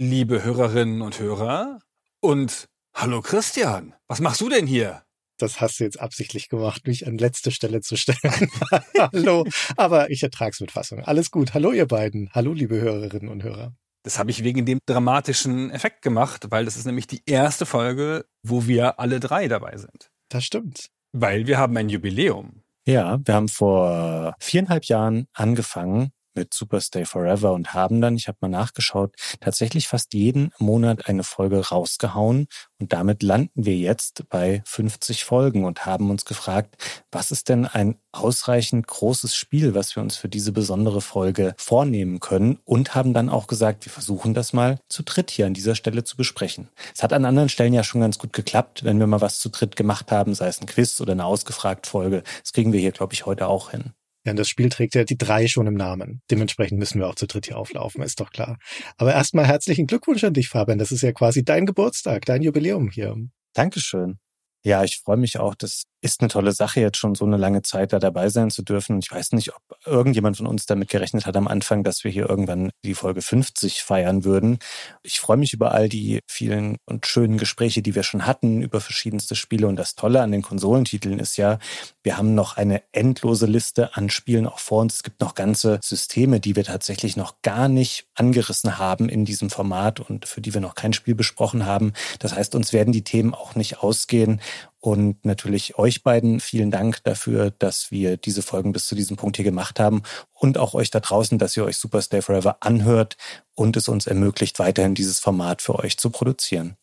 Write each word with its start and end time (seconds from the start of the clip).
Liebe 0.00 0.44
Hörerinnen 0.44 1.02
und 1.02 1.18
Hörer 1.18 1.80
und 2.20 2.68
hallo 2.94 3.20
Christian. 3.20 3.94
Was 4.06 4.20
machst 4.20 4.40
du 4.40 4.48
denn 4.48 4.64
hier? 4.66 5.02
Das 5.38 5.60
hast 5.60 5.80
du 5.80 5.84
jetzt 5.84 6.00
absichtlich 6.00 6.48
gemacht, 6.48 6.86
mich 6.86 7.08
an 7.08 7.18
letzte 7.18 7.50
Stelle 7.50 7.80
zu 7.80 7.96
stellen. 7.96 8.50
Hallo, 8.98 9.44
aber 9.76 10.10
ich 10.10 10.22
ertrag's 10.22 10.60
mit 10.60 10.72
Fassung. 10.72 11.04
Alles 11.04 11.30
gut. 11.30 11.54
Hallo 11.54 11.70
ihr 11.70 11.86
beiden. 11.86 12.28
Hallo 12.32 12.52
liebe 12.52 12.80
Hörerinnen 12.80 13.28
und 13.28 13.44
Hörer. 13.44 13.72
Das 14.02 14.18
habe 14.18 14.30
ich 14.32 14.42
wegen 14.42 14.66
dem 14.66 14.80
dramatischen 14.86 15.70
Effekt 15.70 16.02
gemacht, 16.02 16.46
weil 16.50 16.64
das 16.64 16.76
ist 16.76 16.86
nämlich 16.86 17.06
die 17.06 17.22
erste 17.26 17.66
Folge, 17.66 18.24
wo 18.42 18.66
wir 18.66 18.98
alle 18.98 19.20
drei 19.20 19.46
dabei 19.46 19.76
sind. 19.76 20.10
Das 20.28 20.44
stimmt. 20.44 20.90
Weil 21.12 21.46
wir 21.46 21.58
haben 21.58 21.76
ein 21.76 21.88
Jubiläum. 21.88 22.62
Ja, 22.84 23.20
wir 23.24 23.34
haben 23.34 23.48
vor 23.48 24.34
viereinhalb 24.40 24.84
Jahren 24.86 25.26
angefangen 25.34 26.12
mit 26.38 26.54
Superstay 26.54 27.04
Forever 27.04 27.52
und 27.52 27.74
haben 27.74 28.00
dann, 28.00 28.14
ich 28.14 28.28
habe 28.28 28.38
mal 28.40 28.48
nachgeschaut, 28.48 29.14
tatsächlich 29.40 29.88
fast 29.88 30.14
jeden 30.14 30.52
Monat 30.58 31.08
eine 31.08 31.24
Folge 31.24 31.68
rausgehauen 31.68 32.46
und 32.80 32.92
damit 32.92 33.24
landen 33.24 33.64
wir 33.64 33.76
jetzt 33.76 34.28
bei 34.28 34.62
50 34.64 35.24
Folgen 35.24 35.64
und 35.64 35.84
haben 35.84 36.10
uns 36.10 36.24
gefragt, 36.24 36.76
was 37.10 37.32
ist 37.32 37.48
denn 37.48 37.66
ein 37.66 37.96
ausreichend 38.12 38.86
großes 38.86 39.34
Spiel, 39.34 39.74
was 39.74 39.96
wir 39.96 40.02
uns 40.02 40.16
für 40.16 40.28
diese 40.28 40.52
besondere 40.52 41.00
Folge 41.00 41.54
vornehmen 41.58 42.20
können 42.20 42.58
und 42.64 42.94
haben 42.94 43.14
dann 43.14 43.28
auch 43.28 43.48
gesagt, 43.48 43.84
wir 43.84 43.92
versuchen 43.92 44.32
das 44.32 44.52
mal 44.52 44.78
zu 44.88 45.02
dritt 45.02 45.30
hier 45.32 45.46
an 45.46 45.54
dieser 45.54 45.74
Stelle 45.74 46.04
zu 46.04 46.16
besprechen. 46.16 46.68
Es 46.94 47.02
hat 47.02 47.12
an 47.12 47.24
anderen 47.24 47.48
Stellen 47.48 47.74
ja 47.74 47.82
schon 47.82 48.00
ganz 48.00 48.18
gut 48.18 48.32
geklappt, 48.32 48.84
wenn 48.84 49.00
wir 49.00 49.08
mal 49.08 49.20
was 49.20 49.40
zu 49.40 49.48
dritt 49.48 49.74
gemacht 49.74 50.12
haben, 50.12 50.34
sei 50.34 50.46
es 50.46 50.60
ein 50.60 50.66
Quiz 50.66 51.00
oder 51.00 51.12
eine 51.12 51.24
ausgefragt 51.24 51.88
Folge. 51.88 52.22
Das 52.42 52.52
kriegen 52.52 52.72
wir 52.72 52.80
hier, 52.80 52.92
glaube 52.92 53.14
ich, 53.14 53.26
heute 53.26 53.48
auch 53.48 53.70
hin. 53.72 53.92
Ja, 54.24 54.34
das 54.34 54.48
Spiel 54.48 54.68
trägt 54.68 54.94
ja 54.94 55.04
die 55.04 55.16
drei 55.16 55.46
schon 55.46 55.66
im 55.66 55.74
Namen. 55.74 56.22
Dementsprechend 56.30 56.78
müssen 56.78 57.00
wir 57.00 57.08
auch 57.08 57.14
zu 57.14 57.26
dritt 57.26 57.46
hier 57.46 57.56
auflaufen, 57.56 58.02
ist 58.02 58.20
doch 58.20 58.30
klar. 58.30 58.58
Aber 58.96 59.14
erstmal 59.14 59.46
herzlichen 59.46 59.86
Glückwunsch 59.86 60.24
an 60.24 60.34
dich, 60.34 60.48
Fabian. 60.48 60.78
Das 60.78 60.92
ist 60.92 61.02
ja 61.02 61.12
quasi 61.12 61.44
dein 61.44 61.66
Geburtstag, 61.66 62.24
dein 62.26 62.42
Jubiläum 62.42 62.90
hier. 62.90 63.16
Dankeschön. 63.54 64.18
Ja, 64.64 64.84
ich 64.84 64.98
freue 64.98 65.16
mich 65.16 65.38
auch. 65.38 65.54
Das 65.54 65.84
ist 66.00 66.20
eine 66.20 66.28
tolle 66.28 66.52
Sache, 66.52 66.80
jetzt 66.80 66.96
schon 66.96 67.14
so 67.14 67.24
eine 67.24 67.36
lange 67.36 67.62
Zeit 67.62 67.92
da 67.92 67.98
dabei 67.98 68.28
sein 68.28 68.50
zu 68.50 68.62
dürfen. 68.62 68.94
Und 68.94 69.04
ich 69.04 69.10
weiß 69.10 69.32
nicht, 69.32 69.52
ob 69.54 69.62
irgendjemand 69.84 70.36
von 70.36 70.46
uns 70.46 70.66
damit 70.66 70.90
gerechnet 70.90 71.26
hat 71.26 71.36
am 71.36 71.48
Anfang, 71.48 71.82
dass 71.82 72.04
wir 72.04 72.10
hier 72.10 72.28
irgendwann 72.28 72.70
die 72.84 72.94
Folge 72.94 73.20
50 73.20 73.82
feiern 73.82 74.24
würden. 74.24 74.58
Ich 75.02 75.18
freue 75.18 75.36
mich 75.36 75.52
über 75.52 75.72
all 75.72 75.88
die 75.88 76.20
vielen 76.28 76.76
und 76.86 77.06
schönen 77.06 77.36
Gespräche, 77.36 77.82
die 77.82 77.94
wir 77.94 78.04
schon 78.04 78.26
hatten 78.26 78.62
über 78.62 78.80
verschiedenste 78.80 79.34
Spiele. 79.34 79.66
Und 79.66 79.76
das 79.76 79.96
Tolle 79.96 80.22
an 80.22 80.30
den 80.30 80.42
Konsolentiteln 80.42 81.18
ist 81.18 81.36
ja, 81.36 81.58
wir 82.04 82.16
haben 82.16 82.34
noch 82.34 82.56
eine 82.56 82.82
endlose 82.92 83.46
Liste 83.46 83.96
an 83.96 84.08
Spielen 84.08 84.46
auch 84.46 84.60
vor 84.60 84.82
uns. 84.82 84.96
Es 84.96 85.02
gibt 85.02 85.20
noch 85.20 85.34
ganze 85.34 85.80
Systeme, 85.82 86.38
die 86.38 86.54
wir 86.54 86.64
tatsächlich 86.64 87.16
noch 87.16 87.42
gar 87.42 87.68
nicht 87.68 88.06
angerissen 88.14 88.78
haben 88.78 89.08
in 89.08 89.24
diesem 89.24 89.50
Format 89.50 89.98
und 89.98 90.26
für 90.26 90.40
die 90.40 90.54
wir 90.54 90.60
noch 90.60 90.76
kein 90.76 90.92
Spiel 90.92 91.16
besprochen 91.16 91.66
haben. 91.66 91.92
Das 92.20 92.34
heißt, 92.34 92.54
uns 92.54 92.72
werden 92.72 92.92
die 92.92 93.04
Themen 93.04 93.34
auch 93.34 93.56
nicht 93.56 93.78
ausgehen. 93.82 94.40
Und 94.80 95.24
natürlich 95.24 95.76
euch 95.78 96.02
beiden 96.02 96.40
vielen 96.40 96.70
Dank 96.70 97.02
dafür, 97.04 97.50
dass 97.50 97.90
wir 97.90 98.16
diese 98.16 98.42
Folgen 98.42 98.72
bis 98.72 98.86
zu 98.86 98.94
diesem 98.94 99.16
Punkt 99.16 99.36
hier 99.36 99.44
gemacht 99.44 99.80
haben. 99.80 100.02
Und 100.32 100.56
auch 100.56 100.74
euch 100.74 100.90
da 100.90 101.00
draußen, 101.00 101.38
dass 101.38 101.56
ihr 101.56 101.64
euch 101.64 101.76
Super 101.76 102.00
Stay 102.00 102.22
Forever 102.22 102.58
anhört 102.60 103.16
und 103.54 103.76
es 103.76 103.88
uns 103.88 104.06
ermöglicht, 104.06 104.58
weiterhin 104.58 104.94
dieses 104.94 105.18
Format 105.18 105.62
für 105.62 105.78
euch 105.78 105.98
zu 105.98 106.10
produzieren. 106.10 106.76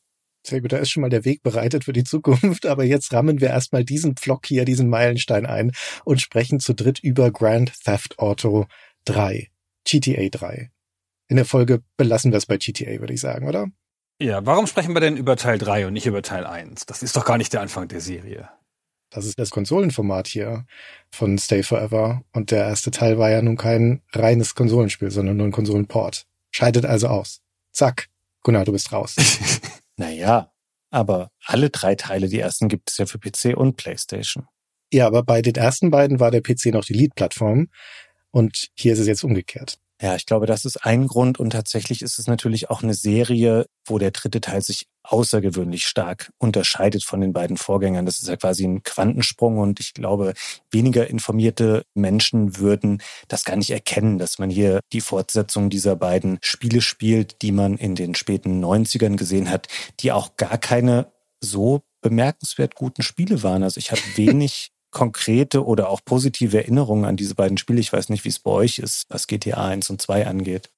Sehr 0.45 0.61
gut, 0.61 0.73
da 0.73 0.77
ist 0.77 0.91
schon 0.91 1.01
mal 1.01 1.09
der 1.09 1.25
Weg 1.25 1.41
bereitet 1.41 1.85
für 1.85 1.93
die 1.93 2.03
Zukunft. 2.03 2.65
Aber 2.65 2.83
jetzt 2.83 3.11
rammen 3.13 3.41
wir 3.41 3.49
erstmal 3.49 3.83
diesen 3.83 4.15
Pflock 4.15 4.45
hier, 4.45 4.65
diesen 4.65 4.89
Meilenstein 4.89 5.45
ein 5.45 5.71
und 6.03 6.21
sprechen 6.21 6.59
zu 6.59 6.73
dritt 6.75 6.99
über 6.99 7.31
Grand 7.31 7.73
Theft 7.83 8.19
Auto 8.19 8.65
3, 9.05 9.49
GTA 9.85 10.29
3. 10.29 10.69
In 11.27 11.37
der 11.37 11.45
Folge 11.45 11.81
belassen 11.97 12.31
wir 12.31 12.37
es 12.37 12.45
bei 12.45 12.57
GTA, 12.57 12.99
würde 12.99 13.13
ich 13.13 13.21
sagen, 13.21 13.47
oder? 13.47 13.67
Ja, 14.21 14.45
warum 14.45 14.65
sprechen 14.65 14.93
wir 14.93 15.01
denn 15.01 15.17
über 15.17 15.35
Teil 15.35 15.57
3 15.57 15.87
und 15.87 15.93
nicht 15.93 16.05
über 16.05 16.21
Teil 16.21 16.45
1? 16.45 16.85
Das 16.85 17.03
ist 17.03 17.17
doch 17.17 17.25
gar 17.25 17.37
nicht 17.37 17.51
der 17.51 17.61
Anfang 17.61 17.89
der 17.89 17.99
Serie. 17.99 18.49
Das 19.09 19.25
ist 19.25 19.37
das 19.37 19.49
Konsolenformat 19.49 20.27
hier 20.27 20.65
von 21.11 21.37
Stay 21.37 21.63
Forever. 21.63 22.23
Und 22.31 22.51
der 22.51 22.65
erste 22.65 22.91
Teil 22.91 23.17
war 23.17 23.29
ja 23.29 23.41
nun 23.41 23.57
kein 23.57 24.01
reines 24.13 24.55
Konsolenspiel, 24.55 25.11
sondern 25.11 25.37
nur 25.37 25.47
ein 25.47 25.51
Konsolenport. 25.51 26.25
Scheidet 26.51 26.85
also 26.85 27.07
aus. 27.07 27.41
Zack. 27.73 28.07
Gunnar, 28.41 28.65
du 28.65 28.71
bist 28.71 28.91
raus. 28.91 29.15
Naja, 29.97 30.51
aber 30.89 31.31
alle 31.45 31.69
drei 31.69 31.95
Teile, 31.95 32.27
die 32.27 32.39
ersten 32.39 32.67
gibt 32.67 32.89
es 32.89 32.97
ja 32.97 33.05
für 33.05 33.17
PC 33.17 33.55
und 33.55 33.77
PlayStation. 33.77 34.45
ja, 34.91 35.07
aber 35.07 35.23
bei 35.23 35.41
den 35.41 35.55
ersten 35.55 35.89
beiden 35.89 36.19
war 36.19 36.31
der 36.31 36.41
PC 36.41 36.65
noch 36.73 36.83
die 36.83 36.91
Lead-Plattform. 36.91 37.69
Und 38.31 38.71
hier 38.73 38.91
ist 38.91 38.99
es 38.99 39.07
jetzt 39.07 39.23
umgekehrt. 39.23 39.79
Ja, 40.05 40.15
ich 40.15 40.27
glaube, 40.27 40.45
das 40.45 40.65
ist 40.65 40.85
ein 40.85 41.07
Grund 41.07 41.39
und 41.39 41.49
tatsächlich 41.49 42.03
ist 42.03 42.19
es 42.19 42.27
natürlich 42.27 42.69
auch 42.69 42.83
eine 42.83 42.93
Serie, 42.93 43.65
wo 43.87 43.97
der 43.97 44.11
dritte 44.11 44.39
Teil 44.39 44.61
sich 44.61 44.85
außergewöhnlich 45.01 45.87
stark 45.87 46.31
unterscheidet 46.37 47.03
von 47.03 47.21
den 47.21 47.33
beiden 47.33 47.57
Vorgängern. 47.57 48.05
Das 48.05 48.19
ist 48.19 48.27
ja 48.27 48.35
quasi 48.35 48.65
ein 48.65 48.83
Quantensprung 48.83 49.57
und 49.57 49.79
ich 49.79 49.95
glaube, 49.95 50.35
weniger 50.69 51.09
informierte 51.09 51.85
Menschen 51.95 52.59
würden 52.59 53.01
das 53.29 53.45
gar 53.45 53.55
nicht 53.55 53.71
erkennen, 53.71 54.19
dass 54.19 54.37
man 54.37 54.51
hier 54.51 54.79
die 54.93 55.01
Fortsetzung 55.01 55.71
dieser 55.71 55.95
beiden 55.95 56.37
Spiele 56.43 56.81
spielt, 56.81 57.41
die 57.41 57.51
man 57.51 57.75
in 57.75 57.95
den 57.95 58.13
späten 58.13 58.63
90ern 58.63 59.15
gesehen 59.15 59.49
hat, 59.49 59.69
die 60.01 60.11
auch 60.11 60.37
gar 60.37 60.59
keine 60.59 61.11
so 61.39 61.81
bemerkenswert 62.01 62.75
guten 62.75 63.01
Spiele 63.01 63.41
waren. 63.41 63.63
Also 63.63 63.79
ich 63.79 63.89
habe 63.89 64.01
wenig 64.17 64.69
konkrete 64.95 65.65
oder 65.65 65.89
auch 65.89 65.99
positive 66.05 66.57
Erinnerungen 66.57 67.03
an 67.03 67.17
diese 67.17 67.35
beiden 67.35 67.57
Spiele. 67.57 67.81
Ich 67.81 67.91
weiß 67.91 68.07
nicht, 68.07 68.23
wie 68.23 68.29
es 68.29 68.39
bei 68.39 68.49
euch 68.49 68.79
ist, 68.79 69.03
was 69.09 69.27
GTA 69.27 69.67
1 69.67 69.89
und 69.89 70.01
2 70.01 70.25
angeht. 70.25 70.69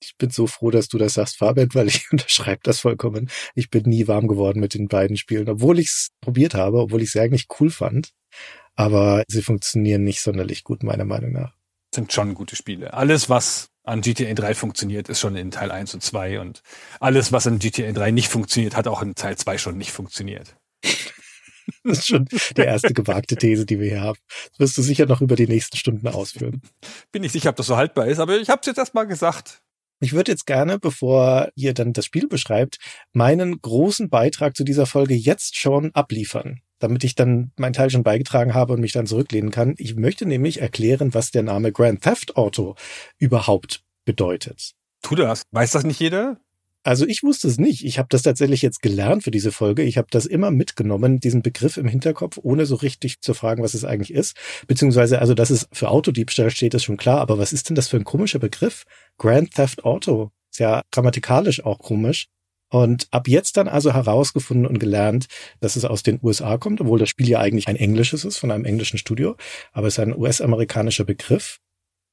Ich 0.00 0.16
bin 0.16 0.30
so 0.30 0.46
froh, 0.46 0.70
dass 0.70 0.88
du 0.88 0.96
das 0.96 1.14
sagst, 1.14 1.38
Fabian, 1.38 1.70
weil 1.74 1.88
ich 1.88 2.06
unterschreibe 2.12 2.60
das 2.62 2.78
vollkommen. 2.78 3.28
Ich 3.56 3.70
bin 3.70 3.82
nie 3.86 4.06
warm 4.06 4.28
geworden 4.28 4.60
mit 4.60 4.74
den 4.74 4.86
beiden 4.86 5.16
Spielen, 5.16 5.48
obwohl 5.48 5.80
ich 5.80 5.88
es 5.88 6.10
probiert 6.20 6.54
habe, 6.54 6.78
obwohl 6.78 7.02
ich 7.02 7.10
sie 7.10 7.18
eigentlich 7.18 7.48
cool 7.58 7.68
fand. 7.68 8.12
Aber 8.76 9.24
sie 9.26 9.42
funktionieren 9.42 10.04
nicht 10.04 10.20
sonderlich 10.20 10.62
gut, 10.62 10.84
meiner 10.84 11.04
Meinung 11.04 11.32
nach. 11.32 11.54
sind 11.92 12.12
schon 12.12 12.34
gute 12.34 12.54
Spiele. 12.54 12.94
Alles, 12.94 13.28
was 13.28 13.70
an 13.82 14.02
GTA 14.02 14.34
3 14.34 14.54
funktioniert, 14.54 15.08
ist 15.08 15.18
schon 15.18 15.34
in 15.34 15.50
Teil 15.50 15.72
1 15.72 15.94
und 15.94 16.02
2 16.02 16.38
und 16.38 16.62
alles, 17.00 17.32
was 17.32 17.46
in 17.46 17.58
GTA 17.58 17.90
3 17.90 18.12
nicht 18.12 18.28
funktioniert, 18.28 18.76
hat 18.76 18.86
auch 18.86 19.02
in 19.02 19.16
Teil 19.16 19.36
2 19.36 19.58
schon 19.58 19.78
nicht 19.78 19.90
funktioniert. 19.90 20.54
Das 21.88 21.98
ist 21.98 22.06
schon 22.06 22.24
die 22.56 22.62
erste 22.62 22.94
gewagte 22.94 23.36
These, 23.36 23.66
die 23.66 23.78
wir 23.78 23.88
hier 23.90 24.00
haben. 24.00 24.18
Das 24.52 24.60
wirst 24.60 24.78
du 24.78 24.82
sicher 24.82 25.06
noch 25.06 25.20
über 25.20 25.36
die 25.36 25.46
nächsten 25.46 25.76
Stunden 25.76 26.08
ausführen. 26.08 26.62
Bin 27.12 27.22
nicht 27.22 27.32
sicher, 27.32 27.50
ob 27.50 27.56
das 27.56 27.66
so 27.66 27.76
haltbar 27.76 28.06
ist, 28.06 28.18
aber 28.18 28.38
ich 28.38 28.48
habe 28.48 28.60
es 28.60 28.66
jetzt 28.66 28.78
erstmal 28.78 29.06
gesagt. 29.06 29.60
Ich 30.00 30.12
würde 30.12 30.32
jetzt 30.32 30.46
gerne, 30.46 30.78
bevor 30.78 31.50
ihr 31.54 31.74
dann 31.74 31.92
das 31.92 32.06
Spiel 32.06 32.26
beschreibt, 32.26 32.78
meinen 33.12 33.60
großen 33.60 34.10
Beitrag 34.10 34.56
zu 34.56 34.64
dieser 34.64 34.86
Folge 34.86 35.14
jetzt 35.14 35.56
schon 35.56 35.94
abliefern, 35.94 36.60
damit 36.78 37.04
ich 37.04 37.14
dann 37.14 37.52
meinen 37.56 37.74
Teil 37.74 37.90
schon 37.90 38.02
beigetragen 38.02 38.54
habe 38.54 38.72
und 38.72 38.80
mich 38.80 38.92
dann 38.92 39.06
zurücklehnen 39.06 39.50
kann. 39.50 39.74
Ich 39.78 39.94
möchte 39.94 40.26
nämlich 40.26 40.60
erklären, 40.60 41.14
was 41.14 41.30
der 41.30 41.42
Name 41.42 41.70
Grand 41.70 42.02
Theft 42.02 42.36
Auto 42.36 42.74
überhaupt 43.18 43.82
bedeutet. 44.04 44.72
Tu 45.02 45.14
das. 45.14 45.42
Weiß 45.52 45.72
das 45.72 45.84
nicht 45.84 46.00
jeder? 46.00 46.40
Also 46.84 47.06
ich 47.06 47.22
wusste 47.22 47.48
es 47.48 47.56
nicht. 47.58 47.82
Ich 47.84 47.98
habe 47.98 48.08
das 48.10 48.22
tatsächlich 48.22 48.60
jetzt 48.60 48.82
gelernt 48.82 49.24
für 49.24 49.30
diese 49.30 49.52
Folge. 49.52 49.82
Ich 49.82 49.96
habe 49.96 50.08
das 50.10 50.26
immer 50.26 50.50
mitgenommen, 50.50 51.18
diesen 51.18 51.40
Begriff 51.40 51.78
im 51.78 51.88
Hinterkopf, 51.88 52.38
ohne 52.42 52.66
so 52.66 52.74
richtig 52.74 53.22
zu 53.22 53.32
fragen, 53.32 53.62
was 53.62 53.72
es 53.72 53.86
eigentlich 53.86 54.12
ist. 54.12 54.36
Beziehungsweise, 54.66 55.18
also 55.18 55.32
dass 55.32 55.48
es 55.48 55.66
für 55.72 55.88
Autodiebstahl 55.88 56.50
steht, 56.50 56.74
ist 56.74 56.84
schon 56.84 56.98
klar. 56.98 57.20
Aber 57.20 57.38
was 57.38 57.54
ist 57.54 57.70
denn 57.70 57.74
das 57.74 57.88
für 57.88 57.96
ein 57.96 58.04
komischer 58.04 58.38
Begriff? 58.38 58.84
Grand 59.16 59.54
Theft 59.54 59.84
Auto. 59.84 60.30
Ist 60.52 60.60
ja 60.60 60.82
grammatikalisch 60.92 61.64
auch 61.64 61.78
komisch. 61.78 62.26
Und 62.70 63.08
ab 63.12 63.28
jetzt 63.28 63.56
dann 63.56 63.68
also 63.68 63.94
herausgefunden 63.94 64.66
und 64.66 64.78
gelernt, 64.78 65.26
dass 65.60 65.76
es 65.76 65.86
aus 65.86 66.02
den 66.02 66.18
USA 66.22 66.58
kommt, 66.58 66.82
obwohl 66.82 66.98
das 66.98 67.08
Spiel 67.08 67.28
ja 67.28 67.40
eigentlich 67.40 67.68
ein 67.68 67.76
englisches 67.76 68.24
ist, 68.24 68.36
von 68.36 68.50
einem 68.50 68.66
englischen 68.66 68.98
Studio. 68.98 69.36
Aber 69.72 69.86
es 69.86 69.94
ist 69.94 70.00
ein 70.00 70.14
US-amerikanischer 70.14 71.04
Begriff. 71.04 71.60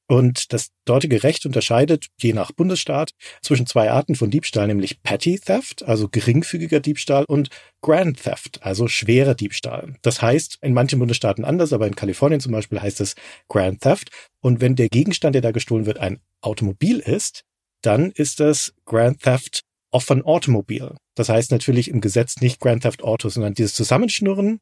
Und 0.08 0.52
das 0.52 0.68
dortige 0.84 1.22
Recht 1.22 1.46
unterscheidet 1.46 2.08
je 2.20 2.32
nach 2.32 2.52
Bundesstaat 2.52 3.12
zwischen 3.40 3.66
zwei 3.66 3.90
Arten 3.90 4.14
von 4.14 4.30
Diebstahl, 4.30 4.66
nämlich 4.66 5.02
Petty 5.02 5.38
Theft, 5.38 5.84
also 5.84 6.08
geringfügiger 6.08 6.80
Diebstahl, 6.80 7.24
und 7.24 7.48
Grand 7.80 8.22
Theft, 8.22 8.60
also 8.62 8.88
schwerer 8.88 9.34
Diebstahl. 9.34 9.94
Das 10.02 10.20
heißt, 10.20 10.58
in 10.60 10.74
manchen 10.74 10.98
Bundesstaaten 10.98 11.44
anders, 11.44 11.72
aber 11.72 11.86
in 11.86 11.96
Kalifornien 11.96 12.40
zum 12.40 12.52
Beispiel 12.52 12.80
heißt 12.80 13.00
es 13.00 13.14
Grand 13.48 13.80
Theft. 13.80 14.10
Und 14.40 14.60
wenn 14.60 14.76
der 14.76 14.88
Gegenstand, 14.88 15.34
der 15.34 15.42
da 15.42 15.52
gestohlen 15.52 15.86
wird, 15.86 15.98
ein 15.98 16.20
Automobil 16.40 16.98
ist, 16.98 17.44
dann 17.82 18.10
ist 18.10 18.40
das 18.40 18.74
Grand 18.84 19.22
Theft 19.22 19.62
of 19.92 20.10
an 20.10 20.22
Automobile. 20.22 20.96
Das 21.14 21.28
heißt 21.28 21.50
natürlich 21.50 21.88
im 21.88 22.00
Gesetz 22.00 22.40
nicht 22.40 22.60
Grand 22.60 22.82
Theft 22.82 23.02
Auto, 23.02 23.28
sondern 23.28 23.54
dieses 23.54 23.74
Zusammenschnurren, 23.74 24.60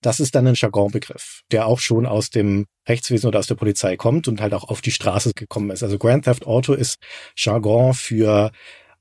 das 0.00 0.20
ist 0.20 0.34
dann 0.34 0.46
ein 0.46 0.54
Jargonbegriff, 0.54 1.42
der 1.50 1.66
auch 1.66 1.80
schon 1.80 2.06
aus 2.06 2.30
dem 2.30 2.66
Rechtswesen 2.88 3.28
oder 3.28 3.38
aus 3.38 3.46
der 3.46 3.54
Polizei 3.54 3.96
kommt 3.96 4.28
und 4.28 4.40
halt 4.40 4.54
auch 4.54 4.64
auf 4.64 4.80
die 4.80 4.90
Straße 4.90 5.32
gekommen 5.34 5.70
ist. 5.70 5.82
Also 5.82 5.98
Grand 5.98 6.24
Theft 6.24 6.46
Auto 6.46 6.74
ist 6.74 6.98
Jargon 7.36 7.94
für 7.94 8.52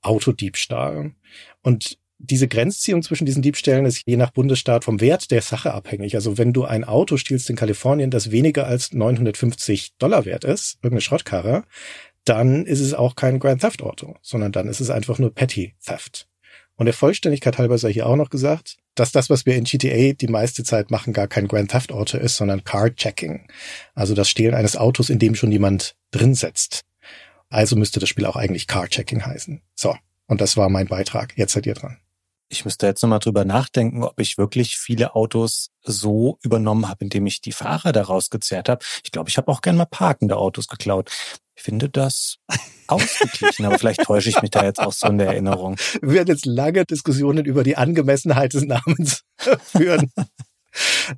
Autodiebstahl. 0.01 1.13
Und 1.61 1.97
diese 2.17 2.47
Grenzziehung 2.47 3.03
zwischen 3.03 3.25
diesen 3.25 3.41
Diebstählen 3.41 3.85
ist 3.85 4.01
je 4.05 4.15
nach 4.15 4.31
Bundesstaat 4.31 4.85
vom 4.85 5.01
Wert 5.01 5.31
der 5.31 5.41
Sache 5.41 5.73
abhängig. 5.73 6.15
Also 6.15 6.37
wenn 6.37 6.53
du 6.53 6.63
ein 6.63 6.83
Auto 6.83 7.17
stiehlst 7.17 7.49
in 7.49 7.55
Kalifornien, 7.55 8.09
das 8.09 8.31
weniger 8.31 8.65
als 8.67 8.93
950 8.93 9.97
Dollar 9.97 10.25
wert 10.25 10.43
ist, 10.43 10.77
irgendeine 10.81 11.01
Schrottkarre, 11.01 11.63
dann 12.23 12.65
ist 12.65 12.79
es 12.79 12.93
auch 12.93 13.15
kein 13.15 13.39
Grand 13.39 13.61
Theft 13.61 13.83
Auto, 13.83 14.15
sondern 14.21 14.51
dann 14.51 14.67
ist 14.67 14.79
es 14.79 14.89
einfach 14.89 15.19
nur 15.19 15.33
Petty 15.33 15.75
Theft. 15.85 16.27
Und 16.75 16.85
der 16.85 16.93
Vollständigkeit 16.93 17.57
halber 17.57 17.77
sei 17.77 17.93
hier 17.93 18.07
auch 18.07 18.15
noch 18.15 18.29
gesagt, 18.29 18.77
dass 18.95 19.11
das, 19.11 19.29
was 19.29 19.45
wir 19.45 19.55
in 19.55 19.65
GTA 19.65 20.13
die 20.13 20.27
meiste 20.27 20.63
Zeit 20.63 20.91
machen, 20.91 21.13
gar 21.13 21.27
kein 21.27 21.47
Grand 21.47 21.71
Theft 21.71 21.91
Auto 21.91 22.17
ist, 22.17 22.37
sondern 22.37 22.63
Car 22.63 22.95
Checking. 22.95 23.47
Also 23.93 24.15
das 24.15 24.29
Stehlen 24.29 24.55
eines 24.55 24.75
Autos, 24.77 25.09
in 25.09 25.19
dem 25.19 25.35
schon 25.35 25.51
jemand 25.51 25.95
drin 26.11 26.33
setzt. 26.33 26.81
Also 27.49 27.75
müsste 27.75 27.99
das 27.99 28.09
Spiel 28.09 28.25
auch 28.25 28.35
eigentlich 28.35 28.67
Car 28.67 28.87
Checking 28.87 29.25
heißen. 29.25 29.61
So. 29.75 29.95
Und 30.27 30.41
das 30.41 30.57
war 30.57 30.69
mein 30.69 30.87
Beitrag. 30.87 31.37
Jetzt 31.37 31.53
seid 31.53 31.65
ihr 31.65 31.75
dran. 31.75 31.97
Ich 32.47 32.63
müsste 32.63 32.85
jetzt 32.85 33.01
nochmal 33.01 33.19
drüber 33.19 33.43
nachdenken, 33.43 34.03
ob 34.03 34.19
ich 34.19 34.37
wirklich 34.37 34.77
viele 34.77 35.15
Autos 35.15 35.71
so 35.81 36.37
übernommen 36.43 36.87
habe, 36.87 37.03
indem 37.03 37.25
ich 37.25 37.41
die 37.41 37.51
Fahrer 37.51 37.91
daraus 37.91 38.29
gezerrt 38.29 38.69
habe. 38.69 38.85
Ich 39.03 39.11
glaube, 39.11 39.29
ich 39.29 39.37
habe 39.37 39.51
auch 39.51 39.61
gern 39.61 39.77
mal 39.77 39.85
parkende 39.85 40.37
Autos 40.37 40.67
geklaut. 40.67 41.11
Ich 41.55 41.63
finde 41.63 41.89
das 41.89 42.37
ausgeglichen, 42.87 43.65
aber 43.65 43.79
vielleicht 43.79 44.03
täusche 44.03 44.29
ich 44.29 44.41
mich 44.41 44.51
da 44.51 44.63
jetzt 44.63 44.79
auch 44.79 44.93
so 44.93 45.07
in 45.07 45.17
der 45.17 45.27
Erinnerung. 45.27 45.77
Wir 46.01 46.13
werden 46.13 46.27
jetzt 46.27 46.45
lange 46.45 46.85
Diskussionen 46.85 47.45
über 47.45 47.63
die 47.63 47.77
Angemessenheit 47.77 48.53
des 48.53 48.63
Namens 48.63 49.23
führen. 49.63 50.11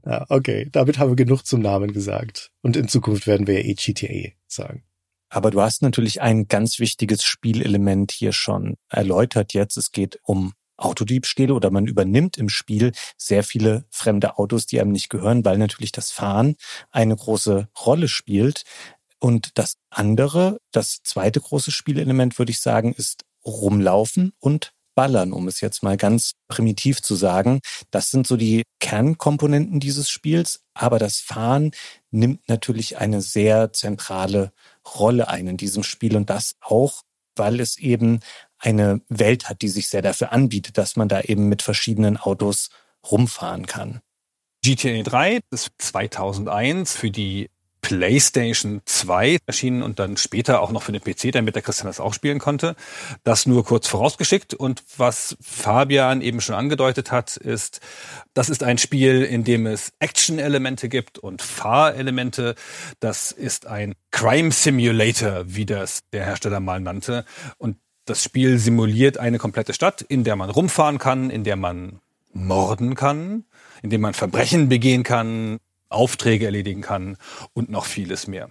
ja, 0.06 0.25
okay, 0.30 0.69
damit 0.72 1.00
haben 1.00 1.12
wir 1.12 1.16
genug 1.16 1.45
zum 1.45 1.62
Namen 1.62 1.92
gesagt. 1.92 2.51
Und 2.62 2.78
in 2.78 2.88
Zukunft 2.88 3.28
werden 3.28 3.48
wir 3.48 3.56
ja 3.56 3.66
eh 3.66 3.74
GTA 3.74 4.31
sagen. 4.48 4.84
Aber 5.30 5.51
du 5.51 5.62
hast 5.62 5.81
natürlich 5.81 6.22
ein 6.22 6.48
ganz 6.48 6.80
wichtiges 6.80 7.24
Spielelement 7.24 8.12
hier 8.12 8.31
schon 8.31 8.78
erläutert 8.90 9.54
jetzt. 9.54 9.75
Es 9.75 9.92
geht 9.92 10.19
um 10.24 10.54
Autodiebstähle 10.78 11.54
oder 11.54 11.72
man 11.72 11.88
übernimmt 11.88 12.38
im 12.38 12.50
Spiel 12.50 12.92
sehr 13.18 13.44
viele 13.44 13.86
fremde 13.90 14.38
Autos, 14.38 14.68
die 14.68 14.80
einem 14.80 14.92
nicht 14.92 15.10
gehören, 15.10 15.44
weil 15.44 15.57
natürlich 15.57 15.92
das 15.92 16.12
Fahren 16.12 16.56
eine 16.92 17.16
große 17.16 17.68
Rolle 17.86 18.07
spielt. 18.07 18.63
Und 19.19 19.58
das 19.58 19.78
andere, 19.90 20.60
das 20.72 21.02
zweite 21.04 21.42
große 21.42 21.72
Spielelement, 21.72 22.38
würde 22.38 22.52
ich 22.52 22.60
sagen, 22.60 22.94
ist 22.94 23.24
rumlaufen 23.46 24.34
und 24.40 24.74
ballern, 24.98 25.31
um 25.31 25.48
es 25.48 25.62
jetzt 25.62 25.84
mal 25.84 25.96
ganz 25.96 26.34
primitiv 26.48 27.02
zu 27.04 27.16
sagen. 27.16 27.60
Das 27.92 28.10
sind 28.10 28.25
so 28.25 28.36
die 28.36 28.64
Kernkomponenten 28.80 29.80
dieses 29.80 30.10
Spiels, 30.10 30.62
aber 30.74 30.98
das 30.98 31.19
Fahren 31.19 31.72
nimmt 32.10 32.50
natürlich 32.50 32.98
eine 32.98 33.22
sehr 33.22 33.72
zentrale 33.74 34.52
Rolle 34.98 35.28
ein 35.28 35.48
in 35.48 35.58
diesem 35.58 35.84
Spiel 35.84 36.18
und 36.18 36.31
das 36.31 36.56
auch, 36.62 37.04
weil 37.36 37.60
es 37.60 37.78
eben 37.78 38.22
eine 38.58 39.02
Welt 39.08 39.50
hat, 39.50 39.62
die 39.62 39.69
sich 39.69 39.88
sehr 39.88 40.02
dafür 40.02 40.31
anbietet, 40.31 40.80
dass 40.80 40.96
man 40.96 41.08
da 41.08 41.22
eben 41.22 41.48
mit 41.48 41.62
verschiedenen 41.62 42.18
Autos 42.18 42.69
rumfahren 43.10 43.68
kann. 43.68 44.02
GTA 44.64 45.04
3 45.04 45.42
ist 45.52 45.69
2001 45.78 46.96
für 46.96 47.12
die 47.12 47.50
PlayStation 47.88 48.81
2 48.84 49.38
erschienen 49.45 49.81
und 49.81 49.98
dann 49.98 50.18
später 50.18 50.60
auch 50.60 50.74
noch 50.74 50.84
für 50.84 50.92
den 50.92 51.01
PC, 51.01 51.31
damit 51.31 51.56
der 51.56 51.62
Christian 51.62 51.88
das 51.88 52.01
auch 52.01 52.13
spielen 52.13 52.38
konnte. 52.38 52.75
Das 53.24 53.45
nur 53.45 53.63
kurz 53.63 53.88
vorausgeschickt. 53.88 54.54
Und 54.54 54.84
was 54.98 55.38
Fabian 55.39 56.19
eben 56.19 56.42
schon 56.42 56.56
angedeutet 56.56 57.13
hat, 57.13 57.38
ist, 57.38 57.80
das 58.34 58.50
ist 58.50 58.62
ein 58.62 58.78
Spiel, 58.78 59.24
in 59.24 59.45
dem 59.45 59.66
es 59.66 59.94
Action-Elemente 60.00 60.89
gibt 60.89 61.18
und 61.18 61.42
Fahrelemente. 61.42 62.56
Das 63.00 63.31
ist 63.31 63.68
ein 63.68 63.95
Crime 64.12 64.51
Simulator, 64.51 65.45
wie 65.45 65.66
das 65.66 66.01
der 66.12 66.25
Hersteller 66.25 66.60
mal 66.60 66.81
nannte. 66.81 67.24
Und 67.57 67.78
das 68.04 68.22
Spiel 68.22 68.57
simuliert 68.57 69.18
eine 69.18 69.38
komplette 69.38 69.74
Stadt, 69.74 70.01
in 70.01 70.25
der 70.25 70.36
man 70.36 70.50
rumfahren 70.50 70.98
kann, 70.98 71.30
in 71.30 71.45
der 71.45 71.56
man 71.56 72.01
morden 72.33 72.95
kann, 72.95 73.45
in 73.81 73.92
dem 73.92 74.01
man 74.01 74.13
Verbrechen 74.13 74.68
begehen 74.68 75.04
kann, 75.04 75.60
Aufträge 75.89 76.45
erledigen 76.45 76.81
kann 76.81 77.18
und 77.54 77.69
noch 77.69 77.86
vieles 77.86 78.28
mehr. 78.28 78.50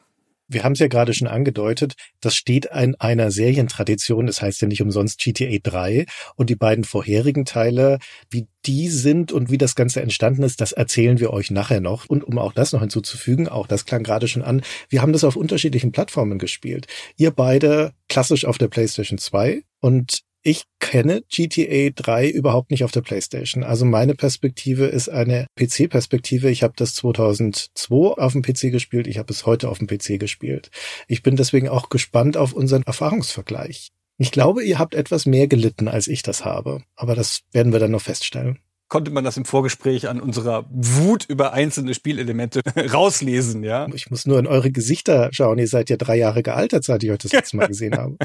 Wir 0.48 0.62
haben 0.62 0.72
es 0.72 0.78
ja 0.78 0.86
gerade 0.86 1.12
schon 1.12 1.26
angedeutet, 1.26 1.94
das 2.20 2.36
steht 2.36 2.66
in 2.66 2.94
einer 3.00 3.32
Serientradition, 3.32 4.28
das 4.28 4.40
heißt 4.40 4.62
ja 4.62 4.68
nicht 4.68 4.80
umsonst 4.80 5.18
GTA 5.18 5.58
3 5.60 6.06
und 6.36 6.50
die 6.50 6.54
beiden 6.54 6.84
vorherigen 6.84 7.44
Teile, 7.44 7.98
wie 8.30 8.46
die 8.64 8.88
sind 8.88 9.32
und 9.32 9.50
wie 9.50 9.58
das 9.58 9.74
Ganze 9.74 10.02
entstanden 10.02 10.44
ist, 10.44 10.60
das 10.60 10.70
erzählen 10.70 11.18
wir 11.18 11.32
euch 11.32 11.50
nachher 11.50 11.80
noch. 11.80 12.06
Und 12.06 12.22
um 12.22 12.38
auch 12.38 12.52
das 12.52 12.72
noch 12.72 12.80
hinzuzufügen, 12.80 13.48
auch 13.48 13.66
das 13.66 13.86
klang 13.86 14.04
gerade 14.04 14.28
schon 14.28 14.42
an, 14.42 14.62
wir 14.88 15.02
haben 15.02 15.12
das 15.12 15.24
auf 15.24 15.34
unterschiedlichen 15.34 15.90
Plattformen 15.90 16.38
gespielt. 16.38 16.86
Ihr 17.16 17.32
beide 17.32 17.92
klassisch 18.08 18.44
auf 18.44 18.58
der 18.58 18.68
PlayStation 18.68 19.18
2 19.18 19.62
und 19.80 20.25
ich 20.46 20.62
kenne 20.78 21.24
GTA 21.28 21.90
3 21.90 22.30
überhaupt 22.30 22.70
nicht 22.70 22.84
auf 22.84 22.92
der 22.92 23.00
PlayStation. 23.00 23.64
Also 23.64 23.84
meine 23.84 24.14
Perspektive 24.14 24.86
ist 24.86 25.08
eine 25.08 25.48
PC-Perspektive. 25.58 26.48
Ich 26.50 26.62
habe 26.62 26.74
das 26.76 26.94
2002 26.94 28.22
auf 28.22 28.30
dem 28.30 28.42
PC 28.42 28.70
gespielt. 28.70 29.08
Ich 29.08 29.18
habe 29.18 29.32
es 29.32 29.44
heute 29.44 29.68
auf 29.68 29.78
dem 29.78 29.88
PC 29.88 30.20
gespielt. 30.20 30.70
Ich 31.08 31.24
bin 31.24 31.34
deswegen 31.34 31.68
auch 31.68 31.88
gespannt 31.88 32.36
auf 32.36 32.52
unseren 32.52 32.84
Erfahrungsvergleich. 32.84 33.88
Ich 34.18 34.30
glaube, 34.30 34.62
ihr 34.62 34.78
habt 34.78 34.94
etwas 34.94 35.26
mehr 35.26 35.48
gelitten, 35.48 35.88
als 35.88 36.06
ich 36.06 36.22
das 36.22 36.44
habe. 36.44 36.80
Aber 36.94 37.16
das 37.16 37.40
werden 37.50 37.72
wir 37.72 37.80
dann 37.80 37.90
noch 37.90 38.02
feststellen 38.02 38.60
konnte 38.88 39.10
man 39.10 39.24
das 39.24 39.36
im 39.36 39.44
Vorgespräch 39.44 40.08
an 40.08 40.20
unserer 40.20 40.64
Wut 40.70 41.24
über 41.28 41.52
einzelne 41.52 41.92
Spielelemente 41.92 42.60
rauslesen, 42.92 43.64
ja? 43.64 43.88
Ich 43.92 44.10
muss 44.10 44.26
nur 44.26 44.38
in 44.38 44.46
eure 44.46 44.70
Gesichter 44.70 45.28
schauen. 45.32 45.58
Ihr 45.58 45.66
seid 45.66 45.90
ja 45.90 45.96
drei 45.96 46.16
Jahre 46.16 46.44
gealtert, 46.44 46.84
seit 46.84 47.02
ich 47.02 47.10
euch 47.10 47.18
das 47.18 47.32
letzte 47.32 47.56
Mal 47.56 47.66
gesehen 47.68 47.96
habe. 47.96 48.16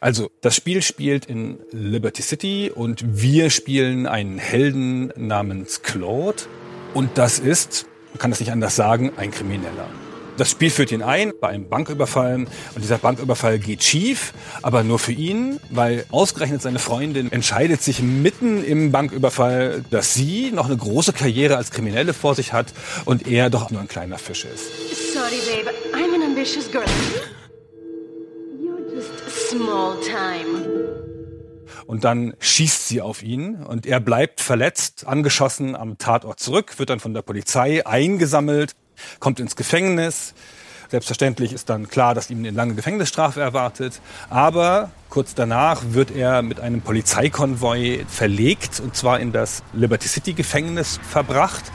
Also, 0.00 0.30
das 0.40 0.56
Spiel 0.56 0.82
spielt 0.82 1.26
in 1.26 1.58
Liberty 1.70 2.22
City 2.22 2.70
und 2.74 3.02
wir 3.22 3.50
spielen 3.50 4.06
einen 4.06 4.38
Helden 4.38 5.12
namens 5.16 5.82
Claude. 5.82 6.42
Und 6.94 7.18
das 7.18 7.38
ist, 7.38 7.86
man 8.12 8.18
kann 8.18 8.30
das 8.30 8.40
nicht 8.40 8.52
anders 8.52 8.76
sagen, 8.76 9.12
ein 9.16 9.30
Krimineller. 9.30 9.88
Das 10.38 10.50
Spiel 10.50 10.70
führt 10.70 10.90
ihn 10.92 11.02
ein 11.02 11.32
bei 11.40 11.48
einem 11.48 11.68
Banküberfall 11.68 12.34
und 12.36 12.48
dieser 12.78 12.96
Banküberfall 12.96 13.58
geht 13.58 13.82
schief, 13.82 14.32
aber 14.62 14.82
nur 14.82 14.98
für 14.98 15.12
ihn, 15.12 15.60
weil 15.70 16.06
ausgerechnet 16.10 16.62
seine 16.62 16.78
Freundin 16.78 17.30
entscheidet 17.30 17.82
sich 17.82 18.00
mitten 18.00 18.64
im 18.64 18.92
Banküberfall, 18.92 19.84
dass 19.90 20.14
sie 20.14 20.50
noch 20.50 20.66
eine 20.66 20.76
große 20.76 21.12
Karriere 21.12 21.58
als 21.58 21.70
Kriminelle 21.70 22.14
vor 22.14 22.34
sich 22.34 22.54
hat 22.54 22.72
und 23.04 23.28
er 23.28 23.50
doch 23.50 23.70
nur 23.70 23.82
ein 23.82 23.88
kleiner 23.88 24.16
Fisch 24.18 24.46
ist. 24.46 24.64
Sorry, 25.12 25.40
babe. 25.46 25.70
I'm 25.94 26.14
an 26.14 26.22
ambitious 26.22 26.70
girl. 26.70 26.84
Und 31.86 32.04
dann 32.04 32.34
schießt 32.38 32.88
sie 32.88 33.00
auf 33.00 33.22
ihn 33.22 33.56
und 33.56 33.86
er 33.86 34.00
bleibt 34.00 34.40
verletzt, 34.40 35.06
angeschossen 35.06 35.76
am 35.76 35.98
Tatort 35.98 36.40
zurück, 36.40 36.78
wird 36.78 36.90
dann 36.90 37.00
von 37.00 37.12
der 37.12 37.22
Polizei 37.22 37.86
eingesammelt, 37.86 38.72
kommt 39.20 39.40
ins 39.40 39.56
Gefängnis. 39.56 40.34
Selbstverständlich 40.90 41.52
ist 41.54 41.70
dann 41.70 41.88
klar, 41.88 42.14
dass 42.14 42.28
ihm 42.28 42.38
eine 42.38 42.50
lange 42.50 42.74
Gefängnisstrafe 42.74 43.40
erwartet. 43.40 44.00
Aber 44.28 44.90
kurz 45.08 45.34
danach 45.34 45.82
wird 45.88 46.10
er 46.10 46.42
mit 46.42 46.60
einem 46.60 46.82
Polizeikonvoi 46.82 48.04
verlegt 48.08 48.80
und 48.80 48.94
zwar 48.94 49.18
in 49.18 49.32
das 49.32 49.62
Liberty 49.72 50.08
City 50.08 50.34
Gefängnis 50.34 51.00
verbracht. 51.08 51.72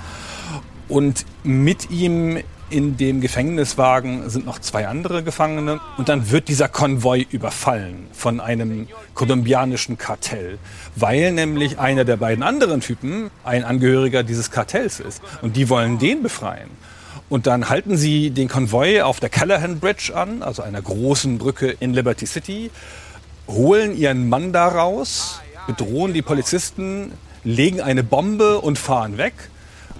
Und 0.87 1.25
mit 1.43 1.89
ihm 1.89 2.43
in 2.69 2.97
dem 2.97 3.21
Gefängniswagen 3.21 4.29
sind 4.29 4.45
noch 4.45 4.59
zwei 4.59 4.87
andere 4.87 5.23
Gefangene 5.23 5.79
und 5.97 6.09
dann 6.09 6.31
wird 6.31 6.49
dieser 6.49 6.67
Konvoi 6.67 7.25
überfallen 7.29 8.07
von 8.11 8.39
einem 8.39 8.87
kolumbianischen 9.13 9.97
Kartell, 9.97 10.57
weil 10.95 11.31
nämlich 11.31 11.79
einer 11.79 12.03
der 12.03 12.17
beiden 12.17 12.43
anderen 12.43 12.81
Typen 12.81 13.29
ein 13.43 13.63
Angehöriger 13.63 14.23
dieses 14.23 14.51
Kartells 14.51 14.99
ist 14.99 15.21
und 15.41 15.55
die 15.55 15.69
wollen 15.69 15.97
den 15.97 16.23
befreien. 16.23 16.69
Und 17.29 17.47
dann 17.47 17.69
halten 17.69 17.97
sie 17.97 18.31
den 18.31 18.47
Konvoi 18.47 19.01
auf 19.01 19.19
der 19.19 19.29
Callahan 19.29 19.79
Bridge 19.79 20.13
an, 20.15 20.41
also 20.43 20.61
einer 20.61 20.81
großen 20.81 21.37
Brücke 21.37 21.75
in 21.79 21.93
Liberty 21.93 22.25
City, 22.25 22.71
holen 23.47 23.97
ihren 23.97 24.29
Mann 24.29 24.53
da 24.53 24.67
raus, 24.67 25.41
bedrohen 25.67 26.13
die 26.13 26.21
Polizisten, 26.21 27.11
legen 27.43 27.81
eine 27.81 28.03
Bombe 28.03 28.59
und 28.59 28.77
fahren 28.77 29.17
weg. 29.17 29.33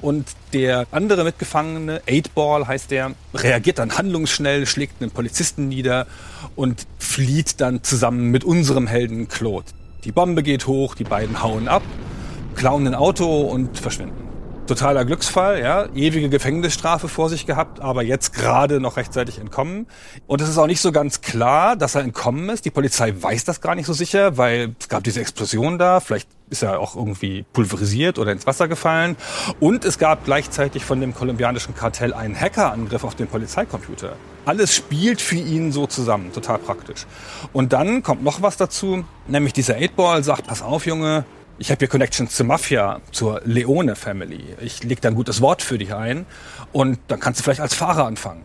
Und 0.02 0.28
der 0.58 0.88
andere 0.92 1.24
Mitgefangene, 1.24 2.02
Eight 2.08 2.34
Ball 2.34 2.68
heißt 2.68 2.92
der, 2.92 3.12
reagiert 3.34 3.80
dann 3.80 3.98
handlungsschnell, 3.98 4.66
schlägt 4.66 5.02
einen 5.02 5.12
Polizisten 5.12 5.68
nieder 5.68 6.08
und 6.56 6.88
flieht 6.98 7.62
dann 7.62 7.84
zusammen 7.84 8.32
mit 8.32 8.44
unserem 8.44 8.88
Helden 8.88 9.28
Claude. 9.28 9.68
Die 10.04 10.12
Bombe 10.12 10.44
geht 10.44 10.68
hoch, 10.68 10.96
die 10.96 11.04
beiden 11.04 11.42
hauen 11.44 11.68
ab, 11.68 11.84
klauen 12.56 12.88
ein 12.88 12.96
Auto 12.96 13.42
und 13.42 13.78
verschwinden. 13.78 14.27
Totaler 14.68 15.06
Glücksfall, 15.06 15.60
ja. 15.62 15.88
Ewige 15.96 16.30
Gefängnisstrafe 16.30 17.08
vor 17.08 17.30
sich 17.30 17.46
gehabt, 17.46 17.80
aber 17.80 18.04
jetzt 18.04 18.34
gerade 18.34 18.80
noch 18.80 18.98
rechtzeitig 18.98 19.40
entkommen. 19.40 19.88
Und 20.28 20.42
es 20.42 20.50
ist 20.50 20.58
auch 20.58 20.68
nicht 20.68 20.82
so 20.82 20.92
ganz 20.92 21.22
klar, 21.22 21.76
dass 21.76 21.96
er 21.96 22.02
entkommen 22.02 22.50
ist. 22.50 22.66
Die 22.66 22.70
Polizei 22.70 23.14
weiß 23.20 23.46
das 23.46 23.62
gar 23.62 23.76
nicht 23.76 23.86
so 23.86 23.94
sicher, 23.94 24.38
weil 24.38 24.76
es 24.80 24.90
gab 24.90 25.04
diese 25.04 25.22
Explosion 25.22 25.80
da. 25.80 26.00
Vielleicht 26.00 26.30
ist 26.50 26.64
er 26.64 26.80
auch 26.80 26.96
irgendwie 26.96 27.46
pulverisiert 27.54 28.20
oder 28.20 28.32
ins 28.32 28.46
Wasser 28.46 28.68
gefallen. 28.68 29.18
Und 29.60 29.86
es 29.86 29.98
gab 29.98 30.26
gleichzeitig 30.26 30.86
von 30.86 31.02
dem 31.02 31.14
kolumbianischen 31.14 31.76
Kartell 31.76 32.14
einen 32.14 32.40
Hackerangriff 32.40 33.04
auf 33.04 33.16
den 33.16 33.28
Polizeicomputer. 33.28 34.16
Alles 34.46 34.76
spielt 34.76 35.22
für 35.22 35.36
ihn 35.36 35.72
so 35.72 35.88
zusammen, 35.88 36.32
total 36.32 36.60
praktisch. 36.60 37.06
Und 37.52 37.74
dann 37.74 38.04
kommt 38.04 38.24
noch 38.24 38.42
was 38.42 38.56
dazu, 38.56 39.04
nämlich 39.28 39.54
dieser 39.54 39.76
8-Ball 39.76 40.24
sagt, 40.24 40.48
pass 40.48 40.62
auf, 40.62 40.86
Junge, 40.86 41.26
ich 41.60 41.72
habe 41.72 41.80
hier 41.80 41.88
Connections 41.88 42.36
zur 42.36 42.46
Mafia, 42.46 43.02
zur 43.12 43.42
Leone 43.44 43.96
Family. 43.96 44.56
Ich 44.62 44.84
leg 44.84 45.02
da 45.02 45.10
ein 45.10 45.16
gutes 45.16 45.42
Wort 45.42 45.62
für 45.62 45.78
dich 45.78 45.94
ein 45.94 46.26
und 46.72 47.00
dann 47.08 47.20
kannst 47.20 47.40
du 47.40 47.44
vielleicht 47.44 47.62
als 47.62 47.74
Fahrer 47.74 48.06
anfangen. 48.06 48.44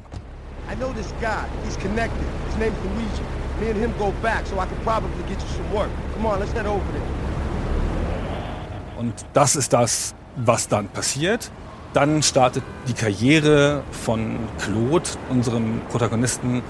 I 0.71 0.77
know 0.77 0.93
this 0.93 1.13
guy. 1.21 1.45
He's 1.65 1.79
connected. 1.79 2.25
His 2.49 2.57
name's 2.59 2.77
Luigi. 2.83 3.23
Me 3.61 3.71
and 3.71 3.79
him 3.79 3.93
go 3.99 4.13
back, 4.23 4.47
so 4.47 4.57
I 4.57 4.67
can 4.67 4.79
probably 4.85 5.23
get 5.29 5.39
you 5.41 5.49
some 5.57 5.71
work. 5.75 5.91
Come 6.15 6.27
on, 6.27 6.41
let's 6.41 6.53
head 6.53 6.67
over 6.67 6.81
there. 6.93 7.03
Und 8.99 9.15
das 9.35 9.57
ist 9.57 9.73
das, 9.73 10.15
was 10.37 10.69
dann 10.69 10.89
passiert. 10.89 11.51
Dann 11.93 12.23
startet 12.23 12.63
die 12.89 12.95
Karriere 12.95 13.83
von 13.91 14.39
Claude, 14.59 15.09
unserem 15.29 15.83
Protagonisten, 15.91 16.63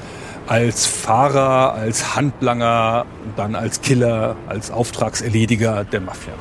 als 0.47 0.87
Fahrer, 0.87 1.75
als 1.75 2.17
Handlanger, 2.17 3.07
dann 3.37 3.55
als 3.55 3.81
Killer, 3.81 4.37
als 4.49 4.71
Auftragserlediger 4.71 5.85
der 5.85 6.01
Mafia. 6.01 6.35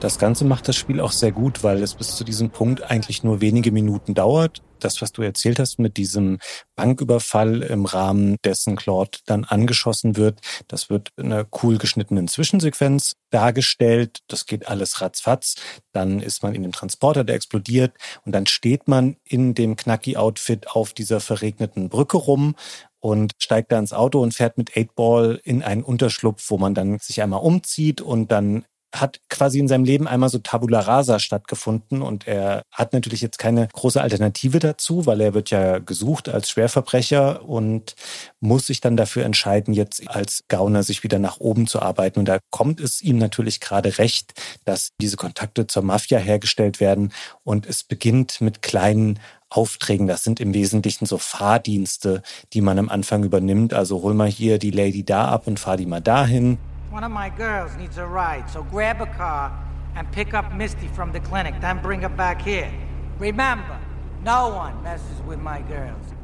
Das 0.00 0.18
Ganze 0.18 0.44
macht 0.44 0.68
das 0.68 0.76
Spiel 0.76 1.00
auch 1.00 1.12
sehr 1.12 1.32
gut, 1.32 1.64
weil 1.64 1.82
es 1.82 1.94
bis 1.94 2.14
zu 2.14 2.24
diesem 2.24 2.50
Punkt 2.50 2.90
eigentlich 2.90 3.24
nur 3.24 3.40
wenige 3.40 3.72
Minuten 3.72 4.12
dauert. 4.12 4.60
Das, 4.84 5.00
was 5.00 5.12
du 5.12 5.22
erzählt 5.22 5.58
hast 5.58 5.78
mit 5.78 5.96
diesem 5.96 6.38
Banküberfall 6.76 7.62
im 7.62 7.86
Rahmen 7.86 8.36
dessen 8.44 8.76
Claude 8.76 9.18
dann 9.24 9.44
angeschossen 9.44 10.16
wird, 10.16 10.40
das 10.68 10.90
wird 10.90 11.10
in 11.16 11.32
einer 11.32 11.46
cool 11.62 11.78
geschnittenen 11.78 12.28
Zwischensequenz 12.28 13.14
dargestellt. 13.30 14.18
Das 14.28 14.44
geht 14.44 14.68
alles 14.68 15.00
ratzfatz. 15.00 15.54
Dann 15.92 16.20
ist 16.20 16.42
man 16.42 16.54
in 16.54 16.62
dem 16.62 16.72
Transporter, 16.72 17.24
der 17.24 17.36
explodiert 17.36 17.92
und 18.24 18.32
dann 18.32 18.46
steht 18.46 18.86
man 18.86 19.16
in 19.24 19.54
dem 19.54 19.76
Knacki-Outfit 19.76 20.68
auf 20.68 20.92
dieser 20.92 21.20
verregneten 21.20 21.88
Brücke 21.88 22.18
rum 22.18 22.54
und 23.00 23.32
steigt 23.38 23.72
da 23.72 23.78
ins 23.78 23.92
Auto 23.92 24.20
und 24.20 24.34
fährt 24.34 24.58
mit 24.58 24.72
8-Ball 24.72 25.40
in 25.44 25.62
einen 25.62 25.82
Unterschlupf, 25.82 26.50
wo 26.50 26.58
man 26.58 26.74
dann 26.74 26.98
sich 26.98 27.22
einmal 27.22 27.40
umzieht 27.40 28.00
und 28.00 28.32
dann 28.32 28.64
hat 29.00 29.20
quasi 29.28 29.58
in 29.58 29.68
seinem 29.68 29.84
Leben 29.84 30.06
einmal 30.06 30.28
so 30.28 30.38
Tabula 30.38 30.80
Rasa 30.80 31.18
stattgefunden 31.18 32.02
und 32.02 32.26
er 32.26 32.62
hat 32.70 32.92
natürlich 32.92 33.20
jetzt 33.20 33.38
keine 33.38 33.68
große 33.72 34.00
Alternative 34.00 34.58
dazu, 34.58 35.06
weil 35.06 35.20
er 35.20 35.34
wird 35.34 35.50
ja 35.50 35.78
gesucht 35.78 36.28
als 36.28 36.50
Schwerverbrecher 36.50 37.44
und 37.48 37.94
muss 38.40 38.66
sich 38.66 38.80
dann 38.80 38.96
dafür 38.96 39.24
entscheiden, 39.24 39.74
jetzt 39.74 40.08
als 40.08 40.44
Gauner 40.48 40.82
sich 40.82 41.02
wieder 41.02 41.18
nach 41.18 41.40
oben 41.40 41.66
zu 41.66 41.80
arbeiten. 41.80 42.20
Und 42.20 42.26
da 42.26 42.38
kommt 42.50 42.80
es 42.80 43.02
ihm 43.02 43.18
natürlich 43.18 43.60
gerade 43.60 43.98
recht, 43.98 44.32
dass 44.64 44.90
diese 45.00 45.16
Kontakte 45.16 45.66
zur 45.66 45.82
Mafia 45.82 46.18
hergestellt 46.18 46.80
werden 46.80 47.12
und 47.42 47.66
es 47.66 47.84
beginnt 47.84 48.40
mit 48.40 48.62
kleinen 48.62 49.18
Aufträgen. 49.50 50.06
Das 50.06 50.24
sind 50.24 50.40
im 50.40 50.52
Wesentlichen 50.54 51.06
so 51.06 51.18
Fahrdienste, 51.18 52.22
die 52.52 52.60
man 52.60 52.78
am 52.78 52.88
Anfang 52.88 53.22
übernimmt. 53.24 53.72
Also 53.72 54.02
hol 54.02 54.14
mal 54.14 54.28
hier 54.28 54.58
die 54.58 54.72
Lady 54.72 55.04
da 55.04 55.28
ab 55.28 55.46
und 55.46 55.60
fahr 55.60 55.76
die 55.76 55.86
mal 55.86 56.00
dahin. 56.00 56.58
One 56.94 57.02
of 57.02 57.10
my 57.10 57.28
girls 57.28 57.76
needs 57.76 57.98
a 57.98 58.06
ride, 58.06 58.48
so 58.48 58.62
grab 58.62 59.00
a 59.00 59.06
car 59.06 59.50
and 59.96 60.08
pick 60.12 60.32
up 60.32 60.54
Misty 60.54 60.86
from 60.86 61.12
the 61.12 61.18
clinic, 61.18 61.60
then 61.60 61.82
bring 61.82 62.02
her 62.02 62.08
back 62.08 62.40
here. 62.40 62.70
Remember, 63.18 63.80
no 64.22 64.50
one 64.50 64.80
messes 64.84 65.20
with 65.26 65.40
my 65.40 65.60
girls. 65.62 66.14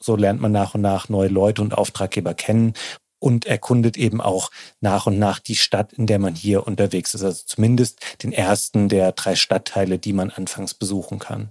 So 0.00 0.14
lernt 0.14 0.40
man 0.40 0.52
nach 0.52 0.76
und 0.76 0.82
nach 0.82 1.08
neue 1.08 1.26
Leute 1.26 1.60
und 1.60 1.74
Auftraggeber 1.76 2.34
kennen 2.34 2.74
und 3.18 3.46
erkundet 3.46 3.96
eben 3.96 4.20
auch 4.20 4.52
nach 4.80 5.08
und 5.08 5.18
nach 5.18 5.40
die 5.40 5.56
Stadt, 5.56 5.92
in 5.92 6.06
der 6.06 6.20
man 6.20 6.36
hier 6.36 6.68
unterwegs 6.68 7.12
ist. 7.14 7.24
Also 7.24 7.42
zumindest 7.44 8.22
den 8.22 8.32
ersten 8.32 8.88
der 8.88 9.10
drei 9.10 9.34
Stadtteile, 9.34 9.98
die 9.98 10.12
man 10.12 10.30
anfangs 10.30 10.74
besuchen 10.74 11.18
kann. 11.18 11.48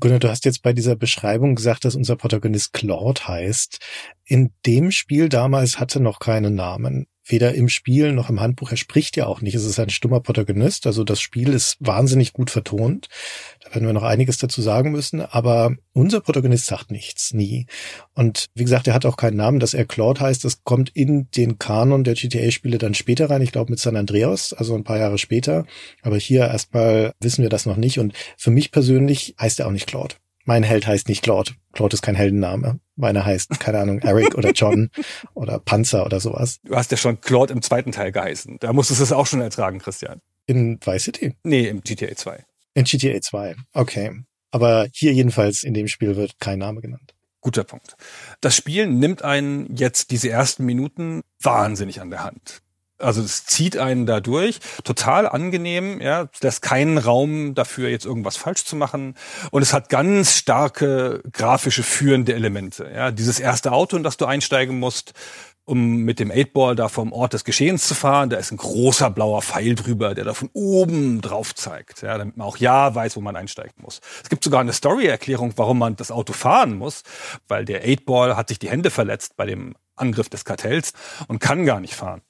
Gunnar, 0.00 0.20
du 0.20 0.30
hast 0.30 0.46
jetzt 0.46 0.62
bei 0.62 0.72
dieser 0.72 0.96
Beschreibung 0.96 1.54
gesagt, 1.54 1.84
dass 1.84 1.96
unser 1.96 2.16
Protagonist 2.16 2.72
Claude 2.72 3.28
heißt. 3.28 3.78
In 4.24 4.54
dem 4.64 4.90
Spiel 4.90 5.28
damals 5.28 5.78
hatte 5.78 6.00
noch 6.00 6.18
keinen 6.18 6.54
Namen 6.54 7.08
weder 7.30 7.54
im 7.54 7.68
Spiel 7.68 8.12
noch 8.12 8.30
im 8.30 8.40
Handbuch. 8.40 8.70
Er 8.70 8.76
spricht 8.76 9.16
ja 9.16 9.26
auch 9.26 9.40
nicht. 9.40 9.54
Es 9.54 9.64
ist 9.64 9.78
ein 9.78 9.90
stummer 9.90 10.20
Protagonist. 10.20 10.86
Also 10.86 11.04
das 11.04 11.20
Spiel 11.20 11.52
ist 11.52 11.76
wahnsinnig 11.80 12.32
gut 12.32 12.50
vertont. 12.50 13.08
Da 13.64 13.74
werden 13.74 13.86
wir 13.86 13.92
noch 13.92 14.02
einiges 14.02 14.38
dazu 14.38 14.62
sagen 14.62 14.90
müssen. 14.90 15.20
Aber 15.20 15.74
unser 15.92 16.20
Protagonist 16.20 16.66
sagt 16.66 16.90
nichts, 16.90 17.32
nie. 17.34 17.66
Und 18.14 18.46
wie 18.54 18.64
gesagt, 18.64 18.86
er 18.88 18.94
hat 18.94 19.06
auch 19.06 19.16
keinen 19.16 19.36
Namen. 19.36 19.60
Dass 19.60 19.74
er 19.74 19.84
Claude 19.84 20.20
heißt, 20.20 20.44
das 20.44 20.64
kommt 20.64 20.90
in 20.94 21.28
den 21.36 21.58
Kanon 21.58 22.04
der 22.04 22.14
GTA-Spiele 22.14 22.78
dann 22.78 22.94
später 22.94 23.30
rein. 23.30 23.42
Ich 23.42 23.52
glaube 23.52 23.70
mit 23.70 23.80
San 23.80 23.96
Andreas, 23.96 24.52
also 24.52 24.74
ein 24.74 24.84
paar 24.84 24.98
Jahre 24.98 25.18
später. 25.18 25.66
Aber 26.02 26.16
hier 26.16 26.46
erstmal 26.46 27.12
wissen 27.20 27.42
wir 27.42 27.50
das 27.50 27.66
noch 27.66 27.76
nicht. 27.76 27.98
Und 27.98 28.14
für 28.36 28.50
mich 28.50 28.72
persönlich 28.72 29.34
heißt 29.40 29.60
er 29.60 29.66
auch 29.66 29.72
nicht 29.72 29.86
Claude. 29.86 30.14
Mein 30.48 30.62
Held 30.62 30.86
heißt 30.86 31.08
nicht 31.08 31.20
Claude. 31.20 31.52
Claude 31.74 31.92
ist 31.92 32.00
kein 32.00 32.14
Heldenname. 32.14 32.80
Meiner 32.96 33.26
heißt, 33.26 33.60
keine 33.60 33.80
Ahnung, 33.80 33.98
Eric 33.98 34.34
oder 34.34 34.52
John 34.52 34.88
oder 35.34 35.58
Panzer 35.58 36.06
oder 36.06 36.20
sowas. 36.20 36.58
Du 36.64 36.74
hast 36.74 36.90
ja 36.90 36.96
schon 36.96 37.20
Claude 37.20 37.52
im 37.52 37.60
zweiten 37.60 37.92
Teil 37.92 38.12
geheißen. 38.12 38.56
Da 38.58 38.72
musstest 38.72 39.00
du 39.00 39.04
es 39.04 39.12
auch 39.12 39.26
schon 39.26 39.42
ertragen, 39.42 39.78
Christian. 39.78 40.22
In 40.46 40.80
Vice 40.82 41.04
City? 41.04 41.34
Nee, 41.42 41.68
im 41.68 41.82
GTA 41.82 42.16
2. 42.16 42.46
In 42.72 42.84
GTA 42.84 43.20
2, 43.20 43.56
okay. 43.74 44.22
Aber 44.50 44.86
hier 44.90 45.12
jedenfalls 45.12 45.64
in 45.64 45.74
dem 45.74 45.86
Spiel 45.86 46.16
wird 46.16 46.38
kein 46.40 46.60
Name 46.60 46.80
genannt. 46.80 47.14
Guter 47.42 47.64
Punkt. 47.64 47.96
Das 48.40 48.56
Spiel 48.56 48.86
nimmt 48.86 49.20
einen 49.20 49.76
jetzt 49.76 50.10
diese 50.12 50.30
ersten 50.30 50.64
Minuten 50.64 51.20
wahnsinnig 51.42 52.00
an 52.00 52.08
der 52.08 52.24
Hand. 52.24 52.62
Also 52.98 53.22
es 53.22 53.46
zieht 53.46 53.76
einen 53.76 54.06
da 54.06 54.20
durch, 54.20 54.58
total 54.82 55.28
angenehm, 55.28 56.00
ja, 56.00 56.28
lässt 56.40 56.62
keinen 56.62 56.98
Raum 56.98 57.54
dafür, 57.54 57.88
jetzt 57.88 58.06
irgendwas 58.06 58.36
falsch 58.36 58.64
zu 58.64 58.74
machen. 58.74 59.14
Und 59.50 59.62
es 59.62 59.72
hat 59.72 59.88
ganz 59.88 60.36
starke 60.36 61.22
grafische 61.32 61.82
führende 61.82 62.34
Elemente. 62.34 62.90
Ja, 62.92 63.10
dieses 63.10 63.38
erste 63.38 63.72
Auto, 63.72 63.96
in 63.96 64.02
das 64.02 64.16
du 64.16 64.26
einsteigen 64.26 64.78
musst, 64.78 65.14
um 65.68 65.98
mit 65.98 66.18
dem 66.18 66.30
Eightball 66.30 66.74
da 66.74 66.88
vom 66.88 67.12
Ort 67.12 67.34
des 67.34 67.44
Geschehens 67.44 67.86
zu 67.86 67.94
fahren. 67.94 68.30
Da 68.30 68.38
ist 68.38 68.50
ein 68.50 68.56
großer 68.56 69.10
blauer 69.10 69.42
Pfeil 69.42 69.74
drüber, 69.74 70.14
der 70.14 70.24
da 70.24 70.34
von 70.34 70.48
oben 70.54 71.20
drauf 71.20 71.54
zeigt, 71.54 72.02
ja, 72.02 72.16
damit 72.16 72.36
man 72.36 72.46
auch 72.46 72.56
ja 72.56 72.94
weiß, 72.94 73.16
wo 73.16 73.20
man 73.20 73.36
einsteigen 73.36 73.74
muss. 73.82 74.00
Es 74.22 74.30
gibt 74.30 74.42
sogar 74.42 74.60
eine 74.60 74.72
Story-Erklärung, 74.72 75.52
warum 75.56 75.78
man 75.78 75.94
das 75.94 76.10
Auto 76.10 76.32
fahren 76.32 76.78
muss, 76.78 77.02
weil 77.48 77.66
der 77.66 77.82
Eightball 77.82 78.36
hat 78.36 78.48
sich 78.48 78.58
die 78.58 78.70
Hände 78.70 78.90
verletzt 78.90 79.36
bei 79.36 79.44
dem 79.44 79.74
Angriff 80.00 80.28
des 80.28 80.44
Kartells 80.44 80.92
und 81.26 81.40
kann 81.40 81.64
gar 81.64 81.80
nicht 81.80 81.94
fahren. 81.94 82.22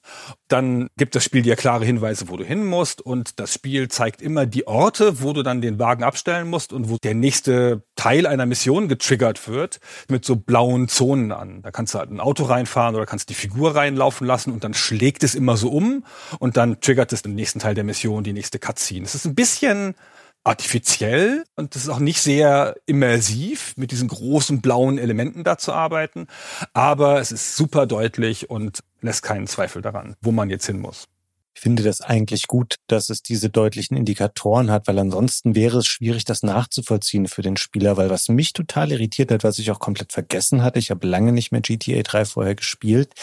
Dann 0.47 0.89
gibt 0.97 1.15
das 1.15 1.23
Spiel 1.23 1.41
dir 1.41 1.55
klare 1.55 1.85
Hinweise, 1.85 2.29
wo 2.29 2.37
du 2.37 2.43
hin 2.43 2.65
musst 2.65 3.01
und 3.01 3.39
das 3.39 3.53
Spiel 3.53 3.87
zeigt 3.87 4.21
immer 4.21 4.45
die 4.45 4.67
Orte, 4.67 5.21
wo 5.21 5.33
du 5.33 5.43
dann 5.43 5.61
den 5.61 5.79
Wagen 5.79 6.03
abstellen 6.03 6.49
musst 6.49 6.73
und 6.73 6.89
wo 6.89 6.97
der 6.97 7.13
nächste 7.13 7.83
Teil 7.95 8.25
einer 8.25 8.45
Mission 8.45 8.87
getriggert 8.87 9.47
wird 9.47 9.79
mit 10.07 10.25
so 10.25 10.35
blauen 10.35 10.87
Zonen 10.87 11.31
an. 11.31 11.61
Da 11.61 11.71
kannst 11.71 11.93
du 11.93 11.99
halt 11.99 12.11
ein 12.11 12.19
Auto 12.19 12.45
reinfahren 12.45 12.95
oder 12.95 13.05
kannst 13.05 13.29
die 13.29 13.33
Figur 13.33 13.75
reinlaufen 13.75 14.25
lassen 14.25 14.51
und 14.51 14.63
dann 14.63 14.73
schlägt 14.73 15.23
es 15.23 15.35
immer 15.35 15.57
so 15.57 15.69
um 15.69 16.03
und 16.39 16.57
dann 16.57 16.79
triggert 16.81 17.13
es 17.13 17.21
den 17.21 17.35
nächsten 17.35 17.59
Teil 17.59 17.75
der 17.75 17.83
Mission, 17.83 18.23
die 18.23 18.33
nächste 18.33 18.59
Cutscene. 18.59 19.05
Es 19.05 19.15
ist 19.15 19.25
ein 19.25 19.35
bisschen 19.35 19.95
artifiziell 20.43 21.43
und 21.55 21.75
das 21.75 21.83
ist 21.83 21.89
auch 21.89 21.99
nicht 21.99 22.21
sehr 22.21 22.75
immersiv, 22.85 23.73
mit 23.77 23.91
diesen 23.91 24.07
großen 24.07 24.61
blauen 24.61 24.97
Elementen 24.97 25.43
da 25.43 25.57
zu 25.57 25.73
arbeiten. 25.73 26.27
Aber 26.73 27.19
es 27.19 27.31
ist 27.31 27.55
super 27.55 27.85
deutlich 27.85 28.49
und 28.49 28.79
lässt 29.01 29.23
keinen 29.23 29.47
Zweifel 29.47 29.81
daran, 29.81 30.15
wo 30.21 30.31
man 30.31 30.49
jetzt 30.49 30.65
hin 30.65 30.79
muss. 30.79 31.05
Ich 31.55 31.61
finde 31.61 31.83
das 31.83 31.99
eigentlich 31.99 32.47
gut, 32.47 32.75
dass 32.87 33.09
es 33.09 33.21
diese 33.21 33.49
deutlichen 33.49 33.97
Indikatoren 33.97 34.71
hat, 34.71 34.87
weil 34.87 34.97
ansonsten 34.97 35.55
wäre 35.55 35.79
es 35.79 35.87
schwierig, 35.87 36.23
das 36.23 36.41
nachzuvollziehen 36.41 37.27
für 37.27 37.41
den 37.41 37.57
Spieler, 37.57 37.97
weil 37.97 38.09
was 38.09 38.29
mich 38.29 38.53
total 38.53 38.93
irritiert 38.93 39.29
hat, 39.29 39.43
was 39.43 39.59
ich 39.59 39.69
auch 39.69 39.79
komplett 39.79 40.13
vergessen 40.13 40.63
hatte, 40.63 40.79
ich 40.79 40.89
habe 40.89 41.05
lange 41.05 41.33
nicht 41.33 41.51
mehr 41.51 41.59
GTA 41.59 42.01
3 42.01 42.23
vorher 42.23 42.55
gespielt, 42.55 43.13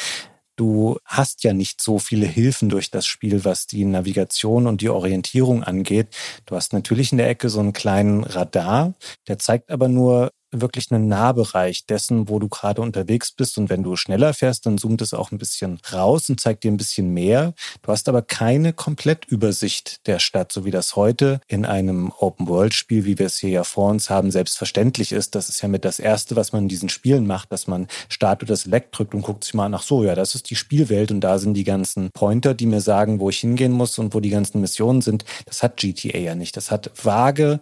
Du 0.57 0.99
hast 1.05 1.45
ja 1.45 1.53
nicht 1.53 1.83
so 1.83 1.99
viele 1.99 2.27
Hilfen 2.27 2.69
durch 2.71 2.91
das 2.91 3.07
Spiel, 3.07 3.45
was 3.45 3.67
die 3.67 3.85
Navigation 3.85 4.67
und 4.67 4.81
die 4.81 4.89
Orientierung 4.89 5.63
angeht. 5.63 6.09
Du 6.47 6.57
hast 6.57 6.73
natürlich 6.73 7.13
in 7.13 7.19
der 7.19 7.29
Ecke 7.29 7.51
so 7.51 7.61
einen 7.61 7.75
kleinen 7.75 8.25
Radar, 8.25 8.95
der 9.29 9.39
zeigt 9.39 9.71
aber 9.71 9.89
nur, 9.89 10.33
wirklich 10.61 10.91
einen 10.91 11.09
Nahbereich 11.09 11.87
dessen, 11.87 12.29
wo 12.29 12.39
du 12.39 12.49
gerade 12.49 12.81
unterwegs 12.81 13.33
bist. 13.33 13.59
Und 13.59 13.71
wenn 13.71 13.83
du 13.83 13.97
schneller 13.97 14.35
fährst, 14.35 14.67
dann 14.67 14.79
zoomt 14.79 15.03
es 15.03 15.15
auch 15.15 15.31
ein 15.31 15.39
bisschen 15.39 15.79
raus 15.93 16.29
und 16.29 16.41
zeigt 16.41 16.65
dir 16.65 16.71
ein 16.71 16.77
bisschen 16.77 17.13
mehr. 17.13 17.55
Du 17.83 17.93
hast 17.93 18.09
aber 18.09 18.23
keine 18.23 18.73
Komplettübersicht 18.73 20.07
der 20.07 20.19
Stadt, 20.19 20.53
so 20.53 20.65
wie 20.65 20.71
das 20.71 20.97
heute 20.97 21.41
in 21.49 21.65
einem 21.65 22.13
Open-World-Spiel, 22.19 23.05
wie 23.05 23.19
wir 23.19 23.27
es 23.27 23.39
hier 23.39 23.51
ja 23.51 23.65
vor 23.65 23.91
uns 23.91 24.11
haben, 24.11 24.31
selbstverständlich 24.31 25.13
ist. 25.13 25.35
Das 25.35 25.49
ist 25.49 25.63
ja 25.63 25.69
mit 25.69 25.85
das 25.85 25.99
Erste, 25.99 26.37
was 26.37 26.53
man 26.53 26.65
in 26.65 26.69
diesen 26.69 26.89
Spielen 26.89 27.27
macht, 27.27 27.53
dass 27.53 27.67
man 27.67 27.87
Start 28.09 28.43
oder 28.43 28.57
Select 28.57 28.97
drückt 28.99 29.15
und 29.15 29.23
guckt 29.23 29.45
sich 29.45 29.55
mal 29.55 29.69
nach, 29.69 29.83
so, 29.83 30.05
ja, 30.05 30.15
das 30.15 30.35
ist 30.35 30.51
die 30.51 30.57
Spielwelt 30.57 31.11
und 31.11 31.21
da 31.21 31.39
sind 31.39 31.55
die 31.55 31.65
ganzen 31.65 32.11
Pointer, 32.13 32.55
die 32.55 32.67
mir 32.67 32.81
sagen, 32.81 33.21
wo 33.21 33.31
ich 33.31 33.39
hingehen 33.39 33.73
muss 33.73 33.99
und 33.99 34.15
wo 34.15 34.21
die 34.21 34.31
ganzen 34.31 34.61
Missionen 34.61 35.03
sind. 35.03 35.25
Das 35.47 35.63
hat 35.63 35.77
GTA 35.77 36.19
ja 36.19 36.35
nicht. 36.35 36.57
Das 36.57 36.71
hat 36.71 36.91
vage 36.95 37.61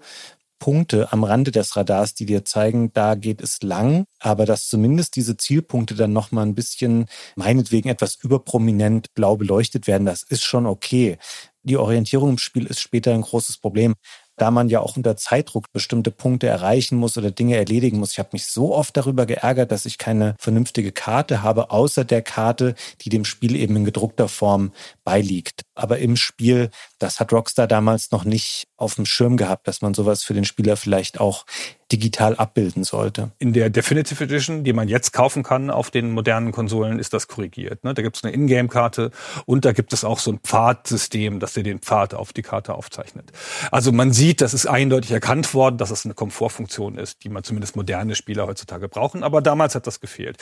Punkte 0.65 1.13
am 1.13 1.25
Rande 1.25 1.51
des 1.51 1.77
Radars, 1.77 2.15
die 2.15 2.25
dir 2.25 2.47
zeigen, 2.47 2.91
da 2.95 3.17
geht 3.17 3.43
es 3.43 3.61
lang, 3.61 4.07
aber 4.19 4.47
dass 4.47 4.67
zumindest 4.67 5.15
diese 5.15 5.37
Zielpunkte 5.37 5.95
dann 5.95 6.15
nochmal 6.15 6.47
ein 6.47 6.55
bisschen, 6.55 7.05
meinetwegen 7.37 7.91
etwas 7.91 8.15
überprominent 8.15 9.13
blau 9.13 9.37
beleuchtet 9.37 9.87
werden, 9.87 10.07
das 10.07 10.23
ist 10.23 10.43
schon 10.43 10.65
okay. 10.65 11.19
Die 11.65 11.77
Orientierung 11.77 12.31
im 12.31 12.39
Spiel 12.39 12.65
ist 12.65 12.81
später 12.81 13.13
ein 13.13 13.21
großes 13.21 13.59
Problem 13.59 13.95
da 14.37 14.51
man 14.51 14.69
ja 14.69 14.81
auch 14.81 14.97
unter 14.97 15.17
Zeitdruck 15.17 15.73
bestimmte 15.73 16.11
Punkte 16.11 16.47
erreichen 16.47 16.97
muss 16.97 17.17
oder 17.17 17.31
Dinge 17.31 17.57
erledigen 17.57 17.99
muss. 17.99 18.13
Ich 18.13 18.19
habe 18.19 18.31
mich 18.33 18.47
so 18.47 18.75
oft 18.75 18.97
darüber 18.97 19.27
geärgert, 19.27 19.71
dass 19.73 19.87
ich 19.87 19.99
keine 19.99 20.35
vernünftige 20.39 20.93
Karte 20.93 21.43
habe, 21.43 21.71
außer 21.71 22.05
der 22.05 22.23
Karte, 22.23 22.75
die 23.03 23.09
dem 23.09 23.25
Spiel 23.25 23.57
eben 23.57 23.77
in 23.77 23.85
gedruckter 23.85 24.29
Form 24.29 24.73
beiliegt. 25.05 25.63
Aber 25.75 25.99
im 25.99 26.17
Spiel, 26.17 26.71
das 26.99 27.21
hat 27.21 27.33
Rockstar 27.33 27.67
damals 27.67 28.11
noch 28.11 28.25
nicht 28.25 28.67
auf 28.77 28.97
dem 28.97 29.07
Schirm 29.07 29.37
gehabt, 29.37 29.69
dass 29.69 29.83
man 29.83 29.95
sowas 29.95 30.23
für 30.23 30.35
den 30.35 30.45
Spieler 30.45 30.77
vielleicht 30.77 31.21
auch 31.21 31.47
digital 31.95 32.35
abbilden 32.35 32.83
sollte. 32.83 33.31
In 33.39 33.53
der 33.53 33.71
Definitive 33.71 34.25
Edition, 34.25 34.65
die 34.65 34.73
man 34.73 34.89
jetzt 34.89 35.13
kaufen 35.13 35.45
kann 35.45 35.71
auf 35.71 35.93
den 35.93 36.11
modernen 36.11 36.51
Konsolen, 36.51 36.99
ist 36.99 37.13
das 37.13 37.29
korrigiert. 37.29 37.85
Ne? 37.85 37.95
Da 37.95 38.03
gibt 38.03 38.17
es 38.17 38.25
eine 38.25 38.35
Ingame-Karte 38.35 39.13
und 39.47 39.65
da 39.65 39.73
gibt 39.73 39.93
es 39.93 40.03
auch 40.03 40.19
so 40.19 40.33
ein 40.33 40.41
Pfadsystem, 40.41 41.39
das 41.39 41.55
dir 41.55 41.63
den 41.63 41.79
Pfad 41.79 42.15
auf 42.15 42.33
die 42.33 42.43
Karte 42.43 42.75
aufzeichnet. 42.75 43.31
Also 43.71 43.93
man 43.93 44.13
sieht, 44.13 44.41
das 44.41 44.55
ist 44.55 44.67
eindeutig 44.67 45.13
erkannt 45.13 45.55
worden, 45.55 45.79
dass 45.79 45.93
es 45.93 46.05
eine 46.05 46.15
Komfortfunktion 46.15 46.99
ist, 46.99 47.23
die 47.23 47.29
man 47.29 47.45
zumindest 47.45 47.77
moderne 47.77 48.17
Spieler 48.17 48.49
heutzutage 48.49 48.89
brauchen. 48.89 49.23
Aber 49.23 49.41
damals 49.41 49.77
hat 49.77 49.87
das 49.87 50.01
gefehlt. 50.01 50.39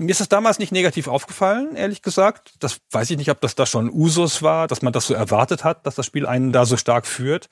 Mir 0.00 0.10
ist 0.10 0.20
das 0.20 0.28
damals 0.28 0.60
nicht 0.60 0.70
negativ 0.70 1.08
aufgefallen, 1.08 1.74
ehrlich 1.74 2.02
gesagt. 2.02 2.54
Das 2.60 2.80
weiß 2.92 3.10
ich 3.10 3.16
nicht, 3.16 3.30
ob 3.30 3.40
das 3.40 3.56
da 3.56 3.66
schon 3.66 3.90
Usus 3.90 4.42
war, 4.42 4.68
dass 4.68 4.80
man 4.80 4.92
das 4.92 5.08
so 5.08 5.14
erwartet 5.14 5.64
hat, 5.64 5.84
dass 5.86 5.96
das 5.96 6.06
Spiel 6.06 6.24
einen 6.24 6.52
da 6.52 6.66
so 6.66 6.76
stark 6.76 7.04
führt. 7.04 7.48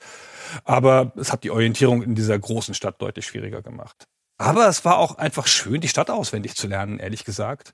Aber 0.63 1.11
es 1.17 1.33
hat 1.33 1.43
die 1.43 1.51
Orientierung 1.51 2.01
in 2.01 2.15
dieser 2.15 2.39
großen 2.39 2.73
Stadt 2.73 3.01
deutlich 3.01 3.25
schwieriger 3.27 3.61
gemacht. 3.61 4.07
Aber 4.39 4.67
es 4.67 4.85
war 4.85 4.97
auch 4.99 5.17
einfach 5.17 5.47
schön, 5.47 5.81
die 5.81 5.87
Stadt 5.87 6.11
auswendig 6.11 6.55
zu 6.55 6.67
lernen, 6.67 6.99
ehrlich 6.99 7.25
gesagt. 7.25 7.73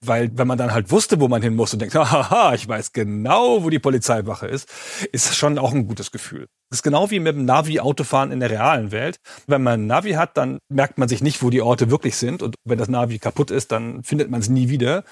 Weil 0.00 0.30
wenn 0.36 0.46
man 0.46 0.58
dann 0.58 0.72
halt 0.72 0.90
wusste, 0.90 1.20
wo 1.20 1.28
man 1.28 1.42
hin 1.42 1.56
muss 1.56 1.72
und 1.72 1.80
denkt, 1.80 1.94
haha, 1.96 2.54
ich 2.54 2.68
weiß 2.68 2.92
genau, 2.92 3.64
wo 3.64 3.70
die 3.70 3.78
Polizeiwache 3.80 4.46
ist, 4.46 4.68
ist 5.12 5.34
schon 5.34 5.58
auch 5.58 5.72
ein 5.72 5.88
gutes 5.88 6.12
Gefühl. 6.12 6.46
Das 6.70 6.78
ist 6.78 6.82
genau 6.82 7.10
wie 7.10 7.20
mit 7.20 7.34
dem 7.34 7.44
Navi-Autofahren 7.44 8.30
in 8.30 8.40
der 8.40 8.50
realen 8.50 8.92
Welt. 8.92 9.16
Wenn 9.46 9.62
man 9.62 9.82
ein 9.82 9.86
Navi 9.86 10.12
hat, 10.12 10.36
dann 10.36 10.58
merkt 10.68 10.98
man 10.98 11.08
sich 11.08 11.22
nicht, 11.22 11.42
wo 11.42 11.50
die 11.50 11.62
Orte 11.62 11.90
wirklich 11.90 12.16
sind. 12.16 12.42
Und 12.42 12.56
wenn 12.64 12.78
das 12.78 12.88
Navi 12.88 13.18
kaputt 13.18 13.50
ist, 13.50 13.72
dann 13.72 14.02
findet 14.04 14.30
man 14.30 14.40
es 14.40 14.48
nie 14.48 14.68
wieder. 14.68 15.04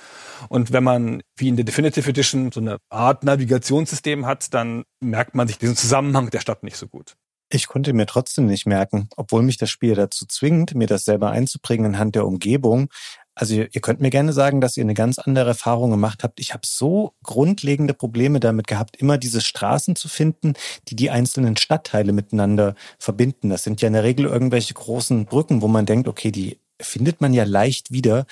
Und 0.48 0.72
wenn 0.72 0.84
man, 0.84 1.22
wie 1.36 1.48
in 1.48 1.56
der 1.56 1.64
Definitive 1.64 2.08
Edition, 2.08 2.52
so 2.52 2.60
eine 2.60 2.78
Art 2.90 3.24
Navigationssystem 3.24 4.26
hat, 4.26 4.54
dann 4.54 4.84
merkt 5.00 5.34
man 5.34 5.48
sich 5.48 5.58
diesen 5.58 5.76
Zusammenhang 5.76 6.30
der 6.30 6.40
Stadt 6.40 6.62
nicht 6.62 6.76
so 6.76 6.86
gut. 6.86 7.16
Ich 7.54 7.66
konnte 7.66 7.92
mir 7.92 8.06
trotzdem 8.06 8.46
nicht 8.46 8.64
merken, 8.64 9.10
obwohl 9.16 9.42
mich 9.42 9.58
das 9.58 9.68
Spiel 9.68 9.94
dazu 9.94 10.24
zwingt, 10.24 10.74
mir 10.74 10.86
das 10.86 11.04
selber 11.04 11.30
einzubringen 11.30 11.94
anhand 11.94 12.14
der 12.14 12.26
Umgebung. 12.26 12.88
Also 13.34 13.54
ihr, 13.54 13.68
könnt 13.82 14.00
mir 14.00 14.08
gerne 14.08 14.32
sagen, 14.32 14.62
dass 14.62 14.76
ihr 14.78 14.84
eine 14.84 14.94
ganz 14.94 15.18
andere 15.18 15.48
Erfahrung 15.48 15.90
gemacht 15.90 16.24
habt. 16.24 16.40
Ich 16.40 16.54
habe 16.54 16.66
so 16.66 17.12
grundlegende 17.22 17.92
Probleme 17.92 18.40
damit 18.40 18.66
gehabt, 18.66 18.96
immer 18.96 19.18
diese 19.18 19.42
Straßen 19.42 19.96
zu 19.96 20.08
finden, 20.08 20.54
die 20.88 20.96
die 20.96 21.10
einzelnen 21.10 21.58
Stadtteile 21.58 22.12
miteinander 22.12 22.74
verbinden. 22.98 23.50
Das 23.50 23.64
sind 23.64 23.82
ja 23.82 23.88
in 23.88 23.94
der 23.94 24.02
Regel 24.02 24.26
irgendwelche 24.26 24.72
großen 24.72 25.26
Brücken, 25.26 25.60
wo 25.60 25.68
man 25.68 25.84
denkt, 25.84 26.08
okay, 26.08 26.30
die 26.30 26.58
findet 26.80 27.20
man 27.20 27.34
ja 27.34 27.44
leicht 27.44 27.92
wieder 27.92 28.26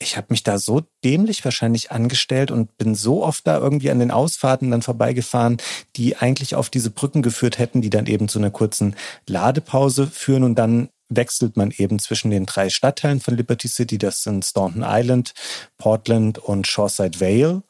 ich 0.00 0.16
habe 0.16 0.28
mich 0.30 0.42
da 0.42 0.58
so 0.58 0.82
dämlich 1.04 1.44
wahrscheinlich 1.44 1.90
angestellt 1.90 2.50
und 2.50 2.76
bin 2.78 2.94
so 2.94 3.24
oft 3.24 3.46
da 3.46 3.58
irgendwie 3.58 3.90
an 3.90 3.98
den 3.98 4.10
Ausfahrten 4.10 4.70
dann 4.70 4.82
vorbeigefahren, 4.82 5.58
die 5.96 6.16
eigentlich 6.16 6.54
auf 6.54 6.70
diese 6.70 6.90
Brücken 6.90 7.22
geführt 7.22 7.58
hätten, 7.58 7.82
die 7.82 7.90
dann 7.90 8.06
eben 8.06 8.28
zu 8.28 8.38
einer 8.38 8.50
kurzen 8.50 8.94
Ladepause 9.26 10.06
führen 10.06 10.44
und 10.44 10.54
dann 10.54 10.90
wechselt 11.08 11.56
man 11.56 11.72
eben 11.76 11.98
zwischen 11.98 12.30
den 12.30 12.46
drei 12.46 12.68
Stadtteilen 12.68 13.20
von 13.20 13.36
Liberty 13.36 13.66
City. 13.66 13.98
Das 13.98 14.22
sind 14.22 14.44
Staunton 14.44 14.84
Island, 14.86 15.32
Portland 15.78 16.38
und 16.38 16.66
Shoreside 16.66 17.20
Vale 17.20 17.62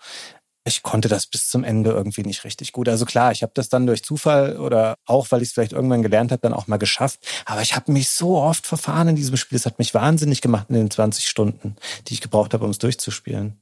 ich 0.68 0.82
konnte 0.82 1.09
das 1.09 1.26
bis 1.26 1.48
zum 1.48 1.64
Ende 1.64 1.90
irgendwie 1.90 2.22
nicht 2.22 2.44
richtig 2.44 2.72
gut. 2.72 2.88
Also 2.88 3.04
klar, 3.04 3.33
ich 3.33 3.42
habe 3.42 3.52
das 3.54 3.68
dann 3.68 3.87
durch 3.87 4.04
Zufall 4.04 4.59
oder 4.59 4.94
auch, 5.07 5.31
weil 5.31 5.42
ich 5.42 5.48
es 5.48 5.54
vielleicht 5.54 5.72
irgendwann 5.72 6.02
gelernt 6.02 6.31
habe, 6.31 6.40
dann 6.40 6.54
auch 6.54 6.68
mal 6.68 6.76
geschafft. 6.76 7.20
Aber 7.44 7.62
ich 7.62 7.74
habe 7.74 7.90
mich 7.90 8.11
so 8.11 8.37
oft 8.37 8.66
verfahren 8.66 9.09
in 9.09 9.16
diesem 9.16 9.37
Spiel. 9.37 9.57
Es 9.57 9.66
hat 9.66 9.78
mich 9.78 9.94
wahnsinnig 9.94 10.40
gemacht 10.40 10.66
in 10.68 10.76
den 10.76 10.90
20 10.90 11.26
Stunden, 11.28 11.76
die 12.07 12.14
ich 12.14 12.20
gebraucht 12.20 12.54
habe, 12.54 12.64
um 12.64 12.70
es 12.70 12.78
durchzuspielen. 12.78 13.61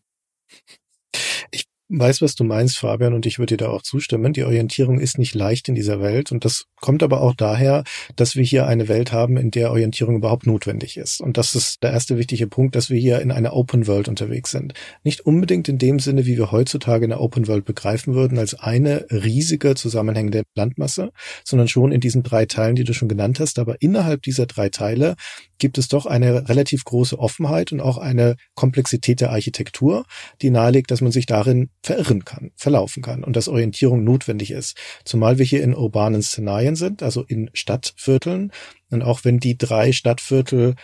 Weiß, 1.88 2.20
was 2.20 2.34
du 2.34 2.42
meinst, 2.42 2.78
Fabian, 2.78 3.14
und 3.14 3.26
ich 3.26 3.38
würde 3.38 3.56
dir 3.56 3.66
da 3.66 3.70
auch 3.70 3.82
zustimmen. 3.82 4.32
Die 4.32 4.42
Orientierung 4.42 4.98
ist 4.98 5.18
nicht 5.18 5.36
leicht 5.36 5.68
in 5.68 5.76
dieser 5.76 6.00
Welt 6.00 6.32
und 6.32 6.44
das 6.44 6.64
kommt 6.80 7.04
aber 7.04 7.20
auch 7.20 7.32
daher, 7.32 7.84
dass 8.16 8.34
wir 8.34 8.42
hier 8.42 8.66
eine 8.66 8.88
Welt 8.88 9.12
haben, 9.12 9.36
in 9.36 9.52
der 9.52 9.70
Orientierung 9.70 10.16
überhaupt 10.16 10.48
notwendig 10.48 10.96
ist. 10.96 11.20
Und 11.20 11.36
das 11.36 11.54
ist 11.54 11.84
der 11.84 11.92
erste 11.92 12.18
wichtige 12.18 12.48
Punkt, 12.48 12.74
dass 12.74 12.90
wir 12.90 12.98
hier 12.98 13.20
in 13.20 13.30
einer 13.30 13.52
Open 13.52 13.86
World 13.86 14.08
unterwegs 14.08 14.50
sind. 14.50 14.74
Nicht 15.04 15.20
unbedingt 15.20 15.68
in 15.68 15.78
dem 15.78 16.00
Sinne, 16.00 16.26
wie 16.26 16.36
wir 16.36 16.50
heutzutage 16.50 17.04
eine 17.04 17.20
Open 17.20 17.46
World 17.46 17.64
begreifen 17.64 18.14
würden, 18.14 18.36
als 18.36 18.54
eine 18.54 19.06
riesige 19.12 19.76
zusammenhängende 19.76 20.42
Landmasse, 20.56 21.12
sondern 21.44 21.68
schon 21.68 21.92
in 21.92 22.00
diesen 22.00 22.24
drei 22.24 22.46
Teilen, 22.46 22.74
die 22.74 22.84
du 22.84 22.94
schon 22.94 23.08
genannt 23.08 23.38
hast. 23.38 23.60
Aber 23.60 23.80
innerhalb 23.80 24.22
dieser 24.22 24.46
drei 24.46 24.70
Teile 24.70 25.14
gibt 25.58 25.78
es 25.78 25.86
doch 25.86 26.04
eine 26.04 26.48
relativ 26.48 26.84
große 26.84 27.16
Offenheit 27.16 27.70
und 27.70 27.80
auch 27.80 27.98
eine 27.98 28.34
Komplexität 28.54 29.20
der 29.20 29.30
Architektur, 29.30 30.04
die 30.42 30.50
nahelegt, 30.50 30.90
dass 30.90 31.00
man 31.00 31.12
sich 31.12 31.26
darin 31.26 31.70
verirren 31.82 32.24
kann, 32.24 32.50
verlaufen 32.56 33.02
kann 33.02 33.24
und 33.24 33.36
dass 33.36 33.48
Orientierung 33.48 34.04
notwendig 34.04 34.50
ist. 34.50 34.76
Zumal 35.04 35.38
wir 35.38 35.44
hier 35.44 35.62
in 35.62 35.74
urbanen 35.74 36.22
Szenarien 36.22 36.76
sind, 36.76 37.02
also 37.02 37.22
in 37.22 37.50
Stadtvierteln. 37.52 38.52
Und 38.90 39.02
auch 39.02 39.24
wenn 39.24 39.38
die 39.38 39.56
drei 39.56 39.92
Stadtviertel 39.92 40.74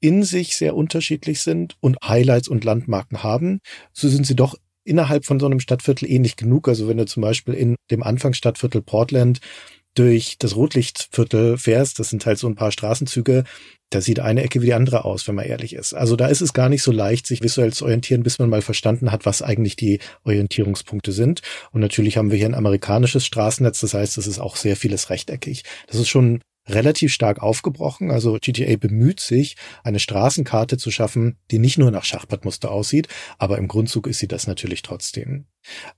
in 0.00 0.22
sich 0.22 0.56
sehr 0.56 0.76
unterschiedlich 0.76 1.40
sind 1.40 1.76
und 1.80 1.96
Highlights 2.06 2.48
und 2.48 2.64
Landmarken 2.64 3.22
haben, 3.22 3.60
so 3.92 4.08
sind 4.08 4.26
sie 4.26 4.36
doch 4.36 4.54
innerhalb 4.84 5.24
von 5.24 5.40
so 5.40 5.46
einem 5.46 5.60
Stadtviertel 5.60 6.10
ähnlich 6.10 6.36
genug. 6.36 6.68
Also 6.68 6.88
wenn 6.88 6.98
du 6.98 7.06
zum 7.06 7.22
Beispiel 7.22 7.54
in 7.54 7.76
dem 7.90 8.02
Anfangsstadtviertel 8.02 8.82
Portland 8.82 9.40
durch 9.94 10.36
das 10.38 10.56
Rotlichtviertel 10.56 11.58
fährst, 11.58 11.98
das 11.98 12.10
sind 12.10 12.26
halt 12.26 12.38
so 12.38 12.48
ein 12.48 12.54
paar 12.54 12.72
Straßenzüge, 12.72 13.44
da 13.90 14.00
sieht 14.00 14.18
eine 14.18 14.42
Ecke 14.42 14.60
wie 14.60 14.66
die 14.66 14.74
andere 14.74 15.04
aus, 15.04 15.28
wenn 15.28 15.36
man 15.36 15.44
ehrlich 15.44 15.74
ist. 15.74 15.94
Also 15.94 16.16
da 16.16 16.26
ist 16.26 16.40
es 16.40 16.52
gar 16.52 16.68
nicht 16.68 16.82
so 16.82 16.90
leicht, 16.90 17.26
sich 17.26 17.42
visuell 17.42 17.72
zu 17.72 17.84
orientieren, 17.84 18.22
bis 18.22 18.38
man 18.38 18.50
mal 18.50 18.62
verstanden 18.62 19.12
hat, 19.12 19.24
was 19.24 19.40
eigentlich 19.40 19.76
die 19.76 20.00
Orientierungspunkte 20.24 21.12
sind. 21.12 21.42
Und 21.70 21.80
natürlich 21.80 22.16
haben 22.16 22.30
wir 22.30 22.38
hier 22.38 22.48
ein 22.48 22.54
amerikanisches 22.54 23.24
Straßennetz, 23.24 23.80
das 23.80 23.94
heißt, 23.94 24.18
es 24.18 24.26
ist 24.26 24.40
auch 24.40 24.56
sehr 24.56 24.76
vieles 24.76 25.10
rechteckig. 25.10 25.62
Das 25.86 25.96
ist 25.96 26.08
schon 26.08 26.40
relativ 26.68 27.12
stark 27.12 27.42
aufgebrochen. 27.42 28.10
Also 28.10 28.38
GTA 28.40 28.76
bemüht 28.76 29.20
sich, 29.20 29.56
eine 29.82 29.98
Straßenkarte 29.98 30.76
zu 30.76 30.90
schaffen, 30.90 31.36
die 31.50 31.58
nicht 31.58 31.78
nur 31.78 31.90
nach 31.90 32.04
Schachbrettmuster 32.04 32.70
aussieht, 32.70 33.08
aber 33.38 33.58
im 33.58 33.68
Grundzug 33.68 34.06
ist 34.06 34.18
sie 34.18 34.28
das 34.28 34.46
natürlich 34.46 34.82
trotzdem. 34.82 35.46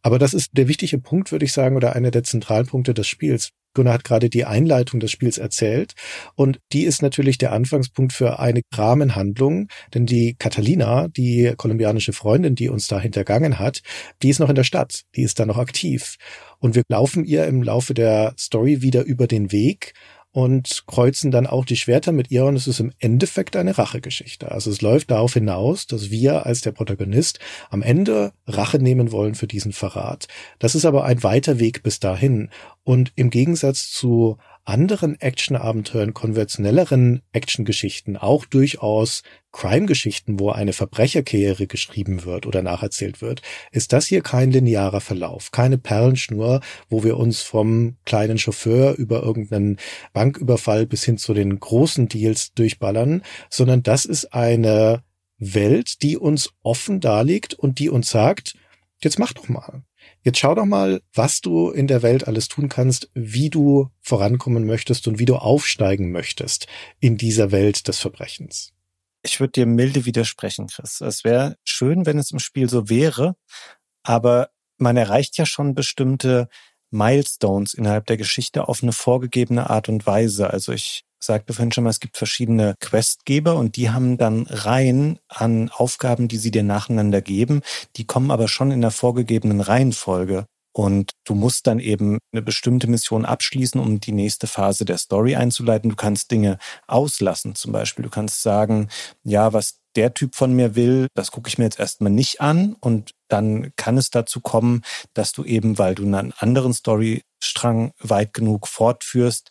Aber 0.03 0.19
das 0.19 0.35
ist 0.35 0.51
der 0.53 0.69
wichtige 0.69 0.99
Punkt, 0.99 1.33
würde 1.33 1.45
ich 1.45 1.53
sagen, 1.53 1.77
oder 1.77 1.95
einer 1.95 2.11
der 2.11 2.23
zentralen 2.23 2.67
Punkte 2.67 2.95
des 2.95 3.07
Spiels. 3.07 3.51
Gunnar 3.77 3.95
hat 3.95 4.05
gerade 4.05 4.31
die 4.31 4.47
Einleitung 4.47 5.01
des 5.01 5.11
Spiels 5.11 5.37
erzählt 5.37 5.93
und 6.35 6.59
die 6.73 6.85
ist 6.85 7.03
natürlich 7.03 7.37
der 7.37 7.53
Anfangspunkt 7.53 8.15
für 8.15 8.39
eine 8.41 8.63
Rahmenhandlung, 8.73 9.69
denn 9.93 10.07
die 10.07 10.35
Catalina, 10.39 11.09
die 11.09 11.53
kolumbianische 11.57 12.15
Freundin, 12.15 12.55
die 12.55 12.71
uns 12.71 12.89
da 12.89 12.99
hintergangen 12.99 13.59
hat, 13.59 13.83
die 14.23 14.31
ist 14.31 14.41
noch 14.41 14.49
in 14.49 14.55
der 14.55 14.65
Stadt, 14.65 15.03
die 15.15 15.23
ist 15.23 15.39
da 15.39 15.45
noch 15.45 15.59
aktiv 15.59 16.17
und 16.59 16.75
wir 16.75 16.85
laufen 16.89 17.27
ihr 17.27 17.47
im 17.47 17.63
Laufe 17.63 17.93
der 17.93 18.35
Story 18.39 18.81
wieder 18.81 19.05
über 19.05 19.27
den 19.27 19.53
Weg 19.53 19.93
und 20.37 20.85
kreuzen 20.87 21.31
dann 21.31 21.47
auch 21.47 21.65
die 21.65 21.79
Schwerter 21.79 22.13
mit 22.13 22.31
ihr 22.31 22.45
und 22.45 22.57
es 22.57 22.67
ist 22.67 22.79
im 22.79 22.93
Endeffekt 22.99 23.57
eine 23.57 23.79
Rachegeschichte. 23.79 24.53
Also 24.53 24.71
es 24.71 24.83
läuft 24.83 25.11
darauf 25.11 25.33
hinaus, 25.33 25.87
dass 25.87 26.11
wir 26.11 26.45
als 26.45 26.61
der 26.61 26.73
Protagonist 26.73 27.39
am 27.71 27.81
Ende 27.81 28.35
Rache 28.47 28.79
nehmen 28.79 29.13
wollen 29.13 29.35
für 29.35 29.47
diesen 29.47 29.73
Verrat. 29.73 30.29
Das 30.59 30.75
ist 30.75 30.85
aber 30.85 31.07
ein 31.07 31.23
weiter 31.23 31.59
Weg 31.59 31.83
bis 31.83 32.01
dahin 32.01 32.51
und 32.85 33.15
im 33.17 33.31
Gegensatz 33.31 33.91
zu 33.91 34.37
anderen 34.67 35.19
Actionabenteuern, 35.21 36.13
konventionelleren 36.13 37.23
Actiongeschichten, 37.33 38.17
auch 38.17 38.45
durchaus 38.45 39.23
Crime-Geschichten, 39.53 40.39
wo 40.39 40.51
eine 40.51 40.73
Verbrecherkarriere 40.73 41.67
geschrieben 41.67 42.25
wird 42.25 42.47
oder 42.47 42.63
nacherzählt 42.63 43.23
wird, 43.23 43.43
ist 43.71 43.93
das 43.93 44.07
hier 44.07 44.21
kein 44.21 44.51
linearer 44.51 45.01
Verlauf, 45.01 45.53
keine 45.53 45.79
Perlenschnur, 45.79 46.61
wo 46.89 47.05
wir 47.05 47.17
uns 47.17 47.43
vom 47.43 47.97
kleinen 48.05 48.39
Chauffeur 48.39 48.97
über 48.97 49.23
irgendeinen 49.23 49.79
Banküberfall 50.13 50.87
bis 50.87 51.05
hin 51.05 51.17
zu 51.17 51.33
den 51.33 51.59
großen 51.59 52.09
Deals 52.09 52.53
durchballern, 52.53 53.23
sondern 53.49 53.83
das 53.83 54.05
ist 54.05 54.35
eine 54.35 55.03
Welt, 55.39 56.03
die 56.03 56.17
uns 56.17 56.51
offen 56.63 57.01
darlegt 57.01 57.55
und 57.55 57.79
die 57.79 57.89
uns 57.89 58.11
sagt, 58.11 58.57
jetzt 59.03 59.19
mach 59.19 59.33
doch 59.33 59.49
mal. 59.49 59.86
Jetzt 60.27 60.41
schau 60.41 60.57
doch 60.57 60.65
mal, 60.65 61.03
was 61.15 61.41
du 61.41 61.71
in 61.71 61.87
der 61.87 62.03
Welt 62.03 62.27
alles 62.27 62.49
tun 62.49 62.69
kannst, 62.69 63.09
wie 63.15 63.49
du 63.49 63.91
vorankommen 64.01 64.67
möchtest 64.67 65.07
und 65.07 65.21
wie 65.21 65.25
du 65.25 65.37
aufsteigen 65.37 66.11
möchtest 66.11 66.67
in 66.99 67.17
dieser 67.17 67.53
Welt 67.53 67.87
des 67.87 68.01
Verbrechens. 68.01 68.73
Ich 69.23 69.39
würde 69.39 69.53
dir 69.53 69.67
milde 69.67 70.05
widersprechen, 70.05 70.67
Chris. 70.67 71.01
Es 71.01 71.23
wäre 71.23 71.57
schön, 71.63 72.07
wenn 72.07 72.19
es 72.19 72.33
im 72.33 72.41
Spiel 72.41 72.69
so 72.69 72.89
wäre, 72.89 73.37
aber 74.03 74.51
man 74.79 74.97
erreicht 74.97 75.39
ja 75.39 75.47
schon 75.47 75.77
bestimmte 75.77 76.49
Milestones 76.91 77.73
innerhalb 77.73 78.07
der 78.07 78.17
Geschichte 78.17 78.67
auf 78.67 78.83
eine 78.83 78.91
vorgegebene 78.91 79.71
Art 79.71 79.89
und 79.89 80.07
Weise. 80.07 80.51
Also 80.51 80.73
ich 80.73 81.06
sagte 81.27 81.53
vorhin 81.53 81.73
schon 81.73 81.85
mal, 81.85 81.91
es 81.91 82.01
gibt 82.01 82.17
verschiedene 82.17 82.75
Questgeber 82.81 83.57
und 83.57 83.77
die 83.77 83.91
haben 83.91 84.17
dann 84.17 84.47
Reihen 84.49 85.19
an 85.29 85.71
Aufgaben, 85.71 86.29
die 86.29 86.39
sie 86.39 86.51
dir 86.51 86.63
nacheinander 86.63 87.21
geben. 87.21 87.61
Die 87.97 88.07
kommen 88.07 88.31
aber 88.31 88.49
schon 88.49 88.71
in 88.71 88.81
der 88.81 88.91
vorgegebenen 88.91 89.61
Reihenfolge. 89.61 90.47
Und 90.77 91.13
du 91.25 91.35
musst 91.35 91.67
dann 91.67 91.79
eben 91.79 92.19
eine 92.33 92.43
bestimmte 92.43 92.87
Mission 92.87 93.25
abschließen, 93.25 93.81
um 93.81 93.99
die 93.99 94.13
nächste 94.13 94.47
Phase 94.47 94.85
der 94.85 94.99
Story 94.99 95.35
einzuleiten. 95.35 95.89
Du 95.89 95.97
kannst 95.97 96.31
Dinge 96.31 96.59
auslassen 96.87 97.55
zum 97.55 97.73
Beispiel. 97.73 98.03
Du 98.03 98.11
kannst 98.11 98.43
sagen, 98.43 98.91
ja, 99.25 99.55
was 99.55 99.79
der 99.97 100.13
Typ 100.13 100.35
von 100.35 100.53
mir 100.53 100.77
will, 100.77 101.09
das 101.15 101.31
gucke 101.31 101.49
ich 101.49 101.57
mir 101.57 101.65
jetzt 101.65 101.81
erstmal 101.81 102.13
nicht 102.13 102.43
an. 102.43 102.77
Und 102.79 103.13
dann 103.29 103.73
kann 103.77 103.97
es 103.97 104.11
dazu 104.11 104.43
kommen, 104.43 104.83
dass 105.15 105.33
du 105.33 105.45
eben, 105.45 105.79
weil 105.79 105.95
du 105.95 106.03
einen 106.03 106.35
anderen 106.37 106.75
Storystrang 106.75 107.93
weit 107.99 108.35
genug 108.35 108.69
fortführst, 108.69 109.49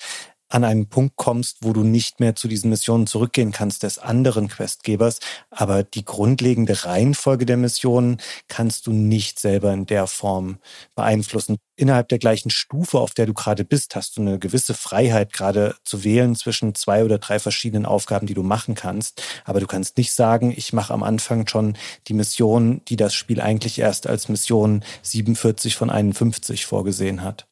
an 0.56 0.64
einen 0.64 0.88
Punkt 0.88 1.18
kommst, 1.18 1.58
wo 1.64 1.74
du 1.74 1.84
nicht 1.84 2.22
mehr 2.22 2.34
zu 2.34 2.48
diesen 2.48 2.70
Missionen 2.70 3.08
zurückgehen 3.08 3.52
kannst 3.52 3.84
des 3.84 4.00
anderen 4.00 4.48
Questgebers. 4.48 5.20
Aber 5.50 5.84
die 5.84 6.06
grundlegende 6.06 6.86
Reihenfolge 6.86 7.46
der 7.46 7.58
Missionen 7.58 8.22
kannst 8.48 8.88
du 8.88 8.94
nicht 8.94 9.38
selber 9.38 9.74
in 9.74 9.86
der 9.86 10.08
Form 10.08 10.60
beeinflussen. 10.96 11.58
Innerhalb 11.76 12.08
der 12.08 12.20
gleichen 12.20 12.52
Stufe, 12.52 13.00
auf 13.00 13.14
der 13.14 13.26
du 13.26 13.34
gerade 13.34 13.66
bist, 13.66 13.98
hast 13.98 14.16
du 14.16 14.22
eine 14.22 14.40
gewisse 14.40 14.74
Freiheit, 14.74 15.34
gerade 15.34 15.76
zu 15.84 16.06
wählen 16.06 16.34
zwischen 16.36 16.74
zwei 16.74 17.04
oder 17.04 17.18
drei 17.18 17.38
verschiedenen 17.40 17.86
Aufgaben, 17.86 18.26
die 18.26 18.34
du 18.34 18.44
machen 18.44 18.76
kannst. 18.76 19.22
Aber 19.44 19.60
du 19.60 19.68
kannst 19.68 19.98
nicht 19.98 20.14
sagen, 20.14 20.54
ich 20.56 20.72
mache 20.72 20.94
am 20.94 21.04
Anfang 21.04 21.48
schon 21.50 21.78
die 22.08 22.14
Mission, 22.14 22.82
die 22.88 22.96
das 22.96 23.14
Spiel 23.14 23.42
eigentlich 23.42 23.78
erst 23.78 24.08
als 24.08 24.30
Mission 24.30 24.86
47 25.02 25.76
von 25.76 25.90
51 25.90 26.66
vorgesehen 26.66 27.24
hat. 27.24 27.46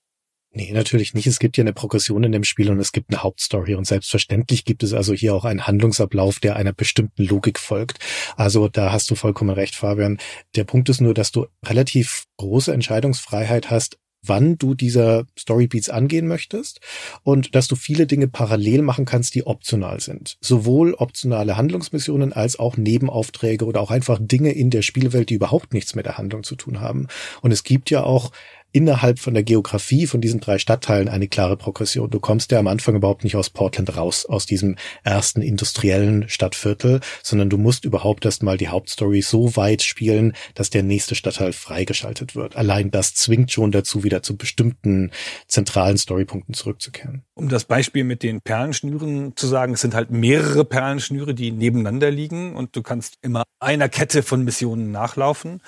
Nee, 0.55 0.71
natürlich 0.71 1.15
nicht. 1.15 1.25
Es 1.25 1.39
gibt 1.39 1.57
ja 1.57 1.63
eine 1.63 1.73
Progression 1.73 2.23
in 2.23 2.31
dem 2.31 2.43
Spiel 2.43 2.69
und 2.69 2.79
es 2.79 2.91
gibt 2.91 3.09
eine 3.09 3.23
Hauptstory 3.23 3.73
und 3.73 3.87
selbstverständlich 3.87 4.65
gibt 4.65 4.83
es 4.83 4.93
also 4.93 5.11
hier 5.13 5.33
auch 5.33 5.45
einen 5.45 5.65
Handlungsablauf, 5.65 6.39
der 6.39 6.55
einer 6.55 6.73
bestimmten 6.73 7.23
Logik 7.23 7.57
folgt. 7.57 7.97
Also 8.37 8.67
da 8.67 8.91
hast 8.91 9.09
du 9.09 9.15
vollkommen 9.15 9.49
recht, 9.49 9.75
Fabian. 9.75 10.19
Der 10.55 10.63
Punkt 10.63 10.89
ist 10.89 11.01
nur, 11.01 11.15
dass 11.15 11.31
du 11.31 11.47
relativ 11.65 12.25
große 12.37 12.71
Entscheidungsfreiheit 12.71 13.71
hast, 13.71 13.97
wann 14.23 14.57
du 14.57 14.75
dieser 14.75 15.25
Storybeats 15.37 15.89
angehen 15.89 16.27
möchtest 16.27 16.79
und 17.23 17.55
dass 17.55 17.67
du 17.67 17.75
viele 17.75 18.05
Dinge 18.05 18.27
parallel 18.27 18.83
machen 18.83 19.05
kannst, 19.05 19.33
die 19.33 19.47
optional 19.47 19.99
sind. 19.99 20.37
Sowohl 20.39 20.93
optionale 20.93 21.57
Handlungsmissionen 21.57 22.31
als 22.31 22.59
auch 22.59 22.77
Nebenaufträge 22.77 23.65
oder 23.65 23.81
auch 23.81 23.91
einfach 23.91 24.19
Dinge 24.21 24.51
in 24.51 24.69
der 24.69 24.83
Spielwelt, 24.83 25.29
die 25.29 25.35
überhaupt 25.35 25.73
nichts 25.73 25.95
mit 25.95 26.05
der 26.05 26.17
Handlung 26.19 26.43
zu 26.43 26.55
tun 26.55 26.79
haben. 26.79 27.07
Und 27.41 27.51
es 27.51 27.63
gibt 27.63 27.89
ja 27.89 28.03
auch 28.03 28.31
innerhalb 28.73 29.19
von 29.19 29.33
der 29.33 29.43
Geografie 29.43 30.07
von 30.07 30.19
diesen 30.19 30.41
drei 30.41 30.57
Stadtteilen 30.57 31.07
eine 31.07 31.27
klare 31.27 31.55
Progression. 31.55 32.09
Du 32.09 32.19
kommst 32.19 32.51
ja 32.51 32.59
am 32.59 32.67
Anfang 32.67 32.95
überhaupt 32.95 33.23
nicht 33.23 33.37
aus 33.37 33.49
Portland 33.49 33.95
raus, 33.95 34.25
aus 34.25 34.45
diesem 34.45 34.75
ersten 35.03 35.41
industriellen 35.41 36.27
Stadtviertel, 36.27 36.99
sondern 37.21 37.49
du 37.49 37.57
musst 37.57 37.85
überhaupt 37.85 38.25
erst 38.25 38.43
mal 38.43 38.57
die 38.57 38.67
Hauptstory 38.67 39.21
so 39.21 39.55
weit 39.55 39.83
spielen, 39.83 40.33
dass 40.55 40.71
der 40.71 40.83
nächste 40.83 41.15
Stadtteil 41.15 41.53
freigeschaltet 41.53 42.35
wird. 42.35 42.55
Allein 42.55 42.91
das 42.91 43.13
zwingt 43.13 43.51
schon 43.51 43.71
dazu, 43.71 44.03
wieder 44.03 44.23
zu 44.23 44.35
bestimmten 44.35 45.11
zentralen 45.47 45.97
Storypunkten 45.97 46.55
zurückzukehren. 46.55 47.23
Um 47.35 47.49
das 47.49 47.65
Beispiel 47.65 48.03
mit 48.03 48.23
den 48.23 48.41
Perlenschnüren 48.41 49.35
zu 49.35 49.45
sagen, 49.45 49.73
es 49.73 49.81
sind 49.81 49.93
halt 49.93 50.09
mehrere 50.09 50.65
Perlenschnüre, 50.65 51.35
die 51.35 51.51
nebeneinander 51.51 52.09
liegen 52.09 52.55
und 52.55 52.75
du 52.75 52.81
kannst 52.81 53.17
immer 53.21 53.43
einer 53.59 53.87
Kette 53.87 54.23
von 54.23 54.43
Missionen 54.43 54.91
nachlaufen. 54.91 55.61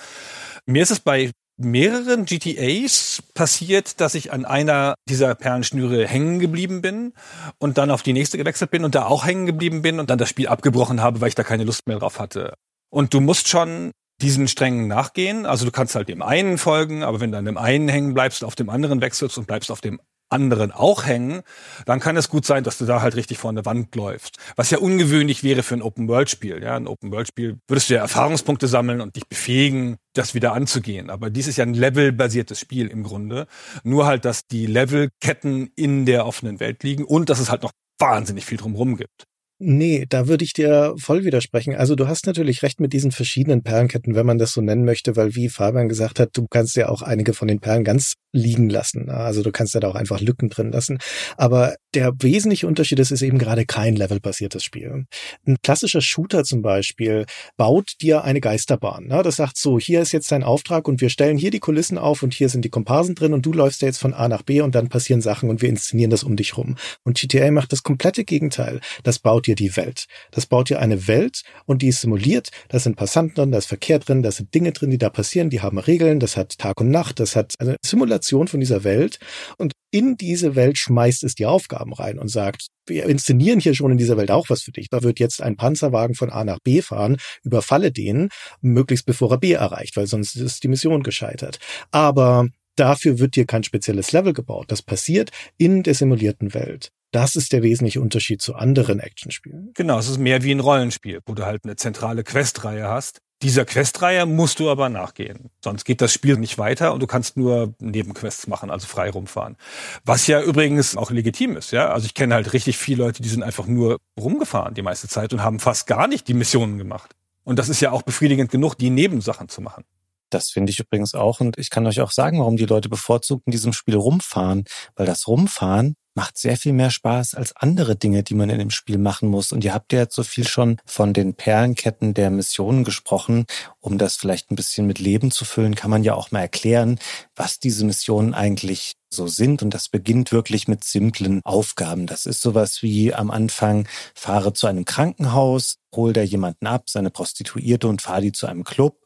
Mir 0.65 0.81
ist 0.81 0.91
es 0.91 0.99
bei 0.99 1.31
mehreren 1.57 2.25
GTAs 2.25 3.23
passiert, 3.33 4.01
dass 4.01 4.15
ich 4.15 4.33
an 4.33 4.45
einer 4.45 4.95
dieser 5.07 5.35
Perlenschnüre 5.35 6.07
hängen 6.07 6.39
geblieben 6.39 6.81
bin 6.81 7.13
und 7.59 7.77
dann 7.77 7.91
auf 7.91 8.03
die 8.03 8.13
nächste 8.13 8.37
gewechselt 8.37 8.71
bin 8.71 8.83
und 8.83 8.95
da 8.95 9.05
auch 9.05 9.25
hängen 9.25 9.45
geblieben 9.45 9.81
bin 9.81 9.99
und 9.99 10.09
dann 10.09 10.17
das 10.17 10.29
Spiel 10.29 10.47
abgebrochen 10.47 11.01
habe, 11.01 11.21
weil 11.21 11.29
ich 11.29 11.35
da 11.35 11.43
keine 11.43 11.63
Lust 11.63 11.87
mehr 11.87 11.99
drauf 11.99 12.19
hatte. 12.19 12.53
Und 12.89 13.13
du 13.13 13.21
musst 13.21 13.47
schon 13.47 13.91
diesen 14.21 14.47
Strängen 14.47 14.87
nachgehen. 14.87 15.45
Also 15.45 15.65
du 15.65 15.71
kannst 15.71 15.95
halt 15.95 16.09
dem 16.09 16.21
einen 16.21 16.57
folgen, 16.57 17.03
aber 17.03 17.19
wenn 17.19 17.31
du 17.31 17.37
an 17.37 17.45
dem 17.45 17.57
einen 17.57 17.89
hängen 17.89 18.13
bleibst, 18.13 18.43
auf 18.43 18.55
dem 18.55 18.69
anderen 18.69 19.01
wechselst 19.01 19.37
und 19.37 19.47
bleibst 19.47 19.71
auf 19.71 19.81
dem 19.81 19.99
anderen 20.29 20.71
auch 20.71 21.05
hängen, 21.05 21.41
dann 21.85 21.99
kann 21.99 22.17
es 22.17 22.29
gut 22.29 22.45
sein, 22.45 22.63
dass 22.63 22.77
du 22.77 22.85
da 22.85 23.01
halt 23.01 23.15
richtig 23.15 23.37
vor 23.37 23.49
eine 23.51 23.65
Wand 23.65 23.95
läufst. 23.95 24.37
Was 24.55 24.71
ja 24.71 24.79
ungewöhnlich 24.79 25.43
wäre 25.43 25.63
für 25.63 25.75
ein 25.75 25.81
Open-World-Spiel. 25.81 26.63
Ja, 26.63 26.75
ein 26.75 26.87
Open-World-Spiel 26.87 27.59
würdest 27.67 27.89
du 27.89 27.95
ja 27.95 28.01
Erfahrungspunkte 28.01 28.67
sammeln 28.67 29.01
und 29.01 29.15
dich 29.15 29.27
befähigen, 29.27 29.97
das 30.13 30.33
wieder 30.33 30.53
anzugehen. 30.53 31.09
Aber 31.09 31.29
dies 31.29 31.47
ist 31.47 31.57
ja 31.57 31.65
ein 31.65 31.73
Level-basiertes 31.73 32.59
Spiel 32.59 32.87
im 32.87 33.03
Grunde. 33.03 33.47
Nur 33.83 34.05
halt, 34.05 34.25
dass 34.25 34.47
die 34.47 34.65
Levelketten 34.65 35.71
in 35.75 36.05
der 36.05 36.25
offenen 36.25 36.59
Welt 36.59 36.83
liegen 36.83 37.03
und 37.03 37.29
dass 37.29 37.39
es 37.39 37.49
halt 37.49 37.63
noch 37.63 37.71
wahnsinnig 37.99 38.45
viel 38.45 38.57
drumherum 38.57 38.97
gibt. 38.97 39.25
Nee, 39.57 40.05
da 40.09 40.27
würde 40.27 40.43
ich 40.43 40.51
dir 40.51 40.95
voll 40.97 41.23
widersprechen. 41.23 41.75
Also 41.75 41.95
du 41.95 42.09
hast 42.09 42.27
natürlich 42.27 42.61
recht 42.61 42.81
mit 42.81 42.91
diesen 42.91 43.11
verschiedenen 43.11 43.63
Perlenketten, 43.63 44.13
wenn 44.13 44.25
man 44.25 44.37
das 44.37 44.51
so 44.51 44.59
nennen 44.59 44.83
möchte, 44.83 45.15
weil 45.15 45.33
wie 45.33 45.47
Fabian 45.47 45.87
gesagt 45.87 46.19
hat, 46.19 46.31
du 46.33 46.45
kannst 46.45 46.75
ja 46.75 46.89
auch 46.89 47.01
einige 47.01 47.33
von 47.33 47.47
den 47.47 47.61
Perlen 47.61 47.85
ganz 47.85 48.15
liegen 48.33 48.69
lassen. 48.69 49.09
Also 49.09 49.43
du 49.43 49.51
kannst 49.53 49.73
ja 49.73 49.79
da 49.79 49.87
auch 49.87 49.95
einfach 49.95 50.19
Lücken 50.19 50.49
drin 50.49 50.73
lassen. 50.73 50.97
Aber 51.37 51.75
der 51.93 52.11
wesentliche 52.19 52.67
Unterschied 52.67 52.99
ist, 52.99 53.11
ist 53.11 53.21
eben 53.21 53.37
gerade 53.37 53.65
kein 53.65 53.95
levelbasiertes 53.95 54.61
Spiel. 54.61 55.05
Ein 55.47 55.55
klassischer 55.63 56.01
Shooter 56.01 56.43
zum 56.43 56.61
Beispiel 56.61 57.25
baut 57.55 57.93
dir 58.01 58.25
eine 58.25 58.41
Geisterbahn. 58.41 59.07
Ne? 59.07 59.23
Das 59.23 59.37
sagt 59.37 59.55
so, 59.55 59.79
hier 59.79 60.01
ist 60.01 60.11
jetzt 60.11 60.33
dein 60.33 60.43
Auftrag 60.43 60.89
und 60.89 60.99
wir 60.99 61.09
stellen 61.09 61.37
hier 61.37 61.51
die 61.51 61.59
Kulissen 61.59 61.97
auf 61.97 62.23
und 62.23 62.33
hier 62.33 62.49
sind 62.49 62.65
die 62.65 62.69
Komparsen 62.69 63.15
drin 63.15 63.33
und 63.33 63.45
du 63.45 63.53
läufst 63.53 63.81
ja 63.81 63.87
jetzt 63.87 63.99
von 63.99 64.13
A 64.13 64.27
nach 64.27 64.41
B 64.41 64.59
und 64.59 64.75
dann 64.75 64.89
passieren 64.89 65.21
Sachen 65.21 65.49
und 65.49 65.61
wir 65.61 65.69
inszenieren 65.69 66.11
das 66.11 66.23
um 66.23 66.35
dich 66.35 66.57
rum. 66.57 66.75
Und 67.03 67.17
GTA 67.17 67.49
macht 67.51 67.71
das 67.71 67.83
komplette 67.83 68.25
Gegenteil. 68.25 68.81
Das 69.03 69.19
baut 69.19 69.44
dir 69.45 69.55
die 69.55 69.75
Welt. 69.75 70.05
Das 70.31 70.45
baut 70.45 70.69
dir 70.69 70.79
eine 70.79 71.07
Welt 71.07 71.43
und 71.65 71.81
die 71.81 71.87
ist 71.87 72.01
simuliert. 72.01 72.49
Da 72.69 72.79
sind 72.79 72.95
Passanten 72.95 73.35
drin, 73.35 73.51
da 73.51 73.57
ist 73.57 73.67
Verkehr 73.67 73.99
drin, 73.99 74.23
da 74.23 74.31
sind 74.31 74.53
Dinge 74.53 74.71
drin, 74.71 74.91
die 74.91 74.97
da 74.97 75.09
passieren, 75.09 75.49
die 75.49 75.61
haben 75.61 75.77
Regeln, 75.77 76.19
das 76.19 76.37
hat 76.37 76.57
Tag 76.57 76.79
und 76.81 76.89
Nacht, 76.89 77.19
das 77.19 77.35
hat 77.35 77.53
eine 77.59 77.77
Simulation 77.83 78.47
von 78.47 78.59
dieser 78.59 78.83
Welt 78.83 79.19
und 79.57 79.73
in 79.91 80.17
diese 80.17 80.55
Welt 80.55 80.77
schmeißt 80.77 81.23
es 81.23 81.35
die 81.35 81.45
Aufgaben 81.45 81.93
rein 81.93 82.19
und 82.19 82.27
sagt, 82.27 82.67
wir 82.85 83.05
inszenieren 83.05 83.61
hier 83.61 83.73
schon 83.73 83.91
in 83.91 83.97
dieser 83.97 84.17
Welt 84.17 84.29
auch 84.29 84.49
was 84.49 84.61
für 84.61 84.73
dich. 84.73 84.89
Da 84.89 85.03
wird 85.03 85.19
jetzt 85.19 85.41
ein 85.41 85.55
Panzerwagen 85.55 86.15
von 86.15 86.29
A 86.29 86.43
nach 86.43 86.59
B 86.59 86.81
fahren, 86.81 87.15
überfalle 87.43 87.93
den, 87.93 88.27
möglichst 88.59 89.05
bevor 89.05 89.31
er 89.31 89.37
B 89.37 89.53
erreicht, 89.53 89.95
weil 89.95 90.07
sonst 90.07 90.35
ist 90.35 90.63
die 90.63 90.67
Mission 90.67 91.01
gescheitert. 91.01 91.59
Aber 91.91 92.49
dafür 92.75 93.19
wird 93.19 93.37
dir 93.37 93.45
kein 93.45 93.63
spezielles 93.63 94.11
Level 94.11 94.33
gebaut. 94.33 94.65
Das 94.67 94.81
passiert 94.81 95.31
in 95.57 95.83
der 95.83 95.93
simulierten 95.93 96.53
Welt. 96.53 96.91
Das 97.15 97.37
ist 97.37 97.53
der 97.53 97.63
wesentliche 97.63 98.01
Unterschied 98.01 98.41
zu 98.41 98.55
anderen 98.55 98.99
Actionspielen. 98.99 99.71
Genau, 99.73 99.97
es 99.97 100.09
ist 100.09 100.17
mehr 100.17 100.43
wie 100.43 100.51
ein 100.51 100.59
Rollenspiel, 100.59 101.21
wo 101.25 101.33
du 101.33 101.45
halt 101.45 101.63
eine 101.63 101.77
zentrale 101.77 102.25
Questreihe 102.25 102.89
hast. 102.89 103.21
Dieser 103.41 103.63
Questreihe 103.63 104.25
musst 104.25 104.59
du 104.59 104.69
aber 104.69 104.89
nachgehen. 104.89 105.49
Sonst 105.63 105.85
geht 105.85 106.01
das 106.01 106.11
Spiel 106.11 106.35
nicht 106.35 106.57
weiter 106.57 106.93
und 106.93 106.99
du 106.99 107.07
kannst 107.07 107.37
nur 107.37 107.73
Nebenquests 107.79 108.47
machen, 108.47 108.69
also 108.69 108.85
frei 108.85 109.09
rumfahren. 109.09 109.55
Was 110.03 110.27
ja 110.27 110.41
übrigens 110.41 110.97
auch 110.97 111.09
legitim 111.09 111.55
ist, 111.55 111.71
ja. 111.71 111.87
Also 111.87 112.05
ich 112.05 112.15
kenne 112.15 112.35
halt 112.35 112.51
richtig 112.51 112.77
viele 112.77 113.05
Leute, 113.05 113.23
die 113.23 113.29
sind 113.29 113.43
einfach 113.43 113.65
nur 113.65 114.01
rumgefahren 114.19 114.73
die 114.73 114.81
meiste 114.81 115.07
Zeit 115.07 115.31
und 115.31 115.41
haben 115.41 115.61
fast 115.61 115.87
gar 115.87 116.09
nicht 116.09 116.27
die 116.27 116.33
Missionen 116.33 116.77
gemacht. 116.77 117.15
Und 117.45 117.59
das 117.59 117.69
ist 117.69 117.79
ja 117.79 117.91
auch 117.91 118.01
befriedigend 118.01 118.51
genug, 118.51 118.75
die 118.75 118.89
Nebensachen 118.89 119.47
zu 119.47 119.61
machen. 119.61 119.85
Das 120.29 120.49
finde 120.49 120.71
ich 120.71 120.81
übrigens 120.81 121.15
auch. 121.15 121.39
Und 121.39 121.57
ich 121.57 121.69
kann 121.69 121.87
euch 121.87 122.01
auch 122.01 122.11
sagen, 122.11 122.39
warum 122.39 122.57
die 122.57 122.65
Leute 122.65 122.89
bevorzugt 122.89 123.43
in 123.45 123.51
diesem 123.51 123.71
Spiel 123.71 123.95
rumfahren. 123.95 124.65
Weil 124.97 125.05
das 125.05 125.27
Rumfahren 125.27 125.95
macht 126.15 126.37
sehr 126.37 126.57
viel 126.57 126.73
mehr 126.73 126.89
Spaß 126.89 127.35
als 127.35 127.55
andere 127.55 127.95
Dinge, 127.95 128.23
die 128.23 128.33
man 128.33 128.49
in 128.49 128.57
dem 128.57 128.71
Spiel 128.71 128.97
machen 128.97 129.29
muss. 129.29 129.51
Und 129.51 129.63
ihr 129.63 129.73
habt 129.73 129.93
ja 129.93 129.99
jetzt 129.99 130.15
so 130.15 130.23
viel 130.23 130.47
schon 130.47 130.77
von 130.85 131.13
den 131.13 131.35
Perlenketten 131.35 132.13
der 132.13 132.31
Missionen 132.31 132.83
gesprochen. 132.83 133.45
Um 133.81 133.97
das 133.97 134.15
vielleicht 134.15 134.49
ein 134.49 134.55
bisschen 134.55 134.87
mit 134.87 134.99
Leben 134.99 135.29
zu 135.29 135.45
füllen, 135.45 135.75
kann 135.75 135.91
man 135.91 136.03
ja 136.03 136.15
auch 136.15 136.31
mal 136.31 136.39
erklären, 136.39 136.99
was 137.35 137.59
diese 137.59 137.85
Missionen 137.85 138.33
eigentlich 138.33 138.93
so 139.09 139.27
sind. 139.27 139.61
Und 139.61 139.73
das 139.73 139.89
beginnt 139.89 140.31
wirklich 140.31 140.67
mit 140.67 140.83
simplen 140.83 141.41
Aufgaben. 141.43 142.07
Das 142.07 142.25
ist 142.25 142.41
sowas 142.41 142.81
wie 142.81 143.13
am 143.13 143.29
Anfang, 143.29 143.87
fahre 144.13 144.53
zu 144.53 144.67
einem 144.67 144.85
Krankenhaus, 144.85 145.77
hol 145.93 146.13
da 146.13 146.21
jemanden 146.21 146.67
ab, 146.67 146.89
seine 146.89 147.09
Prostituierte 147.11 147.87
und 147.87 148.01
fahre 148.01 148.21
die 148.21 148.31
zu 148.31 148.47
einem 148.47 148.63
Club. 148.63 149.01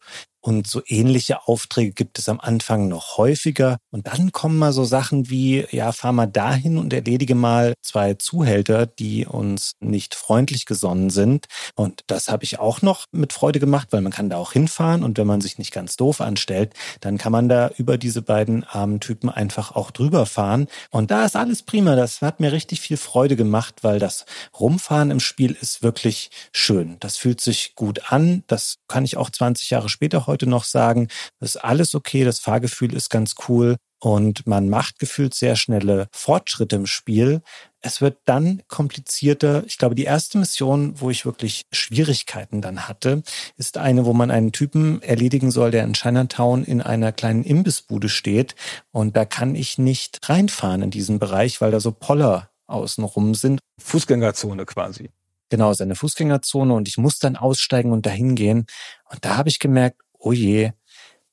Und 0.49 0.65
so 0.65 0.81
ähnliche 0.87 1.47
Aufträge 1.47 1.91
gibt 1.91 2.17
es 2.17 2.27
am 2.27 2.39
Anfang 2.39 2.87
noch 2.87 3.17
häufiger. 3.17 3.77
Und 3.91 4.07
dann 4.07 4.31
kommen 4.31 4.57
mal 4.57 4.73
so 4.73 4.83
Sachen 4.83 5.29
wie, 5.29 5.67
ja, 5.69 5.91
fahr 5.91 6.11
mal 6.11 6.25
dahin 6.25 6.79
und 6.79 6.91
erledige 6.91 7.35
mal 7.35 7.75
zwei 7.83 8.15
Zuhälter, 8.15 8.87
die 8.87 9.27
uns 9.27 9.73
nicht 9.79 10.15
freundlich 10.15 10.65
gesonnen 10.65 11.11
sind. 11.11 11.45
Und 11.75 12.01
das 12.07 12.29
habe 12.29 12.45
ich 12.45 12.57
auch 12.57 12.81
noch 12.81 13.05
mit 13.11 13.31
Freude 13.31 13.59
gemacht, 13.59 13.89
weil 13.91 14.01
man 14.01 14.11
kann 14.11 14.31
da 14.31 14.37
auch 14.37 14.53
hinfahren. 14.53 15.03
Und 15.03 15.19
wenn 15.19 15.27
man 15.27 15.39
sich 15.39 15.59
nicht 15.59 15.71
ganz 15.71 15.97
doof 15.97 16.19
anstellt, 16.19 16.73
dann 16.99 17.19
kann 17.19 17.31
man 17.31 17.47
da 17.47 17.69
über 17.77 17.99
diese 17.99 18.23
beiden 18.23 18.63
armen 18.63 18.99
Typen 18.99 19.29
einfach 19.29 19.75
auch 19.75 19.91
drüber 19.91 20.25
fahren. 20.25 20.65
Und 20.89 21.11
da 21.11 21.25
ist 21.25 21.35
alles 21.35 21.61
prima. 21.61 21.95
Das 21.95 22.23
hat 22.23 22.39
mir 22.39 22.51
richtig 22.51 22.81
viel 22.81 22.97
Freude 22.97 23.35
gemacht, 23.35 23.83
weil 23.83 23.99
das 23.99 24.25
Rumfahren 24.59 25.11
im 25.11 25.19
Spiel 25.19 25.55
ist 25.61 25.83
wirklich 25.83 26.31
schön. 26.51 26.97
Das 27.01 27.17
fühlt 27.17 27.39
sich 27.39 27.75
gut 27.75 28.11
an. 28.11 28.43
Das 28.47 28.77
kann 28.87 29.05
ich 29.05 29.15
auch 29.15 29.29
20 29.29 29.69
Jahre 29.69 29.89
später 29.89 30.25
heute 30.25 30.38
noch 30.45 30.63
sagen, 30.63 31.07
das 31.39 31.55
ist 31.55 31.63
alles 31.63 31.95
okay, 31.95 32.23
das 32.23 32.39
Fahrgefühl 32.39 32.93
ist 32.93 33.09
ganz 33.09 33.35
cool 33.47 33.77
und 34.01 34.47
man 34.47 34.69
macht 34.69 34.99
gefühlt 34.99 35.33
sehr 35.33 35.55
schnelle 35.55 36.07
Fortschritte 36.11 36.77
im 36.77 36.85
Spiel. 36.85 37.41
Es 37.81 38.01
wird 38.01 38.17
dann 38.25 38.61
komplizierter. 38.67 39.63
Ich 39.65 39.77
glaube, 39.77 39.95
die 39.95 40.03
erste 40.03 40.37
Mission, 40.37 40.99
wo 40.99 41.09
ich 41.09 41.25
wirklich 41.25 41.63
Schwierigkeiten 41.71 42.61
dann 42.61 42.87
hatte, 42.87 43.23
ist 43.57 43.77
eine, 43.77 44.05
wo 44.05 44.13
man 44.13 44.31
einen 44.31 44.51
Typen 44.51 45.01
erledigen 45.01 45.51
soll, 45.51 45.71
der 45.71 45.83
in 45.83 45.93
Chinatown 45.93 46.63
in 46.63 46.81
einer 46.81 47.11
kleinen 47.11 47.43
Imbissbude 47.43 48.09
steht. 48.09 48.55
Und 48.91 49.17
da 49.17 49.25
kann 49.25 49.55
ich 49.55 49.77
nicht 49.77 50.19
reinfahren 50.29 50.81
in 50.81 50.91
diesen 50.91 51.19
Bereich, 51.19 51.59
weil 51.61 51.71
da 51.71 51.79
so 51.79 51.91
Poller 51.91 52.49
außenrum 52.67 53.35
sind. 53.35 53.59
Fußgängerzone 53.81 54.65
quasi. 54.65 55.09
Genau, 55.49 55.73
seine 55.73 55.95
Fußgängerzone 55.95 56.73
und 56.73 56.87
ich 56.87 56.97
muss 56.97 57.17
dann 57.17 57.35
aussteigen 57.35 57.91
und 57.91 58.05
dahin 58.05 58.35
gehen. 58.35 58.65
Und 59.09 59.25
da 59.25 59.35
habe 59.35 59.49
ich 59.49 59.59
gemerkt, 59.59 59.99
oh 60.19 60.31
je, 60.31 60.71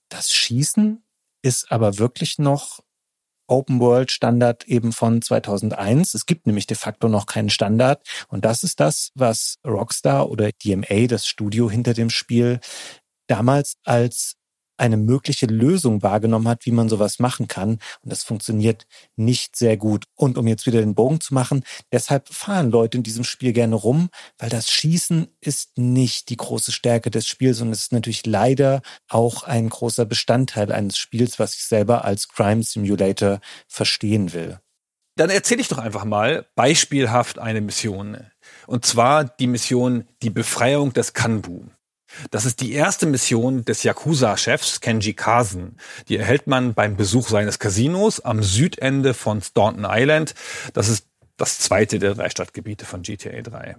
das 0.09 0.33
Schießen 0.33 1.03
ist 1.43 1.71
aber 1.71 1.99
wirklich 1.99 2.39
noch 2.39 2.81
Open 3.49 3.81
World 3.81 4.11
Standard 4.11 4.65
eben 4.65 4.93
von 4.93 5.23
2001. 5.23 6.15
Es 6.15 6.27
gibt 6.27 6.47
nämlich 6.47 6.67
de 6.67 6.77
facto 6.77 7.09
noch 7.09 7.27
keinen 7.27 7.51
Standard. 7.51 8.07
Und 8.29 8.45
das 8.45 8.63
ist 8.63 8.81
das, 8.81 9.13
was 9.15 9.59
Rockstar 9.65 10.29
oder 10.31 10.51
DMA, 10.53 11.07
das 11.07 11.27
Studio 11.27 11.71
hinter 11.71 11.95
dem 11.95 12.11
Spiel, 12.11 12.61
damals 13.29 13.77
als 13.85 14.36
eine 14.77 14.97
mögliche 14.97 15.47
Lösung 15.47 16.03
wahrgenommen 16.03 16.49
hat, 16.49 16.67
wie 16.67 16.71
man 16.71 16.89
sowas 16.89 17.19
machen 17.19 17.49
kann. 17.49 17.79
Und 18.03 18.13
das 18.13 18.23
funktioniert 18.23 18.87
nicht 19.17 19.57
sehr 19.57 19.77
gut. 19.77 20.05
Und 20.15 20.39
um 20.39 20.47
jetzt 20.47 20.67
wieder 20.67 20.81
den 20.81 20.95
Bogen 20.95 21.21
zu 21.21 21.35
machen, 21.35 21.65
deshalb 21.93 22.29
fahren 22.29 22.71
Leute 22.71 22.99
in 22.99 23.03
diesem 23.03 23.25
Spiel 23.25 23.53
gerne 23.53 23.77
rum, 23.77 24.09
weil 24.39 24.51
das 24.51 24.71
Schießen 24.71 25.29
ist 25.41 25.79
nicht 25.79 26.29
die 26.29 26.37
große 26.37 26.73
Stärke 26.73 27.11
des 27.11 27.27
Spiels 27.27 27.61
und 27.61 27.71
es 27.71 27.83
ist 27.83 27.93
natürlich 27.93 28.27
leider 28.27 28.83
auch 29.09 29.43
ein 29.43 29.69
großer 29.69 30.05
Bestandteil 30.05 30.73
eines 30.73 30.99
Spiels, 30.99 31.39
was 31.39 31.55
ich 31.55 31.65
selber 31.65 32.05
als 32.05 32.29
Crime 32.29 32.63
Simulator 32.63 33.41
verstehen 33.69 34.33
will. 34.33 34.61
Dann 35.17 35.31
erzähle 35.31 35.63
ich 35.63 35.69
doch 35.69 35.79
einfach 35.79 36.05
mal 36.05 36.47
beispielhaft 36.57 37.39
eine 37.39 37.63
Mission. 37.63 38.19
Und 38.67 38.85
zwar 38.85 39.25
die 39.25 39.47
Mission 39.47 40.07
Die 40.23 40.31
Befreiung 40.31 40.93
des 40.93 41.15
Kanbu. 41.15 41.63
Das 42.31 42.45
ist 42.45 42.61
die 42.61 42.73
erste 42.73 43.07
Mission 43.07 43.65
des 43.65 43.83
Yakuza-Chefs 43.83 44.81
Kenji 44.81 45.15
Kazen. 45.15 45.77
Die 46.09 46.17
erhält 46.17 46.47
man 46.47 46.75
beim 46.75 46.97
Besuch 46.97 47.29
seines 47.29 47.59
Casinos 47.59 48.21
am 48.21 48.43
Südende 48.43 49.15
von 49.15 49.43
Staunton 49.43 49.87
Island. 49.89 50.35
Das 50.73 50.89
ist 50.89 51.07
das 51.37 51.59
zweite 51.59 51.99
der 51.99 52.15
drei 52.15 52.31
Stadtgebiete 52.31 52.85
von 52.85 53.03
GTA 53.03 53.43
3. 53.43 53.77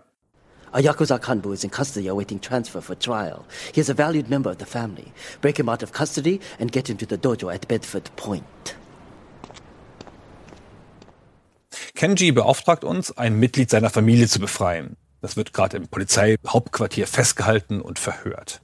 A 0.73 0.79
Yakuza 0.79 1.17
Kanbu 1.17 1.53
is 1.53 1.63
in 1.63 1.71
custody 1.71 2.09
awaiting 2.09 2.41
transfer 2.41 2.81
for 2.81 2.97
trial. 2.99 3.45
He 3.73 3.79
is 3.79 3.89
a 3.89 3.97
valued 3.97 4.29
member 4.29 4.51
of 4.51 4.57
the 4.59 4.65
family. 4.65 5.13
Break 5.41 5.57
him 5.57 5.69
out 5.69 5.81
of 5.81 5.93
custody 5.93 6.39
and 6.59 6.71
get 6.71 6.89
him 6.89 6.97
to 6.97 7.05
the 7.05 7.17
dojo 7.17 7.53
at 7.53 7.67
Bedford 7.67 8.11
Point. 8.17 8.43
Kenji 11.95 12.31
beauftragt 12.31 12.83
uns, 12.83 13.17
ein 13.17 13.39
Mitglied 13.39 13.71
seiner 13.71 13.89
Familie 13.89 14.27
zu 14.27 14.39
befreien. 14.39 14.97
Das 15.21 15.35
wird 15.35 15.53
gerade 15.53 15.77
im 15.77 15.87
Polizeihauptquartier 15.87 17.07
festgehalten 17.07 17.81
und 17.81 17.99
verhört. 17.99 18.61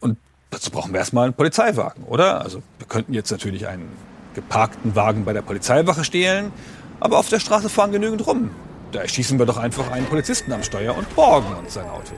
Und 0.00 0.18
dazu 0.50 0.70
brauchen 0.70 0.92
wir 0.92 1.00
erstmal 1.00 1.24
einen 1.24 1.34
Polizeiwagen, 1.34 2.04
oder? 2.04 2.40
Also 2.40 2.62
wir 2.78 2.86
könnten 2.86 3.12
jetzt 3.12 3.30
natürlich 3.30 3.66
einen 3.66 3.88
geparkten 4.34 4.94
Wagen 4.94 5.24
bei 5.24 5.32
der 5.32 5.42
Polizeiwache 5.42 6.04
stehlen, 6.04 6.52
aber 7.00 7.18
auf 7.18 7.28
der 7.28 7.40
Straße 7.40 7.68
fahren 7.68 7.92
genügend 7.92 8.26
rum. 8.26 8.50
Da 8.92 9.00
erschießen 9.00 9.38
wir 9.38 9.46
doch 9.46 9.58
einfach 9.58 9.90
einen 9.90 10.06
Polizisten 10.06 10.52
am 10.52 10.62
Steuer 10.62 10.96
und 10.96 11.14
borgen 11.14 11.54
uns 11.56 11.74
sein 11.74 11.88
Auto. 11.88 12.14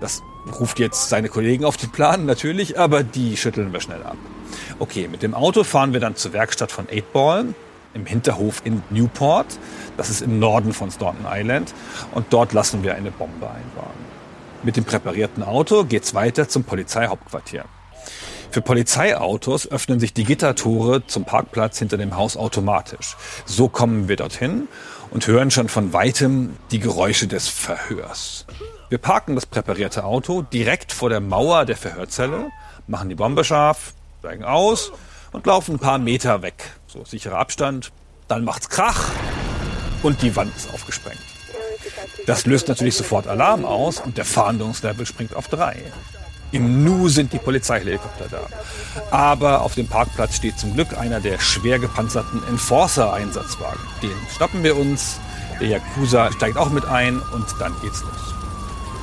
Das 0.00 0.22
ruft 0.58 0.80
jetzt 0.80 1.10
seine 1.10 1.28
Kollegen 1.28 1.64
auf 1.64 1.76
den 1.76 1.92
Plan, 1.92 2.26
natürlich, 2.26 2.78
aber 2.78 3.04
die 3.04 3.36
schütteln 3.36 3.72
wir 3.72 3.80
schnell 3.80 4.02
ab. 4.02 4.16
Okay, 4.78 5.06
mit 5.06 5.22
dem 5.22 5.34
Auto 5.34 5.62
fahren 5.62 5.92
wir 5.92 6.00
dann 6.00 6.16
zur 6.16 6.32
Werkstatt 6.32 6.72
von 6.72 6.86
8-Ball 6.86 7.54
im 7.94 8.06
Hinterhof 8.06 8.62
in 8.64 8.82
Newport. 8.90 9.46
Das 9.96 10.10
ist 10.10 10.22
im 10.22 10.38
Norden 10.38 10.72
von 10.72 10.90
Staunton 10.90 11.26
Island. 11.28 11.74
Und 12.12 12.26
dort 12.30 12.52
lassen 12.52 12.82
wir 12.82 12.94
eine 12.94 13.10
Bombe 13.10 13.46
einbauen. 13.46 14.12
Mit 14.62 14.76
dem 14.76 14.84
präparierten 14.84 15.42
Auto 15.42 15.84
geht's 15.84 16.14
weiter 16.14 16.48
zum 16.48 16.64
Polizeihauptquartier. 16.64 17.64
Für 18.52 18.60
Polizeiautos 18.60 19.66
öffnen 19.66 19.98
sich 19.98 20.12
die 20.12 20.24
Gittertore 20.24 21.06
zum 21.06 21.24
Parkplatz 21.24 21.78
hinter 21.78 21.96
dem 21.96 22.16
Haus 22.16 22.36
automatisch. 22.36 23.16
So 23.46 23.68
kommen 23.68 24.08
wir 24.08 24.16
dorthin 24.16 24.68
und 25.10 25.26
hören 25.26 25.50
schon 25.50 25.68
von 25.68 25.94
weitem 25.94 26.56
die 26.70 26.78
Geräusche 26.78 27.26
des 27.26 27.48
Verhörs. 27.48 28.46
Wir 28.90 28.98
parken 28.98 29.36
das 29.36 29.46
präparierte 29.46 30.04
Auto 30.04 30.42
direkt 30.42 30.92
vor 30.92 31.08
der 31.08 31.20
Mauer 31.20 31.64
der 31.64 31.78
Verhörzelle, 31.78 32.50
machen 32.86 33.08
die 33.08 33.14
Bombe 33.14 33.42
scharf, 33.42 33.94
steigen 34.18 34.44
aus 34.44 34.92
und 35.32 35.46
laufen 35.46 35.76
ein 35.76 35.78
paar 35.78 35.98
Meter 35.98 36.42
weg. 36.42 36.72
So 36.92 37.06
sicherer 37.06 37.38
Abstand. 37.38 37.90
Dann 38.28 38.44
macht's 38.44 38.68
Krach 38.68 39.08
und 40.02 40.20
die 40.20 40.36
Wand 40.36 40.54
ist 40.54 40.72
aufgesprengt. 40.74 41.20
Das 42.26 42.44
löst 42.44 42.68
natürlich 42.68 42.96
sofort 42.96 43.26
Alarm 43.26 43.64
aus 43.64 43.98
und 43.98 44.18
der 44.18 44.26
Fahndungslevel 44.26 45.06
springt 45.06 45.34
auf 45.34 45.48
drei. 45.48 45.82
Im 46.50 46.84
Nu 46.84 47.08
sind 47.08 47.32
die 47.32 47.38
Polizeihelikopter 47.38 48.26
da. 48.30 48.42
Aber 49.10 49.62
auf 49.62 49.74
dem 49.74 49.88
Parkplatz 49.88 50.36
steht 50.36 50.58
zum 50.58 50.74
Glück 50.74 50.98
einer 50.98 51.20
der 51.20 51.38
schwer 51.38 51.78
gepanzerten 51.78 52.46
Enforcer-Einsatzwagen. 52.46 53.80
Den 54.02 54.12
stoppen 54.34 54.62
wir 54.62 54.76
uns. 54.76 55.18
Der 55.60 55.68
Yakuza 55.68 56.30
steigt 56.32 56.58
auch 56.58 56.68
mit 56.68 56.84
ein 56.84 57.20
und 57.20 57.46
dann 57.58 57.74
geht's 57.80 58.02
los. 58.02 58.34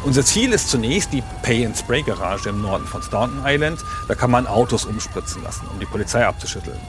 Unser 0.03 0.23
Ziel 0.23 0.53
ist 0.53 0.69
zunächst 0.69 1.11
die 1.11 1.23
Pay-and-Spray-Garage 1.41 2.49
im 2.49 2.61
Norden 2.61 2.85
von 2.85 3.01
Staunton 3.01 3.41
Island. 3.45 3.83
Da 4.07 4.13
kann 4.13 4.29
man 4.29 4.45
Autos 4.45 4.85
umspritzen 4.85 5.41
lassen, 5.41 5.65
um 5.73 5.79
die 5.79 5.87
Polizei 5.87 6.23
abzuschütteln. 6.25 6.79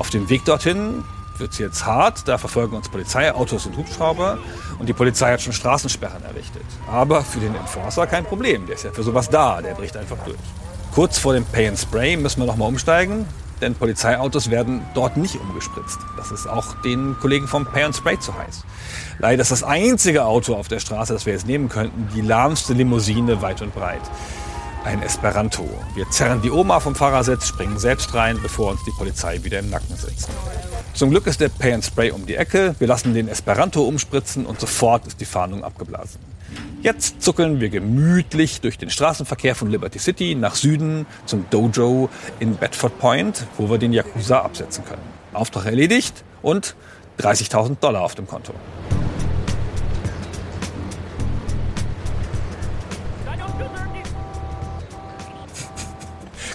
Auf 0.00 0.08
dem 0.08 0.30
Weg 0.30 0.46
dorthin 0.46 1.04
wird 1.36 1.52
es 1.52 1.58
jetzt 1.58 1.84
hart. 1.84 2.26
Da 2.26 2.38
verfolgen 2.38 2.74
uns 2.74 2.88
Polizeiautos 2.88 3.66
und 3.66 3.76
Hubschrauber. 3.76 4.38
Und 4.78 4.88
die 4.88 4.94
Polizei 4.94 5.30
hat 5.30 5.42
schon 5.42 5.52
Straßensperren 5.52 6.22
errichtet. 6.24 6.64
Aber 6.90 7.22
für 7.22 7.38
den 7.38 7.54
Enforcer 7.54 8.06
kein 8.06 8.24
Problem. 8.24 8.64
Der 8.64 8.76
ist 8.76 8.84
ja 8.84 8.92
für 8.92 9.02
sowas 9.02 9.28
da. 9.28 9.60
Der 9.60 9.74
bricht 9.74 9.98
einfach 9.98 10.16
durch. 10.24 10.38
Kurz 10.94 11.18
vor 11.18 11.34
dem 11.34 11.44
Pay 11.44 11.68
and 11.68 11.78
Spray 11.78 12.16
müssen 12.16 12.40
wir 12.40 12.46
nochmal 12.46 12.68
umsteigen. 12.68 13.26
Denn 13.60 13.74
Polizeiautos 13.74 14.48
werden 14.48 14.80
dort 14.94 15.18
nicht 15.18 15.36
umgespritzt. 15.38 15.98
Das 16.16 16.30
ist 16.30 16.46
auch 16.46 16.76
den 16.80 17.18
Kollegen 17.20 17.46
vom 17.46 17.66
Pay 17.66 17.82
and 17.82 17.94
Spray 17.94 18.18
zu 18.18 18.34
heiß. 18.34 18.64
Leider 19.18 19.42
ist 19.42 19.50
das 19.50 19.62
einzige 19.62 20.24
Auto 20.24 20.54
auf 20.54 20.68
der 20.68 20.80
Straße, 20.80 21.12
das 21.12 21.26
wir 21.26 21.34
jetzt 21.34 21.46
nehmen 21.46 21.68
könnten, 21.68 22.08
die 22.14 22.22
lahmste 22.22 22.72
Limousine 22.72 23.42
weit 23.42 23.60
und 23.60 23.74
breit. 23.74 24.00
Ein 24.84 25.02
Esperanto. 25.02 25.68
Wir 25.94 26.08
zerren 26.08 26.40
die 26.40 26.50
Oma 26.50 26.80
vom 26.80 26.94
Fahrersitz, 26.94 27.46
springen 27.46 27.78
selbst 27.78 28.14
rein, 28.14 28.38
bevor 28.40 28.70
uns 28.70 28.82
die 28.84 28.90
Polizei 28.92 29.44
wieder 29.44 29.58
im 29.58 29.68
Nacken 29.68 29.94
sitzt. 29.94 30.30
Zum 30.94 31.10
Glück 31.10 31.26
ist 31.26 31.38
der 31.40 31.50
Pay 31.50 31.74
and 31.74 31.84
Spray 31.84 32.10
um 32.10 32.24
die 32.24 32.34
Ecke. 32.36 32.74
Wir 32.78 32.86
lassen 32.86 33.12
den 33.12 33.28
Esperanto 33.28 33.82
umspritzen 33.82 34.46
und 34.46 34.58
sofort 34.58 35.06
ist 35.06 35.20
die 35.20 35.26
Fahndung 35.26 35.64
abgeblasen. 35.64 36.18
Jetzt 36.82 37.20
zuckeln 37.20 37.60
wir 37.60 37.68
gemütlich 37.68 38.62
durch 38.62 38.78
den 38.78 38.88
Straßenverkehr 38.88 39.54
von 39.54 39.70
Liberty 39.70 39.98
City 39.98 40.34
nach 40.34 40.54
Süden 40.54 41.06
zum 41.26 41.44
Dojo 41.50 42.08
in 42.38 42.56
Bedford 42.56 42.98
Point, 42.98 43.46
wo 43.58 43.68
wir 43.68 43.76
den 43.76 43.92
Yakuza 43.92 44.40
absetzen 44.40 44.84
können. 44.86 45.02
Auftrag 45.34 45.66
erledigt 45.66 46.24
und 46.40 46.74
30.000 47.18 47.76
Dollar 47.80 48.00
auf 48.00 48.14
dem 48.14 48.26
Konto. 48.26 48.54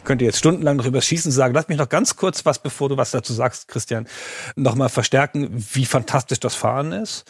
Könnte 0.06 0.26
jetzt 0.26 0.38
stundenlang 0.38 0.78
noch 0.78 0.86
über 0.86 1.02
Schießen 1.02 1.32
sagen. 1.32 1.54
Lass 1.54 1.68
mich 1.68 1.78
noch 1.78 1.90
ganz 1.90 2.16
kurz 2.16 2.46
was, 2.46 2.62
bevor 2.62 2.90
du 2.90 2.98
was 2.98 3.12
dazu 3.12 3.34
sagst, 3.34 3.68
Christian, 3.68 4.08
nochmal 4.56 4.90
verstärken, 4.90 5.50
wie 5.74 5.86
fantastisch 5.86 6.40
das 6.40 6.56
Fahren 6.56 6.92
ist. 6.92 7.26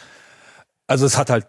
Also 0.87 1.05
es 1.05 1.17
hat 1.17 1.29
halt 1.29 1.47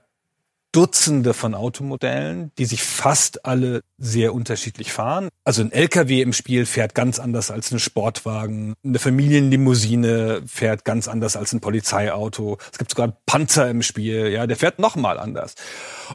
Dutzende 0.77 1.33
von 1.33 1.55
Automodellen, 1.55 2.53
die 2.59 2.67
sich 2.67 2.83
fast 2.83 3.47
alle 3.47 3.81
sehr 3.97 4.35
unterschiedlich 4.35 4.93
fahren. 4.93 5.31
Also 5.43 5.63
ein 5.63 5.73
LKW 5.73 6.21
im 6.21 6.35
Spiel 6.35 6.67
fährt 6.67 6.95
ganz 6.95 7.19
anders 7.19 7.51
als 7.51 7.71
ein 7.73 7.79
Sportwagen. 7.79 8.75
Eine 8.85 8.99
Familienlimousine 8.99 10.43
fährt 10.47 10.85
ganz 10.85 11.09
anders 11.09 11.35
als 11.35 11.55
ein 11.55 11.61
Polizeiauto. 11.61 12.59
Es 12.71 12.77
gibt 12.77 12.91
sogar 12.91 13.05
einen 13.05 13.17
Panzer 13.25 13.71
im 13.71 13.81
Spiel, 13.81 14.29
ja, 14.29 14.47
der 14.47 14.59
fährt 14.59 14.79
noch 14.79 14.97
mal 14.97 15.19
anders. 15.19 15.55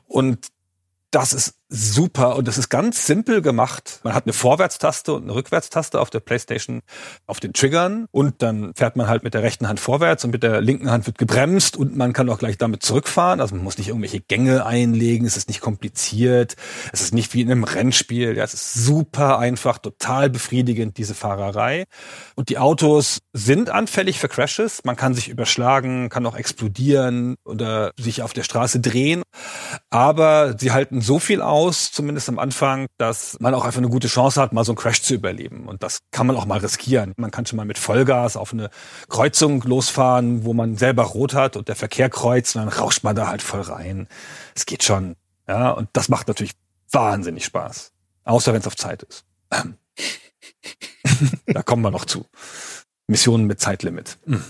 Und 0.05 0.49
das 1.09 1.33
ist 1.33 1.55
super 1.73 2.35
und 2.35 2.47
das 2.49 2.57
ist 2.57 2.69
ganz 2.69 3.07
simpel 3.07 3.41
gemacht. 3.41 4.01
Man 4.03 4.13
hat 4.13 4.25
eine 4.25 4.33
Vorwärtstaste 4.33 5.13
und 5.13 5.23
eine 5.23 5.33
Rückwärtstaste 5.33 6.01
auf 6.01 6.09
der 6.09 6.19
PlayStation 6.19 6.81
auf 7.27 7.39
den 7.39 7.53
Triggern 7.53 8.07
und 8.11 8.41
dann 8.41 8.73
fährt 8.75 8.97
man 8.97 9.07
halt 9.07 9.23
mit 9.23 9.33
der 9.33 9.41
rechten 9.41 9.69
Hand 9.69 9.79
vorwärts 9.79 10.25
und 10.25 10.31
mit 10.31 10.43
der 10.43 10.59
linken 10.59 10.91
Hand 10.91 11.07
wird 11.07 11.17
gebremst 11.17 11.77
und 11.77 11.95
man 11.95 12.11
kann 12.11 12.29
auch 12.29 12.39
gleich 12.39 12.57
damit 12.57 12.83
zurückfahren. 12.83 13.39
Also 13.39 13.55
man 13.55 13.63
muss 13.63 13.77
nicht 13.77 13.87
irgendwelche 13.87 14.19
Gänge 14.19 14.65
einlegen, 14.65 15.25
es 15.25 15.37
ist 15.37 15.47
nicht 15.47 15.61
kompliziert, 15.61 16.57
es 16.91 17.01
ist 17.01 17.13
nicht 17.13 17.33
wie 17.33 17.41
in 17.41 17.49
einem 17.49 17.63
Rennspiel. 17.63 18.35
Ja, 18.35 18.43
es 18.43 18.53
ist 18.53 18.73
super 18.73 19.39
einfach, 19.39 19.77
total 19.77 20.29
befriedigend, 20.29 20.97
diese 20.97 21.15
Fahrerei. 21.15 21.85
Und 22.35 22.49
die 22.49 22.57
Autos 22.57 23.19
sind 23.31 23.69
anfällig 23.69 24.19
für 24.19 24.27
Crashes. 24.27 24.81
Man 24.83 24.97
kann 24.97 25.13
sich 25.13 25.29
überschlagen, 25.29 26.09
kann 26.09 26.25
auch 26.25 26.35
explodieren 26.35 27.35
oder 27.45 27.91
sich 27.97 28.23
auf 28.23 28.33
der 28.33 28.43
Straße 28.43 28.81
drehen. 28.81 29.23
Aber 29.89 30.55
sie 30.57 30.71
halten 30.71 30.99
so 30.99 31.19
viel 31.19 31.41
aus, 31.61 31.91
zumindest 31.91 32.27
am 32.29 32.39
Anfang, 32.39 32.87
dass 32.97 33.37
man 33.39 33.53
auch 33.53 33.65
einfach 33.65 33.77
eine 33.77 33.89
gute 33.89 34.07
Chance 34.07 34.41
hat, 34.41 34.51
mal 34.51 34.65
so 34.65 34.71
einen 34.71 34.77
Crash 34.77 35.01
zu 35.03 35.13
überleben. 35.13 35.67
Und 35.67 35.83
das 35.83 35.99
kann 36.11 36.25
man 36.27 36.35
auch 36.35 36.45
mal 36.45 36.59
riskieren. 36.59 37.13
Man 37.17 37.29
kann 37.31 37.45
schon 37.45 37.57
mal 37.57 37.65
mit 37.65 37.77
Vollgas 37.77 38.35
auf 38.35 38.53
eine 38.53 38.69
Kreuzung 39.09 39.61
losfahren, 39.61 40.43
wo 40.43 40.53
man 40.53 40.75
selber 40.75 41.03
rot 41.03 41.33
hat 41.33 41.55
und 41.55 41.67
der 41.67 41.75
Verkehr 41.75 42.09
kreuzt 42.09 42.55
und 42.55 42.65
dann 42.65 42.69
rauscht 42.69 43.03
man 43.03 43.15
da 43.15 43.27
halt 43.27 43.41
voll 43.41 43.61
rein. 43.61 44.07
Es 44.55 44.65
geht 44.65 44.83
schon. 44.83 45.15
Ja, 45.47 45.71
und 45.71 45.89
das 45.93 46.09
macht 46.09 46.27
natürlich 46.27 46.53
wahnsinnig 46.91 47.45
Spaß. 47.45 47.91
Außer 48.23 48.53
wenn 48.53 48.61
es 48.61 48.67
auf 48.67 48.75
Zeit 48.75 49.03
ist. 49.03 49.25
da 51.47 51.63
kommen 51.63 51.83
wir 51.83 51.91
noch 51.91 52.05
zu. 52.05 52.25
Missionen 53.07 53.45
mit 53.45 53.59
Zeitlimit. 53.59 54.17
Hm. 54.25 54.43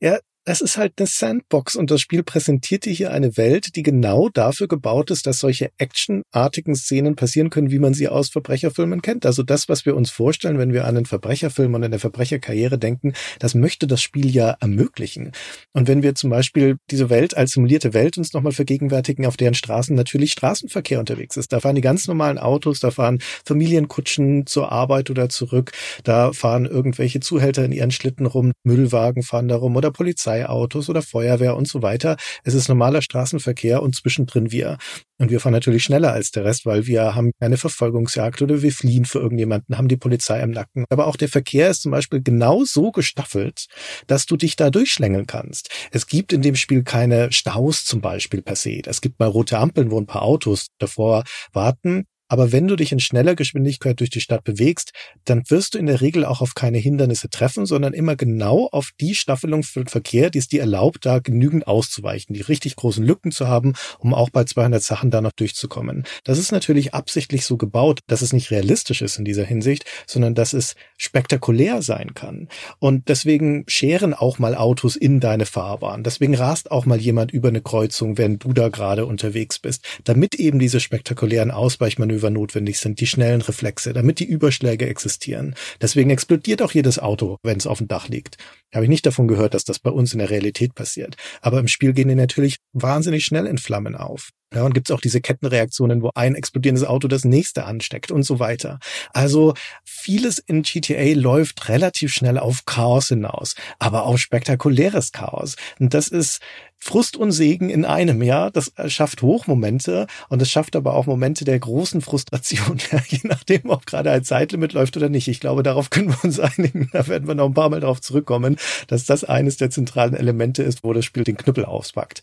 Ja, 0.00 0.18
das 0.44 0.62
ist 0.62 0.78
halt 0.78 0.94
eine 0.96 1.06
Sandbox 1.06 1.76
und 1.76 1.90
das 1.90 2.00
Spiel 2.00 2.22
präsentiert 2.22 2.86
dir 2.86 2.92
hier 2.92 3.12
eine 3.12 3.36
Welt, 3.36 3.76
die 3.76 3.82
genau 3.82 4.30
dafür 4.30 4.68
gebaut 4.68 5.10
ist, 5.10 5.26
dass 5.26 5.38
solche 5.38 5.70
actionartigen 5.76 6.74
Szenen 6.74 7.14
passieren 7.14 7.50
können, 7.50 7.70
wie 7.70 7.78
man 7.78 7.92
sie 7.92 8.08
aus 8.08 8.30
Verbrecherfilmen 8.30 9.02
kennt. 9.02 9.26
Also 9.26 9.42
das, 9.42 9.68
was 9.68 9.84
wir 9.84 9.94
uns 9.94 10.10
vorstellen, 10.10 10.58
wenn 10.58 10.72
wir 10.72 10.86
an 10.86 10.96
einen 10.96 11.06
Verbrecherfilm 11.06 11.74
und 11.74 11.84
eine 11.84 11.98
Verbrecherkarriere 11.98 12.78
denken, 12.78 13.12
das 13.38 13.54
möchte 13.54 13.86
das 13.86 14.00
Spiel 14.00 14.30
ja 14.30 14.56
ermöglichen. 14.60 15.32
Und 15.72 15.88
wenn 15.88 16.02
wir 16.02 16.14
zum 16.14 16.30
Beispiel 16.30 16.78
diese 16.90 17.10
Welt 17.10 17.36
als 17.36 17.52
simulierte 17.52 17.92
Welt 17.92 18.16
uns 18.16 18.32
nochmal 18.32 18.52
vergegenwärtigen, 18.52 19.26
auf 19.26 19.36
deren 19.36 19.54
Straßen 19.54 19.94
natürlich 19.94 20.32
Straßenverkehr 20.32 21.00
unterwegs 21.00 21.36
ist. 21.36 21.52
Da 21.52 21.60
fahren 21.60 21.74
die 21.74 21.80
ganz 21.82 22.08
normalen 22.08 22.38
Autos, 22.38 22.80
da 22.80 22.90
fahren 22.90 23.18
Familienkutschen 23.44 24.46
zur 24.46 24.72
Arbeit 24.72 25.10
oder 25.10 25.28
zurück, 25.28 25.72
da 26.02 26.32
fahren 26.32 26.64
irgendwelche 26.64 27.20
Zuhälter 27.20 27.64
in 27.64 27.72
ihren 27.72 27.90
Schlitten 27.90 28.24
rum, 28.24 28.52
Müllwagen 28.64 29.22
fahren 29.22 29.48
da 29.48 29.56
rum 29.56 29.76
oder 29.76 29.90
Polizei 29.90 30.29
Polizeiautos 30.30 30.88
oder 30.88 31.02
Feuerwehr 31.02 31.56
und 31.56 31.66
so 31.66 31.82
weiter. 31.82 32.16
Es 32.44 32.54
ist 32.54 32.68
normaler 32.68 33.02
Straßenverkehr 33.02 33.82
und 33.82 33.96
zwischendrin 33.96 34.52
wir. 34.52 34.78
Und 35.18 35.30
wir 35.30 35.40
fahren 35.40 35.52
natürlich 35.52 35.82
schneller 35.82 36.12
als 36.12 36.30
der 36.30 36.44
Rest, 36.44 36.64
weil 36.64 36.86
wir 36.86 37.14
haben 37.14 37.32
eine 37.40 37.56
Verfolgungsjagd 37.56 38.40
oder 38.40 38.62
wir 38.62 38.72
fliehen 38.72 39.04
für 39.04 39.18
irgendjemanden, 39.18 39.76
haben 39.76 39.88
die 39.88 39.96
Polizei 39.96 40.40
im 40.40 40.50
Nacken. 40.50 40.84
Aber 40.88 41.06
auch 41.06 41.16
der 41.16 41.28
Verkehr 41.28 41.68
ist 41.68 41.82
zum 41.82 41.92
Beispiel 41.92 42.22
genau 42.22 42.64
so 42.64 42.90
gestaffelt, 42.90 43.66
dass 44.06 44.26
du 44.26 44.36
dich 44.36 44.56
da 44.56 44.70
durchschlängeln 44.70 45.26
kannst. 45.26 45.68
Es 45.90 46.06
gibt 46.06 46.32
in 46.32 46.42
dem 46.42 46.56
Spiel 46.56 46.84
keine 46.84 47.32
Staus 47.32 47.84
zum 47.84 48.00
Beispiel 48.00 48.40
per 48.40 48.56
se. 48.56 48.80
Es 48.86 49.00
gibt 49.00 49.18
mal 49.18 49.28
rote 49.28 49.58
Ampeln, 49.58 49.90
wo 49.90 49.98
ein 49.98 50.06
paar 50.06 50.22
Autos 50.22 50.68
davor 50.78 51.24
warten. 51.52 52.06
Aber 52.30 52.52
wenn 52.52 52.68
du 52.68 52.76
dich 52.76 52.92
in 52.92 53.00
schneller 53.00 53.34
Geschwindigkeit 53.34 53.98
durch 53.98 54.08
die 54.08 54.20
Stadt 54.20 54.44
bewegst, 54.44 54.92
dann 55.24 55.42
wirst 55.48 55.74
du 55.74 55.78
in 55.78 55.86
der 55.86 56.00
Regel 56.00 56.24
auch 56.24 56.40
auf 56.40 56.54
keine 56.54 56.78
Hindernisse 56.78 57.28
treffen, 57.28 57.66
sondern 57.66 57.92
immer 57.92 58.14
genau 58.14 58.68
auf 58.70 58.90
die 59.00 59.16
Staffelung 59.16 59.64
für 59.64 59.80
den 59.80 59.88
Verkehr, 59.88 60.30
die 60.30 60.38
es 60.38 60.46
dir 60.46 60.60
erlaubt, 60.60 61.04
da 61.04 61.18
genügend 61.18 61.66
auszuweichen, 61.66 62.32
die 62.32 62.40
richtig 62.40 62.76
großen 62.76 63.04
Lücken 63.04 63.32
zu 63.32 63.48
haben, 63.48 63.74
um 63.98 64.14
auch 64.14 64.30
bei 64.30 64.44
200 64.44 64.80
Sachen 64.80 65.10
da 65.10 65.20
noch 65.20 65.32
durchzukommen. 65.32 66.04
Das 66.22 66.38
ist 66.38 66.52
natürlich 66.52 66.94
absichtlich 66.94 67.44
so 67.44 67.56
gebaut, 67.56 67.98
dass 68.06 68.22
es 68.22 68.32
nicht 68.32 68.52
realistisch 68.52 69.02
ist 69.02 69.18
in 69.18 69.24
dieser 69.24 69.44
Hinsicht, 69.44 69.84
sondern 70.06 70.36
dass 70.36 70.52
es 70.52 70.76
spektakulär 70.98 71.82
sein 71.82 72.14
kann. 72.14 72.48
Und 72.78 73.08
deswegen 73.08 73.64
scheren 73.66 74.14
auch 74.14 74.38
mal 74.38 74.54
Autos 74.54 74.94
in 74.94 75.18
deine 75.18 75.46
Fahrbahn. 75.46 76.04
Deswegen 76.04 76.36
rast 76.36 76.70
auch 76.70 76.86
mal 76.86 77.00
jemand 77.00 77.32
über 77.32 77.48
eine 77.48 77.60
Kreuzung, 77.60 78.18
wenn 78.18 78.38
du 78.38 78.52
da 78.52 78.68
gerade 78.68 79.04
unterwegs 79.04 79.58
bist, 79.58 79.84
damit 80.04 80.36
eben 80.36 80.60
diese 80.60 80.78
spektakulären 80.78 81.50
Ausweichmanöver 81.50 82.19
Manöver 82.20 82.30
notwendig 82.30 82.78
sind, 82.78 83.00
die 83.00 83.06
schnellen 83.06 83.40
Reflexe, 83.40 83.92
damit 83.92 84.20
die 84.20 84.24
Überschläge 84.24 84.86
existieren. 84.86 85.54
Deswegen 85.80 86.10
explodiert 86.10 86.62
auch 86.62 86.72
jedes 86.72 86.98
Auto, 86.98 87.38
wenn 87.42 87.56
es 87.56 87.66
auf 87.66 87.78
dem 87.78 87.88
Dach 87.88 88.08
liegt. 88.08 88.36
Habe 88.74 88.84
ich 88.84 88.90
nicht 88.90 89.06
davon 89.06 89.28
gehört, 89.28 89.54
dass 89.54 89.64
das 89.64 89.78
bei 89.78 89.90
uns 89.90 90.12
in 90.12 90.18
der 90.18 90.30
Realität 90.30 90.74
passiert. 90.74 91.16
Aber 91.40 91.58
im 91.58 91.68
Spiel 91.68 91.92
gehen 91.92 92.08
die 92.08 92.14
natürlich 92.14 92.58
wahnsinnig 92.72 93.24
schnell 93.24 93.46
in 93.46 93.58
Flammen 93.58 93.96
auf. 93.96 94.30
Ja, 94.52 94.64
und 94.64 94.74
gibt's 94.74 94.90
auch 94.90 95.00
diese 95.00 95.20
Kettenreaktionen, 95.20 96.02
wo 96.02 96.10
ein 96.14 96.34
explodierendes 96.34 96.84
Auto 96.84 97.06
das 97.06 97.24
nächste 97.24 97.66
ansteckt 97.66 98.10
und 98.10 98.24
so 98.24 98.40
weiter. 98.40 98.80
Also 99.12 99.54
vieles 99.84 100.38
in 100.38 100.62
GTA 100.62 101.14
läuft 101.14 101.68
relativ 101.68 102.12
schnell 102.12 102.36
auf 102.36 102.64
Chaos 102.66 103.08
hinaus, 103.08 103.54
aber 103.78 104.06
auch 104.06 104.18
spektakuläres 104.18 105.12
Chaos. 105.12 105.54
Und 105.78 105.94
das 105.94 106.08
ist 106.08 106.40
Frust 106.82 107.16
und 107.16 107.30
Segen 107.30 107.68
in 107.70 107.84
einem, 107.84 108.22
ja. 108.22 108.50
Das 108.50 108.72
schafft 108.86 109.22
Hochmomente 109.22 110.06
und 110.28 110.42
es 110.42 110.50
schafft 110.50 110.74
aber 110.74 110.94
auch 110.94 111.06
Momente 111.06 111.44
der 111.44 111.58
großen 111.58 112.00
Frustration, 112.00 112.78
ja, 112.90 113.00
je 113.06 113.20
nachdem, 113.22 113.68
ob 113.70 113.86
gerade 113.86 114.10
ein 114.10 114.24
Zeitlimit 114.24 114.72
läuft 114.72 114.96
oder 114.96 115.10
nicht. 115.10 115.28
Ich 115.28 115.40
glaube, 115.40 115.62
darauf 115.62 115.90
können 115.90 116.08
wir 116.08 116.24
uns 116.24 116.40
einigen. 116.40 116.88
Da 116.92 117.06
werden 117.06 117.28
wir 117.28 117.34
noch 117.34 117.46
ein 117.46 117.54
paar 117.54 117.68
Mal 117.68 117.80
darauf 117.80 118.00
zurückkommen, 118.00 118.56
dass 118.88 119.04
das 119.04 119.22
eines 119.22 119.58
der 119.58 119.70
zentralen 119.70 120.14
Elemente 120.14 120.62
ist, 120.62 120.82
wo 120.82 120.92
das 120.92 121.04
Spiel 121.04 121.22
den 121.22 121.36
Knüppel 121.36 121.66
auspackt. 121.66 122.22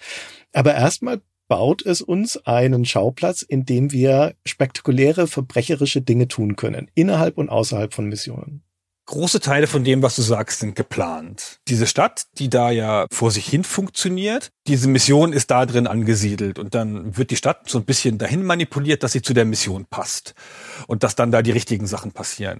Aber 0.53 0.73
erstmal 0.73 1.21
baut 1.47 1.85
es 1.85 2.01
uns 2.01 2.37
einen 2.45 2.85
Schauplatz, 2.85 3.41
in 3.41 3.65
dem 3.65 3.91
wir 3.91 4.35
spektakuläre 4.45 5.27
verbrecherische 5.27 6.01
Dinge 6.01 6.27
tun 6.27 6.55
können, 6.55 6.89
innerhalb 6.93 7.37
und 7.37 7.49
außerhalb 7.49 7.93
von 7.93 8.07
Missionen. 8.07 8.66
Große 9.09 9.39
Teile 9.39 9.67
von 9.67 9.85
dem, 9.85 10.03
was 10.03 10.17
du 10.17 10.21
sagst, 10.21 10.59
sind 10.59 10.75
geplant. 10.75 11.59
Diese 11.69 11.87
Stadt, 11.87 12.25
die 12.39 12.49
da 12.49 12.71
ja 12.71 13.05
vor 13.09 13.31
sich 13.31 13.47
hin 13.47 13.63
funktioniert, 13.63 14.49
diese 14.67 14.89
Mission 14.89 15.31
ist 15.31 15.49
da 15.49 15.65
drin 15.65 15.87
angesiedelt 15.87 16.59
und 16.59 16.75
dann 16.75 17.15
wird 17.15 17.31
die 17.31 17.37
Stadt 17.37 17.69
so 17.69 17.77
ein 17.77 17.85
bisschen 17.85 18.17
dahin 18.17 18.43
manipuliert, 18.43 19.03
dass 19.03 19.13
sie 19.13 19.21
zu 19.21 19.33
der 19.33 19.45
Mission 19.45 19.85
passt 19.85 20.33
und 20.87 21.03
dass 21.03 21.15
dann 21.15 21.31
da 21.31 21.41
die 21.41 21.51
richtigen 21.51 21.87
Sachen 21.87 22.11
passieren. 22.11 22.59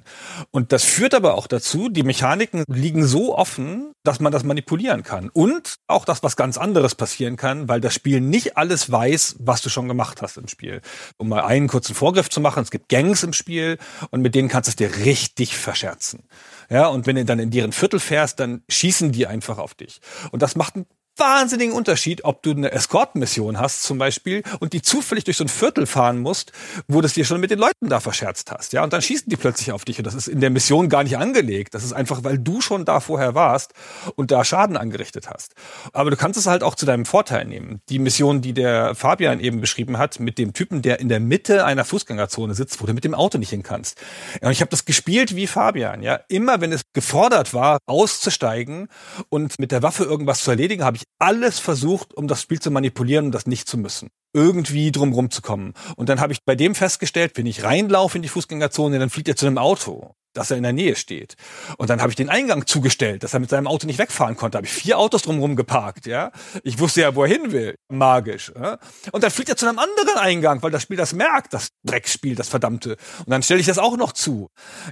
Und 0.52 0.72
das 0.72 0.86
führt 0.86 1.14
aber 1.14 1.34
auch 1.34 1.48
dazu, 1.48 1.90
die 1.90 2.04
Mechaniken 2.04 2.64
liegen 2.70 3.06
so 3.06 3.38
offen, 3.38 3.92
dass 4.06 4.22
man 4.22 4.32
das 4.32 4.46
manipulieren 4.46 5.04
kann 5.04 5.30
und 5.30 5.76
auch 5.88 6.06
das, 6.06 6.24
was 6.24 6.38
ganz 6.38 6.58
anderes 6.58 6.96
passieren 6.96 7.36
kann, 7.36 7.68
weil 7.68 7.82
das 7.82 7.94
Spiel 7.94 8.22
nicht 8.22 8.56
alles 8.56 8.90
weiß, 8.90 9.36
was 9.40 9.62
du 9.62 9.68
schon 9.68 9.90
gemacht 9.90 10.22
hast 10.22 10.38
im 10.38 10.48
Spiel. 10.48 10.82
Um 11.18 11.28
mal 11.28 11.44
einen 11.44 11.68
kurzen 11.68 11.94
Vorgriff 11.94 12.30
zu 12.30 12.40
machen, 12.40 12.64
es 12.64 12.72
gibt 12.72 12.88
Gangs 12.88 13.24
im 13.24 13.34
Spiel 13.34 13.78
und 14.12 14.22
mit 14.22 14.34
denen 14.34 14.48
kannst 14.48 14.68
du 14.68 14.72
es 14.72 14.76
dir 14.78 15.06
richtig 15.06 15.58
verscherzen. 15.58 16.24
Ja, 16.70 16.88
und 16.88 17.08
wenn 17.08 17.16
du 17.16 17.26
dann 17.26 17.40
in 17.40 17.52
deren 17.52 17.72
Viertel 17.72 18.00
fährst, 18.00 18.40
dann 18.40 18.64
schießen 18.68 19.12
die 19.12 19.28
einfach 19.28 19.58
auf 19.58 19.74
dich. 19.74 20.02
Und 20.32 20.42
das 20.42 20.56
macht 20.56 20.76
einen 20.76 20.86
wahnsinnigen 21.20 21.74
Unterschied, 21.74 22.24
ob 22.24 22.44
du 22.44 22.52
eine 22.52 22.72
Escort-Mission 22.72 23.60
hast 23.60 23.84
zum 23.84 23.98
Beispiel 23.98 24.44
und 24.60 24.74
die 24.74 24.82
zufällig 24.82 25.24
durch 25.24 25.38
so 25.38 25.44
ein 25.44 25.50
Viertel 25.50 25.86
fahren 25.86 26.20
musst, 26.20 26.52
wo 26.88 27.02
du 27.02 27.08
es 27.08 27.14
dir 27.14 27.26
schon 27.26 27.40
mit 27.40 27.52
den 27.52 27.60
Leuten 27.60 27.90
da 27.90 28.00
verscherzt 28.00 28.52
hast. 28.52 28.74
Ja, 28.74 28.84
und 28.84 28.94
dann 28.94 29.02
schießen 29.02 29.30
die 29.30 29.36
plötzlich 29.36 29.72
auf 29.72 29.86
dich 29.86 29.98
und 29.98 30.08
das 30.08 30.14
ist 30.14 30.28
in 30.28 30.42
der 30.42 30.50
Mission 30.50 30.90
gar 30.90 31.04
nicht 31.04 31.18
angelegt. 31.18 31.74
Das 31.74 31.84
ist 31.84 31.94
einfach, 31.94 32.24
weil 32.24 32.38
du 32.38 32.62
schon 32.62 32.86
da 32.86 33.00
vorher 33.00 33.36
warst 33.36 33.74
und 34.16 34.32
da 34.32 34.44
Schaden 34.44 34.78
angerichtet 34.78 35.30
hast. 35.30 35.54
Aber 35.94 36.12
du 36.12 36.18
kannst 36.18 36.40
es 36.40 36.46
halt 36.46 36.64
auch 36.64 36.76
zu 36.76 36.86
deinem 36.86 37.06
Vorteil 37.06 37.46
nehmen. 37.46 37.82
Die 37.90 38.00
Mission, 38.00 38.42
die 38.42 38.54
der 38.54 38.96
Fabian 38.96 39.40
eben 39.40 39.62
beschrieben 39.62 39.98
hat, 39.98 40.20
mit 40.20 40.38
dem 40.38 40.54
Typen, 40.54 40.82
der 40.82 41.00
in 41.00 41.10
der 41.10 41.20
Mitte 41.20 41.66
einer 41.66 41.86
Fußgängerzone 41.86 42.54
sitzt, 42.54 42.82
wo 42.82 42.86
du 42.86 42.94
mit 42.94 43.04
dem 43.04 43.14
Auto 43.14 43.38
nicht 43.38 43.50
hin 43.50 43.64
kannst. 43.64 44.00
Ja, 44.42 44.48
und 44.48 44.52
ich 44.52 44.62
habe 44.62 44.72
das 44.72 44.86
gespielt 44.86 45.36
wie 45.36 45.48
Fabian. 45.48 46.02
Ja, 46.02 46.20
immer 46.28 46.62
wenn 46.62 46.72
es 46.72 46.82
gefordert 46.94 47.54
war, 47.54 47.80
auszusteigen 47.86 48.88
und 49.30 49.60
mit 49.60 49.72
der 49.72 49.84
Waffe 49.84 50.04
irgendwas 50.04 50.42
zu 50.42 50.52
erledigen, 50.52 50.84
habe 50.84 50.98
ich 50.98 51.07
alles 51.20 51.60
versucht, 51.60 52.14
um 52.14 52.28
das 52.28 52.42
Spiel 52.42 52.60
zu 52.60 52.72
manipulieren 52.72 53.26
und 53.26 53.32
das 53.32 53.48
nicht 53.48 53.68
zu 53.68 53.78
müssen. 53.78 54.10
Irgendwie 54.34 54.92
drumrum 54.92 55.32
zu 55.32 55.42
kommen. 55.42 55.74
Und 55.96 56.10
dann 56.10 56.20
habe 56.20 56.34
ich 56.34 56.44
bei 56.44 56.56
dem 56.56 56.76
festgestellt, 56.76 57.34
wenn 57.36 57.46
ich 57.46 57.64
reinlaufe 57.64 58.18
in 58.18 58.22
die 58.22 58.30
Fußgängerzone, 58.30 59.00
dann 59.00 59.10
fliegt 59.10 59.30
er 59.30 59.36
zu 59.36 59.48
einem 59.48 59.58
Auto. 59.58 60.16
dass 60.38 60.52
er 60.52 60.58
in 60.58 60.64
der 60.64 60.74
Nähe 60.74 60.96
steht. 60.96 61.36
Und 61.78 61.90
dann 61.90 62.00
habe 62.00 62.12
ich 62.12 62.16
den 62.16 62.30
Eingang 62.30 62.68
zugestellt, 62.68 63.24
dass 63.24 63.34
er 63.34 63.40
mit 63.40 63.50
seinem 63.50 63.68
Auto 63.68 63.88
nicht 63.88 63.98
wegfahren 63.98 64.36
konnte. 64.36 64.58
Habe 64.58 64.68
ich 64.68 64.74
vier 64.74 65.00
Autos 65.00 65.24
drumherum 65.24 65.56
geparkt, 65.56 66.06
ja. 66.06 66.32
Ich 66.64 66.80
wusste 66.80 67.02
ja, 67.02 67.16
wo 67.16 67.24
er 67.24 67.30
hin 67.30 67.52
will. 67.52 67.76
Magisch. 67.90 68.52
Ja? 68.56 68.78
Und 69.12 69.24
dann 69.24 69.32
fliegt 69.32 69.50
er 69.50 69.58
zu 69.58 69.68
einem 69.68 69.80
anderen 69.80 70.18
Eingang, 70.18 70.62
weil 70.62 70.72
das 70.72 70.84
Spiel 70.84 70.98
das 70.98 71.14
merkt, 71.14 71.54
das 71.54 71.70
Dreckspiel, 71.84 72.36
das 72.36 72.50
verdammte. 72.50 72.98
Und 73.20 73.30
dann 73.32 73.42
stelle 73.42 73.60
ich 73.60 73.66
das 73.66 73.80
auch 73.80 73.98
noch 73.98 74.12
zu. 74.12 74.50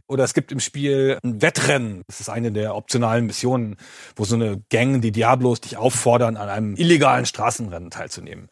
Oder 0.08 0.24
es 0.24 0.34
gibt 0.34 0.52
im 0.52 0.60
Spiel 0.60 1.20
ein 1.24 1.42
Wettrennen. 1.42 2.02
Das 2.08 2.20
ist 2.20 2.30
eine 2.30 2.52
der 2.52 2.76
optionalen 2.76 3.28
Missionen, 3.28 3.78
wo 4.16 4.26
so 4.26 4.36
eine 4.36 4.64
Gang, 4.70 5.02
die 5.02 5.12
Diablos, 5.12 5.62
dich 5.62 5.78
auffordern, 5.78 6.38
an 6.38 6.50
einem 6.50 6.76
illegalen 6.76 7.26
Straßenrennen 7.26 7.92
teilzunehmen. 7.92 8.50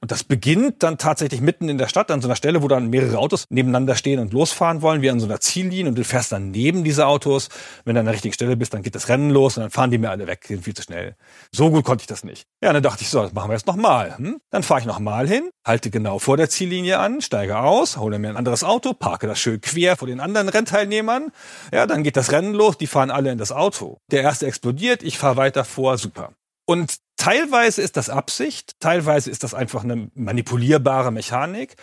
Und 0.00 0.12
das 0.12 0.22
beginnt 0.28 0.82
dann 0.82 0.98
tatsächlich 0.98 1.40
mitten 1.40 1.68
in 1.68 1.78
der 1.78 1.88
Stadt, 1.88 2.10
an 2.10 2.20
so 2.20 2.28
einer 2.28 2.36
Stelle, 2.36 2.62
wo 2.62 2.68
dann 2.68 2.88
mehrere 2.88 3.18
Autos 3.18 3.44
nebeneinander 3.48 3.94
stehen 3.94 4.18
und 4.18 4.32
losfahren 4.32 4.82
wollen, 4.82 5.02
wie 5.02 5.10
an 5.10 5.20
so 5.20 5.26
einer 5.26 5.40
Ziellinie 5.40 5.88
und 5.88 5.96
du 5.96 6.04
fährst 6.04 6.32
dann 6.32 6.50
neben 6.50 6.84
diese 6.84 7.06
Autos. 7.06 7.48
Wenn 7.84 7.94
du 7.94 8.00
an 8.00 8.06
der 8.06 8.14
richtigen 8.14 8.34
Stelle 8.34 8.56
bist, 8.56 8.74
dann 8.74 8.82
geht 8.82 8.94
das 8.94 9.08
Rennen 9.08 9.30
los 9.30 9.56
und 9.56 9.62
dann 9.62 9.70
fahren 9.70 9.90
die 9.90 9.98
mir 9.98 10.10
alle 10.10 10.26
weg, 10.26 10.44
sind 10.46 10.64
viel 10.64 10.74
zu 10.74 10.82
schnell. 10.82 11.16
So 11.52 11.70
gut 11.70 11.84
konnte 11.84 12.02
ich 12.02 12.06
das 12.06 12.24
nicht. 12.24 12.46
Ja, 12.62 12.72
dann 12.72 12.82
dachte 12.82 13.02
ich, 13.02 13.08
so, 13.08 13.22
das 13.22 13.32
machen 13.32 13.50
wir 13.50 13.54
jetzt 13.54 13.66
nochmal. 13.66 14.16
Hm? 14.18 14.40
Dann 14.50 14.62
fahre 14.62 14.80
ich 14.80 14.86
nochmal 14.86 15.28
hin, 15.28 15.50
halte 15.64 15.90
genau 15.90 16.18
vor 16.18 16.36
der 16.36 16.48
Ziellinie 16.48 16.98
an, 16.98 17.20
steige 17.20 17.58
aus, 17.58 17.96
hole 17.96 18.18
mir 18.18 18.30
ein 18.30 18.36
anderes 18.36 18.64
Auto, 18.64 18.92
parke 18.92 19.26
das 19.26 19.38
schön 19.38 19.60
quer 19.60 19.96
vor 19.96 20.08
den 20.08 20.20
anderen 20.20 20.48
Rennteilnehmern. 20.48 21.32
Ja, 21.72 21.86
dann 21.86 22.02
geht 22.02 22.16
das 22.16 22.32
Rennen 22.32 22.54
los, 22.54 22.78
die 22.78 22.86
fahren 22.86 23.10
alle 23.10 23.30
in 23.30 23.38
das 23.38 23.52
Auto. 23.52 23.98
Der 24.10 24.22
erste 24.22 24.46
explodiert, 24.46 25.02
ich 25.02 25.18
fahre 25.18 25.36
weiter 25.36 25.64
vor, 25.64 25.98
super. 25.98 26.32
Und 26.66 26.96
teilweise 27.16 27.80
ist 27.80 27.96
das 27.96 28.10
Absicht, 28.10 28.72
teilweise 28.80 29.30
ist 29.30 29.42
das 29.44 29.54
einfach 29.54 29.84
eine 29.84 30.10
manipulierbare 30.14 31.12
Mechanik, 31.12 31.76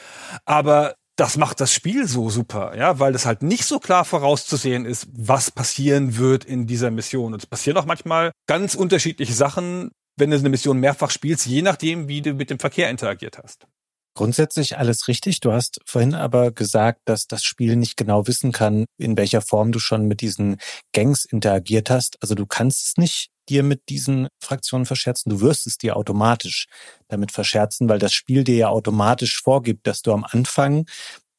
aber 0.46 0.96
das 1.16 1.38
macht 1.38 1.62
das 1.62 1.72
Spiel 1.72 2.08
so 2.08 2.30
super, 2.30 2.76
ja, 2.76 3.00
weil 3.00 3.14
es 3.14 3.26
halt 3.26 3.44
nicht 3.44 3.66
so 3.66 3.80
klar 3.80 4.04
vorauszusehen 4.04 4.86
ist, 4.86 5.08
was 5.14 5.52
passieren 5.52 6.18
wird 6.18 6.44
in 6.44 6.66
dieser 6.66 6.92
Mission. 6.92 7.34
Und 7.34 7.44
es 7.44 7.48
passieren 7.48 7.78
auch 7.78 7.86
manchmal 7.86 8.32
ganz 8.48 8.76
unterschiedliche 8.76 9.34
Sachen, 9.34 9.92
wenn 10.18 10.32
du 10.32 10.38
eine 10.38 10.50
Mission 10.50 10.80
mehrfach 10.80 11.12
spielst, 11.12 11.46
je 11.46 11.62
nachdem, 11.62 12.08
wie 12.08 12.22
du 12.22 12.34
mit 12.34 12.50
dem 12.50 12.60
Verkehr 12.60 12.90
interagiert 12.90 13.38
hast. 13.38 13.68
Grundsätzlich 14.16 14.78
alles 14.78 15.08
richtig. 15.08 15.40
Du 15.40 15.52
hast 15.52 15.80
vorhin 15.86 16.14
aber 16.14 16.52
gesagt, 16.52 17.02
dass 17.06 17.26
das 17.26 17.44
Spiel 17.44 17.76
nicht 17.76 17.98
genau 17.98 18.28
wissen 18.28 18.52
kann, 18.52 18.86
in 18.98 19.18
welcher 19.18 19.42
Form 19.42 19.72
du 19.72 19.80
schon 19.80 20.08
mit 20.08 20.22
diesen 20.22 20.58
Gangs 20.94 21.26
interagiert 21.26 21.90
hast. 21.90 22.18
Also 22.22 22.36
du 22.36 22.46
kannst 22.46 22.86
es 22.86 22.94
nicht 22.98 23.30
dir 23.50 23.64
mit 23.64 23.90
diesen 23.90 24.28
Fraktionen 24.42 24.86
verscherzen. 24.86 25.30
Du 25.30 25.42
wirst 25.42 25.68
es 25.68 25.78
dir 25.78 25.96
automatisch 25.98 26.68
damit 27.08 27.32
verscherzen, 27.32 27.90
weil 27.90 28.00
das 28.00 28.14
Spiel 28.14 28.44
dir 28.44 28.56
ja 28.56 28.70
automatisch 28.70 29.42
vorgibt, 29.42 29.88
dass 29.88 30.02
du 30.02 30.14
am 30.14 30.24
Anfang 30.24 30.86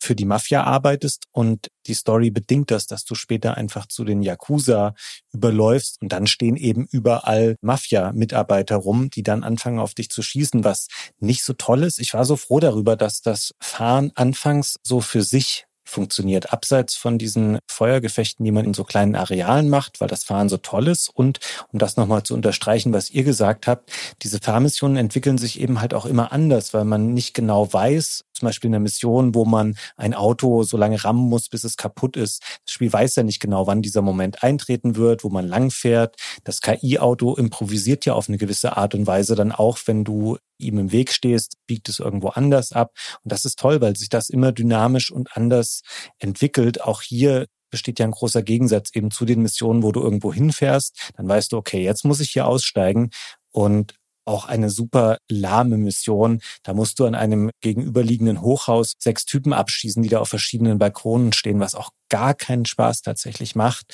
für 0.04 0.14
die 0.14 0.26
Mafia 0.26 0.64
arbeitest 0.64 1.24
und 1.32 1.68
die 1.86 1.94
Story 1.94 2.30
bedingt 2.30 2.70
das, 2.70 2.86
dass 2.86 3.04
du 3.04 3.14
später 3.14 3.56
einfach 3.56 3.86
zu 3.86 4.04
den 4.04 4.22
Yakuza 4.22 4.94
überläufst 5.32 6.00
und 6.02 6.12
dann 6.12 6.26
stehen 6.26 6.56
eben 6.56 6.86
überall 6.90 7.56
Mafia-Mitarbeiter 7.62 8.76
rum, 8.76 9.08
die 9.08 9.22
dann 9.22 9.42
anfangen 9.42 9.78
auf 9.78 9.94
dich 9.94 10.10
zu 10.10 10.20
schießen, 10.20 10.62
was 10.62 10.88
nicht 11.20 11.42
so 11.42 11.54
toll 11.54 11.82
ist. 11.82 11.98
Ich 11.98 12.12
war 12.12 12.24
so 12.26 12.36
froh 12.36 12.60
darüber, 12.60 12.96
dass 12.96 13.22
das 13.22 13.54
Fahren 13.60 14.12
anfangs 14.14 14.76
so 14.82 15.00
für 15.00 15.22
sich 15.22 15.64
funktioniert, 15.84 16.52
abseits 16.52 16.94
von 16.96 17.18
diesen 17.18 17.58
Feuergefechten, 17.66 18.44
die 18.44 18.50
man 18.50 18.64
in 18.64 18.74
so 18.74 18.84
kleinen 18.84 19.14
Arealen 19.14 19.68
macht, 19.68 20.00
weil 20.00 20.08
das 20.08 20.24
Fahren 20.24 20.48
so 20.48 20.56
toll 20.56 20.88
ist. 20.88 21.08
Und 21.08 21.40
um 21.72 21.78
das 21.78 21.96
nochmal 21.96 22.22
zu 22.22 22.34
unterstreichen, 22.34 22.92
was 22.92 23.10
ihr 23.10 23.24
gesagt 23.24 23.66
habt, 23.66 23.90
diese 24.22 24.38
Fahrmissionen 24.40 24.96
entwickeln 24.96 25.38
sich 25.38 25.60
eben 25.60 25.80
halt 25.80 25.94
auch 25.94 26.06
immer 26.06 26.32
anders, 26.32 26.74
weil 26.74 26.84
man 26.84 27.14
nicht 27.14 27.34
genau 27.34 27.72
weiß, 27.72 28.24
zum 28.34 28.46
Beispiel 28.46 28.68
in 28.68 28.74
einer 28.74 28.82
Mission, 28.82 29.34
wo 29.34 29.44
man 29.44 29.76
ein 29.96 30.14
Auto 30.14 30.62
so 30.62 30.76
lange 30.76 31.02
rammen 31.02 31.28
muss, 31.28 31.48
bis 31.48 31.64
es 31.64 31.76
kaputt 31.76 32.16
ist. 32.16 32.42
Das 32.64 32.74
Spiel 32.74 32.92
weiß 32.92 33.16
ja 33.16 33.22
nicht 33.22 33.40
genau, 33.40 33.66
wann 33.66 33.82
dieser 33.82 34.02
Moment 34.02 34.42
eintreten 34.42 34.96
wird, 34.96 35.24
wo 35.24 35.30
man 35.30 35.46
lang 35.46 35.70
fährt. 35.70 36.16
Das 36.44 36.60
KI-Auto 36.60 37.34
improvisiert 37.34 38.04
ja 38.04 38.14
auf 38.14 38.28
eine 38.28 38.38
gewisse 38.38 38.76
Art 38.76 38.94
und 38.94 39.06
Weise 39.06 39.34
dann 39.34 39.52
auch, 39.52 39.78
wenn 39.86 40.04
du 40.04 40.38
ihm 40.58 40.78
im 40.78 40.92
Weg 40.92 41.12
stehst, 41.12 41.56
biegt 41.66 41.88
es 41.88 41.98
irgendwo 41.98 42.28
anders 42.28 42.72
ab. 42.72 42.92
Und 43.22 43.32
das 43.32 43.44
ist 43.44 43.58
toll, 43.58 43.80
weil 43.80 43.96
sich 43.96 44.08
das 44.08 44.28
immer 44.28 44.52
dynamisch 44.52 45.10
und 45.10 45.36
anders 45.36 45.82
entwickelt. 46.18 46.82
Auch 46.82 47.02
hier 47.02 47.46
besteht 47.70 47.98
ja 47.98 48.06
ein 48.06 48.12
großer 48.12 48.42
Gegensatz 48.42 48.90
eben 48.94 49.10
zu 49.10 49.24
den 49.24 49.42
Missionen, 49.42 49.82
wo 49.82 49.90
du 49.90 50.00
irgendwo 50.00 50.32
hinfährst. 50.32 51.12
Dann 51.16 51.28
weißt 51.28 51.52
du, 51.52 51.56
okay, 51.56 51.82
jetzt 51.82 52.04
muss 52.04 52.20
ich 52.20 52.30
hier 52.30 52.46
aussteigen. 52.46 53.10
Und 53.50 53.94
auch 54.24 54.46
eine 54.46 54.70
super 54.70 55.18
lahme 55.30 55.76
Mission. 55.76 56.40
Da 56.62 56.74
musst 56.74 56.98
du 56.98 57.06
an 57.06 57.14
einem 57.14 57.50
gegenüberliegenden 57.60 58.40
Hochhaus 58.40 58.94
sechs 58.98 59.24
Typen 59.24 59.52
abschießen, 59.52 60.02
die 60.02 60.08
da 60.08 60.20
auf 60.20 60.28
verschiedenen 60.28 60.78
Balkonen 60.78 61.32
stehen, 61.32 61.60
was 61.60 61.74
auch 61.74 61.90
gar 62.08 62.34
keinen 62.34 62.66
Spaß 62.66 63.02
tatsächlich 63.02 63.54
macht 63.54 63.92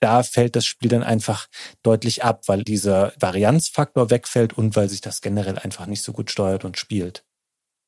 da 0.00 0.22
fällt 0.22 0.56
das 0.56 0.64
Spiel 0.64 0.88
dann 0.88 1.02
einfach 1.02 1.46
deutlich 1.82 2.24
ab, 2.24 2.44
weil 2.46 2.64
dieser 2.64 3.12
Varianzfaktor 3.20 4.10
wegfällt 4.10 4.54
und 4.54 4.74
weil 4.74 4.88
sich 4.88 5.02
das 5.02 5.20
generell 5.20 5.58
einfach 5.58 5.86
nicht 5.86 6.02
so 6.02 6.12
gut 6.12 6.30
steuert 6.30 6.64
und 6.64 6.78
spielt. 6.78 7.22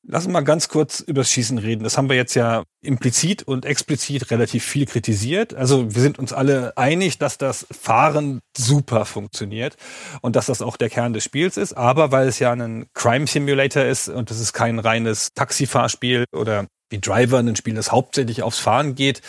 Lass 0.05 0.25
uns 0.25 0.33
mal 0.33 0.41
ganz 0.41 0.67
kurz 0.67 0.99
übers 0.99 1.31
Schießen 1.31 1.57
reden. 1.57 1.85
Das 1.85 1.97
haben 1.97 2.09
wir 2.09 2.17
jetzt 2.17 2.33
ja 2.33 2.63
implizit 2.81 3.43
und 3.43 3.65
explizit 3.65 4.31
relativ 4.31 4.65
viel 4.65 4.85
kritisiert. 4.85 5.53
Also 5.53 5.95
wir 5.95 6.01
sind 6.01 6.19
uns 6.19 6.33
alle 6.33 6.75
einig, 6.75 7.19
dass 7.19 7.37
das 7.37 7.65
Fahren 7.71 8.41
super 8.55 9.05
funktioniert 9.05 9.77
und 10.21 10.35
dass 10.35 10.47
das 10.47 10.61
auch 10.61 10.75
der 10.75 10.89
Kern 10.89 11.13
des 11.13 11.23
Spiels 11.23 11.55
ist. 11.55 11.71
Aber 11.73 12.11
weil 12.11 12.27
es 12.27 12.39
ja 12.39 12.51
ein 12.51 12.87
Crime 12.93 13.27
Simulator 13.27 13.83
ist 13.83 14.09
und 14.09 14.29
es 14.29 14.41
ist 14.41 14.51
kein 14.51 14.79
reines 14.79 15.29
Taxifahrspiel 15.35 16.25
oder 16.33 16.67
wie 16.89 16.99
Driver, 16.99 17.39
ein 17.39 17.55
Spiel, 17.55 17.75
das 17.75 17.93
hauptsächlich 17.93 18.43
aufs 18.43 18.59
Fahren 18.59 18.95
geht, 18.95 19.21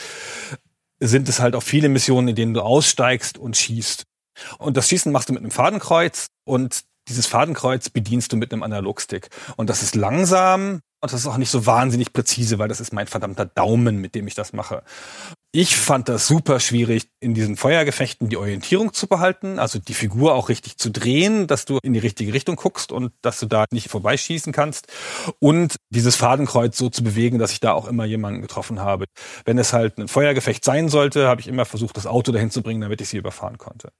sind 0.98 1.28
es 1.28 1.38
halt 1.38 1.54
auch 1.54 1.62
viele 1.62 1.88
Missionen, 1.88 2.28
in 2.28 2.34
denen 2.34 2.54
du 2.54 2.62
aussteigst 2.62 3.38
und 3.38 3.56
schießt. 3.56 4.02
Und 4.58 4.76
das 4.76 4.88
Schießen 4.88 5.12
machst 5.12 5.28
du 5.28 5.34
mit 5.34 5.42
einem 5.42 5.52
Fadenkreuz 5.52 6.26
und 6.44 6.82
dieses 7.08 7.26
Fadenkreuz 7.26 7.90
bedienst 7.90 8.32
du 8.32 8.36
mit 8.36 8.52
einem 8.52 8.62
Analogstick. 8.62 9.28
Und 9.56 9.70
das 9.70 9.82
ist 9.82 9.94
langsam 9.94 10.80
und 11.04 11.12
das 11.12 11.20
ist 11.20 11.26
auch 11.26 11.36
nicht 11.36 11.50
so 11.50 11.66
wahnsinnig 11.66 12.14
präzise, 12.14 12.58
weil 12.58 12.68
das 12.68 12.80
ist 12.80 12.94
mein 12.94 13.06
verdammter 13.06 13.44
Daumen, 13.44 13.98
mit 13.98 14.14
dem 14.14 14.26
ich 14.26 14.34
das 14.34 14.54
mache. 14.54 14.82
Ich 15.52 15.76
fand 15.76 16.08
das 16.08 16.26
super 16.26 16.60
schwierig, 16.60 17.10
in 17.20 17.34
diesen 17.34 17.58
Feuergefechten 17.58 18.30
die 18.30 18.38
Orientierung 18.38 18.94
zu 18.94 19.06
behalten, 19.06 19.58
also 19.58 19.78
die 19.78 19.92
Figur 19.92 20.34
auch 20.34 20.48
richtig 20.48 20.78
zu 20.78 20.90
drehen, 20.90 21.46
dass 21.46 21.66
du 21.66 21.78
in 21.82 21.92
die 21.92 21.98
richtige 21.98 22.32
Richtung 22.32 22.56
guckst 22.56 22.90
und 22.90 23.12
dass 23.20 23.38
du 23.38 23.44
da 23.44 23.66
nicht 23.70 23.90
vorbeischießen 23.90 24.50
kannst 24.50 24.86
und 25.40 25.76
dieses 25.90 26.16
Fadenkreuz 26.16 26.78
so 26.78 26.88
zu 26.88 27.04
bewegen, 27.04 27.38
dass 27.38 27.52
ich 27.52 27.60
da 27.60 27.72
auch 27.72 27.86
immer 27.86 28.06
jemanden 28.06 28.40
getroffen 28.40 28.80
habe. 28.80 29.04
Wenn 29.44 29.58
es 29.58 29.74
halt 29.74 29.98
ein 29.98 30.08
Feuergefecht 30.08 30.64
sein 30.64 30.88
sollte, 30.88 31.28
habe 31.28 31.42
ich 31.42 31.48
immer 31.48 31.66
versucht, 31.66 31.98
das 31.98 32.06
Auto 32.06 32.32
dahin 32.32 32.50
zu 32.50 32.62
bringen, 32.62 32.80
damit 32.80 33.02
ich 33.02 33.10
sie 33.10 33.18
überfahren 33.18 33.58
konnte. 33.58 33.92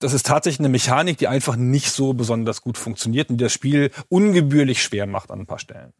Das 0.00 0.12
ist 0.12 0.26
tatsächlich 0.26 0.58
eine 0.58 0.70
Mechanik, 0.70 1.18
die 1.18 1.28
einfach 1.28 1.54
nicht 1.54 1.92
so 1.92 2.14
besonders 2.14 2.62
gut 2.62 2.78
funktioniert 2.78 3.30
und 3.30 3.40
das 3.40 3.52
Spiel 3.52 3.92
ungebührlich 4.08 4.82
schwer 4.82 5.06
macht 5.06 5.30
an 5.30 5.38
ein 5.38 5.46
paar 5.46 5.60
Stellen. 5.60 5.92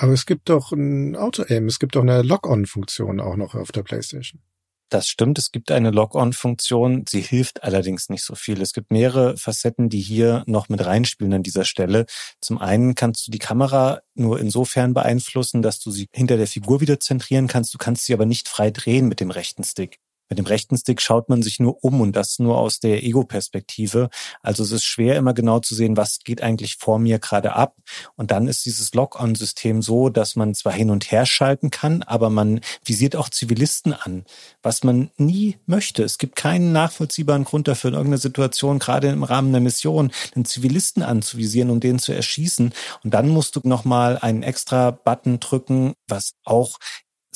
Aber 0.00 0.12
es 0.12 0.26
gibt 0.26 0.48
doch 0.48 0.70
ein 0.70 1.16
Auto-Aim, 1.16 1.66
es 1.66 1.80
gibt 1.80 1.96
doch 1.96 2.02
eine 2.02 2.22
Lock-on-Funktion 2.22 3.20
auch 3.20 3.36
noch 3.36 3.56
auf 3.56 3.72
der 3.72 3.82
PlayStation. 3.82 4.40
Das 4.90 5.08
stimmt, 5.08 5.38
es 5.38 5.50
gibt 5.50 5.70
eine 5.70 5.90
Lock-on-Funktion, 5.90 7.04
sie 7.06 7.20
hilft 7.20 7.62
allerdings 7.62 8.08
nicht 8.08 8.24
so 8.24 8.34
viel. 8.34 8.62
Es 8.62 8.72
gibt 8.72 8.90
mehrere 8.90 9.36
Facetten, 9.36 9.90
die 9.90 10.00
hier 10.00 10.44
noch 10.46 10.70
mit 10.70 10.86
reinspielen 10.86 11.34
an 11.34 11.42
dieser 11.42 11.64
Stelle. 11.64 12.06
Zum 12.40 12.58
einen 12.58 12.94
kannst 12.94 13.26
du 13.26 13.32
die 13.32 13.40
Kamera 13.40 14.00
nur 14.14 14.40
insofern 14.40 14.94
beeinflussen, 14.94 15.60
dass 15.60 15.80
du 15.80 15.90
sie 15.90 16.06
hinter 16.14 16.38
der 16.38 16.46
Figur 16.46 16.80
wieder 16.80 17.00
zentrieren 17.00 17.48
kannst. 17.48 17.74
Du 17.74 17.78
kannst 17.78 18.06
sie 18.06 18.14
aber 18.14 18.24
nicht 18.24 18.48
frei 18.48 18.70
drehen 18.70 19.08
mit 19.08 19.20
dem 19.20 19.30
rechten 19.30 19.64
Stick. 19.64 19.98
Mit 20.28 20.38
dem 20.38 20.46
rechten 20.46 20.76
Stick 20.76 21.00
schaut 21.00 21.28
man 21.28 21.42
sich 21.42 21.60
nur 21.60 21.82
um 21.82 22.00
und 22.00 22.14
das 22.14 22.38
nur 22.38 22.58
aus 22.58 22.80
der 22.80 23.02
Ego-Perspektive. 23.02 24.10
Also 24.42 24.62
es 24.62 24.72
ist 24.72 24.84
schwer 24.84 25.16
immer 25.16 25.34
genau 25.34 25.60
zu 25.60 25.74
sehen, 25.74 25.96
was 25.96 26.18
geht 26.20 26.42
eigentlich 26.42 26.76
vor 26.76 26.98
mir 26.98 27.18
gerade 27.18 27.54
ab. 27.54 27.76
Und 28.16 28.30
dann 28.30 28.46
ist 28.46 28.66
dieses 28.66 28.94
Lock-on-System 28.94 29.82
so, 29.82 30.08
dass 30.08 30.36
man 30.36 30.54
zwar 30.54 30.72
hin 30.72 30.90
und 30.90 31.10
her 31.10 31.26
schalten 31.26 31.70
kann, 31.70 32.02
aber 32.02 32.30
man 32.30 32.60
visiert 32.84 33.16
auch 33.16 33.28
Zivilisten 33.28 33.92
an, 33.92 34.24
was 34.62 34.84
man 34.84 35.10
nie 35.16 35.56
möchte. 35.66 36.02
Es 36.02 36.18
gibt 36.18 36.36
keinen 36.36 36.72
nachvollziehbaren 36.72 37.44
Grund 37.44 37.68
dafür, 37.68 37.88
in 37.88 37.94
irgendeiner 37.94 38.20
Situation, 38.20 38.78
gerade 38.78 39.08
im 39.08 39.22
Rahmen 39.22 39.52
der 39.52 39.60
Mission, 39.60 40.12
einen 40.34 40.44
Zivilisten 40.44 41.02
anzuvisieren 41.02 41.70
und 41.70 41.84
den 41.84 41.98
zu 41.98 42.12
erschießen. 42.12 42.72
Und 43.04 43.14
dann 43.14 43.28
musst 43.28 43.56
du 43.56 43.60
nochmal 43.64 44.18
einen 44.18 44.42
extra 44.42 44.90
Button 44.90 45.40
drücken, 45.40 45.94
was 46.06 46.34
auch 46.44 46.78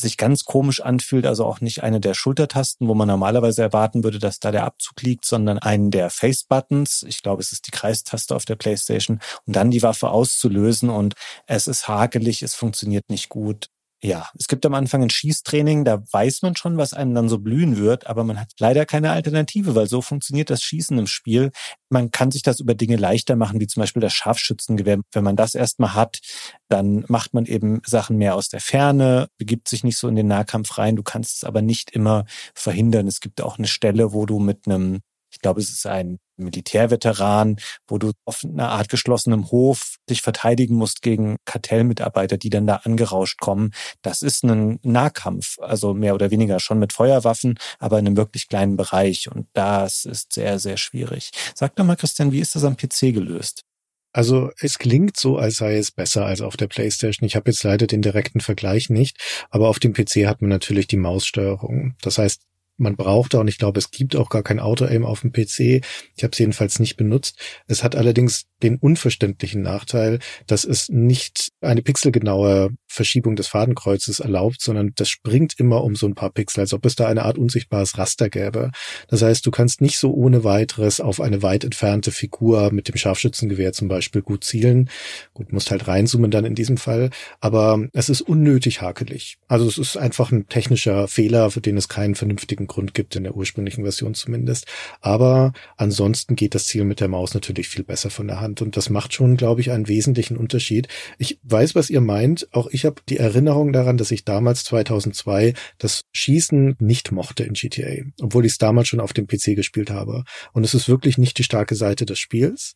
sich 0.02 0.16
ganz 0.16 0.44
komisch 0.44 0.80
anfühlt, 0.80 1.26
also 1.26 1.46
auch 1.46 1.60
nicht 1.60 1.82
eine 1.82 2.00
der 2.00 2.14
Schultertasten, 2.14 2.88
wo 2.88 2.94
man 2.94 3.08
normalerweise 3.08 3.62
erwarten 3.62 4.04
würde, 4.04 4.18
dass 4.18 4.38
da 4.38 4.50
der 4.50 4.64
Abzug 4.64 5.00
liegt, 5.02 5.24
sondern 5.24 5.58
einen 5.58 5.90
der 5.90 6.10
Face-Buttons. 6.10 7.04
Ich 7.08 7.22
glaube, 7.22 7.42
es 7.42 7.52
ist 7.52 7.66
die 7.66 7.70
Kreistaste 7.70 8.36
auf 8.36 8.44
der 8.44 8.56
PlayStation 8.56 9.20
und 9.46 9.56
dann 9.56 9.70
die 9.70 9.82
Waffe 9.82 10.10
auszulösen 10.10 10.90
und 10.90 11.14
es 11.46 11.66
ist 11.66 11.88
hakelig, 11.88 12.42
es 12.42 12.54
funktioniert 12.54 13.08
nicht 13.08 13.28
gut. 13.28 13.68
Ja, 14.04 14.28
es 14.36 14.48
gibt 14.48 14.66
am 14.66 14.74
Anfang 14.74 15.00
ein 15.04 15.10
Schießtraining, 15.10 15.84
da 15.84 16.02
weiß 16.10 16.42
man 16.42 16.56
schon, 16.56 16.76
was 16.76 16.92
einem 16.92 17.14
dann 17.14 17.28
so 17.28 17.38
blühen 17.38 17.76
wird, 17.76 18.08
aber 18.08 18.24
man 18.24 18.40
hat 18.40 18.50
leider 18.58 18.84
keine 18.84 19.12
Alternative, 19.12 19.76
weil 19.76 19.86
so 19.86 20.02
funktioniert 20.02 20.50
das 20.50 20.60
Schießen 20.64 20.98
im 20.98 21.06
Spiel. 21.06 21.52
Man 21.88 22.10
kann 22.10 22.32
sich 22.32 22.42
das 22.42 22.58
über 22.58 22.74
Dinge 22.74 22.96
leichter 22.96 23.36
machen, 23.36 23.60
wie 23.60 23.68
zum 23.68 23.80
Beispiel 23.80 24.02
das 24.02 24.12
Scharfschützengewehr. 24.12 24.98
Wenn 25.12 25.22
man 25.22 25.36
das 25.36 25.54
erstmal 25.54 25.94
hat, 25.94 26.18
dann 26.68 27.04
macht 27.06 27.32
man 27.32 27.46
eben 27.46 27.80
Sachen 27.86 28.16
mehr 28.18 28.34
aus 28.34 28.48
der 28.48 28.60
Ferne, 28.60 29.28
begibt 29.38 29.68
sich 29.68 29.84
nicht 29.84 29.98
so 29.98 30.08
in 30.08 30.16
den 30.16 30.26
Nahkampf 30.26 30.78
rein. 30.78 30.96
Du 30.96 31.04
kannst 31.04 31.36
es 31.36 31.44
aber 31.44 31.62
nicht 31.62 31.92
immer 31.92 32.24
verhindern. 32.56 33.06
Es 33.06 33.20
gibt 33.20 33.40
auch 33.40 33.56
eine 33.56 33.68
Stelle, 33.68 34.12
wo 34.12 34.26
du 34.26 34.40
mit 34.40 34.66
einem 34.66 34.98
ich 35.32 35.40
glaube, 35.40 35.60
es 35.60 35.70
ist 35.70 35.86
ein 35.86 36.18
Militärveteran, 36.36 37.56
wo 37.86 37.98
du 37.98 38.12
auf 38.24 38.44
einer 38.44 38.70
Art 38.70 38.88
geschlossenem 38.88 39.50
Hof 39.50 39.96
dich 40.08 40.22
verteidigen 40.22 40.74
musst 40.74 41.02
gegen 41.02 41.36
Kartellmitarbeiter, 41.44 42.36
die 42.36 42.50
dann 42.50 42.66
da 42.66 42.76
angerauscht 42.76 43.40
kommen. 43.40 43.72
Das 44.02 44.22
ist 44.22 44.44
ein 44.44 44.78
Nahkampf, 44.82 45.58
also 45.60 45.94
mehr 45.94 46.14
oder 46.14 46.30
weniger 46.30 46.60
schon 46.60 46.78
mit 46.78 46.92
Feuerwaffen, 46.92 47.58
aber 47.78 47.98
in 47.98 48.06
einem 48.06 48.16
wirklich 48.16 48.48
kleinen 48.48 48.76
Bereich. 48.76 49.30
Und 49.30 49.46
das 49.54 50.04
ist 50.04 50.32
sehr, 50.32 50.58
sehr 50.58 50.76
schwierig. 50.76 51.30
Sag 51.54 51.76
doch 51.76 51.84
mal, 51.84 51.96
Christian, 51.96 52.32
wie 52.32 52.40
ist 52.40 52.54
das 52.54 52.64
am 52.64 52.76
PC 52.76 53.12
gelöst? 53.12 53.62
Also 54.14 54.50
es 54.60 54.78
klingt 54.78 55.16
so, 55.16 55.38
als 55.38 55.56
sei 55.56 55.78
es 55.78 55.90
besser 55.90 56.26
als 56.26 56.42
auf 56.42 56.58
der 56.58 56.66
PlayStation. 56.66 57.26
Ich 57.26 57.34
habe 57.34 57.50
jetzt 57.50 57.64
leider 57.64 57.86
den 57.86 58.02
direkten 58.02 58.40
Vergleich 58.40 58.90
nicht, 58.90 59.16
aber 59.48 59.68
auf 59.68 59.78
dem 59.78 59.94
PC 59.94 60.26
hat 60.26 60.42
man 60.42 60.50
natürlich 60.50 60.86
die 60.86 60.98
Maussteuerung. 60.98 61.94
Das 62.02 62.18
heißt, 62.18 62.42
man 62.76 62.96
braucht 62.96 63.34
und 63.34 63.48
ich 63.48 63.58
glaube, 63.58 63.78
es 63.78 63.90
gibt 63.90 64.16
auch 64.16 64.28
gar 64.28 64.42
kein 64.42 64.60
Auto-Aim 64.60 65.04
auf 65.04 65.20
dem 65.20 65.32
PC. 65.32 65.84
Ich 66.16 66.22
habe 66.22 66.32
es 66.32 66.38
jedenfalls 66.38 66.78
nicht 66.78 66.96
benutzt. 66.96 67.38
Es 67.66 67.84
hat 67.84 67.96
allerdings 67.96 68.44
den 68.62 68.76
unverständlichen 68.76 69.62
Nachteil, 69.62 70.18
dass 70.46 70.64
es 70.64 70.88
nicht 70.88 71.50
eine 71.60 71.82
pixelgenaue 71.82 72.70
Verschiebung 72.86 73.36
des 73.36 73.48
Fadenkreuzes 73.48 74.20
erlaubt, 74.20 74.60
sondern 74.60 74.92
das 74.94 75.08
springt 75.08 75.54
immer 75.58 75.82
um 75.82 75.96
so 75.96 76.06
ein 76.06 76.14
paar 76.14 76.30
Pixel, 76.30 76.60
als 76.60 76.72
ob 76.72 76.84
es 76.86 76.94
da 76.94 77.06
eine 77.06 77.24
Art 77.24 77.38
unsichtbares 77.38 77.98
Raster 77.98 78.28
gäbe. 78.28 78.70
Das 79.08 79.22
heißt, 79.22 79.44
du 79.46 79.50
kannst 79.50 79.80
nicht 79.80 79.98
so 79.98 80.12
ohne 80.12 80.44
weiteres 80.44 81.00
auf 81.00 81.20
eine 81.20 81.42
weit 81.42 81.64
entfernte 81.64 82.12
Figur 82.12 82.72
mit 82.72 82.88
dem 82.88 82.96
Scharfschützengewehr 82.96 83.72
zum 83.72 83.88
Beispiel 83.88 84.22
gut 84.22 84.44
zielen. 84.44 84.90
Gut, 85.34 85.52
musst 85.52 85.70
halt 85.70 85.88
reinzoomen 85.88 86.30
dann 86.30 86.44
in 86.44 86.54
diesem 86.54 86.76
Fall, 86.76 87.10
aber 87.40 87.86
es 87.92 88.08
ist 88.08 88.20
unnötig 88.20 88.82
hakelig. 88.82 89.38
Also 89.48 89.66
es 89.66 89.78
ist 89.78 89.96
einfach 89.96 90.30
ein 90.30 90.48
technischer 90.48 91.08
Fehler, 91.08 91.50
für 91.50 91.60
den 91.60 91.76
es 91.76 91.88
keinen 91.88 92.14
vernünftigen 92.14 92.61
Grund 92.66 92.94
gibt, 92.94 93.16
in 93.16 93.24
der 93.24 93.36
ursprünglichen 93.36 93.82
Version 93.82 94.14
zumindest. 94.14 94.66
Aber 95.00 95.52
ansonsten 95.76 96.36
geht 96.36 96.54
das 96.54 96.66
Ziel 96.66 96.84
mit 96.84 97.00
der 97.00 97.08
Maus 97.08 97.34
natürlich 97.34 97.68
viel 97.68 97.84
besser 97.84 98.10
von 98.10 98.26
der 98.26 98.40
Hand 98.40 98.62
und 98.62 98.76
das 98.76 98.90
macht 98.90 99.14
schon, 99.14 99.36
glaube 99.36 99.60
ich, 99.60 99.70
einen 99.70 99.88
wesentlichen 99.88 100.36
Unterschied. 100.36 100.88
Ich 101.18 101.38
weiß, 101.42 101.74
was 101.74 101.90
ihr 101.90 102.00
meint. 102.00 102.48
Auch 102.52 102.68
ich 102.70 102.84
habe 102.84 103.02
die 103.08 103.18
Erinnerung 103.18 103.72
daran, 103.72 103.96
dass 103.96 104.10
ich 104.10 104.24
damals 104.24 104.64
2002 104.64 105.54
das 105.78 106.02
Schießen 106.12 106.76
nicht 106.78 107.12
mochte 107.12 107.44
in 107.44 107.54
GTA, 107.54 108.04
obwohl 108.20 108.44
ich 108.44 108.52
es 108.52 108.58
damals 108.58 108.88
schon 108.88 109.00
auf 109.00 109.12
dem 109.12 109.26
PC 109.26 109.56
gespielt 109.56 109.90
habe. 109.90 110.24
Und 110.52 110.64
es 110.64 110.74
ist 110.74 110.88
wirklich 110.88 111.18
nicht 111.18 111.38
die 111.38 111.44
starke 111.44 111.74
Seite 111.74 112.06
des 112.06 112.18
Spiels. 112.18 112.74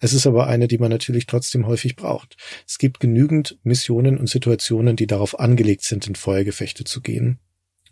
Es 0.00 0.12
ist 0.12 0.26
aber 0.26 0.46
eine, 0.46 0.68
die 0.68 0.78
man 0.78 0.90
natürlich 0.90 1.26
trotzdem 1.26 1.66
häufig 1.66 1.96
braucht. 1.96 2.36
Es 2.66 2.78
gibt 2.78 3.00
genügend 3.00 3.58
Missionen 3.62 4.18
und 4.18 4.28
Situationen, 4.28 4.96
die 4.96 5.06
darauf 5.06 5.38
angelegt 5.38 5.84
sind, 5.84 6.06
in 6.06 6.14
Feuergefechte 6.14 6.84
zu 6.84 7.00
gehen. 7.00 7.38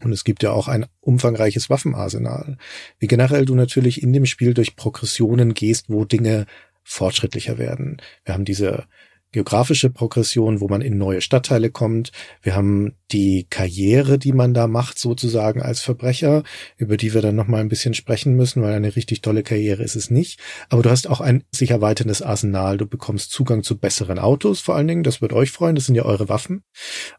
Und 0.03 0.13
es 0.13 0.25
gibt 0.25 0.43
ja 0.43 0.53
auch 0.53 0.69
ein 0.69 0.87
umfangreiches 1.01 1.71
Waffenarsenal. 1.71 2.59
Wie 2.99 3.07
generell 3.07 3.45
du 3.45 3.55
natürlich 3.55 4.03
in 4.03 4.13
dem 4.13 4.27
Spiel 4.27 4.55
durch 4.55 4.77
Progressionen 4.77 5.55
gehst, 5.55 5.87
wo 5.89 6.05
Dinge 6.05 6.47
fortschrittlicher 6.83 7.59
werden. 7.59 8.01
Wir 8.25 8.35
haben 8.35 8.45
diese 8.45 8.85
geografische 9.33 9.91
Progression, 9.91 10.61
wo 10.61 10.69
man 10.69 10.81
in 10.81 10.99
neue 10.99 11.21
Stadtteile 11.21 11.71
kommt. 11.71 12.11
Wir 12.43 12.55
haben 12.55 12.95
die 13.13 13.47
Karriere, 13.49 14.19
die 14.19 14.33
man 14.33 14.55
da 14.55 14.67
macht, 14.67 14.99
sozusagen 14.99 15.63
als 15.63 15.81
Verbrecher, 15.81 16.43
über 16.77 16.97
die 16.97 17.15
wir 17.15 17.23
dann 17.23 17.35
nochmal 17.35 17.61
ein 17.61 17.69
bisschen 17.69 17.95
sprechen 17.95 18.35
müssen, 18.35 18.63
weil 18.63 18.75
eine 18.75 18.97
richtig 18.97 19.21
tolle 19.21 19.43
Karriere 19.43 19.83
ist 19.83 19.97
es 19.97 20.11
nicht. 20.11 20.41
Aber 20.69 20.83
du 20.83 20.91
hast 20.91 21.09
auch 21.09 21.21
ein 21.21 21.45
sich 21.53 21.71
erweiterndes 21.71 22.23
Arsenal. 22.23 22.79
Du 22.79 22.87
bekommst 22.87 23.31
Zugang 23.31 23.63
zu 23.63 23.79
besseren 23.79 24.19
Autos, 24.19 24.61
vor 24.61 24.75
allen 24.75 24.89
Dingen. 24.89 25.03
Das 25.03 25.21
wird 25.21 25.33
euch 25.33 25.51
freuen. 25.51 25.75
Das 25.75 25.87
sind 25.87 25.95
ja 25.95 26.05
eure 26.05 26.29
Waffen. 26.29 26.63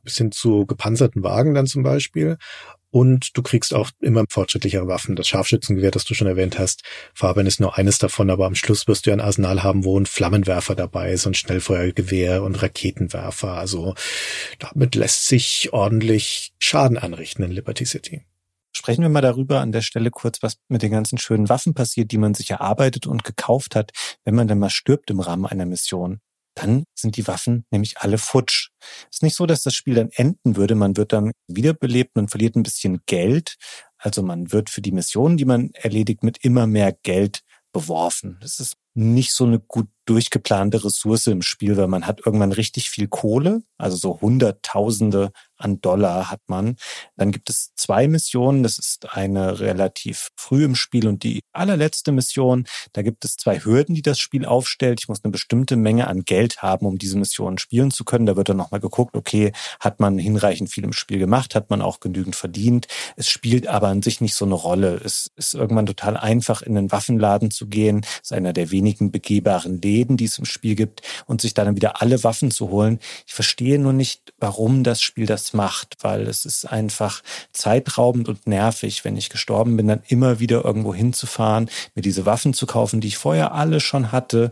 Bis 0.04 0.18
hin 0.18 0.32
zu 0.32 0.66
gepanzerten 0.66 1.24
Wagen 1.24 1.54
dann 1.54 1.68
zum 1.68 1.84
Beispiel. 1.84 2.38
Und 2.98 3.38
du 3.38 3.44
kriegst 3.44 3.76
auch 3.76 3.92
immer 4.00 4.26
fortschrittlichere 4.28 4.88
Waffen. 4.88 5.16
Das 5.16 5.28
Scharfschützengewehr, 5.28 5.92
das 5.92 6.04
du 6.06 6.16
schon 6.16 6.26
erwähnt 6.26 6.58
hast, 6.58 6.82
Fabian 7.14 7.46
ist 7.46 7.60
nur 7.60 7.78
eines 7.78 8.00
davon, 8.00 8.32
aber 8.32 8.48
am 8.48 8.56
Schluss 8.56 8.88
wirst 8.88 9.06
du 9.06 9.12
ein 9.12 9.20
Arsenal 9.22 9.62
haben, 9.62 9.84
wo 9.84 10.00
ein 10.00 10.08
Flammenwerfer 10.08 10.74
dabei 10.74 11.12
ist 11.12 11.28
und 11.28 11.38
Schnellfeuergewehr 11.38 12.42
und 12.42 12.60
Raketenwerfer. 12.60 13.52
Also 13.52 13.94
damit 14.58 14.96
lässt 14.96 15.28
sich 15.28 15.70
ordentlich 15.74 16.54
Schaden 16.58 16.98
anrichten 16.98 17.44
in 17.44 17.52
Liberty 17.52 17.86
City. 17.86 18.24
Sprechen 18.72 19.04
wir 19.04 19.10
mal 19.10 19.22
darüber 19.22 19.62
an 19.62 19.72
der 19.72 19.82
Stelle 19.82 20.10
kurz, 20.10 20.42
was 20.42 20.58
mit 20.68 20.82
den 20.82 20.90
ganzen 20.90 21.20
schönen 21.20 21.50
Waffen 21.50 21.76
passiert, 21.76 22.12
die 22.12 22.18
man 22.18 22.34
sich 22.34 22.50
erarbeitet 22.50 23.06
und 23.06 23.24
gekauft 23.24 23.76
hat, 23.76 23.92
wenn 24.26 24.34
man 24.34 24.48
dann 24.48 24.58
mal 24.58 24.72
stirbt 24.72 25.12
im 25.12 25.20
Rahmen 25.20 25.46
einer 25.46 25.68
Mission 25.68 26.20
dann 26.58 26.86
sind 26.96 27.18
die 27.18 27.28
Waffen 27.28 27.66
nämlich 27.72 28.00
alle 28.00 28.18
futsch. 28.18 28.70
Ist 29.12 29.24
nicht 29.24 29.36
so, 29.36 29.46
dass 29.46 29.62
das 29.62 29.76
Spiel 29.76 29.96
dann 29.96 30.10
enden 30.12 30.56
würde. 30.56 30.76
Man 30.76 30.98
wird 30.98 31.14
dann 31.14 31.32
wiederbelebt, 31.48 32.16
man 32.16 32.28
verliert 32.28 32.56
ein 32.56 32.64
bisschen 32.64 33.02
Geld. 33.06 33.56
Also 33.98 34.24
man 34.24 34.52
wird 34.52 34.70
für 34.70 34.82
die 34.82 34.92
Missionen, 34.92 35.38
die 35.38 35.46
man 35.46 35.72
erledigt, 35.74 36.24
mit 36.24 36.44
immer 36.44 36.68
mehr 36.68 36.94
Geld 37.04 37.42
beworfen. 37.72 38.38
Das 38.42 38.60
ist 38.60 38.76
nicht 38.94 39.34
so 39.34 39.46
eine 39.46 39.60
gut 39.60 39.88
durchgeplante 40.08 40.84
Ressource 40.84 41.28
im 41.28 41.42
Spiel, 41.42 41.78
weil 41.78 41.88
man 41.88 42.08
hat 42.08 42.22
irgendwann 42.26 42.52
richtig 42.52 42.90
viel 42.90 43.08
Kohle, 43.08 43.62
also 43.78 43.98
so 43.98 44.20
Hunderttausende 44.22 45.32
an 45.58 45.82
Dollar 45.82 46.30
hat 46.30 46.42
man. 46.48 46.76
Dann 47.16 47.32
gibt 47.32 47.50
es 47.50 47.74
zwei 47.76 48.08
Missionen. 48.08 48.64
Das 48.64 48.78
ist 48.78 49.16
eine 49.16 49.60
relativ 49.60 50.30
früh 50.36 50.64
im 50.64 50.76
Spiel 50.76 51.08
und 51.08 51.24
die 51.24 51.42
allerletzte 51.52 52.12
Mission. 52.12 52.66
Da 52.94 53.02
gibt 53.02 53.26
es 53.26 53.38
zwei 53.38 53.60
Hürden, 53.60 53.96
die 53.96 54.02
das 54.02 54.20
Spiel 54.20 54.46
aufstellt. 54.46 55.00
Ich 55.02 55.08
muss 55.08 55.24
eine 55.24 55.32
bestimmte 55.32 55.76
Menge 55.76 56.08
an 56.08 56.24
Geld 56.24 56.62
haben, 56.62 56.86
um 56.86 56.98
diese 56.98 57.18
Mission 57.18 57.58
spielen 57.58 57.92
zu 57.92 58.04
können. 58.06 58.26
Da 58.26 58.36
wird 58.36 58.50
dann 58.50 58.58
nochmal 58.58 58.80
geguckt, 58.80 59.16
okay, 59.16 59.52
hat 59.80 60.00
man 60.00 60.18
hinreichend 60.18 60.70
viel 60.70 60.84
im 60.84 60.94
Spiel 60.94 61.20
gemacht? 61.20 61.56
Hat 61.56 61.70
man 61.70 61.82
auch 61.82 62.00
genügend 62.00 62.36
verdient? 62.36 62.88
Es 63.16 63.30
spielt 63.30 63.68
aber 63.68 63.88
an 63.88 64.02
sich 64.02 64.22
nicht 64.22 64.36
so 64.36 64.46
eine 64.46 64.56
Rolle. 64.56 65.02
Es 65.04 65.32
ist 65.36 65.54
irgendwann 65.54 65.86
total 65.86 66.18
einfach, 66.18 66.62
in 66.62 66.76
den 66.76 66.92
Waffenladen 66.92 67.52
zu 67.52 67.68
gehen. 67.68 68.02
Es 68.04 68.32
ist 68.32 68.34
einer 68.34 68.54
der 68.54 68.72
wenigen 68.72 69.12
begehbaren 69.12 69.82
Läden 69.82 69.97
Läden, 69.98 70.18
die 70.18 70.26
es 70.26 70.38
im 70.38 70.46
Spiel 70.46 70.76
gibt 70.76 71.02
und 71.26 71.42
sich 71.42 71.54
dann 71.54 71.76
wieder 71.76 72.02
alle 72.02 72.24
Waffen 72.24 72.52
zu 72.52 72.70
holen. 72.70 73.00
Ich 73.26 73.34
verstehe 73.34 73.80
nur 73.80 73.94
nicht, 73.94 74.34
warum 74.38 74.84
das 74.84 75.02
Spiel 75.02 75.26
das 75.26 75.54
macht, 75.54 75.98
weil 76.02 76.28
es 76.28 76.46
ist 76.46 76.66
einfach 76.66 77.24
zeitraubend 77.52 78.30
und 78.30 78.48
nervig, 78.48 79.04
wenn 79.04 79.18
ich 79.18 79.30
gestorben 79.30 79.76
bin, 79.78 79.88
dann 79.88 80.04
immer 80.08 80.40
wieder 80.40 80.64
irgendwo 80.64 80.94
hinzufahren, 80.94 81.70
mir 81.96 82.02
diese 82.02 82.26
Waffen 82.26 82.54
zu 82.54 82.66
kaufen, 82.68 83.02
die 83.02 83.08
ich 83.08 83.18
vorher 83.18 83.54
alle 83.54 83.80
schon 83.80 84.12
hatte. 84.12 84.52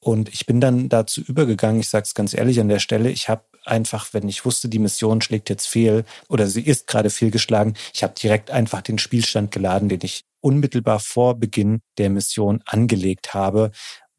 Und 0.00 0.30
ich 0.30 0.46
bin 0.46 0.60
dann 0.60 0.88
dazu 0.88 1.20
übergegangen, 1.20 1.80
ich 1.80 1.88
sage 1.88 2.04
es 2.04 2.14
ganz 2.14 2.34
ehrlich 2.34 2.58
an 2.58 2.68
der 2.68 2.80
Stelle, 2.80 3.10
ich 3.10 3.28
habe 3.28 3.44
einfach, 3.64 4.08
wenn 4.12 4.28
ich 4.28 4.44
wusste, 4.44 4.68
die 4.68 4.80
Mission 4.80 5.20
schlägt 5.20 5.48
jetzt 5.48 5.66
fehl 5.66 6.04
oder 6.28 6.48
sie 6.48 6.62
ist 6.62 6.88
gerade 6.88 7.08
fehlgeschlagen, 7.08 7.74
ich 7.94 8.02
habe 8.02 8.14
direkt 8.20 8.50
einfach 8.50 8.82
den 8.82 8.98
Spielstand 8.98 9.52
geladen, 9.52 9.88
den 9.88 10.00
ich 10.02 10.24
unmittelbar 10.40 10.98
vor 10.98 11.36
Beginn 11.36 11.80
der 11.98 12.10
Mission 12.10 12.62
angelegt 12.66 13.32
habe, 13.32 13.70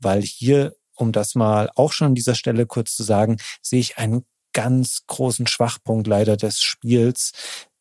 weil 0.04 0.22
hier, 0.22 0.76
um 0.96 1.12
das 1.12 1.36
mal 1.36 1.70
auch 1.76 1.92
schon 1.92 2.08
an 2.08 2.16
dieser 2.16 2.36
Stelle 2.36 2.66
kurz 2.66 2.96
zu 2.96 3.04
sagen, 3.04 3.38
sehe 3.62 3.80
ich 3.80 3.98
einen 3.98 4.26
ganz 4.54 5.04
großen 5.08 5.48
Schwachpunkt 5.48 6.08
leider 6.08 6.38
des 6.38 6.62
Spiels. 6.62 7.32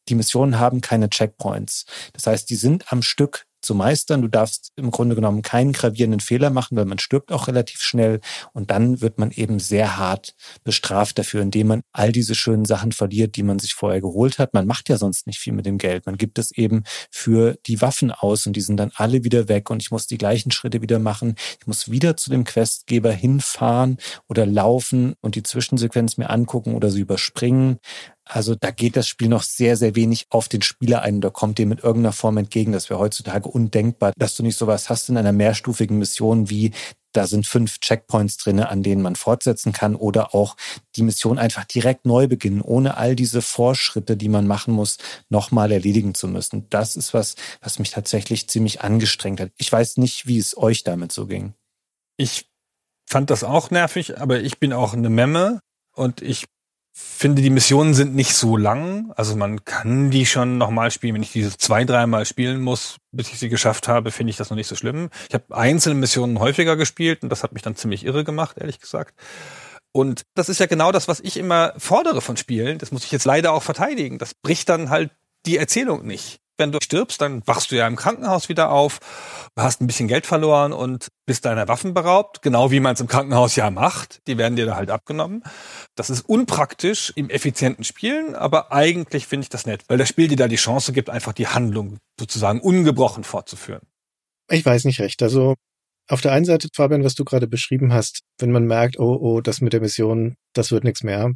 Die 0.08 0.14
Missionen 0.14 0.58
haben 0.58 0.80
keine 0.80 1.10
Checkpoints. 1.10 1.84
Das 2.12 2.26
heißt, 2.26 2.50
die 2.50 2.56
sind 2.56 2.90
am 2.92 3.02
Stück 3.02 3.46
zu 3.62 3.74
meistern. 3.74 4.22
Du 4.22 4.28
darfst 4.28 4.72
im 4.76 4.90
Grunde 4.90 5.14
genommen 5.14 5.42
keinen 5.42 5.72
gravierenden 5.72 6.20
Fehler 6.20 6.50
machen, 6.50 6.76
weil 6.76 6.84
man 6.84 6.98
stirbt 6.98 7.32
auch 7.32 7.48
relativ 7.48 7.80
schnell. 7.80 8.20
Und 8.52 8.70
dann 8.70 9.00
wird 9.00 9.18
man 9.18 9.30
eben 9.30 9.58
sehr 9.58 9.96
hart 9.96 10.34
bestraft 10.64 11.18
dafür, 11.18 11.42
indem 11.42 11.68
man 11.68 11.82
all 11.92 12.12
diese 12.12 12.34
schönen 12.34 12.64
Sachen 12.64 12.92
verliert, 12.92 13.36
die 13.36 13.42
man 13.42 13.58
sich 13.58 13.74
vorher 13.74 14.00
geholt 14.00 14.38
hat. 14.38 14.54
Man 14.54 14.66
macht 14.66 14.88
ja 14.88 14.96
sonst 14.96 15.26
nicht 15.26 15.38
viel 15.38 15.52
mit 15.52 15.66
dem 15.66 15.78
Geld. 15.78 16.06
Man 16.06 16.16
gibt 16.16 16.38
es 16.38 16.50
eben 16.52 16.84
für 17.10 17.56
die 17.66 17.80
Waffen 17.80 18.10
aus 18.10 18.46
und 18.46 18.54
die 18.54 18.60
sind 18.60 18.76
dann 18.76 18.92
alle 18.94 19.24
wieder 19.24 19.48
weg 19.48 19.70
und 19.70 19.82
ich 19.82 19.90
muss 19.90 20.06
die 20.06 20.18
gleichen 20.18 20.50
Schritte 20.50 20.82
wieder 20.82 20.98
machen. 20.98 21.34
Ich 21.60 21.66
muss 21.66 21.90
wieder 21.90 22.16
zu 22.16 22.30
dem 22.30 22.44
Questgeber 22.44 23.12
hinfahren 23.12 23.98
oder 24.28 24.46
laufen 24.46 25.14
und 25.20 25.34
die 25.34 25.42
Zwischensequenz 25.42 26.16
mir 26.16 26.30
angucken 26.30 26.74
oder 26.74 26.90
sie 26.90 27.00
überspringen. 27.00 27.78
Also 28.32 28.54
da 28.54 28.70
geht 28.70 28.96
das 28.96 29.08
Spiel 29.08 29.28
noch 29.28 29.42
sehr, 29.42 29.76
sehr 29.76 29.94
wenig 29.94 30.26
auf 30.30 30.48
den 30.48 30.62
Spieler 30.62 31.02
ein. 31.02 31.20
Da 31.20 31.28
kommt 31.28 31.58
dem 31.58 31.68
mit 31.68 31.84
irgendeiner 31.84 32.14
Form 32.14 32.38
entgegen. 32.38 32.72
Das 32.72 32.88
wäre 32.88 32.98
heutzutage 32.98 33.46
undenkbar, 33.46 34.12
dass 34.16 34.34
du 34.34 34.42
nicht 34.42 34.56
sowas 34.56 34.88
hast 34.88 35.10
in 35.10 35.18
einer 35.18 35.32
mehrstufigen 35.32 35.98
Mission 35.98 36.48
wie 36.48 36.72
da 37.12 37.26
sind 37.26 37.46
fünf 37.46 37.78
Checkpoints 37.80 38.38
drinne, 38.38 38.70
an 38.70 38.82
denen 38.82 39.02
man 39.02 39.16
fortsetzen 39.16 39.72
kann 39.72 39.94
oder 39.96 40.34
auch 40.34 40.56
die 40.96 41.02
Mission 41.02 41.38
einfach 41.38 41.64
direkt 41.64 42.06
neu 42.06 42.26
beginnen, 42.26 42.62
ohne 42.62 42.96
all 42.96 43.14
diese 43.14 43.42
Vorschritte, 43.42 44.16
die 44.16 44.30
man 44.30 44.46
machen 44.46 44.72
muss, 44.72 44.96
nochmal 45.28 45.72
erledigen 45.72 46.14
zu 46.14 46.26
müssen. 46.26 46.70
Das 46.70 46.96
ist 46.96 47.12
was, 47.12 47.34
was 47.60 47.78
mich 47.78 47.90
tatsächlich 47.90 48.48
ziemlich 48.48 48.80
angestrengt 48.80 49.40
hat. 49.40 49.50
Ich 49.58 49.70
weiß 49.70 49.98
nicht, 49.98 50.26
wie 50.26 50.38
es 50.38 50.56
euch 50.56 50.84
damit 50.84 51.12
so 51.12 51.26
ging. 51.26 51.52
Ich 52.16 52.46
fand 53.06 53.28
das 53.28 53.44
auch 53.44 53.70
nervig, 53.70 54.18
aber 54.18 54.40
ich 54.40 54.58
bin 54.58 54.72
auch 54.72 54.94
eine 54.94 55.10
Memme 55.10 55.60
und 55.94 56.22
ich 56.22 56.46
finde, 56.92 57.40
die 57.40 57.50
Missionen 57.50 57.94
sind 57.94 58.14
nicht 58.14 58.34
so 58.34 58.56
lang. 58.56 59.12
Also 59.16 59.36
man 59.36 59.64
kann 59.64 60.10
die 60.10 60.26
schon 60.26 60.58
nochmal 60.58 60.90
spielen. 60.90 61.14
Wenn 61.14 61.22
ich 61.22 61.32
diese 61.32 61.56
zwei, 61.56 61.84
dreimal 61.84 62.26
spielen 62.26 62.60
muss, 62.60 62.96
bis 63.12 63.30
ich 63.32 63.38
sie 63.38 63.48
geschafft 63.48 63.88
habe, 63.88 64.10
finde 64.10 64.30
ich 64.30 64.36
das 64.36 64.50
noch 64.50 64.56
nicht 64.56 64.66
so 64.66 64.76
schlimm. 64.76 65.08
Ich 65.28 65.34
habe 65.34 65.44
einzelne 65.50 65.94
Missionen 65.94 66.38
häufiger 66.38 66.76
gespielt 66.76 67.22
und 67.22 67.30
das 67.30 67.42
hat 67.42 67.52
mich 67.52 67.62
dann 67.62 67.76
ziemlich 67.76 68.04
irre 68.04 68.24
gemacht, 68.24 68.58
ehrlich 68.58 68.80
gesagt. 68.80 69.14
Und 69.92 70.22
das 70.34 70.48
ist 70.48 70.60
ja 70.60 70.66
genau 70.66 70.92
das, 70.92 71.08
was 71.08 71.20
ich 71.20 71.36
immer 71.36 71.74
fordere 71.76 72.20
von 72.20 72.36
Spielen. 72.36 72.78
Das 72.78 72.92
muss 72.92 73.04
ich 73.04 73.12
jetzt 73.12 73.24
leider 73.24 73.52
auch 73.52 73.62
verteidigen. 73.62 74.18
Das 74.18 74.34
bricht 74.34 74.68
dann 74.68 74.90
halt 74.90 75.10
die 75.46 75.58
Erzählung 75.58 76.06
nicht. 76.06 76.40
Wenn 76.58 76.72
du 76.72 76.78
stirbst, 76.82 77.20
dann 77.20 77.42
wachst 77.46 77.70
du 77.70 77.76
ja 77.76 77.86
im 77.86 77.96
Krankenhaus 77.96 78.48
wieder 78.48 78.70
auf, 78.70 79.00
hast 79.56 79.80
ein 79.80 79.86
bisschen 79.86 80.08
Geld 80.08 80.26
verloren 80.26 80.72
und 80.72 81.08
bist 81.26 81.44
deiner 81.44 81.66
Waffen 81.68 81.94
beraubt, 81.94 82.42
genau 82.42 82.70
wie 82.70 82.80
man 82.80 82.94
es 82.94 83.00
im 83.00 83.06
Krankenhaus 83.06 83.56
ja 83.56 83.70
macht. 83.70 84.20
Die 84.26 84.38
werden 84.38 84.56
dir 84.56 84.66
da 84.66 84.76
halt 84.76 84.90
abgenommen. 84.90 85.42
Das 85.94 86.10
ist 86.10 86.28
unpraktisch 86.28 87.12
im 87.16 87.30
effizienten 87.30 87.84
Spielen, 87.84 88.34
aber 88.34 88.72
eigentlich 88.72 89.26
finde 89.26 89.44
ich 89.44 89.48
das 89.48 89.66
nett, 89.66 89.82
weil 89.88 89.98
das 89.98 90.08
Spiel 90.08 90.28
dir 90.28 90.36
da 90.36 90.48
die 90.48 90.56
Chance 90.56 90.92
gibt, 90.92 91.10
einfach 91.10 91.32
die 91.32 91.48
Handlung 91.48 91.98
sozusagen 92.18 92.60
ungebrochen 92.60 93.24
fortzuführen. 93.24 93.82
Ich 94.50 94.64
weiß 94.64 94.84
nicht 94.84 95.00
recht. 95.00 95.22
Also 95.22 95.56
auf 96.08 96.20
der 96.20 96.32
einen 96.32 96.44
Seite, 96.44 96.68
Fabian, 96.74 97.04
was 97.04 97.14
du 97.14 97.24
gerade 97.24 97.46
beschrieben 97.46 97.92
hast, 97.92 98.22
wenn 98.38 98.50
man 98.50 98.66
merkt, 98.66 98.98
oh, 98.98 99.18
oh, 99.20 99.40
das 99.40 99.60
mit 99.60 99.72
der 99.72 99.80
Mission, 99.80 100.36
das 100.52 100.70
wird 100.72 100.84
nichts 100.84 101.02
mehr, 101.02 101.32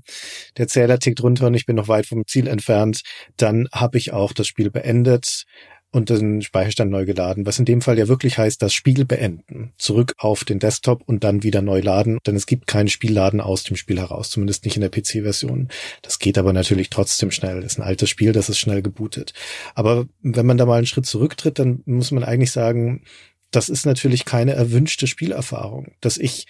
der 0.57 0.69
Zähler 0.69 0.99
tickt 0.99 1.23
runter 1.23 1.47
und 1.47 1.55
ich 1.55 1.67
bin 1.67 1.77
noch 1.77 1.89
weit 1.89 2.07
vom 2.07 2.27
Ziel 2.27 2.47
entfernt, 2.47 3.03
dann 3.37 3.69
habe 3.73 3.99
ich 3.99 4.13
auch 4.13 4.33
das 4.33 4.47
Spiel 4.47 4.71
beendet 4.71 5.45
und 5.93 6.11
den 6.11 6.43
Speicherstand 6.43 6.91
neu 6.91 7.07
geladen, 7.07 7.47
was 7.47 7.59
in 7.59 7.65
dem 7.65 7.81
Fall 7.81 7.99
ja 7.99 8.09
wirklich 8.09 8.37
heißt, 8.37 8.61
das 8.61 8.75
Spiel 8.75 9.07
beenden, 9.07 9.73
zurück 9.79 10.13
auf 10.19 10.45
den 10.45 10.59
Desktop 10.59 11.03
und 11.07 11.25
dann 11.25 11.43
wieder 11.43 11.63
neu 11.63 11.81
laden, 11.81 12.19
denn 12.27 12.37
es 12.37 12.47
gibt 12.47 12.67
keinen 12.67 12.89
Spielladen 12.89 13.41
aus 13.41 13.63
dem 13.63 13.77
Spiel 13.77 13.99
heraus, 13.99 14.29
zumindest 14.29 14.65
nicht 14.65 14.77
in 14.77 14.83
der 14.83 14.91
PC-Version. 14.91 15.69
Das 16.03 16.19
geht 16.19 16.37
aber 16.37 16.53
natürlich 16.53 16.91
trotzdem 16.91 17.31
schnell. 17.31 17.63
Das 17.63 17.73
ist 17.73 17.79
ein 17.79 17.83
altes 17.83 18.11
Spiel, 18.11 18.33
das 18.33 18.51
ist 18.51 18.59
schnell 18.59 18.83
gebootet. 18.83 19.33
Aber 19.75 20.07
wenn 20.21 20.45
man 20.47 20.59
da 20.59 20.67
mal 20.67 20.77
einen 20.77 20.87
Schritt 20.87 21.07
zurücktritt, 21.07 21.59
dann 21.59 21.83
muss 21.87 22.11
man 22.11 22.25
eigentlich 22.25 22.53
sagen, 22.53 23.03
das 23.51 23.69
ist 23.69 23.87
natürlich 23.87 24.25
keine 24.25 24.53
erwünschte 24.53 25.07
Spielerfahrung, 25.07 25.93
dass 26.01 26.17
ich 26.19 26.47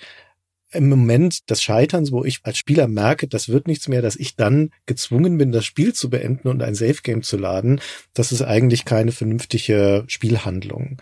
im 0.73 0.89
Moment 0.89 1.49
des 1.49 1.63
Scheiterns, 1.63 2.13
wo 2.13 2.25
ich 2.25 2.41
als 2.43 2.59
Spieler 2.59 2.89
merke, 2.89 3.29
das 3.29 3.49
wird 3.49 3.69
nichts 3.69 3.89
mehr, 3.89 4.03
dass 4.03 4.17
ich 4.17 4.37
dann 4.37 4.71
gezwungen 4.87 5.39
bin, 5.39 5.53
das 5.53 5.65
Spiel 5.65 5.93
zu 5.95 6.11
beenden 6.11 6.49
und 6.49 6.63
ein 6.63 6.75
Safe 6.75 7.01
Game 7.03 7.23
zu 7.23 7.37
laden, 7.37 7.81
das 8.15 8.33
ist 8.33 8.43
eigentlich 8.43 8.85
keine 8.85 9.13
vernünftige 9.13 10.05
Spielhandlung. 10.09 10.99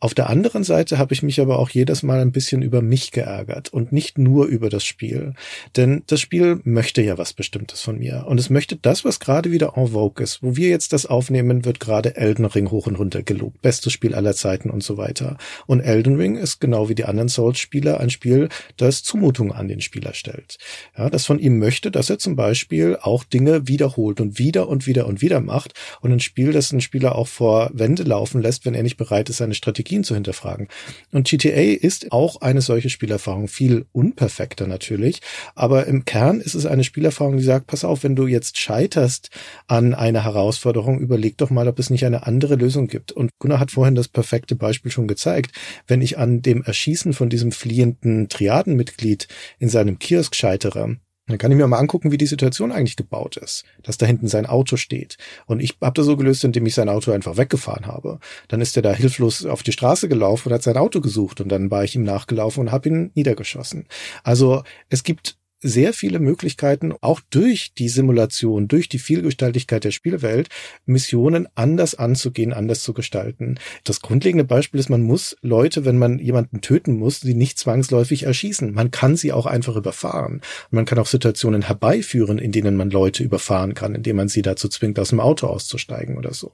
Auf 0.00 0.14
der 0.14 0.30
anderen 0.30 0.64
Seite 0.64 0.98
habe 0.98 1.14
ich 1.14 1.22
mich 1.22 1.40
aber 1.40 1.58
auch 1.58 1.70
jedes 1.70 2.02
Mal 2.02 2.20
ein 2.20 2.32
bisschen 2.32 2.62
über 2.62 2.80
mich 2.80 3.10
geärgert 3.10 3.72
und 3.72 3.92
nicht 3.92 4.18
nur 4.18 4.46
über 4.46 4.70
das 4.70 4.84
Spiel. 4.84 5.34
Denn 5.76 6.04
das 6.06 6.20
Spiel 6.20 6.60
möchte 6.64 7.02
ja 7.02 7.18
was 7.18 7.32
Bestimmtes 7.32 7.80
von 7.80 7.98
mir. 7.98 8.24
Und 8.26 8.38
es 8.38 8.50
möchte 8.50 8.76
das, 8.76 9.04
was 9.04 9.20
gerade 9.20 9.50
wieder 9.50 9.72
en 9.76 9.88
vogue 9.88 10.22
ist. 10.22 10.42
Wo 10.42 10.56
wir 10.56 10.68
jetzt 10.68 10.92
das 10.92 11.06
aufnehmen, 11.06 11.64
wird 11.64 11.80
gerade 11.80 12.16
Elden 12.16 12.44
Ring 12.44 12.70
hoch 12.70 12.86
und 12.86 12.96
runter 12.96 13.22
gelobt. 13.22 13.60
Bestes 13.62 13.92
Spiel 13.92 14.14
aller 14.14 14.34
Zeiten 14.34 14.70
und 14.70 14.82
so 14.82 14.96
weiter. 14.96 15.36
Und 15.66 15.80
Elden 15.80 16.16
Ring 16.16 16.36
ist 16.36 16.60
genau 16.60 16.88
wie 16.88 16.94
die 16.94 17.04
anderen 17.04 17.28
Souls-Spieler 17.28 18.00
ein 18.00 18.10
Spiel, 18.10 18.48
das 18.76 19.02
Zumutung 19.18 19.52
an 19.52 19.66
den 19.66 19.80
Spieler 19.80 20.14
stellt. 20.14 20.58
Ja, 20.96 21.10
das 21.10 21.26
von 21.26 21.40
ihm 21.40 21.58
möchte, 21.58 21.90
dass 21.90 22.08
er 22.08 22.18
zum 22.18 22.36
Beispiel 22.36 22.96
auch 23.02 23.24
Dinge 23.24 23.66
wiederholt 23.66 24.20
und 24.20 24.38
wieder 24.38 24.68
und 24.68 24.86
wieder 24.86 25.06
und 25.06 25.20
wieder 25.20 25.40
macht 25.40 25.74
und 26.00 26.12
ein 26.12 26.20
Spiel, 26.20 26.52
das 26.52 26.70
einen 26.70 26.80
Spieler 26.80 27.16
auch 27.16 27.26
vor 27.26 27.70
Wände 27.72 28.04
laufen 28.04 28.40
lässt, 28.40 28.64
wenn 28.64 28.74
er 28.74 28.84
nicht 28.84 28.96
bereit 28.96 29.28
ist, 29.28 29.38
seine 29.38 29.54
Strategien 29.54 30.04
zu 30.04 30.14
hinterfragen. 30.14 30.68
Und 31.10 31.28
GTA 31.28 31.50
ist 31.50 32.12
auch 32.12 32.40
eine 32.40 32.60
solche 32.60 32.90
Spielerfahrung, 32.90 33.48
viel 33.48 33.86
unperfekter 33.90 34.68
natürlich, 34.68 35.20
aber 35.56 35.86
im 35.86 36.04
Kern 36.04 36.40
ist 36.40 36.54
es 36.54 36.64
eine 36.64 36.84
Spielerfahrung, 36.84 37.38
die 37.38 37.42
sagt, 37.42 37.66
pass 37.66 37.84
auf, 37.84 38.04
wenn 38.04 38.14
du 38.14 38.28
jetzt 38.28 38.56
scheiterst 38.56 39.30
an 39.66 39.94
einer 39.94 40.22
Herausforderung, 40.22 41.00
überleg 41.00 41.36
doch 41.38 41.50
mal, 41.50 41.66
ob 41.66 41.80
es 41.80 41.90
nicht 41.90 42.06
eine 42.06 42.26
andere 42.26 42.54
Lösung 42.54 42.86
gibt. 42.86 43.10
Und 43.10 43.32
Gunnar 43.40 43.58
hat 43.58 43.72
vorhin 43.72 43.96
das 43.96 44.06
perfekte 44.06 44.54
Beispiel 44.54 44.92
schon 44.92 45.08
gezeigt. 45.08 45.56
Wenn 45.88 46.02
ich 46.02 46.18
an 46.18 46.40
dem 46.42 46.62
Erschießen 46.62 47.12
von 47.12 47.28
diesem 47.28 47.50
fliehenden 47.50 48.28
Triadenmitglied 48.28 48.97
Mitglied 48.98 49.28
in 49.58 49.68
seinem 49.68 49.98
Kiosk 49.98 50.34
scheitere, 50.34 50.96
dann 51.26 51.36
kann 51.36 51.50
ich 51.50 51.58
mir 51.58 51.66
mal 51.66 51.78
angucken, 51.78 52.10
wie 52.10 52.16
die 52.16 52.26
Situation 52.26 52.72
eigentlich 52.72 52.96
gebaut 52.96 53.36
ist. 53.36 53.64
Dass 53.82 53.98
da 53.98 54.06
hinten 54.06 54.28
sein 54.28 54.46
Auto 54.46 54.76
steht. 54.76 55.18
Und 55.44 55.60
ich 55.60 55.76
habe 55.82 55.92
das 55.92 56.06
so 56.06 56.16
gelöst, 56.16 56.42
indem 56.42 56.64
ich 56.64 56.74
sein 56.74 56.88
Auto 56.88 57.12
einfach 57.12 57.36
weggefahren 57.36 57.86
habe. 57.86 58.18
Dann 58.48 58.62
ist 58.62 58.76
er 58.76 58.82
da 58.82 58.94
hilflos 58.94 59.44
auf 59.44 59.62
die 59.62 59.72
Straße 59.72 60.08
gelaufen 60.08 60.48
und 60.48 60.54
hat 60.54 60.62
sein 60.62 60.78
Auto 60.78 61.02
gesucht. 61.02 61.42
Und 61.42 61.50
dann 61.50 61.70
war 61.70 61.84
ich 61.84 61.94
ihm 61.94 62.02
nachgelaufen 62.02 62.62
und 62.62 62.72
habe 62.72 62.88
ihn 62.88 63.10
niedergeschossen. 63.14 63.86
Also 64.24 64.62
es 64.88 65.04
gibt 65.04 65.37
sehr 65.60 65.92
viele 65.92 66.20
Möglichkeiten, 66.20 66.94
auch 67.00 67.20
durch 67.30 67.72
die 67.74 67.88
Simulation, 67.88 68.68
durch 68.68 68.88
die 68.88 68.98
Vielgestaltigkeit 68.98 69.82
der 69.82 69.90
Spielwelt, 69.90 70.48
Missionen 70.86 71.48
anders 71.56 71.96
anzugehen, 71.96 72.52
anders 72.52 72.82
zu 72.82 72.92
gestalten. 72.92 73.58
Das 73.82 74.00
grundlegende 74.00 74.44
Beispiel 74.44 74.78
ist, 74.78 74.88
man 74.88 75.02
muss 75.02 75.36
Leute, 75.42 75.84
wenn 75.84 75.98
man 75.98 76.18
jemanden 76.20 76.60
töten 76.60 76.96
muss, 76.96 77.20
sie 77.20 77.34
nicht 77.34 77.58
zwangsläufig 77.58 78.22
erschießen. 78.22 78.72
Man 78.72 78.90
kann 78.92 79.16
sie 79.16 79.32
auch 79.32 79.46
einfach 79.46 79.74
überfahren. 79.74 80.42
Man 80.70 80.84
kann 80.84 80.98
auch 80.98 81.06
Situationen 81.06 81.62
herbeiführen, 81.62 82.38
in 82.38 82.52
denen 82.52 82.76
man 82.76 82.90
Leute 82.90 83.24
überfahren 83.24 83.74
kann, 83.74 83.94
indem 83.96 84.16
man 84.16 84.28
sie 84.28 84.42
dazu 84.42 84.68
zwingt, 84.68 84.98
aus 84.98 85.08
dem 85.08 85.20
Auto 85.20 85.48
auszusteigen 85.48 86.16
oder 86.16 86.34
so. 86.34 86.52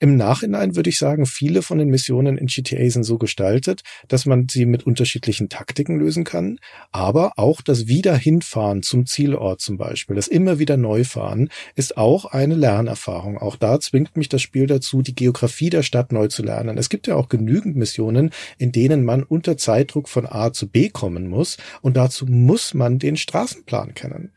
Im 0.00 0.16
Nachhinein 0.16 0.76
würde 0.76 0.90
ich 0.90 0.98
sagen, 0.98 1.24
viele 1.24 1.62
von 1.62 1.78
den 1.78 1.88
Missionen 1.88 2.36
in 2.36 2.46
GTA 2.46 2.90
sind 2.90 3.04
so 3.04 3.16
gestaltet, 3.16 3.82
dass 4.08 4.26
man 4.26 4.46
sie 4.50 4.66
mit 4.66 4.84
unterschiedlichen 4.84 5.48
Taktiken 5.48 5.98
lösen 5.98 6.24
kann, 6.24 6.58
aber 6.90 7.32
auch 7.36 7.62
das 7.62 7.86
Wiederhin 7.86 8.41
Hinfahren 8.42 8.82
zum 8.82 9.06
Zielort 9.06 9.60
zum 9.60 9.76
Beispiel, 9.78 10.16
das 10.16 10.26
immer 10.26 10.58
wieder 10.58 10.76
Neufahren, 10.76 11.48
ist 11.76 11.96
auch 11.96 12.24
eine 12.24 12.56
Lernerfahrung. 12.56 13.38
Auch 13.38 13.56
da 13.56 13.78
zwingt 13.78 14.16
mich 14.16 14.28
das 14.28 14.42
Spiel 14.42 14.66
dazu, 14.66 15.02
die 15.02 15.14
Geografie 15.14 15.70
der 15.70 15.82
Stadt 15.82 16.12
neu 16.12 16.26
zu 16.26 16.42
lernen. 16.42 16.76
Es 16.76 16.88
gibt 16.88 17.06
ja 17.06 17.14
auch 17.14 17.28
genügend 17.28 17.76
Missionen, 17.76 18.30
in 18.58 18.72
denen 18.72 19.04
man 19.04 19.22
unter 19.22 19.56
Zeitdruck 19.56 20.08
von 20.08 20.26
A 20.26 20.52
zu 20.52 20.68
B 20.68 20.88
kommen 20.88 21.28
muss 21.28 21.56
und 21.82 21.96
dazu 21.96 22.26
muss 22.26 22.74
man 22.74 22.98
den 22.98 23.16
Straßenplan 23.16 23.94
kennen. 23.94 24.32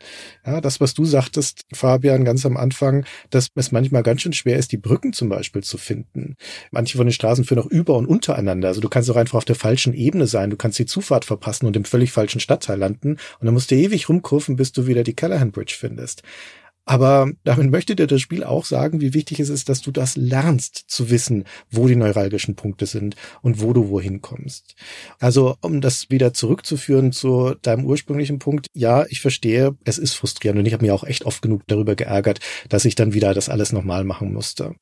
Ja, 0.46 0.60
das, 0.60 0.80
was 0.80 0.94
du 0.94 1.04
sagtest, 1.04 1.64
Fabian, 1.72 2.24
ganz 2.24 2.46
am 2.46 2.56
Anfang, 2.56 3.04
dass 3.30 3.48
es 3.54 3.72
manchmal 3.72 4.04
ganz 4.04 4.22
schön 4.22 4.32
schwer 4.32 4.56
ist, 4.56 4.70
die 4.70 4.76
Brücken 4.76 5.12
zum 5.12 5.28
Beispiel 5.28 5.64
zu 5.64 5.78
finden. 5.78 6.36
Manche 6.70 6.96
von 6.96 7.06
den 7.06 7.12
Straßen 7.12 7.44
führen 7.44 7.60
auch 7.60 7.66
über 7.66 7.94
und 7.94 8.06
untereinander. 8.06 8.68
Also 8.68 8.80
du 8.80 8.88
kannst 8.88 9.10
auch 9.10 9.16
einfach 9.16 9.38
auf 9.38 9.44
der 9.44 9.56
falschen 9.56 9.94
Ebene 9.94 10.26
sein. 10.26 10.50
Du 10.50 10.56
kannst 10.56 10.78
die 10.78 10.86
Zufahrt 10.86 11.24
verpassen 11.24 11.66
und 11.66 11.76
im 11.76 11.84
völlig 11.84 12.12
falschen 12.12 12.40
Stadtteil 12.40 12.78
landen 12.78 13.16
und 13.40 13.46
dann 13.46 13.54
musst 13.54 13.70
du 13.70 13.74
ewig 13.74 13.95
ewig 13.96 14.08
rumkurven, 14.08 14.56
bis 14.56 14.72
du 14.72 14.86
wieder 14.86 15.02
die 15.02 15.16
Callahan 15.16 15.52
Bridge 15.52 15.76
findest. 15.78 16.22
Aber 16.86 17.30
damit 17.42 17.70
möchte 17.70 17.96
dir 17.96 18.06
das 18.06 18.20
Spiel 18.20 18.44
auch 18.44 18.64
sagen, 18.64 19.00
wie 19.00 19.12
wichtig 19.12 19.40
es 19.40 19.48
ist, 19.48 19.68
dass 19.68 19.82
du 19.82 19.90
das 19.90 20.16
lernst 20.16 20.84
zu 20.86 21.10
wissen, 21.10 21.44
wo 21.68 21.88
die 21.88 21.96
neuralgischen 21.96 22.54
Punkte 22.54 22.86
sind 22.86 23.16
und 23.42 23.60
wo 23.60 23.72
du 23.72 23.88
wohin 23.88 24.22
kommst. 24.22 24.76
Also, 25.18 25.56
um 25.60 25.80
das 25.80 26.10
wieder 26.10 26.32
zurückzuführen 26.32 27.10
zu 27.10 27.56
deinem 27.60 27.84
ursprünglichen 27.84 28.38
Punkt, 28.38 28.68
ja, 28.72 29.04
ich 29.08 29.20
verstehe, 29.20 29.76
es 29.84 29.98
ist 29.98 30.14
frustrierend 30.14 30.60
und 30.60 30.66
ich 30.66 30.72
habe 30.72 30.84
mir 30.84 30.94
auch 30.94 31.04
echt 31.04 31.26
oft 31.26 31.42
genug 31.42 31.62
darüber 31.66 31.96
geärgert, 31.96 32.38
dass 32.68 32.84
ich 32.84 32.94
dann 32.94 33.12
wieder 33.12 33.34
das 33.34 33.48
alles 33.48 33.72
nochmal 33.72 34.04
machen 34.04 34.32
musste. 34.32 34.76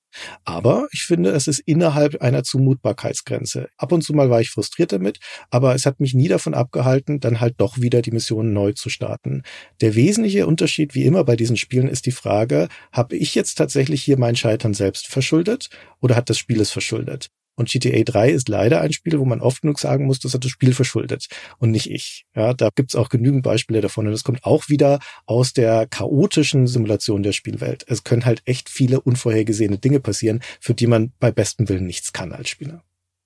Aber 0.45 0.87
ich 0.93 1.05
finde, 1.05 1.31
es 1.31 1.47
ist 1.47 1.61
innerhalb 1.61 2.21
einer 2.23 2.45
Zumutbarkeitsgrenze. 2.45 3.69
Ab 3.77 3.93
und 3.93 4.03
zu 4.03 4.13
mal 4.13 4.31
war 4.31 4.41
ich 4.41 4.51
frustriert 4.51 4.93
damit, 4.93 5.19
aber 5.51 5.75
es 5.75 5.87
hat 5.87 6.01
mich 6.01 6.15
nie 6.15 6.29
davon 6.29 6.55
abgehalten, 6.55 7.21
dann 7.21 7.41
halt 7.41 7.55
doch 7.59 7.81
wieder 7.81 8.03
die 8.03 8.13
Mission 8.13 8.53
neu 8.53 8.73
zu 8.73 8.91
starten. 8.91 9.43
Der 9.81 9.95
wesentliche 9.95 10.47
Unterschied, 10.47 10.95
wie 10.95 11.05
immer 11.05 11.25
bei 11.25 11.37
diesen 11.37 11.57
Spielen, 11.57 11.89
ist 11.95 12.05
die 12.05 12.13
Frage, 12.13 12.69
habe 12.93 13.17
ich 13.17 13.35
jetzt 13.35 13.55
tatsächlich 13.55 14.03
hier 14.03 14.19
mein 14.19 14.37
Scheitern 14.37 14.75
selbst 14.75 15.07
verschuldet 15.07 15.71
oder 16.03 16.17
hat 16.17 16.29
das 16.29 16.37
Spiel 16.37 16.61
es 16.61 16.71
verschuldet? 16.71 17.31
Und 17.57 17.69
GTA 17.69 18.03
3 18.03 18.31
ist 18.31 18.49
leider 18.49 18.81
ein 18.81 18.93
Spiel, 18.93 19.19
wo 19.19 19.25
man 19.25 19.41
oft 19.41 19.63
genug 19.63 19.79
sagen 19.79 20.07
muss, 20.07 20.19
das 20.19 20.35
hat 20.35 20.45
das 20.45 20.51
Spiel 20.51 20.75
verschuldet 20.75 21.29
und 21.59 21.71
nicht 21.71 21.89
ich. 21.89 22.27
Ja, 22.35 22.53
da 22.53 22.71
gibt's 22.75 22.97
auch 22.97 23.09
genügend 23.09 23.45
Beispiele 23.45 23.81
davon. 23.81 24.07
Und 24.07 24.13
das 24.13 24.25
kommt 24.25 24.45
auch 24.45 24.69
wieder 24.69 24.99
aus 25.25 25.53
der 25.53 25.87
chaotischen 25.87 26.67
Simulation 26.67 27.23
der 27.23 27.33
Spielwelt. 27.33 27.85
Es 27.87 28.03
können 28.03 28.25
halt 28.25 28.43
echt 28.45 28.69
viele 28.69 29.01
unvorhergesehene 29.01 29.79
Dinge 29.79 30.01
passieren, 30.01 30.41
für 30.61 30.75
die 30.75 30.89
man 30.89 31.13
bei 31.21 31.31
bestem 31.31 31.69
Willen 31.69 31.87
nichts 31.87 32.13
kann 32.13 32.33
als 32.33 32.49
Spieler. 32.49 32.83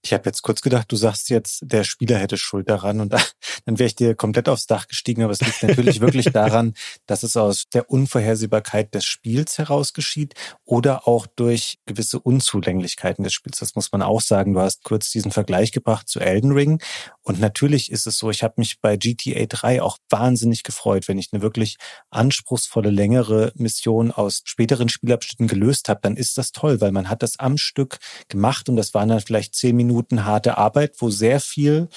Ich 0.08 0.14
habe 0.14 0.22
jetzt 0.24 0.40
kurz 0.40 0.62
gedacht, 0.62 0.90
du 0.90 0.96
sagst 0.96 1.28
jetzt, 1.28 1.60
der 1.60 1.84
Spieler 1.84 2.16
hätte 2.16 2.38
Schuld 2.38 2.70
daran 2.70 3.00
und 3.00 3.12
da, 3.12 3.20
dann 3.66 3.78
wäre 3.78 3.88
ich 3.88 3.94
dir 3.94 4.14
komplett 4.14 4.48
aufs 4.48 4.66
Dach 4.66 4.88
gestiegen. 4.88 5.22
Aber 5.22 5.34
es 5.34 5.42
liegt 5.42 5.62
natürlich 5.62 6.00
wirklich 6.00 6.32
daran, 6.32 6.72
dass 7.04 7.24
es 7.24 7.36
aus 7.36 7.64
der 7.74 7.90
Unvorhersehbarkeit 7.90 8.94
des 8.94 9.04
Spiels 9.04 9.58
heraus 9.58 9.92
geschieht 9.92 10.32
oder 10.64 11.06
auch 11.06 11.26
durch 11.26 11.78
gewisse 11.84 12.20
Unzulänglichkeiten 12.20 13.22
des 13.22 13.34
Spiels. 13.34 13.58
Das 13.58 13.74
muss 13.74 13.92
man 13.92 14.00
auch 14.00 14.22
sagen. 14.22 14.54
Du 14.54 14.60
hast 14.60 14.82
kurz 14.82 15.10
diesen 15.10 15.30
Vergleich 15.30 15.72
gebracht 15.72 16.08
zu 16.08 16.20
Elden 16.20 16.52
Ring. 16.52 16.82
Und 17.20 17.38
natürlich 17.38 17.92
ist 17.92 18.06
es 18.06 18.16
so, 18.16 18.30
ich 18.30 18.42
habe 18.42 18.54
mich 18.56 18.80
bei 18.80 18.96
GTA 18.96 19.44
3 19.44 19.82
auch 19.82 19.98
wahnsinnig 20.08 20.62
gefreut, 20.62 21.06
wenn 21.06 21.18
ich 21.18 21.28
eine 21.32 21.42
wirklich 21.42 21.76
anspruchsvolle, 22.08 22.88
längere 22.88 23.52
Mission 23.56 24.10
aus 24.10 24.40
späteren 24.44 24.88
Spielabschnitten 24.88 25.48
gelöst 25.48 25.90
habe, 25.90 26.00
dann 26.02 26.16
ist 26.16 26.38
das 26.38 26.52
toll, 26.52 26.80
weil 26.80 26.92
man 26.92 27.10
hat 27.10 27.22
das 27.22 27.38
am 27.38 27.58
Stück 27.58 27.98
gemacht 28.28 28.70
und 28.70 28.76
das 28.76 28.94
waren 28.94 29.10
dann 29.10 29.20
vielleicht 29.20 29.54
zehn 29.54 29.76
Minuten 29.76 29.97
Minuten 29.98 30.24
harte 30.24 30.58
Arbeit, 30.58 30.94
wo 30.98 31.10
sehr 31.10 31.40
viel 31.40 31.88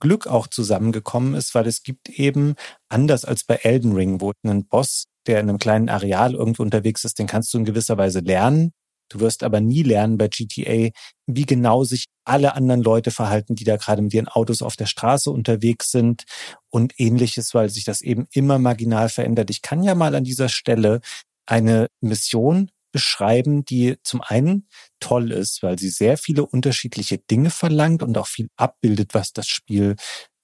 Glück 0.00 0.26
auch 0.26 0.46
zusammengekommen 0.46 1.34
ist, 1.34 1.54
weil 1.54 1.66
es 1.66 1.82
gibt 1.82 2.08
eben, 2.08 2.54
anders 2.88 3.24
als 3.24 3.44
bei 3.44 3.56
Elden 3.56 3.92
Ring, 3.92 4.20
wo 4.20 4.32
ein 4.42 4.66
Boss 4.66 5.04
der 5.28 5.38
in 5.38 5.48
einem 5.48 5.58
kleinen 5.58 5.88
Areal 5.88 6.34
irgendwo 6.34 6.64
unterwegs 6.64 7.04
ist, 7.04 7.18
den 7.20 7.28
kannst 7.28 7.54
du 7.54 7.58
in 7.58 7.64
gewisser 7.64 7.96
Weise 7.96 8.18
lernen. 8.18 8.72
Du 9.08 9.20
wirst 9.20 9.44
aber 9.44 9.60
nie 9.60 9.84
lernen 9.84 10.18
bei 10.18 10.26
GTA, 10.26 10.90
wie 11.26 11.46
genau 11.46 11.84
sich 11.84 12.06
alle 12.24 12.56
anderen 12.56 12.82
Leute 12.82 13.12
verhalten, 13.12 13.54
die 13.54 13.62
da 13.62 13.76
gerade 13.76 14.02
mit 14.02 14.14
ihren 14.14 14.26
Autos 14.26 14.62
auf 14.62 14.74
der 14.74 14.86
Straße 14.86 15.30
unterwegs 15.30 15.92
sind 15.92 16.24
und 16.70 16.98
ähnliches, 16.98 17.54
weil 17.54 17.68
sich 17.68 17.84
das 17.84 18.00
eben 18.00 18.26
immer 18.32 18.58
marginal 18.58 19.08
verändert. 19.10 19.50
Ich 19.50 19.62
kann 19.62 19.84
ja 19.84 19.94
mal 19.94 20.14
an 20.16 20.24
dieser 20.24 20.48
Stelle 20.48 21.00
eine 21.46 21.86
Mission 22.00 22.70
beschreiben, 22.92 23.64
die 23.64 23.96
zum 24.02 24.20
einen 24.22 24.68
toll 25.00 25.32
ist, 25.32 25.62
weil 25.62 25.78
sie 25.78 25.90
sehr 25.90 26.16
viele 26.16 26.46
unterschiedliche 26.46 27.18
Dinge 27.18 27.50
verlangt 27.50 28.02
und 28.02 28.16
auch 28.18 28.28
viel 28.28 28.48
abbildet, 28.56 29.14
was 29.14 29.32
das 29.32 29.48
Spiel 29.48 29.96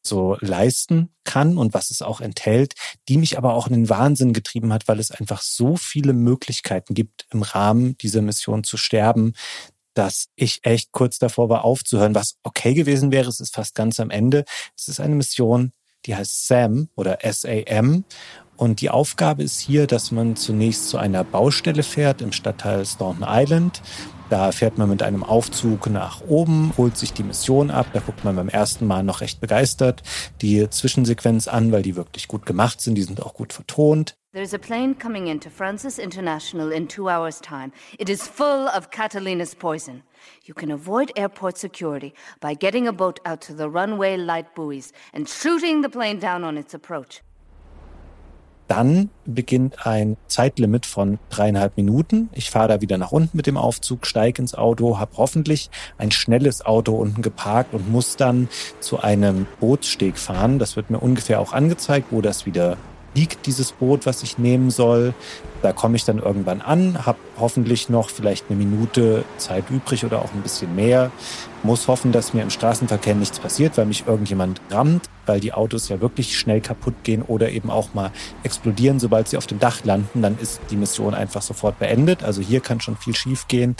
so 0.03 0.36
leisten 0.40 1.11
kann 1.24 1.59
und 1.59 1.74
was 1.74 1.90
es 1.90 2.03
auch 2.03 2.20
enthält, 2.20 2.74
die 3.09 3.18
mich 3.18 3.36
aber 3.36 3.55
auch 3.55 3.66
in 3.66 3.74
den 3.74 3.88
Wahnsinn 3.88 4.32
getrieben 4.32 4.72
hat, 4.72 4.88
weil 4.88 4.99
es 4.99 5.11
einfach 5.11 5.42
so 5.42 5.76
viele 5.76 6.12
Möglichkeiten 6.12 6.94
gibt, 6.94 7.26
im 7.30 7.42
Rahmen 7.42 7.96
dieser 7.99 8.22
Mission 8.22 8.64
zu 8.64 8.76
sterben, 8.76 9.34
dass 9.94 10.28
ich 10.36 10.61
echt 10.62 10.92
kurz 10.92 11.18
davor 11.18 11.49
war 11.49 11.64
aufzuhören, 11.64 12.14
was 12.14 12.36
okay 12.42 12.74
gewesen 12.74 13.12
wäre. 13.12 13.28
Es 13.28 13.40
ist 13.40 13.55
fast 13.55 13.74
ganz 13.74 14.01
am 14.01 14.11
Ende. 14.11 14.44
Es 14.76 14.88
ist 14.88 15.01
eine 15.01 15.16
Mission, 15.16 15.72
die 16.07 16.14
heißt 16.14 16.46
SAM 16.46 16.88
oder 16.94 17.18
SAM 17.22 18.05
und 18.59 18.80
die 18.80 18.90
Aufgabe 18.90 19.42
ist 19.42 19.61
hier, 19.61 19.86
dass 19.86 20.11
man 20.11 20.36
zunächst 20.36 20.90
zu 20.90 20.98
einer 20.98 21.24
Baustelle 21.24 21.82
fährt 21.82 22.20
im 22.20 22.32
Stadtteil 22.32 22.84
Staunton 22.84 23.24
Island. 23.26 23.80
Da 24.30 24.52
fährt 24.52 24.76
man 24.76 24.90
mit 24.90 25.02
einem 25.02 25.24
Aufzug 25.24 25.88
nach 25.88 26.20
oben, 26.20 26.74
holt 26.76 26.98
sich 26.98 27.14
die 27.14 27.22
Mission 27.22 27.70
ab. 27.70 27.86
Da 27.94 28.00
guckt 28.00 28.24
man 28.24 28.36
beim 28.36 28.48
ersten 28.48 28.86
Mal 28.86 29.02
noch 29.02 29.22
recht 29.22 29.40
begeistert 29.40 30.02
die 30.42 30.68
Zwischensequenz 30.68 31.48
an, 31.48 31.72
weil 31.72 31.82
die 31.82 31.96
wirklich 31.96 32.28
gut 32.28 32.44
gemacht 32.44 32.80
sind. 32.80 32.96
Die 32.96 33.02
sind 33.02 33.22
auch 33.22 33.32
gut 33.32 33.52
vertont. 33.54 34.16
There's 34.34 34.52
a 34.52 34.59
plane 34.59 34.94
coming 34.94 35.28
into 35.28 35.48
Francis 35.48 35.98
International 35.98 36.70
in 36.70 36.86
two 36.88 37.09
hours' 37.09 37.40
time. 37.40 37.72
It 37.98 38.11
is 38.11 38.28
full 38.28 38.68
of 38.68 38.90
Catalina's 38.90 39.54
poison. 39.54 40.02
You 40.44 40.52
can 40.52 40.70
avoid 40.70 41.11
airport 41.16 41.56
security 41.56 42.12
by 42.40 42.54
getting 42.54 42.86
a 42.86 42.92
boat 42.92 43.20
out 43.24 43.40
to 43.46 43.54
the 43.54 43.70
runway 43.70 44.16
light 44.18 44.54
buoys 44.54 44.92
and 45.14 45.26
shooting 45.26 45.80
the 45.80 45.88
plane 45.88 46.18
down 46.18 46.44
on 46.44 46.59
its 46.59 46.74
approach. 46.74 47.22
Dann 48.68 49.08
beginnt 49.24 49.86
ein 49.86 50.18
Zeitlimit 50.26 50.84
von 50.84 51.18
dreieinhalb 51.30 51.76
Minuten. 51.78 52.28
Ich 52.32 52.50
fahre 52.50 52.68
da 52.68 52.80
wieder 52.82 52.98
nach 52.98 53.12
unten 53.12 53.36
mit 53.36 53.46
dem 53.46 53.56
Aufzug, 53.56 54.06
steige 54.06 54.42
ins 54.42 54.54
Auto, 54.54 54.98
habe 54.98 55.16
hoffentlich 55.16 55.70
ein 55.96 56.10
schnelles 56.10 56.64
Auto 56.64 56.94
unten 56.94 57.22
geparkt 57.22 57.72
und 57.72 57.90
muss 57.90 58.16
dann 58.16 58.48
zu 58.80 59.00
einem 59.00 59.46
Bootssteg 59.58 60.18
fahren. 60.18 60.58
Das 60.58 60.76
wird 60.76 60.90
mir 60.90 60.98
ungefähr 60.98 61.40
auch 61.40 61.54
angezeigt, 61.54 62.08
wo 62.10 62.20
das 62.20 62.44
wieder 62.44 62.76
liegt 63.14 63.46
dieses 63.46 63.72
Boot, 63.72 64.06
was 64.06 64.22
ich 64.22 64.38
nehmen 64.38 64.70
soll. 64.70 65.14
Da 65.62 65.72
komme 65.72 65.96
ich 65.96 66.04
dann 66.04 66.18
irgendwann 66.18 66.61
an, 66.61 67.04
habe 67.04 67.18
hoffentlich 67.38 67.88
noch 67.88 68.11
vielleicht 68.11 68.46
eine 68.48 68.59
Minute 68.59 69.24
Zeit 69.38 69.64
übrig 69.70 70.04
oder 70.04 70.22
auch 70.22 70.32
ein 70.32 70.42
bisschen 70.42 70.74
mehr. 70.76 71.11
Muss 71.64 71.88
hoffen, 71.88 72.12
dass 72.12 72.32
mir 72.32 72.42
im 72.42 72.50
Straßenverkehr 72.50 73.16
nichts 73.16 73.40
passiert, 73.40 73.76
weil 73.76 73.86
mich 73.86 74.06
irgendjemand 74.06 74.61
rammt, 74.70 75.09
weil 75.26 75.40
die 75.40 75.52
Autos 75.52 75.88
ja 75.88 76.00
wirklich 76.00 76.38
schnell 76.38 76.61
kaputt 76.61 76.94
gehen 77.02 77.22
oder 77.22 77.50
eben 77.50 77.70
auch 77.70 77.92
mal 77.94 78.12
explodieren, 78.44 79.00
sobald 79.00 79.28
sie 79.28 79.36
auf 79.36 79.46
dem 79.48 79.59
Dach 79.59 79.84
landen. 79.84 80.22
Dann 80.22 80.38
ist 80.38 80.61
die 80.70 80.76
Mission 80.76 81.14
einfach 81.14 81.42
sofort 81.42 81.78
beendet. 81.80 82.22
Also 82.22 82.40
hier 82.40 82.61
kann 82.61 82.80
schon 82.80 82.96
viel 82.96 83.16
schief 83.16 83.48
gehen. 83.48 83.74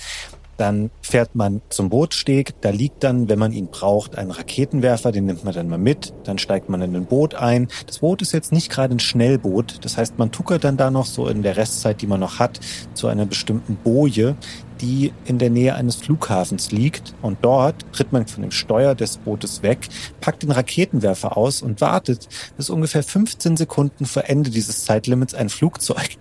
Dann 0.59 0.91
fährt 1.01 1.35
man 1.35 1.63
zum 1.71 1.89
Bootssteg. 1.89 2.61
Da 2.61 2.71
liegt 2.71 3.05
dann, 3.05 3.29
wenn 3.29 3.39
man 3.39 3.53
ihn 3.53 3.69
braucht, 3.69 4.19
ein 4.19 4.31
Raketenwerfer. 4.31 5.13
Den 5.13 5.25
nimmt 5.27 5.45
man 5.45 5.55
dann 5.55 5.69
mal 5.69 5.79
mit. 5.79 6.13
Dann 6.25 6.37
steigt 6.37 6.69
man 6.69 6.83
in 6.83 6.95
ein 6.95 7.07
Boot 7.07 7.35
ein. 7.35 7.69
Das 7.87 8.01
Boot 8.01 8.21
ist 8.21 8.33
jetzt 8.33 8.53
nicht 8.53 8.69
gerade 8.69 8.95
ein 8.95 8.99
Schnellboot. 8.99 9.85
Das 9.85 9.97
heißt, 9.97 10.19
man 10.19 10.33
tuckert 10.33 10.65
dann 10.65 10.77
da 10.77 10.91
noch 10.91 11.07
so 11.07 11.29
in 11.29 11.43
der 11.43 11.57
Restzeit, 11.57 12.03
die 12.03 12.09
man 12.09 12.21
noch 12.21 12.41
hat, 12.41 12.61
zu 12.93 13.07
einer 13.07 13.25
bestimmten 13.25 13.77
Boje, 13.77 14.37
die 14.81 15.13
in 15.25 15.39
der 15.39 15.51
Nähe 15.51 15.77
eines 15.77 15.95
Flughafens 15.95 16.73
liegt. 16.73 17.15
Und 17.23 17.39
dort 17.43 17.85
tritt 17.93 18.13
man 18.13 18.27
von 18.27 18.43
dem 18.43 18.51
Steuer 18.51 18.97
des 18.97 19.19
Bootes 19.19 19.63
weg, 19.63 19.89
packt 20.21 20.43
den 20.43 20.51
Raketenwerfer 20.51 21.37
aus 21.37 21.63
und 21.63 21.81
wartet, 21.81 22.29
bis 22.57 22.69
ungefähr 22.69 23.05
15 23.05 23.57
Sekunden 23.57 24.07
vor 24.07 24.25
Ende 24.27 24.51
dieses 24.51 24.85
Zeitlimits 24.85 25.35
ein 25.35 25.49
Flugzeug 25.49 26.19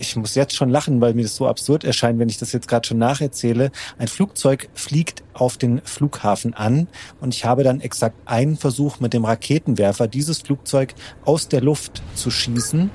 ich 0.00 0.16
muss 0.16 0.34
jetzt 0.34 0.56
schon 0.56 0.70
lachen, 0.70 1.00
weil 1.00 1.14
mir 1.14 1.22
das 1.22 1.36
so 1.36 1.46
absurd 1.46 1.84
erscheint, 1.84 2.18
wenn 2.18 2.28
ich 2.28 2.38
das 2.38 2.52
jetzt 2.52 2.66
gerade 2.66 2.88
schon 2.88 2.98
nacherzähle. 2.98 3.70
Ein 3.98 4.08
Flugzeug 4.08 4.68
fliegt 4.74 5.22
auf 5.34 5.58
den 5.58 5.82
Flughafen 5.84 6.54
an 6.54 6.88
und 7.20 7.34
ich 7.34 7.44
habe 7.44 7.62
dann 7.62 7.80
exakt 7.80 8.16
einen 8.24 8.56
Versuch 8.56 8.98
mit 9.00 9.12
dem 9.12 9.24
Raketenwerfer, 9.24 10.08
dieses 10.08 10.38
Flugzeug 10.38 10.94
aus 11.24 11.48
der 11.48 11.60
Luft 11.60 12.02
zu 12.14 12.30
schießen. 12.30 12.90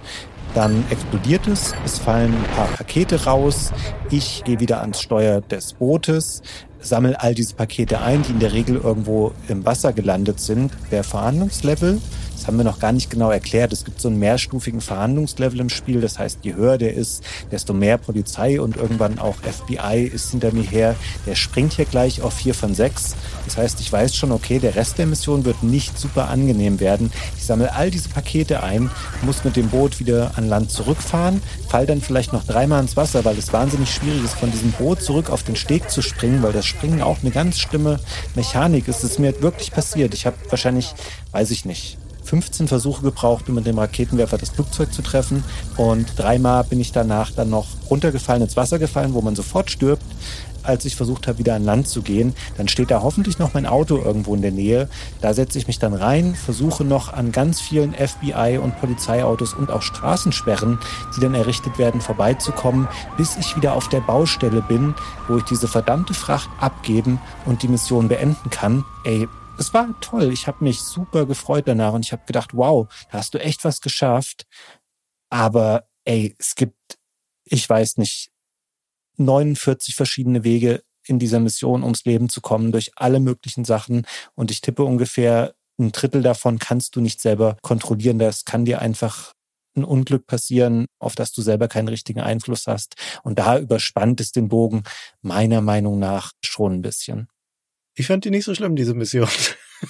Dann 0.55 0.83
explodiert 0.89 1.47
es, 1.47 1.73
es 1.85 1.99
fallen 1.99 2.33
ein 2.33 2.55
paar 2.55 2.67
Pakete 2.67 3.25
raus, 3.25 3.71
ich 4.09 4.43
gehe 4.43 4.59
wieder 4.59 4.81
ans 4.81 5.01
Steuer 5.01 5.41
des 5.41 5.73
Bootes, 5.73 6.41
sammle 6.79 7.19
all 7.21 7.35
diese 7.35 7.55
Pakete 7.55 8.01
ein, 8.01 8.23
die 8.23 8.31
in 8.31 8.39
der 8.39 8.53
Regel 8.53 8.77
irgendwo 8.77 9.33
im 9.47 9.65
Wasser 9.65 9.93
gelandet 9.93 10.39
sind. 10.39 10.71
Der 10.91 11.03
Verhandlungslevel 11.03 11.99
das 12.45 12.51
haben 12.51 12.57
wir 12.57 12.63
noch 12.63 12.77
gar 12.77 12.91
nicht 12.91 13.09
genau 13.09 13.31
erklärt. 13.31 13.73
Es 13.73 13.85
gibt 13.85 13.99
so 13.99 14.07
einen 14.07 14.19
mehrstufigen 14.19 14.79
Verhandlungslevel 14.79 15.59
im 15.59 15.69
Spiel. 15.69 15.99
Das 15.99 16.19
heißt, 16.19 16.41
je 16.43 16.53
höher 16.53 16.77
der 16.77 16.93
ist, 16.93 17.23
desto 17.51 17.73
mehr 17.73 17.97
Polizei 17.97 18.61
und 18.61 18.77
irgendwann 18.77 19.17
auch 19.17 19.37
FBI 19.37 20.03
ist 20.03 20.29
hinter 20.29 20.53
mir 20.53 20.61
her. 20.61 20.95
Der 21.25 21.33
springt 21.33 21.73
hier 21.73 21.85
gleich 21.85 22.21
auf 22.21 22.35
vier 22.35 22.53
von 22.53 22.75
sechs. 22.75 23.15
Das 23.45 23.57
heißt, 23.57 23.79
ich 23.79 23.91
weiß 23.91 24.15
schon, 24.15 24.31
okay, 24.31 24.59
der 24.59 24.75
Rest 24.75 24.99
der 24.99 25.07
Mission 25.07 25.43
wird 25.43 25.63
nicht 25.63 25.97
super 25.97 26.29
angenehm 26.29 26.79
werden. 26.79 27.11
Ich 27.35 27.45
sammle 27.45 27.73
all 27.73 27.89
diese 27.89 28.09
Pakete 28.09 28.61
ein, 28.61 28.91
muss 29.23 29.43
mit 29.43 29.55
dem 29.55 29.69
Boot 29.69 29.99
wieder 29.99 30.33
an 30.35 30.47
Land 30.47 30.69
zurückfahren, 30.69 31.41
fall 31.67 31.87
dann 31.87 31.99
vielleicht 31.99 32.31
noch 32.31 32.43
dreimal 32.43 32.79
ins 32.79 32.95
Wasser, 32.95 33.25
weil 33.25 33.39
es 33.39 33.53
wahnsinnig 33.53 33.91
schwierig 33.91 34.23
ist, 34.23 34.35
von 34.35 34.51
diesem 34.51 34.71
Boot 34.73 35.01
zurück 35.01 35.31
auf 35.31 35.41
den 35.41 35.55
Steg 35.55 35.89
zu 35.89 36.03
springen, 36.03 36.43
weil 36.43 36.53
das 36.53 36.67
Springen 36.67 37.01
auch 37.01 37.17
eine 37.23 37.31
ganz 37.31 37.57
schlimme 37.57 37.99
Mechanik 38.35 38.87
ist. 38.87 39.03
Es 39.03 39.13
ist 39.13 39.19
mir 39.19 39.41
wirklich 39.41 39.71
passiert. 39.71 40.13
Ich 40.13 40.27
habe 40.27 40.35
wahrscheinlich, 40.51 40.93
weiß 41.31 41.49
ich 41.49 41.65
nicht, 41.65 41.97
15 42.25 42.67
Versuche 42.67 43.03
gebraucht, 43.03 43.47
um 43.47 43.55
mit 43.55 43.65
dem 43.65 43.77
Raketenwerfer 43.77 44.37
das 44.37 44.49
Flugzeug 44.49 44.93
zu 44.93 45.01
treffen. 45.01 45.43
Und 45.77 46.07
dreimal 46.17 46.63
bin 46.63 46.79
ich 46.79 46.91
danach 46.91 47.31
dann 47.31 47.49
noch 47.49 47.67
runtergefallen, 47.89 48.41
ins 48.41 48.57
Wasser 48.57 48.79
gefallen, 48.79 49.13
wo 49.13 49.21
man 49.21 49.35
sofort 49.35 49.71
stirbt. 49.71 50.03
Als 50.63 50.83
ich 50.83 50.95
versucht 50.95 51.27
habe, 51.27 51.37
wieder 51.37 51.53
an 51.53 51.63
Land 51.63 51.87
zu 51.87 52.01
gehen, 52.01 52.33
dann 52.57 52.67
steht 52.67 52.89
da 52.89 53.03
hoffentlich 53.03 53.37
noch 53.37 53.53
mein 53.53 53.67
Auto 53.67 53.97
irgendwo 53.97 54.33
in 54.33 54.41
der 54.41 54.51
Nähe. 54.51 54.89
Da 55.21 55.33
setze 55.35 55.59
ich 55.59 55.67
mich 55.67 55.77
dann 55.77 55.93
rein, 55.93 56.33
versuche 56.33 56.83
noch 56.83 57.13
an 57.13 57.31
ganz 57.31 57.61
vielen 57.61 57.93
FBI- 57.93 58.57
und 58.57 58.79
Polizeiautos 58.79 59.53
und 59.53 59.69
auch 59.69 59.83
Straßensperren, 59.83 60.79
die 61.15 61.21
dann 61.21 61.35
errichtet 61.35 61.77
werden, 61.77 62.01
vorbeizukommen, 62.01 62.87
bis 63.15 63.37
ich 63.37 63.55
wieder 63.55 63.73
auf 63.73 63.89
der 63.89 64.01
Baustelle 64.01 64.63
bin, 64.63 64.95
wo 65.27 65.37
ich 65.37 65.43
diese 65.43 65.67
verdammte 65.67 66.15
Fracht 66.15 66.49
abgeben 66.59 67.21
und 67.45 67.61
die 67.61 67.67
Mission 67.67 68.07
beenden 68.07 68.49
kann. 68.49 68.83
Ey, 69.03 69.27
es 69.57 69.73
war 69.73 69.99
toll. 70.01 70.31
Ich 70.31 70.47
habe 70.47 70.63
mich 70.63 70.79
super 70.79 71.25
gefreut 71.25 71.67
danach 71.67 71.93
und 71.93 72.05
ich 72.05 72.11
habe 72.11 72.23
gedacht, 72.25 72.51
wow, 72.53 72.87
da 73.11 73.19
hast 73.19 73.33
du 73.33 73.39
echt 73.39 73.63
was 73.63 73.81
geschafft. 73.81 74.45
Aber 75.29 75.87
ey, 76.05 76.35
es 76.39 76.55
gibt, 76.55 76.97
ich 77.45 77.67
weiß 77.67 77.97
nicht, 77.97 78.31
49 79.17 79.95
verschiedene 79.95 80.43
Wege 80.43 80.83
in 81.07 81.19
dieser 81.19 81.39
Mission 81.39 81.83
ums 81.83 82.05
Leben 82.05 82.29
zu 82.29 82.41
kommen 82.41 82.71
durch 82.71 82.91
alle 82.95 83.19
möglichen 83.19 83.65
Sachen. 83.65 84.05
Und 84.35 84.51
ich 84.51 84.61
tippe 84.61 84.83
ungefähr 84.83 85.55
ein 85.77 85.91
Drittel 85.91 86.21
davon 86.21 86.57
kannst 86.59 86.95
du 86.95 87.01
nicht 87.01 87.21
selber 87.21 87.57
kontrollieren. 87.61 88.19
Das 88.19 88.45
kann 88.45 88.65
dir 88.65 88.79
einfach 88.79 89.33
ein 89.75 89.83
Unglück 89.83 90.25
passieren, 90.25 90.85
auf 90.99 91.15
das 91.15 91.33
du 91.33 91.41
selber 91.41 91.67
keinen 91.67 91.89
richtigen 91.89 92.21
Einfluss 92.21 92.65
hast. 92.65 92.95
Und 93.23 93.39
da 93.39 93.59
überspannt 93.59 94.21
es 94.21 94.31
den 94.31 94.47
Bogen 94.47 94.83
meiner 95.21 95.61
Meinung 95.61 95.99
nach 95.99 96.31
schon 96.43 96.75
ein 96.75 96.81
bisschen. 96.81 97.27
Ich 97.95 98.07
fand 98.07 98.25
die 98.25 98.29
nicht 98.29 98.45
so 98.45 98.53
schlimm, 98.53 98.75
diese 98.75 98.93
Mission. 98.93 99.29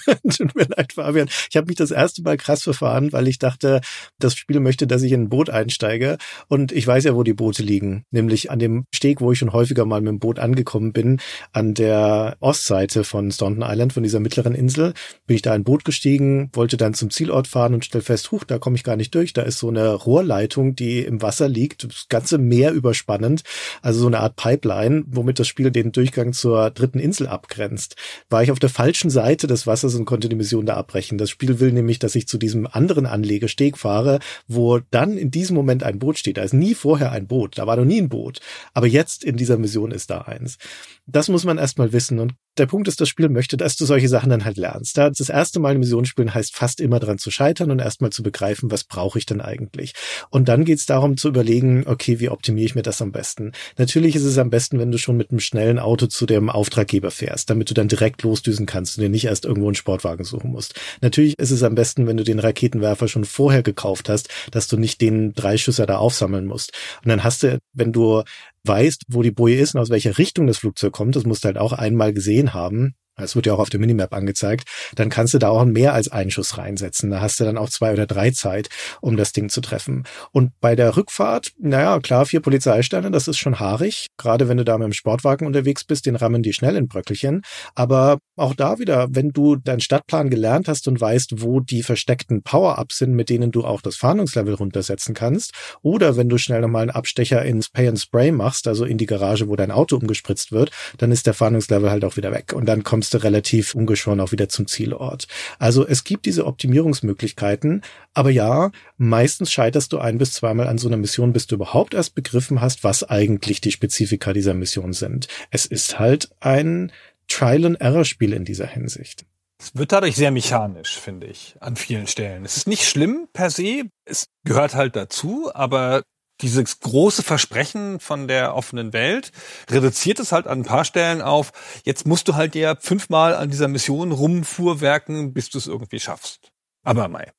Tut 0.30 0.54
mir 0.54 0.66
leid, 0.68 0.92
Fabian. 0.92 1.28
Ich 1.50 1.56
habe 1.56 1.66
mich 1.66 1.76
das 1.76 1.90
erste 1.90 2.22
Mal 2.22 2.36
krass 2.36 2.62
verfahren, 2.62 3.12
weil 3.12 3.28
ich 3.28 3.38
dachte, 3.38 3.80
das 4.18 4.34
Spiel 4.34 4.60
möchte, 4.60 4.86
dass 4.86 5.02
ich 5.02 5.12
in 5.12 5.22
ein 5.22 5.28
Boot 5.28 5.50
einsteige. 5.50 6.18
Und 6.48 6.72
ich 6.72 6.86
weiß 6.86 7.04
ja, 7.04 7.14
wo 7.14 7.22
die 7.22 7.34
Boote 7.34 7.62
liegen. 7.62 8.04
Nämlich 8.10 8.50
an 8.50 8.58
dem 8.58 8.84
Steg, 8.94 9.20
wo 9.20 9.32
ich 9.32 9.38
schon 9.38 9.52
häufiger 9.52 9.84
mal 9.84 10.00
mit 10.00 10.08
dem 10.08 10.18
Boot 10.18 10.38
angekommen 10.38 10.92
bin, 10.92 11.20
an 11.52 11.74
der 11.74 12.36
Ostseite 12.40 13.04
von 13.04 13.30
Staunton 13.30 13.64
Island, 13.66 13.92
von 13.92 14.02
dieser 14.02 14.20
mittleren 14.20 14.54
Insel. 14.54 14.94
Bin 15.26 15.36
ich 15.36 15.42
da 15.42 15.54
in 15.54 15.62
ein 15.62 15.64
Boot 15.64 15.84
gestiegen, 15.84 16.50
wollte 16.52 16.76
dann 16.76 16.94
zum 16.94 17.10
Zielort 17.10 17.46
fahren 17.46 17.74
und 17.74 17.84
stell 17.84 18.02
fest, 18.02 18.30
huch, 18.30 18.44
da 18.44 18.58
komme 18.58 18.76
ich 18.76 18.84
gar 18.84 18.96
nicht 18.96 19.14
durch. 19.14 19.32
Da 19.32 19.42
ist 19.42 19.58
so 19.58 19.68
eine 19.68 19.94
Rohrleitung, 19.94 20.74
die 20.74 21.00
im 21.00 21.22
Wasser 21.22 21.48
liegt, 21.48 21.84
das 21.84 22.06
ganze 22.08 22.38
Meer 22.38 22.72
überspannend. 22.72 23.42
Also 23.82 24.00
so 24.00 24.06
eine 24.06 24.20
Art 24.20 24.36
Pipeline, 24.36 25.04
womit 25.06 25.38
das 25.38 25.48
Spiel 25.48 25.70
den 25.70 25.92
Durchgang 25.92 26.32
zur 26.32 26.70
dritten 26.70 26.98
Insel 26.98 27.26
abgrenzt. 27.26 27.96
War 28.28 28.42
ich 28.42 28.50
auf 28.50 28.58
der 28.58 28.68
falschen 28.68 29.10
Seite 29.10 29.46
des 29.46 29.66
Wassers 29.66 29.85
und 29.94 30.04
konnte 30.04 30.28
die 30.28 30.36
Mission 30.36 30.66
da 30.66 30.74
abbrechen. 30.74 31.18
Das 31.18 31.30
Spiel 31.30 31.60
will 31.60 31.72
nämlich, 31.72 31.98
dass 31.98 32.14
ich 32.14 32.26
zu 32.26 32.38
diesem 32.38 32.66
anderen 32.66 33.06
Anlegesteg 33.06 33.78
fahre, 33.78 34.18
wo 34.48 34.80
dann 34.90 35.16
in 35.16 35.30
diesem 35.30 35.56
Moment 35.56 35.82
ein 35.82 35.98
Boot 35.98 36.18
steht. 36.18 36.36
Da 36.36 36.42
ist 36.42 36.54
nie 36.54 36.74
vorher 36.74 37.12
ein 37.12 37.26
Boot, 37.26 37.58
da 37.58 37.66
war 37.66 37.76
noch 37.76 37.84
nie 37.84 38.00
ein 38.00 38.08
Boot. 38.08 38.40
Aber 38.74 38.86
jetzt 38.86 39.24
in 39.24 39.36
dieser 39.36 39.58
Mission 39.58 39.92
ist 39.92 40.10
da 40.10 40.22
eins. 40.22 40.58
Das 41.06 41.28
muss 41.28 41.44
man 41.44 41.58
erstmal 41.58 41.92
wissen 41.92 42.18
und 42.18 42.34
der 42.58 42.66
Punkt 42.66 42.88
ist, 42.88 43.00
das 43.00 43.08
Spiel 43.08 43.28
möchte, 43.28 43.56
dass 43.56 43.76
du 43.76 43.84
solche 43.84 44.08
Sachen 44.08 44.30
dann 44.30 44.44
halt 44.44 44.56
lernst. 44.56 44.96
Da 44.96 45.10
das 45.10 45.28
erste 45.28 45.60
Mal 45.60 45.70
eine 45.70 45.78
Mission 45.78 46.06
spielen 46.06 46.32
heißt 46.32 46.56
fast 46.56 46.80
immer 46.80 47.00
dran 47.00 47.18
zu 47.18 47.30
scheitern 47.30 47.70
und 47.70 47.80
erstmal 47.80 48.10
zu 48.10 48.22
begreifen, 48.22 48.70
was 48.70 48.84
brauche 48.84 49.18
ich 49.18 49.26
denn 49.26 49.40
eigentlich. 49.40 49.92
Und 50.30 50.48
dann 50.48 50.64
geht 50.64 50.78
es 50.78 50.86
darum 50.86 51.16
zu 51.16 51.28
überlegen, 51.28 51.84
okay, 51.86 52.18
wie 52.18 52.30
optimiere 52.30 52.66
ich 52.66 52.74
mir 52.74 52.82
das 52.82 53.02
am 53.02 53.12
besten? 53.12 53.52
Natürlich 53.76 54.16
ist 54.16 54.24
es 54.24 54.38
am 54.38 54.50
besten, 54.50 54.78
wenn 54.78 54.90
du 54.90 54.98
schon 54.98 55.16
mit 55.16 55.30
einem 55.30 55.40
schnellen 55.40 55.78
Auto 55.78 56.06
zu 56.06 56.24
dem 56.24 56.48
Auftraggeber 56.48 57.10
fährst, 57.10 57.50
damit 57.50 57.68
du 57.70 57.74
dann 57.74 57.88
direkt 57.88 58.22
losdüsen 58.22 58.66
kannst 58.66 58.96
und 58.96 59.02
dir 59.02 59.10
nicht 59.10 59.26
erst 59.26 59.44
irgendwo 59.44 59.68
Sportwagen 59.76 60.24
suchen 60.24 60.50
musst. 60.50 60.74
Natürlich 61.00 61.38
ist 61.38 61.50
es 61.50 61.62
am 61.62 61.74
besten, 61.74 62.06
wenn 62.06 62.16
du 62.16 62.24
den 62.24 62.38
Raketenwerfer 62.38 63.08
schon 63.08 63.24
vorher 63.24 63.62
gekauft 63.62 64.08
hast, 64.08 64.28
dass 64.50 64.66
du 64.68 64.76
nicht 64.76 65.00
den 65.00 65.32
Dreischüsser 65.32 65.86
da 65.86 65.98
aufsammeln 65.98 66.46
musst. 66.46 66.72
Und 67.02 67.08
dann 67.08 67.24
hast 67.24 67.42
du, 67.42 67.58
wenn 67.72 67.92
du 67.92 68.22
weißt, 68.64 69.04
wo 69.08 69.22
die 69.22 69.30
Boje 69.30 69.60
ist 69.60 69.74
und 69.74 69.80
aus 69.80 69.90
welcher 69.90 70.18
Richtung 70.18 70.46
das 70.46 70.58
Flugzeug 70.58 70.92
kommt, 70.92 71.16
das 71.16 71.24
musst 71.24 71.44
du 71.44 71.46
halt 71.46 71.58
auch 71.58 71.72
einmal 71.72 72.12
gesehen 72.12 72.54
haben, 72.54 72.94
es 73.16 73.36
wird 73.36 73.46
ja 73.46 73.54
auch 73.54 73.58
auf 73.58 73.70
der 73.70 73.80
Minimap 73.80 74.12
angezeigt, 74.12 74.68
dann 74.94 75.08
kannst 75.08 75.34
du 75.34 75.38
da 75.38 75.48
auch 75.48 75.64
mehr 75.64 75.94
als 75.94 76.08
einen 76.08 76.30
Schuss 76.30 76.58
reinsetzen. 76.58 77.10
Da 77.10 77.20
hast 77.20 77.40
du 77.40 77.44
dann 77.44 77.58
auch 77.58 77.70
zwei 77.70 77.92
oder 77.92 78.06
drei 78.06 78.30
Zeit, 78.30 78.68
um 79.00 79.16
das 79.16 79.32
Ding 79.32 79.48
zu 79.48 79.60
treffen. 79.60 80.04
Und 80.32 80.52
bei 80.60 80.76
der 80.76 80.96
Rückfahrt, 80.96 81.52
naja, 81.58 81.98
klar, 82.00 82.26
vier 82.26 82.40
Polizeisterne, 82.40 83.10
das 83.10 83.28
ist 83.28 83.38
schon 83.38 83.60
haarig. 83.60 84.06
Gerade 84.16 84.48
wenn 84.48 84.56
du 84.56 84.64
da 84.64 84.78
mit 84.78 84.86
dem 84.86 84.92
Sportwagen 84.92 85.46
unterwegs 85.46 85.84
bist, 85.84 86.06
den 86.06 86.16
rammen 86.16 86.42
die 86.42 86.52
schnell 86.52 86.76
in 86.76 86.88
Bröckelchen. 86.88 87.42
Aber 87.74 88.18
auch 88.36 88.54
da 88.54 88.78
wieder, 88.78 89.08
wenn 89.10 89.30
du 89.30 89.56
deinen 89.56 89.80
Stadtplan 89.80 90.30
gelernt 90.30 90.68
hast 90.68 90.88
und 90.88 91.00
weißt, 91.00 91.42
wo 91.42 91.60
die 91.60 91.82
versteckten 91.82 92.42
Power-Ups 92.42 92.98
sind, 92.98 93.14
mit 93.14 93.30
denen 93.30 93.50
du 93.50 93.64
auch 93.64 93.80
das 93.80 93.96
Fahndungslevel 93.96 94.54
runtersetzen 94.54 95.14
kannst, 95.14 95.52
oder 95.82 96.16
wenn 96.16 96.28
du 96.28 96.38
schnell 96.38 96.60
nochmal 96.60 96.82
einen 96.82 96.90
Abstecher 96.90 97.44
ins 97.44 97.68
Pay 97.68 97.88
and 97.88 97.98
Spray 97.98 98.32
machst, 98.32 98.68
also 98.68 98.84
in 98.84 98.98
die 98.98 99.06
Garage, 99.06 99.48
wo 99.48 99.56
dein 99.56 99.70
Auto 99.70 99.96
umgespritzt 99.96 100.52
wird, 100.52 100.70
dann 100.98 101.12
ist 101.12 101.26
der 101.26 101.34
Fahndungslevel 101.34 101.90
halt 101.90 102.04
auch 102.04 102.16
wieder 102.16 102.32
weg. 102.32 102.52
Und 102.52 102.66
dann 102.66 102.82
kommst 102.82 103.05
kommst 103.06 103.14
du 103.14 103.24
relativ 103.24 103.76
ungeschoren 103.76 104.18
auch 104.18 104.32
wieder 104.32 104.48
zum 104.48 104.66
Zielort. 104.66 105.28
Also 105.60 105.86
es 105.86 106.02
gibt 106.02 106.26
diese 106.26 106.44
Optimierungsmöglichkeiten, 106.44 107.82
aber 108.14 108.30
ja, 108.30 108.72
meistens 108.96 109.52
scheiterst 109.52 109.92
du 109.92 109.98
ein 109.98 110.18
bis 110.18 110.32
zweimal 110.32 110.66
an 110.66 110.76
so 110.76 110.88
einer 110.88 110.96
Mission, 110.96 111.32
bis 111.32 111.46
du 111.46 111.54
überhaupt 111.54 111.94
erst 111.94 112.16
begriffen 112.16 112.60
hast, 112.60 112.82
was 112.82 113.04
eigentlich 113.04 113.60
die 113.60 113.70
Spezifika 113.70 114.32
dieser 114.32 114.54
Mission 114.54 114.92
sind. 114.92 115.28
Es 115.52 115.66
ist 115.66 116.00
halt 116.00 116.30
ein 116.40 116.90
Trial-and-Error-Spiel 117.28 118.32
in 118.32 118.44
dieser 118.44 118.66
Hinsicht. 118.66 119.24
Es 119.60 119.76
wird 119.76 119.92
dadurch 119.92 120.16
sehr 120.16 120.32
mechanisch, 120.32 120.98
finde 120.98 121.28
ich, 121.28 121.54
an 121.60 121.76
vielen 121.76 122.08
Stellen. 122.08 122.44
Es 122.44 122.56
ist 122.56 122.66
nicht 122.66 122.88
schlimm 122.88 123.28
per 123.32 123.50
se, 123.50 123.84
es 124.04 124.26
gehört 124.44 124.74
halt 124.74 124.96
dazu, 124.96 125.48
aber 125.54 126.02
dieses 126.40 126.80
große 126.80 127.22
Versprechen 127.22 128.00
von 128.00 128.28
der 128.28 128.54
offenen 128.54 128.92
Welt 128.92 129.32
reduziert 129.70 130.20
es 130.20 130.32
halt 130.32 130.46
an 130.46 130.60
ein 130.60 130.64
paar 130.64 130.84
Stellen 130.84 131.22
auf, 131.22 131.52
jetzt 131.84 132.06
musst 132.06 132.28
du 132.28 132.34
halt 132.34 132.54
ja 132.54 132.76
fünfmal 132.76 133.34
an 133.34 133.50
dieser 133.50 133.68
Mission 133.68 134.12
rumfuhrwerken, 134.12 135.32
bis 135.32 135.50
du 135.50 135.58
es 135.58 135.66
irgendwie 135.66 136.00
schaffst. 136.00 136.52
Aber 136.82 137.08
Mai. 137.08 137.32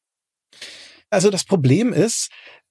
Also 1.10 1.30
das 1.30 1.45
Problem 1.45 1.93
ist, 1.93 2.30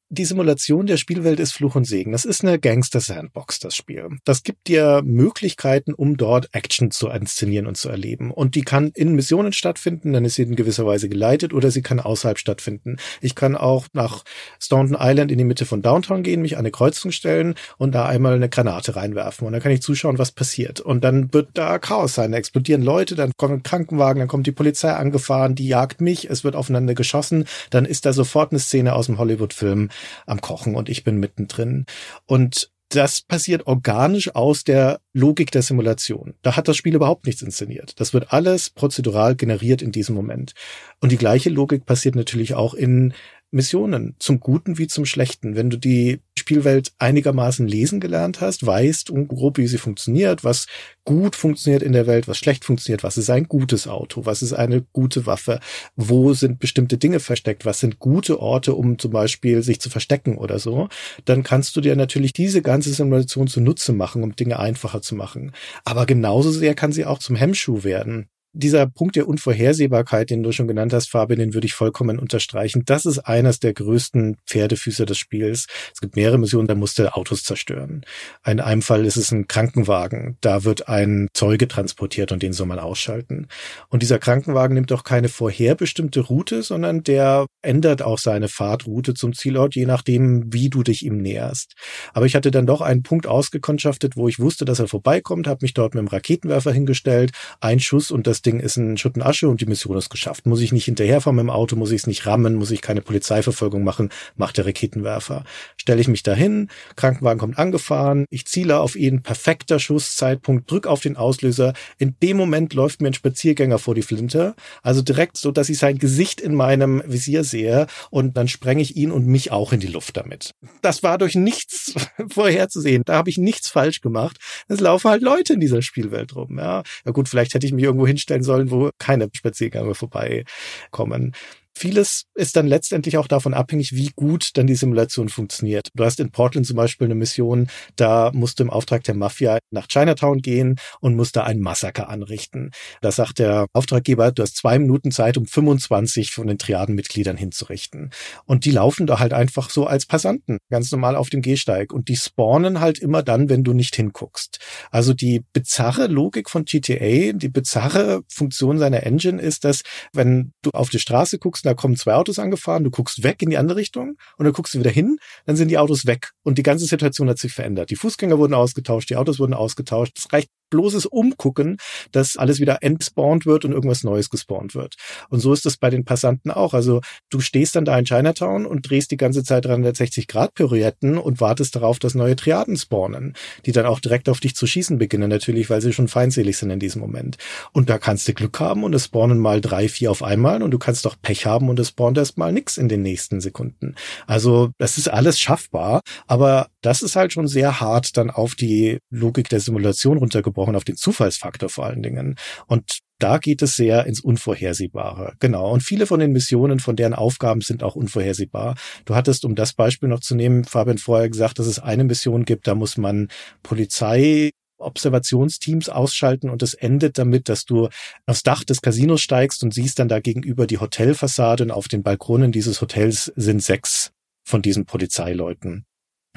die 0.09 0.25
Simulation 0.25 0.87
der 0.87 0.99
Spielwelt 0.99 1.41
ist 1.41 1.53
Fluch 1.53 1.75
und 1.75 1.85
Segen. 1.85 2.13
Das 2.13 2.25
ist 2.25 2.45
eine 2.45 2.61
Gangster-Sandbox, 2.61 3.59
das 3.59 3.75
Spiel. 3.75 4.09
Das 4.25 4.45
gibt 4.45 4.69
dir 4.69 5.03
Möglichkeiten, 5.05 5.95
um 5.95 6.17
dort 6.17 6.49
Action 6.53 6.93
zu 6.93 7.09
inszenieren 7.09 7.67
und 7.67 7.77
zu 7.77 7.89
erleben. 7.89 8.31
Und 8.31 8.55
die 8.55 8.63
kann 8.63 8.93
in 8.95 9.15
Missionen 9.17 9.53
stattfinden, 9.53 10.13
dann 10.13 10.25
ist 10.25 10.37
sie 10.37 10.43
in 10.43 10.55
gewisser 10.55 10.87
Weise 10.87 11.09
geleitet, 11.09 11.53
oder 11.53 11.73
sie 11.73 11.83
kann 11.83 11.99
außerhalb 11.99 12.39
stattfinden. 12.39 12.99
Ich 13.21 13.35
kann 13.35 13.57
auch 13.57 13.87
nach 13.95 14.23
Staunton 14.61 14.97
Island 15.01 15.33
in 15.33 15.39
die 15.39 15.45
Mitte 15.45 15.67
von 15.67 15.83
Downtown 15.83 16.23
gehen, 16.23 16.41
mich 16.41 16.55
an 16.55 16.61
eine 16.61 16.71
Kreuzung 16.71 17.11
stellen 17.11 17.57
und 17.77 17.93
da 17.93 18.07
einmal 18.07 18.35
eine 18.35 18.49
Granate 18.49 18.95
reinwerfen. 18.95 19.45
Und 19.47 19.55
dann 19.55 19.63
kann 19.63 19.73
ich 19.73 19.83
zuschauen, 19.83 20.19
was 20.19 20.31
passiert. 20.31 20.81
Und 20.81 21.03
dann 21.03 21.33
wird 21.35 21.49
da 21.55 21.81
Chaos 21.81 22.15
sein. 22.15 22.31
Da 22.31 22.39
explodieren 22.39 22.83
Leute, 22.83 23.17
dann 23.17 23.33
kommen 23.37 23.65
Krankenwagen, 23.65 24.21
dann 24.21 24.29
kommt 24.29 24.47
die 24.47 24.53
Polizei 24.53 24.93
angefahren, 24.93 25.57
die 25.57 25.67
jagt 25.67 26.01
mich, 26.01 26.31
es 26.31 26.45
wird 26.45 26.55
aufeinander 26.55 26.95
geschossen. 26.95 27.45
Dann 27.71 27.85
ist 27.85 28.07
da 28.07 28.13
sofort 28.13 28.53
eine 28.53 28.61
Szene 28.61 28.95
aus 28.95 29.07
dem 29.07 29.19
Hollywood-Film 29.19 29.89
am 30.27 30.41
Kochen 30.41 30.75
und 30.75 30.89
ich 30.89 31.05
bin 31.05 31.19
mittendrin. 31.19 31.87
Und 32.27 32.71
das 32.89 33.21
passiert 33.21 33.67
organisch 33.67 34.35
aus 34.35 34.63
der 34.63 35.01
Logik 35.13 35.51
der 35.51 35.63
Simulation. 35.63 36.35
Da 36.43 36.57
hat 36.57 36.69
das 36.69 36.77
Spiel 36.77 36.95
überhaupt 36.95 37.27
nichts 37.27 37.43
inszeniert. 37.43 37.99
Das 38.01 38.15
wird 38.15 38.33
alles 38.33 38.71
prozedural 38.71 39.35
generiert 39.35 39.83
in 39.83 39.91
diesem 39.91 40.15
Moment. 40.15 40.53
Und 41.01 41.11
die 41.11 41.17
gleiche 41.17 41.51
Logik 41.51 41.85
passiert 41.85 42.15
natürlich 42.15 42.55
auch 42.55 42.75
in 42.75 43.13
Missionen, 43.51 44.17
zum 44.19 44.41
Guten 44.41 44.77
wie 44.79 44.87
zum 44.87 45.07
Schlechten. 45.07 45.57
Wenn 45.57 45.71
du 45.71 45.77
die 45.77 46.21
Spielwelt 46.39 46.93
einigermaßen 46.99 47.67
lesen 47.67 47.99
gelernt 47.99 48.41
hast, 48.41 48.67
weißt 48.67 49.13
grob, 49.29 49.59
wie 49.59 49.67
sie 49.67 49.79
funktioniert, 49.79 50.45
was 50.45 50.67
gut 51.05 51.35
funktioniert 51.35 51.83
in 51.83 51.93
der 51.93 52.07
Welt, 52.07 52.29
was 52.29 52.39
schlecht 52.39 52.65
funktioniert, 52.65 53.03
was 53.03 53.17
ist 53.17 53.31
ein 53.31 53.49
gutes 53.49 53.89
Auto, 53.89 54.27
was 54.27 54.43
ist 54.43 54.53
eine 54.53 54.83
gute 54.93 55.27
Waffe, 55.27 55.61
wo 55.97 56.35
sind 56.35 56.59
bestimmte 56.59 56.99
Dinge 56.99 57.21
versteckt, 57.21 57.65
was 57.65 57.81
sind 57.81 57.99
gute 57.99 58.41
Orte, 58.41 58.75
um 58.75 58.99
zum 58.99 59.11
Beispiel 59.11 59.63
sich 59.63 59.81
zu 59.81 59.91
verstecken 59.91 60.37
oder 60.37 60.59
so, 60.59 60.89
dann 61.25 61.43
kannst 61.43 61.75
du 61.77 61.81
dir 61.81 61.97
natürlich 61.97 62.33
diese 62.33 62.63
ganze 62.63 62.93
Simulation 62.93 63.49
zunutze 63.49 63.93
machen, 63.93 64.23
um 64.23 64.37
Dinge 64.37 64.59
einfacher 64.59 65.03
zu 65.03 65.15
machen. 65.15 65.53
Aber 65.85 66.07
genauso 66.07 66.51
sehr 66.51 66.75
kann 66.75 66.93
sie 66.93 67.05
auch 67.05 67.19
zum 67.19 67.37
Hemmschuh 67.37 67.83
werden 67.85 68.29
dieser 68.57 68.87
Punkt 68.87 69.17
der 69.17 69.29
Unvorhersehbarkeit, 69.29 70.31
den 70.31 70.43
du 70.43 70.51
schon 70.51 70.67
genannt 70.67 70.93
hast, 70.93 71.11
Fabian, 71.11 71.39
den 71.39 71.55
würde 71.55 71.67
ich 71.67 71.75
vollkommen 71.75 72.19
unterstreichen. 72.19 72.83
Das 72.87 73.05
ist 73.05 73.19
eines 73.19 73.61
der 73.61 73.75
größten 73.75 74.39
Pferdefüße 74.47 75.05
des 75.05 75.19
Spiels. 75.19 75.67
Es 75.93 76.01
gibt 76.01 76.17
mehrere 76.17 76.39
Missionen, 76.39 76.67
da 76.67 76.75
musst 76.75 76.99
du 76.99 77.15
Autos 77.15 77.45
zerstören. 77.45 78.05
In 78.47 78.61
einem 78.61 78.81
Fall 78.81 79.05
ist 79.05 79.17
es 79.17 79.31
ein 79.31 79.47
Krankenwagen. 79.47 80.39
Da 80.41 80.65
wird 80.65 80.89
ein 80.89 81.29
Zeuge 81.35 81.69
transportiert 81.69 82.33
und 82.33 82.43
den 82.43 82.55
soll 82.55 82.67
man 82.67 82.79
ausschalten. 82.79 83.49
Und 83.89 84.03
dieser 84.03 84.19
Krankenwagen 84.19 84.75
nimmt 84.75 84.91
auch 84.93 85.05
keine 85.05 85.29
vorherbestimmte 85.29 86.21
Route, 86.21 86.63
sondern 86.63 87.03
der 87.03 87.47
ändert 87.63 88.01
auch 88.01 88.19
seine 88.19 88.49
Fahrtroute 88.49 89.13
zum 89.13 89.35
Zielort, 89.35 89.75
je 89.75 89.85
nachdem, 89.85 90.53
wie 90.53 90.71
du 90.71 90.83
dich 90.83 91.05
ihm 91.05 91.19
näherst. 91.19 91.75
Aber 92.15 92.25
ich 92.25 92.35
hatte 92.35 92.51
dann 92.51 92.67
doch 92.67 92.81
einen 92.81 93.03
Punkt 93.03 93.27
ausgekundschaftet, 93.27 94.17
wo 94.17 94.29
ich 94.29 94.39
wusste, 94.39 94.65
dass 94.65 94.79
er 94.79 94.89
vorbeikommt, 94.89 95.47
habe 95.47 95.59
mich 95.63 95.75
dort 95.75 95.95
mit 95.95 96.01
dem 96.01 96.09
Raketenwerfer 96.09 96.73
hingestellt, 96.73 97.33
ein 97.61 97.81
Schuss 97.81 98.11
und 98.11 98.27
das 98.27 98.43
Ding 98.47 98.61
ist 98.61 98.77
ein 98.77 98.97
Schutt 98.97 99.17
und 99.17 99.23
Asche 99.23 99.49
und 99.49 99.61
die 99.61 99.67
Mission 99.67 99.97
ist 99.97 100.09
geschafft. 100.09 100.47
Muss 100.47 100.61
ich 100.61 100.73
nicht 100.73 100.85
hinterherfahren 100.85 101.37
mit 101.37 101.45
dem 101.45 101.51
Auto, 101.51 101.75
muss 101.75 101.91
ich 101.91 102.03
es 102.03 102.07
nicht 102.07 102.27
rammen, 102.27 102.55
muss 102.55 102.71
ich 102.71 102.81
keine 102.81 103.03
Polizeiverfolgung 103.03 103.83
machen, 103.83 104.11
macht 104.37 104.57
der 104.57 104.67
Raketenwerfer. 104.67 105.45
Stelle 105.77 106.01
ich 106.01 106.09
mich 106.09 106.23
dahin, 106.23 106.69
Krankenwagen 106.95 107.41
kommt 107.41 107.59
angefahren, 107.59 108.25
ich 108.31 108.47
ziele 108.47 108.79
auf 108.79 108.95
ihn, 108.95 109.23
perfekter 109.23 109.81
Schusszeitpunkt, 109.81 110.71
drück 110.71 110.87
auf 110.87 111.01
den 111.01 111.17
Auslöser. 111.17 111.73
In 111.99 112.15
dem 112.23 112.37
Moment 112.37 112.73
läuft 112.73 113.03
mir 113.03 113.09
ein 113.09 113.15
Spaziergänger 113.15 113.79
vor 113.79 113.95
die 113.95 114.03
Flinte, 114.03 114.55
also 114.83 115.03
direkt 115.03 115.37
so, 115.37 115.51
dass 115.51 115.69
ich 115.69 115.79
sein 115.79 115.99
Gesicht 115.99 116.41
in 116.41 116.55
meinem 116.55 117.03
Visier 117.07 117.43
sehe 117.43 117.89
und 118.11 118.37
dann 118.37 118.47
sprenge 118.47 118.83
ich 118.83 118.97
ihn 118.97 119.11
und 119.11 119.27
mich 119.27 119.51
auch 119.51 119.73
in 119.73 119.81
die 119.81 119.87
Luft 119.89 120.17
damit. 120.17 120.53
Das 120.83 121.03
war 121.03 121.19
durch 121.19 121.35
nichts 121.35 121.95
vorherzusehen. 122.31 123.03
Da 123.05 123.15
habe 123.15 123.31
ich 123.31 123.39
nichts 123.39 123.69
falsch 123.69 124.01
gemacht. 124.01 124.39
Es 124.69 124.81
laufen 124.81 125.11
halt 125.11 125.23
Leute 125.23 125.55
in 125.55 125.61
dieser 125.61 125.83
Spielwelt 125.83 126.37
rum. 126.37 126.59
Ja, 126.59 126.85
ja 127.05 127.13
gut, 127.13 127.29
vielleicht 127.29 127.55
hätte 127.55 127.67
ich 127.67 127.73
mich 127.73 127.85
irgendwo 127.85 128.07
hinstellen 128.07 128.36
sein 128.43 128.43
sollen, 128.43 128.71
wo 128.71 128.91
keine 128.99 129.29
Spaziergänge 129.33 129.95
vorbeikommen. 129.95 131.35
Vieles 131.79 132.25
ist 132.35 132.57
dann 132.57 132.67
letztendlich 132.67 133.19
auch 133.19 133.29
davon 133.29 133.53
abhängig, 133.53 133.95
wie 133.95 134.11
gut 134.17 134.53
dann 134.55 134.67
die 134.67 134.77
Simulation 134.77 135.29
funktioniert. 135.29 135.91
Du 135.95 136.07
hast 136.07 136.19
in 136.21 136.31
Portland 136.31 136.67
zum 136.67 136.75
Beispiel 136.75 137.05
eine 137.05 137.15
Mission, 137.15 137.69
da 137.97 138.31
musst 138.33 138.59
du 138.59 138.65
im 138.65 138.71
Auftrag 138.71 139.05
der 139.05 139.15
Mafia 139.15 139.59
nach 139.71 139.87
Chinatown 139.87 140.41
gehen 140.41 140.77
und 141.01 141.17
musst 141.17 141.37
da 141.37 141.45
ein 141.45 141.61
Massaker 141.61 142.09
anrichten. 142.09 142.71
Da 143.03 143.13
sagt 143.13 143.41
der 143.41 143.67
Auftraggeber, 143.75 144.33
du 144.33 144.43
hast 144.43 144.57
zwei 144.57 144.79
Minuten 144.79 145.11
Zeit, 145.11 145.37
um 145.37 145.45
25 145.45 146.31
von 146.31 146.47
den 146.47 146.57
Triadenmitgliedern 146.57 147.37
hinzurichten. 147.37 148.11
Und 148.47 148.65
die 148.65 148.71
laufen 148.71 149.07
da 149.07 149.19
halt 149.19 149.35
einfach 149.35 149.69
so 149.69 149.87
als 149.87 150.07
Passanten, 150.07 150.57
ganz 150.71 150.91
normal 150.91 151.15
auf 151.15 151.29
dem 151.29 151.43
Gehsteig. 151.43 151.93
Und 151.93 152.09
die 152.09 152.17
spawnen 152.17 152.81
halt 152.81 152.99
immer 152.99 153.23
dann, 153.23 153.51
wenn 153.51 153.65
du 153.65 153.75
nicht 153.75 153.95
hinguckst. 153.97 154.61
Also 154.91 155.13
die 155.13 155.45
bizarre 155.53 156.07
Logik 156.07 156.49
von 156.49 156.65
GTA, 156.65 157.33
die 157.33 157.51
bizarre 157.51 158.23
Funktion 158.29 158.79
seiner 158.79 159.03
Engine 159.03 159.43
ist, 159.43 159.65
dass 159.65 159.83
wenn 160.15 160.55
du 160.63 160.71
auf 160.71 160.89
die 160.89 161.01
Straße 161.01 161.39
guckst, 161.39 161.66
da 161.67 161.75
kommen 161.75 161.97
zwei 161.97 162.15
Autos 162.15 162.39
angefahren, 162.39 162.85
du 162.85 162.91
guckst 162.91 163.23
weg 163.23 163.43
in 163.43 163.51
die 163.51 163.57
andere 163.57 163.79
Richtung 163.79 164.17
und 164.37 164.45
dann 164.45 164.53
guckst 164.53 164.75
du 164.75 164.79
wieder 164.79 164.91
hin, 164.91 165.19
dann 165.45 165.57
sind 165.57 165.69
die 165.69 165.79
Autos 165.79 166.07
weg 166.07 166.31
und 166.43 166.59
die 166.59 166.63
ganze 166.63 166.87
Situation 166.87 167.29
hat 167.29 167.39
sich 167.39 167.53
verändert. 167.53 167.91
Die 167.91 167.97
Fußgänger 167.97 168.39
wurden 168.39 168.55
ausgetauscht, 168.55 169.11
die 169.11 169.17
Autos 169.17 169.39
wurden 169.39 169.55
ausgetauscht. 169.55 170.19
Es 170.19 170.33
reicht 170.33 170.51
bloßes 170.71 171.07
Umgucken, 171.07 171.79
dass 172.13 172.37
alles 172.37 172.61
wieder 172.61 172.83
entspawnt 172.83 173.47
wird 173.47 173.65
und 173.65 173.73
irgendwas 173.73 174.05
Neues 174.05 174.31
gespawnt 174.31 174.75
wird. 174.75 174.95
Und 175.29 175.41
so 175.41 175.53
ist 175.53 175.67
es 175.67 175.77
bei 175.77 175.91
den 175.91 176.05
Passanten 176.05 176.51
auch. 176.51 176.75
Also 176.75 177.01
du 177.31 177.41
stehst 177.41 177.77
dann 177.77 177.85
da 177.85 177.99
in 177.99 178.05
Chinatown 178.05 178.67
und 178.67 178.89
drehst 178.89 179.11
die 179.11 179.17
ganze 179.17 179.45
Zeit 179.45 179.65
360 179.65 180.27
Grad 180.27 180.55
Pirouetten 180.55 181.19
und 181.19 181.41
wartest 181.41 181.77
darauf, 181.77 181.99
dass 181.99 182.15
neue 182.15 182.37
Triaden 182.37 182.77
spawnen, 182.77 183.35
die 183.65 183.73
dann 183.73 183.87
auch 183.87 184.01
direkt 184.01 184.29
auf 184.29 184.41
dich 184.41 184.55
zu 184.55 184.67
schießen 184.67 184.99
beginnen, 184.99 185.31
natürlich, 185.31 185.71
weil 185.71 185.81
sie 185.81 185.93
schon 185.93 186.09
feindselig 186.09 186.59
sind 186.59 186.71
in 186.71 186.81
diesem 186.81 187.01
Moment. 187.01 187.37
Und 187.73 187.91
da 187.91 187.99
kannst 187.99 188.29
du 188.29 188.35
Glück 188.35 188.59
haben 188.61 188.85
und 188.85 188.95
es 188.95 189.07
spawnen 189.07 189.39
mal 189.39 189.61
drei, 189.61 189.89
vier 189.89 190.11
auf 190.11 190.23
einmal 190.23 190.63
und 190.63 190.71
du 190.71 190.79
kannst 190.79 191.07
auch 191.07 191.17
Pech 191.21 191.47
haben 191.47 191.69
und 191.69 191.79
es 191.79 191.89
spawnt 191.89 192.19
erst 192.19 192.39
mal 192.39 192.53
nix 192.53 192.77
in 192.77 192.89
den 192.89 193.03
nächsten 193.03 193.41
Sekunden. 193.41 193.95
Also 194.27 194.71
das 194.79 194.99
ist 194.99 195.09
alles 195.09 195.39
schaffbar, 195.39 196.03
aber 196.27 196.69
das 196.83 197.03
ist 197.03 197.17
halt 197.17 197.33
schon 197.33 197.49
sehr 197.49 197.81
hart 197.81 198.17
dann 198.17 198.31
auf 198.31 198.55
die 198.55 198.99
Logik 199.11 199.49
der 199.49 199.61
Simulation 199.61 200.19
runtergebrochen 200.19 200.56
runtergebrochen 200.57 200.77
auf 200.77 200.85
den 200.85 200.97
Zufallsfaktor 200.97 201.69
vor 201.69 201.87
allen 201.87 202.03
Dingen. 202.03 202.37
Und 202.67 202.99
da 203.19 203.39
geht 203.39 203.63
es 203.63 203.77
sehr 203.77 204.07
ins 204.07 204.21
Unvorhersehbare. 204.21 205.35
Genau. 205.41 205.73
Und 205.73 205.83
viele 205.83 206.07
von 206.07 206.21
den 206.21 206.33
Missionen, 206.33 206.81
von 206.81 206.97
deren 206.97 207.15
Aufgaben 207.15 207.61
sind 207.61 207.83
auch 207.83 207.97
unvorhersehbar. 207.97 208.75
Du 209.05 209.15
hattest, 209.15 209.45
um 209.45 209.55
das 209.55 209.73
Beispiel 209.73 210.09
noch 210.09 210.21
zu 210.21 210.35
nehmen, 210.35 210.65
Fabian 210.65 210.99
vorher 210.99 211.31
gesagt, 211.31 211.59
dass 211.59 211.67
es 211.67 211.79
eine 211.79 212.05
Mission 212.05 212.45
gibt, 212.45 212.67
da 212.67 212.75
muss 212.75 212.97
man 212.97 213.29
Polizei 213.63 214.51
Observationsteams 214.79 215.89
ausschalten 215.89 216.51
und 216.51 216.63
es 216.63 216.75
endet 216.75 217.17
damit, 217.17 217.49
dass 217.49 217.65
du 217.65 217.89
aufs 218.27 218.43
Dach 218.43 218.63
des 218.63 218.83
Casinos 218.83 219.23
steigst 219.23 219.65
und 219.65 219.73
siehst 219.73 219.99
dann 219.99 220.09
da 220.09 220.21
gegenüber 220.21 220.67
die 220.67 220.77
Hotelfassade 220.77 221.65
und 221.65 221.71
auf 221.71 221.89
den 221.89 222.03
Balkonen 222.03 222.53
dieses 222.53 222.83
Hotels 222.83 223.33
sind 223.37 223.63
sechs 223.63 224.13
von 224.45 224.61
diesen 224.61 224.85
Polizeileuten. 224.85 225.87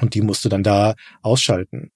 Und 0.00 0.14
die 0.14 0.22
musst 0.22 0.42
du 0.46 0.48
dann 0.48 0.62
da 0.62 0.94
ausschalten. 1.20 1.90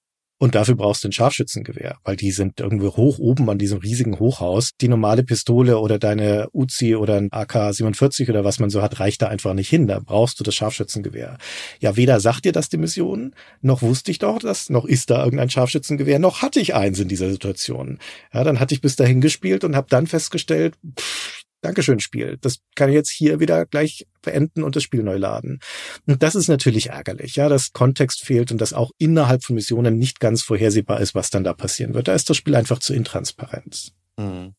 Und 0.45 0.55
dafür 0.55 0.75
brauchst 0.75 1.03
du 1.03 1.09
ein 1.09 1.13
Scharfschützengewehr, 1.13 1.97
weil 2.05 2.17
die 2.17 2.31
sind 2.31 2.61
irgendwie 2.61 2.89
hoch 2.89 3.19
oben 3.19 3.49
an 3.49 3.57
diesem 3.57 3.79
riesigen 3.79 4.19
Hochhaus. 4.19 4.73
Die 4.79 4.89
normale 4.89 5.23
Pistole 5.23 5.79
oder 5.79 5.99
deine 5.99 6.49
Uzi 6.53 6.97
oder 6.97 7.17
ein 7.17 7.31
AK-47 7.33 8.29
oder 8.29 8.45
was 8.45 8.59
man 8.59 8.69
so 8.69 8.83
hat, 8.83 9.01
reicht 9.01 9.23
da 9.23 9.29
einfach 9.29 9.55
nicht 9.55 9.71
hin. 9.71 9.87
Da 9.87 10.01
brauchst 10.01 10.39
du 10.39 10.45
das 10.45 10.55
Scharfschützengewehr. 10.55 11.39
Ja, 11.81 11.97
weder 11.97 12.21
sagt 12.21 12.45
dir 12.45 12.53
das 12.53 12.69
die 12.69 12.77
Mission, 12.77 13.35
noch 13.63 13.81
wusste 13.81 14.11
ich 14.11 14.19
doch 14.19 14.39
das, 14.39 14.69
noch 14.69 14.85
ist 14.85 15.09
da 15.09 15.25
irgendein 15.25 15.49
Scharfschützengewehr, 15.49 16.19
noch 16.19 16.43
hatte 16.43 16.61
ich 16.61 16.75
eins 16.75 16.99
in 16.99 17.09
dieser 17.09 17.31
Situation. 17.31 17.99
Ja, 18.35 18.45
dann 18.45 18.61
hatte 18.61 18.75
ich 18.75 18.83
bis 18.83 18.97
dahin 18.97 19.23
gespielt 19.23 19.65
und 19.65 19.75
habe 19.75 19.87
dann 19.89 20.07
festgestellt, 20.07 20.75
pff, 21.01 21.44
Dankeschön, 21.65 21.99
Spiel. 21.99 22.37
Das 22.43 22.59
kann 22.75 22.91
ich 22.91 22.95
jetzt 22.95 23.11
hier 23.11 23.41
wieder 23.41 23.65
gleich 23.65 24.07
beenden 24.21 24.63
und 24.63 24.77
das 24.77 24.83
Spiel 24.83 25.03
neu 25.03 25.17
laden. 25.17 25.61
Und 26.07 26.23
das 26.23 26.35
ist 26.35 26.49
natürlich 26.49 26.91
ärgerlich, 26.91 27.37
ja, 27.37 27.49
dass 27.49 27.73
Kontext 27.73 28.23
fehlt 28.23 28.53
und 28.53 28.61
dass 28.61 28.75
auch 28.75 28.91
innerhalb 28.99 29.43
von 29.43 29.55
Missionen 29.55 29.97
nicht 29.97 30.21
ganz 30.21 30.43
vorhersehbar 30.43 31.01
ist, 31.01 31.15
was 31.15 31.31
dann 31.31 31.43
da 31.43 31.55
passieren 31.55 31.95
wird. 31.95 32.09
Da 32.09 32.15
ist 32.15 32.29
das 32.29 32.37
Spiel 32.37 32.55
einfach 32.55 32.81
zu 32.81 32.93
intransparent. 32.93 33.95
Hm. 34.21 34.55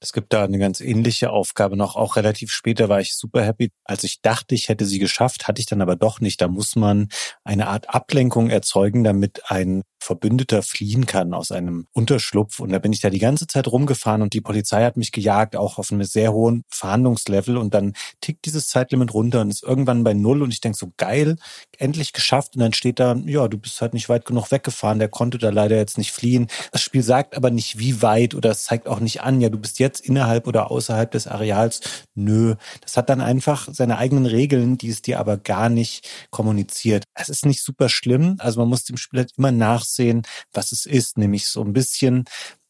Es 0.00 0.12
gibt 0.12 0.32
da 0.32 0.44
eine 0.44 0.58
ganz 0.58 0.80
ähnliche 0.80 1.30
Aufgabe 1.30 1.76
noch, 1.76 1.96
auch 1.96 2.16
relativ 2.16 2.52
später 2.52 2.88
war 2.88 3.00
ich 3.00 3.14
super 3.14 3.42
happy. 3.42 3.70
Als 3.84 4.04
ich 4.04 4.20
dachte, 4.20 4.54
ich 4.54 4.68
hätte 4.68 4.84
sie 4.84 4.98
geschafft, 4.98 5.48
hatte 5.48 5.60
ich 5.60 5.66
dann 5.66 5.80
aber 5.80 5.96
doch 5.96 6.20
nicht. 6.20 6.40
Da 6.40 6.48
muss 6.48 6.76
man 6.76 7.08
eine 7.44 7.68
Art 7.68 7.94
Ablenkung 7.94 8.50
erzeugen, 8.50 9.04
damit 9.04 9.50
ein 9.50 9.82
Verbündeter 10.06 10.62
fliehen 10.62 11.06
kann 11.06 11.34
aus 11.34 11.50
einem 11.50 11.86
Unterschlupf. 11.92 12.60
Und 12.60 12.70
da 12.70 12.78
bin 12.78 12.92
ich 12.92 13.00
da 13.00 13.10
die 13.10 13.18
ganze 13.18 13.46
Zeit 13.46 13.66
rumgefahren 13.66 14.22
und 14.22 14.34
die 14.34 14.40
Polizei 14.40 14.84
hat 14.84 14.96
mich 14.96 15.10
gejagt, 15.10 15.56
auch 15.56 15.78
auf 15.78 15.90
einem 15.90 16.04
sehr 16.04 16.32
hohen 16.32 16.62
Verhandlungslevel. 16.68 17.56
Und 17.56 17.74
dann 17.74 17.94
tickt 18.20 18.44
dieses 18.44 18.68
Zeitlimit 18.68 19.12
runter 19.14 19.40
und 19.40 19.50
ist 19.50 19.64
irgendwann 19.64 20.04
bei 20.04 20.14
Null. 20.14 20.42
Und 20.42 20.52
ich 20.52 20.60
denke 20.60 20.78
so, 20.78 20.92
geil, 20.96 21.36
endlich 21.78 22.12
geschafft. 22.12 22.54
Und 22.54 22.60
dann 22.60 22.72
steht 22.72 23.00
da, 23.00 23.16
ja, 23.24 23.48
du 23.48 23.58
bist 23.58 23.80
halt 23.80 23.94
nicht 23.94 24.08
weit 24.08 24.26
genug 24.26 24.52
weggefahren, 24.52 24.98
der 24.98 25.08
konnte 25.08 25.38
da 25.38 25.50
leider 25.50 25.76
jetzt 25.76 25.98
nicht 25.98 26.12
fliehen. 26.12 26.46
Das 26.70 26.82
Spiel 26.82 27.02
sagt 27.02 27.36
aber 27.36 27.50
nicht, 27.50 27.78
wie 27.78 28.02
weit 28.02 28.34
oder 28.34 28.50
es 28.50 28.64
zeigt 28.64 28.86
auch 28.86 29.00
nicht 29.00 29.22
an, 29.22 29.40
ja, 29.40 29.48
du 29.48 29.58
bist 29.58 29.78
jetzt 29.78 29.85
innerhalb 30.00 30.46
oder 30.46 30.70
außerhalb 30.70 31.10
des 31.10 31.26
Areals. 31.26 31.80
Nö, 32.14 32.54
das 32.80 32.96
hat 32.96 33.08
dann 33.08 33.20
einfach 33.20 33.68
seine 33.72 33.98
eigenen 33.98 34.26
Regeln, 34.26 34.78
die 34.78 34.90
es 34.90 35.02
dir 35.02 35.18
aber 35.18 35.36
gar 35.36 35.68
nicht 35.68 36.08
kommuniziert. 36.30 37.04
Es 37.14 37.28
ist 37.28 37.46
nicht 37.46 37.62
super 37.62 37.88
schlimm. 37.88 38.36
Also 38.38 38.60
man 38.60 38.68
muss 38.68 38.84
dem 38.84 38.96
Spiel 38.96 39.26
immer 39.36 39.52
nachsehen, 39.52 40.22
was 40.52 40.72
es 40.72 40.86
ist, 40.86 41.18
nämlich 41.18 41.46
so 41.48 41.62
ein 41.62 41.72
bisschen 41.72 42.24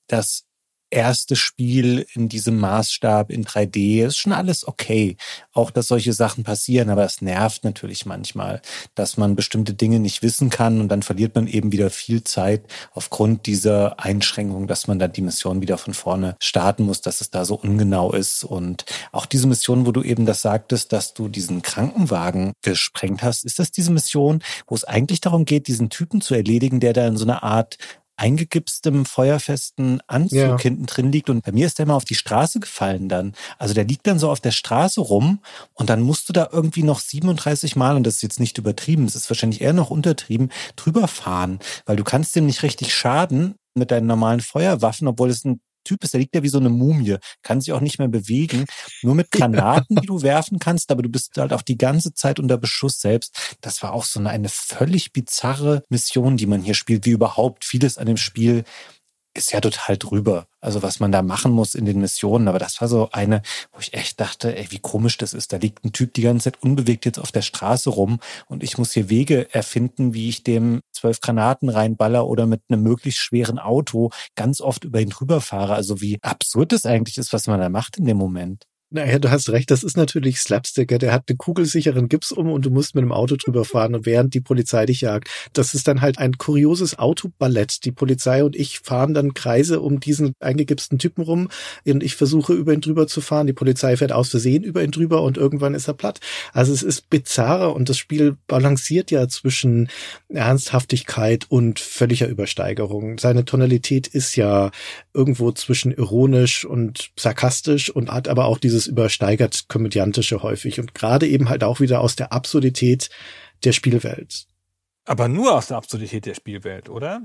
das 0.09 0.46
erste 0.91 1.37
Spiel 1.37 2.07
in 2.15 2.29
diesem 2.29 2.59
Maßstab 2.59 3.31
in 3.31 3.45
3D 3.45 4.07
ist 4.07 4.19
schon 4.19 4.33
alles 4.33 4.67
okay. 4.67 5.17
Auch, 5.53 5.71
dass 5.71 5.89
solche 5.89 6.13
Sachen 6.13 6.45
passieren, 6.45 6.91
aber 6.91 7.05
es 7.05 7.21
nervt 7.21 7.65
natürlich 7.65 8.07
manchmal, 8.07 8.63
dass 8.95 9.17
man 9.17 9.37
bestimmte 9.37 9.75
Dinge 9.75 9.99
nicht 9.99 10.23
wissen 10.23 10.51
kann 10.51 10.81
und 10.81 10.89
dann 10.89 11.03
verliert 11.03 11.35
man 11.35 11.47
eben 11.47 11.73
wieder 11.73 11.91
viel 11.91 12.23
Zeit 12.25 12.65
aufgrund 12.93 13.47
dieser 13.47 13.99
Einschränkung, 14.01 14.67
dass 14.67 14.87
man 14.87 14.99
dann 14.99 15.13
die 15.13 15.23
Mission 15.23 15.61
wieder 15.61 15.79
von 15.79 15.95
vorne 15.95 16.37
starten 16.41 16.85
muss, 16.85 17.01
dass 17.01 17.21
es 17.21 17.31
da 17.31 17.45
so 17.45 17.57
ungenau 17.57 18.13
ist. 18.13 18.45
Und 18.45 18.85
auch 19.13 19.27
diese 19.27 19.47
Mission, 19.47 19.87
wo 19.87 19.93
du 19.93 20.03
eben 20.03 20.27
das 20.27 20.43
sagtest, 20.43 20.93
dass 20.93 21.15
du 21.15 21.29
diesen 21.29 21.63
Krankenwagen 21.63 22.53
gesprengt 22.63 23.23
hast, 23.23 23.45
ist 23.45 23.59
das 23.59 23.73
diese 23.73 23.91
Mission, 23.91 24.43
wo 24.67 24.75
es 24.75 24.85
eigentlich 24.85 25.21
darum 25.21 25.45
geht, 25.45 25.67
diesen 25.67 25.91
Typen 25.91 26.21
zu 26.21 26.35
erledigen, 26.35 26.81
der 26.81 26.93
da 26.93 27.07
in 27.07 27.17
so 27.17 27.25
einer 27.25 27.43
Art 27.43 27.77
eingegipstem, 28.17 29.05
feuerfesten 29.05 30.01
Anzug 30.07 30.39
ja. 30.39 30.59
hinten 30.59 30.87
drin 30.87 31.13
liegt. 31.13 31.31
Und 31.31 31.45
bei 31.45 31.53
mir 31.53 31.67
ist 31.67 31.79
der 31.79 31.87
mal 31.87 31.97
auf 31.97 32.05
die 32.05 32.15
Straße 32.15 32.61
gefallen 32.61 33.09
dann. 33.09 33.35
Also 33.59 33.75
der 33.75 33.85
liegt 33.85 34.07
dann 34.07 34.19
so 34.19 34.31
auf 34.31 34.41
der 34.41 34.51
Straße 34.51 35.01
rum 35.01 35.41
und 35.75 35.91
dann 35.91 36.03
musst 36.03 36.29
du 36.29 36.33
da 36.33 36.49
irgendwie 36.51 36.83
noch 36.83 37.01
37 37.01 37.77
Mal, 37.77 37.97
und 37.97 38.05
das 38.05 38.17
ist 38.17 38.23
jetzt 38.23 38.41
nicht 38.41 38.59
übertrieben, 38.59 39.05
es 39.05 39.17
ist 39.17 39.31
wahrscheinlich 39.31 39.61
eher 39.61 39.73
noch 39.73 39.91
untertrieben, 39.91 40.51
drüber 40.77 41.09
fahren, 41.09 41.59
weil 41.85 41.97
du 41.97 42.05
kannst 42.05 42.35
dem 42.37 42.47
nicht 42.47 42.63
richtig 42.63 42.95
schaden 42.95 43.55
mit 43.75 43.91
deinen 43.91 44.07
normalen 44.07 44.41
Feuerwaffen, 44.41 45.07
obwohl 45.09 45.31
es 45.31 45.45
ein 45.45 45.61
Typ 45.87 46.05
ist, 46.05 46.13
der 46.13 46.21
liegt 46.21 46.35
ja 46.35 46.43
wie 46.43 46.49
so 46.49 46.59
eine 46.59 46.69
Mumie, 46.69 47.17
kann 47.43 47.61
sich 47.61 47.73
auch 47.73 47.81
nicht 47.81 47.99
mehr 47.99 48.09
bewegen, 48.09 48.67
nur 49.03 49.15
mit 49.15 49.31
Granaten, 49.33 49.97
die 49.97 50.07
du 50.07 50.23
werfen 50.23 50.59
kannst, 50.59 50.91
aber 50.91 51.03
du 51.03 51.09
bist 51.09 51.37
halt 51.39 51.53
auch 51.53 51.63
die 51.63 51.79
ganze 51.79 52.13
Zeit 52.13 52.39
unter 52.39 52.59
Beschuss 52.59 53.01
selbst. 53.01 53.57
Das 53.61 53.83
war 53.83 53.93
auch 53.93 54.05
so 54.05 54.21
eine, 54.21 54.31
eine 54.31 54.49
völlig 54.49 55.13
bizarre 55.13 55.83
Mission, 55.89 56.37
die 56.37 56.47
man 56.47 56.63
hier 56.63 56.75
spielt, 56.75 57.07
wie 57.07 57.11
überhaupt 57.11 57.65
vieles 57.65 57.99
an 57.99 58.07
dem 58.07 58.17
Spiel 58.17 58.65
ist 59.37 59.53
ja 59.53 59.61
total 59.61 59.97
drüber. 59.97 60.47
Also 60.61 60.83
was 60.83 61.01
man 61.01 61.13
da 61.13 61.23
machen 61.23 61.53
muss 61.53 61.75
in 61.75 61.85
den 61.85 62.01
Missionen. 62.01 62.49
Aber 62.49 62.59
das 62.59 62.81
war 62.81 62.89
so 62.89 63.11
eine, 63.13 63.43
wo 63.73 63.81
ich 63.81 63.95
echt 63.95 64.21
dachte, 64.21 64.57
ey, 64.57 64.67
wie 64.71 64.79
komisch 64.79 65.17
das 65.19 65.35
ist. 65.35 65.53
Da 65.53 65.59
liegt 65.59 65.85
ein 65.85 65.93
Typ 65.93 66.15
die 66.15 66.23
ganze 66.23 66.51
Zeit 66.51 66.63
unbewegt 66.63 67.05
jetzt 67.05 67.19
auf 67.19 67.33
der 67.33 67.43
Straße 67.43 67.91
rum 67.91 68.19
und 68.49 68.63
ich 68.63 68.79
muss 68.79 68.93
hier 68.93 69.09
Wege 69.09 69.53
erfinden, 69.55 70.15
wie 70.15 70.29
ich 70.29 70.43
dem 70.43 70.81
zwölf 70.93 71.21
Granaten 71.21 71.69
reinballer 71.69 72.27
oder 72.27 72.47
mit 72.47 72.63
einem 72.69 72.83
möglichst 72.83 73.21
schweren 73.21 73.59
Auto 73.59 74.11
ganz 74.35 74.61
oft 74.61 74.85
über 74.85 75.01
ihn 75.01 75.11
drüber 75.11 75.41
fahre. 75.41 75.75
Also 75.75 76.01
wie 76.01 76.19
absurd 76.23 76.73
es 76.73 76.87
eigentlich 76.87 77.19
ist, 77.19 77.33
was 77.33 77.47
man 77.47 77.61
da 77.61 77.69
macht 77.69 77.99
in 77.99 78.07
dem 78.07 78.17
Moment. 78.17 78.65
Naja, 78.91 79.19
du 79.19 79.33
hast 79.33 79.51
recht, 79.51 79.73
das 79.73 79.83
ist 79.83 79.97
natürlich 79.97 80.39
Slapsticker. 80.39 80.99
Der 80.99 81.13
hat 81.13 81.25
einen 81.29 81.39
kugelsicheren 81.39 82.09
Gips 82.09 82.31
um 82.31 82.49
und 82.53 82.65
du 82.65 82.71
musst 82.71 82.95
mit 82.95 83.03
dem 83.03 83.11
Auto 83.11 83.35
drüber 83.35 83.65
fahren 83.65 83.97
und 83.97 84.07
während 84.07 84.33
die 84.33 84.41
Polizei 84.41 84.87
dich 84.87 85.01
jagt. 85.01 85.29
Das 85.53 85.75
ist 85.75 85.89
dann 85.89 86.03
halt 86.03 86.19
ein 86.19 86.39
kurioses 86.39 86.97
Autoballett. 86.97 87.85
Die 87.85 87.91
Polizei 87.91 88.45
und 88.45 88.55
ich 88.55 88.79
fahren 88.79 89.13
dann 89.13 89.35
Kreise 89.35 89.81
um 89.81 89.99
diesen 89.99 90.35
eingegipsten 90.39 91.01
Typen 91.01 91.23
rum 91.23 91.49
und 91.85 92.05
ich 92.05 92.15
versuche 92.15 92.53
über 92.53 92.73
ihn 92.73 92.81
drüber 92.81 93.09
zu 93.09 93.21
fahren. 93.21 93.49
Die 93.49 93.53
Polizei 93.53 93.97
fährt 93.97 94.13
aus 94.13 94.29
Versehen 94.29 94.63
über 94.63 94.85
ihn 94.85 94.93
drüber 94.93 95.23
und 95.23 95.37
irgendwann 95.37 95.75
ist 95.75 95.89
er 95.89 95.95
platt. 95.95 96.21
Also 96.53 96.73
es 96.73 96.85
ist 96.85 97.11
bizarrer 97.11 97.75
und 97.75 97.89
das 97.89 97.99
Spiel 97.99 98.37
balanciert 98.47 99.11
ja 99.11 99.27
zwischen 99.27 99.89
Ernsthaftigkeit 100.29 101.47
und 101.49 101.81
völliger 101.81 102.29
Übersteigerung. 102.29 103.19
Seine 103.19 103.45
Tonalität 103.45 104.07
ist 104.07 104.37
ja 104.37 104.71
irgendwo 105.13 105.51
zwischen 105.51 105.91
ironisch 105.91 106.65
und 106.65 107.11
sarkastisch 107.19 107.91
und 107.91 108.13
hat 108.13 108.29
aber 108.29 108.45
auch 108.45 108.59
diese 108.59 108.76
dieses 108.77 108.87
übersteigert 108.87 109.69
komödiantische 109.69 110.43
häufig 110.43 110.79
und 110.79 110.95
gerade 110.95 111.27
eben 111.27 111.49
halt 111.49 111.65
auch 111.65 111.81
wieder 111.81 112.01
aus 112.01 112.15
der 112.15 112.33
Absurdität 112.33 113.09
der 113.65 113.73
Spielwelt. 113.73 114.47
Aber 115.07 115.29
nur 115.29 115.55
aus 115.55 115.69
der 115.69 115.79
Absurdität 115.79 116.27
der 116.27 116.35
Spielwelt, 116.35 116.89
oder? 116.91 117.23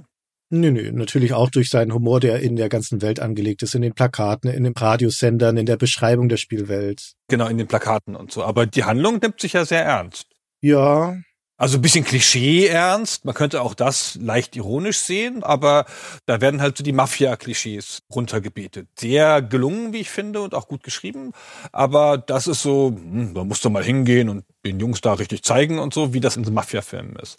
Nö, 0.49 0.71
nö, 0.71 0.91
natürlich 0.91 1.33
auch 1.33 1.49
durch 1.49 1.69
seinen 1.69 1.93
Humor, 1.93 2.19
der 2.19 2.41
in 2.41 2.55
der 2.55 2.69
ganzen 2.69 3.01
Welt 3.01 3.19
angelegt 3.19 3.63
ist, 3.63 3.75
in 3.75 3.81
den 3.81 3.93
Plakaten, 3.93 4.49
in 4.49 4.63
den 4.63 4.73
Radiosendern, 4.73 5.57
in 5.57 5.65
der 5.65 5.77
Beschreibung 5.77 6.29
der 6.29 6.37
Spielwelt. 6.37 7.13
Genau, 7.27 7.47
in 7.47 7.57
den 7.57 7.67
Plakaten 7.67 8.15
und 8.15 8.31
so. 8.31 8.43
Aber 8.43 8.65
die 8.65 8.83
Handlung 8.83 9.19
nimmt 9.21 9.39
sich 9.39 9.53
ja 9.53 9.65
sehr 9.65 9.83
ernst. 9.83 10.27
Ja, 10.61 11.17
also 11.61 11.77
ein 11.77 11.81
bisschen 11.83 12.03
Klischee-ernst. 12.03 13.23
Man 13.23 13.35
könnte 13.35 13.61
auch 13.61 13.75
das 13.75 14.17
leicht 14.19 14.55
ironisch 14.55 14.97
sehen, 14.97 15.43
aber 15.43 15.85
da 16.25 16.41
werden 16.41 16.59
halt 16.59 16.75
so 16.75 16.83
die 16.83 16.91
Mafia-Klischees 16.91 18.01
runtergebetet. 18.11 18.87
Sehr 18.99 19.43
gelungen, 19.43 19.93
wie 19.93 19.99
ich 19.99 20.09
finde, 20.09 20.41
und 20.41 20.55
auch 20.55 20.67
gut 20.67 20.81
geschrieben. 20.81 21.33
Aber 21.71 22.17
das 22.17 22.47
ist 22.47 22.63
so, 22.63 22.87
hm, 22.87 23.35
da 23.35 23.43
musst 23.43 23.63
du 23.63 23.69
mal 23.69 23.83
hingehen 23.83 24.27
und 24.29 24.43
den 24.65 24.79
Jungs 24.79 25.01
da 25.01 25.13
richtig 25.13 25.43
zeigen 25.43 25.77
und 25.77 25.93
so, 25.93 26.15
wie 26.15 26.19
das 26.19 26.35
in 26.35 26.43
so 26.43 26.51
Mafia-Filmen 26.51 27.15
ist. 27.17 27.37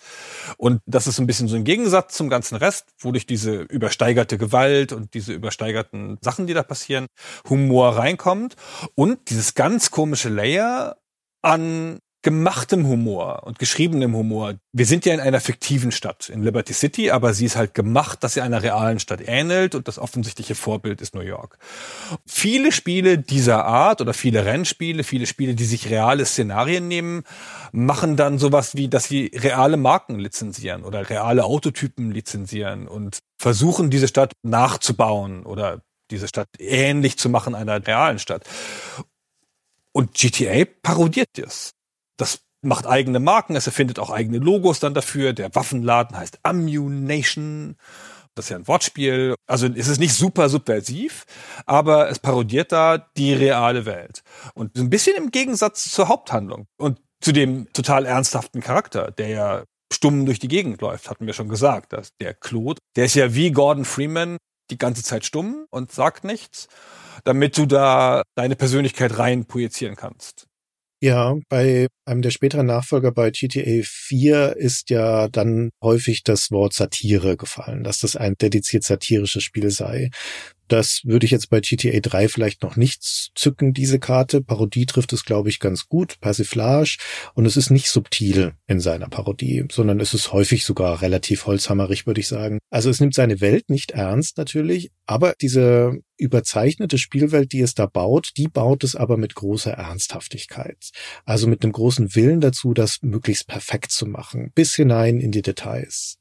Und 0.57 0.83
das 0.87 1.09
ist 1.09 1.19
ein 1.19 1.27
bisschen 1.27 1.49
so 1.49 1.57
ein 1.57 1.65
Gegensatz 1.65 2.15
zum 2.15 2.31
ganzen 2.31 2.55
Rest, 2.55 2.91
wo 3.01 3.11
durch 3.11 3.27
diese 3.27 3.63
übersteigerte 3.63 4.39
Gewalt 4.39 4.93
und 4.93 5.15
diese 5.15 5.33
übersteigerten 5.33 6.19
Sachen, 6.21 6.47
die 6.47 6.55
da 6.55 6.63
passieren, 6.63 7.09
Humor 7.51 7.97
reinkommt 7.97 8.55
und 8.95 9.31
dieses 9.31 9.55
ganz 9.55 9.91
komische 9.91 10.29
Layer 10.29 10.97
an 11.43 11.99
gemachtem 12.23 12.87
Humor 12.87 13.43
und 13.45 13.59
geschriebenem 13.59 14.15
Humor. 14.15 14.55
Wir 14.73 14.87
sind 14.87 15.05
ja 15.05 15.13
in 15.13 15.21
einer 15.21 15.41
fiktiven 15.41 15.91
Stadt, 15.91 16.29
in 16.29 16.43
Liberty 16.43 16.73
City, 16.73 17.11
aber 17.11 17.35
sie 17.35 17.47
ist 17.47 17.57
halt 17.57 17.75
gemacht, 17.75 18.23
dass 18.23 18.35
sie 18.35 18.41
einer 18.41 18.63
realen 18.63 19.01
Stadt 19.01 19.21
ähnelt 19.27 19.75
und 19.75 19.89
das 19.89 19.99
offensichtliche 19.99 20.55
Vorbild 20.55 21.01
ist 21.01 21.15
New 21.17 21.23
York. 21.23 21.59
Viele 22.25 22.71
Spiele 22.71 23.19
dieser 23.19 23.65
Art 23.65 24.01
oder 24.01 24.15
viele 24.15 24.45
Rennspiele, 24.45 25.03
viele 25.03 25.27
Spiele, 25.27 25.57
die 25.57 25.65
sich 25.65 25.91
reale 25.91 26.25
Szenarien 26.25 26.87
nehmen, 26.87 27.25
machen 27.73 28.17
dann 28.17 28.39
sowas 28.39 28.77
wie, 28.77 28.89
dass 28.89 29.05
sie 29.05 29.33
reale 29.35 29.77
Marken 29.77 30.19
lizenzieren 30.19 30.85
oder 30.85 31.11
reale 31.11 31.45
Autotypen 31.45 32.13
lizenzieren 32.13 32.87
und 32.87 33.19
versuchen, 33.37 33.91
diese 33.91 34.07
Stadt 34.07 34.33
nachzubauen 34.43 35.45
oder 35.45 35.83
diese 36.13 36.29
Stadt 36.29 36.49
ähnlich 36.59 37.19
zu 37.19 37.29
machen 37.29 37.57
einer 37.57 37.85
realen 37.85 38.21
Stadt. 38.21 38.49
Und 39.91 40.15
GTA 40.15 40.65
parodiert 40.83 41.29
das 41.35 41.73
das 42.17 42.41
macht 42.63 42.87
eigene 42.87 43.21
Marken, 43.21 43.57
es 43.57 43.67
erfindet 43.67 43.99
auch 43.99 44.11
eigene 44.11 44.39
Logos 44.39 44.81
dann 44.81 44.95
dafür. 44.95 45.33
Der 45.33 45.55
Waffenladen 45.55 46.17
heißt 46.17 46.39
Ammunition 46.45 47.77
Das 48.35 48.47
ist 48.47 48.51
ja 48.51 48.57
ein 48.57 48.69
Wortspiel. 48.69 49.35
Also 49.47 49.67
es 49.67 49.89
ist 49.89 49.99
nicht 49.99 50.15
super 50.15 50.49
subversiv, 50.49 51.25
aber 51.67 52.09
es 52.09 52.19
parodiert 52.19 52.73
da 52.73 52.99
die 53.17 53.35
reale 53.35 53.85
Welt. 53.85 54.23
Und 54.55 54.77
ein 54.77 54.91
bisschen 54.91 55.17
im 55.17 55.31
Gegensatz 55.31 55.91
zur 55.91 56.09
Haupthandlung 56.09 56.67
und 56.79 57.01
zu 57.21 57.33
dem 57.33 57.73
total 57.73 58.07
ernsthaften 58.07 58.61
Charakter, 58.61 59.11
der 59.11 59.29
ja 59.29 59.65
stumm 59.93 60.25
durch 60.25 60.39
die 60.39 60.49
Gegend 60.49 60.81
läuft, 60.81 61.11
hatten 61.11 61.27
wir 61.27 61.35
schon 61.35 61.49
gesagt. 61.49 61.93
Dass 61.93 62.11
der 62.21 62.35
Claude, 62.35 62.81
der 62.97 63.05
ist 63.07 63.15
ja 63.15 63.35
wie 63.35 63.51
Gordon 63.51 63.85
Freeman 63.85 64.39
die 64.71 64.79
ganze 64.79 65.03
Zeit 65.03 65.25
stumm 65.25 65.67
und 65.71 65.93
sagt 65.93 66.25
nichts, 66.25 66.69
damit 67.25 67.59
du 67.59 67.67
da 67.67 68.23
deine 68.37 68.57
Persönlichkeit 68.57 69.19
rein 69.19 69.45
projizieren 69.45 69.97
kannst. 69.97 70.47
Ja, 71.05 71.35
bei 71.49 71.89
einem 72.05 72.23
der 72.23 72.31
späteren 72.31 72.67
Nachfolger 72.67 73.11
bei 73.11 73.33
GTA 73.33 73.83
4 73.83 74.55
ist 74.57 74.89
ja 74.89 75.27
dann 75.27 75.71
häufig 75.83 76.23
das 76.23 76.53
Wort 76.53 76.75
Satire 76.75 77.37
gefallen, 77.37 77.83
dass 77.83 77.99
das 77.99 78.15
ein 78.15 78.37
dediziert 78.41 78.85
satirisches 78.85 79.43
Spiel 79.43 79.71
sei. 79.71 80.11
Das 80.69 81.03
würde 81.05 81.27
ich 81.27 81.33
jetzt 81.33 81.51
bei 81.51 81.61
GTA 81.61 82.01
3 82.01 82.29
vielleicht 82.29 82.63
noch 82.63 82.77
nicht 82.77 83.03
zücken, 83.35 83.73
diese 83.75 83.99
Karte. 83.99 84.41
Parodie 84.41 84.87
trifft 84.87 85.13
es, 85.13 85.25
glaube 85.25 85.49
ich, 85.49 85.61
ganz 85.61 85.89
gut. 85.89 86.21
Persiflage. 86.21 86.97
Und 87.35 87.47
es 87.47 87.57
ist 87.57 87.71
nicht 87.71 87.89
subtil 87.91 88.55
in 88.67 88.81
seiner 88.81 89.09
Parodie, 89.09 89.65
sondern 89.71 90.01
es 90.01 90.15
ist 90.15 90.33
häufig 90.33 90.65
sogar 90.65 91.03
relativ 91.03 91.47
holzhammerig, 91.47 92.07
würde 92.07 92.21
ich 92.21 92.29
sagen. 92.29 92.59
Also 92.71 92.91
es 92.91 93.01
nimmt 93.01 93.15
seine 93.15 93.41
Welt 93.41 93.71
nicht 93.71 93.93
ernst, 93.93 94.39
natürlich. 94.39 94.91
Aber 95.07 95.35
diese 95.41 96.01
überzeichnete 96.17 96.99
Spielwelt, 96.99 97.53
die 97.53 97.61
es 97.61 97.75
da 97.75 97.87
baut, 97.87 98.31
die 98.37 98.49
baut 98.49 98.85
es 98.85 98.97
aber 98.97 99.17
mit 99.17 99.35
großer 99.35 99.73
Ernsthaftigkeit. 99.73 100.91
Also 101.25 101.49
mit 101.49 101.63
einem 101.63 101.73
großen 101.73 102.15
Willen 102.15 102.41
dazu, 102.41 102.75
das 102.75 102.99
möglichst 103.03 103.47
perfekt 103.49 103.91
zu 103.91 104.07
machen. 104.07 104.53
Bis 104.55 104.75
hinein 104.75 105.21
in 105.21 105.33
die 105.33 105.43
Details. 105.43 106.19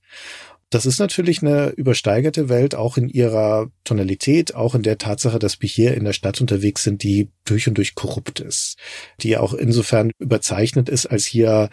Das 0.71 0.85
ist 0.85 0.99
natürlich 0.99 1.41
eine 1.41 1.71
übersteigerte 1.71 2.47
Welt, 2.47 2.75
auch 2.75 2.95
in 2.95 3.09
ihrer 3.09 3.69
Tonalität, 3.83 4.55
auch 4.55 4.73
in 4.73 4.83
der 4.83 4.97
Tatsache, 4.97 5.37
dass 5.37 5.61
wir 5.61 5.67
hier 5.67 5.95
in 5.95 6.05
der 6.05 6.13
Stadt 6.13 6.39
unterwegs 6.39 6.83
sind, 6.83 7.03
die 7.03 7.29
durch 7.43 7.67
und 7.67 7.77
durch 7.77 7.93
korrupt 7.93 8.39
ist, 8.39 8.77
die 9.19 9.35
auch 9.37 9.53
insofern 9.53 10.11
überzeichnet 10.17 10.87
ist, 10.87 11.07
als 11.07 11.25
hier 11.25 11.69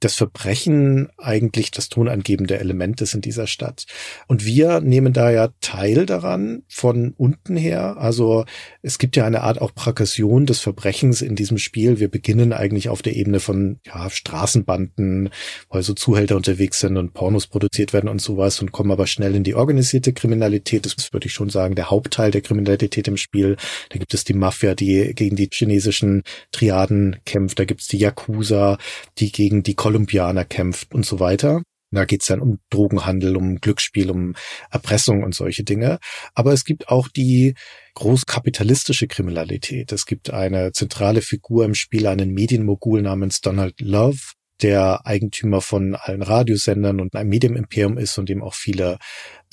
das 0.00 0.14
Verbrechen 0.14 1.08
eigentlich 1.18 1.70
das 1.70 1.88
tonangebende 1.90 2.58
Element 2.58 3.00
ist 3.02 3.14
in 3.14 3.20
dieser 3.20 3.46
Stadt. 3.46 3.84
Und 4.26 4.44
wir 4.44 4.80
nehmen 4.80 5.12
da 5.12 5.30
ja 5.30 5.50
teil 5.60 6.06
daran 6.06 6.62
von 6.68 7.14
unten 7.16 7.56
her. 7.56 7.98
Also 7.98 8.44
es 8.82 8.98
gibt 8.98 9.16
ja 9.16 9.26
eine 9.26 9.42
Art 9.42 9.60
auch 9.60 9.74
Prakassion 9.74 10.46
des 10.46 10.60
Verbrechens 10.60 11.20
in 11.20 11.36
diesem 11.36 11.58
Spiel. 11.58 12.00
Wir 12.00 12.08
beginnen 12.08 12.52
eigentlich 12.52 12.88
auf 12.88 13.02
der 13.02 13.14
Ebene 13.14 13.40
von 13.40 13.78
ja, 13.84 14.08
Straßenbanden, 14.08 15.30
wo 15.68 15.76
also 15.76 15.92
Zuhälter 15.92 16.36
unterwegs 16.36 16.80
sind 16.80 16.96
und 16.96 17.12
Pornos 17.12 17.46
produziert 17.46 17.92
werden 17.92 18.08
und 18.08 18.22
sowas 18.22 18.60
und 18.60 18.72
kommen 18.72 18.90
aber 18.90 19.06
schnell 19.06 19.34
in 19.34 19.44
die 19.44 19.54
organisierte 19.54 20.14
Kriminalität. 20.14 20.86
Das 20.86 21.12
würde 21.12 21.26
ich 21.26 21.34
schon 21.34 21.50
sagen, 21.50 21.74
der 21.74 21.90
Hauptteil 21.90 22.30
der 22.30 22.40
Kriminalität 22.40 23.06
im 23.06 23.18
Spiel. 23.18 23.56
Da 23.90 23.98
gibt 23.98 24.14
es 24.14 24.24
die 24.24 24.34
Mafia, 24.34 24.74
die 24.74 25.14
gegen 25.14 25.36
die 25.36 25.50
chinesischen 25.52 26.22
Triaden 26.52 27.16
kämpft. 27.26 27.58
Da 27.58 27.64
gibt 27.66 27.82
es 27.82 27.88
die 27.88 27.98
Yakuza, 27.98 28.78
die 29.18 29.30
gegen 29.30 29.62
die 29.62 29.76
Kolumbianer 29.90 30.44
kämpft 30.44 30.94
und 30.94 31.04
so 31.04 31.18
weiter. 31.18 31.62
Da 31.90 32.04
geht's 32.04 32.26
dann 32.26 32.40
um 32.40 32.60
Drogenhandel, 32.70 33.36
um 33.36 33.56
Glücksspiel, 33.56 34.12
um 34.12 34.34
Erpressung 34.70 35.24
und 35.24 35.34
solche 35.34 35.64
Dinge. 35.64 35.98
Aber 36.32 36.52
es 36.52 36.64
gibt 36.64 36.88
auch 36.88 37.08
die 37.08 37.54
großkapitalistische 37.94 39.08
Kriminalität. 39.08 39.90
Es 39.90 40.06
gibt 40.06 40.30
eine 40.30 40.70
zentrale 40.70 41.22
Figur 41.22 41.64
im 41.64 41.74
Spiel, 41.74 42.06
einen 42.06 42.30
Medienmogul 42.32 43.02
namens 43.02 43.40
Donald 43.40 43.80
Love, 43.80 44.20
der 44.62 45.04
Eigentümer 45.04 45.60
von 45.60 45.96
allen 45.96 46.22
Radiosendern 46.22 47.00
und 47.00 47.16
einem 47.16 47.30
Medienimperium 47.30 47.98
ist 47.98 48.16
und 48.16 48.28
dem 48.28 48.44
auch 48.44 48.54
viele 48.54 48.98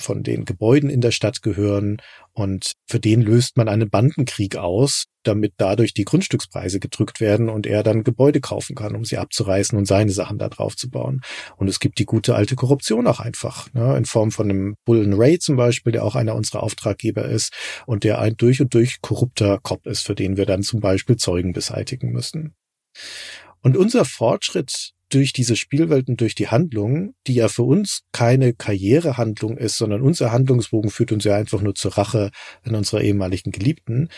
von 0.00 0.22
den 0.22 0.44
Gebäuden 0.44 0.90
in 0.90 1.00
der 1.00 1.10
Stadt 1.10 1.42
gehören. 1.42 1.96
Und 2.38 2.74
für 2.86 3.00
den 3.00 3.20
löst 3.20 3.56
man 3.56 3.68
einen 3.68 3.90
Bandenkrieg 3.90 4.54
aus, 4.54 5.06
damit 5.24 5.54
dadurch 5.56 5.92
die 5.92 6.04
Grundstückspreise 6.04 6.78
gedrückt 6.78 7.18
werden 7.18 7.48
und 7.48 7.66
er 7.66 7.82
dann 7.82 8.04
Gebäude 8.04 8.40
kaufen 8.40 8.76
kann, 8.76 8.94
um 8.94 9.04
sie 9.04 9.18
abzureißen 9.18 9.76
und 9.76 9.86
seine 9.86 10.12
Sachen 10.12 10.38
da 10.38 10.48
drauf 10.48 10.76
zu 10.76 10.88
bauen. 10.88 11.22
Und 11.56 11.66
es 11.66 11.80
gibt 11.80 11.98
die 11.98 12.04
gute 12.04 12.36
alte 12.36 12.54
Korruption 12.54 13.08
auch 13.08 13.18
einfach, 13.18 13.74
ne, 13.74 13.96
in 13.96 14.04
Form 14.04 14.30
von 14.30 14.48
einem 14.48 14.76
Bullen 14.84 15.14
Ray 15.14 15.40
zum 15.40 15.56
Beispiel, 15.56 15.90
der 15.90 16.04
auch 16.04 16.14
einer 16.14 16.36
unserer 16.36 16.62
Auftraggeber 16.62 17.24
ist 17.24 17.52
und 17.86 18.04
der 18.04 18.20
ein 18.20 18.36
durch 18.36 18.60
und 18.60 18.72
durch 18.72 19.00
korrupter 19.00 19.58
Cop 19.60 19.84
ist, 19.88 20.06
für 20.06 20.14
den 20.14 20.36
wir 20.36 20.46
dann 20.46 20.62
zum 20.62 20.78
Beispiel 20.78 21.16
Zeugen 21.16 21.52
beseitigen 21.52 22.12
müssen. 22.12 22.54
Und 23.62 23.76
unser 23.76 24.04
Fortschritt 24.04 24.92
durch 25.08 25.32
diese 25.32 25.56
Spielwelten, 25.56 26.16
durch 26.16 26.34
die 26.34 26.48
Handlung, 26.48 27.14
die 27.26 27.34
ja 27.34 27.48
für 27.48 27.62
uns 27.62 28.02
keine 28.12 28.52
Karrierehandlung 28.52 29.56
ist, 29.56 29.76
sondern 29.76 30.02
unser 30.02 30.32
Handlungsbogen 30.32 30.90
führt 30.90 31.12
uns 31.12 31.24
ja 31.24 31.36
einfach 31.36 31.62
nur 31.62 31.74
zur 31.74 31.96
Rache 31.96 32.30
an 32.62 32.74
unserer 32.74 33.02
ehemaligen 33.02 33.50
Geliebten. 33.50 34.08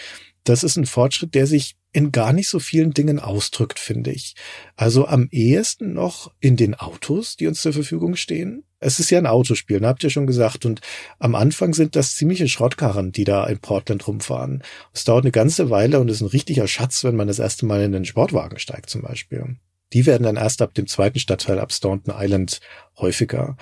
Das 0.45 0.65
ist 0.65 0.77
ein 0.77 0.87
Fortschritt, 0.87 1.35
der 1.35 1.47
sich 1.47 1.77
in 1.93 2.13
gar 2.13 2.33
nicht 2.33 2.49
so 2.49 2.61
vielen 2.61 2.93
Dingen 2.93 3.19
ausdrückt, 3.19 3.79
finde 3.79 4.13
ich. 4.13 4.35
Also 4.77 5.07
am 5.07 5.29
ehesten 5.31 5.93
noch 5.93 6.33
in 6.41 6.57
den 6.57 6.75
Autos, 6.75 7.37
die 7.37 7.47
uns 7.47 7.63
zur 7.63 7.73
Verfügung 7.73 8.17
stehen. 8.17 8.65
Es 8.79 9.01
ist 9.01 9.11
ja 9.11 9.19
ein 9.19 9.27
Autospiel, 9.27 9.81
ne, 9.81 9.89
habt 9.89 10.03
ihr 10.05 10.11
schon 10.11 10.27
gesagt. 10.27 10.65
Und 10.65 10.81
am 11.19 11.35
Anfang 11.35 11.75
sind 11.75 11.97
das 11.97 12.15
ziemliche 12.15 12.49
Schrottkarren, 12.49 13.13
die 13.13 13.25
da 13.25 13.47
in 13.47 13.59
Portland 13.59 14.07
rumfahren. 14.07 14.63
Es 14.95 15.05
dauert 15.05 15.25
eine 15.25 15.33
ganze 15.33 15.69
Weile 15.69 16.01
und 16.01 16.09
ist 16.09 16.21
ein 16.21 16.29
richtiger 16.29 16.67
Schatz, 16.67 17.05
wenn 17.05 17.17
man 17.17 17.29
das 17.29 17.41
erste 17.41 17.67
Mal 17.67 17.83
in 17.83 17.93
den 17.93 18.05
Sportwagen 18.05 18.59
steigt 18.59 18.89
zum 18.89 19.03
Beispiel. 19.03 19.57
Die 19.93 20.07
werden 20.07 20.23
dann 20.25 20.37
erst 20.37 20.63
ab 20.63 20.75
dem 20.75 20.87
zweiten 20.87 21.19
Stadtteil 21.19 21.59
ab 21.59 21.73
Staunton 21.73 22.15
Island 22.17 22.61
häufiger. 22.97 23.57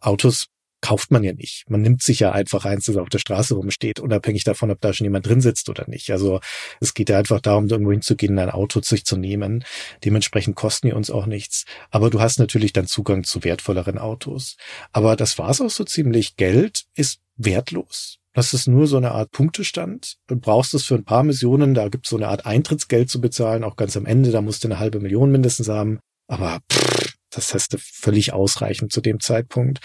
Autos 0.00 0.48
kauft 0.82 1.12
man 1.12 1.22
ja 1.22 1.32
nicht. 1.32 1.64
Man 1.70 1.80
nimmt 1.80 2.02
sich 2.02 2.20
ja 2.20 2.32
einfach 2.32 2.64
eins, 2.64 2.86
das 2.86 2.96
auf 2.96 3.08
der 3.08 3.20
Straße 3.20 3.54
rumsteht, 3.54 4.00
unabhängig 4.00 4.44
davon, 4.44 4.70
ob 4.70 4.80
da 4.80 4.92
schon 4.92 5.04
jemand 5.04 5.26
drin 5.26 5.40
sitzt 5.40 5.68
oder 5.68 5.88
nicht. 5.88 6.10
Also 6.10 6.40
es 6.80 6.92
geht 6.92 7.08
ja 7.08 7.18
einfach 7.18 7.40
darum, 7.40 7.68
irgendwo 7.68 7.92
hinzugehen, 7.92 8.38
ein 8.38 8.50
Auto 8.50 8.80
sich 8.82 9.04
zu 9.04 9.16
nehmen. 9.16 9.64
Dementsprechend 10.04 10.56
kosten 10.56 10.88
die 10.88 10.92
uns 10.92 11.10
auch 11.10 11.26
nichts. 11.26 11.64
Aber 11.90 12.10
du 12.10 12.20
hast 12.20 12.38
natürlich 12.38 12.72
dann 12.72 12.88
Zugang 12.88 13.22
zu 13.22 13.44
wertvolleren 13.44 13.96
Autos. 13.96 14.56
Aber 14.90 15.14
das 15.16 15.38
war's 15.38 15.60
auch 15.60 15.70
so 15.70 15.84
ziemlich. 15.84 16.36
Geld 16.36 16.84
ist 16.94 17.20
wertlos. 17.36 18.18
Das 18.34 18.54
ist 18.54 18.66
nur 18.66 18.86
so 18.86 18.96
eine 18.96 19.12
Art 19.12 19.30
Punktestand. 19.30 20.16
Du 20.26 20.36
brauchst 20.36 20.74
es 20.74 20.84
für 20.84 20.94
ein 20.94 21.04
paar 21.04 21.22
Missionen, 21.22 21.74
da 21.74 21.88
gibt 21.88 22.06
es 22.06 22.10
so 22.10 22.16
eine 22.16 22.28
Art 22.28 22.46
Eintrittsgeld 22.46 23.10
zu 23.10 23.20
bezahlen, 23.20 23.64
auch 23.64 23.76
ganz 23.76 23.96
am 23.96 24.06
Ende, 24.06 24.30
da 24.30 24.40
musst 24.40 24.64
du 24.64 24.68
eine 24.68 24.78
halbe 24.78 25.00
Million 25.00 25.30
mindestens 25.30 25.68
haben. 25.68 26.00
Aber 26.28 26.60
pff, 26.72 27.14
das 27.30 27.52
heißt 27.52 27.76
völlig 27.78 28.32
ausreichend 28.32 28.92
zu 28.92 29.00
dem 29.00 29.20
Zeitpunkt. 29.20 29.80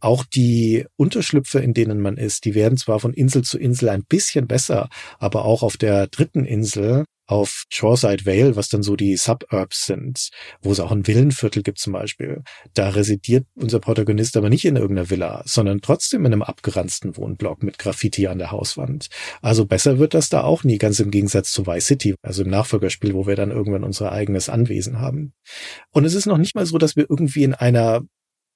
Auch 0.00 0.24
die 0.24 0.86
Unterschlüpfe, 0.96 1.60
in 1.60 1.74
denen 1.74 2.00
man 2.00 2.16
ist, 2.16 2.44
die 2.44 2.54
werden 2.54 2.78
zwar 2.78 3.00
von 3.00 3.14
Insel 3.14 3.42
zu 3.42 3.58
Insel 3.58 3.88
ein 3.88 4.04
bisschen 4.04 4.46
besser, 4.46 4.88
aber 5.18 5.44
auch 5.44 5.62
auf 5.62 5.76
der 5.76 6.06
dritten 6.08 6.44
Insel 6.44 7.04
auf 7.28 7.64
Shoreside 7.68 8.26
Vale, 8.26 8.56
was 8.56 8.68
dann 8.68 8.82
so 8.82 8.96
die 8.96 9.16
Suburbs 9.16 9.86
sind, 9.86 10.30
wo 10.62 10.72
es 10.72 10.80
auch 10.80 10.90
ein 10.90 11.06
Villenviertel 11.06 11.62
gibt 11.62 11.78
zum 11.78 11.92
Beispiel. 11.92 12.42
Da 12.74 12.88
residiert 12.88 13.46
unser 13.54 13.80
Protagonist 13.80 14.36
aber 14.36 14.48
nicht 14.48 14.64
in 14.64 14.76
irgendeiner 14.76 15.10
Villa, 15.10 15.42
sondern 15.44 15.80
trotzdem 15.80 16.24
in 16.24 16.32
einem 16.32 16.42
abgeranzten 16.42 17.16
Wohnblock 17.16 17.62
mit 17.62 17.78
Graffiti 17.78 18.26
an 18.26 18.38
der 18.38 18.50
Hauswand. 18.50 19.08
Also 19.42 19.66
besser 19.66 19.98
wird 19.98 20.14
das 20.14 20.30
da 20.30 20.42
auch 20.42 20.64
nie, 20.64 20.78
ganz 20.78 20.98
im 21.00 21.10
Gegensatz 21.10 21.52
zu 21.52 21.66
Vice 21.66 21.86
City, 21.86 22.14
also 22.22 22.42
im 22.42 22.50
Nachfolgerspiel, 22.50 23.14
wo 23.14 23.26
wir 23.26 23.36
dann 23.36 23.50
irgendwann 23.50 23.84
unser 23.84 24.10
eigenes 24.10 24.48
Anwesen 24.48 24.98
haben. 24.98 25.34
Und 25.90 26.04
es 26.04 26.14
ist 26.14 26.26
noch 26.26 26.38
nicht 26.38 26.54
mal 26.54 26.66
so, 26.66 26.78
dass 26.78 26.96
wir 26.96 27.06
irgendwie 27.08 27.44
in 27.44 27.54
einer 27.54 28.02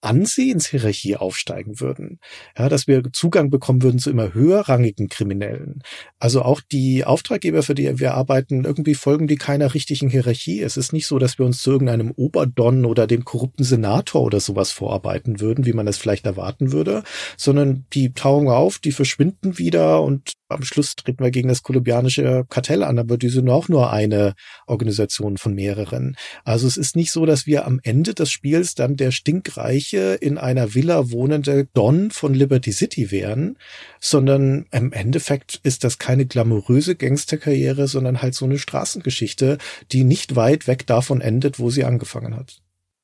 Ansehenshierarchie 0.02 1.16
aufsteigen 1.16 1.80
würden. 1.80 2.18
Ja, 2.58 2.68
dass 2.68 2.86
wir 2.86 3.02
Zugang 3.12 3.50
bekommen 3.50 3.82
würden 3.82 3.98
zu 3.98 4.10
immer 4.10 4.34
höherrangigen 4.34 5.08
Kriminellen. 5.08 5.82
Also 6.18 6.42
auch 6.42 6.60
die 6.60 7.04
Auftraggeber, 7.04 7.62
für 7.62 7.74
die 7.74 7.98
wir 7.98 8.14
arbeiten, 8.14 8.64
irgendwie 8.64 8.94
folgen 8.94 9.26
die 9.28 9.36
keiner 9.36 9.74
richtigen 9.74 10.10
Hierarchie. 10.10 10.60
Es 10.60 10.76
ist 10.76 10.92
nicht 10.92 11.06
so, 11.06 11.18
dass 11.18 11.38
wir 11.38 11.46
uns 11.46 11.62
zu 11.62 11.70
irgendeinem 11.70 12.12
Oberdon 12.16 12.84
oder 12.84 13.06
dem 13.06 13.24
korrupten 13.24 13.64
Senator 13.64 14.22
oder 14.22 14.40
sowas 14.40 14.70
vorarbeiten 14.70 15.40
würden, 15.40 15.64
wie 15.64 15.72
man 15.72 15.86
das 15.86 15.98
vielleicht 15.98 16.26
erwarten 16.26 16.72
würde, 16.72 17.02
sondern 17.36 17.86
die 17.92 18.12
tauchen 18.12 18.48
auf, 18.48 18.78
die 18.78 18.92
verschwinden 18.92 19.58
wieder 19.58 20.02
und 20.02 20.32
am 20.54 20.62
Schluss 20.64 20.94
treten 20.96 21.22
wir 21.22 21.30
gegen 21.30 21.48
das 21.48 21.62
kolumbianische 21.62 22.44
Kartell 22.48 22.82
an, 22.82 22.98
aber 22.98 23.18
die 23.18 23.28
sind 23.28 23.48
auch 23.48 23.68
nur 23.68 23.92
eine 23.92 24.34
Organisation 24.66 25.36
von 25.36 25.54
mehreren. 25.54 26.16
Also 26.44 26.66
es 26.66 26.76
ist 26.76 26.96
nicht 26.96 27.12
so, 27.12 27.26
dass 27.26 27.46
wir 27.46 27.66
am 27.66 27.80
Ende 27.82 28.14
des 28.14 28.30
Spiels 28.30 28.74
dann 28.74 28.96
der 28.96 29.10
stinkreiche 29.10 30.14
in 30.14 30.38
einer 30.38 30.74
Villa 30.74 31.10
wohnende 31.10 31.68
Don 31.74 32.10
von 32.10 32.34
Liberty 32.34 32.72
City 32.72 33.10
wären, 33.10 33.56
sondern 34.00 34.66
im 34.70 34.92
Endeffekt 34.92 35.60
ist 35.62 35.84
das 35.84 35.98
keine 35.98 36.26
glamouröse 36.26 36.96
Gangsterkarriere, 36.96 37.88
sondern 37.88 38.22
halt 38.22 38.34
so 38.34 38.44
eine 38.44 38.58
Straßengeschichte, 38.58 39.58
die 39.92 40.04
nicht 40.04 40.36
weit 40.36 40.66
weg 40.66 40.86
davon 40.86 41.20
endet, 41.20 41.58
wo 41.58 41.70
sie 41.70 41.84
angefangen 41.84 42.36
hat. 42.36 42.61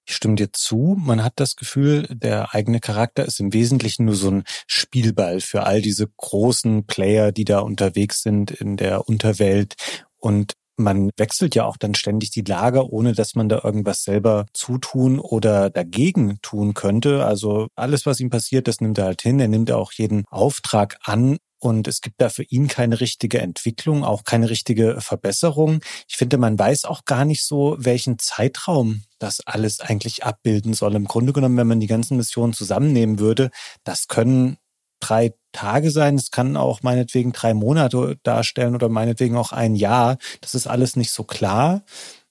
Ich 0.09 0.15
stimme 0.15 0.37
dir 0.37 0.51
zu. 0.55 0.97
Man 0.99 1.23
hat 1.23 1.35
das 1.37 1.55
Gefühl, 1.55 2.09
der 2.11 2.55
eigene 2.55 2.81
Charakter 2.81 3.27
ist 3.27 3.41
im 3.41 3.53
Wesentlichen 3.53 4.07
nur 4.07 4.15
so 4.15 4.31
ein 4.31 4.45
Spielball 4.67 5.41
für 5.41 5.65
all 5.65 5.83
diese 5.83 6.07
großen 6.17 6.87
Player, 6.87 7.31
die 7.31 7.45
da 7.45 7.59
unterwegs 7.59 8.23
sind 8.23 8.51
in 8.51 8.79
der 8.79 9.07
Unterwelt. 9.07 9.75
Und 10.17 10.55
man 10.79 11.11
wechselt 11.19 11.55
ja 11.55 11.67
auch 11.67 11.77
dann 11.77 11.95
ständig 11.95 12.31
die 12.31 12.41
Lager, 12.41 12.91
ohne 12.91 13.13
dass 13.13 13.35
man 13.35 13.51
da 13.51 13.61
irgendwas 13.63 14.03
selber 14.03 14.47
zutun 14.55 15.19
oder 15.19 15.69
dagegen 15.69 16.39
tun 16.41 16.73
könnte. 16.73 17.27
Also 17.27 17.69
alles, 17.77 18.07
was 18.07 18.19
ihm 18.21 18.31
passiert, 18.31 18.67
das 18.67 18.81
nimmt 18.81 18.97
er 18.97 19.05
halt 19.05 19.21
hin. 19.21 19.41
Er 19.41 19.49
nimmt 19.49 19.71
auch 19.71 19.93
jeden 19.93 20.25
Auftrag 20.31 20.97
an. 21.03 21.37
Und 21.61 21.89
es 21.89 22.01
gibt 22.01 22.21
da 22.21 22.29
für 22.29 22.45
ihn 22.45 22.69
keine 22.69 23.01
richtige 23.01 23.41
Entwicklung, 23.41 24.05
auch 24.05 24.25
keine 24.25 24.49
richtige 24.49 25.01
Verbesserung. 25.01 25.81
Ich 26.09 26.17
finde, 26.17 26.39
man 26.39 26.59
weiß 26.59 26.85
auch 26.85 27.05
gar 27.05 27.25
nicht 27.25 27.45
so, 27.45 27.77
welchen 27.79 28.19
Zeitraum 28.19 29.03
das 29.19 29.41
alles 29.41 29.81
eigentlich 29.81 30.25
abbilden 30.25 30.75
soll. 30.75 30.95
Im 30.95 31.07
Grunde 31.07 31.33
genommen, 31.33 31.57
wenn 31.57 31.67
man 31.67 31.81
die 31.81 31.89
ganzen 31.89 32.17
Missionen 32.17 32.53
zusammennehmen 32.53 33.19
würde, 33.19 33.51
das 33.83 34.07
können 34.07 34.59
drei 35.01 35.35
Tage 35.53 35.91
sein, 35.91 36.17
es 36.17 36.31
kann 36.31 36.57
auch 36.57 36.83
meinetwegen 36.83 37.33
drei 37.33 37.55
Monate 37.55 38.19
darstellen 38.23 38.75
oder 38.75 38.89
meinetwegen 38.89 39.37
auch 39.37 39.53
ein 39.53 39.75
Jahr. 39.75 40.19
Das 40.41 40.55
ist 40.55 40.67
alles 40.67 40.97
nicht 40.97 41.11
so 41.11 41.25
klar. 41.25 41.83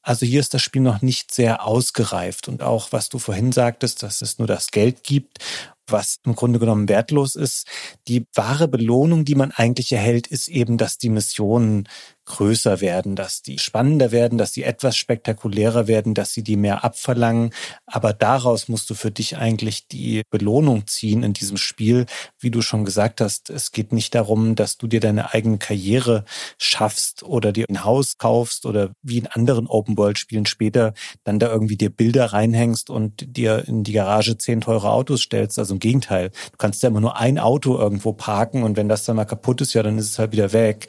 Also 0.02 0.26
hier 0.26 0.40
ist 0.40 0.54
das 0.54 0.62
Spiel 0.62 0.82
noch 0.82 1.02
nicht 1.02 1.34
sehr 1.34 1.66
ausgereift. 1.66 2.48
Und 2.48 2.64
auch 2.64 2.94
was 2.94 3.10
du 3.10 3.20
vorhin 3.20 3.52
sagtest, 3.52 4.04
dass 4.04 4.22
es 4.22 4.40
nur 4.40 4.48
das 4.48 4.72
Geld 4.72 5.04
gibt 5.04 5.40
was 5.88 6.18
im 6.26 6.36
Grunde 6.36 6.60
genommen 6.60 6.90
wertlos 6.90 7.36
ist. 7.36 7.68
Die 8.08 8.26
wahre 8.34 8.68
Belohnung, 8.68 9.26
die 9.26 9.36
man 9.36 9.52
eigentlich 9.52 9.92
erhält, 9.92 10.28
ist 10.28 10.48
eben, 10.48 10.78
dass 10.78 10.98
die 10.98 11.10
Missionen 11.10 11.88
größer 12.28 12.82
werden, 12.82 13.16
dass 13.16 13.42
die 13.42 13.58
spannender 13.58 14.12
werden, 14.12 14.38
dass 14.38 14.54
sie 14.54 14.64
etwas 14.64 14.98
spektakulärer 14.98 15.88
werden, 15.88 16.14
dass 16.14 16.34
sie 16.34 16.44
die 16.44 16.58
mehr 16.58 16.84
abverlangen. 16.84 17.52
Aber 17.86 18.14
daraus 18.14 18.68
musst 18.68 18.90
du 18.90 18.94
für 18.94 19.12
dich 19.12 19.38
eigentlich 19.38 19.88
die 19.88 20.24
Belohnung 20.30 20.86
ziehen 20.88 21.24
in 21.24 21.34
diesem 21.34 21.58
Spiel. 21.58 22.06
Wie 22.38 22.52
du 22.52 22.62
schon 22.62 22.86
gesagt 22.86 23.22
hast, 23.22 23.50
es 23.50 23.72
geht 23.72 23.94
nicht 23.94 24.14
darum, 24.14 24.56
dass 24.56 24.78
du 24.78 24.88
dir 24.88 25.00
deine 25.00 25.34
eigene 25.34 25.58
Karriere 25.58 26.26
schaffst 26.58 27.24
oder 27.24 27.52
dir 27.52 27.66
ein 27.70 27.84
Haus 27.84 28.18
kaufst 28.18 28.66
oder 28.66 28.92
wie 29.02 29.18
in 29.18 29.28
anderen 29.28 29.68
Open-World-Spielen 29.68 30.46
später 30.46 30.94
dann 31.24 31.40
da 31.40 31.50
irgendwie 31.50 31.78
dir 31.78 31.90
Bilder 31.90 32.26
reinhängst 32.26 32.90
und 32.90 33.38
dir 33.38 33.68
in 33.68 33.84
die 33.84 33.94
Garage 33.94 34.38
zehn 34.38 34.62
teure 34.62 34.92
Autos 34.92 35.22
stellst. 35.22 35.58
Also 35.58 35.77
im 35.78 35.80
Gegenteil, 35.80 36.30
du 36.30 36.58
kannst 36.58 36.82
ja 36.82 36.90
immer 36.90 37.02
nur 37.02 37.18
ein 37.18 37.38
Auto 37.38 37.78
irgendwo 37.78 38.14
parken 38.14 38.64
und 38.64 38.78
wenn 38.78 38.90
das 38.90 39.06
dann 39.06 39.16
mal 39.16 39.26
kaputt 39.26 39.62
ist, 39.62 39.74
ja, 39.74 39.84
dann 39.84 39.98
ist 39.98 40.10
es 40.10 40.20
halt 40.20 40.32
wieder 40.32 40.52
weg. 40.54 40.88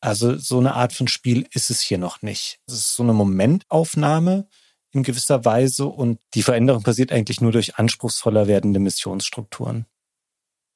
Also 0.00 0.36
so 0.36 0.58
eine 0.58 0.74
Art 0.74 0.92
von 0.92 1.08
Spiel 1.08 1.46
ist 1.52 1.70
es 1.70 1.80
hier 1.80 1.98
noch 1.98 2.22
nicht. 2.22 2.60
Es 2.66 2.74
ist 2.74 2.94
so 2.94 3.02
eine 3.02 3.12
Momentaufnahme 3.12 4.48
in 4.92 5.02
gewisser 5.02 5.44
Weise 5.44 5.86
und 5.86 6.18
die 6.34 6.42
Veränderung 6.42 6.82
passiert 6.82 7.12
eigentlich 7.12 7.40
nur 7.40 7.52
durch 7.52 7.76
anspruchsvoller 7.76 8.46
werdende 8.46 8.80
Missionsstrukturen. 8.80 9.86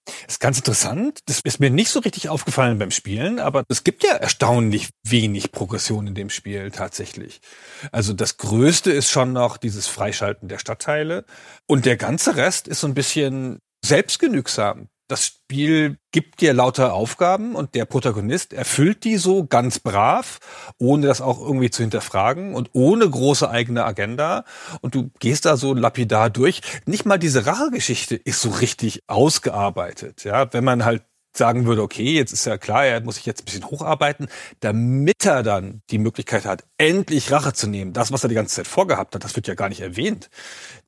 Das 0.04 0.34
ist 0.34 0.40
ganz 0.40 0.58
interessant. 0.58 1.20
Das 1.26 1.40
ist 1.40 1.60
mir 1.60 1.70
nicht 1.70 1.90
so 1.90 2.00
richtig 2.00 2.28
aufgefallen 2.28 2.78
beim 2.78 2.90
Spielen, 2.90 3.38
aber 3.38 3.64
es 3.68 3.84
gibt 3.84 4.02
ja 4.02 4.14
erstaunlich 4.14 4.90
wenig 5.04 5.52
Progression 5.52 6.06
in 6.08 6.14
dem 6.14 6.30
Spiel 6.30 6.70
tatsächlich. 6.70 7.40
Also 7.92 8.12
das 8.12 8.36
Größte 8.36 8.90
ist 8.90 9.10
schon 9.10 9.32
noch 9.32 9.56
dieses 9.56 9.86
Freischalten 9.86 10.48
der 10.48 10.58
Stadtteile 10.58 11.24
und 11.66 11.86
der 11.86 11.96
ganze 11.96 12.36
Rest 12.36 12.68
ist 12.68 12.80
so 12.80 12.86
ein 12.86 12.94
bisschen 12.94 13.60
selbstgenügsam 13.84 14.88
das 15.12 15.26
Spiel 15.26 15.98
gibt 16.10 16.40
dir 16.40 16.54
lauter 16.54 16.94
Aufgaben 16.94 17.54
und 17.54 17.74
der 17.74 17.84
Protagonist 17.84 18.54
erfüllt 18.54 19.04
die 19.04 19.18
so 19.18 19.44
ganz 19.44 19.78
brav, 19.78 20.38
ohne 20.78 21.06
das 21.06 21.20
auch 21.20 21.38
irgendwie 21.38 21.68
zu 21.68 21.82
hinterfragen 21.82 22.54
und 22.54 22.70
ohne 22.72 23.08
große 23.08 23.48
eigene 23.48 23.84
Agenda. 23.84 24.44
Und 24.80 24.94
du 24.94 25.10
gehst 25.20 25.44
da 25.44 25.58
so 25.58 25.74
lapidar 25.74 26.30
durch. 26.30 26.62
Nicht 26.86 27.04
mal 27.04 27.18
diese 27.18 27.44
Rachegeschichte 27.44 28.16
ist 28.16 28.40
so 28.40 28.48
richtig 28.48 29.02
ausgearbeitet. 29.06 30.24
Ja, 30.24 30.50
wenn 30.54 30.64
man 30.64 30.86
halt 30.86 31.02
sagen 31.36 31.66
würde, 31.66 31.82
okay, 31.82 32.12
jetzt 32.12 32.32
ist 32.32 32.46
ja 32.46 32.58
klar, 32.58 32.86
er 32.86 33.00
muss 33.00 33.16
sich 33.16 33.26
jetzt 33.26 33.42
ein 33.42 33.44
bisschen 33.46 33.64
hocharbeiten, 33.64 34.28
damit 34.60 35.24
er 35.24 35.42
dann 35.42 35.82
die 35.90 35.98
Möglichkeit 35.98 36.44
hat, 36.44 36.64
endlich 36.78 37.30
Rache 37.32 37.52
zu 37.52 37.66
nehmen. 37.66 37.92
Das, 37.92 38.12
was 38.12 38.24
er 38.24 38.28
die 38.28 38.34
ganze 38.34 38.56
Zeit 38.56 38.66
vorgehabt 38.66 39.14
hat, 39.14 39.24
das 39.24 39.36
wird 39.36 39.48
ja 39.48 39.54
gar 39.54 39.68
nicht 39.68 39.80
erwähnt. 39.80 40.30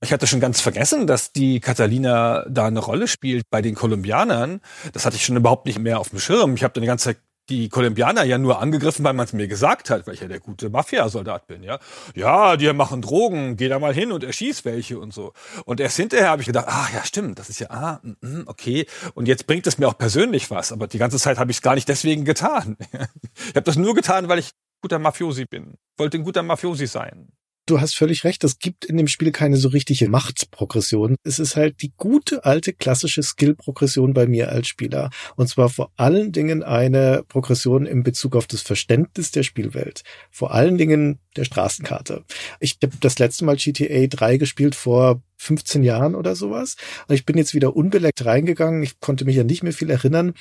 Ich 0.01 0.12
hatte 0.12 0.27
schon 0.27 0.41
ganz 0.41 0.61
vergessen, 0.61 1.07
dass 1.07 1.33
die 1.33 1.61
Catalina 1.61 2.45
da 2.49 2.66
eine 2.66 2.81
Rolle 2.81 3.09
spielt 3.09 3.49
bei 3.51 3.62
den 3.62 3.75
Kolumbianern. 3.75 4.61
Das 4.93 5.07
hatte 5.07 5.16
ich 5.16 5.25
schon 5.25 5.37
überhaupt 5.37 5.66
nicht 5.66 5.79
mehr 5.79 5.99
auf 5.99 6.11
dem 6.11 6.19
Schirm. 6.19 6.55
Ich 6.55 6.62
habe 6.62 6.75
dann 6.75 6.83
die 6.83 6.89
ganze 6.89 7.05
Zeit 7.07 7.19
die 7.49 7.69
Kolumbianer 7.69 8.25
ja 8.25 8.39
nur 8.39 8.61
angegriffen, 8.61 9.05
weil 9.05 9.12
man 9.12 9.27
es 9.27 9.33
mir 9.33 9.49
gesagt 9.49 9.91
hat, 9.91 10.07
weil 10.07 10.15
ich 10.15 10.21
ja 10.21 10.29
der 10.29 10.41
gute 10.41 10.71
Mafia-Soldat 10.71 11.47
bin, 11.47 11.62
ja. 11.62 11.79
Ja, 12.15 12.57
die 12.57 12.73
machen 12.73 13.03
Drogen, 13.03 13.57
geh 13.57 13.69
da 13.69 13.79
mal 13.79 13.93
hin 13.93 14.12
und 14.12 14.25
erschieß 14.25 14.65
welche 14.65 14.99
und 14.99 15.12
so. 15.12 15.33
Und 15.65 15.81
erst 15.81 15.97
hinterher 15.97 16.31
habe 16.31 16.43
ich 16.43 16.47
gedacht, 16.47 16.66
ah 16.69 16.89
ja, 16.95 17.05
stimmt, 17.05 17.39
das 17.39 17.51
ist 17.51 17.61
ja, 17.61 17.71
ah, 17.71 18.01
mm, 18.03 18.43
okay. 18.47 18.87
Und 19.15 19.29
jetzt 19.29 19.47
bringt 19.47 19.66
es 19.66 19.79
mir 19.79 19.89
auch 19.89 19.99
persönlich 19.99 20.51
was, 20.51 20.73
aber 20.73 20.87
die 20.87 20.99
ganze 20.99 21.19
Zeit 21.19 21.39
habe 21.39 21.51
ich 21.51 21.59
es 21.59 21.62
gar 21.62 21.75
nicht 21.75 21.89
deswegen 21.89 22.25
getan. 22.25 22.77
ich 22.93 23.55
habe 23.55 23.62
das 23.62 23.77
nur 23.77 23.95
getan, 23.95 24.29
weil 24.29 24.39
ich 24.39 24.53
guter 24.81 24.99
Mafiosi 24.99 25.45
bin. 25.45 25.75
Wollte 25.97 26.19
ein 26.19 26.25
guter 26.25 26.43
Mafiosi 26.43 26.87
sein. 26.87 27.29
Du 27.66 27.81
hast 27.81 27.97
völlig 27.97 28.24
recht, 28.24 28.45
es 28.45 28.59
gibt 28.59 28.85
in 28.85 28.99
dem 28.99 29.09
Spiel 29.09 29.32
keine 29.32 29.57
so 29.57 29.69
richtige 29.69 30.11
Machtprogression. 30.11 31.16
Es 31.24 31.39
ist 31.39 31.57
halt 31.57 31.81
die 31.81 31.95
gute 31.97 32.45
alte 32.45 32.74
klassische 32.74 33.23
Skill-Progression 33.23 34.12
bei 34.12 34.27
mir 34.27 34.51
als 34.51 34.69
Spieler. 34.69 35.09
Und 35.36 35.49
zwar 35.49 35.70
vor 35.70 35.91
allen 35.97 36.31
Dingen 36.31 36.62
eine 36.62 37.24
Progression 37.27 37.86
in 37.86 38.03
Bezug 38.03 38.36
auf 38.36 38.47
das 38.47 38.61
Verständnis 38.61 39.31
der 39.31 39.45
Spielwelt. 39.45 40.03
Vor 40.31 40.53
allen 40.53 40.77
Dingen 40.77 41.20
der 41.36 41.45
Straßenkarte. 41.45 42.24
Ich 42.61 42.77
habe 42.82 42.99
das 43.01 43.19
letzte 43.19 43.47
Mal 43.47 43.57
GTA 43.57 44.09
3 44.09 44.36
gespielt 44.36 44.74
vor 44.74 45.23
15 45.39 45.82
Jahren 45.82 46.15
oder 46.15 46.36
sowas. 46.36 46.77
Und 47.09 47.15
ich 47.15 47.24
bin 47.24 47.39
jetzt 47.39 47.55
wieder 47.55 47.74
unbeleckt 47.74 48.27
reingegangen. 48.27 48.82
Ich 48.82 49.01
konnte 49.01 49.24
mich 49.24 49.36
ja 49.36 49.45
nicht 49.45 49.62
mehr 49.62 49.73
viel 49.73 49.89
erinnern 49.89 50.35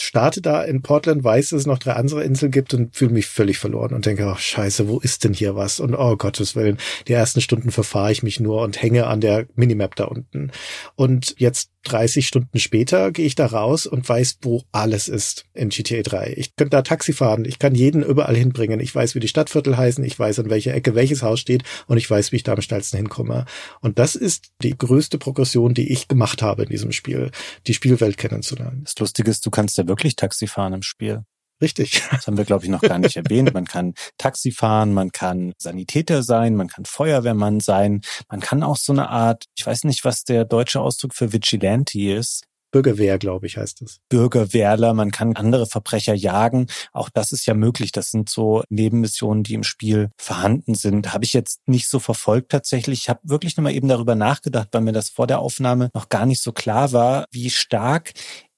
starte 0.00 0.40
da 0.40 0.62
in 0.62 0.82
Portland, 0.82 1.24
weiß, 1.24 1.50
dass 1.50 1.60
es 1.60 1.66
noch 1.66 1.78
drei 1.78 1.92
andere 1.92 2.24
Inseln 2.24 2.52
gibt 2.52 2.74
und 2.74 2.94
fühle 2.94 3.12
mich 3.12 3.26
völlig 3.26 3.58
verloren 3.58 3.94
und 3.94 4.06
denke, 4.06 4.26
oh 4.26 4.36
scheiße, 4.36 4.88
wo 4.88 4.98
ist 4.98 5.24
denn 5.24 5.34
hier 5.34 5.56
was? 5.56 5.80
Und 5.80 5.94
oh 5.94 6.16
Gottes 6.16 6.56
Willen, 6.56 6.78
die 7.06 7.12
ersten 7.12 7.40
Stunden 7.40 7.70
verfahre 7.70 8.12
ich 8.12 8.22
mich 8.22 8.40
nur 8.40 8.62
und 8.62 8.80
hänge 8.80 9.06
an 9.06 9.20
der 9.20 9.46
Minimap 9.54 9.96
da 9.96 10.04
unten. 10.04 10.52
Und 10.94 11.34
jetzt 11.38 11.70
30 11.84 12.26
Stunden 12.26 12.58
später 12.58 13.12
gehe 13.12 13.26
ich 13.26 13.34
da 13.34 13.46
raus 13.46 13.86
und 13.86 14.08
weiß, 14.08 14.38
wo 14.42 14.62
alles 14.72 15.08
ist 15.08 15.46
in 15.54 15.70
GTA 15.70 16.02
3. 16.02 16.34
Ich 16.36 16.54
könnte 16.56 16.70
da 16.70 16.82
Taxi 16.82 17.12
fahren, 17.12 17.44
ich 17.44 17.58
kann 17.58 17.74
jeden 17.74 18.02
überall 18.02 18.36
hinbringen. 18.36 18.80
Ich 18.80 18.94
weiß, 18.94 19.14
wie 19.14 19.20
die 19.20 19.28
Stadtviertel 19.28 19.76
heißen, 19.76 20.04
ich 20.04 20.18
weiß, 20.18 20.38
an 20.40 20.50
welcher 20.50 20.74
Ecke 20.74 20.94
welches 20.94 21.22
Haus 21.22 21.40
steht 21.40 21.62
und 21.86 21.96
ich 21.96 22.08
weiß, 22.10 22.32
wie 22.32 22.36
ich 22.36 22.42
da 22.42 22.52
am 22.52 22.60
schnellsten 22.60 22.96
hinkomme. 22.96 23.46
Und 23.80 23.98
das 23.98 24.14
ist 24.14 24.50
die 24.62 24.76
größte 24.76 25.18
Progression, 25.18 25.74
die 25.74 25.92
ich 25.92 26.08
gemacht 26.08 26.42
habe 26.42 26.64
in 26.64 26.68
diesem 26.68 26.92
Spiel, 26.92 27.30
die 27.66 27.74
Spielwelt 27.74 28.18
kennenzulernen. 28.18 28.82
Das 28.84 28.94
Lustige 28.98 29.30
ist, 29.30 29.46
du 29.46 29.50
kannst 29.50 29.78
ja 29.78 29.84
wirklich 29.88 30.16
Taxi 30.16 30.46
fahren 30.46 30.74
im 30.74 30.82
Spiel. 30.82 31.24
Richtig. 31.60 32.02
Das 32.10 32.26
haben 32.26 32.36
wir, 32.36 32.44
glaube 32.44 32.64
ich, 32.64 32.70
noch 32.70 32.80
gar 32.80 32.98
nicht 32.98 33.16
erwähnt. 33.16 33.54
Man 33.54 33.66
kann 33.66 33.94
Taxi 34.16 34.50
fahren, 34.50 34.92
man 34.92 35.12
kann 35.12 35.52
Sanitäter 35.58 36.22
sein, 36.22 36.56
man 36.56 36.68
kann 36.68 36.84
Feuerwehrmann 36.84 37.60
sein, 37.60 38.00
man 38.28 38.40
kann 38.40 38.62
auch 38.62 38.76
so 38.76 38.92
eine 38.92 39.08
Art, 39.08 39.44
ich 39.56 39.66
weiß 39.66 39.84
nicht, 39.84 40.04
was 40.04 40.24
der 40.24 40.44
deutsche 40.44 40.80
Ausdruck 40.80 41.14
für 41.14 41.32
Vigilante 41.32 42.00
ist. 42.00 42.44
Bürgerwehr, 42.70 43.18
glaube 43.18 43.46
ich, 43.46 43.56
heißt 43.56 43.80
es. 43.80 44.00
Bürgerwehrler, 44.10 44.92
man 44.92 45.10
kann 45.10 45.36
andere 45.36 45.66
Verbrecher 45.66 46.12
jagen. 46.12 46.66
Auch 46.92 47.08
das 47.08 47.32
ist 47.32 47.46
ja 47.46 47.54
möglich. 47.54 47.92
Das 47.92 48.10
sind 48.10 48.28
so 48.28 48.62
Nebenmissionen, 48.68 49.42
die 49.42 49.54
im 49.54 49.62
Spiel 49.62 50.10
vorhanden 50.18 50.74
sind. 50.74 51.14
Habe 51.14 51.24
ich 51.24 51.32
jetzt 51.32 51.66
nicht 51.66 51.88
so 51.88 51.98
verfolgt 51.98 52.50
tatsächlich. 52.50 53.00
Ich 53.00 53.08
habe 53.08 53.20
wirklich 53.22 53.56
nochmal 53.56 53.74
eben 53.74 53.88
darüber 53.88 54.14
nachgedacht, 54.14 54.68
weil 54.72 54.82
mir 54.82 54.92
das 54.92 55.08
vor 55.08 55.26
der 55.26 55.38
Aufnahme 55.38 55.88
noch 55.94 56.10
gar 56.10 56.26
nicht 56.26 56.42
so 56.42 56.52
klar 56.52 56.92
war, 56.92 57.24
wie 57.30 57.48
stark 57.48 58.12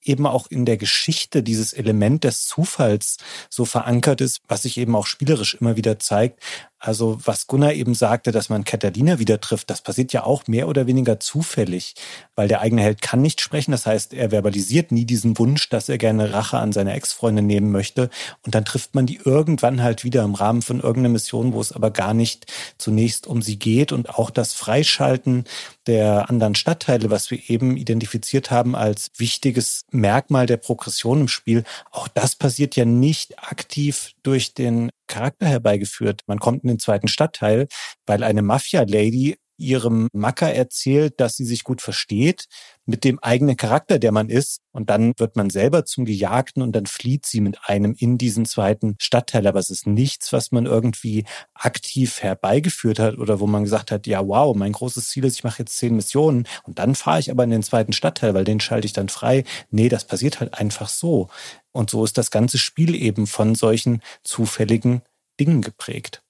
eben 0.04 0.26
auch 0.26 0.46
in 0.48 0.64
der 0.64 0.76
Geschichte 0.76 1.42
dieses 1.42 1.72
Element 1.72 2.24
des 2.24 2.46
Zufalls 2.46 3.16
so 3.48 3.64
verankert 3.64 4.20
ist, 4.20 4.40
was 4.48 4.62
sich 4.62 4.78
eben 4.78 4.96
auch 4.96 5.06
spielerisch 5.06 5.54
immer 5.54 5.76
wieder 5.76 5.98
zeigt. 5.98 6.42
Also 6.82 7.18
was 7.22 7.46
Gunnar 7.46 7.74
eben 7.74 7.94
sagte, 7.94 8.32
dass 8.32 8.48
man 8.48 8.64
Catalina 8.64 9.18
wieder 9.18 9.38
trifft, 9.38 9.68
das 9.68 9.82
passiert 9.82 10.14
ja 10.14 10.24
auch 10.24 10.46
mehr 10.46 10.66
oder 10.66 10.86
weniger 10.86 11.20
zufällig, 11.20 11.94
weil 12.34 12.48
der 12.48 12.62
eigene 12.62 12.80
Held 12.80 13.02
kann 13.02 13.20
nicht 13.20 13.42
sprechen. 13.42 13.72
Das 13.72 13.84
heißt, 13.84 14.14
er 14.14 14.30
verbalisiert 14.30 14.90
nie 14.90 15.04
diesen 15.04 15.38
Wunsch, 15.38 15.68
dass 15.68 15.90
er 15.90 15.98
gerne 15.98 16.32
Rache 16.32 16.56
an 16.56 16.72
seiner 16.72 16.94
Ex-Freundin 16.94 17.46
nehmen 17.46 17.70
möchte. 17.70 18.08
Und 18.46 18.54
dann 18.54 18.64
trifft 18.64 18.94
man 18.94 19.04
die 19.04 19.20
irgendwann 19.22 19.82
halt 19.82 20.04
wieder 20.04 20.24
im 20.24 20.34
Rahmen 20.34 20.62
von 20.62 20.80
irgendeiner 20.80 21.12
Mission, 21.12 21.52
wo 21.52 21.60
es 21.60 21.72
aber 21.72 21.90
gar 21.90 22.14
nicht 22.14 22.50
zunächst 22.78 23.26
um 23.26 23.42
sie 23.42 23.58
geht. 23.58 23.92
Und 23.92 24.08
auch 24.08 24.30
das 24.30 24.54
Freischalten 24.54 25.44
der 25.86 26.30
anderen 26.30 26.54
Stadtteile, 26.54 27.10
was 27.10 27.30
wir 27.30 27.50
eben 27.50 27.76
identifiziert 27.76 28.50
haben 28.50 28.74
als 28.74 29.10
wichtiges 29.18 29.84
Merkmal 29.90 30.46
der 30.46 30.56
Progression 30.56 31.20
im 31.20 31.28
Spiel, 31.28 31.64
auch 31.90 32.08
das 32.08 32.36
passiert 32.36 32.74
ja 32.74 32.86
nicht 32.86 33.38
aktiv 33.38 34.12
durch 34.22 34.54
den 34.54 34.88
Charakter 35.10 35.46
herbeigeführt. 35.46 36.22
Man 36.26 36.38
kommt 36.38 36.62
in 36.62 36.68
den 36.68 36.78
zweiten 36.78 37.08
Stadtteil, 37.08 37.68
weil 38.06 38.22
eine 38.22 38.42
Mafia-Lady 38.42 39.36
ihrem 39.58 40.08
Macker 40.12 40.52
erzählt, 40.52 41.20
dass 41.20 41.36
sie 41.36 41.44
sich 41.44 41.64
gut 41.64 41.82
versteht 41.82 42.46
mit 42.90 43.04
dem 43.04 43.18
eigenen 43.20 43.56
Charakter, 43.56 43.98
der 43.98 44.12
man 44.12 44.28
ist. 44.28 44.60
Und 44.72 44.90
dann 44.90 45.14
wird 45.16 45.36
man 45.36 45.48
selber 45.48 45.84
zum 45.84 46.04
Gejagten 46.04 46.62
und 46.62 46.72
dann 46.72 46.86
flieht 46.86 47.24
sie 47.24 47.40
mit 47.40 47.58
einem 47.64 47.94
in 47.96 48.18
diesen 48.18 48.44
zweiten 48.44 48.96
Stadtteil. 48.98 49.46
Aber 49.46 49.58
es 49.58 49.70
ist 49.70 49.86
nichts, 49.86 50.32
was 50.32 50.52
man 50.52 50.66
irgendwie 50.66 51.24
aktiv 51.54 52.20
herbeigeführt 52.20 52.98
hat 52.98 53.16
oder 53.18 53.40
wo 53.40 53.46
man 53.46 53.64
gesagt 53.64 53.90
hat, 53.90 54.06
ja, 54.06 54.26
wow, 54.26 54.54
mein 54.54 54.72
großes 54.72 55.08
Ziel 55.08 55.24
ist, 55.24 55.36
ich 55.36 55.44
mache 55.44 55.60
jetzt 55.60 55.76
zehn 55.76 55.96
Missionen 55.96 56.46
und 56.64 56.78
dann 56.78 56.94
fahre 56.94 57.20
ich 57.20 57.30
aber 57.30 57.44
in 57.44 57.50
den 57.50 57.62
zweiten 57.62 57.92
Stadtteil, 57.92 58.34
weil 58.34 58.44
den 58.44 58.60
schalte 58.60 58.86
ich 58.86 58.92
dann 58.92 59.08
frei. 59.08 59.44
Nee, 59.70 59.88
das 59.88 60.06
passiert 60.06 60.40
halt 60.40 60.54
einfach 60.54 60.88
so. 60.88 61.28
Und 61.72 61.90
so 61.90 62.04
ist 62.04 62.18
das 62.18 62.30
ganze 62.30 62.58
Spiel 62.58 62.94
eben 62.94 63.26
von 63.26 63.54
solchen 63.54 64.02
zufälligen 64.24 65.02
Dingen 65.38 65.62
geprägt. 65.62 66.22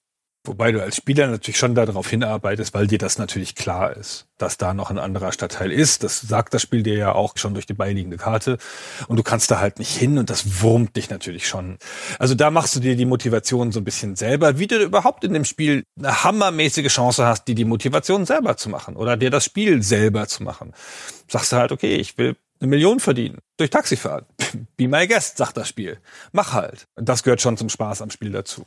Wobei 0.43 0.71
du 0.71 0.81
als 0.81 0.95
Spieler 0.95 1.27
natürlich 1.27 1.59
schon 1.59 1.75
darauf 1.75 2.09
hinarbeitest, 2.09 2.73
weil 2.73 2.87
dir 2.87 2.97
das 2.97 3.19
natürlich 3.19 3.53
klar 3.53 3.95
ist, 3.95 4.25
dass 4.39 4.57
da 4.57 4.73
noch 4.73 4.89
ein 4.89 4.97
anderer 4.97 5.31
Stadtteil 5.31 5.71
ist. 5.71 6.01
Das 6.03 6.19
sagt 6.19 6.55
das 6.55 6.63
Spiel 6.63 6.81
dir 6.81 6.95
ja 6.95 7.13
auch 7.13 7.37
schon 7.37 7.53
durch 7.53 7.67
die 7.67 7.75
beiliegende 7.75 8.17
Karte. 8.17 8.57
Und 9.07 9.17
du 9.17 9.23
kannst 9.23 9.51
da 9.51 9.59
halt 9.59 9.77
nicht 9.77 9.95
hin 9.95 10.17
und 10.17 10.31
das 10.31 10.63
wurmt 10.63 10.95
dich 10.95 11.11
natürlich 11.11 11.47
schon. 11.47 11.77
Also 12.17 12.33
da 12.33 12.49
machst 12.49 12.75
du 12.75 12.79
dir 12.79 12.95
die 12.95 13.05
Motivation 13.05 13.71
so 13.71 13.79
ein 13.79 13.83
bisschen 13.83 14.15
selber, 14.15 14.57
wie 14.57 14.65
du 14.65 14.81
überhaupt 14.81 15.23
in 15.23 15.33
dem 15.33 15.45
Spiel 15.45 15.83
eine 15.99 16.23
hammermäßige 16.23 16.91
Chance 16.91 17.23
hast, 17.23 17.47
dir 17.47 17.53
die 17.53 17.65
Motivation 17.65 18.25
selber 18.25 18.57
zu 18.57 18.69
machen 18.69 18.95
oder 18.95 19.17
dir 19.17 19.29
das 19.29 19.45
Spiel 19.45 19.83
selber 19.83 20.27
zu 20.27 20.41
machen. 20.41 20.73
Sagst 21.27 21.51
du 21.51 21.57
halt, 21.57 21.71
okay, 21.71 21.97
ich 21.97 22.17
will 22.17 22.35
eine 22.59 22.69
Million 22.69 22.99
verdienen 22.99 23.37
durch 23.57 23.69
Taxifahren. 23.69 24.25
Be 24.75 24.87
my 24.87 25.07
guest, 25.07 25.37
sagt 25.37 25.57
das 25.57 25.67
Spiel. 25.67 25.99
Mach 26.31 26.53
halt. 26.53 26.87
Das 26.95 27.21
gehört 27.21 27.41
schon 27.41 27.57
zum 27.57 27.69
Spaß 27.69 28.01
am 28.01 28.09
Spiel 28.09 28.31
dazu. 28.31 28.65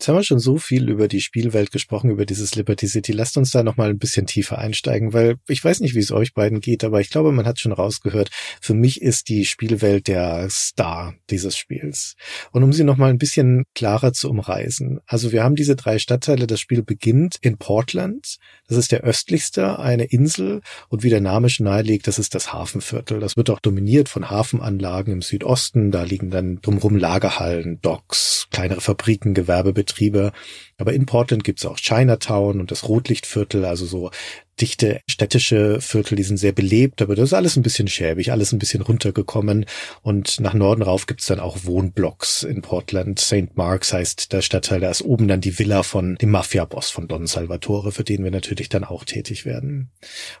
Jetzt 0.00 0.08
haben 0.08 0.16
wir 0.16 0.24
schon 0.24 0.38
so 0.38 0.56
viel 0.56 0.88
über 0.88 1.08
die 1.08 1.20
Spielwelt 1.20 1.72
gesprochen, 1.72 2.08
über 2.08 2.24
dieses 2.24 2.54
Liberty 2.54 2.86
City. 2.86 3.12
Lasst 3.12 3.36
uns 3.36 3.50
da 3.50 3.62
nochmal 3.62 3.90
ein 3.90 3.98
bisschen 3.98 4.24
tiefer 4.24 4.56
einsteigen, 4.56 5.12
weil 5.12 5.36
ich 5.46 5.62
weiß 5.62 5.80
nicht, 5.80 5.94
wie 5.94 5.98
es 5.98 6.10
euch 6.10 6.32
beiden 6.32 6.62
geht, 6.62 6.84
aber 6.84 7.02
ich 7.02 7.10
glaube, 7.10 7.32
man 7.32 7.44
hat 7.44 7.60
schon 7.60 7.72
rausgehört, 7.72 8.30
für 8.62 8.72
mich 8.72 9.02
ist 9.02 9.28
die 9.28 9.44
Spielwelt 9.44 10.08
der 10.08 10.48
Star 10.48 11.12
dieses 11.28 11.54
Spiels. 11.54 12.14
Und 12.50 12.62
um 12.62 12.72
sie 12.72 12.82
nochmal 12.82 13.10
ein 13.10 13.18
bisschen 13.18 13.64
klarer 13.74 14.14
zu 14.14 14.30
umreißen. 14.30 15.00
Also 15.04 15.32
wir 15.32 15.44
haben 15.44 15.54
diese 15.54 15.76
drei 15.76 15.98
Stadtteile. 15.98 16.46
Das 16.46 16.60
Spiel 16.60 16.82
beginnt 16.82 17.36
in 17.42 17.58
Portland. 17.58 18.38
Das 18.68 18.78
ist 18.78 18.92
der 18.92 19.02
östlichste, 19.02 19.80
eine 19.80 20.04
Insel. 20.04 20.62
Und 20.88 21.02
wie 21.02 21.10
der 21.10 21.20
Name 21.20 21.50
schon 21.50 21.66
nahelegt, 21.66 22.06
das 22.06 22.18
ist 22.18 22.34
das 22.34 22.54
Hafenviertel. 22.54 23.20
Das 23.20 23.36
wird 23.36 23.50
auch 23.50 23.60
dominiert 23.60 24.08
von 24.08 24.30
Hafenanlagen 24.30 25.12
im 25.12 25.20
Südosten. 25.20 25.90
Da 25.90 26.04
liegen 26.04 26.30
dann 26.30 26.62
drumherum 26.62 26.96
Lagerhallen, 26.96 27.82
Docks, 27.82 28.46
kleinere 28.50 28.80
Fabriken, 28.80 29.34
Gewerbebetriebe 29.34 29.89
Betriebe. 29.90 30.32
Aber 30.80 30.92
in 30.92 31.06
Portland 31.06 31.44
gibt 31.44 31.60
es 31.60 31.66
auch 31.66 31.76
Chinatown 31.76 32.60
und 32.60 32.70
das 32.70 32.88
Rotlichtviertel, 32.88 33.64
also 33.64 33.86
so 33.86 34.10
dichte 34.60 35.00
städtische 35.08 35.80
Viertel, 35.80 36.16
die 36.16 36.22
sind 36.22 36.36
sehr 36.36 36.52
belebt, 36.52 37.00
aber 37.00 37.16
das 37.16 37.30
ist 37.30 37.32
alles 37.32 37.56
ein 37.56 37.62
bisschen 37.62 37.88
schäbig, 37.88 38.30
alles 38.30 38.52
ein 38.52 38.58
bisschen 38.58 38.82
runtergekommen. 38.82 39.64
Und 40.02 40.40
nach 40.40 40.54
Norden 40.54 40.82
rauf 40.82 41.06
gibt's 41.06 41.26
dann 41.26 41.40
auch 41.40 41.64
Wohnblocks 41.64 42.42
in 42.42 42.60
Portland. 42.60 43.18
St. 43.18 43.54
Marks 43.56 43.92
heißt 43.92 44.32
der 44.32 44.42
Stadtteil, 44.42 44.80
da 44.80 44.90
ist 44.90 45.02
oben 45.02 45.28
dann 45.28 45.40
die 45.40 45.58
Villa 45.58 45.82
von 45.82 46.16
dem 46.16 46.30
Mafia-Boss 46.30 46.90
von 46.90 47.08
Don 47.08 47.26
Salvatore, 47.26 47.92
für 47.92 48.04
den 48.04 48.22
wir 48.22 48.30
natürlich 48.30 48.68
dann 48.68 48.84
auch 48.84 49.04
tätig 49.04 49.46
werden. 49.46 49.90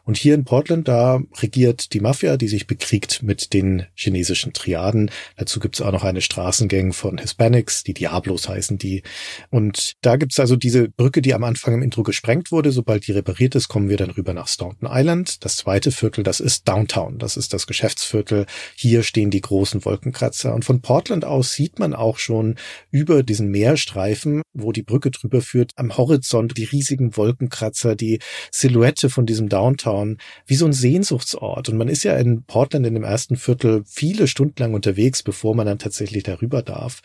Und 0.04 0.16
hier 0.16 0.34
in 0.34 0.44
Portland, 0.44 0.88
da 0.88 1.20
regiert 1.38 1.92
die 1.92 2.00
Mafia, 2.00 2.36
die 2.36 2.48
sich 2.48 2.66
bekriegt 2.66 3.22
mit 3.22 3.52
den 3.52 3.86
chinesischen 3.94 4.52
Triaden. 4.52 5.10
Dazu 5.36 5.60
gibt's 5.60 5.80
auch 5.80 5.92
noch 5.92 6.04
eine 6.04 6.20
Straßengang 6.20 6.92
von 6.92 7.18
Hispanics, 7.18 7.84
die 7.84 7.94
Diablos 7.94 8.48
heißen 8.48 8.76
die. 8.78 9.02
Und 9.50 9.94
da 10.02 10.16
gibt's 10.16 10.29
also 10.38 10.54
diese 10.56 10.88
Brücke, 10.88 11.22
die 11.22 11.34
am 11.34 11.44
Anfang 11.44 11.74
im 11.74 11.82
Intro 11.82 12.02
gesprengt 12.02 12.52
wurde. 12.52 12.70
Sobald 12.70 13.06
die 13.06 13.12
repariert 13.12 13.54
ist, 13.54 13.68
kommen 13.68 13.88
wir 13.88 13.96
dann 13.96 14.10
rüber 14.10 14.32
nach 14.34 14.48
Staunton 14.48 14.88
Island. 14.90 15.44
Das 15.44 15.56
zweite 15.56 15.90
Viertel, 15.90 16.22
das 16.22 16.38
ist 16.40 16.68
Downtown. 16.68 17.18
Das 17.18 17.36
ist 17.36 17.52
das 17.52 17.66
Geschäftsviertel. 17.66 18.46
Hier 18.76 19.02
stehen 19.02 19.30
die 19.30 19.40
großen 19.40 19.84
Wolkenkratzer. 19.84 20.54
Und 20.54 20.64
von 20.64 20.80
Portland 20.82 21.24
aus 21.24 21.52
sieht 21.52 21.78
man 21.78 21.94
auch 21.94 22.18
schon 22.18 22.56
über 22.90 23.22
diesen 23.22 23.50
Meerstreifen, 23.50 24.42
wo 24.52 24.72
die 24.72 24.82
Brücke 24.82 25.10
drüber 25.10 25.40
führt, 25.40 25.72
am 25.76 25.96
Horizont 25.96 26.56
die 26.56 26.64
riesigen 26.64 27.16
Wolkenkratzer, 27.16 27.96
die 27.96 28.20
Silhouette 28.52 29.10
von 29.10 29.26
diesem 29.26 29.48
Downtown, 29.48 30.18
wie 30.46 30.56
so 30.56 30.66
ein 30.66 30.72
Sehnsuchtsort. 30.72 31.68
Und 31.68 31.78
man 31.78 31.88
ist 31.88 32.04
ja 32.04 32.16
in 32.16 32.44
Portland 32.44 32.86
in 32.86 32.94
dem 32.94 33.04
ersten 33.04 33.36
Viertel 33.36 33.82
viele 33.86 34.26
Stunden 34.26 34.60
lang 34.60 34.74
unterwegs, 34.74 35.22
bevor 35.22 35.54
man 35.54 35.66
dann 35.66 35.78
tatsächlich 35.78 36.22
darüber 36.22 36.62
darf. 36.62 37.00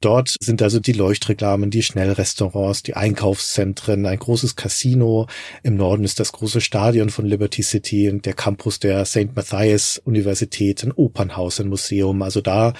Dort 0.00 0.36
sind 0.40 0.62
also 0.62 0.78
die 0.78 0.92
Leuchtreklamen, 0.92 1.70
die 1.70 1.82
Schnellrestaurants, 1.82 2.84
die 2.84 2.94
Einkaufszentren, 2.94 4.06
ein 4.06 4.18
großes 4.18 4.54
Casino. 4.54 5.26
Im 5.64 5.76
Norden 5.76 6.04
ist 6.04 6.20
das 6.20 6.30
große 6.30 6.60
Stadion 6.60 7.10
von 7.10 7.26
Liberty 7.26 7.62
City 7.62 8.08
und 8.08 8.24
der 8.24 8.34
Campus 8.34 8.78
der 8.78 9.04
St. 9.04 9.34
Matthias 9.34 10.00
Universität, 10.04 10.84
ein 10.84 10.92
Opernhaus, 10.92 11.58
ein 11.60 11.68
Museum. 11.68 12.22
Also 12.22 12.40
da 12.40 12.74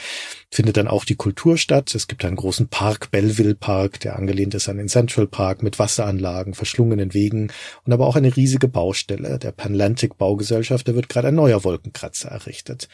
findet 0.48 0.76
dann 0.76 0.86
auch 0.86 1.04
die 1.04 1.16
Kultur 1.16 1.58
statt. 1.58 1.92
Es 1.92 2.06
gibt 2.06 2.24
einen 2.24 2.36
großen 2.36 2.68
Park, 2.68 3.10
Belleville 3.10 3.56
Park, 3.56 3.98
der 4.00 4.16
angelehnt 4.16 4.54
ist 4.54 4.68
an 4.68 4.78
den 4.78 4.88
Central 4.88 5.26
Park 5.26 5.64
mit 5.64 5.80
Wasseranlagen, 5.80 6.54
verschlungenen 6.54 7.14
Wegen 7.14 7.50
und 7.84 7.92
aber 7.92 8.06
auch 8.06 8.16
eine 8.16 8.36
riesige 8.36 8.68
Baustelle 8.68 9.40
der 9.40 9.50
Panlantic 9.50 10.18
Baugesellschaft. 10.18 10.86
Da 10.86 10.94
wird 10.94 11.08
gerade 11.08 11.28
ein 11.28 11.34
neuer 11.34 11.64
Wolkenkratzer 11.64 12.28
errichtet. 12.28 12.88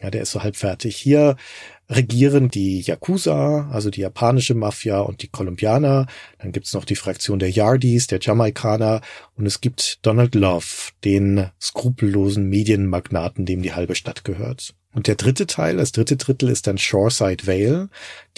Ja, 0.00 0.10
der 0.10 0.22
ist 0.22 0.32
so 0.32 0.42
halb 0.42 0.56
fertig. 0.56 0.96
Hier 0.96 1.36
regieren 1.88 2.50
die 2.50 2.80
Yakuza, 2.80 3.70
also 3.72 3.90
die 3.90 4.02
japanische 4.02 4.54
Mafia 4.54 5.00
und 5.00 5.22
die 5.22 5.28
Kolumbianer. 5.28 6.06
Dann 6.38 6.52
gibt's 6.52 6.74
noch 6.74 6.84
die 6.84 6.96
Fraktion 6.96 7.38
der 7.38 7.50
Yardis, 7.50 8.06
der 8.06 8.20
Jamaikaner 8.20 9.00
und 9.36 9.46
es 9.46 9.60
gibt 9.60 9.98
Donald 10.02 10.34
Love, 10.34 10.92
den 11.04 11.50
skrupellosen 11.60 12.48
Medienmagnaten, 12.48 13.46
dem 13.46 13.62
die 13.62 13.72
halbe 13.72 13.94
Stadt 13.94 14.24
gehört. 14.24 14.74
Und 14.92 15.06
der 15.06 15.14
dritte 15.16 15.46
Teil, 15.46 15.76
das 15.76 15.92
dritte 15.92 16.16
Drittel 16.16 16.48
ist 16.48 16.66
dann 16.66 16.78
Shoreside 16.78 17.46
Vale, 17.46 17.88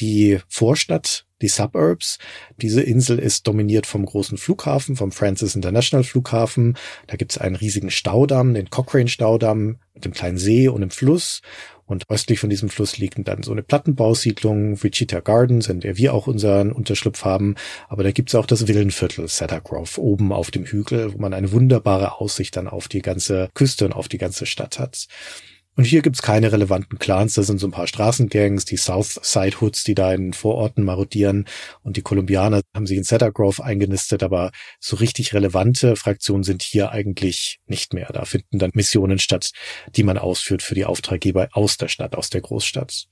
die 0.00 0.40
Vorstadt, 0.48 1.24
die 1.42 1.48
Suburbs. 1.48 2.18
Diese 2.60 2.82
Insel 2.82 3.18
ist 3.18 3.46
dominiert 3.46 3.86
vom 3.86 4.04
großen 4.04 4.38
Flughafen, 4.38 4.96
vom 4.96 5.12
Francis 5.12 5.54
International 5.54 6.04
Flughafen. 6.04 6.76
Da 7.06 7.16
gibt's 7.16 7.38
einen 7.38 7.56
riesigen 7.56 7.90
Staudamm, 7.90 8.54
den 8.54 8.70
Cochrane 8.70 9.08
Staudamm 9.08 9.78
mit 9.94 10.04
dem 10.04 10.12
kleinen 10.12 10.38
See 10.38 10.68
und 10.68 10.80
dem 10.80 10.90
Fluss. 10.90 11.42
Und 11.88 12.04
östlich 12.10 12.38
von 12.38 12.50
diesem 12.50 12.68
Fluss 12.68 12.98
liegt 12.98 13.16
dann 13.26 13.42
so 13.42 13.50
eine 13.50 13.62
Plattenbausiedlung, 13.62 14.82
Wichita 14.82 15.20
Gardens, 15.20 15.68
in 15.68 15.80
der 15.80 15.96
wir 15.96 16.12
auch 16.12 16.26
unseren 16.26 16.70
Unterschlupf 16.70 17.24
haben. 17.24 17.54
Aber 17.88 18.02
da 18.02 18.12
gibt's 18.12 18.34
auch 18.34 18.44
das 18.44 18.68
Villenviertel, 18.68 19.26
Cedar 19.26 19.62
Grove, 19.62 19.98
oben 19.98 20.30
auf 20.30 20.50
dem 20.50 20.66
Hügel, 20.66 21.14
wo 21.14 21.18
man 21.18 21.32
eine 21.32 21.50
wunderbare 21.50 22.20
Aussicht 22.20 22.56
dann 22.56 22.68
auf 22.68 22.88
die 22.88 23.00
ganze 23.00 23.48
Küste 23.54 23.86
und 23.86 23.94
auf 23.94 24.08
die 24.08 24.18
ganze 24.18 24.44
Stadt 24.44 24.78
hat. 24.78 25.06
Und 25.78 25.84
hier 25.84 26.02
gibt's 26.02 26.22
keine 26.22 26.50
relevanten 26.50 26.98
Clans, 26.98 27.34
da 27.34 27.44
sind 27.44 27.60
so 27.60 27.68
ein 27.68 27.70
paar 27.70 27.86
Straßengangs, 27.86 28.64
die 28.64 28.76
Southside 28.76 29.60
Hoods, 29.60 29.84
die 29.84 29.94
da 29.94 30.12
in 30.12 30.32
Vororten 30.32 30.82
marodieren 30.82 31.44
und 31.84 31.96
die 31.96 32.02
Kolumbianer 32.02 32.62
haben 32.74 32.88
sich 32.88 32.98
in 32.98 33.04
Cedar 33.04 33.30
Grove 33.30 33.62
eingenistet, 33.62 34.24
aber 34.24 34.50
so 34.80 34.96
richtig 34.96 35.34
relevante 35.34 35.94
Fraktionen 35.94 36.42
sind 36.42 36.64
hier 36.64 36.90
eigentlich 36.90 37.60
nicht 37.66 37.94
mehr. 37.94 38.08
Da 38.12 38.24
finden 38.24 38.58
dann 38.58 38.72
Missionen 38.74 39.20
statt, 39.20 39.52
die 39.94 40.02
man 40.02 40.18
ausführt 40.18 40.62
für 40.62 40.74
die 40.74 40.84
Auftraggeber 40.84 41.46
aus 41.52 41.76
der 41.76 41.86
Stadt, 41.86 42.16
aus 42.16 42.28
der 42.28 42.40
Großstadt. 42.40 43.04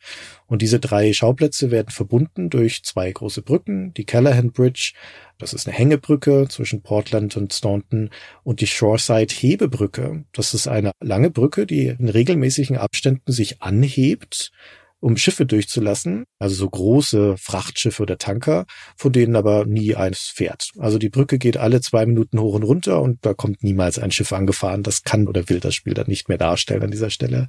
Und 0.46 0.60
diese 0.60 0.80
drei 0.80 1.12
Schauplätze 1.12 1.70
werden 1.70 1.90
verbunden 1.90 2.50
durch 2.50 2.82
zwei 2.82 3.12
große 3.12 3.42
Brücken, 3.42 3.94
die 3.94 4.06
Callahan 4.06 4.50
Bridge, 4.50 4.92
das 5.38 5.52
ist 5.52 5.66
eine 5.66 5.76
Hängebrücke 5.76 6.46
zwischen 6.48 6.82
Portland 6.82 7.36
und 7.36 7.52
Staunton 7.52 8.10
und 8.42 8.60
die 8.60 8.66
Shoreside 8.66 9.32
Hebebrücke. 9.32 10.24
Das 10.32 10.54
ist 10.54 10.66
eine 10.66 10.92
lange 11.00 11.30
Brücke, 11.30 11.66
die 11.66 11.88
in 11.88 12.08
regelmäßigen 12.08 12.76
Abständen 12.76 13.32
sich 13.32 13.62
anhebt 13.62 14.52
um 15.06 15.16
Schiffe 15.16 15.46
durchzulassen, 15.46 16.24
also 16.40 16.56
so 16.56 16.68
große 16.68 17.36
Frachtschiffe 17.38 18.02
oder 18.02 18.18
Tanker, 18.18 18.66
von 18.96 19.12
denen 19.12 19.36
aber 19.36 19.64
nie 19.64 19.94
eins 19.94 20.32
fährt. 20.34 20.72
Also 20.78 20.98
die 20.98 21.10
Brücke 21.10 21.38
geht 21.38 21.56
alle 21.56 21.80
zwei 21.80 22.04
Minuten 22.06 22.40
hoch 22.40 22.54
und 22.54 22.64
runter 22.64 23.00
und 23.00 23.24
da 23.24 23.32
kommt 23.32 23.62
niemals 23.62 24.00
ein 24.00 24.10
Schiff 24.10 24.32
angefahren. 24.32 24.82
Das 24.82 25.04
kann 25.04 25.28
oder 25.28 25.48
will 25.48 25.60
das 25.60 25.76
Spiel 25.76 25.94
dann 25.94 26.08
nicht 26.08 26.28
mehr 26.28 26.38
darstellen 26.38 26.82
an 26.82 26.90
dieser 26.90 27.10
Stelle. 27.10 27.46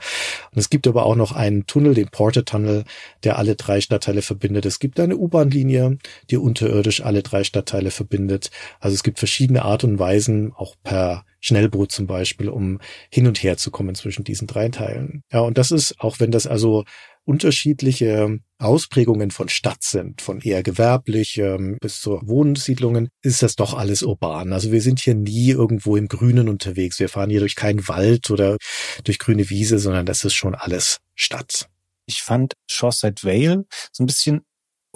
Und 0.52 0.60
es 0.60 0.70
gibt 0.70 0.86
aber 0.86 1.08
auch 1.08 1.16
noch 1.16 1.32
einen 1.32 1.66
Tunnel, 1.66 1.96
den 1.96 2.10
Porter 2.10 2.46
Tunnel, 2.46 2.84
der 3.24 3.40
alle 3.40 3.56
drei 3.56 3.82
Stadtteile 3.82 4.22
verbindet. 4.22 4.68
Es 4.68 4.78
gibt 4.78 5.00
eine 5.00 5.18
U-Bahn-Linie, 5.18 5.98
die 6.30 6.38
unterirdisch 6.38 7.02
alle 7.02 7.24
drei 7.24 7.44
Stadtteile 7.44 7.90
verbindet. 7.90 8.52
Also 8.80 8.94
es 8.94 9.02
gibt 9.02 9.18
verschiedene 9.18 9.64
Art 9.64 9.84
und 9.84 9.98
Weisen, 9.98 10.54
auch 10.54 10.76
per 10.84 11.26
Schnellboot 11.40 11.92
zum 11.92 12.08
Beispiel, 12.08 12.50
um 12.50 12.80
hin 13.10 13.26
und 13.26 13.42
her 13.42 13.58
zu 13.58 13.72
kommen 13.72 13.96
zwischen 13.96 14.24
diesen 14.24 14.48
drei 14.48 14.70
Teilen. 14.70 15.24
Ja, 15.32 15.40
und 15.40 15.58
das 15.58 15.72
ist, 15.72 16.00
auch 16.00 16.20
wenn 16.20 16.30
das 16.30 16.46
also 16.46 16.84
unterschiedliche 17.28 18.40
Ausprägungen 18.58 19.32
von 19.32 19.50
Stadt 19.50 19.84
sind, 19.84 20.22
von 20.22 20.40
eher 20.40 20.64
gewerblich 20.64 21.38
ähm, 21.38 21.78
bis 21.82 22.00
zu 22.00 22.22
Wohnsiedlungen, 22.24 23.10
ist 23.22 23.44
das 23.44 23.56
doch 23.56 23.74
alles 23.74 24.02
urban. 24.02 24.54
Also 24.54 24.72
wir 24.72 24.82
sind 24.82 25.00
hier 25.00 25.14
nie 25.14 25.50
irgendwo 25.52 25.98
im 25.98 26.08
Grünen 26.08 26.48
unterwegs. 26.48 27.00
Wir 27.00 27.10
fahren 27.10 27.30
hier 27.30 27.42
durch 27.42 27.56
keinen 27.56 27.88
Wald 27.88 28.32
oder 28.32 28.58
durch 29.04 29.20
grüne 29.20 29.50
Wiese, 29.50 29.78
sondern 29.78 30.06
das 30.06 30.24
ist 30.24 30.36
schon 30.36 30.56
alles 30.56 31.00
Stadt. 31.16 31.68
Ich 32.06 32.22
fand 32.24 32.54
Shoreside 32.70 33.22
Vale 33.22 33.66
so 33.92 34.04
ein 34.04 34.08
bisschen 34.08 34.42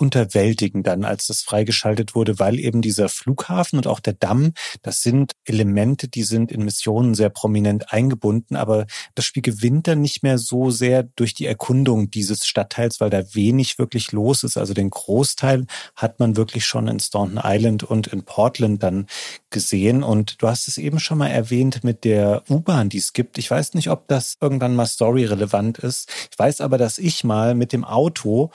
unterwältigend 0.02 0.88
dann, 0.88 1.06
als 1.06 1.28
das 1.28 1.41
freigeschaltet 1.41 2.15
wurde, 2.15 2.40
weil 2.40 2.60
eben 2.60 2.82
dieser 2.82 3.07
Flughafen 3.07 3.78
und 3.78 3.88
auch 3.88 3.99
der 3.99 4.14
Damm, 4.14 4.53
das 4.82 5.02
sind 5.02 5.34
Elemente, 5.45 6.07
die 6.07 6.23
sind 6.23 6.52
in 6.52 6.65
Missionen 6.65 7.14
sehr 7.14 7.30
prominent 7.30 7.94
eingebunden, 7.94 8.56
aber 8.56 8.88
das 9.15 9.26
Spiel 9.26 9.44
gewinnt 9.44 9.88
dann 9.88 10.02
nicht 10.02 10.23
mehr 10.23 10.38
so 10.38 10.72
sehr 10.72 11.03
durch 11.03 11.34
die 11.34 11.45
Erkundung 11.45 12.10
dieses 12.10 12.45
Stadtteils, 12.45 12.99
weil 12.99 13.10
da 13.10 13.34
wenig 13.34 13.78
wirklich 13.78 14.11
los 14.11 14.44
ist. 14.44 14.57
Also 14.57 14.73
den 14.73 14.90
Großteil 14.90 15.65
hat 15.95 16.19
man 16.19 16.36
wirklich 16.36 16.65
schon 16.65 16.88
in 16.88 16.99
Staunton 16.99 17.40
Island 17.44 17.84
und 17.84 18.07
in 18.07 18.23
Portland 18.23 18.82
dann 18.84 19.06
gesehen. 19.49 20.03
Und 20.03 20.41
du 20.41 20.48
hast 20.48 20.68
es 20.68 20.78
eben 20.78 20.99
schon 20.99 21.19
mal 21.19 21.30
erwähnt 21.30 21.84
mit 21.84 22.03
der 22.03 22.44
U-Bahn, 22.49 22.90
die 22.90 22.98
es 22.98 23.14
gibt. 23.14 23.38
Ich 23.38 23.52
weiß 23.52 23.76
nicht, 23.76 23.90
ob 23.90 24.07
das 24.07 24.38
irgendwann 24.41 24.76
mal 24.76 24.86
story 24.86 25.26
relevant 25.26 25.78
ist. 25.78 26.10
Ich 26.32 26.40
weiß 26.40 26.61
aber, 26.61 26.78
dass 26.78 26.98
ich 26.98 27.23
mal 27.23 27.53
mit 27.53 27.73
dem 27.73 27.84
Auto 27.84 28.52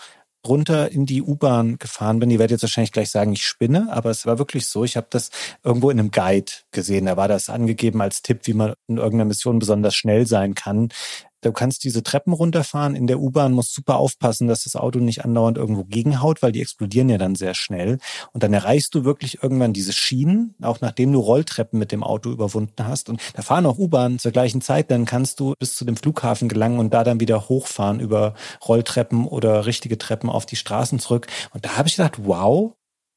runter 0.48 0.90
in 0.90 1.06
die 1.06 1.22
U-Bahn 1.22 1.78
gefahren 1.78 2.18
bin, 2.18 2.28
die 2.28 2.38
werdet 2.38 2.52
jetzt 2.52 2.62
wahrscheinlich 2.62 2.92
gleich 2.92 3.10
sagen, 3.10 3.32
ich 3.32 3.46
spinne, 3.46 3.88
aber 3.90 4.10
es 4.10 4.26
war 4.26 4.38
wirklich 4.38 4.66
so. 4.66 4.84
Ich 4.84 4.96
habe 4.96 5.06
das 5.10 5.30
irgendwo 5.62 5.90
in 5.90 5.98
einem 5.98 6.10
Guide 6.10 6.52
gesehen. 6.70 7.06
Da 7.06 7.16
war 7.16 7.28
das 7.28 7.48
angegeben 7.48 8.00
als 8.00 8.22
Tipp, 8.22 8.40
wie 8.44 8.54
man 8.54 8.74
in 8.88 8.96
irgendeiner 8.96 9.26
Mission 9.26 9.58
besonders 9.58 9.94
schnell 9.94 10.26
sein 10.26 10.54
kann. 10.54 10.90
Du 11.42 11.52
kannst 11.52 11.84
diese 11.84 12.02
Treppen 12.02 12.32
runterfahren. 12.32 12.96
In 12.96 13.06
der 13.06 13.20
U-Bahn 13.20 13.52
musst 13.52 13.74
super 13.74 13.96
aufpassen, 13.96 14.48
dass 14.48 14.64
das 14.64 14.76
Auto 14.76 14.98
nicht 14.98 15.24
andauernd 15.24 15.58
irgendwo 15.58 15.84
gegenhaut, 15.84 16.42
weil 16.42 16.52
die 16.52 16.62
explodieren 16.62 17.08
ja 17.08 17.18
dann 17.18 17.34
sehr 17.34 17.54
schnell. 17.54 17.98
Und 18.32 18.42
dann 18.42 18.52
erreichst 18.52 18.94
du 18.94 19.04
wirklich 19.04 19.42
irgendwann 19.42 19.72
diese 19.72 19.92
Schienen, 19.92 20.54
auch 20.62 20.80
nachdem 20.80 21.12
du 21.12 21.20
Rolltreppen 21.20 21.78
mit 21.78 21.92
dem 21.92 22.02
Auto 22.02 22.30
überwunden 22.30 22.86
hast. 22.86 23.08
Und 23.08 23.20
da 23.34 23.42
fahren 23.42 23.66
auch 23.66 23.78
U-Bahnen 23.78 24.18
zur 24.18 24.32
gleichen 24.32 24.60
Zeit. 24.60 24.90
Dann 24.90 25.04
kannst 25.04 25.40
du 25.40 25.54
bis 25.58 25.76
zu 25.76 25.84
dem 25.84 25.96
Flughafen 25.96 26.48
gelangen 26.48 26.78
und 26.78 26.92
da 26.92 27.04
dann 27.04 27.20
wieder 27.20 27.48
hochfahren 27.48 28.00
über 28.00 28.34
Rolltreppen 28.66 29.26
oder 29.26 29.66
richtige 29.66 29.98
Treppen 29.98 30.30
auf 30.30 30.46
die 30.46 30.56
Straßen 30.56 30.98
zurück. 30.98 31.26
Und 31.52 31.64
da 31.64 31.76
habe 31.76 31.88
ich 31.88 31.96
gedacht, 31.96 32.24
wow, 32.24 32.74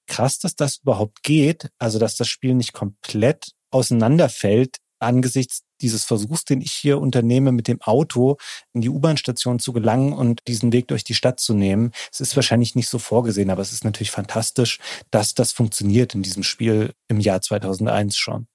krass, 0.07 0.39
dass 0.39 0.55
das 0.55 0.79
überhaupt 0.83 1.23
geht. 1.23 1.69
Also, 1.79 1.99
dass 1.99 2.15
das 2.15 2.27
Spiel 2.27 2.53
nicht 2.55 2.73
komplett 2.73 3.51
auseinanderfällt 3.71 4.77
angesichts 4.99 5.61
dieses 5.81 6.03
Versuchs, 6.03 6.45
den 6.45 6.61
ich 6.61 6.72
hier 6.72 6.99
unternehme, 6.99 7.51
mit 7.51 7.68
dem 7.68 7.81
Auto 7.81 8.38
in 8.73 8.81
die 8.81 8.89
U-Bahn-Station 8.89 9.60
zu 9.60 9.73
gelangen 9.73 10.14
und 10.14 10.41
diesen 10.47 10.73
Weg 10.73 10.88
durch 10.88 11.03
die 11.03 11.14
Stadt 11.14 11.39
zu 11.39 11.53
nehmen. 11.53 11.91
Es 12.11 12.19
ist 12.19 12.35
wahrscheinlich 12.35 12.76
nicht 12.76 12.89
so 12.89 12.99
vorgesehen, 12.99 13.49
aber 13.49 13.61
es 13.61 13.72
ist 13.72 13.84
natürlich 13.84 14.11
fantastisch, 14.11 14.80
dass 15.11 15.34
das 15.34 15.51
funktioniert 15.51 16.15
in 16.15 16.23
diesem 16.23 16.43
Spiel 16.43 16.93
im 17.07 17.19
Jahr 17.19 17.41
2001 17.41 18.18
schon. 18.18 18.47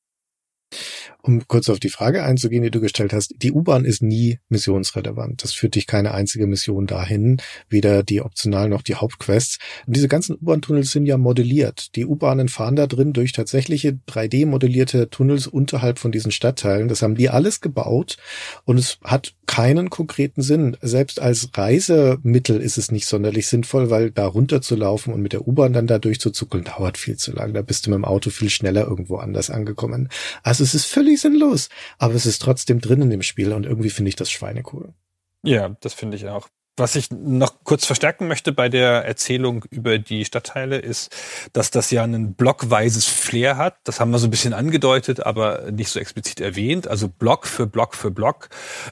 Um 1.22 1.48
kurz 1.48 1.70
auf 1.70 1.80
die 1.80 1.88
Frage 1.88 2.22
einzugehen, 2.22 2.62
die 2.62 2.70
du 2.70 2.80
gestellt 2.80 3.14
hast, 3.14 3.34
die 3.38 3.52
U-Bahn 3.52 3.86
ist 3.86 4.02
nie 4.02 4.40
missionsrelevant. 4.50 5.42
Das 5.42 5.54
führt 5.54 5.74
dich 5.74 5.86
keine 5.86 6.12
einzige 6.12 6.46
Mission 6.46 6.86
dahin, 6.86 7.38
weder 7.70 8.02
die 8.02 8.20
optional 8.20 8.68
noch 8.68 8.82
die 8.82 8.96
Hauptquests. 8.96 9.58
Und 9.86 9.96
diese 9.96 10.08
ganzen 10.08 10.36
U-Bahn-Tunnels 10.36 10.90
sind 10.90 11.06
ja 11.06 11.16
modelliert. 11.16 11.96
Die 11.96 12.04
U-Bahnen 12.04 12.48
fahren 12.48 12.76
da 12.76 12.86
drin 12.86 13.14
durch 13.14 13.32
tatsächliche 13.32 13.98
3D-modellierte 14.06 15.08
Tunnels 15.08 15.46
unterhalb 15.46 15.98
von 15.98 16.12
diesen 16.12 16.30
Stadtteilen. 16.30 16.88
Das 16.88 17.00
haben 17.00 17.14
die 17.14 17.30
alles 17.30 17.62
gebaut 17.62 18.18
und 18.64 18.78
es 18.78 18.98
hat 19.02 19.34
keinen 19.46 19.88
konkreten 19.88 20.42
Sinn. 20.42 20.76
Selbst 20.82 21.22
als 21.22 21.48
Reisemittel 21.54 22.60
ist 22.60 22.76
es 22.76 22.90
nicht 22.90 23.06
sonderlich 23.06 23.46
sinnvoll, 23.46 23.88
weil 23.88 24.10
da 24.10 24.26
runterzulaufen 24.26 25.14
und 25.14 25.22
mit 25.22 25.32
der 25.32 25.46
U-Bahn 25.46 25.72
dann 25.72 25.86
da 25.86 25.98
durchzuzuckeln 25.98 26.64
dauert 26.64 26.98
viel 26.98 27.16
zu 27.16 27.32
lang. 27.32 27.54
Da 27.54 27.62
bist 27.62 27.86
du 27.86 27.90
mit 27.90 27.98
dem 27.98 28.04
Auto 28.04 28.30
viel 28.30 28.50
schneller 28.50 28.86
irgendwo 28.86 29.16
anders 29.16 29.48
angekommen. 29.48 30.08
Also 30.42 30.63
es 30.64 30.74
ist 30.74 30.86
völlig 30.86 31.20
sinnlos, 31.20 31.68
aber 31.98 32.14
es 32.14 32.26
ist 32.26 32.42
trotzdem 32.42 32.80
drin 32.80 33.02
in 33.02 33.10
dem 33.10 33.22
Spiel 33.22 33.52
und 33.52 33.64
irgendwie 33.64 33.90
finde 33.90 34.08
ich 34.08 34.16
das 34.16 34.30
schweinecool. 34.30 34.94
Ja, 35.42 35.76
das 35.80 35.94
finde 35.94 36.16
ich 36.16 36.28
auch. 36.28 36.48
Was 36.76 36.96
ich 36.96 37.10
noch 37.12 37.62
kurz 37.62 37.86
verstärken 37.86 38.26
möchte 38.26 38.50
bei 38.50 38.68
der 38.68 39.04
Erzählung 39.04 39.64
über 39.70 39.98
die 39.98 40.24
Stadtteile 40.24 40.78
ist, 40.78 41.14
dass 41.52 41.70
das 41.70 41.92
ja 41.92 42.02
ein 42.02 42.34
blockweises 42.34 43.06
Flair 43.06 43.56
hat. 43.56 43.76
Das 43.84 44.00
haben 44.00 44.10
wir 44.10 44.18
so 44.18 44.26
ein 44.26 44.32
bisschen 44.32 44.52
angedeutet, 44.52 45.24
aber 45.24 45.70
nicht 45.70 45.88
so 45.88 46.00
explizit 46.00 46.40
erwähnt. 46.40 46.88
Also 46.88 47.06
Block 47.06 47.46
für 47.46 47.68
Block 47.68 47.94
für 47.94 48.10
Block 48.10 48.48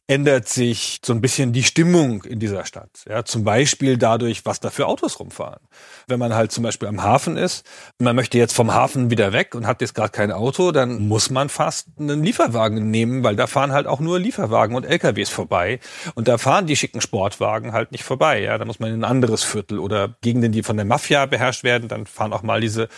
ändert 0.06 0.48
sich 0.48 1.00
so 1.04 1.12
ein 1.12 1.20
bisschen 1.20 1.52
die 1.52 1.64
Stimmung 1.64 2.22
in 2.22 2.38
dieser 2.38 2.64
Stadt. 2.66 2.90
Ja, 3.08 3.24
zum 3.24 3.42
Beispiel 3.42 3.96
dadurch, 3.96 4.44
was 4.44 4.60
da 4.60 4.70
für 4.70 4.86
Autos 4.86 5.18
rumfahren. 5.18 5.60
Wenn 6.06 6.20
man 6.20 6.36
halt 6.36 6.52
zum 6.52 6.62
Beispiel 6.62 6.86
am 6.86 7.02
Hafen 7.02 7.36
ist, 7.36 7.66
man 7.98 8.14
möchte 8.14 8.38
jetzt 8.38 8.54
vom 8.54 8.72
Hafen 8.72 9.10
wieder 9.10 9.32
weg 9.32 9.56
und 9.56 9.66
hat 9.66 9.80
jetzt 9.80 9.96
gerade 9.96 10.10
kein 10.10 10.30
Auto, 10.30 10.70
dann 10.70 11.08
muss 11.08 11.30
man 11.30 11.48
fast 11.48 11.88
einen 11.98 12.22
Lieferwagen 12.22 12.92
nehmen, 12.92 13.24
weil 13.24 13.34
da 13.34 13.48
fahren 13.48 13.72
halt 13.72 13.88
auch 13.88 13.98
nur 13.98 14.20
Lieferwagen 14.20 14.76
und 14.76 14.84
LKWs 14.84 15.30
vorbei. 15.30 15.80
Und 16.14 16.28
da 16.28 16.38
fahren 16.38 16.68
die 16.68 16.76
schicken 16.76 17.00
Sportwagen 17.00 17.71
halt 17.72 17.92
nicht 17.92 18.04
vorbei. 18.04 18.40
Ja, 18.42 18.58
da 18.58 18.64
muss 18.64 18.80
man 18.80 18.90
in 18.90 19.00
ein 19.00 19.10
anderes 19.10 19.42
Viertel 19.42 19.78
oder 19.78 20.16
Gegenden, 20.20 20.52
die 20.52 20.62
von 20.62 20.76
der 20.76 20.86
Mafia 20.86 21.26
beherrscht 21.26 21.64
werden, 21.64 21.88
dann 21.88 22.06
fahren 22.06 22.32
auch 22.32 22.42
mal 22.42 22.60
diese 22.60 22.88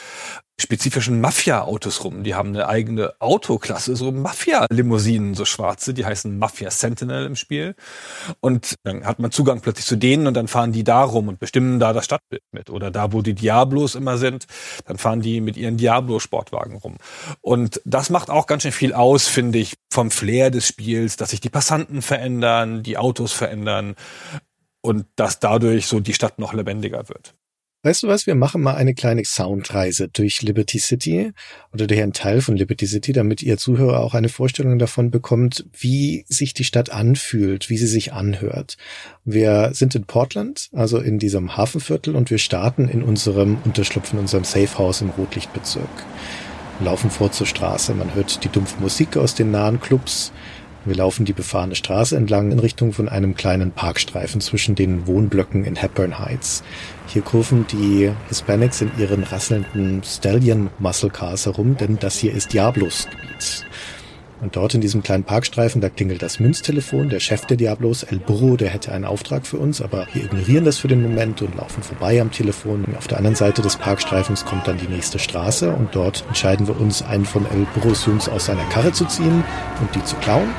spezifischen 0.60 1.20
Mafia-Autos 1.20 2.04
rum. 2.04 2.22
Die 2.22 2.34
haben 2.34 2.50
eine 2.50 2.68
eigene 2.68 3.14
Autoklasse, 3.18 3.96
so 3.96 4.12
Mafia-Limousinen, 4.12 5.34
so 5.34 5.44
schwarze, 5.44 5.94
die 5.94 6.04
heißen 6.04 6.38
Mafia 6.38 6.70
Sentinel 6.70 7.26
im 7.26 7.34
Spiel. 7.34 7.74
Und 8.40 8.76
dann 8.84 9.04
hat 9.04 9.18
man 9.18 9.32
Zugang 9.32 9.60
plötzlich 9.60 9.86
zu 9.86 9.96
denen 9.96 10.28
und 10.28 10.34
dann 10.34 10.46
fahren 10.46 10.70
die 10.70 10.84
da 10.84 11.02
rum 11.02 11.26
und 11.26 11.40
bestimmen 11.40 11.80
da 11.80 11.92
das 11.92 12.04
Stadtbild 12.04 12.42
mit. 12.52 12.70
Oder 12.70 12.92
da, 12.92 13.12
wo 13.12 13.20
die 13.20 13.34
Diablos 13.34 13.96
immer 13.96 14.16
sind, 14.16 14.46
dann 14.86 14.96
fahren 14.96 15.20
die 15.20 15.40
mit 15.40 15.56
ihren 15.56 15.76
Diablo-Sportwagen 15.76 16.76
rum. 16.76 16.98
Und 17.40 17.80
das 17.84 18.10
macht 18.10 18.30
auch 18.30 18.46
ganz 18.46 18.62
schön 18.62 18.72
viel 18.72 18.92
aus, 18.92 19.26
finde 19.26 19.58
ich, 19.58 19.74
vom 19.90 20.12
Flair 20.12 20.50
des 20.50 20.68
Spiels, 20.68 21.16
dass 21.16 21.30
sich 21.30 21.40
die 21.40 21.50
Passanten 21.50 22.00
verändern, 22.00 22.84
die 22.84 22.96
Autos 22.96 23.32
verändern 23.32 23.96
und 24.84 25.06
dass 25.16 25.40
dadurch 25.40 25.86
so 25.86 25.98
die 25.98 26.12
Stadt 26.12 26.38
noch 26.38 26.52
lebendiger 26.52 27.08
wird. 27.08 27.34
Weißt 27.84 28.02
du 28.02 28.08
was, 28.08 28.26
wir 28.26 28.34
machen 28.34 28.62
mal 28.62 28.76
eine 28.76 28.94
kleine 28.94 29.24
Soundreise 29.24 30.08
durch 30.08 30.40
Liberty 30.40 30.78
City 30.78 31.32
oder 31.72 31.86
durch 31.86 32.00
einen 32.00 32.14
Teil 32.14 32.40
von 32.40 32.56
Liberty 32.56 32.86
City, 32.86 33.12
damit 33.12 33.42
ihr 33.42 33.58
Zuhörer 33.58 34.00
auch 34.00 34.14
eine 34.14 34.30
Vorstellung 34.30 34.78
davon 34.78 35.10
bekommt, 35.10 35.66
wie 35.78 36.24
sich 36.28 36.54
die 36.54 36.64
Stadt 36.64 36.90
anfühlt, 36.90 37.68
wie 37.68 37.76
sie 37.76 37.86
sich 37.86 38.14
anhört. 38.14 38.78
Wir 39.24 39.70
sind 39.74 39.94
in 39.94 40.04
Portland, 40.04 40.70
also 40.72 40.98
in 40.98 41.18
diesem 41.18 41.58
Hafenviertel 41.58 42.16
und 42.16 42.30
wir 42.30 42.38
starten 42.38 42.88
in 42.88 43.02
unserem 43.02 43.58
Unterschlupf, 43.64 44.14
in 44.14 44.18
unserem 44.18 44.44
Safe 44.44 44.78
House 44.78 45.02
im 45.02 45.10
Rotlichtbezirk. 45.10 46.06
Wir 46.78 46.86
laufen 46.86 47.10
vor 47.10 47.32
zur 47.32 47.46
Straße, 47.46 47.94
man 47.94 48.14
hört 48.14 48.44
die 48.44 48.48
dumpfe 48.48 48.80
Musik 48.80 49.18
aus 49.18 49.34
den 49.34 49.50
nahen 49.50 49.78
Clubs, 49.80 50.32
wir 50.84 50.94
laufen 50.94 51.24
die 51.24 51.32
befahrene 51.32 51.74
Straße 51.74 52.16
entlang 52.16 52.52
in 52.52 52.58
Richtung 52.58 52.92
von 52.92 53.08
einem 53.08 53.34
kleinen 53.34 53.72
Parkstreifen 53.72 54.40
zwischen 54.40 54.74
den 54.74 55.06
Wohnblöcken 55.06 55.64
in 55.64 55.76
Hepburn 55.76 56.18
Heights. 56.18 56.62
Hier 57.06 57.22
kurven 57.22 57.66
die 57.66 58.10
Hispanics 58.28 58.80
in 58.80 58.90
ihren 58.98 59.22
rasselnden 59.22 60.02
Stallion 60.04 60.70
Muscle 60.78 61.10
Cars 61.10 61.46
herum, 61.46 61.76
denn 61.76 61.98
das 61.98 62.18
hier 62.18 62.32
ist 62.32 62.52
Diablos 62.52 63.08
Gebiet. 63.10 63.64
Und 64.44 64.56
dort 64.56 64.74
in 64.74 64.82
diesem 64.82 65.02
kleinen 65.02 65.24
Parkstreifen, 65.24 65.80
da 65.80 65.88
klingelt 65.88 66.20
das 66.20 66.38
Münztelefon. 66.38 67.08
Der 67.08 67.18
Chef 67.18 67.46
der 67.46 67.56
Diablos, 67.56 68.02
El 68.02 68.18
Burro, 68.18 68.58
der 68.58 68.68
hätte 68.68 68.92
einen 68.92 69.06
Auftrag 69.06 69.46
für 69.46 69.56
uns, 69.56 69.80
aber 69.80 70.06
wir 70.12 70.22
ignorieren 70.22 70.66
das 70.66 70.76
für 70.76 70.86
den 70.86 71.02
Moment 71.02 71.40
und 71.40 71.56
laufen 71.56 71.82
vorbei 71.82 72.20
am 72.20 72.30
Telefon. 72.30 72.84
Auf 72.98 73.08
der 73.08 73.16
anderen 73.16 73.36
Seite 73.36 73.62
des 73.62 73.76
Parkstreifens 73.76 74.44
kommt 74.44 74.68
dann 74.68 74.76
die 74.76 74.86
nächste 74.86 75.18
Straße 75.18 75.70
und 75.72 75.94
dort 75.94 76.24
entscheiden 76.28 76.66
wir 76.66 76.78
uns, 76.78 77.00
einen 77.00 77.24
von 77.24 77.46
El 77.46 77.66
Burros 77.74 78.04
Jungs 78.04 78.28
aus 78.28 78.44
seiner 78.44 78.64
Karre 78.64 78.92
zu 78.92 79.06
ziehen 79.06 79.42
und 79.80 79.94
die 79.94 80.04
zu 80.04 80.14
klauen. 80.16 80.50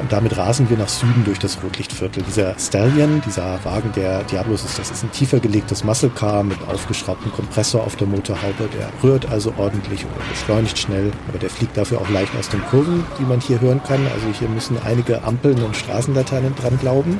Und 0.00 0.10
damit 0.12 0.36
rasen 0.36 0.70
wir 0.70 0.78
nach 0.78 0.88
Süden 0.88 1.24
durch 1.24 1.38
das 1.38 1.62
Rotlichtviertel. 1.62 2.22
Dieser 2.22 2.58
Stallion, 2.58 3.20
dieser 3.26 3.62
Wagen 3.64 3.92
der 3.94 4.22
Diablos 4.24 4.64
ist, 4.64 4.78
das 4.78 4.90
ist 4.90 5.04
ein 5.04 5.12
tiefer 5.12 5.40
gelegtes 5.40 5.84
Muscle 5.84 6.10
Car 6.10 6.42
mit 6.42 6.58
aufgeschraubtem 6.68 7.32
Kompressor 7.32 7.82
auf 7.82 7.96
der 7.96 8.06
Motorhaube. 8.06 8.68
Der 8.78 8.88
rührt 9.02 9.30
also 9.30 9.52
ordentlich 9.58 10.04
oder 10.04 10.24
beschleunigt 10.30 10.78
schnell, 10.78 11.12
aber 11.28 11.38
der 11.38 11.50
fliegt 11.50 11.76
dafür 11.76 12.00
auch 12.00 12.08
leicht 12.08 12.34
aus 12.38 12.48
den 12.48 12.62
Kurven, 12.66 13.04
die 13.18 13.24
man 13.24 13.40
hier 13.40 13.60
hören 13.60 13.82
kann. 13.84 14.00
Also 14.14 14.26
hier 14.38 14.48
müssen 14.48 14.78
einige 14.84 15.22
Ampeln 15.22 15.62
und 15.62 15.76
Straßenlaternen 15.76 16.54
dran 16.54 16.78
glauben. 16.80 17.18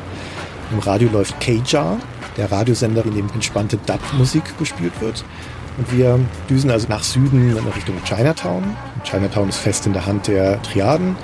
Im 0.73 0.78
Radio 0.78 1.11
läuft 1.11 1.39
K-Jar, 1.40 1.98
der 2.36 2.51
Radiosender, 2.51 3.05
in 3.05 3.15
dem 3.15 3.28
entspannte 3.35 3.77
Dub-Musik 3.77 4.59
gespielt 4.59 4.93
wird. 5.01 5.24
Und 5.77 5.97
wir 5.97 6.19
düsen 6.48 6.70
also 6.70 6.89
nach 6.89 7.02
Süden 7.02 7.57
in 7.57 7.69
Richtung 7.69 7.97
Chinatown. 8.05 8.77
Chinatown 9.05 9.48
ist 9.48 9.59
fest 9.59 9.86
in 9.86 9.93
der 9.93 10.07
Hand 10.07 10.28
der 10.28 10.61
Triaden. 10.62 11.16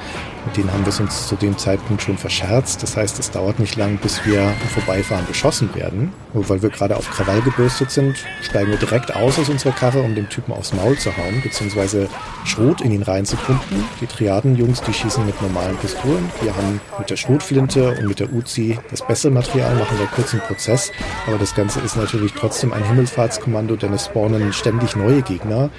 Mit 0.47 0.57
denen 0.57 0.73
haben 0.73 0.85
wir 0.85 0.91
es 0.91 1.01
uns 1.01 1.27
zu 1.27 1.35
dem 1.35 1.59
Zeitpunkt 1.59 2.03
schon 2.03 2.17
verscherzt. 2.17 2.83
Das 2.83 2.97
heißt, 2.97 3.19
es 3.19 3.31
dauert 3.31 3.59
nicht 3.59 3.77
lang, 3.77 3.99
bis 3.99 4.25
wir 4.25 4.43
im 4.43 4.69
Vorbeifahren 4.69 5.27
beschossen 5.27 5.75
werden. 5.75 6.13
Und 6.33 6.49
weil 6.49 6.63
wir 6.63 6.71
gerade 6.71 6.97
auf 6.97 7.11
Krawall 7.11 7.43
gebürstet 7.43 7.91
sind, 7.91 8.17
steigen 8.43 8.71
wir 8.71 8.79
direkt 8.79 9.15
aus 9.15 9.39
aus 9.39 9.49
unserer 9.49 9.73
Karre, 9.73 10.01
um 10.03 10.15
dem 10.15 10.29
Typen 10.29 10.53
aufs 10.53 10.73
Maul 10.73 10.97
zu 10.97 11.17
hauen, 11.17 11.43
beziehungsweise 11.43 12.09
Schrot 12.45 12.81
in 12.81 12.93
ihn 12.93 13.03
reinzupumpen. 13.03 13.85
Die 14.01 14.07
Triadenjungs, 14.07 14.83
die 14.83 14.93
schießen 14.93 15.27
mit 15.27 15.41
normalen 15.43 15.77
Pistolen. 15.79 16.31
Wir 16.41 16.55
haben 16.55 16.81
mit 16.99 17.11
der 17.11 17.17
Schrotflinte 17.17 17.91
und 17.99 18.07
mit 18.07 18.21
der 18.21 18.33
Uzi 18.33 18.79
das 18.91 19.05
bessere 19.05 19.33
Material, 19.33 19.75
machen 19.75 19.99
wir 19.99 20.07
kurz 20.07 20.33
einen 20.33 20.43
Prozess. 20.43 20.93
Aber 21.27 21.39
das 21.39 21.57
Ganze 21.57 21.81
ist 21.81 21.97
natürlich 21.97 22.33
trotzdem 22.35 22.73
ein 22.73 22.85
Himmelfahrtskommando, 22.85 23.75
denn 23.75 23.93
es 23.93 24.07
spawnen 24.07 24.53
ständig 24.53 24.95
neue 24.95 25.23
Gegner. 25.23 25.71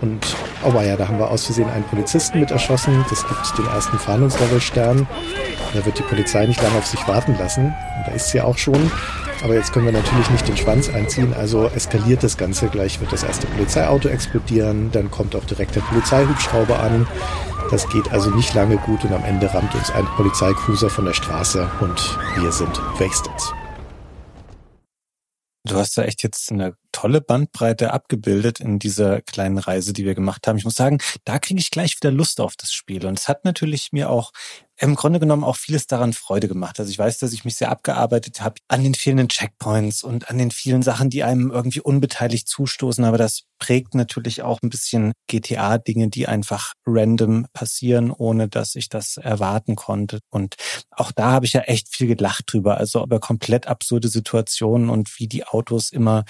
Und 0.00 0.36
oh 0.64 0.80
ja, 0.80 0.96
da 0.96 1.08
haben 1.08 1.18
wir 1.18 1.30
aus 1.30 1.46
Versehen 1.46 1.68
einen 1.70 1.84
Polizisten 1.84 2.40
mit 2.40 2.50
erschossen. 2.50 3.04
Das 3.08 3.26
gibt 3.26 3.58
den 3.58 3.66
ersten 3.66 3.98
Fahndungslevelstern. 3.98 5.06
Da 5.72 5.86
wird 5.86 5.98
die 5.98 6.02
Polizei 6.02 6.46
nicht 6.46 6.62
lange 6.62 6.78
auf 6.78 6.86
sich 6.86 7.06
warten 7.08 7.36
lassen. 7.38 7.66
Und 7.66 8.06
da 8.06 8.12
ist 8.12 8.28
sie 8.28 8.40
auch 8.40 8.58
schon. 8.58 8.90
Aber 9.42 9.54
jetzt 9.54 9.72
können 9.72 9.86
wir 9.86 9.92
natürlich 9.92 10.30
nicht 10.30 10.48
den 10.48 10.56
Schwanz 10.56 10.88
einziehen, 10.88 11.34
also 11.34 11.66
eskaliert 11.66 12.22
das 12.22 12.36
Ganze. 12.36 12.68
Gleich 12.68 13.00
wird 13.00 13.12
das 13.12 13.22
erste 13.22 13.46
Polizeiauto 13.46 14.08
explodieren, 14.08 14.90
dann 14.92 15.10
kommt 15.10 15.36
auch 15.36 15.44
direkt 15.44 15.76
der 15.76 15.82
Polizeihubschrauber 15.82 16.80
an. 16.80 17.06
Das 17.70 17.88
geht 17.88 18.12
also 18.12 18.30
nicht 18.30 18.54
lange 18.54 18.76
gut 18.78 19.04
und 19.04 19.12
am 19.12 19.24
Ende 19.24 19.52
rammt 19.52 19.74
uns 19.74 19.90
ein 19.90 20.06
Polizeicruiser 20.16 20.88
von 20.88 21.04
der 21.04 21.12
Straße 21.12 21.68
und 21.80 22.18
wir 22.36 22.52
sind 22.52 22.80
wasted. 22.98 23.54
Du 25.64 25.76
hast 25.76 25.98
da 25.98 26.04
echt 26.04 26.22
jetzt 26.22 26.50
eine 26.52 26.74
tolle 26.96 27.20
Bandbreite 27.20 27.92
abgebildet 27.92 28.58
in 28.58 28.78
dieser 28.78 29.20
kleinen 29.20 29.58
Reise, 29.58 29.92
die 29.92 30.06
wir 30.06 30.14
gemacht 30.14 30.46
haben. 30.46 30.56
Ich 30.56 30.64
muss 30.64 30.76
sagen, 30.76 30.96
da 31.24 31.38
kriege 31.38 31.60
ich 31.60 31.70
gleich 31.70 31.94
wieder 31.94 32.10
Lust 32.10 32.40
auf 32.40 32.56
das 32.56 32.72
Spiel. 32.72 33.04
Und 33.04 33.18
es 33.18 33.28
hat 33.28 33.44
natürlich 33.44 33.92
mir 33.92 34.08
auch 34.08 34.32
im 34.78 34.94
Grunde 34.94 35.20
genommen 35.20 35.44
auch 35.44 35.56
vieles 35.56 35.86
daran 35.86 36.14
Freude 36.14 36.48
gemacht. 36.48 36.80
Also 36.80 36.90
ich 36.90 36.98
weiß, 36.98 37.18
dass 37.18 37.34
ich 37.34 37.44
mich 37.44 37.56
sehr 37.56 37.70
abgearbeitet 37.70 38.40
habe 38.40 38.56
an 38.68 38.82
den 38.82 38.94
fehlenden 38.94 39.28
Checkpoints 39.28 40.02
und 40.02 40.30
an 40.30 40.38
den 40.38 40.50
vielen 40.50 40.82
Sachen, 40.82 41.10
die 41.10 41.22
einem 41.22 41.50
irgendwie 41.50 41.80
unbeteiligt 41.80 42.48
zustoßen. 42.48 43.04
Aber 43.04 43.18
das 43.18 43.42
prägt 43.58 43.94
natürlich 43.94 44.40
auch 44.42 44.62
ein 44.62 44.70
bisschen 44.70 45.12
GTA-Dinge, 45.28 46.08
die 46.08 46.28
einfach 46.28 46.72
random 46.86 47.46
passieren, 47.52 48.10
ohne 48.10 48.48
dass 48.48 48.74
ich 48.74 48.88
das 48.88 49.18
erwarten 49.18 49.76
konnte. 49.76 50.20
Und 50.30 50.56
auch 50.90 51.12
da 51.12 51.32
habe 51.32 51.44
ich 51.44 51.52
ja 51.52 51.62
echt 51.62 51.94
viel 51.94 52.06
gelacht 52.06 52.44
drüber. 52.46 52.78
Also 52.78 53.02
über 53.02 53.20
komplett 53.20 53.66
absurde 53.66 54.08
Situationen 54.08 54.88
und 54.88 55.18
wie 55.18 55.28
die 55.28 55.46
Autos 55.46 55.92
immer 55.92 56.24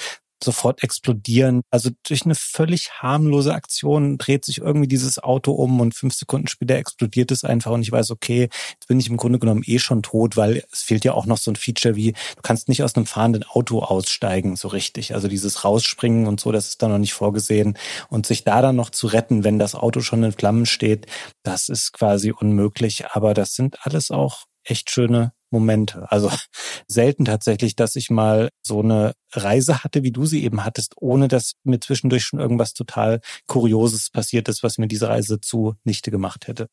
sofort 0.46 0.82
explodieren. 0.82 1.60
Also 1.70 1.90
durch 2.08 2.24
eine 2.24 2.34
völlig 2.34 2.92
harmlose 3.02 3.52
Aktion 3.52 4.16
dreht 4.16 4.44
sich 4.44 4.58
irgendwie 4.58 4.88
dieses 4.88 5.18
Auto 5.18 5.52
um 5.52 5.80
und 5.80 5.94
fünf 5.94 6.14
Sekunden 6.14 6.48
später 6.48 6.76
explodiert 6.76 7.30
es 7.30 7.44
einfach 7.44 7.72
und 7.72 7.82
ich 7.82 7.92
weiß, 7.92 8.10
okay, 8.10 8.48
jetzt 8.70 8.88
bin 8.88 8.98
ich 8.98 9.08
im 9.08 9.18
Grunde 9.18 9.38
genommen 9.38 9.62
eh 9.66 9.78
schon 9.78 10.02
tot, 10.02 10.36
weil 10.36 10.64
es 10.72 10.82
fehlt 10.82 11.04
ja 11.04 11.12
auch 11.12 11.26
noch 11.26 11.38
so 11.38 11.50
ein 11.50 11.56
Feature 11.56 11.96
wie, 11.96 12.12
du 12.12 12.42
kannst 12.42 12.68
nicht 12.68 12.82
aus 12.82 12.94
einem 12.94 13.06
fahrenden 13.06 13.44
Auto 13.44 13.80
aussteigen, 13.80 14.56
so 14.56 14.68
richtig. 14.68 15.14
Also 15.14 15.28
dieses 15.28 15.64
Rausspringen 15.64 16.26
und 16.26 16.40
so, 16.40 16.52
das 16.52 16.68
ist 16.68 16.82
da 16.82 16.88
noch 16.88 16.98
nicht 16.98 17.14
vorgesehen. 17.14 17.76
Und 18.08 18.26
sich 18.26 18.44
da 18.44 18.62
dann 18.62 18.76
noch 18.76 18.90
zu 18.90 19.08
retten, 19.08 19.44
wenn 19.44 19.58
das 19.58 19.74
Auto 19.74 20.00
schon 20.00 20.22
in 20.22 20.32
Flammen 20.32 20.66
steht, 20.66 21.06
das 21.42 21.68
ist 21.68 21.92
quasi 21.92 22.32
unmöglich. 22.32 23.06
Aber 23.10 23.34
das 23.34 23.54
sind 23.54 23.78
alles 23.84 24.10
auch 24.10 24.44
echt 24.64 24.90
schöne 24.90 25.32
Momente. 25.50 26.10
Also 26.10 26.30
selten 26.88 27.24
tatsächlich, 27.24 27.76
dass 27.76 27.96
ich 27.96 28.10
mal 28.10 28.50
so 28.62 28.80
eine 28.80 29.14
Reise 29.32 29.84
hatte, 29.84 30.02
wie 30.02 30.12
du 30.12 30.26
sie 30.26 30.44
eben 30.44 30.64
hattest, 30.64 30.94
ohne 30.96 31.28
dass 31.28 31.52
mir 31.64 31.80
zwischendurch 31.80 32.24
schon 32.24 32.40
irgendwas 32.40 32.74
total 32.74 33.20
Kurioses 33.46 34.10
passiert 34.10 34.48
ist, 34.48 34.62
was 34.62 34.78
mir 34.78 34.88
diese 34.88 35.08
Reise 35.08 35.40
zunichte 35.40 36.10
gemacht 36.10 36.48
hätte 36.48 36.68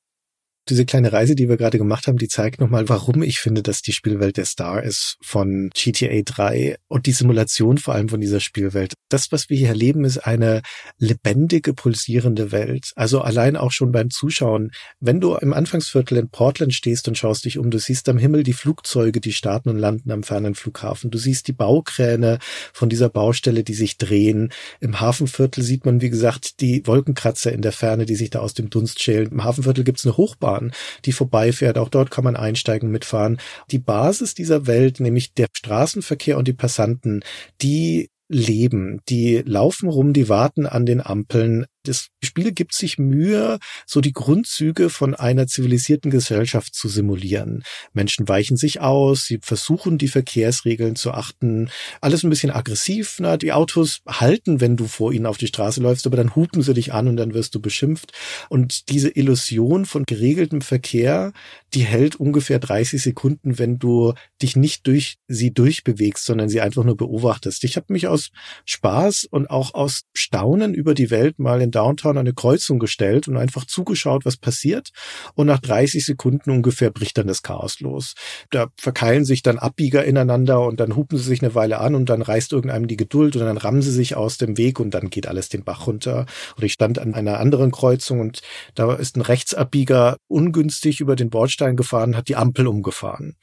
diese 0.70 0.86
kleine 0.86 1.12
Reise, 1.12 1.36
die 1.36 1.50
wir 1.50 1.58
gerade 1.58 1.78
gemacht 1.78 2.08
haben, 2.08 2.18
die 2.18 2.28
zeigt 2.28 2.62
nochmal, 2.62 2.88
warum 2.88 3.22
ich 3.22 3.40
finde, 3.40 3.62
dass 3.62 3.82
die 3.82 3.92
Spielwelt 3.92 4.38
der 4.38 4.46
Star 4.46 4.82
ist 4.82 5.18
von 5.22 5.70
GTA 5.74 6.22
3 6.24 6.78
und 6.88 7.06
die 7.06 7.12
Simulation 7.12 7.78
vor 7.78 7.94
allem 7.94 8.08
von 8.08 8.22
dieser 8.22 8.40
Spielwelt. 8.40 8.94
Das, 9.10 9.32
was 9.32 9.50
wir 9.50 9.58
hier 9.58 9.70
erleben, 9.70 10.06
ist 10.06 10.20
eine 10.20 10.62
lebendige, 10.98 11.74
pulsierende 11.74 12.52
Welt. 12.52 12.92
Also 12.96 13.22
allein 13.22 13.58
auch 13.58 13.72
schon 13.72 13.92
beim 13.92 14.10
Zuschauen. 14.10 14.72
Wenn 15.02 15.20
du 15.20 15.36
im 15.36 15.54
Anfangsviertel 15.54 16.18
in 16.18 16.30
Portland 16.30 16.74
stehst 16.74 17.08
und 17.08 17.18
schaust 17.18 17.44
dich 17.44 17.58
um, 17.58 17.70
du 17.70 17.78
siehst 17.78 18.08
am 18.08 18.18
Himmel 18.18 18.44
die 18.44 18.54
Flugzeuge, 18.54 19.20
die 19.20 19.34
starten 19.34 19.70
und 19.70 19.78
landen 19.78 20.12
am 20.12 20.24
fernen 20.24 20.56
Flughafen. 20.56 21.12
Du 21.12 21.18
siehst 21.18 21.48
die 21.48 21.54
Baukräne 21.54 22.40
von 22.72 22.88
dieser 22.88 23.10
Baustelle, 23.10 23.64
die 23.64 23.74
sich 23.74 23.98
drehen. 23.98 24.54
Im 24.80 25.02
Hafenviertel 25.02 25.64
sieht 25.64 25.86
man, 25.86 26.02
wie 26.02 26.10
gesagt, 26.10 26.62
die 26.62 26.88
Wolkenkratzer 26.88 27.52
in 27.52 27.62
der 27.62 27.74
Ferne, 27.74 28.06
die 28.06 28.16
sich 28.16 28.30
da 28.30 28.40
aus 28.40 28.54
dem 28.54 28.70
Dunst 28.70 29.02
schälen. 29.02 29.32
Im 29.32 29.44
Hafenviertel 29.44 29.84
gibt's 29.84 30.06
eine 30.06 30.16
Hochbahn 30.16 30.53
Bahn, 30.54 30.72
die 31.06 31.12
vorbeifährt. 31.12 31.78
Auch 31.78 31.90
dort 31.90 32.12
kann 32.12 32.24
man 32.24 32.36
einsteigen, 32.36 32.92
mitfahren. 32.92 33.40
Die 33.72 33.80
Basis 33.80 34.36
dieser 34.36 34.68
Welt, 34.68 35.00
nämlich 35.00 35.34
der 35.34 35.48
Straßenverkehr 35.52 36.38
und 36.38 36.48
die 36.48 36.54
Passanten, 36.54 37.24
die 37.62 38.10
leben. 38.30 39.02
Die 39.10 39.44
laufen 39.46 39.90
rum, 39.90 40.14
die 40.14 40.30
warten 40.30 40.66
an 40.66 40.86
den 40.86 41.02
Ampeln, 41.02 41.66
das 41.84 42.08
Spiel 42.24 42.54
gibt 42.54 42.74
sich 42.74 42.98
Mühe, 42.98 43.60
so 43.86 44.02
die 44.02 44.14
Grundzüge 44.14 44.90
von 44.90 45.14
einer 45.14 45.48
zivilisierten 45.48 46.12
Gesellschaft 46.12 46.74
zu 46.74 46.88
simulieren. 46.88 47.64
Menschen 47.94 48.28
weichen 48.28 48.58
sich 48.58 48.80
aus, 48.80 49.26
sie 49.26 49.40
versuchen 49.42 49.98
die 49.98 50.08
Verkehrsregeln 50.08 50.96
zu 50.96 51.12
achten. 51.12 51.70
Alles 52.02 52.24
ein 52.24 52.30
bisschen 52.30 52.52
aggressiv. 52.52 53.18
Na, 53.20 53.38
die 53.38 53.52
Autos 53.52 54.02
halten, 54.08 54.62
wenn 54.62 54.78
du 54.78 54.88
vor 54.88 55.12
ihnen 55.12 55.26
auf 55.26 55.38
die 55.38 55.48
Straße 55.48 55.82
läufst, 55.82 56.08
aber 56.08 56.18
dann 56.18 56.36
hupen 56.36 56.62
sie 56.62 56.74
dich 56.74 56.94
an 56.94 57.08
und 57.08 57.18
dann 57.18 57.34
wirst 57.34 57.54
du 57.56 57.60
beschimpft. 57.60 58.14
Und 58.50 58.90
diese 58.90 59.10
Illusion 59.10 59.86
von 59.86 60.04
geregeltem 60.06 60.62
Verkehr, 60.62 61.34
die 61.74 61.84
hält 61.84 62.16
ungefähr 62.16 62.60
30 62.60 63.02
Sekunden, 63.02 63.60
wenn 63.60 63.80
du 63.80 64.14
dich 64.42 64.56
nicht 64.56 64.88
durch 64.88 65.18
sie 65.28 65.54
durchbewegst, 65.54 66.26
sondern 66.26 66.48
sie 66.48 66.62
einfach 66.62 66.84
nur 66.84 66.96
beobachtest. 66.96 67.64
Ich 67.66 67.76
habe 67.76 67.92
mich 67.92 68.08
aus 68.08 68.32
Spaß 68.66 69.26
und 69.26 69.50
auch 69.50 69.74
aus 69.74 70.04
Staunen 70.14 70.74
über 70.74 70.94
die 70.94 71.10
Welt 71.10 71.40
mal 71.40 71.62
in 71.62 71.73
Downtown 71.74 72.18
eine 72.18 72.34
Kreuzung 72.34 72.80
gestellt 72.80 73.28
und 73.28 73.38
einfach 73.38 73.66
zugeschaut, 73.66 74.26
was 74.26 74.38
passiert. 74.38 74.90
Und 75.36 75.48
nach 75.48 75.60
30 75.60 76.06
Sekunden 76.06 76.52
ungefähr 76.52 76.92
bricht 76.92 77.18
dann 77.18 77.28
das 77.28 77.44
Chaos 77.44 77.80
los. 77.80 78.14
Da 78.50 78.68
verkeilen 78.78 79.26
sich 79.26 79.42
dann 79.42 79.58
Abbieger 79.58 80.06
ineinander 80.06 80.62
und 80.62 80.80
dann 80.80 80.96
hupen 80.96 81.18
sie 81.18 81.24
sich 81.24 81.42
eine 81.42 81.56
Weile 81.56 81.80
an 81.80 81.96
und 81.96 82.10
dann 82.10 82.22
reißt 82.22 82.54
irgendeinem 82.54 82.88
die 82.88 82.98
Geduld 82.98 83.36
und 83.36 83.44
dann 83.44 83.58
rammen 83.58 83.82
sie 83.82 83.92
sich 83.92 84.16
aus 84.16 84.38
dem 84.38 84.58
Weg 84.58 84.80
und 84.80 84.94
dann 84.94 85.10
geht 85.10 85.28
alles 85.28 85.50
den 85.50 85.64
Bach 85.64 85.88
runter. 85.88 86.26
Und 86.56 86.64
ich 86.64 86.74
stand 86.74 87.00
an 87.00 87.14
einer 87.14 87.40
anderen 87.40 87.72
Kreuzung 87.72 88.20
und 88.20 88.42
da 88.76 88.94
ist 88.94 89.18
ein 89.18 89.22
Rechtsabbieger 89.22 90.18
ungünstig 90.28 91.00
über 91.00 91.16
den 91.16 91.30
Bordstein 91.30 91.76
gefahren, 91.76 92.16
hat 92.16 92.28
die 92.28 92.36
Ampel 92.36 92.68
umgefahren. 92.68 93.36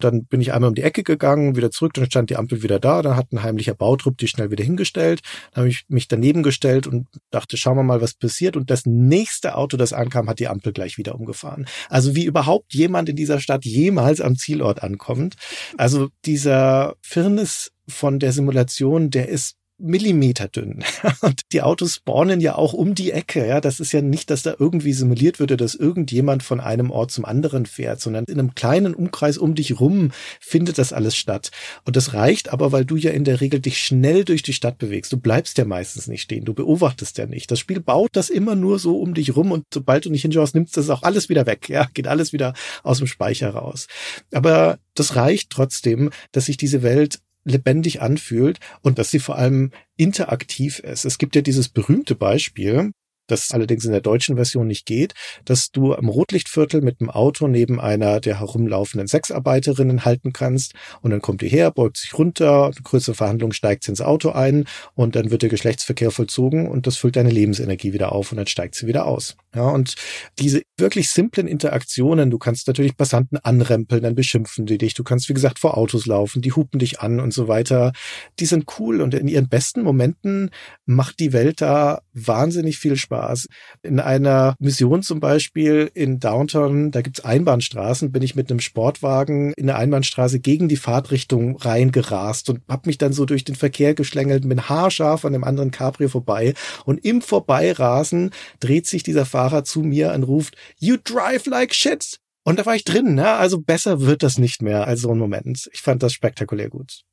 Dann 0.00 0.24
bin 0.24 0.40
ich 0.40 0.52
einmal 0.52 0.68
um 0.68 0.74
die 0.74 0.82
Ecke 0.82 1.02
gegangen, 1.02 1.56
wieder 1.56 1.70
zurück, 1.70 1.94
dann 1.94 2.06
stand 2.06 2.30
die 2.30 2.36
Ampel 2.36 2.62
wieder 2.62 2.80
da, 2.80 3.02
dann 3.02 3.16
hat 3.16 3.32
ein 3.32 3.42
heimlicher 3.42 3.74
Bautrupp 3.74 4.18
die 4.18 4.28
schnell 4.28 4.50
wieder 4.50 4.64
hingestellt. 4.64 5.20
Dann 5.52 5.62
habe 5.62 5.68
ich 5.68 5.84
mich 5.88 6.08
daneben 6.08 6.42
gestellt 6.42 6.86
und 6.86 7.06
dachte, 7.30 7.56
schau 7.56 7.73
schauen 7.74 7.86
wir 7.86 7.94
mal, 7.94 8.00
was 8.00 8.14
passiert. 8.14 8.56
Und 8.56 8.70
das 8.70 8.86
nächste 8.86 9.56
Auto, 9.56 9.76
das 9.76 9.92
ankam, 9.92 10.28
hat 10.28 10.38
die 10.38 10.48
Ampel 10.48 10.72
gleich 10.72 10.98
wieder 10.98 11.14
umgefahren. 11.14 11.66
Also 11.88 12.14
wie 12.14 12.24
überhaupt 12.24 12.72
jemand 12.72 13.08
in 13.08 13.16
dieser 13.16 13.40
Stadt 13.40 13.64
jemals 13.64 14.20
am 14.20 14.36
Zielort 14.36 14.82
ankommt. 14.82 15.34
Also 15.76 16.08
dieser 16.24 16.94
Firnis 17.02 17.72
von 17.88 18.18
der 18.18 18.32
Simulation, 18.32 19.10
der 19.10 19.28
ist 19.28 19.56
Millimeter 19.78 20.48
dünn. 20.48 20.84
Und 21.20 21.42
die 21.52 21.62
Autos 21.62 21.96
spawnen 21.96 22.40
ja 22.40 22.54
auch 22.54 22.72
um 22.72 22.94
die 22.94 23.10
Ecke. 23.10 23.46
Ja, 23.46 23.60
das 23.60 23.80
ist 23.80 23.92
ja 23.92 24.02
nicht, 24.02 24.30
dass 24.30 24.42
da 24.42 24.54
irgendwie 24.58 24.92
simuliert 24.92 25.40
würde, 25.40 25.56
dass 25.56 25.74
irgendjemand 25.74 26.42
von 26.42 26.60
einem 26.60 26.90
Ort 26.90 27.10
zum 27.10 27.24
anderen 27.24 27.66
fährt, 27.66 28.00
sondern 28.00 28.24
in 28.24 28.38
einem 28.38 28.54
kleinen 28.54 28.94
Umkreis 28.94 29.36
um 29.36 29.54
dich 29.54 29.80
rum 29.80 30.12
findet 30.40 30.78
das 30.78 30.92
alles 30.92 31.16
statt. 31.16 31.50
Und 31.84 31.96
das 31.96 32.14
reicht 32.14 32.52
aber, 32.52 32.72
weil 32.72 32.84
du 32.84 32.96
ja 32.96 33.10
in 33.10 33.24
der 33.24 33.40
Regel 33.40 33.60
dich 33.60 33.78
schnell 33.78 34.24
durch 34.24 34.42
die 34.42 34.52
Stadt 34.52 34.78
bewegst. 34.78 35.12
Du 35.12 35.16
bleibst 35.16 35.58
ja 35.58 35.64
meistens 35.64 36.06
nicht 36.06 36.22
stehen. 36.22 36.44
Du 36.44 36.54
beobachtest 36.54 37.18
ja 37.18 37.26
nicht. 37.26 37.50
Das 37.50 37.58
Spiel 37.58 37.80
baut 37.80 38.10
das 38.12 38.30
immer 38.30 38.54
nur 38.54 38.78
so 38.78 39.00
um 39.00 39.14
dich 39.14 39.34
rum 39.34 39.50
und 39.50 39.64
sobald 39.72 40.04
du 40.04 40.10
nicht 40.10 40.22
hinschaust, 40.22 40.54
nimmst 40.54 40.76
das 40.76 40.90
auch 40.90 41.02
alles 41.02 41.28
wieder 41.28 41.46
weg. 41.46 41.68
Ja, 41.68 41.88
geht 41.92 42.06
alles 42.06 42.32
wieder 42.32 42.54
aus 42.82 42.98
dem 42.98 43.06
Speicher 43.06 43.50
raus. 43.50 43.88
Aber 44.32 44.78
das 44.94 45.16
reicht 45.16 45.50
trotzdem, 45.50 46.10
dass 46.32 46.46
sich 46.46 46.56
diese 46.56 46.82
Welt 46.82 47.20
lebendig 47.44 48.00
anfühlt 48.00 48.58
und 48.82 48.98
dass 48.98 49.10
sie 49.10 49.18
vor 49.18 49.36
allem 49.36 49.70
interaktiv 49.96 50.78
ist. 50.80 51.04
Es 51.04 51.18
gibt 51.18 51.36
ja 51.36 51.42
dieses 51.42 51.68
berühmte 51.68 52.14
Beispiel, 52.14 52.92
das 53.26 53.50
allerdings 53.50 53.84
in 53.84 53.92
der 53.92 54.00
deutschen 54.00 54.36
Version 54.36 54.66
nicht 54.66 54.86
geht, 54.86 55.14
dass 55.44 55.70
du 55.70 55.94
am 55.94 56.08
Rotlichtviertel 56.08 56.82
mit 56.82 57.00
dem 57.00 57.10
Auto 57.10 57.48
neben 57.48 57.80
einer 57.80 58.20
der 58.20 58.40
herumlaufenden 58.40 59.08
Sexarbeiterinnen 59.08 60.04
halten 60.04 60.32
kannst 60.32 60.74
und 61.00 61.10
dann 61.10 61.22
kommt 61.22 61.40
die 61.40 61.48
her, 61.48 61.70
beugt 61.70 61.96
sich 61.96 62.16
runter, 62.16 62.66
eine 62.66 62.82
kurze 62.82 63.14
Verhandlung 63.14 63.52
steigt 63.52 63.84
sie 63.84 63.92
ins 63.92 64.00
Auto 64.00 64.30
ein 64.30 64.66
und 64.94 65.16
dann 65.16 65.30
wird 65.30 65.42
der 65.42 65.48
Geschlechtsverkehr 65.48 66.10
vollzogen 66.10 66.68
und 66.68 66.86
das 66.86 66.96
füllt 66.96 67.16
deine 67.16 67.30
Lebensenergie 67.30 67.92
wieder 67.92 68.12
auf 68.12 68.32
und 68.32 68.38
dann 68.38 68.46
steigt 68.46 68.74
sie 68.74 68.86
wieder 68.86 69.06
aus. 69.06 69.36
Ja, 69.54 69.68
und 69.68 69.94
diese 70.38 70.62
wirklich 70.76 71.10
simplen 71.10 71.46
Interaktionen, 71.46 72.30
du 72.30 72.38
kannst 72.38 72.66
natürlich 72.66 72.96
Passanten 72.96 73.38
anrempeln, 73.38 74.02
dann 74.02 74.14
beschimpfen 74.14 74.66
die 74.66 74.78
dich, 74.78 74.94
du 74.94 75.04
kannst 75.04 75.28
wie 75.28 75.34
gesagt 75.34 75.58
vor 75.58 75.78
Autos 75.78 76.06
laufen, 76.06 76.42
die 76.42 76.52
hupen 76.52 76.78
dich 76.78 77.00
an 77.00 77.20
und 77.20 77.32
so 77.32 77.48
weiter, 77.48 77.92
die 78.40 78.46
sind 78.46 78.64
cool 78.78 79.00
und 79.00 79.14
in 79.14 79.28
ihren 79.28 79.48
besten 79.48 79.82
Momenten 79.82 80.50
macht 80.86 81.20
die 81.20 81.32
Welt 81.32 81.60
da 81.60 82.02
wahnsinnig 82.12 82.78
viel 82.78 82.96
Spaß 82.96 83.13
Spaß. 83.14 83.46
In 83.82 84.00
einer 84.00 84.56
Mission 84.58 85.02
zum 85.02 85.20
Beispiel 85.20 85.90
in 85.94 86.18
Downtown, 86.18 86.90
da 86.90 87.00
gibt's 87.00 87.24
Einbahnstraßen, 87.24 88.10
bin 88.10 88.22
ich 88.22 88.34
mit 88.34 88.50
einem 88.50 88.60
Sportwagen 88.60 89.52
in 89.52 89.70
eine 89.70 89.78
Einbahnstraße 89.78 90.40
gegen 90.40 90.68
die 90.68 90.76
Fahrtrichtung 90.76 91.56
reingerast 91.56 92.50
und 92.50 92.60
habe 92.68 92.88
mich 92.88 92.98
dann 92.98 93.12
so 93.12 93.24
durch 93.24 93.44
den 93.44 93.54
Verkehr 93.54 93.94
geschlängelt, 93.94 94.48
bin 94.48 94.68
haarscharf 94.68 95.24
an 95.24 95.32
dem 95.32 95.44
anderen 95.44 95.70
Cabrio 95.70 96.08
vorbei 96.08 96.54
und 96.84 97.04
im 97.04 97.22
Vorbeirasen 97.22 98.30
dreht 98.60 98.86
sich 98.86 99.02
dieser 99.02 99.26
Fahrer 99.26 99.64
zu 99.64 99.80
mir 99.80 100.12
und 100.12 100.24
ruft, 100.24 100.56
You 100.78 100.96
drive 101.02 101.46
like 101.46 101.74
shit! 101.74 102.18
Und 102.46 102.58
da 102.58 102.66
war 102.66 102.74
ich 102.74 102.84
drin, 102.84 103.14
ne? 103.14 103.30
Also 103.30 103.58
besser 103.60 104.02
wird 104.02 104.22
das 104.22 104.36
nicht 104.36 104.60
mehr 104.60 104.86
als 104.86 105.00
so 105.00 105.10
ein 105.10 105.18
Moment. 105.18 105.70
Ich 105.72 105.80
fand 105.80 106.02
das 106.02 106.12
spektakulär 106.12 106.68
gut. 106.68 107.04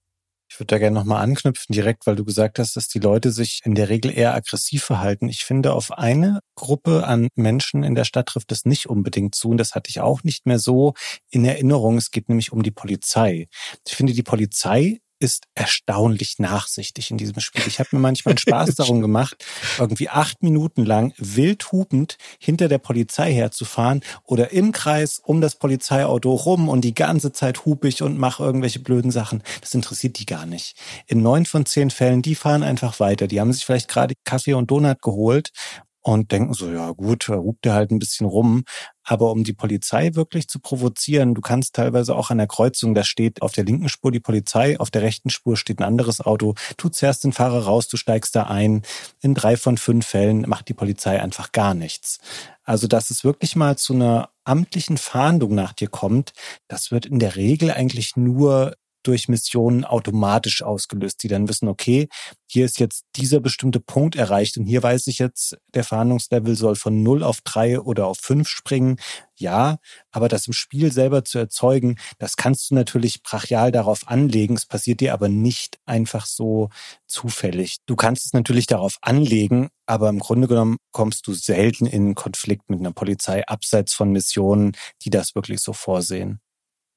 Ich 0.52 0.60
würde 0.60 0.76
da 0.76 0.80
gerne 0.80 1.00
nochmal 1.00 1.24
anknüpfen, 1.24 1.72
direkt, 1.74 2.06
weil 2.06 2.18
du 2.18 2.26
gesagt 2.26 2.60
hast, 2.60 2.76
dass 2.76 2.90
die 2.90 3.00
Leute 3.00 3.32
sich 3.32 3.62
in 3.64 3.74
der 3.74 3.88
Regel 3.88 4.12
eher 4.12 4.36
aggressiv 4.36 4.84
verhalten. 4.84 5.30
Ich 5.30 5.46
finde, 5.46 5.72
auf 5.72 5.94
eine 5.94 6.42
Gruppe 6.56 7.08
an 7.08 7.30
Menschen 7.36 7.84
in 7.86 7.96
der 7.96 8.04
Stadt 8.04 8.26
trifft 8.26 8.52
es 8.52 8.66
nicht 8.66 8.88
unbedingt 8.88 9.34
zu. 9.34 9.48
Und 9.48 9.58
das 9.58 9.76
hatte 9.76 9.90
ich 9.90 10.02
auch 10.02 10.26
nicht 10.26 10.46
mehr 10.46 10.60
so 10.60 10.94
in 11.30 11.46
Erinnerung. 11.46 11.98
Es 11.98 12.12
geht 12.12 12.28
nämlich 12.28 12.52
um 12.52 12.64
die 12.64 12.72
Polizei. 12.72 13.48
Ich 13.88 13.96
finde, 13.96 14.12
die 14.12 14.24
Polizei 14.24 15.00
ist 15.22 15.46
erstaunlich 15.54 16.40
nachsichtig 16.40 17.12
in 17.12 17.18
diesem 17.18 17.40
Spiel. 17.40 17.64
Ich 17.68 17.80
habe 17.80 17.90
mir 17.94 18.00
manchmal 18.00 18.32
einen 18.32 18.38
Spaß 18.40 18.76
darum 18.76 19.02
gemacht, 19.02 19.46
irgendwie 19.78 20.10
acht 20.10 20.42
Minuten 20.42 20.86
lang 20.86 21.14
wild 21.18 21.72
hupend 21.72 22.18
hinter 22.40 22.68
der 22.68 22.80
Polizei 22.80 23.34
herzufahren 23.34 24.02
oder 24.24 24.52
im 24.52 24.72
Kreis 24.72 25.20
um 25.24 25.40
das 25.42 25.56
Polizeiauto 25.56 26.34
rum 26.34 26.70
und 26.70 26.82
die 26.82 26.96
ganze 26.96 27.32
Zeit 27.32 27.66
hupe 27.66 27.88
ich 27.88 28.02
und 28.02 28.18
mache 28.18 28.44
irgendwelche 28.44 28.80
blöden 28.80 29.12
Sachen. 29.12 29.44
Das 29.62 29.74
interessiert 29.74 30.18
die 30.20 30.26
gar 30.26 30.46
nicht. 30.46 30.76
In 31.06 31.22
neun 31.22 31.46
von 31.46 31.66
zehn 31.66 31.92
Fällen, 31.92 32.22
die 32.22 32.36
fahren 32.36 32.64
einfach 32.64 33.00
weiter. 33.00 33.28
Die 33.28 33.40
haben 33.40 33.54
sich 33.54 33.66
vielleicht 33.66 33.88
gerade 33.88 34.16
Kaffee 34.26 34.54
und 34.54 34.72
Donut 34.72 35.02
geholt 35.02 35.52
und 36.02 36.32
denken 36.32 36.54
so, 36.54 36.72
ja 36.72 36.92
gut, 36.92 37.30
da 37.30 37.36
hupt 37.36 37.66
er 37.66 37.74
halt 37.74 37.92
ein 37.92 38.00
bisschen 38.00 38.26
rum. 38.26 38.64
Aber 39.04 39.32
um 39.32 39.44
die 39.44 39.54
Polizei 39.54 40.14
wirklich 40.14 40.48
zu 40.48 40.60
provozieren, 40.60 41.34
du 41.34 41.42
kannst 41.42 41.76
teilweise 41.76 42.16
auch 42.16 42.30
an 42.30 42.38
der 42.38 42.48
Kreuzung, 42.48 42.94
da 42.94 43.04
steht 43.04 43.42
auf 43.42 43.52
der 43.52 43.64
linken 43.66 43.90
Spur 43.90 44.12
die 44.12 44.20
Polizei, 44.20 44.80
auf 44.80 44.92
der 44.92 45.02
rechten 45.02 45.30
Spur 45.30 45.58
steht 45.58 45.80
ein 45.80 45.84
anderes 45.84 46.22
Auto. 46.22 46.56
Tu 46.78 46.90
zuerst 46.90 47.24
den 47.24 47.34
Fahrer 47.34 47.64
raus, 47.64 47.88
du 47.88 47.98
steigst 47.98 48.36
da 48.36 48.44
ein. 48.44 48.84
In 49.22 49.34
drei 49.34 49.58
von 49.58 49.78
fünf 49.78 50.06
Fällen 50.06 50.48
macht 50.48 50.70
die 50.70 50.74
Polizei 50.74 51.22
einfach 51.22 51.52
gar 51.52 51.74
nichts. 51.74 52.20
Also, 52.64 52.88
dass 52.88 53.10
es 53.10 53.24
wirklich 53.24 53.56
mal 53.56 53.78
zu 53.78 53.94
einer 53.94 54.30
amtlichen 54.44 54.98
Fahndung 54.98 55.56
nach 55.56 55.74
dir 55.74 55.88
kommt, 55.88 56.34
das 56.68 56.92
wird 56.92 57.06
in 57.06 57.20
der 57.20 57.36
Regel 57.36 57.72
eigentlich 57.72 58.16
nur 58.16 58.76
durch 59.04 59.28
Missionen 59.28 59.86
automatisch 59.86 60.62
ausgelöst, 60.62 61.24
die 61.24 61.28
dann 61.28 61.48
wissen, 61.48 61.68
okay, 61.68 62.08
hier 62.48 62.66
ist 62.66 62.80
jetzt 62.80 63.06
dieser 63.16 63.40
bestimmte 63.40 63.80
Punkt 63.80 64.16
erreicht 64.16 64.58
und 64.58 64.66
hier 64.66 64.84
weiß 64.84 65.08
ich 65.08 65.20
jetzt, 65.20 65.58
der 65.74 65.84
Verhandlungslevel 65.84 66.56
soll 66.56 66.76
von 66.76 67.02
0 67.02 67.24
auf 67.24 67.42
3 67.42 67.80
oder 67.80 68.08
auf 68.08 68.18
5 68.20 68.48
springen. 68.48 68.98
Ja, 69.36 69.78
aber 70.12 70.28
das 70.28 70.48
im 70.48 70.54
Spiel 70.54 70.92
selber 70.92 71.24
zu 71.24 71.40
erzeugen, 71.40 71.96
das 72.20 72.36
kannst 72.36 72.70
du 72.70 72.76
natürlich 72.76 73.24
brachial 73.24 73.72
darauf 73.72 74.08
anlegen. 74.08 74.56
Es 74.56 74.66
passiert 74.66 75.00
dir 75.00 75.14
aber 75.14 75.30
nicht 75.30 75.80
einfach 75.86 76.26
so 76.26 76.70
zufällig. 77.08 77.78
Du 77.86 77.96
kannst 77.96 78.26
es 78.26 78.34
natürlich 78.34 78.68
darauf 78.68 78.98
anlegen, 79.02 79.70
aber 79.86 80.10
im 80.10 80.20
Grunde 80.20 80.48
genommen 80.48 80.78
kommst 80.92 81.26
du 81.28 81.34
selten 81.34 81.86
in 81.86 82.16
Konflikt 82.16 82.70
mit 82.70 82.80
einer 82.80 82.92
Polizei 82.92 83.48
abseits 83.48 83.94
von 83.94 84.12
Missionen, 84.12 84.74
die 85.04 85.10
das 85.10 85.36
wirklich 85.36 85.62
so 85.62 85.74
vorsehen. 85.74 86.40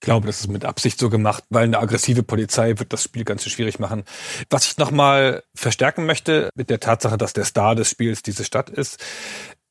Ich 0.04 0.06
glaube, 0.06 0.26
das 0.26 0.40
ist 0.40 0.48
mit 0.48 0.66
Absicht 0.66 0.98
so 0.98 1.08
gemacht, 1.08 1.44
weil 1.48 1.64
eine 1.64 1.78
aggressive 1.78 2.22
Polizei 2.22 2.78
wird 2.78 2.92
das 2.92 3.02
Spiel 3.02 3.24
ganz 3.24 3.42
schön 3.42 3.52
schwierig 3.52 3.78
machen. 3.78 4.04
Was 4.50 4.66
ich 4.66 4.76
nochmal 4.76 5.44
verstärken 5.54 6.04
möchte 6.04 6.50
mit 6.54 6.68
der 6.68 6.78
Tatsache, 6.78 7.16
dass 7.16 7.32
der 7.32 7.46
Star 7.46 7.74
des 7.74 7.88
Spiels 7.88 8.22
diese 8.22 8.44
Stadt 8.44 8.68
ist, 8.68 9.02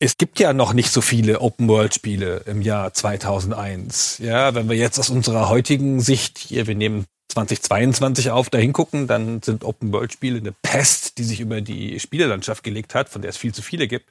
es 0.03 0.17
gibt 0.17 0.37
ja 0.37 0.51
noch 0.51 0.73
nicht 0.73 0.91
so 0.91 0.99
viele 0.99 1.39
Open-World-Spiele 1.39 2.43
im 2.45 2.61
Jahr 2.61 2.93
2001. 2.93 4.17
Ja, 4.17 4.53
wenn 4.53 4.67
wir 4.67 4.75
jetzt 4.75 4.99
aus 4.99 5.09
unserer 5.09 5.47
heutigen 5.47 6.01
Sicht 6.01 6.39
hier, 6.39 6.67
wir 6.67 6.75
nehmen 6.75 7.05
2022 7.29 8.29
auf, 8.29 8.49
da 8.49 8.57
hingucken, 8.57 9.07
dann 9.07 9.41
sind 9.41 9.63
Open-World-Spiele 9.63 10.39
eine 10.39 10.51
Pest, 10.51 11.17
die 11.17 11.23
sich 11.23 11.39
über 11.39 11.61
die 11.61 12.01
Spielelandschaft 12.01 12.63
gelegt 12.65 12.95
hat, 12.95 13.07
von 13.07 13.21
der 13.21 13.29
es 13.29 13.37
viel 13.37 13.53
zu 13.53 13.61
viele 13.61 13.87
gibt. 13.87 14.09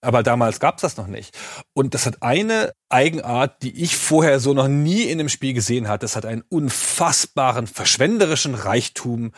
Aber 0.00 0.22
damals 0.22 0.60
gab 0.60 0.76
es 0.76 0.82
das 0.82 0.96
noch 0.96 1.08
nicht. 1.08 1.36
Und 1.74 1.94
das 1.94 2.06
hat 2.06 2.22
eine 2.22 2.72
Eigenart, 2.88 3.64
die 3.64 3.82
ich 3.82 3.96
vorher 3.96 4.38
so 4.38 4.54
noch 4.54 4.68
nie 4.68 5.02
in 5.02 5.18
einem 5.18 5.28
Spiel 5.28 5.54
gesehen 5.54 5.88
hatte. 5.88 6.04
Das 6.04 6.14
hat 6.14 6.24
einen 6.24 6.44
unfassbaren, 6.48 7.66
verschwenderischen 7.66 8.54
Reichtum 8.54 9.32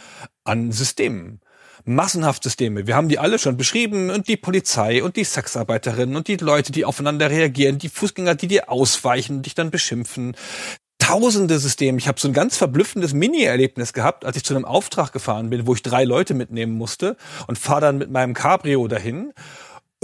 an 0.45 0.71
Systemen 0.71 1.41
massenhaft 1.85 2.43
Systeme. 2.43 2.87
Wir 2.87 2.97
haben 2.97 3.09
die 3.09 3.19
alle 3.19 3.39
schon 3.39 3.57
beschrieben 3.57 4.11
und 4.11 4.29
die 4.29 4.37
Polizei 4.37 5.03
und 5.03 5.17
die 5.17 5.25
Sexarbeiterinnen 5.25 6.17
und 6.17 6.29
die 6.29 6.37
Leute, 6.37 6.73
die 6.73 6.85
aufeinander 6.85 7.31
reagieren, 7.31 7.79
die 7.79 7.89
Fußgänger, 7.89 8.35
die 8.35 8.49
dir 8.49 8.71
ausweichen 8.71 9.37
und 9.37 9.47
dich 9.47 9.55
dann 9.55 9.71
beschimpfen, 9.71 10.35
tausende 10.99 11.59
Systeme. 11.59 11.99
Ich 11.99 12.09
habe 12.09 12.19
so 12.19 12.29
ein 12.29 12.33
ganz 12.33 12.57
verblüffendes 12.57 13.13
Mini-Erlebnis 13.13 13.93
gehabt, 13.93 14.25
als 14.25 14.39
ich 14.39 14.45
zu 14.45 14.55
einem 14.55 14.65
Auftrag 14.65 15.13
gefahren 15.13 15.51
bin, 15.51 15.67
wo 15.67 15.75
ich 15.75 15.83
drei 15.83 16.05
Leute 16.05 16.33
mitnehmen 16.33 16.73
musste 16.73 17.17
und 17.47 17.59
fahre 17.59 17.83
dann 17.83 17.99
mit 17.99 18.11
meinem 18.11 18.33
Cabrio 18.33 18.89
dahin. 18.89 19.35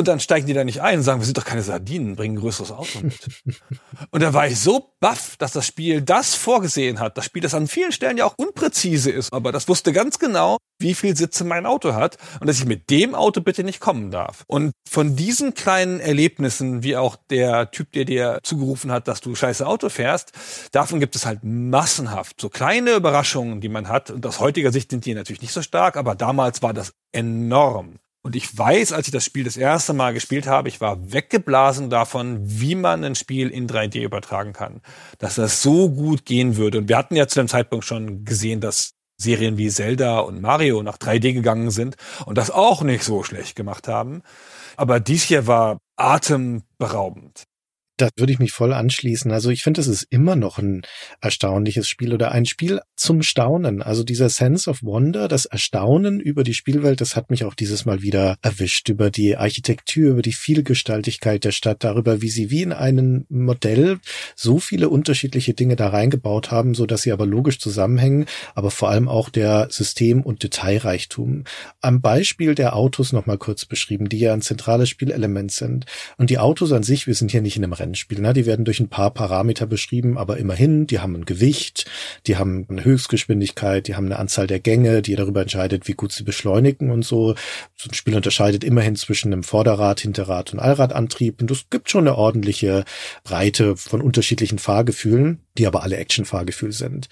Und 0.00 0.08
dann 0.08 0.18
steigen 0.18 0.46
die 0.46 0.54
da 0.54 0.64
nicht 0.64 0.80
ein 0.80 1.00
und 1.00 1.04
sagen, 1.04 1.20
wir 1.20 1.26
sind 1.26 1.36
doch 1.36 1.44
keine 1.44 1.60
Sardinen, 1.60 2.16
bringen 2.16 2.36
ein 2.36 2.40
größeres 2.40 2.72
Auto 2.72 3.00
mit. 3.02 3.18
und 4.10 4.22
da 4.22 4.32
war 4.32 4.46
ich 4.46 4.58
so 4.58 4.94
baff, 4.98 5.36
dass 5.36 5.52
das 5.52 5.66
Spiel 5.66 6.00
das 6.00 6.34
vorgesehen 6.34 7.00
hat. 7.00 7.18
Das 7.18 7.26
Spiel, 7.26 7.42
das 7.42 7.52
an 7.52 7.66
vielen 7.66 7.92
Stellen 7.92 8.16
ja 8.16 8.24
auch 8.24 8.32
unpräzise 8.38 9.10
ist, 9.10 9.30
aber 9.30 9.52
das 9.52 9.68
wusste 9.68 9.92
ganz 9.92 10.18
genau, 10.18 10.56
wie 10.78 10.94
viel 10.94 11.14
Sitze 11.14 11.44
mein 11.44 11.66
Auto 11.66 11.92
hat 11.92 12.16
und 12.40 12.46
dass 12.46 12.56
ich 12.56 12.64
mit 12.64 12.88
dem 12.88 13.14
Auto 13.14 13.42
bitte 13.42 13.62
nicht 13.62 13.78
kommen 13.78 14.10
darf. 14.10 14.44
Und 14.46 14.72
von 14.88 15.16
diesen 15.16 15.52
kleinen 15.52 16.00
Erlebnissen, 16.00 16.82
wie 16.82 16.96
auch 16.96 17.16
der 17.28 17.70
Typ, 17.70 17.92
der 17.92 18.06
dir 18.06 18.38
zugerufen 18.42 18.90
hat, 18.90 19.06
dass 19.06 19.20
du 19.20 19.34
scheiße 19.34 19.66
Auto 19.66 19.90
fährst, 19.90 20.32
davon 20.72 20.98
gibt 20.98 21.14
es 21.14 21.26
halt 21.26 21.40
massenhaft. 21.42 22.40
So 22.40 22.48
kleine 22.48 22.92
Überraschungen, 22.92 23.60
die 23.60 23.68
man 23.68 23.88
hat. 23.88 24.10
Und 24.10 24.24
aus 24.24 24.40
heutiger 24.40 24.72
Sicht 24.72 24.92
sind 24.92 25.04
die 25.04 25.12
natürlich 25.12 25.42
nicht 25.42 25.52
so 25.52 25.60
stark, 25.60 25.98
aber 25.98 26.14
damals 26.14 26.62
war 26.62 26.72
das 26.72 26.94
enorm. 27.12 27.98
Und 28.22 28.36
ich 28.36 28.56
weiß, 28.56 28.92
als 28.92 29.08
ich 29.08 29.12
das 29.12 29.24
Spiel 29.24 29.44
das 29.44 29.56
erste 29.56 29.94
Mal 29.94 30.12
gespielt 30.12 30.46
habe, 30.46 30.68
ich 30.68 30.80
war 30.80 31.12
weggeblasen 31.12 31.88
davon, 31.88 32.40
wie 32.42 32.74
man 32.74 33.02
ein 33.02 33.14
Spiel 33.14 33.48
in 33.48 33.66
3D 33.66 34.02
übertragen 34.02 34.52
kann. 34.52 34.82
Dass 35.18 35.36
das 35.36 35.62
so 35.62 35.88
gut 35.88 36.26
gehen 36.26 36.56
würde. 36.56 36.78
Und 36.78 36.88
wir 36.88 36.98
hatten 36.98 37.16
ja 37.16 37.26
zu 37.28 37.40
dem 37.40 37.48
Zeitpunkt 37.48 37.86
schon 37.86 38.24
gesehen, 38.24 38.60
dass 38.60 38.92
Serien 39.16 39.56
wie 39.58 39.70
Zelda 39.70 40.18
und 40.20 40.40
Mario 40.40 40.82
nach 40.82 40.98
3D 40.98 41.32
gegangen 41.32 41.70
sind 41.70 41.96
und 42.26 42.36
das 42.36 42.50
auch 42.50 42.82
nicht 42.82 43.04
so 43.04 43.22
schlecht 43.22 43.56
gemacht 43.56 43.88
haben. 43.88 44.22
Aber 44.76 45.00
dies 45.00 45.24
hier 45.24 45.46
war 45.46 45.78
atemberaubend. 45.96 47.44
Da 48.00 48.08
würde 48.16 48.32
ich 48.32 48.38
mich 48.38 48.52
voll 48.52 48.72
anschließen. 48.72 49.30
Also 49.30 49.50
ich 49.50 49.62
finde, 49.62 49.82
es 49.82 49.86
ist 49.86 50.06
immer 50.08 50.34
noch 50.34 50.58
ein 50.58 50.82
erstaunliches 51.20 51.86
Spiel 51.86 52.14
oder 52.14 52.32
ein 52.32 52.46
Spiel 52.46 52.80
zum 52.96 53.22
Staunen. 53.22 53.82
Also 53.82 54.04
dieser 54.04 54.30
Sense 54.30 54.70
of 54.70 54.82
Wonder, 54.82 55.28
das 55.28 55.44
Erstaunen 55.44 56.18
über 56.18 56.42
die 56.42 56.54
Spielwelt, 56.54 57.02
das 57.02 57.14
hat 57.14 57.28
mich 57.28 57.44
auch 57.44 57.54
dieses 57.54 57.84
Mal 57.84 58.00
wieder 58.00 58.36
erwischt. 58.40 58.88
Über 58.88 59.10
die 59.10 59.36
Architektur, 59.36 60.12
über 60.12 60.22
die 60.22 60.32
Vielgestaltigkeit 60.32 61.44
der 61.44 61.52
Stadt, 61.52 61.84
darüber, 61.84 62.22
wie 62.22 62.30
sie 62.30 62.50
wie 62.50 62.62
in 62.62 62.72
einem 62.72 63.26
Modell 63.28 63.98
so 64.34 64.58
viele 64.58 64.88
unterschiedliche 64.88 65.52
Dinge 65.52 65.76
da 65.76 65.88
reingebaut 65.88 66.50
haben, 66.50 66.74
so 66.74 66.86
dass 66.86 67.02
sie 67.02 67.12
aber 67.12 67.26
logisch 67.26 67.58
zusammenhängen, 67.58 68.24
aber 68.54 68.70
vor 68.70 68.88
allem 68.88 69.08
auch 69.08 69.28
der 69.28 69.68
System- 69.70 70.22
und 70.22 70.42
Detailreichtum. 70.42 71.44
Am 71.82 72.00
Beispiel 72.00 72.54
der 72.54 72.76
Autos 72.76 73.12
nochmal 73.12 73.36
kurz 73.38 73.66
beschrieben, 73.66 74.08
die 74.08 74.20
ja 74.20 74.32
ein 74.32 74.42
zentrales 74.42 74.88
Spielelement 74.88 75.52
sind. 75.52 75.84
Und 76.16 76.30
die 76.30 76.38
Autos 76.38 76.72
an 76.72 76.82
sich, 76.82 77.06
wir 77.06 77.14
sind 77.14 77.30
hier 77.30 77.42
nicht 77.42 77.56
in 77.56 77.64
einem 77.64 77.72
Rennen 77.72 77.89
Rennspiel. 77.90 78.20
Ne? 78.20 78.32
Die 78.32 78.46
werden 78.46 78.64
durch 78.64 78.80
ein 78.80 78.88
paar 78.88 79.10
Parameter 79.10 79.66
beschrieben, 79.66 80.16
aber 80.16 80.38
immerhin, 80.38 80.86
die 80.86 81.00
haben 81.00 81.14
ein 81.14 81.24
Gewicht, 81.24 81.90
die 82.26 82.36
haben 82.36 82.66
eine 82.68 82.84
Höchstgeschwindigkeit, 82.84 83.88
die 83.88 83.96
haben 83.96 84.06
eine 84.06 84.18
Anzahl 84.18 84.46
der 84.46 84.60
Gänge, 84.60 85.02
die 85.02 85.16
darüber 85.16 85.42
entscheidet, 85.42 85.88
wie 85.88 85.94
gut 85.94 86.12
sie 86.12 86.22
beschleunigen 86.22 86.90
und 86.90 87.04
so. 87.04 87.34
So 87.76 87.90
ein 87.90 87.94
Spiel 87.94 88.16
unterscheidet 88.16 88.64
immerhin 88.64 88.96
zwischen 88.96 89.32
einem 89.32 89.42
Vorderrad, 89.42 90.00
Hinterrad 90.00 90.52
und 90.52 90.60
Allradantrieb. 90.60 91.40
Und 91.40 91.50
es 91.50 91.68
gibt 91.70 91.90
schon 91.90 92.06
eine 92.06 92.16
ordentliche 92.16 92.84
Breite 93.24 93.76
von 93.76 94.00
unterschiedlichen 94.00 94.58
Fahrgefühlen, 94.58 95.40
die 95.58 95.66
aber 95.66 95.82
alle 95.82 95.96
Action-Fahrgefühl 95.96 96.72
sind. 96.72 97.08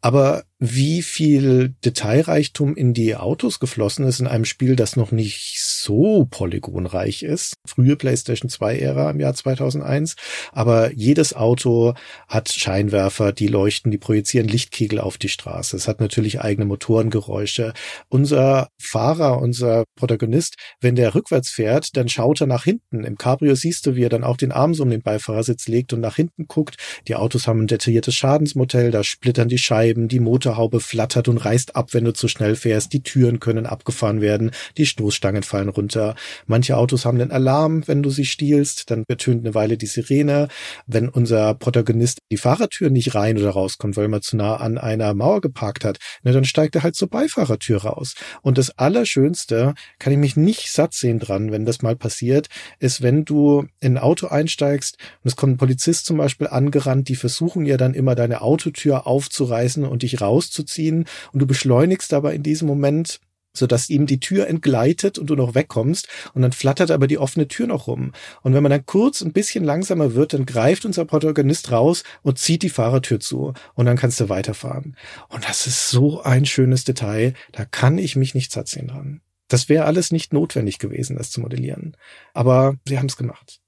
Aber 0.00 0.44
wie 0.62 1.00
viel 1.00 1.74
Detailreichtum 1.86 2.76
in 2.76 2.92
die 2.92 3.16
Autos 3.16 3.60
geflossen 3.60 4.06
ist 4.06 4.20
in 4.20 4.26
einem 4.26 4.44
Spiel, 4.44 4.76
das 4.76 4.94
noch 4.94 5.10
nicht 5.10 5.58
so 5.58 6.26
polygonreich 6.30 7.22
ist. 7.22 7.54
Frühe 7.66 7.96
PlayStation 7.96 8.50
2 8.50 8.78
Ära 8.78 9.10
im 9.10 9.20
Jahr 9.20 9.32
2001. 9.32 10.16
Aber 10.52 10.92
jedes 10.92 11.34
Auto 11.34 11.94
hat 12.28 12.50
Scheinwerfer, 12.50 13.32
die 13.32 13.46
leuchten, 13.46 13.90
die 13.90 13.96
projizieren 13.96 14.48
Lichtkegel 14.48 15.00
auf 15.00 15.16
die 15.16 15.30
Straße. 15.30 15.76
Es 15.76 15.88
hat 15.88 16.00
natürlich 16.00 16.42
eigene 16.42 16.66
Motorengeräusche. 16.66 17.72
Unser 18.10 18.68
Fahrer, 18.78 19.40
unser 19.40 19.84
Protagonist, 19.96 20.56
wenn 20.80 20.94
der 20.94 21.14
rückwärts 21.14 21.48
fährt, 21.48 21.96
dann 21.96 22.10
schaut 22.10 22.42
er 22.42 22.46
nach 22.46 22.64
hinten. 22.64 23.04
Im 23.04 23.16
Cabrio 23.16 23.54
siehst 23.54 23.86
du, 23.86 23.96
wie 23.96 24.04
er 24.04 24.10
dann 24.10 24.24
auch 24.24 24.36
den 24.36 24.52
Arm 24.52 24.74
so 24.74 24.82
um 24.82 24.90
den 24.90 25.02
Beifahrersitz 25.02 25.68
legt 25.68 25.94
und 25.94 26.00
nach 26.00 26.16
hinten 26.16 26.46
guckt. 26.48 26.76
Die 27.08 27.14
Autos 27.14 27.46
haben 27.46 27.62
ein 27.62 27.66
detailliertes 27.90 28.14
Schadensmodell, 28.14 28.90
da 28.90 29.04
splittern 29.04 29.48
die 29.48 29.58
Scheiben, 29.58 30.08
die 30.08 30.20
Motor 30.20 30.40
Motorhaube 30.40 30.80
flattert 30.80 31.28
und 31.28 31.38
reißt 31.38 31.76
ab, 31.76 31.92
wenn 31.92 32.04
du 32.04 32.12
zu 32.12 32.26
schnell 32.26 32.56
fährst. 32.56 32.92
Die 32.92 33.02
Türen 33.02 33.40
können 33.40 33.66
abgefahren 33.66 34.20
werden, 34.20 34.52
die 34.76 34.86
Stoßstangen 34.86 35.42
fallen 35.42 35.68
runter. 35.68 36.14
Manche 36.46 36.76
Autos 36.76 37.04
haben 37.04 37.18
den 37.18 37.30
Alarm, 37.30 37.86
wenn 37.86 38.02
du 38.02 38.10
sie 38.10 38.24
stiehlst, 38.24 38.90
dann 38.90 39.04
ertönt 39.08 39.44
eine 39.44 39.54
Weile 39.54 39.76
die 39.76 39.86
Sirene. 39.86 40.48
Wenn 40.86 41.08
unser 41.08 41.54
Protagonist 41.54 42.20
die 42.30 42.36
Fahrertür 42.36 42.90
nicht 42.90 43.14
rein 43.14 43.36
oder 43.38 43.50
rauskommt, 43.50 43.96
weil 43.96 44.08
man 44.08 44.22
zu 44.22 44.36
nah 44.36 44.56
an 44.56 44.78
einer 44.78 45.14
Mauer 45.14 45.40
geparkt 45.40 45.84
hat, 45.84 45.98
na, 46.22 46.32
dann 46.32 46.44
steigt 46.44 46.74
er 46.74 46.82
halt 46.82 46.94
zur 46.94 47.08
Beifahrertür 47.08 47.82
raus. 47.82 48.14
Und 48.42 48.56
das 48.56 48.78
Allerschönste, 48.78 49.74
kann 49.98 50.12
ich 50.12 50.18
mich 50.18 50.36
nicht 50.36 50.72
satt 50.72 50.94
sehen 50.94 51.18
dran, 51.18 51.52
wenn 51.52 51.64
das 51.64 51.82
mal 51.82 51.96
passiert, 51.96 52.48
ist, 52.78 53.02
wenn 53.02 53.24
du 53.24 53.66
in 53.80 53.96
ein 53.96 53.98
Auto 53.98 54.28
einsteigst 54.28 54.96
und 55.22 55.28
es 55.28 55.36
kommt 55.36 55.54
ein 55.54 55.58
Polizist 55.58 56.06
zum 56.06 56.16
Beispiel 56.16 56.46
angerannt, 56.46 57.08
die 57.08 57.16
versuchen 57.16 57.66
ja 57.70 57.76
dann 57.76 57.94
immer 57.94 58.14
deine 58.14 58.42
Autotür 58.42 59.06
aufzureißen 59.06 59.84
und 59.84 60.02
dich 60.02 60.20
raus 60.20 60.40
rauszuziehen 60.40 61.04
und 61.32 61.40
du 61.40 61.46
beschleunigst 61.46 62.12
aber 62.12 62.32
in 62.32 62.42
diesem 62.42 62.66
Moment 62.68 63.20
sodass 63.52 63.90
ihm 63.90 64.06
die 64.06 64.20
Tür 64.20 64.46
entgleitet 64.46 65.18
und 65.18 65.28
du 65.28 65.34
noch 65.34 65.56
wegkommst 65.56 66.06
und 66.34 66.42
dann 66.42 66.52
flattert 66.52 66.92
aber 66.92 67.08
die 67.08 67.18
offene 67.18 67.48
Tür 67.48 67.66
noch 67.66 67.88
rum. 67.88 68.12
Und 68.42 68.54
wenn 68.54 68.62
man 68.62 68.70
dann 68.70 68.86
kurz 68.86 69.22
ein 69.22 69.32
bisschen 69.32 69.64
langsamer 69.64 70.14
wird, 70.14 70.34
dann 70.34 70.46
greift 70.46 70.84
unser 70.84 71.04
Protagonist 71.04 71.72
raus 71.72 72.04
und 72.22 72.38
zieht 72.38 72.62
die 72.62 72.68
Fahrertür 72.68 73.18
zu 73.18 73.52
und 73.74 73.86
dann 73.86 73.96
kannst 73.96 74.20
du 74.20 74.28
weiterfahren. 74.28 74.96
Und 75.30 75.48
das 75.48 75.66
ist 75.66 75.88
so 75.88 76.22
ein 76.22 76.46
schönes 76.46 76.84
Detail, 76.84 77.34
da 77.50 77.64
kann 77.64 77.98
ich 77.98 78.14
mich 78.14 78.36
nicht 78.36 78.52
satt 78.52 78.68
sehen 78.68 78.86
dran. 78.86 79.20
Das 79.48 79.68
wäre 79.68 79.84
alles 79.84 80.12
nicht 80.12 80.32
notwendig 80.32 80.78
gewesen, 80.78 81.16
das 81.16 81.32
zu 81.32 81.40
modellieren. 81.40 81.96
Aber 82.34 82.76
sie 82.86 82.98
haben 82.98 83.06
es 83.06 83.16
gemacht. 83.16 83.59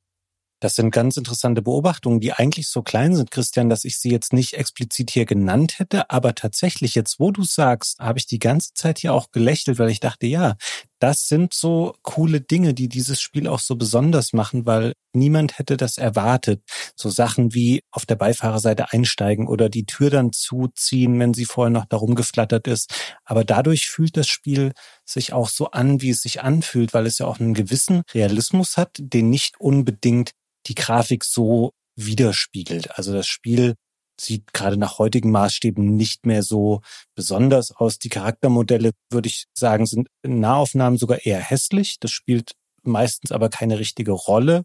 Das 0.62 0.76
sind 0.76 0.92
ganz 0.92 1.16
interessante 1.16 1.60
Beobachtungen, 1.60 2.20
die 2.20 2.34
eigentlich 2.34 2.68
so 2.68 2.82
klein 2.82 3.16
sind, 3.16 3.32
Christian, 3.32 3.68
dass 3.68 3.84
ich 3.84 3.98
sie 3.98 4.12
jetzt 4.12 4.32
nicht 4.32 4.54
explizit 4.54 5.10
hier 5.10 5.24
genannt 5.24 5.80
hätte. 5.80 6.08
Aber 6.08 6.36
tatsächlich, 6.36 6.94
jetzt 6.94 7.18
wo 7.18 7.32
du 7.32 7.42
sagst, 7.42 7.98
habe 7.98 8.20
ich 8.20 8.26
die 8.26 8.38
ganze 8.38 8.72
Zeit 8.72 9.00
hier 9.00 9.12
auch 9.12 9.32
gelächelt, 9.32 9.80
weil 9.80 9.90
ich 9.90 9.98
dachte, 9.98 10.28
ja, 10.28 10.54
das 11.00 11.26
sind 11.26 11.52
so 11.52 11.96
coole 12.02 12.40
Dinge, 12.40 12.74
die 12.74 12.88
dieses 12.88 13.20
Spiel 13.20 13.48
auch 13.48 13.58
so 13.58 13.74
besonders 13.74 14.32
machen, 14.32 14.64
weil 14.64 14.92
niemand 15.12 15.58
hätte 15.58 15.76
das 15.76 15.98
erwartet. 15.98 16.62
So 16.94 17.10
Sachen 17.10 17.54
wie 17.54 17.80
auf 17.90 18.06
der 18.06 18.14
Beifahrerseite 18.14 18.92
einsteigen 18.92 19.48
oder 19.48 19.68
die 19.68 19.84
Tür 19.84 20.10
dann 20.10 20.32
zuziehen, 20.32 21.18
wenn 21.18 21.34
sie 21.34 21.44
vorher 21.44 21.72
noch 21.72 21.86
darum 21.86 22.14
geflattert 22.14 22.68
ist. 22.68 22.94
Aber 23.24 23.42
dadurch 23.42 23.90
fühlt 23.90 24.16
das 24.16 24.28
Spiel 24.28 24.74
sich 25.04 25.32
auch 25.32 25.48
so 25.48 25.72
an, 25.72 26.02
wie 26.02 26.10
es 26.10 26.22
sich 26.22 26.40
anfühlt, 26.40 26.94
weil 26.94 27.06
es 27.06 27.18
ja 27.18 27.26
auch 27.26 27.40
einen 27.40 27.54
gewissen 27.54 28.02
Realismus 28.14 28.76
hat, 28.76 28.92
den 29.00 29.28
nicht 29.28 29.58
unbedingt 29.58 30.30
die 30.66 30.74
Grafik 30.74 31.24
so 31.24 31.72
widerspiegelt. 31.96 32.96
Also 32.96 33.12
das 33.12 33.26
Spiel 33.26 33.74
sieht 34.20 34.52
gerade 34.52 34.76
nach 34.76 34.98
heutigen 34.98 35.30
Maßstäben 35.30 35.96
nicht 35.96 36.26
mehr 36.26 36.42
so 36.42 36.80
besonders 37.14 37.72
aus. 37.72 37.98
Die 37.98 38.08
Charaktermodelle, 38.08 38.92
würde 39.10 39.28
ich 39.28 39.46
sagen, 39.54 39.86
sind 39.86 40.08
in 40.22 40.40
Nahaufnahmen 40.40 40.98
sogar 40.98 41.24
eher 41.24 41.40
hässlich. 41.40 41.98
Das 42.00 42.10
spielt 42.10 42.52
meistens 42.84 43.32
aber 43.32 43.48
keine 43.48 43.78
richtige 43.78 44.12
Rolle 44.12 44.64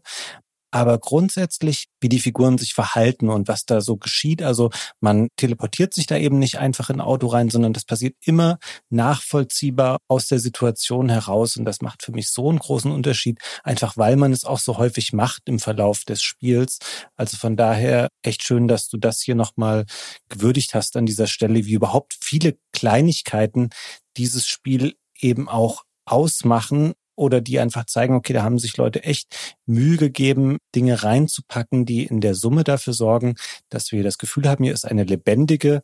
aber 0.70 0.98
grundsätzlich, 0.98 1.86
wie 2.00 2.08
die 2.08 2.20
Figuren 2.20 2.58
sich 2.58 2.74
verhalten 2.74 3.28
und 3.28 3.48
was 3.48 3.64
da 3.64 3.80
so 3.80 3.96
geschieht. 3.96 4.42
Also 4.42 4.70
man 5.00 5.28
teleportiert 5.36 5.94
sich 5.94 6.06
da 6.06 6.16
eben 6.16 6.38
nicht 6.38 6.58
einfach 6.58 6.90
in 6.90 6.96
ein 6.96 7.06
Auto 7.06 7.28
rein, 7.28 7.50
sondern 7.50 7.72
das 7.72 7.84
passiert 7.84 8.16
immer 8.24 8.58
nachvollziehbar 8.90 9.98
aus 10.08 10.26
der 10.26 10.38
Situation 10.38 11.08
heraus. 11.08 11.56
Und 11.56 11.64
das 11.64 11.80
macht 11.80 12.02
für 12.02 12.12
mich 12.12 12.28
so 12.28 12.48
einen 12.48 12.58
großen 12.58 12.90
Unterschied, 12.90 13.38
einfach 13.64 13.96
weil 13.96 14.16
man 14.16 14.32
es 14.32 14.44
auch 14.44 14.58
so 14.58 14.76
häufig 14.78 15.12
macht 15.12 15.42
im 15.46 15.58
Verlauf 15.58 16.04
des 16.04 16.22
Spiels. 16.22 16.78
Also 17.16 17.36
von 17.36 17.56
daher 17.56 18.08
echt 18.22 18.42
schön, 18.42 18.68
dass 18.68 18.88
du 18.88 18.98
das 18.98 19.20
hier 19.22 19.34
nochmal 19.34 19.86
gewürdigt 20.28 20.74
hast 20.74 20.96
an 20.96 21.06
dieser 21.06 21.26
Stelle, 21.26 21.64
wie 21.64 21.72
überhaupt 21.72 22.16
viele 22.20 22.58
Kleinigkeiten 22.72 23.70
dieses 24.16 24.46
Spiel 24.46 24.94
eben 25.20 25.48
auch 25.48 25.84
ausmachen 26.04 26.94
oder 27.18 27.40
die 27.40 27.58
einfach 27.58 27.84
zeigen, 27.86 28.14
okay, 28.14 28.32
da 28.32 28.42
haben 28.42 28.58
sich 28.58 28.76
Leute 28.76 29.02
echt 29.02 29.58
Mühe 29.66 29.96
gegeben, 29.96 30.58
Dinge 30.74 31.02
reinzupacken, 31.02 31.84
die 31.84 32.04
in 32.04 32.20
der 32.20 32.34
Summe 32.34 32.62
dafür 32.62 32.92
sorgen, 32.92 33.34
dass 33.68 33.90
wir 33.90 34.04
das 34.04 34.18
Gefühl 34.18 34.48
haben, 34.48 34.62
hier 34.62 34.72
ist 34.72 34.84
eine 34.84 35.04
lebendige 35.04 35.82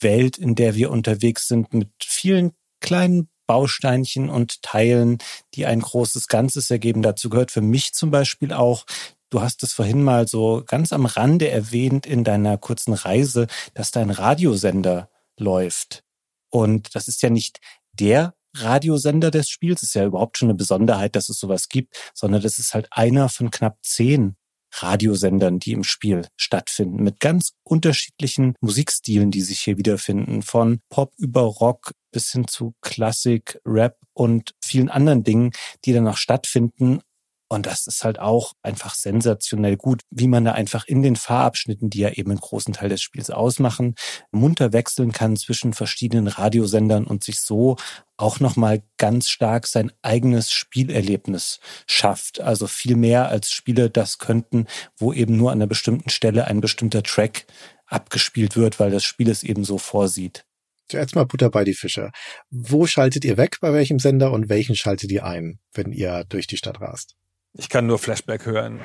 Welt, 0.00 0.38
in 0.38 0.54
der 0.54 0.76
wir 0.76 0.90
unterwegs 0.90 1.48
sind 1.48 1.74
mit 1.74 1.90
vielen 2.02 2.52
kleinen 2.80 3.28
Bausteinchen 3.48 4.28
und 4.28 4.62
Teilen, 4.62 5.18
die 5.54 5.66
ein 5.66 5.80
großes 5.80 6.28
Ganzes 6.28 6.70
ergeben. 6.70 7.02
Dazu 7.02 7.30
gehört 7.30 7.50
für 7.50 7.60
mich 7.60 7.92
zum 7.92 8.10
Beispiel 8.10 8.52
auch, 8.52 8.84
du 9.30 9.40
hast 9.40 9.62
es 9.64 9.72
vorhin 9.72 10.02
mal 10.02 10.28
so 10.28 10.62
ganz 10.66 10.92
am 10.92 11.06
Rande 11.06 11.48
erwähnt 11.48 12.06
in 12.06 12.22
deiner 12.22 12.58
kurzen 12.58 12.94
Reise, 12.94 13.48
dass 13.74 13.90
da 13.90 14.00
ein 14.00 14.10
Radiosender 14.10 15.10
läuft. 15.38 16.04
Und 16.48 16.94
das 16.94 17.08
ist 17.08 17.22
ja 17.22 17.30
nicht 17.30 17.58
der 17.92 18.35
Radiosender 18.60 19.30
des 19.30 19.48
Spiels. 19.48 19.82
ist 19.82 19.94
ja 19.94 20.04
überhaupt 20.04 20.38
schon 20.38 20.48
eine 20.48 20.56
Besonderheit, 20.56 21.16
dass 21.16 21.28
es 21.28 21.38
sowas 21.38 21.68
gibt, 21.68 21.96
sondern 22.14 22.42
das 22.42 22.58
ist 22.58 22.74
halt 22.74 22.88
einer 22.90 23.28
von 23.28 23.50
knapp 23.50 23.78
zehn 23.82 24.36
Radiosendern, 24.72 25.58
die 25.58 25.72
im 25.72 25.84
Spiel 25.84 26.26
stattfinden, 26.36 27.02
mit 27.02 27.20
ganz 27.20 27.52
unterschiedlichen 27.62 28.54
Musikstilen, 28.60 29.30
die 29.30 29.40
sich 29.40 29.60
hier 29.60 29.78
wiederfinden, 29.78 30.42
von 30.42 30.80
Pop 30.90 31.14
über 31.16 31.42
Rock 31.42 31.92
bis 32.10 32.32
hin 32.32 32.46
zu 32.46 32.74
Klassik, 32.80 33.58
Rap 33.64 33.96
und 34.12 34.54
vielen 34.62 34.88
anderen 34.88 35.22
Dingen, 35.22 35.52
die 35.84 35.92
dann 35.92 36.04
noch 36.04 36.16
stattfinden 36.16 37.00
und 37.48 37.66
das 37.66 37.86
ist 37.86 38.02
halt 38.02 38.18
auch 38.18 38.54
einfach 38.62 38.94
sensationell 38.94 39.76
gut, 39.76 40.02
wie 40.10 40.26
man 40.26 40.44
da 40.44 40.52
einfach 40.52 40.84
in 40.86 41.02
den 41.02 41.14
Fahrabschnitten, 41.14 41.90
die 41.90 42.00
ja 42.00 42.10
eben 42.10 42.30
einen 42.30 42.40
großen 42.40 42.74
Teil 42.74 42.88
des 42.88 43.02
Spiels 43.02 43.30
ausmachen, 43.30 43.94
munter 44.32 44.72
wechseln 44.72 45.12
kann 45.12 45.36
zwischen 45.36 45.72
verschiedenen 45.72 46.26
Radiosendern 46.26 47.06
und 47.06 47.22
sich 47.22 47.40
so 47.40 47.76
auch 48.16 48.40
nochmal 48.40 48.82
ganz 48.96 49.28
stark 49.28 49.68
sein 49.68 49.92
eigenes 50.02 50.50
Spielerlebnis 50.50 51.60
schafft. 51.86 52.40
Also 52.40 52.66
viel 52.66 52.96
mehr 52.96 53.28
als 53.28 53.50
Spiele 53.50 53.90
das 53.90 54.18
könnten, 54.18 54.66
wo 54.96 55.12
eben 55.12 55.36
nur 55.36 55.52
an 55.52 55.58
einer 55.58 55.68
bestimmten 55.68 56.10
Stelle 56.10 56.46
ein 56.46 56.60
bestimmter 56.60 57.04
Track 57.04 57.46
abgespielt 57.86 58.56
wird, 58.56 58.80
weil 58.80 58.90
das 58.90 59.04
Spiel 59.04 59.30
es 59.30 59.44
eben 59.44 59.62
so 59.62 59.78
vorsieht. 59.78 60.44
Zuerst 60.88 61.14
mal 61.14 61.26
Butter 61.26 61.50
bei 61.50 61.64
die 61.64 61.74
Fische. 61.74 62.10
Wo 62.50 62.86
schaltet 62.86 63.24
ihr 63.24 63.36
weg 63.36 63.58
bei 63.60 63.72
welchem 63.72 63.98
Sender 63.98 64.32
und 64.32 64.48
welchen 64.48 64.76
schaltet 64.76 65.10
ihr 65.12 65.24
ein, 65.24 65.60
wenn 65.72 65.92
ihr 65.92 66.24
durch 66.28 66.46
die 66.46 66.56
Stadt 66.56 66.80
rast? 66.80 67.16
Ich 67.58 67.68
kann 67.70 67.86
nur 67.86 67.98
Flashback 67.98 68.44
hören. 68.44 68.80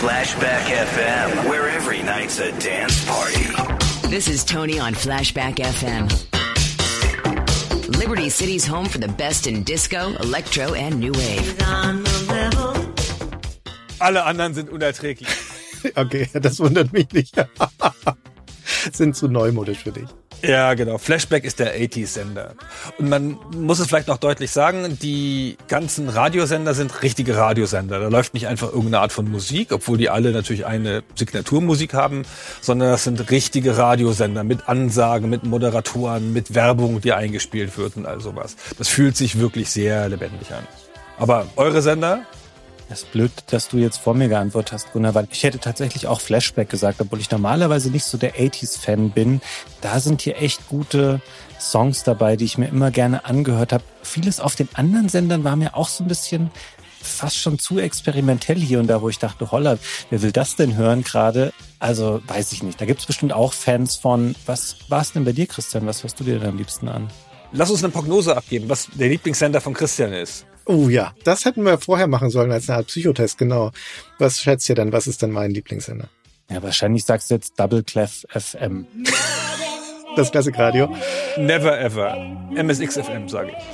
Flashback 0.00 0.62
FM, 0.66 1.50
where 1.50 1.68
every 1.68 2.02
night's 2.02 2.38
a 2.38 2.52
dance 2.60 3.04
party. 3.06 4.10
This 4.10 4.28
is 4.28 4.44
Tony 4.44 4.78
on 4.78 4.94
Flashback 4.94 5.56
FM. 5.56 6.08
Liberty 7.98 8.28
City's 8.28 8.66
home 8.66 8.86
for 8.86 8.98
the 8.98 9.08
best 9.08 9.46
in 9.46 9.64
disco, 9.64 10.14
electro 10.20 10.74
and 10.74 11.00
new 11.00 11.12
wave. 11.12 11.56
Alle 13.98 14.24
anderen 14.24 14.54
sind 14.54 14.68
unerträglich. 14.68 15.28
okay, 15.96 16.28
das 16.34 16.60
wundert 16.60 16.92
mich 16.92 17.10
nicht. 17.12 17.34
sind 18.92 19.16
zu 19.16 19.28
neumodisch 19.28 19.78
für 19.78 19.92
dich. 19.92 20.08
Ja, 20.42 20.74
genau. 20.74 20.98
Flashback 20.98 21.44
ist 21.44 21.58
der 21.58 21.76
80s-Sender. 21.76 22.54
Und 22.98 23.08
man 23.08 23.38
muss 23.56 23.80
es 23.80 23.88
vielleicht 23.88 24.06
noch 24.06 24.18
deutlich 24.18 24.52
sagen, 24.52 24.98
die 25.02 25.56
ganzen 25.66 26.08
Radiosender 26.08 26.74
sind 26.74 27.02
richtige 27.02 27.36
Radiosender. 27.36 27.98
Da 27.98 28.08
läuft 28.08 28.34
nicht 28.34 28.46
einfach 28.46 28.68
irgendeine 28.68 29.00
Art 29.00 29.12
von 29.12 29.28
Musik, 29.28 29.72
obwohl 29.72 29.98
die 29.98 30.10
alle 30.10 30.30
natürlich 30.30 30.64
eine 30.64 31.02
Signaturmusik 31.16 31.92
haben, 31.92 32.22
sondern 32.60 32.90
das 32.90 33.04
sind 33.04 33.30
richtige 33.30 33.76
Radiosender 33.76 34.44
mit 34.44 34.68
Ansagen, 34.68 35.28
mit 35.28 35.42
Moderatoren, 35.42 36.32
mit 36.32 36.54
Werbung, 36.54 37.00
die 37.00 37.12
eingespielt 37.12 37.76
wird 37.76 37.96
und 37.96 38.06
all 38.06 38.20
sowas. 38.20 38.56
Das 38.78 38.88
fühlt 38.88 39.16
sich 39.16 39.40
wirklich 39.40 39.70
sehr 39.70 40.08
lebendig 40.08 40.52
an. 40.52 40.66
Aber 41.18 41.48
eure 41.56 41.82
Sender, 41.82 42.22
das 42.88 43.02
ist 43.02 43.12
blöd, 43.12 43.30
dass 43.50 43.68
du 43.68 43.76
jetzt 43.76 43.98
vor 43.98 44.14
mir 44.14 44.28
geantwortet 44.28 44.72
hast, 44.72 44.92
Gunnar, 44.92 45.14
weil 45.14 45.28
ich 45.30 45.42
hätte 45.42 45.58
tatsächlich 45.58 46.06
auch 46.06 46.20
Flashback 46.20 46.70
gesagt, 46.70 47.00
obwohl 47.00 47.20
ich 47.20 47.30
normalerweise 47.30 47.90
nicht 47.90 48.04
so 48.04 48.16
der 48.16 48.36
80s-Fan 48.36 49.10
bin. 49.10 49.40
Da 49.82 50.00
sind 50.00 50.22
hier 50.22 50.40
echt 50.40 50.68
gute 50.68 51.20
Songs 51.60 52.02
dabei, 52.02 52.36
die 52.36 52.46
ich 52.46 52.56
mir 52.56 52.68
immer 52.68 52.90
gerne 52.90 53.26
angehört 53.26 53.72
habe. 53.72 53.84
Vieles 54.02 54.40
auf 54.40 54.56
den 54.56 54.68
anderen 54.74 55.08
Sendern 55.08 55.44
war 55.44 55.56
mir 55.56 55.76
auch 55.76 55.88
so 55.88 56.02
ein 56.02 56.08
bisschen 56.08 56.50
fast 57.00 57.36
schon 57.36 57.58
zu 57.58 57.78
experimentell 57.78 58.58
hier 58.58 58.80
und 58.80 58.86
da, 58.86 59.02
wo 59.02 59.08
ich 59.08 59.18
dachte, 59.18 59.50
holla, 59.50 59.78
wer 60.10 60.22
will 60.22 60.32
das 60.32 60.56
denn 60.56 60.76
hören 60.76 61.04
gerade? 61.04 61.52
Also 61.78 62.20
weiß 62.26 62.52
ich 62.52 62.62
nicht. 62.62 62.80
Da 62.80 62.86
gibt 62.86 63.00
es 63.00 63.06
bestimmt 63.06 63.32
auch 63.32 63.52
Fans 63.52 63.96
von. 63.96 64.34
Was 64.46 64.76
war 64.88 65.02
es 65.02 65.12
denn 65.12 65.24
bei 65.24 65.32
dir, 65.32 65.46
Christian? 65.46 65.86
Was 65.86 66.02
hörst 66.02 66.18
du 66.20 66.24
dir 66.24 66.38
denn 66.38 66.48
am 66.48 66.56
liebsten 66.56 66.88
an? 66.88 67.08
Lass 67.52 67.70
uns 67.70 67.82
eine 67.84 67.92
Prognose 67.92 68.36
abgeben, 68.36 68.68
was 68.68 68.88
der 68.94 69.08
Lieblingssender 69.08 69.60
von 69.60 69.74
Christian 69.74 70.12
ist. 70.12 70.44
Oh 70.70 70.90
ja, 70.90 71.14
das 71.24 71.46
hätten 71.46 71.62
wir 71.62 71.78
vorher 71.78 72.06
machen 72.08 72.28
sollen 72.28 72.52
als 72.52 72.68
eine 72.68 72.76
Art 72.76 72.88
Psychotest, 72.88 73.38
genau. 73.38 73.72
Was 74.18 74.38
schätzt 74.38 74.68
ihr 74.68 74.74
denn, 74.74 74.92
was 74.92 75.06
ist 75.06 75.22
denn 75.22 75.30
mein 75.30 75.50
Lieblingssender? 75.50 76.10
Ja, 76.50 76.62
wahrscheinlich 76.62 77.06
sagst 77.06 77.30
du 77.30 77.36
jetzt 77.36 77.58
Double 77.58 77.82
Clef 77.82 78.26
FM. 78.28 78.86
Das 80.14 80.30
Klassikradio. 80.30 80.94
Never 81.38 81.80
ever. 81.80 82.16
MSX 82.54 82.98
FM, 82.98 83.30
sage 83.30 83.52
ich. 83.56 83.64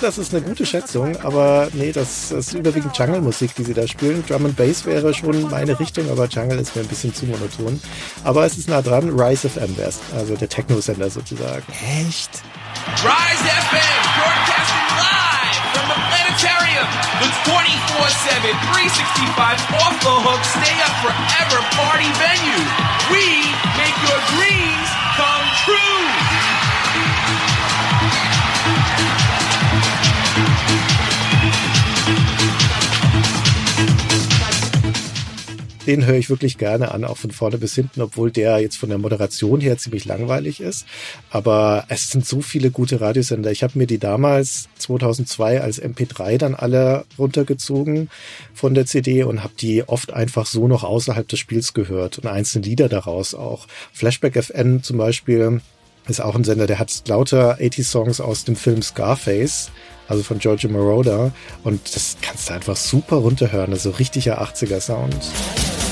Das 0.00 0.16
ist 0.16 0.34
eine 0.34 0.42
gute 0.42 0.64
Schätzung, 0.64 1.16
aber 1.22 1.68
nee, 1.74 1.92
das, 1.92 2.30
das 2.30 2.48
ist 2.48 2.54
überwiegend 2.54 2.96
Jungle-Musik, 2.96 3.54
die 3.54 3.64
sie 3.64 3.74
da 3.74 3.86
spielen. 3.86 4.24
Drum 4.26 4.46
and 4.46 4.56
Bass 4.56 4.86
wäre 4.86 5.12
schon 5.12 5.50
meine 5.50 5.78
Richtung, 5.78 6.10
aber 6.10 6.28
Jungle 6.28 6.58
ist 6.60 6.74
mir 6.74 6.82
ein 6.82 6.88
bisschen 6.88 7.14
zu 7.14 7.26
monoton. 7.26 7.78
Aber 8.22 8.46
es 8.46 8.56
ist 8.56 8.68
nah 8.68 8.80
dran, 8.80 9.10
Rise 9.10 9.50
FM 9.50 9.76
wär's, 9.76 10.00
also 10.16 10.34
der 10.34 10.48
Techno-Sender 10.48 11.10
sozusagen. 11.10 11.64
Echt? 12.00 12.30
Rise 13.02 13.44
FM, 13.44 13.78
broadcasting 14.16 14.83
The 17.24 17.32
24-7, 17.48 18.52
365 18.68 19.80
off 19.80 19.96
the 20.04 20.12
hook, 20.28 20.44
stay 20.44 20.76
up 20.84 20.92
forever 21.00 21.56
party 21.72 22.12
venue. 22.20 22.60
We 23.08 23.48
make 23.80 23.96
your 24.04 24.20
dreams 24.36 24.63
Den 35.86 36.06
höre 36.06 36.16
ich 36.16 36.30
wirklich 36.30 36.56
gerne 36.56 36.92
an, 36.92 37.04
auch 37.04 37.18
von 37.18 37.30
vorne 37.30 37.58
bis 37.58 37.74
hinten, 37.74 38.00
obwohl 38.00 38.30
der 38.30 38.58
jetzt 38.58 38.78
von 38.78 38.88
der 38.88 38.98
Moderation 38.98 39.60
her 39.60 39.76
ziemlich 39.76 40.06
langweilig 40.06 40.60
ist. 40.60 40.86
Aber 41.30 41.84
es 41.88 42.10
sind 42.10 42.24
so 42.24 42.40
viele 42.40 42.70
gute 42.70 43.02
Radiosender. 43.02 43.50
Ich 43.50 43.62
habe 43.62 43.78
mir 43.78 43.86
die 43.86 43.98
damals 43.98 44.68
2002 44.78 45.60
als 45.60 45.82
MP3 45.82 46.38
dann 46.38 46.54
alle 46.54 47.04
runtergezogen 47.18 48.08
von 48.54 48.72
der 48.72 48.86
CD 48.86 49.24
und 49.24 49.42
habe 49.42 49.54
die 49.60 49.86
oft 49.86 50.12
einfach 50.12 50.46
so 50.46 50.68
noch 50.68 50.84
außerhalb 50.84 51.28
des 51.28 51.38
Spiels 51.38 51.74
gehört 51.74 52.18
und 52.18 52.26
einzelne 52.26 52.64
Lieder 52.64 52.88
daraus 52.88 53.34
auch. 53.34 53.66
Flashback 53.92 54.36
FN 54.36 54.82
zum 54.82 54.96
Beispiel 54.96 55.60
ist 56.08 56.20
auch 56.20 56.34
ein 56.34 56.44
Sender, 56.44 56.66
der 56.66 56.78
hat 56.78 57.02
lauter 57.08 57.58
80 57.60 57.86
Songs 57.86 58.20
aus 58.20 58.44
dem 58.44 58.56
Film 58.56 58.82
Scarface 58.82 59.70
also 60.08 60.22
von 60.22 60.38
Giorgio 60.38 60.70
Moroder. 60.70 61.32
Und 61.62 61.94
das 61.94 62.16
kannst 62.22 62.48
du 62.48 62.54
einfach 62.54 62.76
super 62.76 63.16
runterhören. 63.16 63.70
Das 63.70 63.78
ist 63.78 63.84
so 63.84 63.90
richtiger 63.90 64.42
80er-Sound. 64.42 65.83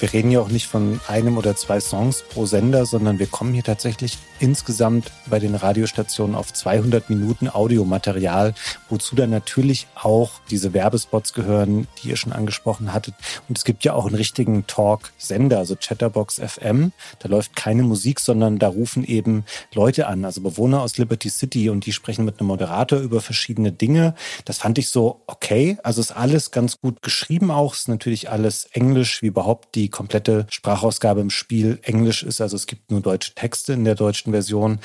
Wir 0.00 0.12
reden 0.12 0.30
ja 0.30 0.40
auch 0.40 0.48
nicht 0.48 0.66
von 0.66 1.00
einem 1.08 1.36
oder 1.36 1.56
zwei 1.56 1.78
Songs 1.78 2.22
pro 2.22 2.46
Sender, 2.46 2.86
sondern 2.86 3.18
wir 3.18 3.26
kommen 3.26 3.52
hier 3.52 3.62
tatsächlich 3.62 4.18
insgesamt 4.38 5.10
bei 5.26 5.38
den 5.38 5.54
Radiostationen 5.54 6.34
auf 6.34 6.52
200 6.52 7.10
Minuten 7.10 7.48
Audiomaterial, 7.48 8.54
wozu 8.88 9.14
dann 9.14 9.30
natürlich 9.30 9.86
auch 9.94 10.40
diese 10.50 10.72
Werbespots 10.72 11.34
gehören, 11.34 11.86
die 12.02 12.08
ihr 12.08 12.16
schon 12.16 12.32
angesprochen 12.32 12.94
hattet. 12.94 13.14
Und 13.48 13.58
es 13.58 13.64
gibt 13.64 13.84
ja 13.84 13.92
auch 13.92 14.06
einen 14.06 14.14
richtigen 14.14 14.66
Talk-Sender, 14.66 15.58
also 15.58 15.76
Chatterbox 15.76 16.40
FM. 16.40 16.92
Da 17.18 17.28
läuft 17.28 17.54
keine 17.54 17.82
Musik, 17.82 18.20
sondern 18.20 18.58
da 18.58 18.68
rufen 18.68 19.04
eben 19.04 19.44
Leute 19.74 20.06
an, 20.06 20.24
also 20.24 20.40
Bewohner 20.40 20.80
aus 20.80 20.96
Liberty 20.96 21.28
City 21.28 21.68
und 21.68 21.84
die 21.84 21.92
sprechen 21.92 22.24
mit 22.24 22.40
einem 22.40 22.48
Moderator 22.48 22.98
über 23.00 23.20
verschiedene 23.20 23.72
Dinge. 23.72 24.14
Das 24.46 24.58
fand 24.58 24.78
ich 24.78 24.88
so 24.88 25.20
okay. 25.26 25.76
Also 25.82 26.00
ist 26.00 26.12
alles 26.12 26.50
ganz 26.50 26.80
gut 26.80 27.02
geschrieben 27.02 27.50
auch. 27.50 27.74
Ist 27.74 27.88
natürlich 27.88 28.30
alles 28.30 28.64
Englisch, 28.72 29.20
wie 29.20 29.26
überhaupt 29.26 29.74
die 29.74 29.89
komplette 29.90 30.46
Sprachausgabe 30.50 31.20
im 31.20 31.30
Spiel 31.30 31.78
Englisch 31.82 32.22
ist. 32.22 32.40
Also 32.40 32.56
es 32.56 32.66
gibt 32.66 32.90
nur 32.90 33.00
deutsche 33.00 33.34
Texte 33.34 33.72
in 33.72 33.84
der 33.84 33.94
deutschen 33.94 34.32
Version. 34.32 34.80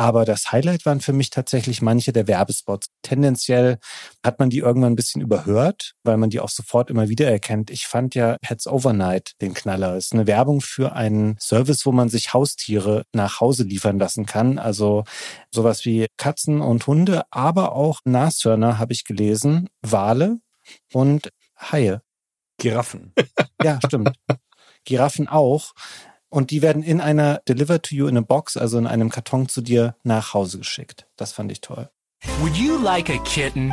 Aber 0.00 0.24
das 0.24 0.50
Highlight 0.50 0.86
waren 0.86 1.02
für 1.02 1.12
mich 1.12 1.28
tatsächlich 1.28 1.82
manche 1.82 2.10
der 2.12 2.26
Werbespots. 2.26 2.88
Tendenziell 3.02 3.78
hat 4.24 4.38
man 4.38 4.48
die 4.48 4.60
irgendwann 4.60 4.94
ein 4.94 4.96
bisschen 4.96 5.20
überhört, 5.20 5.92
weil 6.04 6.16
man 6.16 6.30
die 6.30 6.40
auch 6.40 6.48
sofort 6.48 6.88
immer 6.88 7.10
wieder 7.10 7.30
erkennt. 7.30 7.70
Ich 7.70 7.86
fand 7.86 8.14
ja 8.14 8.38
Pets 8.40 8.66
Overnight 8.66 9.32
den 9.42 9.52
Knaller. 9.52 9.96
Es 9.96 10.06
ist 10.06 10.14
eine 10.14 10.26
Werbung 10.26 10.62
für 10.62 10.92
einen 10.92 11.36
Service, 11.38 11.84
wo 11.84 11.92
man 11.92 12.08
sich 12.08 12.32
Haustiere 12.32 13.04
nach 13.12 13.40
Hause 13.40 13.64
liefern 13.64 13.98
lassen 13.98 14.24
kann. 14.24 14.58
Also 14.58 15.04
sowas 15.50 15.84
wie 15.84 16.06
Katzen 16.16 16.62
und 16.62 16.86
Hunde, 16.86 17.24
aber 17.30 17.72
auch 17.72 18.00
Nashörner 18.04 18.78
habe 18.78 18.94
ich 18.94 19.04
gelesen, 19.04 19.68
Wale 19.82 20.38
und 20.94 21.30
Haie. 21.58 22.00
Giraffen. 22.60 23.12
Ja, 23.62 23.78
stimmt. 23.84 24.16
Giraffen 24.84 25.28
auch. 25.28 25.72
Und 26.30 26.50
die 26.50 26.62
werden 26.62 26.82
in 26.82 27.00
einer 27.02 27.42
Delivered 27.46 27.82
to 27.82 27.94
you 27.94 28.06
in 28.06 28.16
a 28.16 28.22
Box, 28.22 28.56
also 28.56 28.78
in 28.78 28.86
einem 28.86 29.10
Karton 29.10 29.48
zu 29.48 29.60
dir 29.60 29.96
nach 30.02 30.32
Hause 30.32 30.58
geschickt. 30.58 31.06
Das 31.16 31.32
fand 31.32 31.52
ich 31.52 31.60
toll. 31.60 31.90
Would 32.40 32.56
you 32.56 32.78
like 32.78 33.10
a 33.10 33.18
kitten? 33.24 33.70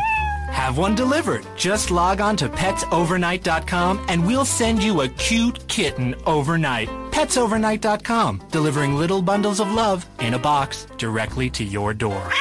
Have 0.51 0.77
one 0.77 0.95
delivered. 0.95 1.45
Just 1.55 1.91
log 1.91 2.19
on 2.19 2.35
to 2.37 2.49
petsovernight.com 2.49 3.99
and 4.07 4.25
we'll 4.25 4.45
send 4.45 4.81
you 4.83 5.01
a 5.01 5.09
cute 5.09 5.65
kitten 5.67 6.15
overnight. 6.25 6.89
Petsovernight.com, 7.11 8.41
delivering 8.51 8.95
little 8.95 9.21
bundles 9.21 9.59
of 9.59 9.71
love 9.71 10.05
in 10.19 10.33
a 10.33 10.39
box 10.39 10.87
directly 10.97 11.49
to 11.51 11.63
your 11.63 11.93
door. 11.93 12.31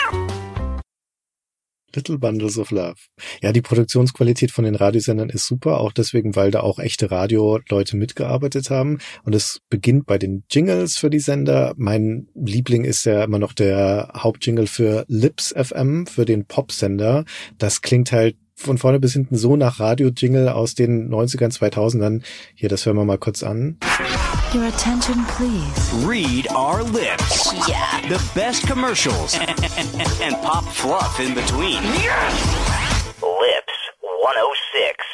Little 1.96 2.18
Bundles 2.18 2.58
of 2.58 2.70
Love. 2.70 2.94
Ja, 3.42 3.52
die 3.52 3.62
Produktionsqualität 3.62 4.52
von 4.52 4.64
den 4.64 4.74
Radiosendern 4.74 5.30
ist 5.30 5.46
super, 5.46 5.80
auch 5.80 5.92
deswegen, 5.92 6.36
weil 6.36 6.50
da 6.50 6.60
auch 6.60 6.78
echte 6.78 7.10
Radioleute 7.10 7.96
mitgearbeitet 7.96 8.70
haben. 8.70 8.98
Und 9.24 9.34
es 9.34 9.60
beginnt 9.68 10.06
bei 10.06 10.18
den 10.18 10.44
Jingles 10.50 10.96
für 10.96 11.10
die 11.10 11.18
Sender. 11.18 11.74
Mein 11.76 12.28
Liebling 12.34 12.84
ist 12.84 13.04
ja 13.04 13.24
immer 13.24 13.38
noch 13.38 13.52
der 13.52 14.12
Hauptjingle 14.16 14.66
für 14.66 15.04
Lips 15.08 15.54
FM, 15.56 16.06
für 16.06 16.24
den 16.24 16.44
Popsender. 16.44 17.24
Das 17.58 17.82
klingt 17.82 18.12
halt 18.12 18.36
von 18.54 18.78
vorne 18.78 18.98
bis 18.98 19.12
hinten 19.12 19.36
so 19.36 19.56
nach 19.56 19.80
Radio-Jingle 19.80 20.48
aus 20.48 20.74
den 20.74 21.10
90ern, 21.10 21.54
2000ern. 21.54 22.22
Hier, 22.54 22.68
das 22.68 22.86
hören 22.86 22.96
wir 22.96 23.04
mal 23.04 23.18
kurz 23.18 23.42
an. 23.42 23.78
Your 24.56 24.68
attention, 24.68 25.22
please. 25.26 25.92
Read 26.06 26.48
our 26.48 26.82
lips. 26.82 27.52
Yeah. 27.68 28.00
The 28.08 28.16
best 28.34 28.66
commercials 28.66 29.34
and, 29.34 29.50
and 30.22 30.34
pop 30.36 30.64
fluff 30.64 31.20
in 31.20 31.34
between. 31.34 31.82
Yes. 31.82 32.42
Lips 33.20 33.74
106. 34.00 35.04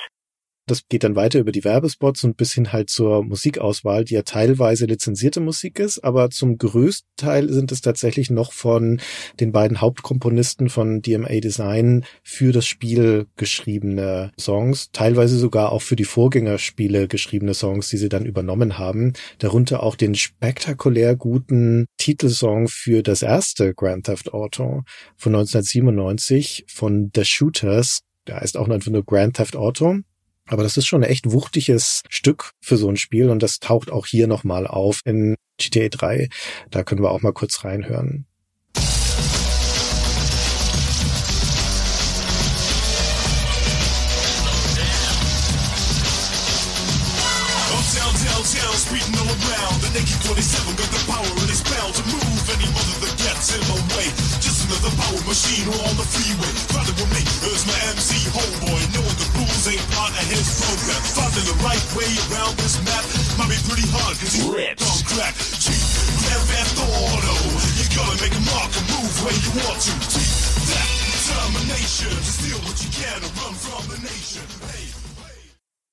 Das 0.73 0.89
geht 0.89 1.05
dann 1.05 1.17
weiter 1.17 1.39
über 1.39 1.53
die 1.53 1.65
Werbespots 1.65 2.25
und 2.25 2.39
bis 2.39 2.55
hin 2.55 2.73
halt 2.73 2.89
zur 2.89 3.23
Musikauswahl, 3.25 4.07
die 4.07 4.15
ja 4.15 4.23
teilweise 4.23 4.87
lizenzierte 4.87 5.39
Musik 5.41 5.79
ist, 5.79 6.03
aber 6.03 6.31
zum 6.31 6.57
größten 6.57 7.11
Teil 7.19 7.53
sind 7.53 7.73
es 7.73 7.83
tatsächlich 7.83 8.31
noch 8.31 8.55
von 8.55 8.99
den 9.39 9.53
beiden 9.53 9.83
Hauptkomponisten 9.83 10.71
von 10.71 11.03
DMA 11.03 11.41
Design 11.41 12.07
für 12.23 12.53
das 12.53 12.65
Spiel 12.65 13.27
geschriebene 13.37 14.33
Songs, 14.41 14.89
teilweise 14.93 15.37
sogar 15.37 15.73
auch 15.73 15.83
für 15.83 15.95
die 15.95 16.07
Vorgängerspiele 16.07 17.07
geschriebene 17.07 17.53
Songs, 17.53 17.91
die 17.91 17.99
sie 17.99 18.09
dann 18.09 18.25
übernommen 18.25 18.79
haben, 18.79 19.13
darunter 19.41 19.83
auch 19.83 19.95
den 19.95 20.15
spektakulär 20.15 21.17
guten 21.17 21.85
Titelsong 21.99 22.69
für 22.69 23.03
das 23.03 23.21
erste 23.21 23.75
Grand 23.75 24.07
Theft 24.07 24.33
Auto 24.33 24.85
von 25.19 25.35
1997 25.35 26.65
von 26.67 27.11
The 27.15 27.27
Shooters, 27.27 28.01
der 28.27 28.41
heißt 28.41 28.57
auch 28.57 28.71
einfach 28.71 28.91
nur 28.91 29.05
Grand 29.05 29.37
Theft 29.37 29.55
Auto. 29.55 29.99
Aber 30.49 30.63
das 30.63 30.77
ist 30.77 30.87
schon 30.87 31.03
ein 31.03 31.11
echt 31.11 31.31
wuchtiges 31.31 32.03
Stück 32.09 32.53
für 32.61 32.77
so 32.77 32.89
ein 32.89 32.97
Spiel 32.97 33.31
und 33.31 33.43
das 33.43 33.59
taucht 33.59 33.91
auch 33.91 34.07
hier 34.07 34.27
nochmal 34.27 34.67
auf 34.67 35.01
in 35.05 35.37
GTA 35.59 35.89
3. 35.89 36.29
Da 36.71 36.83
können 36.83 37.03
wir 37.03 37.11
auch 37.11 37.23
mal 37.23 37.33
kurz 37.33 37.65
reinhören. 37.65 38.27
Downtown, 48.43 48.75
speeding 48.75 49.15
all 49.23 49.31
around. 49.39 49.79
The 49.87 49.91
naked 49.95 50.19
27 50.19 50.75
got 50.75 50.91
the 50.91 50.99
power 51.07 51.31
in 51.41 51.47
his 51.47 51.63
bell 51.63 51.95
to 51.95 52.03
move 52.11 52.43
any 52.51 52.67
mother 52.75 52.97
that 53.07 53.15
gets 53.15 53.55
in 53.55 53.63
my 53.71 53.79
way. 53.95 54.11
Just 54.43 54.67
another 54.67 54.91
power 54.99 55.23
machine 55.31 55.71
on 55.71 55.95
the 55.95 56.03
freeway. 56.03 56.51
Riding 56.75 56.97
with 56.99 57.11
me, 57.15 57.23
there's 57.39 57.63
my 57.71 57.79
MC 57.95 58.19
homeboy. 58.35 58.72
Right 61.63 61.87
way 61.95 62.11
around 62.29 62.55
this 62.59 62.77
map 62.83 63.05
might 63.39 63.51
be 63.51 63.59
pretty 63.67 63.87
hard 63.95 64.15
cause 64.19 64.35
he's 64.35 64.47
on 64.47 64.99
crack. 65.07 65.35
Cheap, 65.63 65.83
Theft 66.51 66.77
Auto. 66.83 67.37
You 67.79 67.87
gotta 67.95 68.17
make 68.19 68.35
a 68.35 68.43
mark 68.51 68.71
and 68.75 68.87
move 68.91 69.15
where 69.23 69.37
you 69.39 69.51
want 69.63 69.79
to. 69.87 69.93
Cheap, 70.11 70.31
that 70.69 70.89
determination 71.07 72.15
steal 72.27 72.59
what 72.67 72.77
you 72.83 72.91
can 72.91 73.19
and 73.23 73.33
run 73.39 73.55
from 73.55 73.83
the 73.89 73.99
nation. 74.03 74.45
Hey. 74.67 74.93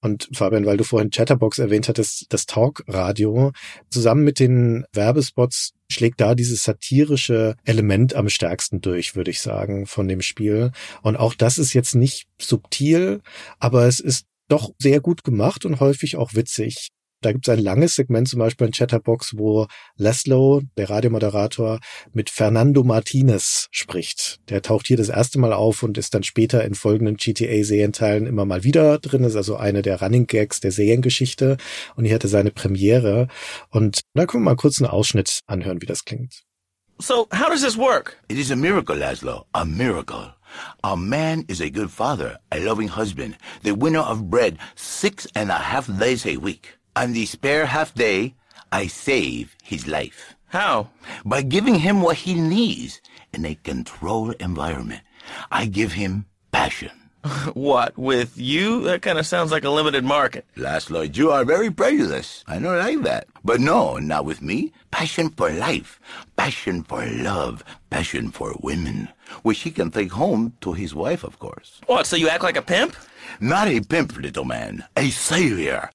Und 0.02 0.30
Fabian, 0.34 0.66
weil 0.66 0.78
du 0.78 0.86
vorhin 0.86 1.12
Chatterbox 1.12 1.60
erwähnt 1.60 1.90
hattest, 1.90 2.28
das 2.30 2.46
Talkradio, 2.46 3.52
zusammen 3.90 4.24
mit 4.24 4.40
den 4.40 4.86
Werbespots 4.94 5.74
schlägt 5.92 6.22
da 6.22 6.36
dieses 6.36 6.64
satirische 6.64 7.56
Element 7.66 8.14
am 8.16 8.30
stärksten 8.30 8.80
durch, 8.80 9.16
würde 9.16 9.32
ich 9.32 9.42
sagen, 9.42 9.88
von 9.88 10.08
dem 10.08 10.22
Spiel. 10.22 10.72
Und 11.02 11.18
auch 11.18 11.34
das 11.34 11.58
ist 11.58 11.74
jetzt 11.74 11.96
nicht 11.96 12.28
subtil, 12.40 13.22
aber 13.60 13.88
es 13.88 14.00
ist 14.00 14.26
doch 14.50 14.72
sehr 14.80 15.00
gut 15.00 15.24
gemacht 15.24 15.66
und 15.66 15.80
häufig 15.80 16.18
auch 16.18 16.34
witzig. 16.34 16.90
Da 17.22 17.34
gibt 17.34 17.48
es 17.48 17.54
ein 17.54 17.62
langes 17.62 17.96
Segment 17.96 18.30
zum 18.30 18.40
Beispiel 18.40 18.68
in 18.68 18.74
Chatterbox, 18.74 19.34
wo 19.36 19.68
Laszlo, 19.98 20.62
der 20.78 20.90
Radiomoderator, 20.90 21.80
mit 22.14 22.30
Fernando 22.30 22.84
Martinez 22.84 23.68
spricht. 23.72 24.40
Der 24.50 24.62
taucht 24.62 24.88
hier 24.88 24.96
das 24.96 25.10
erste 25.10 25.38
Mal 25.38 25.52
auf 25.52 25.84
und 25.84 25.98
ist 25.98 26.14
dann 26.14 26.24
später 26.24 26.64
in 26.64 26.76
folgenden 26.76 27.18
GTA-Serienteilen 27.18 28.26
immer 28.26 28.46
mal 28.46 28.64
wieder 28.64 29.00
drin. 29.00 29.24
Das 29.24 29.34
ist 29.34 29.38
also 29.38 29.58
eine 29.58 29.82
der 29.82 30.02
Running 30.02 30.28
Gags 30.28 30.62
der 30.62 30.72
Seriengeschichte. 30.72 31.58
Und 31.96 32.06
hier 32.06 32.16
hatte 32.16 32.30
seine 32.30 32.52
Premiere. 32.52 33.28
Und 33.70 34.02
da 34.14 34.26
können 34.26 34.44
wir 34.44 34.52
mal 34.52 34.56
kurz 34.56 34.80
einen 34.80 34.90
Ausschnitt 34.90 35.40
anhören, 35.46 35.82
wie 35.82 35.88
das 35.88 36.06
klingt. 36.06 36.44
So, 37.00 37.28
how 37.34 37.50
does 37.50 37.62
this 37.62 37.78
work? 37.78 38.18
It 38.30 38.38
is 38.38 38.50
a 38.50 38.56
miracle, 38.56 38.96
Laszlo. 38.96 39.46
A 39.52 39.66
miracle. 39.66 40.34
A 40.84 40.96
man 40.98 41.46
is 41.48 41.62
a 41.62 41.70
good 41.70 41.92
father, 41.92 42.38
a 42.52 42.60
loving 42.60 42.88
husband, 42.88 43.38
the 43.64 43.76
winner 43.76 44.00
of 44.00 44.30
bread 44.30 44.58
six 44.76 45.28
and 45.36 45.50
a 45.50 45.58
half 45.58 45.88
days 46.00 46.26
a 46.26 46.38
week. 46.38 46.78
On 46.96 47.14
the 47.14 47.26
spare 47.26 47.66
half 47.66 47.94
day, 47.94 48.36
I 48.72 48.88
save 48.88 49.56
his 49.64 49.88
life. 49.88 50.36
How? 50.48 50.90
By 51.24 51.44
giving 51.44 51.76
him 51.76 52.02
what 52.02 52.18
he 52.18 52.34
needs 52.34 53.02
in 53.34 53.46
a 53.46 53.56
controlled 53.56 54.36
environment. 54.40 55.02
I 55.52 55.66
give 55.66 55.94
him 55.94 56.26
passion. 56.52 56.92
what, 57.54 57.98
with 57.98 58.38
you? 58.38 58.82
That 58.84 59.02
kind 59.02 59.20
of 59.20 59.26
sounds 59.26 59.52
like 59.52 59.64
a 59.64 59.70
limited 59.70 60.04
market. 60.04 60.46
Last 60.56 60.90
Lord, 60.90 61.18
you 61.18 61.32
are 61.32 61.44
very 61.44 61.70
prejudiced. 61.70 62.44
I 62.48 62.60
don't 62.60 62.78
like 62.78 63.02
that. 63.04 63.28
But 63.44 63.60
no, 63.60 63.98
not 63.98 64.26
with 64.26 64.42
me. 64.42 64.74
Passion 64.92 65.30
for 65.30 65.52
life, 65.52 66.00
passion 66.38 66.84
for 66.84 67.06
love, 67.06 67.64
passion 67.90 68.32
for 68.32 68.56
women, 68.62 69.10
which 69.44 69.64
he 69.64 69.72
can 69.72 69.92
take 69.92 70.12
home 70.12 70.54
to 70.62 70.74
his 70.74 70.94
wife, 70.94 71.24
of 71.24 71.40
course. 71.40 71.82
What, 71.88 72.06
so 72.06 72.16
you 72.16 72.30
act 72.30 72.44
like 72.44 72.58
a 72.58 72.62
pimp? 72.62 72.96
Not 73.40 73.68
a 73.68 73.82
pimp, 73.82 74.18
little 74.18 74.46
man. 74.46 74.84
A 74.96 75.10
savior. 75.10 75.90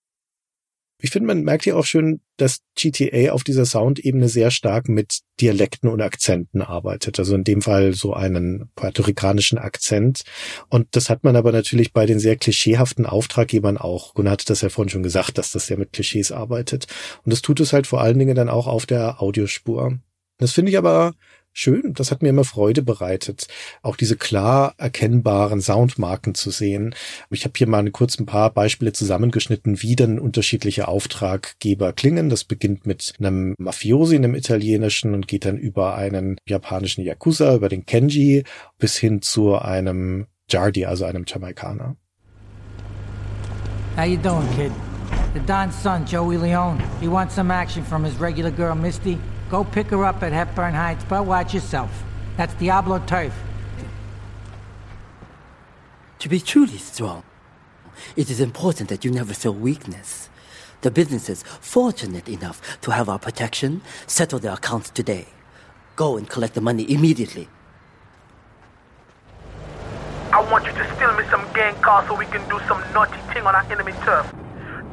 Ich 1.05 1.11
finde, 1.11 1.27
man 1.27 1.43
merkt 1.43 1.65
hier 1.65 1.77
auch 1.77 1.85
schön, 1.85 2.23
dass 2.39 2.61
GTA 2.77 3.33
auf 3.33 3.45
dieser 3.45 3.67
Soundebene 3.67 4.27
sehr 4.31 4.51
stark 4.51 4.89
mit 4.89 5.21
Dialekten 5.39 5.91
und 5.91 6.01
Akzenten 6.01 6.63
arbeitet. 6.63 7.19
Also 7.19 7.35
in 7.35 7.45
dem 7.45 7.61
Fall 7.61 7.93
so 7.93 8.15
einen 8.15 8.71
puerto-ricanischen 8.75 9.59
Akzent. 9.59 10.23
Und 10.71 10.87
das 10.93 11.11
hat 11.11 11.23
man 11.23 11.37
aber 11.37 11.53
natürlich 11.53 11.93
bei 11.93 12.07
den 12.07 12.19
sehr 12.19 12.37
klischeehaften 12.37 13.05
Auftraggebern 13.05 13.77
auch. 13.77 14.15
Gunnar 14.15 14.33
hatte 14.33 14.47
das 14.47 14.63
ja 14.63 14.71
vorhin 14.71 14.89
schon 14.89 15.03
gesagt, 15.03 15.37
dass 15.37 15.51
das 15.51 15.69
ja 15.69 15.77
mit 15.77 15.93
Klischees 15.93 16.33
arbeitet. 16.33 16.87
Und 17.23 17.35
das 17.35 17.43
tut 17.43 17.61
es 17.61 17.75
halt 17.75 17.87
vor 17.87 18.01
allen 18.01 18.19
Dingen 18.19 18.35
dann 18.35 18.49
auch 18.49 18.67
auf 18.67 18.87
der 18.87 19.21
Audiospur. 19.21 19.99
Das 20.39 20.53
finde 20.53 20.71
ich 20.71 20.79
aber 20.79 21.13
schön. 21.55 21.95
Das 21.95 22.11
hat 22.11 22.23
mir 22.23 22.29
immer 22.29 22.45
Freude 22.45 22.83
bereitet, 22.83 23.47
auch 23.83 23.97
diese 23.97 24.17
klar 24.17 24.75
erkennbaren 24.77 25.61
Soundmarken 25.61 26.35
zu 26.35 26.51
sehen. 26.51 26.95
Ich 27.31 27.45
habe 27.45 27.55
hier 27.57 27.69
mal 27.69 27.91
kurz 27.91 28.19
ein 28.19 28.27
paar 28.27 28.51
Beispiele 28.51 28.93
zusammengeschnitten, 28.93 29.81
wie 29.83 29.97
dann 29.97 30.19
unterschiedliche 30.19 30.89
Auftraggeber 30.89 31.93
klingen. 31.93 32.29
Das 32.29 32.45
beginnt 32.45 32.87
mit 32.87 33.15
einem 33.19 33.55
Mafiosi, 33.59 34.17
einem 34.17 34.35
italienischen 34.35 35.15
und 35.15 35.29
geht 35.29 35.47
dann 35.47 35.57
über 35.57 35.95
einen 35.95 36.37
japanischen 36.47 37.05
Yakuza, 37.05 37.55
über 37.55 37.69
den 37.69 37.87
Kenji 37.87 38.45
bis 38.79 38.97
hin 38.97 39.23
zu 39.23 39.57
einem 39.57 40.27
Jardi, 40.51 40.85
also 40.85 41.05
einem 41.05 41.25
Jamaikaner. 41.27 41.97
How 43.97 44.05
you 44.05 44.17
doing, 44.17 44.49
kid? 44.57 44.73
The 45.35 45.41
Don's 45.41 45.75
son, 45.75 46.05
Joey 46.05 46.37
Leone. 46.37 46.81
He 47.01 47.09
wants 47.09 47.35
some 47.35 47.51
action 47.51 47.85
from 47.85 48.05
his 48.05 48.19
regular 48.21 48.51
girl, 48.51 48.75
Misty. 48.75 49.19
Go 49.55 49.63
pick 49.63 49.87
her 49.91 50.05
up 50.05 50.21
at 50.25 50.33
Hepburn 50.33 50.75
Heights, 50.75 51.05
but 51.09 51.27
watch 51.27 51.55
yourself. 51.55 52.03
That's 52.37 52.53
Diablo 52.55 52.99
turf. 53.07 53.33
To 56.19 56.29
be 56.29 56.41
truly 56.41 56.79
strong, 56.79 57.23
it 58.17 58.31
is 58.31 58.41
important 58.41 58.89
that 58.89 59.05
you 59.05 59.13
never 59.13 59.33
show 59.33 59.53
weakness. 59.53 60.29
The 60.81 60.91
businesses 60.91 61.45
fortunate 61.45 62.29
enough 62.29 62.81
to 62.81 62.91
have 62.91 63.09
our 63.09 63.21
protection. 63.21 63.83
Settle 64.09 64.41
their 64.41 64.55
accounts 64.55 64.91
today. 64.91 65.29
Go 65.95 66.17
and 66.17 66.29
collect 66.29 66.55
the 66.55 66.61
money 66.61 66.93
immediately. 66.93 67.49
I 70.33 70.41
want 70.51 70.67
you 70.67 70.73
to 70.73 70.97
steal 70.97 71.15
me 71.15 71.23
some 71.31 71.47
gang 71.55 71.77
cars 71.77 72.09
so 72.09 72.17
we 72.17 72.27
can 72.27 72.43
do 72.49 72.59
some 72.67 72.83
naughty 72.93 73.21
thing 73.33 73.47
on 73.47 73.55
our 73.55 73.63
enemy 73.71 73.93
turf. 74.05 74.35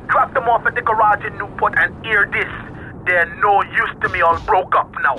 Drop 0.08 0.32
them 0.36 0.48
off 0.48 0.68
at 0.68 0.76
the 0.76 0.84
garage 0.84 1.26
in 1.26 1.36
Newport 1.40 1.74
and 1.78 2.06
hear 2.06 2.30
this. 2.32 2.71
They're 3.06 3.26
no 3.42 3.64
use 3.64 3.96
to 4.02 4.10
me, 4.10 4.22
all 4.22 4.40
broke 4.46 4.78
up 4.78 4.92
now. 5.02 5.18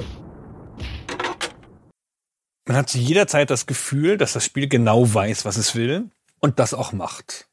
Man 2.66 2.76
hat 2.76 2.88
zu 2.88 2.98
jeder 2.98 3.26
Zeit 3.26 3.50
das 3.50 3.66
Gefühl, 3.66 4.16
dass 4.16 4.34
das 4.34 4.44
Spiel 4.44 4.68
genau 4.68 5.12
weiß, 5.12 5.44
was 5.44 5.56
es 5.56 5.74
will 5.74 6.10
und 6.38 6.59
das 6.59 6.74
auch 6.74 6.92
macht. 6.92 7.48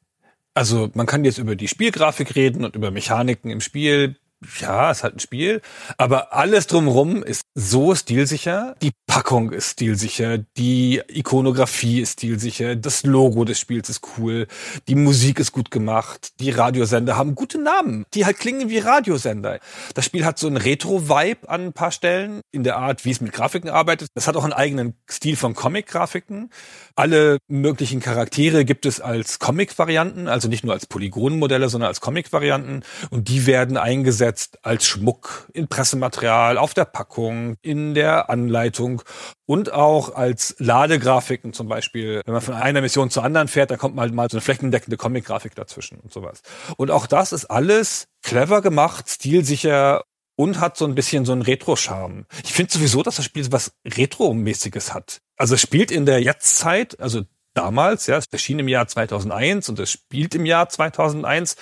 Also 0.54 0.90
man 0.94 1.06
kann 1.06 1.24
jetzt 1.24 1.38
über 1.38 1.56
die 1.56 1.68
Spielgrafik 1.68 2.36
reden 2.36 2.64
und 2.64 2.76
über 2.76 2.90
Mechaniken 2.90 3.50
im 3.50 3.60
Spiel, 3.60 4.16
ja, 4.58 4.90
es 4.90 4.98
ist 4.98 5.02
halt 5.04 5.16
ein 5.16 5.20
Spiel, 5.20 5.60
aber 5.98 6.32
alles 6.32 6.66
drumherum 6.66 7.22
ist 7.22 7.42
so 7.54 7.94
stilsicher. 7.94 8.74
Die 8.80 8.92
Packung 9.06 9.52
ist 9.52 9.72
stilsicher, 9.72 10.38
die 10.56 11.02
Ikonografie 11.08 12.00
ist 12.00 12.14
stilsicher, 12.14 12.74
das 12.74 13.02
Logo 13.02 13.44
des 13.44 13.60
Spiels 13.60 13.90
ist 13.90 14.00
cool, 14.16 14.46
die 14.88 14.94
Musik 14.94 15.40
ist 15.40 15.52
gut 15.52 15.70
gemacht, 15.70 16.40
die 16.40 16.50
Radiosender 16.50 17.18
haben 17.18 17.34
gute 17.34 17.60
Namen, 17.60 18.06
die 18.14 18.24
halt 18.24 18.38
klingen 18.38 18.70
wie 18.70 18.78
Radiosender. 18.78 19.60
Das 19.94 20.06
Spiel 20.06 20.24
hat 20.24 20.38
so 20.38 20.46
einen 20.46 20.56
Retro-Vibe 20.56 21.48
an 21.48 21.66
ein 21.66 21.72
paar 21.74 21.92
Stellen 21.92 22.40
in 22.50 22.64
der 22.64 22.76
Art, 22.76 23.04
wie 23.04 23.10
es 23.10 23.20
mit 23.20 23.32
Grafiken 23.32 23.68
arbeitet. 23.68 24.08
Es 24.14 24.26
hat 24.26 24.36
auch 24.36 24.44
einen 24.44 24.54
eigenen 24.54 24.94
Stil 25.10 25.36
von 25.36 25.54
Comic-Grafiken. 25.54 26.48
Alle 26.94 27.38
möglichen 27.46 28.00
Charaktere 28.00 28.64
gibt 28.64 28.86
es 28.86 29.02
als 29.02 29.38
Comic-Varianten, 29.38 30.28
also 30.28 30.48
nicht 30.48 30.64
nur 30.64 30.72
als 30.72 30.86
Polygonmodelle, 30.86 31.68
sondern 31.68 31.88
als 31.88 32.00
Comic-Varianten 32.00 32.84
und 33.10 33.28
die 33.28 33.46
werden 33.46 33.76
eingesetzt 33.76 34.29
eingesetzt 34.30 34.58
als 34.62 34.86
Schmuck 34.86 35.48
in 35.52 35.68
Pressematerial, 35.68 36.58
auf 36.58 36.74
der 36.74 36.84
Packung, 36.84 37.56
in 37.62 37.94
der 37.94 38.30
Anleitung 38.30 39.02
und 39.46 39.72
auch 39.72 40.14
als 40.14 40.54
Ladegrafiken 40.58 41.52
zum 41.52 41.68
Beispiel. 41.68 42.22
Wenn 42.24 42.34
man 42.34 42.42
von 42.42 42.54
einer 42.54 42.80
Mission 42.80 43.10
zur 43.10 43.24
anderen 43.24 43.48
fährt, 43.48 43.70
da 43.70 43.76
kommt 43.76 43.94
mal, 43.94 44.10
mal 44.10 44.28
so 44.30 44.36
eine 44.36 44.42
flächendeckende 44.42 44.96
Comic-Grafik 44.96 45.54
dazwischen 45.54 45.98
und 46.00 46.12
sowas. 46.12 46.42
Und 46.76 46.90
auch 46.90 47.06
das 47.06 47.32
ist 47.32 47.46
alles 47.46 48.06
clever 48.22 48.62
gemacht, 48.62 49.08
stilsicher 49.08 50.02
und 50.36 50.60
hat 50.60 50.76
so 50.76 50.86
ein 50.86 50.94
bisschen 50.94 51.24
so 51.24 51.32
einen 51.32 51.42
Retro-Charme. 51.42 52.26
Ich 52.44 52.52
finde 52.52 52.72
sowieso, 52.72 53.02
dass 53.02 53.16
das 53.16 53.24
Spiel 53.24 53.50
was 53.50 53.72
Retro-mäßiges 53.84 54.94
hat. 54.94 55.18
Also 55.36 55.54
es 55.54 55.60
spielt 55.60 55.90
in 55.90 56.06
der 56.06 56.22
Jetztzeit, 56.22 56.98
also 57.00 57.22
damals, 57.54 58.06
ja, 58.06 58.16
es 58.16 58.26
erschien 58.30 58.58
im 58.58 58.68
Jahr 58.68 58.86
2001 58.86 59.68
und 59.68 59.78
es 59.78 59.90
spielt 59.90 60.34
im 60.34 60.46
Jahr 60.46 60.68
2001. 60.68 61.56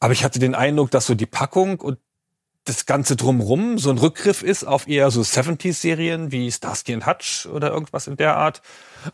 Aber 0.00 0.12
ich 0.12 0.24
hatte 0.24 0.38
den 0.38 0.54
Eindruck, 0.54 0.90
dass 0.90 1.06
so 1.06 1.14
die 1.14 1.26
Packung 1.26 1.80
und 1.80 1.98
das 2.64 2.86
Ganze 2.86 3.16
drumrum 3.16 3.78
so 3.78 3.90
ein 3.90 3.98
Rückgriff 3.98 4.42
ist 4.42 4.64
auf 4.64 4.88
eher 4.88 5.10
so 5.10 5.20
70s-Serien 5.20 6.32
wie 6.32 6.50
Starsky 6.50 6.94
and 6.94 7.06
Hutch 7.06 7.46
oder 7.46 7.70
irgendwas 7.70 8.06
in 8.06 8.16
der 8.16 8.36
Art. 8.36 8.60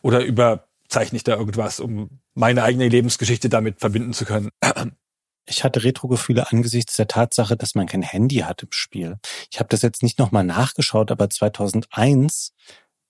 Oder 0.01 0.25
überzeichne 0.25 1.17
ich 1.17 1.25
da 1.25 1.37
irgendwas, 1.37 1.79
um 1.79 2.21
meine 2.35 2.63
eigene 2.63 2.89
Lebensgeschichte 2.89 3.49
damit 3.49 3.79
verbinden 3.81 4.15
zu 4.15 4.25
können. 4.25 4.51
Ich 5.45 5.65
hatte 5.65 5.85
Retro-Gefühle 5.85 6.51
angesichts 6.51 6.97
der 6.97 7.09
Tatsache, 7.09 7.57
dass 7.57 7.75
man 7.75 7.87
kein 7.87 8.03
Handy 8.03 8.37
hat 8.37 8.63
im 8.63 8.73
Spiel. 8.73 9.19
Ich 9.51 9.59
habe 9.59 9.69
das 9.69 9.83
jetzt 9.83 10.03
nicht 10.03 10.19
nochmal 10.19 10.45
nachgeschaut, 10.45 11.11
aber 11.11 11.29
2001 11.29 12.55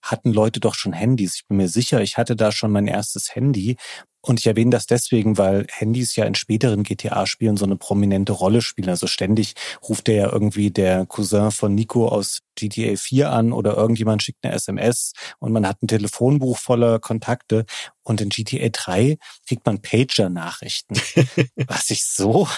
hatten 0.03 0.33
Leute 0.33 0.61
doch 0.61 0.75
schon 0.75 0.93
Handys. 0.93 1.37
Ich 1.37 1.47
bin 1.47 1.57
mir 1.57 1.69
sicher, 1.69 2.01
ich 2.01 2.17
hatte 2.17 2.37
da 2.37 2.53
schon 2.53 2.73
mein 2.73 2.87
erstes 2.87 3.35
Handy. 3.35 3.77
Und 4.25 4.39
ich 4.39 4.47
erwähne 4.47 4.71
das 4.71 4.87
deswegen, 4.87 5.37
weil 5.37 5.67
Handys 5.69 6.15
ja 6.15 6.25
in 6.25 6.37
späteren 6.37 6.85
GTA-Spielen 6.85 7.57
so 7.57 7.65
eine 7.65 7.77
prominente 7.77 8.33
Rolle 8.33 8.63
spielen. 8.63 8.89
Also 8.89 9.09
ständig 9.09 9.55
ruft 9.89 10.07
der 10.07 10.15
ja 10.15 10.33
irgendwie 10.33 10.71
der 10.71 11.07
Cousin 11.07 11.51
von 11.51 11.75
Nico 11.75 12.07
aus 12.07 12.39
GTA 12.57 12.97
4 12.97 13.31
an 13.31 13.53
oder 13.53 13.77
irgendjemand 13.77 14.23
schickt 14.23 14.45
eine 14.45 14.55
SMS 14.55 15.13
und 15.39 15.53
man 15.53 15.67
hat 15.67 15.83
ein 15.83 15.89
Telefonbuch 15.89 16.59
voller 16.59 16.99
Kontakte. 16.99 17.65
Und 18.05 18.21
in 18.21 18.31
GTA 18.31 18.69
3 18.69 19.17
kriegt 19.47 19.65
man 19.65 19.81
Pager-Nachrichten, 19.81 20.97
was 21.69 21.91
ich 21.91 22.05
so 22.05 22.49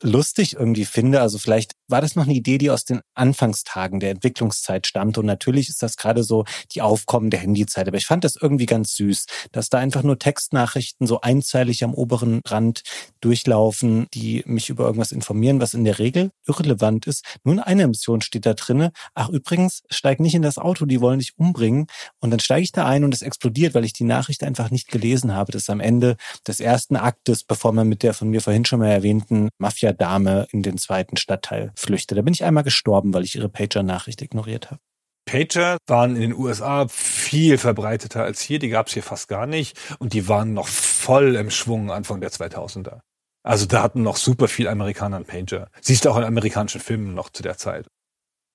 lustig 0.00 0.54
irgendwie 0.54 0.84
finde. 0.84 1.20
Also 1.20 1.38
vielleicht 1.38 1.72
war 1.88 2.00
das 2.00 2.14
noch 2.14 2.24
eine 2.24 2.34
Idee, 2.34 2.58
die 2.58 2.70
aus 2.70 2.84
den 2.84 3.00
Anfangstagen 3.14 3.98
der 3.98 4.10
Entwicklungszeit 4.10 4.86
stammt. 4.86 5.18
Und 5.18 5.26
natürlich 5.26 5.68
ist 5.68 5.82
das 5.82 5.96
gerade 5.96 6.22
so 6.22 6.44
die 6.72 6.82
aufkommende 6.82 7.36
Handyzeit. 7.36 7.88
Aber 7.88 7.96
ich 7.96 8.06
fand 8.06 8.22
das 8.22 8.36
irgendwie 8.36 8.66
ganz 8.66 8.94
süß, 8.94 9.26
dass 9.50 9.70
da 9.70 9.78
einfach 9.78 10.04
nur 10.04 10.20
Textnachrichten 10.20 11.06
so 11.06 11.20
einzeilig 11.20 11.82
am 11.82 11.94
oberen 11.94 12.40
Rand 12.46 12.82
durchlaufen, 13.20 14.06
die 14.14 14.44
mich 14.46 14.68
über 14.68 14.84
irgendwas 14.84 15.10
informieren, 15.10 15.60
was 15.60 15.74
in 15.74 15.84
der 15.84 15.98
Regel 15.98 16.30
irrelevant 16.46 17.06
ist. 17.06 17.24
Nur 17.42 17.54
in 17.54 17.60
einer 17.60 17.88
Mission 17.88 18.20
steht 18.20 18.46
da 18.46 18.54
drinne, 18.54 18.92
ach 19.14 19.25
übrigens, 19.28 19.82
steig 19.90 20.20
nicht 20.20 20.34
in 20.34 20.42
das 20.42 20.58
Auto, 20.58 20.86
die 20.86 21.00
wollen 21.00 21.18
dich 21.18 21.34
umbringen. 21.36 21.86
Und 22.20 22.30
dann 22.30 22.40
steige 22.40 22.62
ich 22.62 22.72
da 22.72 22.86
ein 22.86 23.04
und 23.04 23.14
es 23.14 23.22
explodiert, 23.22 23.74
weil 23.74 23.84
ich 23.84 23.92
die 23.92 24.04
Nachricht 24.04 24.42
einfach 24.42 24.70
nicht 24.70 24.88
gelesen 24.88 25.34
habe, 25.34 25.52
dass 25.52 25.70
am 25.70 25.80
Ende 25.80 26.16
des 26.46 26.60
ersten 26.60 26.96
Aktes, 26.96 27.44
bevor 27.44 27.72
man 27.72 27.88
mit 27.88 28.02
der 28.02 28.14
von 28.14 28.28
mir 28.28 28.40
vorhin 28.40 28.64
schon 28.64 28.80
mal 28.80 28.90
erwähnten 28.90 29.48
Mafia-Dame 29.58 30.46
in 30.50 30.62
den 30.62 30.78
zweiten 30.78 31.16
Stadtteil 31.16 31.72
flüchtet. 31.76 32.18
Da 32.18 32.22
bin 32.22 32.34
ich 32.34 32.44
einmal 32.44 32.64
gestorben, 32.64 33.14
weil 33.14 33.24
ich 33.24 33.36
ihre 33.36 33.48
Pager-Nachricht 33.48 34.22
ignoriert 34.22 34.70
habe. 34.70 34.80
Pager 35.26 35.78
waren 35.88 36.14
in 36.14 36.22
den 36.22 36.34
USA 36.34 36.86
viel 36.88 37.58
verbreiteter 37.58 38.22
als 38.22 38.40
hier. 38.40 38.60
Die 38.60 38.68
gab 38.68 38.86
es 38.86 38.94
hier 38.94 39.02
fast 39.02 39.28
gar 39.28 39.46
nicht. 39.46 39.76
Und 39.98 40.12
die 40.12 40.28
waren 40.28 40.54
noch 40.54 40.68
voll 40.68 41.34
im 41.34 41.50
Schwung 41.50 41.90
Anfang 41.90 42.20
der 42.20 42.30
2000er. 42.30 43.00
Also 43.42 43.66
da 43.66 43.82
hatten 43.82 44.02
noch 44.02 44.16
super 44.16 44.48
viel 44.48 44.66
Amerikaner 44.68 45.16
einen 45.16 45.24
Pager. 45.24 45.68
Siehst 45.80 46.04
du 46.04 46.10
auch 46.10 46.16
in 46.16 46.24
amerikanischen 46.24 46.80
Filmen 46.80 47.14
noch 47.14 47.30
zu 47.30 47.42
der 47.42 47.56
Zeit. 47.56 47.86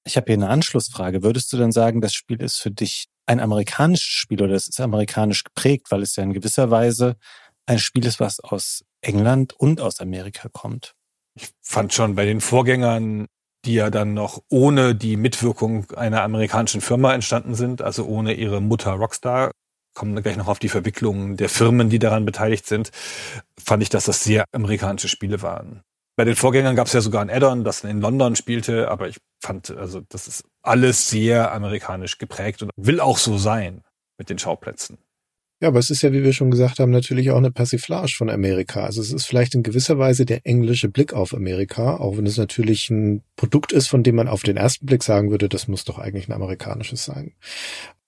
Ich 0.03 0.17
habe 0.17 0.25
hier 0.27 0.35
eine 0.35 0.49
Anschlussfrage. 0.49 1.23
Würdest 1.23 1.53
du 1.53 1.57
dann 1.57 1.71
sagen, 1.71 2.01
das 2.01 2.13
Spiel 2.13 2.41
ist 2.41 2.57
für 2.57 2.71
dich 2.71 3.07
ein 3.25 3.39
amerikanisches 3.39 4.07
Spiel 4.07 4.41
oder 4.41 4.55
es 4.55 4.67
ist 4.67 4.81
amerikanisch 4.81 5.43
geprägt, 5.43 5.87
weil 5.91 6.01
es 6.01 6.15
ja 6.15 6.23
in 6.23 6.33
gewisser 6.33 6.71
Weise 6.71 7.15
ein 7.65 7.79
Spiel 7.79 8.05
ist, 8.05 8.19
was 8.19 8.39
aus 8.39 8.83
England 9.01 9.53
und 9.53 9.79
aus 9.79 9.99
Amerika 9.99 10.49
kommt? 10.51 10.93
Ich 11.35 11.49
fand 11.61 11.93
schon 11.93 12.15
bei 12.15 12.25
den 12.25 12.41
Vorgängern, 12.41 13.27
die 13.65 13.75
ja 13.75 13.89
dann 13.89 14.13
noch 14.13 14.41
ohne 14.49 14.95
die 14.95 15.17
Mitwirkung 15.17 15.89
einer 15.91 16.23
amerikanischen 16.23 16.81
Firma 16.81 17.13
entstanden 17.13 17.55
sind, 17.55 17.81
also 17.81 18.05
ohne 18.05 18.33
ihre 18.33 18.61
Mutter 18.61 18.91
Rockstar, 18.91 19.51
kommen 19.93 20.15
wir 20.15 20.21
gleich 20.21 20.37
noch 20.37 20.47
auf 20.47 20.59
die 20.59 20.69
Verwicklungen 20.69 21.37
der 21.37 21.49
Firmen, 21.49 21.89
die 21.89 21.99
daran 21.99 22.25
beteiligt 22.25 22.65
sind, 22.65 22.91
fand 23.57 23.83
ich, 23.83 23.89
dass 23.89 24.05
das 24.05 24.23
sehr 24.23 24.45
amerikanische 24.51 25.09
Spiele 25.09 25.41
waren. 25.41 25.83
Bei 26.17 26.25
den 26.25 26.35
Vorgängern 26.35 26.75
gab 26.75 26.87
es 26.87 26.93
ja 26.93 27.01
sogar 27.01 27.21
ein 27.21 27.29
Add-on, 27.29 27.63
das 27.63 27.83
in 27.83 28.01
London 28.01 28.35
spielte, 28.35 28.89
aber 28.91 29.07
ich 29.07 29.17
fand, 29.41 29.71
also 29.71 30.01
das 30.09 30.27
ist 30.27 30.43
alles 30.61 31.09
sehr 31.09 31.51
amerikanisch 31.53 32.17
geprägt 32.17 32.61
und 32.61 32.71
will 32.75 32.99
auch 32.99 33.17
so 33.17 33.37
sein 33.37 33.83
mit 34.17 34.29
den 34.29 34.37
Schauplätzen. 34.37 34.97
Ja, 35.61 35.67
aber 35.67 35.77
es 35.77 35.91
ist 35.91 36.01
ja, 36.01 36.11
wie 36.11 36.23
wir 36.23 36.33
schon 36.33 36.49
gesagt 36.49 36.79
haben, 36.79 36.91
natürlich 36.91 37.29
auch 37.29 37.37
eine 37.37 37.51
Persiflage 37.51 38.13
von 38.17 38.31
Amerika. 38.31 38.83
Also 38.83 38.99
es 38.99 39.13
ist 39.13 39.27
vielleicht 39.27 39.53
in 39.53 39.61
gewisser 39.61 39.99
Weise 39.99 40.25
der 40.25 40.45
englische 40.45 40.89
Blick 40.89 41.13
auf 41.13 41.35
Amerika, 41.35 41.97
auch 41.97 42.17
wenn 42.17 42.25
es 42.25 42.37
natürlich 42.37 42.89
ein 42.89 43.21
Produkt 43.35 43.71
ist, 43.71 43.87
von 43.87 44.01
dem 44.01 44.15
man 44.15 44.27
auf 44.27 44.41
den 44.41 44.57
ersten 44.57 44.87
Blick 44.87 45.03
sagen 45.03 45.29
würde, 45.29 45.49
das 45.49 45.67
muss 45.67 45.85
doch 45.85 45.99
eigentlich 45.99 46.27
ein 46.27 46.33
amerikanisches 46.33 47.05
sein. 47.05 47.35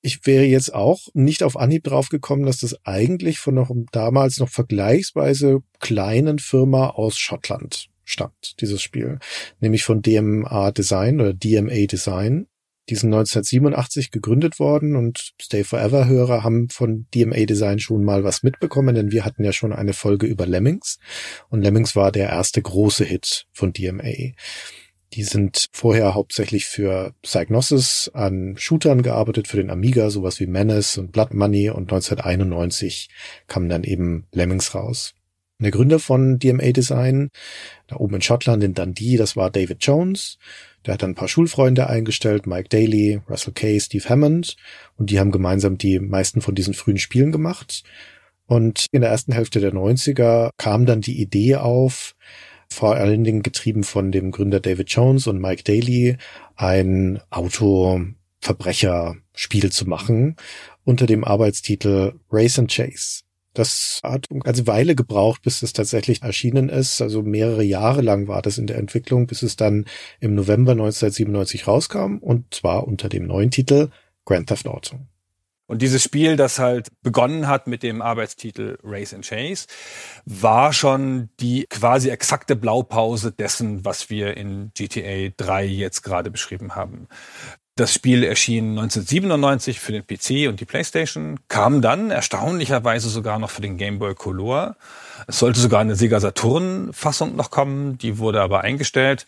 Ich 0.01 0.25
wäre 0.25 0.45
jetzt 0.45 0.73
auch 0.73 1.07
nicht 1.13 1.43
auf 1.43 1.55
Anhieb 1.55 1.83
drauf 1.83 2.09
gekommen, 2.09 2.45
dass 2.45 2.57
das 2.57 2.83
eigentlich 2.85 3.37
von 3.37 3.53
noch 3.53 3.69
damals 3.91 4.39
noch 4.39 4.49
vergleichsweise 4.49 5.61
kleinen 5.79 6.39
Firma 6.39 6.89
aus 6.89 7.19
Schottland 7.19 7.92
stammt, 8.03 8.61
dieses 8.61 8.81
Spiel. 8.81 9.19
Nämlich 9.59 9.83
von 9.83 10.01
DMA 10.01 10.71
Design 10.71 11.19
oder 11.21 11.33
DMA 11.33 11.85
Design. 11.85 12.47
Die 12.89 12.95
sind 12.95 13.13
1987 13.13 14.11
gegründet 14.11 14.59
worden 14.59 14.97
und 14.97 15.33
Stay 15.41 15.63
Forever 15.63 16.05
Hörer 16.05 16.43
haben 16.43 16.67
von 16.69 17.07
DMA 17.15 17.45
Design 17.45 17.79
schon 17.79 18.03
mal 18.03 18.25
was 18.25 18.43
mitbekommen, 18.43 18.93
denn 18.93 19.11
wir 19.11 19.23
hatten 19.23 19.45
ja 19.45 19.53
schon 19.53 19.71
eine 19.71 19.93
Folge 19.93 20.27
über 20.27 20.45
Lemmings 20.45 20.99
und 21.49 21.61
Lemmings 21.61 21.95
war 21.95 22.11
der 22.11 22.27
erste 22.27 22.61
große 22.61 23.05
Hit 23.05 23.45
von 23.53 23.71
DMA. 23.71 24.33
Die 25.13 25.23
sind 25.23 25.69
vorher 25.71 26.15
hauptsächlich 26.15 26.65
für 26.65 27.13
Psygnosis 27.21 28.09
an 28.13 28.55
Shootern 28.57 29.03
gearbeitet, 29.03 29.47
für 29.47 29.57
den 29.57 29.69
Amiga, 29.69 30.09
sowas 30.09 30.39
wie 30.39 30.47
Menace 30.47 30.97
und 30.97 31.11
Blood 31.11 31.33
Money 31.35 31.69
und 31.69 31.91
1991 31.93 33.09
kamen 33.47 33.69
dann 33.69 33.83
eben 33.83 34.25
Lemmings 34.31 34.73
raus. 34.73 35.13
Der 35.59 35.71
Gründer 35.71 35.99
von 35.99 36.39
DMA 36.39 36.71
Design, 36.71 37.29
da 37.87 37.97
oben 37.97 38.15
in 38.15 38.21
Schottland 38.21 38.63
in 38.63 38.73
Dundee, 38.73 39.17
das 39.17 39.35
war 39.35 39.49
David 39.49 39.85
Jones. 39.85 40.37
Der 40.85 40.93
hat 40.95 41.03
dann 41.03 41.11
ein 41.11 41.15
paar 41.15 41.29
Schulfreunde 41.29 41.87
eingestellt, 41.87 42.47
Mike 42.47 42.69
Daly, 42.69 43.21
Russell 43.29 43.53
Kay, 43.53 43.79
Steve 43.79 44.09
Hammond, 44.09 44.57
und 44.97 45.09
die 45.09 45.19
haben 45.19 45.31
gemeinsam 45.31 45.77
die 45.77 45.99
meisten 45.99 46.41
von 46.41 46.55
diesen 46.55 46.73
frühen 46.73 46.97
Spielen 46.97 47.31
gemacht. 47.31 47.83
Und 48.45 48.87
in 48.91 48.99
der 49.01 49.09
ersten 49.09 49.31
Hälfte 49.31 49.61
der 49.61 49.73
90er 49.73 50.51
kam 50.57 50.85
dann 50.85 51.01
die 51.01 51.19
Idee 51.21 51.55
auf, 51.55 52.15
vor 52.69 52.95
allen 52.95 53.23
Dingen 53.23 53.41
getrieben 53.43 53.83
von 53.83 54.11
dem 54.11 54.31
Gründer 54.31 54.59
David 54.59 54.89
Jones 54.89 55.27
und 55.27 55.39
Mike 55.39 55.63
Daly, 55.63 56.17
ein 56.55 57.21
Auto-Verbrecher-Spiel 57.29 59.71
zu 59.71 59.87
machen 59.87 60.35
unter 60.83 61.05
dem 61.05 61.23
Arbeitstitel 61.23 62.15
Race 62.29 62.59
and 62.59 62.69
Chase. 62.69 63.22
Das 63.53 63.99
hat 64.03 64.27
eine 64.31 64.39
ganze 64.39 64.67
Weile 64.67 64.95
gebraucht, 64.95 65.43
bis 65.43 65.61
es 65.61 65.73
tatsächlich 65.73 66.23
erschienen 66.23 66.69
ist. 66.69 67.01
Also 67.01 67.21
mehrere 67.21 67.63
Jahre 67.63 68.01
lang 68.01 68.27
war 68.27 68.41
das 68.41 68.57
in 68.57 68.67
der 68.67 68.77
Entwicklung, 68.77 69.27
bis 69.27 69.43
es 69.43 69.55
dann 69.55 69.85
im 70.19 70.35
November 70.35 70.71
1997 70.71 71.67
rauskam 71.67 72.17
und 72.17 72.53
zwar 72.53 72.87
unter 72.87 73.09
dem 73.09 73.27
neuen 73.27 73.51
Titel 73.51 73.89
Grand 74.25 74.47
Theft 74.47 74.67
Auto. 74.67 74.99
Und 75.65 75.81
dieses 75.81 76.03
Spiel, 76.03 76.35
das 76.35 76.59
halt 76.59 76.89
begonnen 77.01 77.47
hat 77.47 77.67
mit 77.67 77.83
dem 77.83 78.01
Arbeitstitel 78.01 78.77
Race 78.83 79.13
and 79.13 79.25
Chase, 79.25 79.67
war 80.25 80.73
schon 80.73 81.29
die 81.39 81.65
quasi 81.69 82.09
exakte 82.09 82.55
Blaupause 82.55 83.31
dessen, 83.31 83.85
was 83.85 84.09
wir 84.09 84.35
in 84.35 84.71
GTA 84.75 85.29
3 85.37 85.65
jetzt 85.65 86.01
gerade 86.03 86.29
beschrieben 86.29 86.75
haben. 86.75 87.07
Das 87.75 87.91
Spiel 87.91 88.23
erschien 88.23 88.77
1997 88.77 89.79
für 89.79 89.93
den 89.93 90.05
PC 90.05 90.47
und 90.47 90.59
die 90.59 90.65
PlayStation, 90.65 91.39
kam 91.47 91.81
dann 91.81 92.11
erstaunlicherweise 92.11 93.09
sogar 93.09 93.39
noch 93.39 93.49
für 93.49 93.61
den 93.61 93.77
Game 93.77 93.97
Boy 93.97 94.13
Color. 94.13 94.77
Es 95.27 95.39
sollte 95.39 95.59
sogar 95.59 95.81
eine 95.81 95.95
Sega 95.95 96.19
Saturn 96.19 96.93
Fassung 96.93 97.35
noch 97.35 97.49
kommen, 97.49 97.97
die 97.97 98.19
wurde 98.19 98.41
aber 98.41 98.61
eingestellt. 98.61 99.25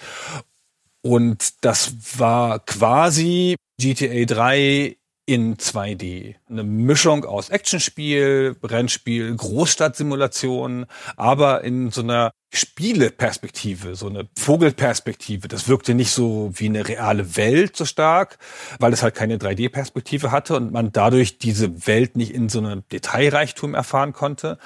Und 1.02 1.66
das 1.66 2.20
war 2.20 2.60
quasi 2.60 3.56
GTA 3.80 4.26
3 4.26 4.96
in 5.26 5.57
2D. 5.57 6.35
Eine 6.49 6.64
Mischung 6.64 7.26
aus 7.26 7.49
Actionspiel, 7.49 8.56
Rennspiel, 8.64 9.35
Großstadtsimulation, 9.35 10.85
aber 11.18 11.64
in 11.64 11.89
so 11.91 12.02
einer 12.02 12.31
Spieleperspektive, 12.53 13.95
so 13.95 14.07
eine 14.07 14.30
Vogelperspektive. 14.38 15.47
Das 15.47 15.68
wirkte 15.68 15.95
nicht 15.95 16.11
so 16.11 16.52
wie 16.53 16.68
eine 16.68 16.88
reale 16.88 17.35
Welt 17.35 17.76
so 17.76 17.85
stark, 17.85 18.38
weil 18.80 18.93
es 18.93 19.03
halt 19.03 19.15
keine 19.15 19.38
3D-Perspektive 19.38 20.31
hatte 20.31 20.56
und 20.56 20.72
man 20.72 20.91
dadurch 20.91 21.38
diese 21.38 21.88
Welt 21.88 22.15
nicht 22.15 22.34
in 22.34 22.47
so 22.47 22.60
einem 22.60 22.84
Detailreichtum 22.91 23.73
erfahren 23.73 24.14
konnte. 24.14 24.57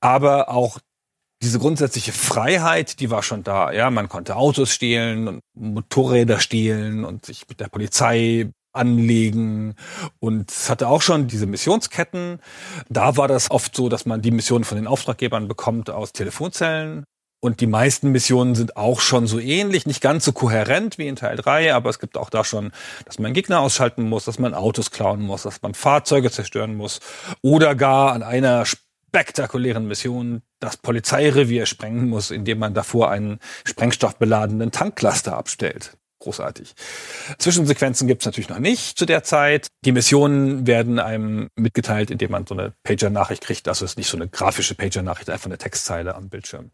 Aber 0.00 0.50
auch 0.50 0.78
diese 1.42 1.58
grundsätzliche 1.58 2.12
Freiheit, 2.12 3.00
die 3.00 3.10
war 3.10 3.22
schon 3.22 3.42
da. 3.42 3.72
Ja, 3.72 3.90
man 3.90 4.08
konnte 4.08 4.36
Autos 4.36 4.70
stehlen 4.70 5.28
und 5.28 5.40
Motorräder 5.54 6.40
stehlen 6.40 7.04
und 7.04 7.26
sich 7.26 7.48
mit 7.48 7.60
der 7.60 7.68
Polizei 7.68 8.50
anlegen. 8.74 9.74
Und 10.20 10.50
es 10.50 10.68
hatte 10.68 10.88
auch 10.88 11.02
schon 11.02 11.26
diese 11.26 11.46
Missionsketten. 11.46 12.40
Da 12.88 13.16
war 13.16 13.28
das 13.28 13.50
oft 13.50 13.74
so, 13.74 13.88
dass 13.88 14.06
man 14.06 14.22
die 14.22 14.30
Missionen 14.30 14.64
von 14.64 14.76
den 14.76 14.86
Auftraggebern 14.86 15.48
bekommt 15.48 15.90
aus 15.90 16.12
Telefonzellen. 16.12 17.04
Und 17.40 17.60
die 17.60 17.66
meisten 17.66 18.10
Missionen 18.10 18.54
sind 18.54 18.78
auch 18.78 19.00
schon 19.00 19.26
so 19.26 19.38
ähnlich, 19.38 19.84
nicht 19.84 20.00
ganz 20.00 20.24
so 20.24 20.32
kohärent 20.32 20.96
wie 20.96 21.06
in 21.06 21.16
Teil 21.16 21.36
3, 21.36 21.74
aber 21.74 21.90
es 21.90 21.98
gibt 21.98 22.16
auch 22.16 22.30
da 22.30 22.42
schon, 22.42 22.72
dass 23.04 23.18
man 23.18 23.34
Gegner 23.34 23.60
ausschalten 23.60 24.08
muss, 24.08 24.24
dass 24.24 24.38
man 24.38 24.54
Autos 24.54 24.90
klauen 24.90 25.20
muss, 25.20 25.42
dass 25.42 25.60
man 25.60 25.74
Fahrzeuge 25.74 26.30
zerstören 26.30 26.74
muss 26.74 27.00
oder 27.42 27.74
gar 27.74 28.14
an 28.14 28.22
einer 28.22 28.64
spektakulären 28.64 29.86
Mission 29.86 30.40
das 30.58 30.78
Polizeirevier 30.78 31.66
sprengen 31.66 32.08
muss, 32.08 32.30
indem 32.30 32.60
man 32.60 32.72
davor 32.72 33.10
einen 33.10 33.40
sprengstoffbeladenen 33.66 34.72
Tankcluster 34.72 35.36
abstellt 35.36 35.98
großartig. 36.24 36.74
Zwischensequenzen 37.38 38.08
gibt 38.08 38.22
es 38.22 38.26
natürlich 38.26 38.48
noch 38.48 38.58
nicht 38.58 38.98
zu 38.98 39.06
der 39.06 39.22
Zeit. 39.22 39.68
Die 39.84 39.92
Missionen 39.92 40.66
werden 40.66 40.98
einem 40.98 41.48
mitgeteilt, 41.56 42.10
indem 42.10 42.32
man 42.32 42.46
so 42.46 42.54
eine 42.54 42.72
Pager-Nachricht 42.82 43.44
kriegt. 43.44 43.68
Also 43.68 43.84
es 43.84 43.92
ist 43.92 43.98
nicht 43.98 44.08
so 44.08 44.16
eine 44.16 44.28
grafische 44.28 44.74
Pager-Nachricht, 44.74 45.30
einfach 45.30 45.46
eine 45.46 45.58
Textzeile 45.58 46.14
am 46.14 46.28
Bildschirm. 46.28 46.70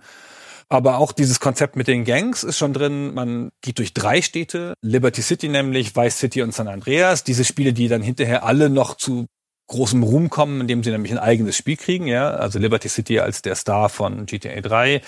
Aber 0.68 0.98
auch 0.98 1.10
dieses 1.10 1.40
Konzept 1.40 1.74
mit 1.74 1.88
den 1.88 2.04
Gangs 2.04 2.44
ist 2.44 2.56
schon 2.56 2.72
drin. 2.72 3.12
Man 3.12 3.50
geht 3.60 3.78
durch 3.78 3.92
drei 3.92 4.22
Städte, 4.22 4.74
Liberty 4.82 5.20
City 5.20 5.48
nämlich, 5.48 5.96
Vice 5.96 6.18
City 6.18 6.42
und 6.42 6.54
San 6.54 6.68
Andreas. 6.68 7.24
Diese 7.24 7.44
Spiele, 7.44 7.72
die 7.72 7.88
dann 7.88 8.02
hinterher 8.02 8.44
alle 8.44 8.70
noch 8.70 8.96
zu 8.96 9.26
großem 9.70 10.02
Ruhm 10.02 10.30
kommen, 10.30 10.60
indem 10.60 10.82
sie 10.82 10.90
nämlich 10.90 11.12
ein 11.12 11.18
eigenes 11.18 11.56
Spiel 11.56 11.76
kriegen, 11.76 12.06
ja, 12.06 12.30
also 12.30 12.58
Liberty 12.58 12.88
City 12.88 13.20
als 13.20 13.40
der 13.40 13.54
Star 13.54 13.88
von 13.88 14.26
GTA 14.26 14.60
3 14.60 15.00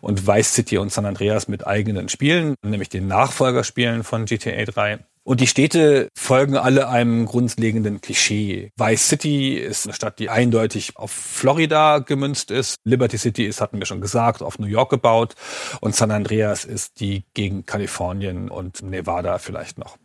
und 0.00 0.26
Vice 0.26 0.54
City 0.54 0.78
und 0.78 0.90
San 0.90 1.04
Andreas 1.04 1.48
mit 1.48 1.66
eigenen 1.66 2.08
Spielen, 2.08 2.54
nämlich 2.62 2.88
den 2.88 3.06
Nachfolgerspielen 3.08 4.04
von 4.04 4.24
GTA 4.24 4.64
3. 4.64 5.00
Und 5.26 5.40
die 5.40 5.46
Städte 5.46 6.10
folgen 6.14 6.56
alle 6.56 6.88
einem 6.88 7.24
grundlegenden 7.24 8.02
Klischee. 8.02 8.70
Vice 8.76 9.08
City 9.08 9.54
ist 9.54 9.86
eine 9.86 9.94
Stadt, 9.94 10.18
die 10.18 10.28
eindeutig 10.28 10.96
auf 10.96 11.10
Florida 11.10 12.00
gemünzt 12.00 12.50
ist. 12.50 12.76
Liberty 12.84 13.16
City 13.16 13.46
ist, 13.46 13.62
hatten 13.62 13.78
wir 13.78 13.86
schon 13.86 14.02
gesagt, 14.02 14.42
auf 14.42 14.58
New 14.58 14.66
York 14.66 14.90
gebaut. 14.90 15.34
Und 15.80 15.96
San 15.96 16.10
Andreas 16.10 16.66
ist 16.66 17.00
die 17.00 17.24
gegen 17.32 17.64
Kalifornien 17.64 18.50
und 18.50 18.82
Nevada 18.82 19.38
vielleicht 19.38 19.78
noch. 19.78 19.96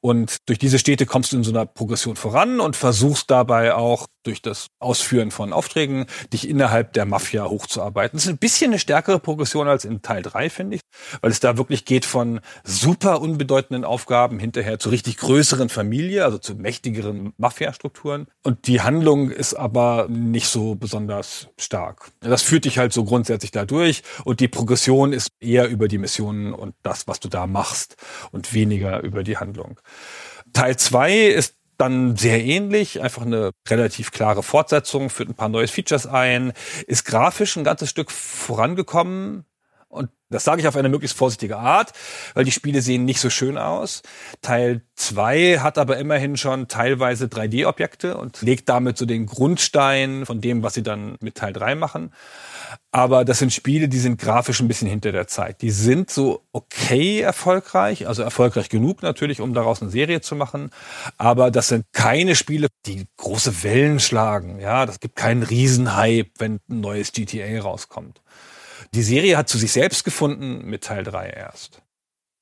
Und 0.00 0.48
durch 0.48 0.58
diese 0.58 0.78
Städte 0.78 1.06
kommst 1.06 1.32
du 1.32 1.36
in 1.36 1.44
so 1.44 1.50
einer 1.50 1.66
Progression 1.66 2.16
voran 2.16 2.60
und 2.60 2.76
versuchst 2.76 3.30
dabei 3.30 3.74
auch 3.74 4.06
durch 4.24 4.42
das 4.42 4.68
Ausführen 4.78 5.30
von 5.30 5.52
Aufträgen 5.52 6.06
dich 6.32 6.48
innerhalb 6.48 6.92
der 6.92 7.04
Mafia 7.04 7.44
hochzuarbeiten. 7.44 8.16
Das 8.16 8.24
ist 8.24 8.30
ein 8.30 8.38
bisschen 8.38 8.70
eine 8.70 8.78
stärkere 8.78 9.18
Progression 9.18 9.68
als 9.68 9.84
in 9.84 10.02
Teil 10.02 10.22
3, 10.22 10.50
finde 10.50 10.76
ich, 10.76 10.80
weil 11.20 11.30
es 11.30 11.40
da 11.40 11.56
wirklich 11.56 11.84
geht 11.84 12.04
von 12.04 12.40
super 12.64 13.20
unbedeutenden 13.20 13.84
Aufgaben 13.84 14.38
hinterher 14.38 14.78
zu 14.78 14.88
richtig 14.88 15.18
größeren 15.18 15.68
Familie, 15.68 16.24
also 16.24 16.38
zu 16.38 16.54
mächtigeren 16.54 17.32
Mafia-Strukturen. 17.36 18.26
Und 18.42 18.66
die 18.66 18.80
Handlung 18.80 19.30
ist 19.30 19.54
aber 19.54 20.06
nicht 20.08 20.48
so 20.48 20.74
besonders 20.74 21.48
stark. 21.58 22.12
Das 22.20 22.42
führt 22.42 22.64
dich 22.64 22.78
halt 22.78 22.92
so 22.92 23.04
grundsätzlich 23.04 23.50
da 23.50 23.64
und 24.24 24.40
die 24.40 24.48
Progression 24.48 25.12
ist 25.12 25.30
eher 25.40 25.68
über 25.68 25.88
die 25.88 25.98
Missionen 25.98 26.52
und 26.52 26.74
das, 26.82 27.08
was 27.08 27.18
du 27.18 27.28
da 27.28 27.46
machst 27.46 27.96
und 28.30 28.52
weniger 28.52 29.02
über 29.02 29.22
die 29.22 29.38
Handlung. 29.38 29.80
Teil 30.52 30.76
2 30.76 31.28
ist 31.28 31.56
dann 31.78 32.16
sehr 32.16 32.44
ähnlich, 32.44 33.02
einfach 33.02 33.22
eine 33.22 33.50
relativ 33.68 34.10
klare 34.10 34.42
Fortsetzung, 34.42 35.10
führt 35.10 35.28
ein 35.28 35.34
paar 35.34 35.48
neue 35.48 35.68
Features 35.68 36.06
ein, 36.06 36.52
ist 36.86 37.04
grafisch 37.04 37.56
ein 37.56 37.64
ganzes 37.64 37.90
Stück 37.90 38.10
vorangekommen 38.10 39.44
und 39.88 40.10
Das 40.28 40.42
sage 40.42 40.60
ich 40.60 40.66
auf 40.66 40.74
eine 40.74 40.88
möglichst 40.88 41.16
vorsichtige 41.16 41.58
Art, 41.58 41.92
weil 42.34 42.44
die 42.44 42.50
Spiele 42.50 42.82
sehen 42.82 43.04
nicht 43.04 43.20
so 43.20 43.30
schön 43.30 43.56
aus. 43.56 44.02
Teil 44.42 44.82
2 44.96 45.60
hat 45.60 45.78
aber 45.78 45.98
immerhin 45.98 46.36
schon 46.36 46.66
teilweise 46.66 47.26
3D-Objekte 47.26 48.16
und 48.16 48.42
legt 48.42 48.68
damit 48.68 48.98
so 48.98 49.06
den 49.06 49.26
Grundstein 49.26 50.26
von 50.26 50.40
dem, 50.40 50.64
was 50.64 50.74
sie 50.74 50.82
dann 50.82 51.16
mit 51.20 51.36
Teil 51.36 51.52
3 51.52 51.76
machen. 51.76 52.12
Aber 52.92 53.24
das 53.24 53.38
sind 53.38 53.52
Spiele, 53.52 53.88
die 53.88 53.98
sind 53.98 54.20
grafisch 54.20 54.60
ein 54.60 54.68
bisschen 54.68 54.88
hinter 54.88 55.12
der 55.12 55.26
Zeit. 55.26 55.62
Die 55.62 55.70
sind 55.70 56.10
so 56.10 56.46
okay 56.52 57.20
erfolgreich, 57.20 58.06
also 58.06 58.22
erfolgreich 58.22 58.68
genug 58.68 59.02
natürlich, 59.02 59.40
um 59.40 59.54
daraus 59.54 59.82
eine 59.82 59.90
Serie 59.90 60.20
zu 60.20 60.36
machen. 60.36 60.70
Aber 61.16 61.50
das 61.50 61.68
sind 61.68 61.86
keine 61.92 62.36
Spiele, 62.36 62.68
die 62.86 63.06
große 63.16 63.62
Wellen 63.62 64.00
schlagen. 64.00 64.60
Ja, 64.60 64.86
das 64.86 65.00
gibt 65.00 65.16
keinen 65.16 65.42
Riesenhype, 65.42 66.30
wenn 66.38 66.60
ein 66.68 66.80
neues 66.80 67.12
GTA 67.12 67.60
rauskommt. 67.60 68.22
Die 68.94 69.02
Serie 69.02 69.36
hat 69.36 69.48
zu 69.48 69.58
sich 69.58 69.72
selbst 69.72 70.04
gefunden 70.04 70.64
mit 70.64 70.84
Teil 70.84 71.02
3 71.02 71.30
erst. 71.30 71.82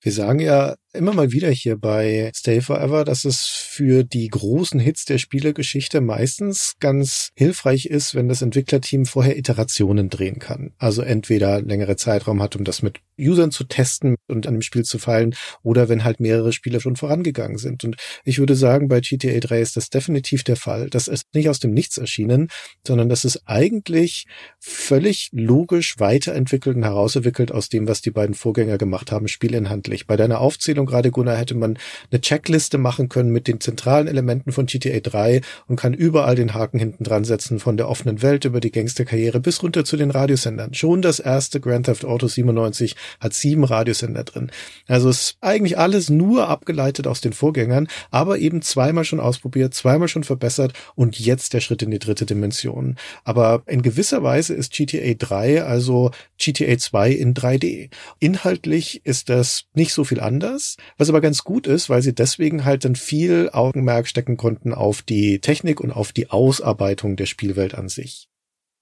Wir 0.03 0.13
sagen 0.13 0.41
ja 0.41 0.75
immer 0.93 1.13
mal 1.13 1.33
wieder 1.33 1.51
hier 1.51 1.77
bei 1.77 2.31
Stay 2.35 2.61
Forever, 2.61 3.05
dass 3.05 3.25
es 3.25 3.47
für 3.47 4.05
die 4.05 4.29
großen 4.29 4.79
Hits 4.79 5.05
der 5.05 5.19
Spielegeschichte 5.19 6.01
meistens 6.01 6.75
ganz 6.81 7.31
hilfreich 7.35 7.87
ist, 7.87 8.15
wenn 8.15 8.29
das 8.29 8.43
Entwicklerteam 8.43 9.07
vorher 9.07 9.37
Iterationen 9.37 10.11
drehen 10.11 10.39
kann. 10.39 10.73
Also 10.79 11.03
entweder 11.03 11.63
längere 11.63 11.97
Zeitraum 11.97 12.43
hat, 12.43 12.57
um 12.57 12.65
das 12.65 12.83
mit 12.83 13.01
Usern 13.19 13.51
zu 13.51 13.65
testen 13.65 14.17
und 14.27 14.47
an 14.47 14.55
dem 14.55 14.63
Spiel 14.63 14.85
zu 14.85 14.99
fallen, 14.99 15.35
oder 15.63 15.89
wenn 15.89 16.05
halt 16.05 16.21
mehrere 16.21 16.53
Spiele 16.53 16.81
schon 16.81 16.97
vorangegangen 16.97 17.59
sind. 17.59 17.85
Und 17.85 17.97
ich 18.25 18.39
würde 18.39 18.57
sagen, 18.57 18.89
bei 18.89 19.01
GTA 19.01 19.39
3 19.39 19.61
ist 19.61 19.77
das 19.77 19.91
definitiv 19.91 20.45
der 20.45 20.57
Fall. 20.57 20.91
Das 20.91 21.09
ist 21.09 21.25
nicht 21.35 21.49
aus 21.49 21.61
dem 21.61 21.73
Nichts 21.73 21.99
erschienen, 21.99 22.49
sondern 22.87 23.09
das 23.09 23.25
ist 23.25 23.43
eigentlich 23.47 24.27
völlig 24.59 25.29
logisch 25.33 25.99
weiterentwickelt 25.99 26.77
und 26.77 26.85
herausentwickelt 26.85 27.53
aus 27.53 27.69
dem, 27.69 27.87
was 27.87 28.01
die 28.01 28.11
beiden 28.11 28.35
Vorgänger 28.35 28.79
gemacht 28.79 29.13
haben, 29.13 29.29
spielinhaltlich. 29.29 30.07
Bei 30.07 30.17
deiner 30.17 30.41
Aufzählung 30.41 30.82
Entwicklung 30.83 30.87
gerade, 30.87 31.11
Gunnar, 31.11 31.37
hätte 31.37 31.55
man 31.55 31.79
eine 32.11 32.21
Checkliste 32.21 32.79
machen 32.79 33.09
können 33.09 33.31
mit 33.31 33.49
den 33.49 33.61
zentralen 33.61 34.09
Elementen 34.09 34.53
von 34.53 34.67
GTA 34.67 35.01
3 35.01 35.41
und 35.67 35.77
kann 35.77 35.95
überall 35.95 36.35
den 36.35 36.55
Haken 36.55 36.79
hinten 36.79 37.05
dran 37.05 37.25
setzen, 37.25 37.59
von 37.59 37.77
der 37.77 37.89
offenen 37.89 38.23
Welt 38.23 38.45
über 38.45 38.61
die 38.61 38.71
Gangsterkarriere 38.71 39.41
bis 39.41 39.63
runter 39.63 39.85
zu 39.85 39.97
den 39.97 40.11
Radiosendern. 40.11 40.75
Schon 40.75 41.03
das 41.03 41.21
erste 41.21 41.61
Grand 41.61 41.87
Theft 41.87 42.05
Auto 42.05 42.27
97 42.29 42.97
hat 43.21 43.35
sieben 43.35 43.65
Radiosender 43.65 44.25
drin. 44.25 44.51
Also 44.89 45.09
ist 45.09 45.37
eigentlich 45.41 45.79
alles 45.79 46.11
nur 46.11 46.49
abgeleitet 46.49 47.07
aus 47.07 47.21
den 47.21 47.33
Vorgängern, 47.33 47.89
aber 48.11 48.39
eben 48.39 48.63
zweimal 48.63 49.05
schon 49.05 49.21
ausprobiert, 49.21 49.75
zweimal 49.75 50.09
schon 50.09 50.25
verbessert 50.25 50.73
und 50.95 51.19
jetzt 51.19 51.55
der 51.55 51.61
Schritt 51.61 51.83
in 51.83 51.91
die 51.91 51.99
dritte 51.99 52.27
Dimension. 52.27 52.97
Aber 53.25 53.63
in 53.67 53.83
gewisser 53.83 54.23
Weise 54.23 54.55
ist 54.55 54.73
GTA 54.73 55.15
3 55.15 55.63
also 55.63 56.11
GTA 56.39 56.77
2 56.77 57.11
in 57.13 57.35
3D. 57.35 57.91
Inhaltlich 58.19 59.03
ist 59.05 59.29
das 59.29 59.65
nicht 59.75 59.93
so 59.93 60.05
viel 60.05 60.21
anders 60.21 60.72
was 60.99 61.09
aber 61.09 61.21
ganz 61.21 61.45
gut 61.45 61.67
ist, 61.67 61.89
weil 61.91 62.03
sie 62.03 62.15
deswegen 62.15 62.65
halt 62.65 62.85
dann 62.85 62.97
viel 62.97 63.51
Augenmerk 63.53 64.07
stecken 64.07 64.37
konnten 64.37 64.73
auf 64.73 65.03
die 65.03 65.41
Technik 65.41 65.81
und 65.81 65.91
auf 65.91 66.13
die 66.13 66.31
Ausarbeitung 66.31 67.17
der 67.17 67.27
Spielwelt 67.27 67.75
an 67.75 67.89
sich. 67.89 68.29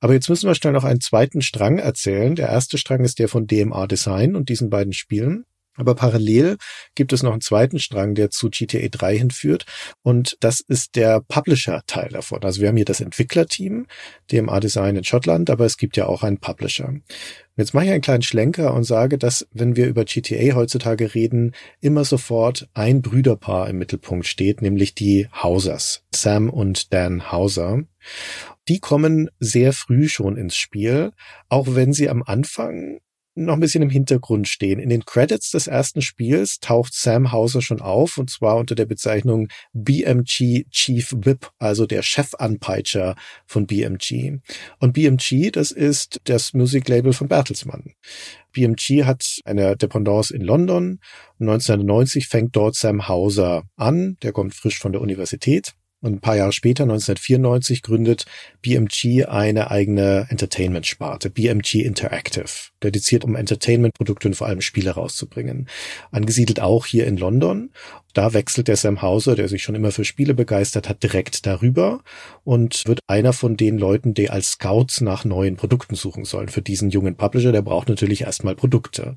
Aber 0.01 0.15
jetzt 0.15 0.29
müssen 0.29 0.49
wir 0.49 0.55
schnell 0.55 0.73
noch 0.73 0.85
einen 0.85 1.01
zweiten 1.01 1.43
Strang 1.43 1.79
erzählen. 1.79 2.35
Der 2.35 2.49
erste 2.49 2.79
Strang 2.79 3.05
ist 3.05 3.19
der 3.19 3.29
von 3.29 3.47
DMA 3.47 3.87
Design 3.87 4.35
und 4.35 4.49
diesen 4.49 4.71
beiden 4.71 4.95
Spielen. 4.95 5.45
Aber 5.77 5.95
parallel 5.95 6.57
gibt 6.95 7.13
es 7.13 7.23
noch 7.23 7.33
einen 7.33 7.41
zweiten 7.41 7.79
Strang, 7.79 8.15
der 8.15 8.31
zu 8.31 8.51
GTA 8.51 8.89
3 8.89 9.17
hinführt. 9.17 9.65
Und 10.03 10.37
das 10.41 10.61
ist 10.61 10.97
der 10.97 11.21
Publisher-Teil 11.21 12.09
davon. 12.11 12.43
Also 12.43 12.61
wir 12.61 12.69
haben 12.69 12.77
hier 12.77 12.85
das 12.85 13.01
Entwicklerteam, 13.01 13.87
DMA 14.31 14.61
Design 14.61 14.97
in 14.97 15.05
Schottland, 15.05 15.49
aber 15.49 15.65
es 15.65 15.77
gibt 15.77 15.97
ja 15.97 16.07
auch 16.07 16.23
einen 16.23 16.39
Publisher. 16.39 16.95
Jetzt 17.57 17.75
mache 17.75 17.85
ich 17.85 17.91
einen 17.91 18.01
kleinen 18.01 18.23
Schlenker 18.23 18.75
und 18.75 18.85
sage, 18.85 19.19
dass 19.19 19.47
wenn 19.53 19.77
wir 19.77 19.87
über 19.87 20.05
GTA 20.05 20.55
heutzutage 20.55 21.15
reden, 21.15 21.53
immer 21.81 22.05
sofort 22.05 22.69
ein 22.75 23.03
Brüderpaar 23.03 23.69
im 23.69 23.79
Mittelpunkt 23.79 24.27
steht, 24.27 24.63
nämlich 24.63 24.95
die 24.95 25.29
Hausers, 25.33 26.03
Sam 26.15 26.49
und 26.49 26.93
Dan 26.93 27.31
Hauser. 27.31 27.83
Die 28.69 28.81
kommen 28.81 29.31
sehr 29.41 29.73
früh 29.73 30.09
schon 30.09 30.37
ins 30.37 30.57
Spiel, 30.57 31.13
auch 31.49 31.75
wenn 31.75 31.93
sie 31.93 32.09
am 32.09 32.23
Anfang 32.23 33.01
noch 33.45 33.55
ein 33.55 33.61
bisschen 33.61 33.83
im 33.83 33.91
Hintergrund 33.91 34.49
stehen. 34.49 34.79
In 34.79 34.89
den 34.89 35.05
Credits 35.05 35.51
des 35.51 35.67
ersten 35.67 36.03
Spiels 36.03 36.61
taucht 36.61 36.95
Sam 36.95 37.33
Hauser 37.33 37.63
schon 37.63 37.81
auf, 37.81 38.19
und 38.19 38.31
zwar 38.31 38.57
unter 38.57 38.75
der 38.75 38.87
Bezeichnung 38.87 39.49
BMG 39.73 40.65
Chief 40.71 41.15
Whip, 41.25 41.51
also 41.59 41.87
der 41.87 42.03
Chefanpeitscher 42.03 43.17
von 43.47 43.67
BMG. 43.67 44.39
Und 44.79 44.93
BMG, 44.93 45.51
das 45.53 45.71
ist 45.71 46.21
das 46.25 46.53
Musiklabel 46.53 47.13
von 47.13 47.29
Bertelsmann. 47.29 47.95
BMG 48.53 49.05
hat 49.05 49.41
eine 49.45 49.77
Dependance 49.77 50.35
in 50.35 50.43
London. 50.43 51.01
1990 51.39 52.29
fängt 52.29 52.57
dort 52.57 52.75
Sam 52.75 53.09
Hauser 53.09 53.65
an. 53.77 54.17
Der 54.23 54.33
kommt 54.33 54.55
frisch 54.55 54.79
von 54.79 54.93
der 54.93 55.01
Universität. 55.01 55.75
Und 56.03 56.15
ein 56.15 56.21
paar 56.21 56.37
Jahre 56.37 56.53
später, 56.53 56.85
1994, 56.85 57.83
gründet 57.83 58.25
BMG 58.63 59.27
eine 59.27 59.71
eigene 59.71 60.27
Entertainment-Sparte, 60.31 61.29
BMG 61.29 61.83
Interactive, 61.83 62.71
dediziert 62.83 63.25
um 63.25 63.37
Entertainment-Produkte 63.37 64.29
und 64.29 64.35
vor 64.35 64.47
allem 64.47 64.63
Spiele 64.63 64.93
rauszubringen. 64.93 65.69
Angesiedelt 66.11 66.61
auch 66.61 66.87
hier 66.87 67.07
in 67.07 67.19
London 67.19 67.71
da 68.13 68.33
wechselt 68.33 68.69
der 68.69 68.77
Sam 68.77 69.03
Hauser, 69.03 69.37
der 69.37 69.49
sich 69.49 69.63
schon 69.63 69.75
immer 69.75 69.93
für 69.93 70.05
Spiele 70.05 70.35
begeistert 70.35 70.89
hat, 70.89 71.03
direkt 71.03 71.47
darüber 71.47 72.01
und 72.45 72.83
wird 72.87 73.01
einer 73.07 73.33
von 73.33 73.57
den 73.57 73.79
Leuten, 73.79 74.15
die 74.15 74.31
als 74.31 74.53
Scouts 74.53 75.01
nach 75.01 75.25
neuen 75.25 75.57
Produkten 75.57 75.95
suchen 75.95 76.25
sollen. 76.25 76.49
Für 76.49 76.63
diesen 76.63 76.91
jungen 76.91 77.17
Publisher, 77.17 77.53
der 77.53 77.63
braucht 77.63 77.89
natürlich 77.89 78.23
erstmal 78.23 78.57
Produkte. 78.57 79.15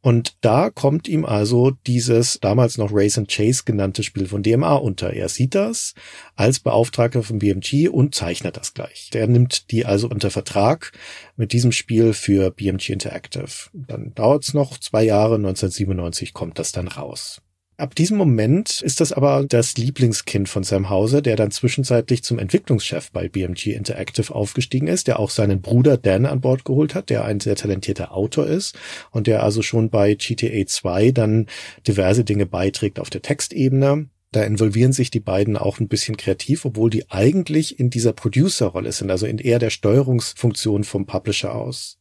Und 0.00 0.36
da 0.40 0.70
kommt 0.70 1.06
ihm 1.06 1.24
also 1.24 1.72
dieses 1.86 2.38
damals 2.40 2.76
noch 2.76 2.90
Race 2.92 3.18
and 3.18 3.30
Chase 3.30 3.62
genannte 3.64 4.02
Spiel 4.02 4.26
von 4.26 4.42
DMA 4.42 4.74
unter. 4.74 5.12
Er 5.12 5.28
sieht 5.28 5.54
das 5.54 5.94
als 6.36 6.60
Beauftragter 6.60 7.22
von 7.22 7.38
BMG 7.38 7.88
und 7.88 8.14
zeichnet 8.14 8.56
das 8.56 8.74
gleich. 8.74 9.10
Der 9.12 9.26
nimmt 9.26 9.70
die 9.70 9.86
also 9.86 10.08
unter 10.08 10.30
Vertrag 10.30 10.92
mit 11.36 11.52
diesem 11.52 11.72
Spiel 11.72 12.12
für 12.12 12.50
BMG 12.50 12.90
Interactive. 12.90 13.70
Dann 13.72 14.14
dauert 14.14 14.44
es 14.44 14.54
noch 14.54 14.78
zwei 14.78 15.04
Jahre, 15.04 15.36
1997 15.36 16.32
kommt 16.32 16.58
das 16.58 16.72
dann 16.72 16.88
raus. 16.88 17.40
Ab 17.76 17.96
diesem 17.96 18.16
Moment 18.16 18.82
ist 18.82 19.00
das 19.00 19.12
aber 19.12 19.44
das 19.48 19.76
Lieblingskind 19.76 20.48
von 20.48 20.62
Sam 20.62 20.90
Hauser, 20.90 21.22
der 21.22 21.34
dann 21.34 21.50
zwischenzeitlich 21.50 22.22
zum 22.22 22.38
Entwicklungschef 22.38 23.10
bei 23.10 23.28
BMG 23.28 23.74
Interactive 23.74 24.32
aufgestiegen 24.32 24.86
ist, 24.86 25.08
der 25.08 25.18
auch 25.18 25.30
seinen 25.30 25.60
Bruder 25.60 25.96
Dan 25.96 26.24
an 26.24 26.40
Bord 26.40 26.64
geholt 26.64 26.94
hat, 26.94 27.10
der 27.10 27.24
ein 27.24 27.40
sehr 27.40 27.56
talentierter 27.56 28.12
Autor 28.12 28.46
ist 28.46 28.78
und 29.10 29.26
der 29.26 29.42
also 29.42 29.60
schon 29.60 29.90
bei 29.90 30.14
GTA 30.14 30.64
2 30.64 31.10
dann 31.10 31.46
diverse 31.84 32.22
Dinge 32.22 32.46
beiträgt 32.46 33.00
auf 33.00 33.10
der 33.10 33.22
Textebene. 33.22 34.08
Da 34.34 34.42
involvieren 34.42 34.92
sich 34.92 35.12
die 35.12 35.20
beiden 35.20 35.56
auch 35.56 35.78
ein 35.78 35.86
bisschen 35.86 36.16
kreativ, 36.16 36.64
obwohl 36.64 36.90
die 36.90 37.08
eigentlich 37.08 37.78
in 37.78 37.88
dieser 37.88 38.12
Producer-Rolle 38.12 38.90
sind, 38.90 39.12
also 39.12 39.26
in 39.26 39.38
eher 39.38 39.60
der 39.60 39.70
Steuerungsfunktion 39.70 40.82
vom 40.82 41.06
Publisher 41.06 41.54
aus. 41.54 41.98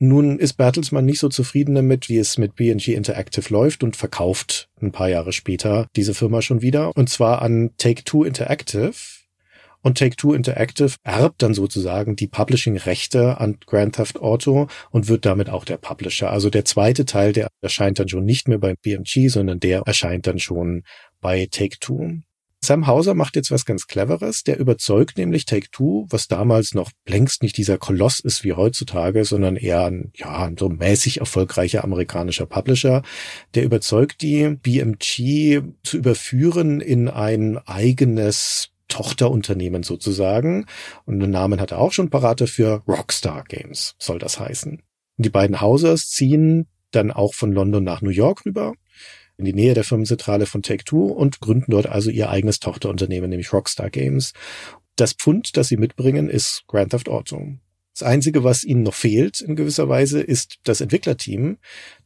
Nun 0.00 0.40
ist 0.40 0.54
Bertelsmann 0.54 1.04
nicht 1.06 1.20
so 1.20 1.28
zufrieden 1.28 1.76
damit, 1.76 2.08
wie 2.08 2.18
es 2.18 2.36
mit 2.36 2.56
BNG 2.56 2.88
Interactive 2.88 3.48
läuft 3.52 3.84
und 3.84 3.94
verkauft 3.94 4.70
ein 4.80 4.90
paar 4.90 5.08
Jahre 5.08 5.32
später 5.32 5.86
diese 5.94 6.14
Firma 6.14 6.42
schon 6.42 6.62
wieder 6.62 6.96
und 6.96 7.08
zwar 7.08 7.42
an 7.42 7.70
Take-Two 7.78 8.24
Interactive. 8.24 8.94
Und 9.84 9.98
Take-Two 9.98 10.32
Interactive 10.32 10.94
erbt 11.02 11.42
dann 11.42 11.54
sozusagen 11.54 12.14
die 12.16 12.28
Publishing-Rechte 12.28 13.40
an 13.40 13.58
Grand 13.66 13.96
Theft 13.96 14.20
Auto 14.20 14.68
und 14.90 15.08
wird 15.08 15.26
damit 15.26 15.48
auch 15.48 15.64
der 15.64 15.76
Publisher. 15.76 16.30
Also 16.30 16.50
der 16.50 16.64
zweite 16.64 17.04
Teil, 17.04 17.32
der 17.32 17.48
erscheint 17.60 17.98
dann 17.98 18.08
schon 18.08 18.24
nicht 18.24 18.46
mehr 18.46 18.58
bei 18.58 18.74
BMG, 18.74 19.28
sondern 19.28 19.58
der 19.58 19.82
erscheint 19.86 20.28
dann 20.28 20.38
schon 20.38 20.84
bei 21.22 21.48
Take-Two. 21.50 22.18
Sam 22.64 22.86
Hauser 22.86 23.14
macht 23.14 23.34
jetzt 23.34 23.50
was 23.50 23.64
ganz 23.64 23.88
Cleveres. 23.88 24.44
Der 24.44 24.58
überzeugt 24.58 25.18
nämlich 25.18 25.46
Take-Two, 25.46 26.06
was 26.10 26.28
damals 26.28 26.74
noch 26.74 26.90
längst 27.08 27.42
nicht 27.42 27.56
dieser 27.56 27.76
Koloss 27.76 28.20
ist 28.20 28.44
wie 28.44 28.52
heutzutage, 28.52 29.24
sondern 29.24 29.56
eher 29.56 29.86
ein, 29.86 30.12
ja, 30.14 30.44
ein 30.44 30.56
so 30.56 30.68
mäßig 30.68 31.18
erfolgreicher 31.18 31.82
amerikanischer 31.82 32.46
Publisher. 32.46 33.02
Der 33.54 33.64
überzeugt 33.64 34.22
die, 34.22 34.50
BMG 34.62 35.62
zu 35.82 35.96
überführen 35.96 36.80
in 36.80 37.08
ein 37.08 37.58
eigenes 37.66 38.68
Tochterunternehmen 38.86 39.82
sozusagen. 39.82 40.66
Und 41.04 41.18
den 41.18 41.30
Namen 41.30 41.60
hat 41.60 41.72
er 41.72 41.78
auch 41.78 41.92
schon 41.92 42.10
parat 42.10 42.42
dafür. 42.42 42.82
Rockstar 42.86 43.42
Games 43.48 43.96
soll 43.98 44.20
das 44.20 44.38
heißen. 44.38 44.74
Und 45.16 45.26
die 45.26 45.30
beiden 45.30 45.60
Hausers 45.60 46.10
ziehen 46.10 46.68
dann 46.92 47.10
auch 47.10 47.34
von 47.34 47.50
London 47.50 47.82
nach 47.82 48.02
New 48.02 48.10
York 48.10 48.46
rüber 48.46 48.74
in 49.42 49.56
die 49.56 49.60
Nähe 49.60 49.74
der 49.74 49.84
Firmenzentrale 49.84 50.46
von 50.46 50.62
Take-Two 50.62 51.06
und 51.06 51.40
gründen 51.40 51.72
dort 51.72 51.86
also 51.86 52.10
ihr 52.10 52.30
eigenes 52.30 52.60
Tochterunternehmen, 52.60 53.28
nämlich 53.28 53.52
Rockstar 53.52 53.90
Games. 53.90 54.32
Das 54.96 55.12
Pfund, 55.12 55.56
das 55.56 55.68
sie 55.68 55.76
mitbringen, 55.76 56.28
ist 56.28 56.64
Grand 56.68 56.90
Theft 56.90 57.08
Auto. 57.08 57.56
Das 57.94 58.02
Einzige, 58.02 58.42
was 58.42 58.64
ihnen 58.64 58.84
noch 58.84 58.94
fehlt 58.94 59.42
in 59.42 59.54
gewisser 59.54 59.88
Weise, 59.88 60.22
ist 60.22 60.56
das 60.64 60.80
Entwicklerteam. 60.80 61.58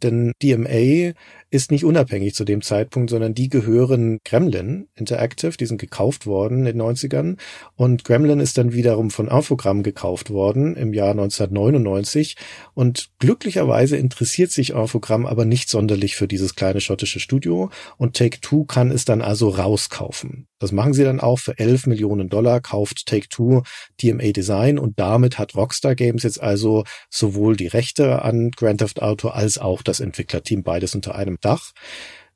Denn 0.03 0.33
DMA 0.43 1.13
ist 1.51 1.71
nicht 1.71 1.85
unabhängig 1.85 2.35
zu 2.35 2.45
dem 2.45 2.61
Zeitpunkt, 2.61 3.11
sondern 3.11 3.35
die 3.35 3.49
gehören 3.49 4.19
Gremlin 4.25 4.89
Interactive, 4.95 5.57
die 5.57 5.67
sind 5.67 5.81
gekauft 5.81 6.27
worden 6.27 6.59
in 6.59 6.65
den 6.65 6.83
90ern. 6.83 7.37
Und 7.77 8.05
Gremlin 8.05 8.41
ist 8.41 8.59
dann 8.59 8.73
wiederum 8.73 9.11
von 9.11 9.29
Infogramm 9.29 9.83
gekauft 9.83 10.31
worden 10.31 10.75
im 10.75 10.93
Jahr 10.93 11.11
1999. 11.11 12.37
Und 12.75 13.11
glücklicherweise 13.19 13.97
interessiert 13.97 14.51
sich 14.51 14.71
Infogramm 14.71 15.25
aber 15.25 15.45
nicht 15.45 15.69
sonderlich 15.69 16.17
für 16.17 16.27
dieses 16.27 16.57
kleine 16.57 16.81
schottische 16.81 17.21
Studio. 17.21 17.71
Und 17.97 18.17
Take-Two 18.17 18.65
kann 18.65 18.91
es 18.91 19.05
dann 19.05 19.23
also 19.23 19.49
rauskaufen. 19.49 20.49
Das 20.59 20.73
machen 20.73 20.95
sie 20.95 21.05
dann 21.05 21.21
auch 21.21 21.39
für 21.39 21.59
11 21.59 21.87
Millionen 21.87 22.29
Dollar, 22.29 22.61
kauft 22.61 23.07
Take-Two 23.07 23.63
DMA 24.03 24.33
Design 24.33 24.79
und 24.79 24.99
damit 24.99 25.39
hat 25.39 25.55
Rockstar 25.55 25.95
Games 25.95 26.23
jetzt 26.23 26.43
also 26.43 26.85
sowohl 27.11 27.57
die 27.57 27.67
Rechte 27.67 28.23
an 28.23 28.51
Grand 28.53 28.79
Theft 28.79 29.03
Auto 29.03 29.29
als 29.29 29.59
auch 29.59 29.83
das 29.83 30.01
Entwicklerteam 30.01 30.63
beides 30.63 30.95
unter 30.95 31.15
einem 31.15 31.36
Dach. 31.41 31.73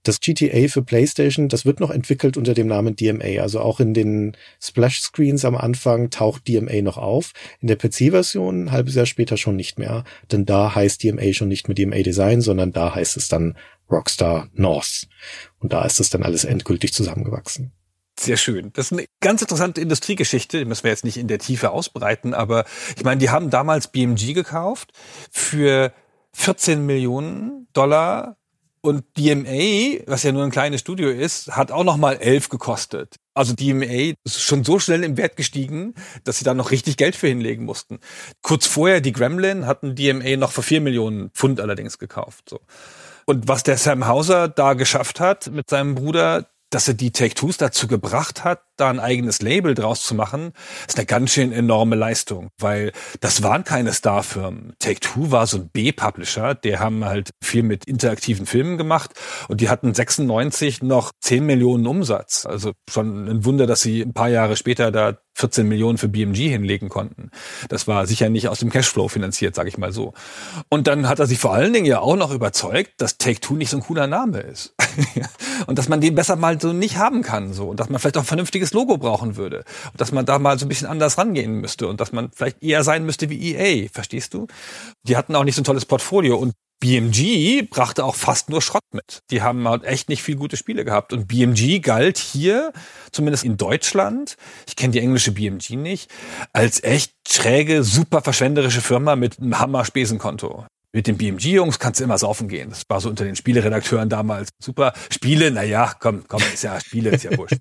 Das 0.03 0.21
GTA 0.21 0.69
für 0.69 0.83
PlayStation, 0.83 1.51
das 1.51 1.67
wird 1.67 1.79
noch 1.79 1.91
entwickelt 1.91 2.39
unter 2.39 2.55
dem 2.55 2.67
Namen 2.69 2.97
DMA. 2.97 3.43
Also 3.43 3.61
auch 3.61 3.81
in 3.81 3.93
den 3.93 4.35
Splash-Screens 4.59 5.45
am 5.45 5.57
Anfang 5.57 6.09
taucht 6.09 6.49
DMA 6.49 6.81
noch 6.81 6.97
auf. 6.97 7.33
In 7.61 7.69
der 7.69 7.77
PC-Version 7.77 8.65
ein 8.65 8.73
halbes 8.73 8.95
Jahr 8.95 9.05
später 9.05 9.37
schon 9.37 9.57
nicht 9.57 9.79
mehr. 9.79 10.05
Denn 10.33 10.47
da 10.47 10.75
heißt 10.75 11.05
DMA 11.05 11.35
schon 11.35 11.49
nicht 11.49 11.69
mehr 11.69 11.75
DMA 11.75 12.03
Design, 12.03 12.41
sondern 12.41 12.73
da 12.73 12.95
heißt 12.95 13.19
es 13.19 13.29
dann 13.29 13.59
Rockstar 13.91 14.49
North. 14.55 15.07
Und 15.59 15.75
da 15.75 15.85
ist 15.85 16.01
es 16.01 16.09
dann 16.09 16.23
alles 16.23 16.45
endgültig 16.45 16.95
zusammengewachsen. 16.95 17.73
Sehr 18.19 18.37
schön. 18.37 18.71
Das 18.75 18.87
ist 18.87 18.93
eine 18.93 19.07
ganz 19.21 19.43
interessante 19.43 19.81
Industriegeschichte, 19.81 20.59
die 20.59 20.65
müssen 20.65 20.85
wir 20.85 20.91
jetzt 20.91 21.05
nicht 21.05 21.17
in 21.17 21.27
der 21.27 21.39
Tiefe 21.39 21.71
ausbreiten, 21.71 22.35
aber 22.35 22.67
ich 22.97 23.03
meine, 23.03 23.19
die 23.19 23.31
haben 23.31 23.49
damals 23.49 23.89
BMG 23.89 24.35
gekauft 24.35 24.93
für 25.31 25.93
14 26.33 26.85
Millionen 26.85 27.67
Dollar 27.73 28.37
und 28.83 29.05
DMA, 29.19 30.01
was 30.07 30.23
ja 30.23 30.33
nur 30.33 30.45
ein 30.45 30.51
kleines 30.51 30.81
Studio 30.81 31.11
ist, 31.11 31.55
hat 31.57 31.71
auch 31.71 31.85
noch 31.85 31.97
mal 31.97 32.17
11 32.17 32.49
gekostet. 32.49 33.17
Also 33.35 33.55
DMA 33.55 34.15
ist 34.25 34.41
schon 34.41 34.65
so 34.65 34.79
schnell 34.79 35.05
im 35.05 35.17
Wert 35.17 35.37
gestiegen, 35.37 35.95
dass 36.25 36.39
sie 36.39 36.45
da 36.45 36.55
noch 36.55 36.71
richtig 36.71 36.97
Geld 36.97 37.15
für 37.15 37.29
hinlegen 37.29 37.65
mussten. 37.65 38.01
Kurz 38.43 38.67
vorher, 38.67 39.01
die 39.01 39.13
Gremlin 39.13 39.67
hatten 39.67 39.95
DMA 39.95 40.37
noch 40.37 40.53
für 40.53 40.63
4 40.63 40.81
Millionen 40.81 41.31
Pfund 41.31 41.61
allerdings 41.61 41.99
gekauft. 41.99 42.49
So. 42.49 42.61
Und 43.27 43.49
was 43.49 43.63
der 43.63 43.77
Sam 43.77 44.07
Hauser 44.07 44.49
da 44.49 44.75
geschafft 44.75 45.21
hat 45.21 45.51
mit 45.51 45.69
seinem 45.71 45.95
Bruder, 45.95 46.49
dass 46.71 46.89
er 46.89 46.95
die 46.95 47.11
Take-Twos 47.11 47.57
dazu 47.57 47.89
gebracht 47.89 48.45
hat, 48.45 48.63
da 48.77 48.89
ein 48.89 49.01
eigenes 49.01 49.43
Label 49.43 49.75
draus 49.75 50.03
zu 50.03 50.15
machen, 50.15 50.53
ist 50.89 50.97
eine 50.97 51.07
ganz 51.07 51.33
schön 51.33 51.53
enorme 51.53 51.97
Leistung, 51.97 52.51
weil 52.59 52.93
das 53.21 53.43
waren 53.43 53.65
keine 53.65 53.93
Starfirmen. 53.93 54.75
Take-Two 54.79 55.31
war 55.31 55.47
so 55.47 55.59
ein 55.59 55.69
B-Publisher, 55.69 56.55
der 56.55 56.81
haben 56.81 57.05
halt 57.05 57.31
viel 57.43 57.63
mit 57.63 57.85
interaktiven 57.85 58.47
Filmen 58.47 58.79
gemacht 58.79 59.11
und 59.49 59.61
die 59.61 59.69
hatten 59.69 59.93
96 59.93 60.83
noch 60.83 61.13
10 61.21 61.45
Millionen 61.45 61.87
Umsatz. 61.87 62.47
Also 62.47 62.73
schon 62.89 63.29
ein 63.29 63.45
Wunder, 63.45 63.67
dass 63.67 63.83
sie 63.83 64.01
ein 64.01 64.15
paar 64.15 64.29
Jahre 64.29 64.57
später 64.57 64.91
da 64.91 65.19
14 65.41 65.67
Millionen 65.67 65.99
für 65.99 66.09
BMG 66.09 66.49
hinlegen 66.49 66.89
konnten. 66.89 67.31
Das 67.69 67.89
war 67.89 68.07
sicher 68.07 68.29
nicht 68.29 68.49
aus 68.49 68.61
dem 68.61 68.71
Cashflow 68.71 69.09
finanziert, 69.09 69.55
sage 69.55 69.69
ich 69.69 69.79
mal 69.79 69.93
so. 69.93 70.13
Und 70.69 70.87
dann 70.87 71.09
hat 71.09 71.19
er 71.19 71.27
sich 71.27 71.39
vor 71.39 71.53
allen 71.53 71.73
Dingen 71.73 71.87
ja 71.87 72.01
auch 72.01 72.17
noch 72.17 72.31
überzeugt, 72.31 72.93
dass 72.99 73.19
Take-Two 73.19 73.55
nicht 73.55 73.71
so 73.71 73.79
ein 73.79 73.83
cooler 73.83 74.07
Name 74.07 74.41
ist. 74.41 74.75
und 75.67 75.79
dass 75.79 75.89
man 75.89 76.01
den 76.01 76.15
besser 76.15 76.37
mal 76.37 76.61
so 76.61 76.73
nicht 76.73 76.97
haben 76.97 77.23
kann. 77.23 77.53
so 77.53 77.69
Und 77.69 77.81
dass 77.81 77.89
man 77.89 78.01
vielleicht 78.01 78.17
auch 78.17 78.23
ein 78.23 78.27
vernünftiges 78.27 78.73
Logo 78.73 78.99
brauchen 78.99 79.37
würde. 79.37 79.65
Und 79.93 80.01
dass 80.01 80.13
man 80.13 80.27
da 80.27 80.39
mal 80.39 80.59
so 80.59 80.67
ein 80.67 80.69
bisschen 80.69 80.87
anders 80.87 81.19
rangehen 81.19 81.55
müsste. 81.55 81.89
Und 81.89 82.01
dass 82.01 82.13
man 82.13 82.31
vielleicht 82.33 82.63
eher 82.63 82.85
sein 82.85 83.05
müsste 83.05 83.31
wie 83.31 83.55
EA. 83.55 83.89
Verstehst 83.93 84.35
du? 84.35 84.47
Die 85.05 85.17
hatten 85.17 85.35
auch 85.35 85.45
nicht 85.45 85.55
so 85.55 85.63
ein 85.63 85.65
tolles 85.65 85.87
Portfolio. 85.87 86.37
Und 86.37 86.55
BMG 86.81 87.69
brachte 87.69 88.05
auch 88.05 88.15
fast 88.15 88.49
nur 88.49 88.63
Schrott 88.63 88.83
mit. 88.93 89.23
Die 89.31 89.43
haben 89.43 89.69
halt 89.69 89.85
echt 89.85 90.09
nicht 90.09 90.23
viel 90.23 90.37
gute 90.37 90.57
Spiele 90.57 90.85
gehabt. 90.85 91.13
Und 91.13 91.29
BMG 91.29 91.81
galt 91.81 92.17
hier, 92.17 92.73
zumindest 93.13 93.45
in 93.45 93.59
Deutschland, 93.59 94.37
ich 94.67 94.77
kenne 94.77 94.93
die 94.93 95.01
englische 95.01 95.33
BMG 95.33 95.77
nicht, 95.77 96.11
als 96.55 96.83
echt 96.83 97.13
schräge, 97.29 97.85
super 97.85 98.23
verschwenderische 98.23 98.81
Firma 98.81 99.15
mit 99.15 99.39
einem 99.39 99.59
Hammer-Spesenkonto. 99.59 100.65
Mit 100.93 101.07
den 101.07 101.19
BMG-Jungs 101.19 101.79
kannst 101.79 102.01
du 102.01 102.05
immer 102.05 102.19
saufen 102.19 102.49
gehen. 102.49 102.71
Das 102.71 102.83
war 102.89 103.01
so 103.01 103.09
unter 103.09 103.25
den 103.25 103.37
Spieleredakteuren 103.37 104.09
damals. 104.09 104.49
Super. 104.59 104.93
Spiele, 105.11 105.51
na 105.53 105.63
ja, 105.63 105.93
komm, 106.01 106.25
komm, 106.27 106.43
ist 106.53 106.65
ja 106.65 106.81
Spiele, 106.81 107.11
ist 107.11 107.23
ja 107.23 107.37
wurscht. 107.37 107.59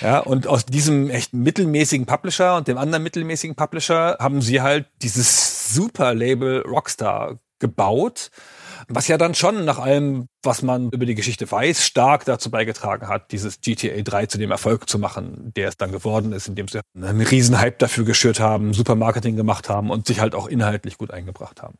Ja, 0.00 0.18
und 0.20 0.46
aus 0.46 0.66
diesem 0.66 1.10
echt 1.10 1.32
mittelmäßigen 1.32 2.06
Publisher 2.06 2.56
und 2.56 2.68
dem 2.68 2.78
anderen 2.78 3.02
mittelmäßigen 3.02 3.54
Publisher 3.54 4.16
haben 4.18 4.42
sie 4.42 4.60
halt 4.60 4.86
dieses 5.02 5.74
super 5.74 6.14
Label 6.14 6.62
Rockstar 6.62 7.38
gebaut, 7.58 8.30
was 8.88 9.08
ja 9.08 9.16
dann 9.16 9.34
schon 9.34 9.64
nach 9.64 9.78
allem, 9.78 10.28
was 10.42 10.62
man 10.62 10.90
über 10.90 11.06
die 11.06 11.14
Geschichte 11.14 11.50
weiß, 11.50 11.84
stark 11.84 12.24
dazu 12.24 12.50
beigetragen 12.50 13.08
hat, 13.08 13.32
dieses 13.32 13.60
GTA 13.60 14.02
3 14.02 14.26
zu 14.26 14.38
dem 14.38 14.50
Erfolg 14.50 14.88
zu 14.88 14.98
machen, 14.98 15.52
der 15.56 15.68
es 15.68 15.76
dann 15.76 15.92
geworden 15.92 16.32
ist, 16.32 16.48
indem 16.48 16.68
sie 16.68 16.80
einen 16.94 17.20
riesen 17.20 17.58
Hype 17.58 17.78
dafür 17.78 18.04
geschürt 18.04 18.40
haben, 18.40 18.74
super 18.74 18.94
Marketing 18.94 19.36
gemacht 19.36 19.68
haben 19.68 19.90
und 19.90 20.06
sich 20.06 20.20
halt 20.20 20.34
auch 20.34 20.46
inhaltlich 20.46 20.98
gut 20.98 21.10
eingebracht 21.10 21.62
haben. 21.62 21.76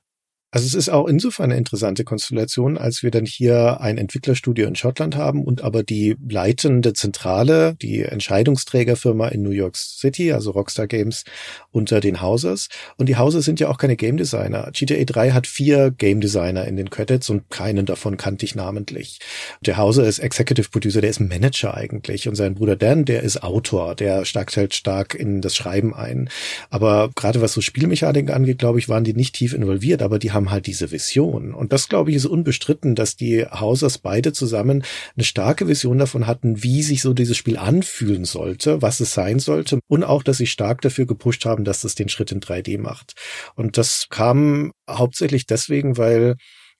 Also 0.54 0.68
es 0.68 0.74
ist 0.74 0.88
auch 0.88 1.08
insofern 1.08 1.46
eine 1.50 1.56
interessante 1.56 2.04
Konstellation, 2.04 2.78
als 2.78 3.02
wir 3.02 3.10
dann 3.10 3.26
hier 3.26 3.80
ein 3.80 3.98
Entwicklerstudio 3.98 4.68
in 4.68 4.76
Schottland 4.76 5.16
haben 5.16 5.42
und 5.42 5.64
aber 5.64 5.82
die 5.82 6.14
leitende 6.28 6.92
Zentrale, 6.92 7.74
die 7.82 8.02
Entscheidungsträgerfirma 8.02 9.26
in 9.26 9.42
New 9.42 9.50
York 9.50 9.74
City, 9.74 10.30
also 10.30 10.52
Rockstar 10.52 10.86
Games, 10.86 11.24
unter 11.72 11.98
den 11.98 12.22
Houses. 12.22 12.68
Und 12.96 13.08
die 13.08 13.16
Houses 13.16 13.44
sind 13.44 13.58
ja 13.58 13.68
auch 13.68 13.78
keine 13.78 13.96
Game 13.96 14.16
Designer. 14.16 14.70
GTA 14.72 15.02
3 15.02 15.32
hat 15.32 15.48
vier 15.48 15.90
Game 15.90 16.20
Designer 16.20 16.66
in 16.66 16.76
den 16.76 16.88
Credits 16.88 17.30
und 17.30 17.50
keinen 17.50 17.84
davon 17.84 18.16
kannte 18.16 18.44
ich 18.44 18.54
namentlich. 18.54 19.18
Der 19.60 19.76
Hauser 19.76 20.06
ist 20.06 20.20
Executive 20.20 20.68
Producer, 20.70 21.00
der 21.00 21.10
ist 21.10 21.18
Manager 21.18 21.74
eigentlich. 21.74 22.28
Und 22.28 22.36
sein 22.36 22.54
Bruder 22.54 22.76
Dan, 22.76 23.04
der 23.04 23.24
ist 23.24 23.42
Autor, 23.42 23.96
der 23.96 24.24
steigt 24.24 24.56
halt 24.56 24.72
stark 24.72 25.16
in 25.16 25.40
das 25.40 25.56
Schreiben 25.56 25.94
ein. 25.94 26.28
Aber 26.70 27.10
gerade 27.16 27.40
was 27.40 27.54
so 27.54 27.60
Spielmechaniken 27.60 28.32
angeht, 28.32 28.58
glaube 28.58 28.78
ich, 28.78 28.88
waren 28.88 29.02
die 29.02 29.14
nicht 29.14 29.34
tief 29.34 29.52
involviert, 29.52 30.00
aber 30.00 30.20
die 30.20 30.30
haben 30.30 30.43
haben 30.44 30.50
halt 30.50 30.66
diese 30.66 30.90
Vision. 30.90 31.54
Und 31.54 31.72
das, 31.72 31.88
glaube 31.88 32.10
ich, 32.10 32.16
ist 32.16 32.26
unbestritten, 32.26 32.94
dass 32.94 33.16
die 33.16 33.46
Hausers 33.46 33.98
beide 33.98 34.32
zusammen 34.32 34.84
eine 35.16 35.24
starke 35.24 35.66
Vision 35.68 35.98
davon 35.98 36.26
hatten, 36.26 36.62
wie 36.62 36.82
sich 36.82 37.00
so 37.00 37.14
dieses 37.14 37.36
Spiel 37.36 37.56
anfühlen 37.56 38.24
sollte, 38.24 38.82
was 38.82 39.00
es 39.00 39.14
sein 39.14 39.38
sollte. 39.38 39.80
Und 39.88 40.04
auch, 40.04 40.22
dass 40.22 40.36
sie 40.36 40.46
stark 40.46 40.82
dafür 40.82 41.06
gepusht 41.06 41.46
haben, 41.46 41.64
dass 41.64 41.84
es 41.84 41.94
den 41.94 42.08
Schritt 42.10 42.30
in 42.30 42.40
3D 42.40 42.78
macht. 42.78 43.14
Und 43.54 43.78
das 43.78 44.06
kam 44.10 44.72
hauptsächlich 44.88 45.46
deswegen, 45.46 45.96
weil 45.96 46.36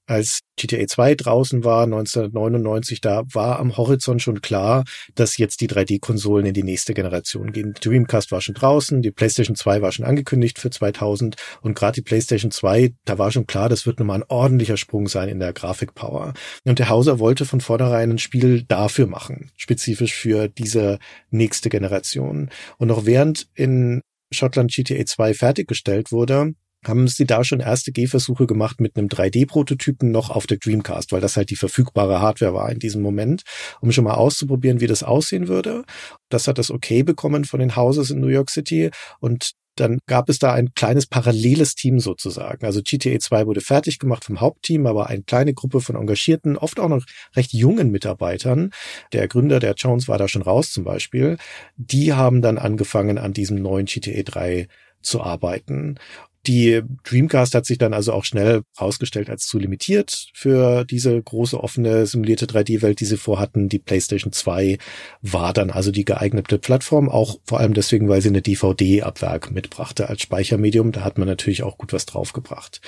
als 0.06 0.40
GTA 0.56 0.86
2 0.86 1.14
draußen 1.14 1.64
war, 1.64 1.85
1999, 1.85 3.01
da 3.01 3.22
war 3.32 3.59
am 3.59 3.76
Horizont 3.76 4.22
schon 4.22 4.40
klar, 4.40 4.85
dass 5.14 5.36
jetzt 5.36 5.60
die 5.60 5.68
3D-Konsolen 5.68 6.47
in 6.47 6.55
die 6.55 6.62
nächste 6.62 6.94
Generation 6.94 7.52
gehen. 7.52 7.74
Dreamcast 7.81 8.31
war 8.31 8.40
schon 8.40 8.55
draußen, 8.55 9.02
die 9.02 9.10
PlayStation 9.10 9.56
2 9.56 9.82
war 9.82 9.93
schon 9.93 10.05
angekündigt 10.05 10.59
für 10.59 10.70
2000 10.70 11.36
und 11.62 11.74
gerade 11.74 11.94
die 11.97 12.02
PlayStation 12.02 12.51
2, 12.51 12.93
da 13.05 13.18
war 13.18 13.32
schon 13.32 13.47
klar, 13.47 13.68
das 13.68 13.86
wird 13.86 13.98
nochmal 13.98 14.20
ein 14.20 14.28
ordentlicher 14.28 14.76
Sprung 14.76 15.09
sein 15.09 15.28
in 15.28 15.40
der 15.40 15.52
Grafikpower. 15.52 16.35
Und 16.64 16.78
der 16.78 16.89
Hauser 16.89 17.18
wollte 17.18 17.44
von 17.44 17.60
vornherein 17.60 18.12
ein 18.12 18.18
Spiel 18.18 18.62
dafür 18.62 19.06
machen, 19.06 19.51
spezifisch 19.56 20.14
für 20.14 20.48
diese 20.48 20.98
nächste 21.31 21.68
Generation. 21.68 22.51
Und 22.78 22.89
noch 22.89 23.06
während 23.06 23.48
in 23.55 24.02
Schottland 24.31 24.72
GTA 24.72 25.05
2 25.05 25.35
fertiggestellt 25.35 26.12
wurde, 26.12 26.55
haben 26.89 27.09
sie 27.09 27.27
da 27.27 27.44
schon 27.44 27.61
erste 27.61 27.93
Gehversuche 27.93 28.47
gemacht 28.47 28.81
mit 28.81 28.97
einem 28.97 29.09
3D-Prototypen 29.09 30.11
noch 30.11 30.31
auf 30.31 30.47
der 30.47 30.59
Dreamcast, 30.59 31.12
weil 31.12 31.20
das 31.20 31.36
halt 31.36 31.51
die 31.51 31.56
verfügbare 31.56 32.20
Hardware 32.20 32.55
war 32.55 32.70
in 32.70 32.78
diesem 32.78 33.02
Moment, 33.02 33.43
um 33.81 33.93
schon 33.93 34.05
mal 34.05 34.15
auszuprobieren, 34.15 34.81
wie 34.81 34.86
das 34.86 35.02
aussehen 35.02 35.48
würde. 35.48 35.85
Das 36.28 36.48
hat 36.48 36.59
das 36.59 36.70
okay 36.70 37.02
bekommen 37.02 37.44
von 37.44 37.61
den 37.61 37.77
Houses 37.77 38.11
in 38.11 38.20
New 38.20 38.28
York 38.28 38.51
City 38.51 38.90
und 39.20 39.52
dann 39.77 39.98
gab 40.06 40.28
es 40.28 40.39
da 40.39 40.52
ein 40.52 40.73
kleines 40.74 41.06
paralleles 41.06 41.74
Team 41.74 41.98
sozusagen. 41.98 42.65
Also 42.65 42.81
GTA 42.82 43.19
2 43.19 43.47
wurde 43.47 43.61
fertig 43.61 43.98
gemacht 43.98 44.24
vom 44.24 44.40
Hauptteam, 44.40 44.86
aber 44.86 45.09
eine 45.09 45.23
kleine 45.23 45.52
Gruppe 45.52 45.81
von 45.81 45.97
engagierten, 45.97 46.56
oft 46.56 46.78
auch 46.78 46.89
noch 46.89 47.05
recht 47.35 47.52
jungen 47.52 47.90
Mitarbeitern, 47.90 48.70
der 49.12 49.27
Gründer 49.28 49.59
der 49.59 49.74
Jones 49.74 50.09
war 50.09 50.19
da 50.19 50.28
schon 50.28 50.43
raus 50.43 50.70
zum 50.70 50.85
Beispiel, 50.85 51.39
die 51.77 52.12
haben 52.12 52.40
dann 52.40 52.59
angefangen 52.59 53.19
an 53.19 53.32
diesem 53.32 53.61
neuen 53.61 53.86
GTA 53.86 54.23
3 54.23 54.69
zu 55.02 55.23
arbeiten. 55.23 55.97
Die 56.46 56.82
Dreamcast 57.04 57.54
hat 57.54 57.64
sich 57.64 57.78
dann 57.78 57.94
also 57.94 58.12
auch 58.12 58.24
schnell 58.24 58.62
herausgestellt 58.76 59.30
als 59.30 59.46
zu 59.46 59.58
limitiert 59.58 60.28
für 60.34 60.84
diese 60.84 61.20
große 61.20 61.58
offene 61.58 62.06
simulierte 62.06 62.46
3D-Welt, 62.46 63.00
die 63.00 63.06
sie 63.06 63.16
vorhatten. 63.16 63.68
Die 63.68 63.78
PlayStation 63.78 64.32
2 64.32 64.78
war 65.22 65.52
dann 65.54 65.70
also 65.70 65.90
die 65.90 66.04
geeignete 66.04 66.58
Plattform, 66.58 67.08
auch 67.08 67.38
vor 67.44 67.60
allem 67.60 67.72
deswegen, 67.72 68.08
weil 68.08 68.20
sie 68.20 68.28
eine 68.28 68.42
DVD-Abwerk 68.42 69.52
mitbrachte 69.52 70.08
als 70.08 70.20
Speichermedium. 70.20 70.92
Da 70.92 71.02
hat 71.02 71.16
man 71.16 71.28
natürlich 71.28 71.62
auch 71.62 71.78
gut 71.78 71.92
was 71.92 72.04
draufgebracht. 72.04 72.80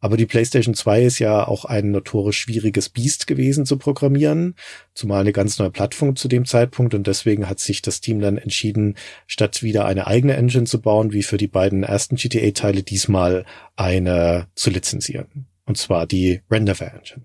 Aber 0.00 0.16
die 0.16 0.26
PlayStation 0.26 0.74
2 0.74 1.04
ist 1.04 1.18
ja 1.18 1.46
auch 1.46 1.64
ein 1.64 1.90
notorisch 1.90 2.38
schwieriges 2.38 2.88
Biest 2.88 3.26
gewesen 3.26 3.64
zu 3.64 3.78
programmieren, 3.78 4.54
zumal 4.94 5.20
eine 5.20 5.32
ganz 5.32 5.58
neue 5.58 5.70
Plattform 5.70 6.16
zu 6.16 6.28
dem 6.28 6.44
Zeitpunkt 6.44 6.94
und 6.94 7.06
deswegen 7.06 7.48
hat 7.48 7.60
sich 7.60 7.82
das 7.82 8.00
Team 8.00 8.20
dann 8.20 8.36
entschieden, 8.36 8.96
statt 9.26 9.62
wieder 9.62 9.86
eine 9.86 10.06
eigene 10.06 10.36
Engine 10.36 10.64
zu 10.64 10.80
bauen, 10.80 11.12
wie 11.12 11.22
für 11.22 11.38
die 11.38 11.48
beiden 11.48 11.82
ersten 11.82 12.16
GTA-Teile, 12.16 12.82
diesmal 12.82 13.44
eine 13.74 14.48
zu 14.54 14.70
lizenzieren. 14.70 15.46
Und 15.64 15.78
zwar 15.78 16.06
die 16.06 16.42
Renderware 16.50 16.92
Engine. 16.92 17.24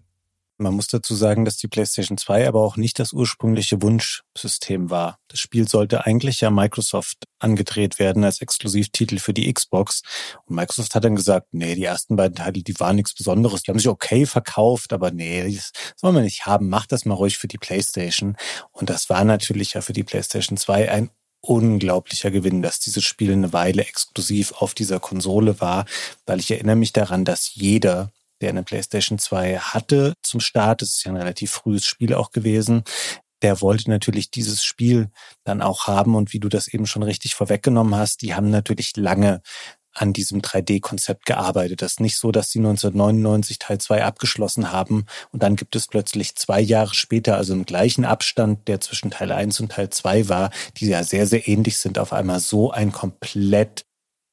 Man 0.62 0.76
muss 0.76 0.88
dazu 0.88 1.16
sagen, 1.16 1.44
dass 1.44 1.58
die 1.58 1.68
PlayStation 1.68 2.20
2 2.20 2.48
aber 2.48 2.62
auch 2.62 2.78
nicht 2.78 3.00
das 3.00 3.14
ursprüngliche 3.14 3.82
Wunschsystem 3.82 4.92
war. 4.92 5.18
Das 5.28 5.40
Spiel 5.40 5.68
sollte 5.68 6.06
eigentlich 6.06 6.42
ja 6.42 6.52
Microsoft 6.52 7.24
angedreht 7.40 7.98
werden 7.98 8.24
als 8.24 8.42
Exklusivtitel 8.42 9.18
für 9.18 9.34
die 9.34 9.52
Xbox. 9.52 10.04
Und 10.46 10.56
Microsoft 10.56 10.94
hat 10.94 11.04
dann 11.04 11.16
gesagt, 11.16 11.48
nee, 11.52 11.74
die 11.74 11.84
ersten 11.84 12.16
beiden 12.16 12.36
Teile, 12.36 12.62
die 12.62 12.80
waren 12.80 12.96
nichts 12.96 13.16
Besonderes. 13.16 13.64
Die 13.64 13.72
haben 13.72 13.80
sich 13.80 13.88
okay 13.88 14.28
verkauft, 14.28 14.94
aber 14.94 15.10
nee, 15.10 15.52
das 15.52 15.72
soll 15.96 16.12
man 16.12 16.24
nicht 16.24 16.46
haben. 16.46 16.70
Macht 16.70 16.92
das 16.92 17.06
mal 17.06 17.16
ruhig 17.16 17.40
für 17.40 17.48
die 17.48 17.58
PlayStation. 17.58 18.38
Und 18.72 18.92
das 18.92 19.10
war 19.10 19.24
natürlich 19.24 19.74
ja 19.74 19.82
für 19.82 19.94
die 19.94 20.04
PlayStation 20.04 20.58
2 20.58 20.92
ein 20.92 21.10
unglaublicher 21.40 22.30
Gewinn, 22.30 22.62
dass 22.62 22.80
dieses 22.80 23.04
Spiel 23.04 23.32
eine 23.32 23.52
Weile 23.52 23.82
exklusiv 23.84 24.52
auf 24.60 24.76
dieser 24.76 25.00
Konsole 25.00 25.60
war, 25.60 25.86
weil 26.28 26.40
ich 26.40 26.52
erinnere 26.52 26.76
mich 26.76 26.94
daran, 26.94 27.26
dass 27.26 27.56
jeder 27.56 28.12
der 28.42 28.50
eine 28.50 28.64
PlayStation 28.64 29.20
2 29.20 29.58
hatte 29.58 30.14
zum 30.24 30.40
Start. 30.40 30.82
Das 30.82 30.90
ist 30.90 31.04
ja 31.04 31.12
ein 31.12 31.18
relativ 31.18 31.52
frühes 31.52 31.86
Spiel 31.86 32.14
auch 32.14 32.32
gewesen. 32.32 32.84
Der 33.42 33.62
wollte 33.62 33.90
natürlich 33.90 34.30
dieses 34.30 34.64
Spiel 34.64 35.10
dann 35.44 35.62
auch 35.62 35.88
haben. 35.88 36.16
Und 36.16 36.34
wie 36.34 36.40
du 36.40 36.50
das 36.50 36.68
eben 36.68 36.86
schon 36.86 37.04
richtig 37.04 37.36
vorweggenommen 37.36 37.96
hast, 37.96 38.22
die 38.22 38.36
haben 38.36 38.50
natürlich 38.50 38.96
lange 38.98 39.42
an 39.94 40.14
diesem 40.14 40.42
3D-Konzept 40.42 41.26
gearbeitet. 41.26 41.82
Das 41.82 41.94
ist 41.94 42.00
nicht 42.00 42.18
so, 42.18 42.32
dass 42.32 42.50
sie 42.50 42.60
1999 42.60 43.60
Teil 43.60 43.78
2 43.80 44.04
abgeschlossen 44.04 44.72
haben 44.72 45.06
und 45.32 45.44
dann 45.44 45.56
gibt 45.56 45.76
es 45.76 45.88
plötzlich 45.88 46.36
zwei 46.36 46.62
Jahre 46.62 46.96
später, 46.96 47.36
also 47.36 47.54
im 47.54 47.66
gleichen 47.66 48.06
Abstand, 48.06 48.68
der 48.68 48.80
zwischen 48.80 49.12
Teil 49.12 49.32
1 49.32 49.60
und 49.60 49.74
Teil 49.74 49.90
2 49.90 50.30
war, 50.30 50.52
die 50.78 50.88
ja 50.88 51.04
sehr, 51.04 51.28
sehr 51.28 51.48
ähnlich 51.48 51.78
sind, 51.78 52.00
auf 52.00 52.14
einmal 52.14 52.40
so 52.40 52.72
ein 52.72 52.92
komplett 52.92 53.86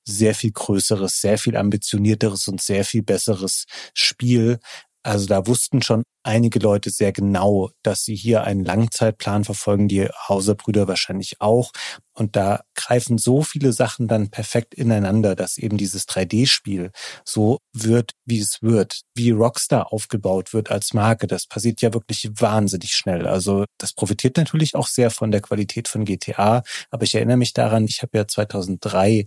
sehr 0.08 0.34
viel 0.34 0.52
größeres, 0.52 1.20
sehr 1.20 1.38
viel 1.38 1.56
ambitionierteres 1.56 2.48
und 2.48 2.60
sehr 2.62 2.84
viel 2.84 3.02
besseres 3.02 3.64
Spiel. 3.94 4.58
Also 5.02 5.26
da 5.26 5.46
wussten 5.46 5.80
schon 5.82 6.02
einige 6.22 6.58
Leute 6.58 6.90
sehr 6.90 7.12
genau, 7.12 7.70
dass 7.82 8.02
sie 8.02 8.14
hier 8.14 8.44
einen 8.44 8.64
Langzeitplan 8.64 9.44
verfolgen, 9.44 9.88
die 9.88 10.06
Hauserbrüder 10.28 10.86
wahrscheinlich 10.86 11.40
auch. 11.40 11.70
Und 12.12 12.36
da 12.36 12.62
greifen 12.74 13.16
so 13.16 13.42
viele 13.42 13.72
Sachen 13.72 14.08
dann 14.08 14.28
perfekt 14.28 14.74
ineinander, 14.74 15.34
dass 15.36 15.56
eben 15.56 15.78
dieses 15.78 16.06
3D-Spiel 16.08 16.90
so 17.24 17.58
wird, 17.72 18.12
wie 18.26 18.40
es 18.40 18.58
wird, 18.60 19.02
wie 19.14 19.30
Rockstar 19.30 19.92
aufgebaut 19.92 20.52
wird 20.52 20.70
als 20.70 20.92
Marke. 20.92 21.26
Das 21.26 21.46
passiert 21.46 21.80
ja 21.80 21.94
wirklich 21.94 22.28
wahnsinnig 22.34 22.92
schnell. 22.92 23.26
Also 23.26 23.64
das 23.78 23.94
profitiert 23.94 24.36
natürlich 24.36 24.74
auch 24.74 24.88
sehr 24.88 25.10
von 25.10 25.30
der 25.30 25.40
Qualität 25.40 25.88
von 25.88 26.04
GTA. 26.04 26.62
Aber 26.90 27.04
ich 27.04 27.14
erinnere 27.14 27.36
mich 27.36 27.54
daran, 27.54 27.84
ich 27.84 28.02
habe 28.02 28.18
ja 28.18 28.26
2003 28.26 29.26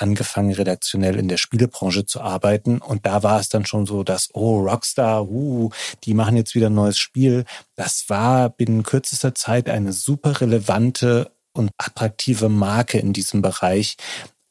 angefangen, 0.00 0.52
redaktionell 0.52 1.16
in 1.18 1.28
der 1.28 1.36
Spielebranche 1.36 2.06
zu 2.06 2.20
arbeiten. 2.20 2.78
Und 2.78 3.06
da 3.06 3.22
war 3.22 3.40
es 3.40 3.48
dann 3.48 3.66
schon 3.66 3.86
so, 3.86 4.02
dass, 4.02 4.28
oh, 4.32 4.60
Rockstar, 4.60 5.28
uh, 5.28 5.70
die 6.04 6.14
machen 6.14 6.36
jetzt 6.36 6.54
wieder 6.54 6.68
ein 6.68 6.74
neues 6.74 6.98
Spiel. 6.98 7.44
Das 7.76 8.04
war 8.08 8.50
binnen 8.50 8.82
kürzester 8.82 9.34
Zeit 9.34 9.68
eine 9.68 9.92
super 9.92 10.40
relevante 10.40 11.30
und 11.52 11.70
attraktive 11.78 12.48
Marke 12.48 12.98
in 12.98 13.12
diesem 13.12 13.42
Bereich. 13.42 13.96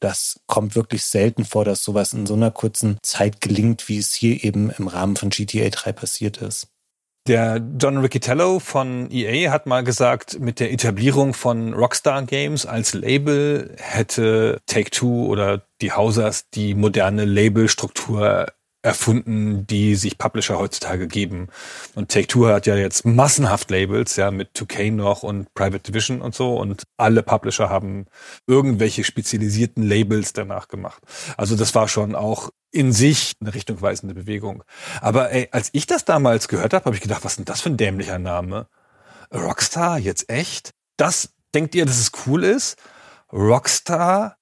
Das 0.00 0.40
kommt 0.46 0.74
wirklich 0.74 1.04
selten 1.04 1.44
vor, 1.44 1.64
dass 1.64 1.84
sowas 1.84 2.14
in 2.14 2.26
so 2.26 2.34
einer 2.34 2.50
kurzen 2.50 2.98
Zeit 3.02 3.40
gelingt, 3.40 3.88
wie 3.88 3.98
es 3.98 4.14
hier 4.14 4.42
eben 4.44 4.70
im 4.70 4.88
Rahmen 4.88 5.16
von 5.16 5.28
GTA 5.28 5.68
3 5.68 5.92
passiert 5.92 6.38
ist. 6.38 6.68
Der 7.26 7.60
John 7.78 7.98
Riccitello 7.98 8.60
von 8.60 9.10
EA 9.10 9.50
hat 9.50 9.66
mal 9.66 9.84
gesagt, 9.84 10.40
mit 10.40 10.58
der 10.58 10.72
Etablierung 10.72 11.34
von 11.34 11.74
Rockstar 11.74 12.22
Games 12.22 12.64
als 12.64 12.94
Label 12.94 13.76
hätte 13.78 14.58
Take-Two 14.66 15.26
oder 15.26 15.62
die 15.82 15.92
Hausers 15.92 16.48
die 16.50 16.74
moderne 16.74 17.26
Labelstruktur 17.26 18.46
erfunden, 18.82 19.66
die 19.66 19.94
sich 19.94 20.16
Publisher 20.16 20.58
heutzutage 20.58 21.06
geben. 21.06 21.48
Und 21.94 22.10
Take-Two 22.10 22.46
hat 22.46 22.66
ja 22.66 22.76
jetzt 22.76 23.04
massenhaft 23.04 23.70
Labels, 23.70 24.16
ja, 24.16 24.30
mit 24.30 24.56
2K 24.56 24.90
noch 24.92 25.22
und 25.22 25.52
Private 25.54 25.80
Division 25.80 26.22
und 26.22 26.34
so. 26.34 26.56
Und 26.56 26.84
alle 26.96 27.22
Publisher 27.22 27.68
haben 27.68 28.06
irgendwelche 28.46 29.04
spezialisierten 29.04 29.82
Labels 29.82 30.32
danach 30.32 30.68
gemacht. 30.68 31.02
Also 31.36 31.56
das 31.56 31.74
war 31.74 31.88
schon 31.88 32.14
auch 32.14 32.50
in 32.72 32.92
sich 32.92 33.34
eine 33.40 33.52
richtungweisende 33.52 34.14
Bewegung. 34.14 34.64
Aber 35.00 35.30
ey, 35.30 35.48
als 35.52 35.70
ich 35.72 35.86
das 35.86 36.04
damals 36.04 36.48
gehört 36.48 36.72
habe, 36.72 36.86
habe 36.86 36.96
ich 36.96 37.02
gedacht, 37.02 37.24
was 37.24 37.32
ist 37.32 37.38
denn 37.38 37.44
das 37.44 37.60
für 37.60 37.70
ein 37.70 37.76
dämlicher 37.76 38.18
Name? 38.18 38.68
Rockstar, 39.32 39.98
jetzt 39.98 40.30
echt? 40.30 40.72
Das, 40.96 41.30
denkt 41.54 41.74
ihr, 41.74 41.84
dass 41.84 41.98
es 41.98 42.12
cool 42.26 42.44
ist? 42.44 42.78
Rockstar? 43.32 44.36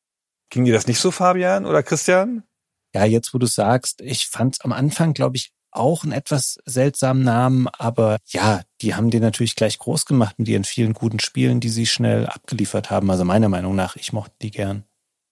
Ging 0.50 0.64
dir 0.64 0.72
das 0.72 0.86
nicht 0.86 1.00
so, 1.00 1.10
Fabian 1.10 1.66
oder 1.66 1.82
Christian? 1.82 2.44
Ja, 2.94 3.04
jetzt 3.04 3.34
wo 3.34 3.38
du 3.38 3.46
sagst, 3.46 4.00
ich 4.00 4.26
fand 4.26 4.54
es 4.54 4.60
am 4.62 4.72
Anfang, 4.72 5.14
glaube 5.14 5.36
ich, 5.36 5.52
auch 5.70 6.02
einen 6.02 6.12
etwas 6.12 6.58
seltsamen 6.64 7.22
Namen, 7.22 7.68
aber 7.68 8.18
ja, 8.28 8.62
die 8.80 8.94
haben 8.94 9.10
den 9.10 9.22
natürlich 9.22 9.54
gleich 9.54 9.78
groß 9.78 10.06
gemacht 10.06 10.38
mit 10.38 10.48
ihren 10.48 10.64
vielen 10.64 10.94
guten 10.94 11.20
Spielen, 11.20 11.60
die 11.60 11.68
sie 11.68 11.86
schnell 11.86 12.26
abgeliefert 12.26 12.90
haben. 12.90 13.10
Also 13.10 13.24
meiner 13.24 13.48
Meinung 13.48 13.74
nach, 13.76 13.96
ich 13.96 14.12
mochte 14.12 14.34
die 14.42 14.50
gern. 14.50 14.84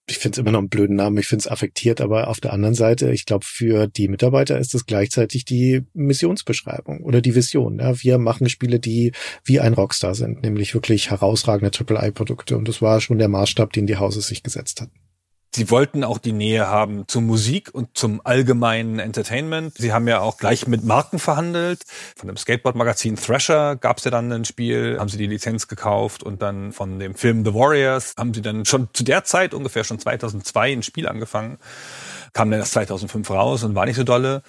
Ich 0.09 0.19
finde 0.19 0.35
es 0.35 0.39
immer 0.39 0.51
noch 0.51 0.59
einen 0.59 0.69
blöden 0.69 0.95
Namen, 0.95 1.17
ich 1.17 1.27
finde 1.27 1.41
es 1.41 1.51
affektiert, 1.51 1.99
aber 1.99 2.29
auf 2.29 2.39
der 2.39 2.53
anderen 2.53 2.75
Seite, 2.75 3.11
ich 3.11 3.25
glaube, 3.25 3.43
für 3.43 3.87
die 3.87 4.07
Mitarbeiter 4.07 4.57
ist 4.57 4.73
es 4.73 4.85
gleichzeitig 4.85 5.43
die 5.43 5.83
Missionsbeschreibung 5.93 7.01
oder 7.01 7.19
die 7.19 7.35
Vision. 7.35 7.79
Ja, 7.79 8.01
wir 8.01 8.17
machen 8.17 8.47
Spiele, 8.47 8.79
die 8.79 9.11
wie 9.43 9.59
ein 9.59 9.73
Rockstar 9.73 10.15
sind, 10.15 10.43
nämlich 10.43 10.73
wirklich 10.73 11.09
herausragende 11.09 11.77
AAA-Produkte. 11.77 12.57
Und 12.57 12.69
das 12.69 12.81
war 12.81 13.01
schon 13.01 13.17
der 13.17 13.27
Maßstab, 13.27 13.73
den 13.73 13.85
die 13.85 13.97
Hauses 13.97 14.27
sich 14.27 14.43
gesetzt 14.43 14.79
hatten. 14.79 14.97
Sie 15.57 15.71
wollten 15.71 16.03
auch 16.03 16.19
die 16.19 16.33
Nähe 16.33 16.67
haben 16.67 17.07
zur 17.07 17.23
Musik 17.23 17.73
und 17.73 17.97
zum 17.97 18.21
allgemeinen 18.23 18.99
Entertainment. 18.99 19.73
Sie 19.75 19.91
haben 19.91 20.07
ja 20.07 20.19
auch 20.19 20.37
gleich 20.37 20.67
mit 20.67 20.83
Marken 20.83 21.17
verhandelt. 21.17 21.81
Von 22.15 22.27
dem 22.27 22.37
Skateboard-Magazin 22.37 23.15
Thrasher 23.15 23.75
gab 23.75 23.97
es 23.97 24.03
ja 24.03 24.11
dann 24.11 24.31
ein 24.31 24.45
Spiel, 24.45 24.97
haben 24.99 25.09
sie 25.09 25.17
die 25.17 25.25
Lizenz 25.25 25.67
gekauft 25.67 26.21
und 26.21 26.43
dann 26.43 26.73
von 26.73 26.99
dem 26.99 27.15
Film 27.15 27.43
The 27.43 27.55
Warriors 27.55 28.13
haben 28.19 28.35
sie 28.35 28.43
dann 28.43 28.65
schon 28.65 28.89
zu 28.93 29.03
der 29.03 29.23
Zeit, 29.23 29.55
ungefähr 29.55 29.83
schon 29.83 29.97
2002, 29.97 30.73
ein 30.73 30.83
Spiel 30.83 31.07
angefangen. 31.07 31.57
Kam 32.33 32.51
dann 32.51 32.59
erst 32.59 32.73
2005 32.73 33.27
raus 33.31 33.63
und 33.63 33.73
war 33.73 33.87
nicht 33.87 33.95
so 33.95 34.03
dolle. 34.03 34.43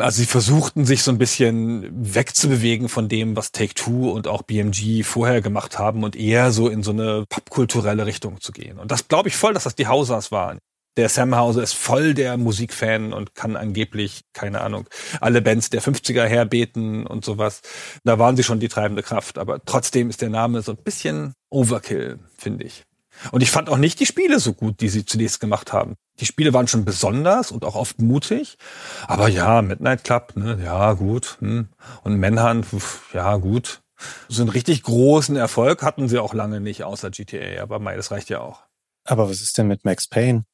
Also 0.00 0.20
sie 0.20 0.26
versuchten 0.26 0.84
sich 0.84 1.02
so 1.02 1.10
ein 1.10 1.18
bisschen 1.18 2.14
wegzubewegen 2.14 2.88
von 2.88 3.08
dem, 3.08 3.34
was 3.36 3.50
Take-Two 3.50 4.12
und 4.12 4.28
auch 4.28 4.42
BMG 4.42 5.02
vorher 5.02 5.40
gemacht 5.40 5.76
haben 5.76 6.04
und 6.04 6.14
eher 6.14 6.52
so 6.52 6.68
in 6.68 6.84
so 6.84 6.92
eine 6.92 7.24
popkulturelle 7.28 8.06
Richtung 8.06 8.40
zu 8.40 8.52
gehen. 8.52 8.78
Und 8.78 8.92
das 8.92 9.08
glaube 9.08 9.28
ich 9.28 9.36
voll, 9.36 9.54
dass 9.54 9.64
das 9.64 9.74
die 9.74 9.88
Hausers 9.88 10.30
waren. 10.30 10.58
Der 10.96 11.08
Sam 11.08 11.36
Hauser 11.36 11.62
ist 11.62 11.74
voll 11.74 12.14
der 12.14 12.36
Musikfan 12.36 13.12
und 13.12 13.34
kann 13.34 13.56
angeblich, 13.56 14.22
keine 14.32 14.60
Ahnung, 14.60 14.88
alle 15.20 15.42
Bands 15.42 15.70
der 15.70 15.82
50er 15.82 16.24
herbeten 16.24 17.04
und 17.06 17.24
sowas. 17.24 17.60
Da 18.04 18.20
waren 18.20 18.36
sie 18.36 18.44
schon 18.44 18.60
die 18.60 18.68
treibende 18.68 19.02
Kraft. 19.02 19.38
Aber 19.38 19.64
trotzdem 19.64 20.10
ist 20.10 20.22
der 20.22 20.30
Name 20.30 20.62
so 20.62 20.72
ein 20.72 20.82
bisschen 20.82 21.34
Overkill, 21.50 22.20
finde 22.36 22.64
ich. 22.64 22.84
Und 23.32 23.42
ich 23.42 23.50
fand 23.50 23.68
auch 23.68 23.76
nicht 23.76 24.00
die 24.00 24.06
Spiele 24.06 24.38
so 24.40 24.52
gut, 24.52 24.80
die 24.80 24.88
sie 24.88 25.04
zunächst 25.04 25.40
gemacht 25.40 25.72
haben. 25.72 25.94
Die 26.20 26.26
Spiele 26.26 26.52
waren 26.52 26.68
schon 26.68 26.84
besonders 26.84 27.50
und 27.50 27.64
auch 27.64 27.74
oft 27.74 28.00
mutig. 28.00 28.58
Aber 29.06 29.28
ja, 29.28 29.62
Midnight 29.62 30.04
Club, 30.04 30.32
ne, 30.36 30.58
ja, 30.62 30.92
gut. 30.94 31.36
Hm. 31.40 31.68
Und 32.02 32.18
Manhunt, 32.18 32.66
ja, 33.12 33.36
gut. 33.36 33.82
So 34.28 34.42
einen 34.42 34.50
richtig 34.50 34.82
großen 34.82 35.36
Erfolg 35.36 35.82
hatten 35.82 36.08
sie 36.08 36.18
auch 36.18 36.34
lange 36.34 36.60
nicht, 36.60 36.84
außer 36.84 37.10
GTA. 37.10 37.62
Aber 37.62 37.78
mei, 37.78 37.96
das 37.96 38.10
reicht 38.10 38.30
ja 38.30 38.40
auch. 38.40 38.62
Aber 39.04 39.28
was 39.28 39.40
ist 39.40 39.58
denn 39.58 39.68
mit 39.68 39.84
Max 39.84 40.08
Payne? 40.08 40.44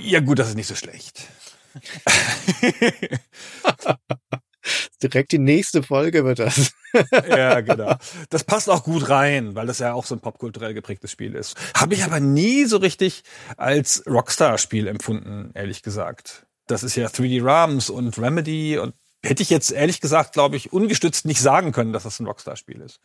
Ja, 0.00 0.20
gut, 0.20 0.38
das 0.38 0.48
ist 0.48 0.54
nicht 0.54 0.66
so 0.66 0.74
schlecht. 0.74 1.28
Direkt 5.02 5.32
die 5.32 5.38
nächste 5.38 5.82
Folge 5.82 6.24
wird 6.24 6.38
das. 6.38 6.72
ja, 7.28 7.60
genau. 7.60 7.96
Das 8.30 8.44
passt 8.44 8.70
auch 8.70 8.84
gut 8.84 9.08
rein, 9.08 9.54
weil 9.54 9.66
das 9.66 9.78
ja 9.78 9.92
auch 9.94 10.04
so 10.04 10.14
ein 10.14 10.20
popkulturell 10.20 10.74
geprägtes 10.74 11.10
Spiel 11.10 11.34
ist. 11.34 11.56
Habe 11.74 11.94
ich 11.94 12.04
aber 12.04 12.20
nie 12.20 12.64
so 12.64 12.76
richtig 12.76 13.22
als 13.56 14.04
Rockstar-Spiel 14.06 14.86
empfunden, 14.86 15.50
ehrlich 15.54 15.82
gesagt. 15.82 16.46
Das 16.66 16.82
ist 16.82 16.96
ja 16.96 17.08
3D 17.08 17.44
Rams 17.44 17.90
und 17.90 18.18
Remedy 18.18 18.78
und 18.78 18.94
hätte 19.24 19.42
ich 19.42 19.50
jetzt 19.50 19.70
ehrlich 19.70 20.00
gesagt, 20.00 20.32
glaube 20.32 20.56
ich, 20.56 20.72
ungestützt 20.72 21.24
nicht 21.24 21.40
sagen 21.40 21.72
können, 21.72 21.92
dass 21.92 22.04
das 22.04 22.20
ein 22.20 22.26
Rockstar-Spiel 22.26 22.80
ist. 22.80 23.00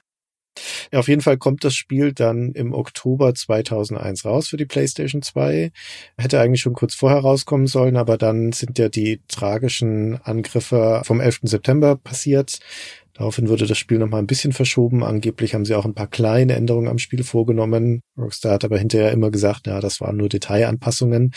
Ja, 0.91 0.99
auf 0.99 1.07
jeden 1.07 1.21
Fall 1.21 1.37
kommt 1.37 1.63
das 1.63 1.75
Spiel 1.75 2.13
dann 2.13 2.51
im 2.53 2.73
Oktober 2.73 3.33
2001 3.33 4.25
raus 4.25 4.47
für 4.47 4.57
die 4.57 4.65
PlayStation 4.65 5.21
2. 5.21 5.71
Hätte 6.17 6.39
eigentlich 6.39 6.61
schon 6.61 6.73
kurz 6.73 6.95
vorher 6.95 7.19
rauskommen 7.19 7.67
sollen, 7.67 7.97
aber 7.97 8.17
dann 8.17 8.51
sind 8.51 8.77
ja 8.79 8.89
die 8.89 9.21
tragischen 9.27 10.19
Angriffe 10.23 11.01
vom 11.03 11.19
11. 11.19 11.39
September 11.43 11.95
passiert. 11.95 12.59
Daraufhin 13.17 13.49
wurde 13.49 13.65
das 13.65 13.79
Spiel 13.79 13.97
nochmal 13.97 14.21
ein 14.21 14.27
bisschen 14.27 14.53
verschoben. 14.53 15.03
Angeblich 15.03 15.55
haben 15.55 15.65
sie 15.65 15.73
auch 15.73 15.85
ein 15.85 15.95
paar 15.95 16.07
kleine 16.07 16.53
Änderungen 16.55 16.87
am 16.87 16.99
Spiel 16.99 17.23
vorgenommen. 17.23 18.01
Rockstar 18.15 18.53
hat 18.53 18.63
aber 18.63 18.77
hinterher 18.77 19.11
immer 19.11 19.31
gesagt, 19.31 19.65
ja, 19.65 19.79
das 19.79 19.99
waren 20.01 20.17
nur 20.17 20.29
Detailanpassungen. 20.29 21.33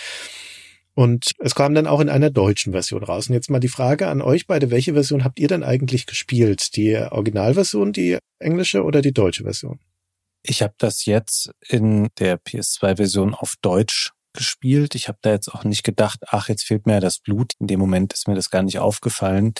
Und 0.95 1.33
es 1.39 1.55
kam 1.55 1.75
dann 1.75 1.87
auch 1.87 2.01
in 2.01 2.09
einer 2.09 2.31
deutschen 2.31 2.73
Version 2.73 3.03
raus. 3.05 3.29
Und 3.29 3.35
jetzt 3.35 3.51
mal 3.51 3.61
die 3.61 3.69
Frage 3.69 4.09
an 4.09 4.23
euch 4.23 4.47
beide, 4.47 4.71
welche 4.71 4.95
Version 4.95 5.25
habt 5.25 5.39
ihr 5.39 5.49
denn 5.49 5.63
eigentlich 5.63 6.07
gespielt? 6.07 6.77
Die 6.77 6.97
Originalversion, 6.97 7.93
die 7.93 8.19
englische 8.39 8.83
oder 8.83 9.01
die 9.01 9.13
deutsche 9.13 9.45
Version? 9.45 9.79
Ich 10.43 10.63
habe 10.63 10.75
das 10.79 11.05
jetzt 11.05 11.51
in 11.69 12.09
der 12.19 12.41
PS2-Version 12.41 13.35
auf 13.35 13.55
Deutsch 13.61 14.11
gespielt. 14.33 14.95
Ich 14.95 15.09
habe 15.09 15.19
da 15.23 15.31
jetzt 15.31 15.49
auch 15.49 15.65
nicht 15.65 15.83
gedacht, 15.83 16.21
ach, 16.29 16.49
jetzt 16.49 16.65
fehlt 16.65 16.87
mir 16.87 17.01
das 17.01 17.19
Blut. 17.19 17.53
In 17.59 17.67
dem 17.67 17.81
Moment 17.81 18.13
ist 18.13 18.29
mir 18.29 18.35
das 18.35 18.51
gar 18.51 18.63
nicht 18.63 18.79
aufgefallen. 18.79 19.55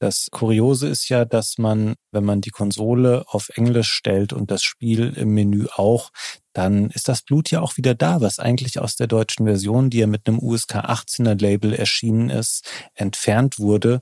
Das 0.00 0.28
Kuriose 0.30 0.88
ist 0.88 1.10
ja, 1.10 1.26
dass 1.26 1.58
man, 1.58 1.94
wenn 2.10 2.24
man 2.24 2.40
die 2.40 2.50
Konsole 2.50 3.24
auf 3.26 3.50
Englisch 3.50 3.92
stellt 3.92 4.32
und 4.32 4.50
das 4.50 4.62
Spiel 4.62 5.12
im 5.14 5.34
Menü 5.34 5.66
auch, 5.74 6.10
dann 6.54 6.88
ist 6.88 7.06
das 7.06 7.20
Blut 7.20 7.50
ja 7.50 7.60
auch 7.60 7.76
wieder 7.76 7.94
da, 7.94 8.22
was 8.22 8.38
eigentlich 8.38 8.80
aus 8.80 8.96
der 8.96 9.08
deutschen 9.08 9.44
Version, 9.44 9.90
die 9.90 9.98
ja 9.98 10.06
mit 10.06 10.26
einem 10.26 10.38
USK 10.38 10.76
18er 10.76 11.38
Label 11.38 11.74
erschienen 11.74 12.30
ist, 12.30 12.66
entfernt 12.94 13.58
wurde. 13.58 14.00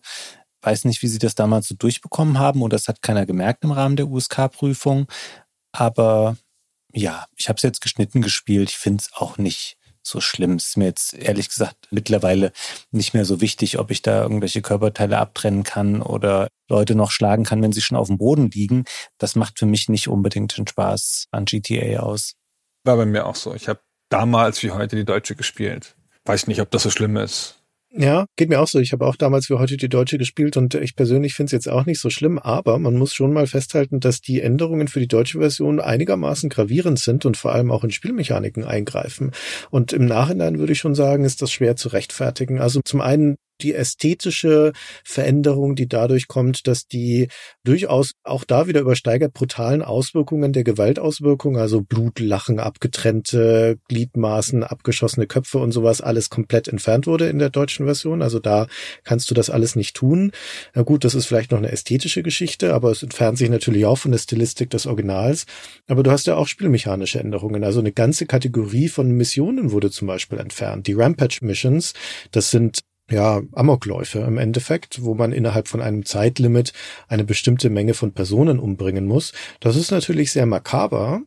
Weiß 0.62 0.84
nicht, 0.84 1.02
wie 1.02 1.08
sie 1.08 1.18
das 1.18 1.34
damals 1.34 1.66
so 1.66 1.74
durchbekommen 1.74 2.38
haben 2.38 2.62
oder 2.62 2.76
das 2.76 2.86
hat 2.86 3.02
keiner 3.02 3.26
gemerkt 3.26 3.64
im 3.64 3.72
Rahmen 3.72 3.96
der 3.96 4.06
USK-Prüfung. 4.06 5.08
Aber 5.72 6.36
ja, 6.92 7.26
ich 7.36 7.48
habe 7.48 7.56
es 7.56 7.62
jetzt 7.62 7.80
geschnitten 7.80 8.22
gespielt. 8.22 8.70
Ich 8.70 8.76
finde 8.76 9.02
es 9.02 9.12
auch 9.14 9.36
nicht 9.36 9.77
so 10.08 10.20
schlimm. 10.20 10.56
Ist 10.56 10.76
mir 10.76 10.86
jetzt 10.86 11.14
ehrlich 11.14 11.48
gesagt 11.48 11.76
mittlerweile 11.90 12.52
nicht 12.90 13.14
mehr 13.14 13.24
so 13.24 13.40
wichtig, 13.40 13.78
ob 13.78 13.90
ich 13.90 14.02
da 14.02 14.22
irgendwelche 14.22 14.62
Körperteile 14.62 15.18
abtrennen 15.18 15.62
kann 15.62 16.02
oder 16.02 16.48
Leute 16.68 16.94
noch 16.94 17.10
schlagen 17.10 17.44
kann, 17.44 17.62
wenn 17.62 17.72
sie 17.72 17.80
schon 17.80 17.96
auf 17.96 18.08
dem 18.08 18.18
Boden 18.18 18.50
liegen. 18.50 18.84
Das 19.18 19.36
macht 19.36 19.58
für 19.58 19.66
mich 19.66 19.88
nicht 19.88 20.08
unbedingt 20.08 20.56
den 20.56 20.66
Spaß 20.66 21.26
an 21.30 21.44
GTA 21.44 22.00
aus. 22.00 22.34
War 22.84 22.96
bei 22.96 23.06
mir 23.06 23.26
auch 23.26 23.36
so. 23.36 23.54
Ich 23.54 23.68
habe 23.68 23.80
damals 24.08 24.62
wie 24.62 24.70
heute 24.70 24.96
die 24.96 25.04
Deutsche 25.04 25.34
gespielt. 25.34 25.96
Weiß 26.24 26.46
nicht, 26.46 26.60
ob 26.60 26.70
das 26.70 26.82
so 26.82 26.90
schlimm 26.90 27.16
ist. 27.16 27.57
Ja, 27.90 28.26
geht 28.36 28.50
mir 28.50 28.60
auch 28.60 28.68
so. 28.68 28.78
Ich 28.78 28.92
habe 28.92 29.06
auch 29.06 29.16
damals 29.16 29.48
wie 29.48 29.54
heute 29.54 29.78
die 29.78 29.88
Deutsche 29.88 30.18
gespielt 30.18 30.58
und 30.58 30.74
ich 30.74 30.94
persönlich 30.94 31.32
finde 31.32 31.46
es 31.46 31.52
jetzt 31.52 31.68
auch 31.70 31.86
nicht 31.86 32.00
so 32.00 32.10
schlimm, 32.10 32.38
aber 32.38 32.78
man 32.78 32.94
muss 32.94 33.14
schon 33.14 33.32
mal 33.32 33.46
festhalten, 33.46 33.98
dass 33.98 34.20
die 34.20 34.42
Änderungen 34.42 34.88
für 34.88 35.00
die 35.00 35.08
deutsche 35.08 35.38
Version 35.38 35.80
einigermaßen 35.80 36.50
gravierend 36.50 36.98
sind 36.98 37.24
und 37.24 37.38
vor 37.38 37.52
allem 37.52 37.70
auch 37.70 37.84
in 37.84 37.90
Spielmechaniken 37.90 38.64
eingreifen. 38.64 39.32
Und 39.70 39.94
im 39.94 40.04
Nachhinein 40.04 40.58
würde 40.58 40.72
ich 40.72 40.78
schon 40.80 40.94
sagen, 40.94 41.24
ist 41.24 41.40
das 41.40 41.50
schwer 41.50 41.76
zu 41.76 41.88
rechtfertigen. 41.88 42.60
Also 42.60 42.82
zum 42.84 43.00
einen 43.00 43.36
die 43.62 43.74
ästhetische 43.74 44.72
Veränderung, 45.04 45.74
die 45.74 45.88
dadurch 45.88 46.28
kommt, 46.28 46.66
dass 46.66 46.86
die 46.86 47.28
durchaus 47.64 48.12
auch 48.22 48.44
da 48.44 48.66
wieder 48.66 48.80
übersteigert 48.80 49.32
brutalen 49.32 49.82
Auswirkungen 49.82 50.52
der 50.52 50.64
Gewaltauswirkungen, 50.64 51.60
also 51.60 51.82
Blutlachen, 51.82 52.58
abgetrennte 52.60 53.78
Gliedmaßen, 53.88 54.64
abgeschossene 54.64 55.26
Köpfe 55.26 55.58
und 55.58 55.72
sowas, 55.72 56.00
alles 56.00 56.30
komplett 56.30 56.68
entfernt 56.68 57.06
wurde 57.06 57.28
in 57.28 57.38
der 57.38 57.50
deutschen 57.50 57.86
Version. 57.86 58.22
Also 58.22 58.38
da 58.38 58.66
kannst 59.04 59.30
du 59.30 59.34
das 59.34 59.50
alles 59.50 59.76
nicht 59.76 59.96
tun. 59.96 60.32
Na 60.74 60.82
gut, 60.82 61.04
das 61.04 61.14
ist 61.14 61.26
vielleicht 61.26 61.50
noch 61.50 61.58
eine 61.58 61.72
ästhetische 61.72 62.22
Geschichte, 62.22 62.74
aber 62.74 62.90
es 62.90 63.02
entfernt 63.02 63.38
sich 63.38 63.50
natürlich 63.50 63.84
auch 63.84 63.98
von 63.98 64.12
der 64.12 64.18
Stilistik 64.18 64.70
des 64.70 64.86
Originals. 64.86 65.46
Aber 65.86 66.02
du 66.02 66.10
hast 66.10 66.26
ja 66.26 66.36
auch 66.36 66.46
spielmechanische 66.46 67.20
Änderungen. 67.20 67.64
Also 67.64 67.80
eine 67.80 67.92
ganze 67.92 68.26
Kategorie 68.26 68.88
von 68.88 69.10
Missionen 69.12 69.72
wurde 69.72 69.90
zum 69.90 70.06
Beispiel 70.08 70.38
entfernt. 70.38 70.86
Die 70.86 70.94
Rampage 70.94 71.38
Missions, 71.42 71.94
das 72.30 72.50
sind 72.50 72.80
ja, 73.10 73.42
Amokläufe 73.52 74.18
im 74.20 74.36
Endeffekt, 74.36 75.02
wo 75.02 75.14
man 75.14 75.32
innerhalb 75.32 75.68
von 75.68 75.80
einem 75.80 76.04
Zeitlimit 76.04 76.72
eine 77.08 77.24
bestimmte 77.24 77.70
Menge 77.70 77.94
von 77.94 78.12
Personen 78.12 78.58
umbringen 78.58 79.06
muss. 79.06 79.32
Das 79.60 79.76
ist 79.76 79.90
natürlich 79.90 80.30
sehr 80.32 80.44
makaber. 80.46 81.22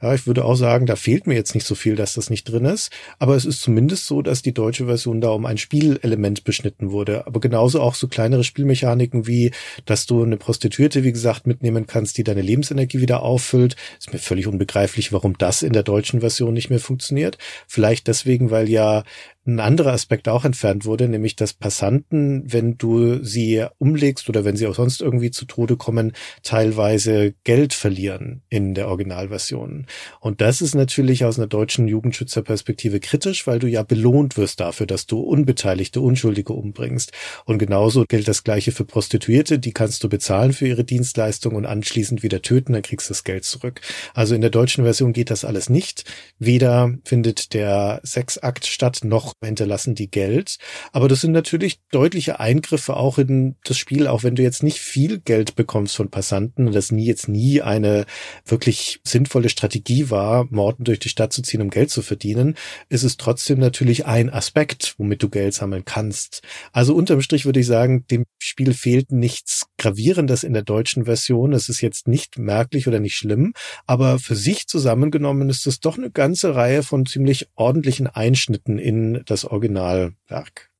Ja, 0.00 0.14
ich 0.14 0.26
würde 0.26 0.44
auch 0.44 0.54
sagen, 0.54 0.86
da 0.86 0.96
fehlt 0.96 1.26
mir 1.26 1.34
jetzt 1.34 1.54
nicht 1.54 1.66
so 1.66 1.74
viel, 1.74 1.94
dass 1.94 2.14
das 2.14 2.30
nicht 2.30 2.44
drin 2.44 2.64
ist. 2.64 2.90
Aber 3.18 3.36
es 3.36 3.44
ist 3.44 3.60
zumindest 3.60 4.06
so, 4.06 4.22
dass 4.22 4.40
die 4.40 4.54
deutsche 4.54 4.86
Version 4.86 5.20
da 5.20 5.28
um 5.28 5.44
ein 5.44 5.58
Spielelement 5.58 6.44
beschnitten 6.44 6.90
wurde. 6.90 7.26
Aber 7.26 7.40
genauso 7.40 7.82
auch 7.82 7.94
so 7.94 8.08
kleinere 8.08 8.44
Spielmechaniken 8.44 9.26
wie, 9.26 9.52
dass 9.84 10.06
du 10.06 10.22
eine 10.22 10.38
Prostituierte, 10.38 11.04
wie 11.04 11.12
gesagt, 11.12 11.46
mitnehmen 11.46 11.86
kannst, 11.86 12.16
die 12.16 12.24
deine 12.24 12.42
Lebensenergie 12.42 13.00
wieder 13.00 13.22
auffüllt. 13.22 13.76
Ist 13.98 14.12
mir 14.12 14.18
völlig 14.18 14.46
unbegreiflich, 14.46 15.12
warum 15.12 15.36
das 15.36 15.62
in 15.62 15.74
der 15.74 15.82
deutschen 15.82 16.20
Version 16.20 16.54
nicht 16.54 16.70
mehr 16.70 16.80
funktioniert. 16.80 17.36
Vielleicht 17.66 18.06
deswegen, 18.06 18.50
weil 18.50 18.70
ja 18.70 19.02
ein 19.46 19.60
anderer 19.60 19.92
Aspekt 19.92 20.28
auch 20.28 20.44
entfernt 20.44 20.84
wurde, 20.84 21.08
nämlich 21.08 21.36
dass 21.36 21.52
Passanten, 21.52 22.42
wenn 22.52 22.76
du 22.76 23.22
sie 23.22 23.64
umlegst 23.78 24.28
oder 24.28 24.44
wenn 24.44 24.56
sie 24.56 24.66
auch 24.66 24.74
sonst 24.74 25.00
irgendwie 25.00 25.30
zu 25.30 25.44
Tode 25.44 25.76
kommen, 25.76 26.12
teilweise 26.42 27.34
Geld 27.44 27.72
verlieren 27.72 28.42
in 28.48 28.74
der 28.74 28.88
Originalversion. 28.88 29.86
Und 30.20 30.40
das 30.40 30.60
ist 30.60 30.74
natürlich 30.74 31.24
aus 31.24 31.38
einer 31.38 31.46
deutschen 31.46 31.86
Jugendschützerperspektive 31.86 33.00
kritisch, 33.00 33.46
weil 33.46 33.58
du 33.58 33.68
ja 33.68 33.82
belohnt 33.82 34.36
wirst 34.36 34.60
dafür, 34.60 34.86
dass 34.86 35.06
du 35.06 35.20
Unbeteiligte, 35.20 36.00
Unschuldige 36.00 36.52
umbringst. 36.52 37.12
Und 37.44 37.58
genauso 37.58 38.04
gilt 38.08 38.26
das 38.28 38.42
Gleiche 38.42 38.72
für 38.72 38.84
Prostituierte, 38.84 39.58
die 39.58 39.72
kannst 39.72 40.02
du 40.02 40.08
bezahlen 40.08 40.52
für 40.52 40.66
ihre 40.66 40.84
Dienstleistung 40.84 41.54
und 41.54 41.66
anschließend 41.66 42.22
wieder 42.22 42.42
töten, 42.42 42.72
dann 42.72 42.82
kriegst 42.82 43.08
du 43.08 43.12
das 43.12 43.24
Geld 43.24 43.44
zurück. 43.44 43.80
Also 44.14 44.34
in 44.34 44.40
der 44.40 44.50
deutschen 44.50 44.84
Version 44.84 45.12
geht 45.12 45.30
das 45.30 45.44
alles 45.44 45.70
nicht. 45.70 46.04
Weder 46.38 46.94
findet 47.04 47.54
der 47.54 48.00
Sexakt 48.02 48.66
statt, 48.66 49.00
noch 49.04 49.35
hinterlassen 49.44 49.94
die 49.94 50.10
Geld. 50.10 50.56
Aber 50.92 51.08
das 51.08 51.20
sind 51.20 51.32
natürlich 51.32 51.80
deutliche 51.90 52.40
Eingriffe 52.40 52.96
auch 52.96 53.18
in 53.18 53.56
das 53.64 53.76
Spiel, 53.76 54.06
auch 54.06 54.22
wenn 54.22 54.34
du 54.34 54.42
jetzt 54.42 54.62
nicht 54.62 54.78
viel 54.78 55.18
Geld 55.18 55.56
bekommst 55.56 55.96
von 55.96 56.10
Passanten 56.10 56.66
und 56.66 56.74
das 56.74 56.90
nie 56.90 57.06
jetzt 57.06 57.28
nie 57.28 57.60
eine 57.60 58.06
wirklich 58.44 59.00
sinnvolle 59.04 59.48
Strategie 59.48 60.10
war, 60.10 60.46
Morden 60.50 60.84
durch 60.84 60.98
die 60.98 61.08
Stadt 61.08 61.32
zu 61.32 61.42
ziehen, 61.42 61.60
um 61.60 61.70
Geld 61.70 61.90
zu 61.90 62.02
verdienen, 62.02 62.56
ist 62.88 63.02
es 63.02 63.16
trotzdem 63.16 63.58
natürlich 63.58 64.06
ein 64.06 64.30
Aspekt, 64.30 64.94
womit 64.98 65.22
du 65.22 65.28
Geld 65.28 65.54
sammeln 65.54 65.84
kannst. 65.84 66.42
Also 66.72 66.94
unterm 66.94 67.20
Strich 67.20 67.44
würde 67.44 67.60
ich 67.60 67.66
sagen, 67.66 68.06
dem 68.10 68.24
Spiel 68.38 68.72
fehlt 68.72 69.12
nichts 69.12 69.66
Gravierendes 69.78 70.42
in 70.42 70.52
der 70.52 70.62
deutschen 70.62 71.04
Version. 71.04 71.52
Es 71.52 71.68
ist 71.68 71.80
jetzt 71.80 72.08
nicht 72.08 72.38
merklich 72.38 72.88
oder 72.88 73.00
nicht 73.00 73.16
schlimm, 73.16 73.52
aber 73.86 74.18
für 74.18 74.36
sich 74.36 74.66
zusammengenommen 74.66 75.48
ist 75.50 75.66
es 75.66 75.80
doch 75.80 75.98
eine 75.98 76.10
ganze 76.10 76.54
Reihe 76.54 76.82
von 76.82 77.06
ziemlich 77.06 77.48
ordentlichen 77.54 78.06
Einschnitten 78.06 78.78
in 78.78 79.22
das 79.26 79.44
Originalwerk. 79.44 80.70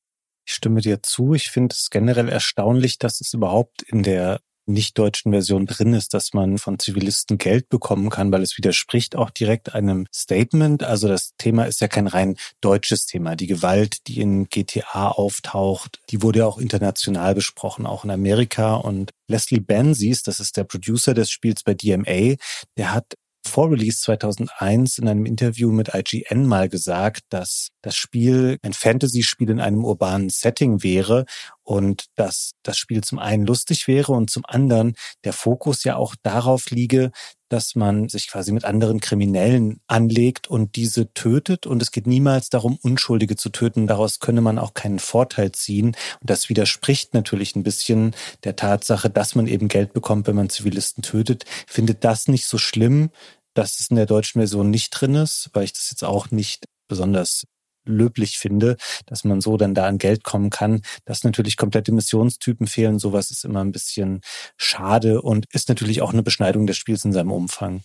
Ich 0.46 0.54
stimme 0.54 0.80
dir 0.80 1.02
zu. 1.02 1.34
Ich 1.34 1.50
finde 1.50 1.74
es 1.74 1.90
generell 1.90 2.28
erstaunlich, 2.28 2.98
dass 2.98 3.20
es 3.20 3.34
überhaupt 3.34 3.82
in 3.82 4.02
der 4.02 4.40
nicht-deutschen 4.66 5.32
Version 5.32 5.66
drin 5.66 5.94
ist, 5.94 6.14
dass 6.14 6.34
man 6.34 6.58
von 6.58 6.78
Zivilisten 6.78 7.38
Geld 7.38 7.68
bekommen 7.68 8.10
kann, 8.10 8.32
weil 8.32 8.42
es 8.42 8.56
widerspricht 8.56 9.16
auch 9.16 9.30
direkt 9.30 9.74
einem 9.74 10.06
Statement. 10.12 10.82
Also 10.82 11.08
das 11.08 11.32
Thema 11.38 11.64
ist 11.64 11.80
ja 11.80 11.88
kein 11.88 12.06
rein 12.06 12.36
deutsches 12.60 13.06
Thema. 13.06 13.36
Die 13.36 13.46
Gewalt, 13.46 14.06
die 14.08 14.20
in 14.20 14.48
GTA 14.48 15.08
auftaucht, 15.08 16.00
die 16.10 16.22
wurde 16.22 16.40
ja 16.40 16.46
auch 16.46 16.58
international 16.58 17.34
besprochen, 17.34 17.86
auch 17.86 18.04
in 18.04 18.10
Amerika. 18.10 18.74
Und 18.74 19.12
Leslie 19.28 19.60
Benzies, 19.60 20.22
das 20.22 20.40
ist 20.40 20.56
der 20.56 20.64
Producer 20.64 21.14
des 21.14 21.30
Spiels 21.30 21.62
bei 21.62 21.74
DMA, 21.74 22.36
der 22.76 22.92
hat 22.92 23.14
vor 23.46 23.70
Release 23.70 24.00
2001 24.00 24.98
in 24.98 25.08
einem 25.08 25.24
Interview 25.24 25.70
mit 25.70 25.92
IGN 25.94 26.46
mal 26.46 26.68
gesagt, 26.68 27.22
dass 27.30 27.68
das 27.82 27.96
Spiel 27.96 28.58
ein 28.62 28.72
Fantasy-Spiel 28.72 29.50
in 29.50 29.60
einem 29.60 29.84
urbanen 29.84 30.28
Setting 30.28 30.82
wäre 30.82 31.24
und 31.66 32.06
dass 32.14 32.52
das 32.62 32.78
Spiel 32.78 33.02
zum 33.02 33.18
einen 33.18 33.44
lustig 33.44 33.88
wäre 33.88 34.12
und 34.12 34.30
zum 34.30 34.44
anderen 34.46 34.94
der 35.24 35.32
Fokus 35.32 35.82
ja 35.82 35.96
auch 35.96 36.14
darauf 36.22 36.70
liege, 36.70 37.10
dass 37.48 37.74
man 37.74 38.08
sich 38.08 38.28
quasi 38.28 38.52
mit 38.52 38.64
anderen 38.64 39.00
Kriminellen 39.00 39.80
anlegt 39.88 40.48
und 40.48 40.76
diese 40.76 41.12
tötet. 41.12 41.66
Und 41.66 41.82
es 41.82 41.90
geht 41.90 42.06
niemals 42.06 42.50
darum, 42.50 42.78
Unschuldige 42.82 43.36
zu 43.36 43.50
töten. 43.50 43.86
Daraus 43.88 44.20
könne 44.20 44.40
man 44.40 44.58
auch 44.58 44.74
keinen 44.74 45.00
Vorteil 45.00 45.52
ziehen. 45.52 45.96
Und 46.20 46.30
das 46.30 46.48
widerspricht 46.48 47.14
natürlich 47.14 47.56
ein 47.56 47.64
bisschen 47.64 48.14
der 48.44 48.56
Tatsache, 48.56 49.10
dass 49.10 49.34
man 49.34 49.48
eben 49.48 49.68
Geld 49.68 49.92
bekommt, 49.92 50.28
wenn 50.28 50.36
man 50.36 50.48
Zivilisten 50.48 51.02
tötet. 51.02 51.44
Findet 51.66 52.04
das 52.04 52.28
nicht 52.28 52.46
so 52.46 52.58
schlimm, 52.58 53.10
dass 53.54 53.80
es 53.80 53.90
in 53.90 53.96
der 53.96 54.06
deutschen 54.06 54.40
Version 54.40 54.70
nicht 54.70 54.90
drin 54.90 55.16
ist, 55.16 55.50
weil 55.52 55.64
ich 55.64 55.72
das 55.72 55.90
jetzt 55.90 56.04
auch 56.04 56.30
nicht 56.30 56.66
besonders 56.88 57.44
löblich 57.88 58.38
finde, 58.38 58.76
dass 59.06 59.24
man 59.24 59.40
so 59.40 59.56
dann 59.56 59.74
da 59.74 59.86
an 59.86 59.98
Geld 59.98 60.24
kommen 60.24 60.50
kann. 60.50 60.82
Dass 61.04 61.24
natürlich 61.24 61.56
komplette 61.56 61.92
Missionstypen 61.92 62.66
fehlen, 62.66 62.98
sowas 62.98 63.30
ist 63.30 63.44
immer 63.44 63.62
ein 63.62 63.72
bisschen 63.72 64.20
schade 64.56 65.22
und 65.22 65.46
ist 65.52 65.68
natürlich 65.68 66.02
auch 66.02 66.12
eine 66.12 66.22
Beschneidung 66.22 66.66
des 66.66 66.76
Spiels 66.76 67.04
in 67.04 67.12
seinem 67.12 67.32
Umfang. 67.32 67.82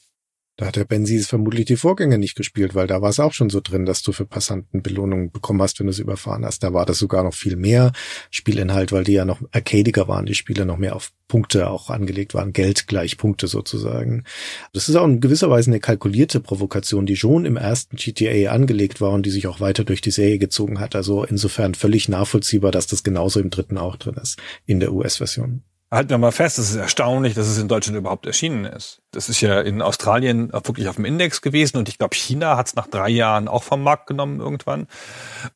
Da 0.61 0.67
hat 0.67 0.75
der 0.75 0.85
Benzis 0.85 1.25
vermutlich 1.25 1.65
die 1.65 1.75
Vorgänge 1.75 2.19
nicht 2.19 2.35
gespielt, 2.35 2.75
weil 2.75 2.85
da 2.85 3.01
war 3.01 3.09
es 3.09 3.19
auch 3.19 3.33
schon 3.33 3.49
so 3.49 3.61
drin, 3.61 3.87
dass 3.87 4.03
du 4.03 4.11
für 4.11 4.27
Passanten 4.27 4.83
Belohnungen 4.83 5.31
bekommen 5.31 5.59
hast, 5.59 5.79
wenn 5.79 5.87
du 5.87 5.91
sie 5.91 6.03
überfahren 6.03 6.45
hast. 6.45 6.61
Da 6.61 6.71
war 6.71 6.85
das 6.85 6.99
sogar 6.99 7.23
noch 7.23 7.33
viel 7.33 7.55
mehr 7.55 7.93
Spielinhalt, 8.29 8.91
weil 8.91 9.03
die 9.03 9.13
ja 9.13 9.25
noch 9.25 9.41
arcadiger 9.51 10.07
waren, 10.07 10.27
die 10.27 10.35
Spiele 10.35 10.67
noch 10.67 10.77
mehr 10.77 10.95
auf 10.95 11.13
Punkte 11.27 11.67
auch 11.67 11.89
angelegt 11.89 12.35
waren, 12.35 12.53
Geld 12.53 12.85
gleich 12.85 13.17
Punkte 13.17 13.47
sozusagen. 13.47 14.23
Das 14.71 14.87
ist 14.87 14.95
auch 14.97 15.05
in 15.05 15.19
gewisser 15.19 15.49
Weise 15.49 15.71
eine 15.71 15.79
kalkulierte 15.79 16.39
Provokation, 16.39 17.07
die 17.07 17.15
schon 17.15 17.45
im 17.45 17.57
ersten 17.57 17.95
GTA 17.95 18.51
angelegt 18.51 19.01
war 19.01 19.13
und 19.13 19.25
die 19.25 19.31
sich 19.31 19.47
auch 19.47 19.61
weiter 19.61 19.83
durch 19.83 20.01
die 20.01 20.11
Serie 20.11 20.37
gezogen 20.37 20.79
hat. 20.79 20.95
Also 20.95 21.23
insofern 21.23 21.73
völlig 21.73 22.07
nachvollziehbar, 22.07 22.71
dass 22.71 22.85
das 22.85 23.01
genauso 23.01 23.39
im 23.39 23.49
dritten 23.49 23.79
auch 23.79 23.95
drin 23.95 24.19
ist, 24.21 24.37
in 24.67 24.79
der 24.79 24.93
US-Version. 24.93 25.63
Halten 25.91 26.09
wir 26.09 26.17
mal 26.17 26.31
fest, 26.31 26.57
es 26.57 26.69
ist 26.69 26.77
erstaunlich, 26.77 27.33
dass 27.33 27.47
es 27.47 27.57
in 27.57 27.67
Deutschland 27.67 27.97
überhaupt 27.97 28.25
erschienen 28.25 28.63
ist. 28.63 29.01
Das 29.11 29.27
ist 29.27 29.41
ja 29.41 29.59
in 29.59 29.81
Australien 29.81 30.51
wirklich 30.53 30.87
auf 30.87 30.95
dem 30.95 31.03
Index 31.05 31.41
gewesen 31.41 31.77
und 31.77 31.89
ich 31.89 31.97
glaube, 31.97 32.15
China 32.15 32.55
hat 32.55 32.67
es 32.67 32.75
nach 32.75 32.87
drei 32.87 33.09
Jahren 33.09 33.49
auch 33.49 33.63
vom 33.63 33.83
Markt 33.83 34.07
genommen 34.07 34.39
irgendwann. 34.39 34.87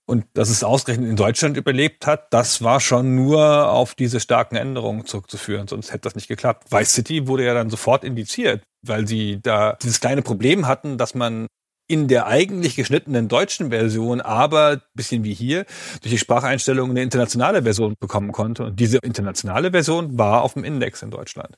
Und 0.06 0.26
dass 0.34 0.50
es 0.50 0.64
ausgerechnet 0.64 1.10
in 1.10 1.16
Deutschland 1.16 1.56
überlebt 1.56 2.06
hat, 2.06 2.34
das 2.34 2.62
war 2.62 2.82
schon 2.82 3.16
nur 3.16 3.70
auf 3.70 3.96
diese 3.96 4.20
starken 4.20 4.58
Änderungen 4.58 5.06
zurückzuführen, 5.06 5.70
sonst 5.70 5.92
hätte 5.92 6.02
das 6.02 6.16
nicht 6.16 6.28
geklappt. 6.28 6.70
Vice 6.70 6.94
City 6.94 7.28
wurde 7.28 7.46
ja 7.46 7.54
dann 7.54 7.70
sofort 7.70 8.04
indiziert, 8.04 8.62
weil 8.82 9.08
sie 9.08 9.40
da 9.42 9.78
dieses 9.82 10.02
kleine 10.02 10.22
Problem 10.22 10.68
hatten, 10.68 10.98
dass 10.98 11.16
man 11.16 11.48
in 11.88 12.08
der 12.08 12.26
eigentlich 12.26 12.76
geschnittenen 12.76 13.28
deutschen 13.28 13.70
Version, 13.70 14.22
aber 14.22 14.82
bisschen 14.96 15.24
wie 15.24 15.34
hier, 15.34 15.66
durch 16.02 16.12
die 16.12 16.18
Spracheinstellung 16.18 16.90
eine 16.90 17.04
internationale 17.04 17.64
Version 17.64 17.96
bekommen 18.00 18.32
konnte. 18.32 18.66
Und 18.66 18.80
diese 18.80 18.98
internationale 18.98 19.72
Version 19.72 20.18
war 20.18 20.42
auf 20.42 20.54
dem 20.54 20.64
Index 20.64 21.04
in 21.04 21.12
Deutschland. 21.12 21.58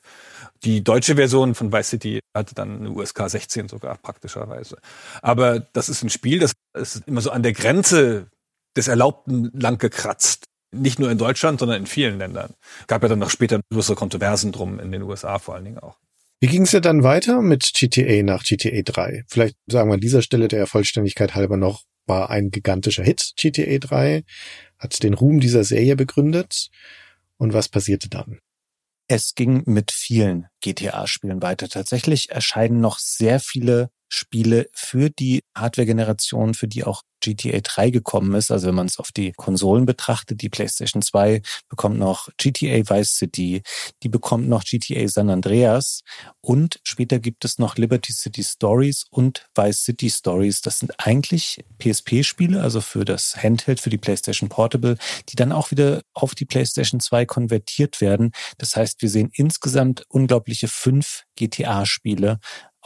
Die 0.64 0.84
deutsche 0.84 1.16
Version 1.16 1.54
von 1.54 1.72
Vice 1.72 1.88
City 1.88 2.20
hatte 2.36 2.54
dann 2.54 2.80
eine 2.80 2.90
USK 2.90 3.30
16 3.30 3.68
sogar 3.68 3.96
praktischerweise. 3.96 4.76
Aber 5.22 5.60
das 5.60 5.88
ist 5.88 6.02
ein 6.02 6.10
Spiel, 6.10 6.40
das 6.40 6.52
ist 6.74 7.02
immer 7.06 7.20
so 7.20 7.30
an 7.30 7.42
der 7.42 7.52
Grenze 7.52 8.26
des 8.76 8.88
Erlaubten 8.88 9.50
lang 9.54 9.78
gekratzt. 9.78 10.44
Nicht 10.70 10.98
nur 10.98 11.10
in 11.10 11.16
Deutschland, 11.16 11.60
sondern 11.60 11.78
in 11.78 11.86
vielen 11.86 12.18
Ländern. 12.18 12.52
Gab 12.86 13.02
ja 13.02 13.08
dann 13.08 13.18
noch 13.18 13.30
später 13.30 13.60
größere 13.72 13.96
Kontroversen 13.96 14.52
drum, 14.52 14.78
in 14.78 14.92
den 14.92 15.02
USA 15.02 15.38
vor 15.38 15.54
allen 15.54 15.64
Dingen 15.64 15.78
auch. 15.78 15.96
Wie 16.40 16.46
ging 16.46 16.62
es 16.62 16.72
ja 16.72 16.78
dann 16.78 17.02
weiter 17.02 17.42
mit 17.42 17.72
GTA 17.74 18.22
nach 18.22 18.44
GTA 18.44 18.82
3? 18.82 19.24
Vielleicht 19.26 19.56
sagen 19.66 19.90
wir 19.90 19.94
an 19.94 20.00
dieser 20.00 20.22
Stelle 20.22 20.46
der 20.46 20.68
Vollständigkeit 20.68 21.34
halber 21.34 21.56
noch, 21.56 21.82
war 22.06 22.30
ein 22.30 22.50
gigantischer 22.50 23.02
Hit 23.02 23.32
GTA 23.36 23.78
3, 23.78 24.22
hat 24.78 25.02
den 25.02 25.14
Ruhm 25.14 25.40
dieser 25.40 25.64
Serie 25.64 25.96
begründet. 25.96 26.70
Und 27.38 27.52
was 27.54 27.68
passierte 27.68 28.08
dann? 28.08 28.38
Es 29.08 29.34
ging 29.34 29.62
mit 29.66 29.90
vielen 29.90 30.46
GTA-Spielen 30.60 31.42
weiter. 31.42 31.68
Tatsächlich 31.68 32.30
erscheinen 32.30 32.80
noch 32.80 32.98
sehr 32.98 33.40
viele 33.40 33.90
Spiele 34.08 34.68
für 34.72 35.10
die 35.10 35.42
Hardware-Generation, 35.56 36.54
für 36.54 36.68
die 36.68 36.84
auch 36.84 37.02
GTA 37.20 37.60
3 37.60 37.90
gekommen 37.90 38.34
ist. 38.34 38.50
Also 38.50 38.68
wenn 38.68 38.74
man 38.74 38.86
es 38.86 38.98
auf 38.98 39.12
die 39.12 39.32
Konsolen 39.32 39.86
betrachtet, 39.86 40.40
die 40.42 40.48
PlayStation 40.48 41.02
2 41.02 41.42
bekommt 41.68 41.98
noch 41.98 42.28
GTA 42.36 42.88
Vice 42.88 43.16
City, 43.16 43.62
die 44.02 44.08
bekommt 44.08 44.48
noch 44.48 44.64
GTA 44.64 45.08
San 45.08 45.30
Andreas 45.30 46.02
und 46.40 46.80
später 46.84 47.18
gibt 47.18 47.44
es 47.44 47.58
noch 47.58 47.76
Liberty 47.76 48.12
City 48.12 48.44
Stories 48.44 49.04
und 49.10 49.46
Vice 49.54 49.84
City 49.84 50.10
Stories. 50.10 50.60
Das 50.60 50.78
sind 50.78 50.92
eigentlich 50.98 51.64
PSP-Spiele, 51.78 52.60
also 52.60 52.80
für 52.80 53.04
das 53.04 53.36
Handheld, 53.36 53.80
für 53.80 53.90
die 53.90 53.98
PlayStation 53.98 54.48
Portable, 54.48 54.96
die 55.28 55.36
dann 55.36 55.52
auch 55.52 55.70
wieder 55.70 56.02
auf 56.14 56.34
die 56.34 56.44
PlayStation 56.44 57.00
2 57.00 57.26
konvertiert 57.26 58.00
werden. 58.00 58.32
Das 58.58 58.76
heißt, 58.76 59.02
wir 59.02 59.10
sehen 59.10 59.30
insgesamt 59.34 60.04
unglaubliche 60.08 60.68
fünf 60.68 61.24
GTA-Spiele 61.36 62.38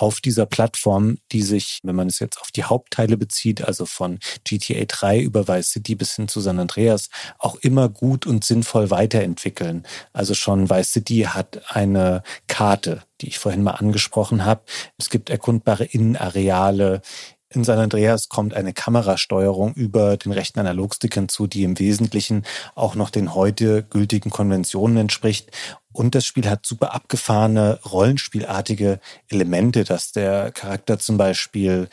auf 0.02 0.20
dieser 0.20 0.46
Plattform, 0.46 1.18
die 1.30 1.42
sich, 1.42 1.78
wenn 1.84 1.94
man 1.94 2.08
es 2.08 2.18
jetzt 2.18 2.40
auf 2.40 2.50
die 2.50 2.64
Hauptteile 2.64 3.16
bezieht, 3.16 3.62
also 3.62 3.86
von 3.86 4.18
GTA 4.42 4.84
3 4.84 5.20
über 5.20 5.46
Vice 5.46 5.70
City 5.70 5.94
bis 5.94 6.16
hin 6.16 6.26
zu 6.26 6.40
San 6.40 6.58
Andreas, 6.58 7.08
auch 7.38 7.54
immer 7.54 7.88
gut 7.88 8.26
und 8.26 8.44
sinnvoll 8.44 8.90
weiterentwickeln. 8.90 9.84
Also 10.12 10.34
schon 10.34 10.68
Vice 10.68 10.90
City 10.90 11.28
hat 11.28 11.62
eine 11.68 12.24
Karte, 12.48 13.04
die 13.20 13.28
ich 13.28 13.38
vorhin 13.38 13.62
mal 13.62 13.74
angesprochen 13.74 14.44
habe. 14.44 14.62
Es 14.98 15.08
gibt 15.08 15.30
erkundbare 15.30 15.84
Innenareale. 15.84 17.00
In 17.54 17.64
San 17.64 17.78
Andreas 17.78 18.28
kommt 18.28 18.54
eine 18.54 18.72
Kamerasteuerung 18.72 19.74
über 19.74 20.16
den 20.16 20.32
rechten 20.32 20.58
Analogstick 20.60 21.14
hinzu, 21.14 21.46
die 21.46 21.64
im 21.64 21.78
Wesentlichen 21.78 22.44
auch 22.74 22.94
noch 22.94 23.10
den 23.10 23.34
heute 23.34 23.82
gültigen 23.82 24.30
Konventionen 24.30 24.96
entspricht. 24.96 25.50
Und 25.92 26.14
das 26.14 26.24
Spiel 26.24 26.48
hat 26.48 26.64
super 26.64 26.94
abgefahrene, 26.94 27.78
rollenspielartige 27.84 29.00
Elemente, 29.28 29.84
dass 29.84 30.12
der 30.12 30.50
Charakter 30.50 30.98
zum 30.98 31.18
Beispiel 31.18 31.88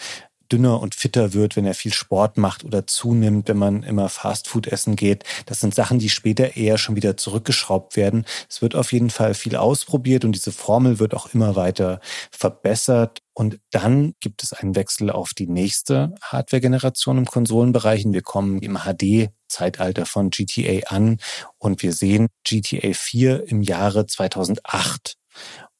dünner 0.51 0.79
und 0.79 0.95
fitter 0.95 1.33
wird, 1.33 1.55
wenn 1.55 1.65
er 1.65 1.73
viel 1.73 1.93
Sport 1.93 2.37
macht 2.37 2.63
oder 2.63 2.87
zunimmt, 2.87 3.47
wenn 3.47 3.57
man 3.57 3.83
immer 3.83 4.09
Fastfood 4.09 4.67
essen 4.67 4.95
geht. 4.95 5.23
Das 5.45 5.59
sind 5.59 5.75
Sachen, 5.75 5.99
die 5.99 6.09
später 6.09 6.57
eher 6.57 6.77
schon 6.77 6.95
wieder 6.95 7.17
zurückgeschraubt 7.17 7.95
werden. 7.95 8.25
Es 8.49 8.61
wird 8.61 8.75
auf 8.75 8.91
jeden 8.91 9.09
Fall 9.09 9.33
viel 9.33 9.55
ausprobiert 9.55 10.25
und 10.25 10.33
diese 10.33 10.51
Formel 10.51 10.99
wird 10.99 11.13
auch 11.13 11.33
immer 11.33 11.55
weiter 11.55 11.99
verbessert. 12.31 13.21
Und 13.39 13.59
dann 13.71 14.15
gibt 14.19 14.43
es 14.43 14.51
einen 14.51 14.75
Wechsel 14.75 15.09
auf 15.09 15.33
die 15.33 15.47
nächste 15.47 16.13
Hardware-Generation 16.21 17.19
im 17.19 17.25
Konsolenbereich. 17.25 18.03
Wir 18.05 18.21
kommen 18.21 18.59
im 18.59 18.79
HD-Zeitalter 18.79 20.05
von 20.05 20.29
GTA 20.29 20.87
an 20.87 21.19
und 21.57 21.81
wir 21.81 21.93
sehen 21.93 22.27
GTA 22.43 22.93
4 22.93 23.47
im 23.47 23.61
Jahre 23.61 24.05
2008 24.07 25.15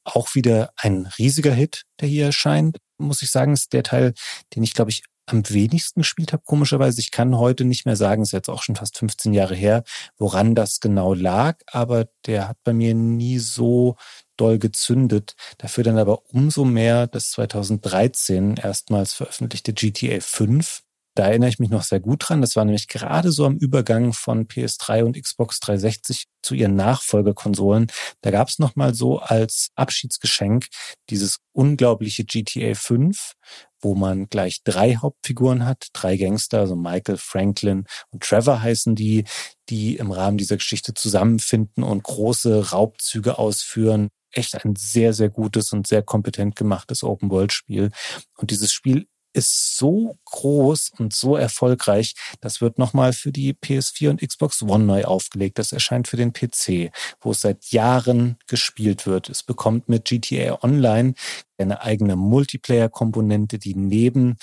auch 0.06 0.34
wieder 0.36 0.72
ein 0.77 1.07
riesiger 1.19 1.52
Hit, 1.52 1.84
der 1.99 2.07
hier 2.07 2.27
erscheint 2.27 2.77
muss 2.99 3.22
ich 3.22 3.31
sagen, 3.31 3.53
ist 3.53 3.73
der 3.73 3.84
Teil, 3.84 4.14
den 4.56 4.64
ich, 4.64 4.73
glaube 4.73 4.91
ich, 4.91 5.03
am 5.26 5.48
wenigsten 5.49 6.02
gespielt 6.02 6.34
habe, 6.34 6.44
komischerweise. 6.44 6.99
Ich 7.02 7.11
kann 7.11 7.38
heute 7.38 7.64
nicht 7.64 7.86
mehr 7.86 7.95
sagen, 7.95 8.23
ist 8.23 8.34
jetzt 8.34 8.49
auch 8.49 8.64
schon 8.64 8.76
fast 8.76 8.98
15 8.98 9.34
Jahre 9.34 9.56
her, 9.56 9.84
woran 10.18 10.56
das 10.56 10.80
genau 10.80 11.14
lag, 11.14 11.60
aber 11.68 12.07
der 12.26 12.49
hat 12.49 12.57
bei 12.64 12.73
mir 12.73 12.95
nie 12.95 13.38
so 13.38 13.95
doll 14.40 14.60
gezündet. 14.60 15.36
Dafür 15.57 15.84
dann 15.84 15.98
aber 15.98 16.24
umso 16.34 16.66
mehr 16.66 17.07
das 17.07 17.32
2013 17.32 18.57
erstmals 18.57 19.14
veröffentlichte 19.14 19.74
GTA 19.74 20.20
5. 20.22 20.82
Da 21.16 21.28
erinnere 21.28 21.49
ich 21.49 21.60
mich 21.60 21.70
noch 21.70 21.84
sehr 21.84 21.99
gut 21.99 22.30
dran. 22.30 22.40
Das 22.40 22.56
war 22.56 22.64
nämlich 22.64 22.88
gerade 22.88 23.34
so 23.34 23.45
am 23.45 23.57
Übergang 23.57 24.14
von 24.14 24.48
PS3 24.48 25.03
und 25.03 25.22
Xbox 25.22 25.60
360 25.60 26.28
zu 26.41 26.56
ihren 26.56 26.76
Nachfolgekonsolen. 26.76 27.88
Da 28.22 28.32
gab 28.32 28.48
es 28.48 28.60
nochmal 28.60 28.94
so 28.94 29.20
als 29.20 29.72
Abschiedsgeschenk 29.76 30.68
dieses 31.10 31.40
unglaubliche 31.52 32.24
GTA 32.24 32.74
5, 32.74 33.34
wo 33.82 33.95
man 33.95 34.28
gleich 34.30 34.64
drei 34.64 34.95
Hauptfiguren 34.95 35.66
hat, 35.66 35.88
drei 35.91 36.16
Gangster, 36.16 36.60
also 36.60 36.78
Michael, 36.78 37.18
Franklin 37.18 37.86
und 38.11 38.24
Trevor 38.24 38.61
heißen 38.61 38.95
die, 38.95 39.26
die 39.68 39.98
im 39.98 40.11
Rahmen 40.11 40.38
dieser 40.38 40.56
Geschichte 40.56 40.94
zusammenfinden 40.94 41.84
und 41.84 42.03
große 42.03 42.72
Raubzüge 42.72 43.38
ausführen. 43.38 44.10
Echt 44.32 44.64
ein 44.64 44.76
sehr, 44.76 45.14
sehr 45.14 45.30
gutes 45.30 45.74
und 45.74 45.88
sehr 45.88 46.04
kompetent 46.04 46.56
gemachtes 46.56 47.04
Open-World-Spiel. 47.04 47.92
Und 48.38 48.52
dieses 48.52 48.72
Spiel 48.72 49.08
ist 49.34 49.78
so 49.78 50.18
groß 50.26 50.92
und 50.98 51.14
so 51.14 51.36
erfolgreich. 51.36 52.16
Das 52.42 52.62
wird 52.62 52.78
nochmal 52.78 53.14
für 53.14 53.32
die 53.32 53.54
PS4 53.54 54.10
und 54.10 54.22
Xbox 54.28 54.62
One 54.64 54.86
neu 54.86 55.06
aufgelegt. 55.06 55.60
Das 55.60 55.72
erscheint 55.72 56.08
für 56.08 56.18
den 56.18 56.34
PC, 56.34 56.92
wo 57.22 57.32
es 57.32 57.42
seit 57.42 57.66
Jahren 57.72 58.38
gespielt 58.48 59.06
wird. 59.06 59.30
Es 59.30 59.44
bekommt 59.44 59.88
mit 59.88 60.06
GTA 60.06 60.60
Online 60.64 61.14
eine 61.58 61.82
eigene 61.82 62.16
Multiplayer-Komponente, 62.16 63.60
die 63.60 63.76
neben 63.76 64.38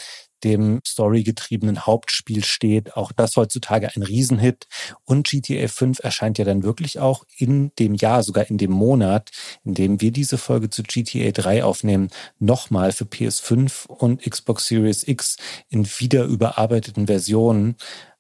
dem 0.45 0.81
storygetriebenen 0.87 1.87
Hauptspiel 1.87 2.45
steht. 2.45 2.97
Auch 2.97 3.13
das 3.13 3.37
heutzutage 3.37 3.91
ein 3.95 4.03
Riesenhit. 4.03 4.67
Und 5.05 5.27
GTA 5.27 5.69
5 5.69 6.01
erscheint 6.01 6.39
ja 6.39 6.45
dann 6.45 6.63
wirklich 6.63 6.99
auch 6.99 7.25
in 7.37 7.73
dem 7.79 7.95
Jahr, 7.95 8.23
sogar 8.23 8.49
in 8.49 8.59
dem 8.59 8.73
Monat, 8.73 9.31
in 9.65 9.75
dem 9.75 10.01
wir 10.01 10.13
diese 10.13 10.39
Folge 10.39 10.71
zu 10.71 10.83
GTA 10.83 11.31
3 11.31 11.65
aufnehmen, 11.65 12.11
nochmal 12.39 12.93
für 12.93 13.05
PS5 13.05 13.87
und 13.87 14.23
Xbox 14.23 14.67
Series 14.67 15.07
X 15.07 15.37
in 15.69 15.87
wieder 15.87 16.25
überarbeiteten 16.25 17.07
Versionen. 17.07 17.77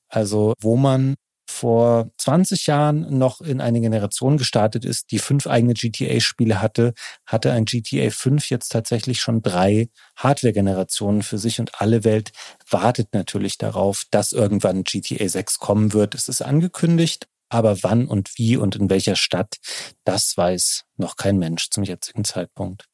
Also 0.09 0.55
wo 0.61 0.77
man 0.77 1.17
vor 1.47 2.10
20 2.18 2.66
Jahren 2.66 3.18
noch 3.18 3.40
in 3.40 3.60
eine 3.60 3.81
Generation 3.81 4.36
gestartet 4.36 4.85
ist, 4.85 5.10
die 5.10 5.18
fünf 5.18 5.47
eigene 5.47 5.74
GTA-Spiele 5.74 6.60
hatte, 6.60 6.94
hatte 7.24 7.52
ein 7.52 7.64
GTA 7.64 8.10
5 8.10 8.51
jetzt 8.51 8.70
tatsächlich 8.70 9.20
schon 9.20 9.43
drei 9.43 9.89
Hardware-Generationen 10.16 11.23
für 11.23 11.39
sich 11.39 11.60
und 11.60 11.81
alle 11.81 12.05
Welt 12.05 12.32
wartet 12.68 13.14
natürlich 13.14 13.59
darauf, 13.59 14.05
dass 14.10 14.32
irgendwann 14.32 14.85
GTA 14.85 15.28
6 15.28 15.59
kommen 15.59 15.93
wird. 15.93 16.14
Es 16.14 16.28
ist 16.28 16.43
angekündigt, 16.43 17.28
aber 17.48 17.82
wann 17.82 18.06
und 18.06 18.36
wie 18.36 18.56
und 18.56 18.77
in 18.77 18.90
welcher 18.90 19.16
Stadt, 19.16 19.56
das 20.05 20.36
weiß 20.36 20.85
noch 20.97 21.16
kein 21.16 21.39
Mensch 21.39 21.70
zum 21.70 21.85
jetzigen 21.85 22.24
Zeitpunkt. 22.24 22.86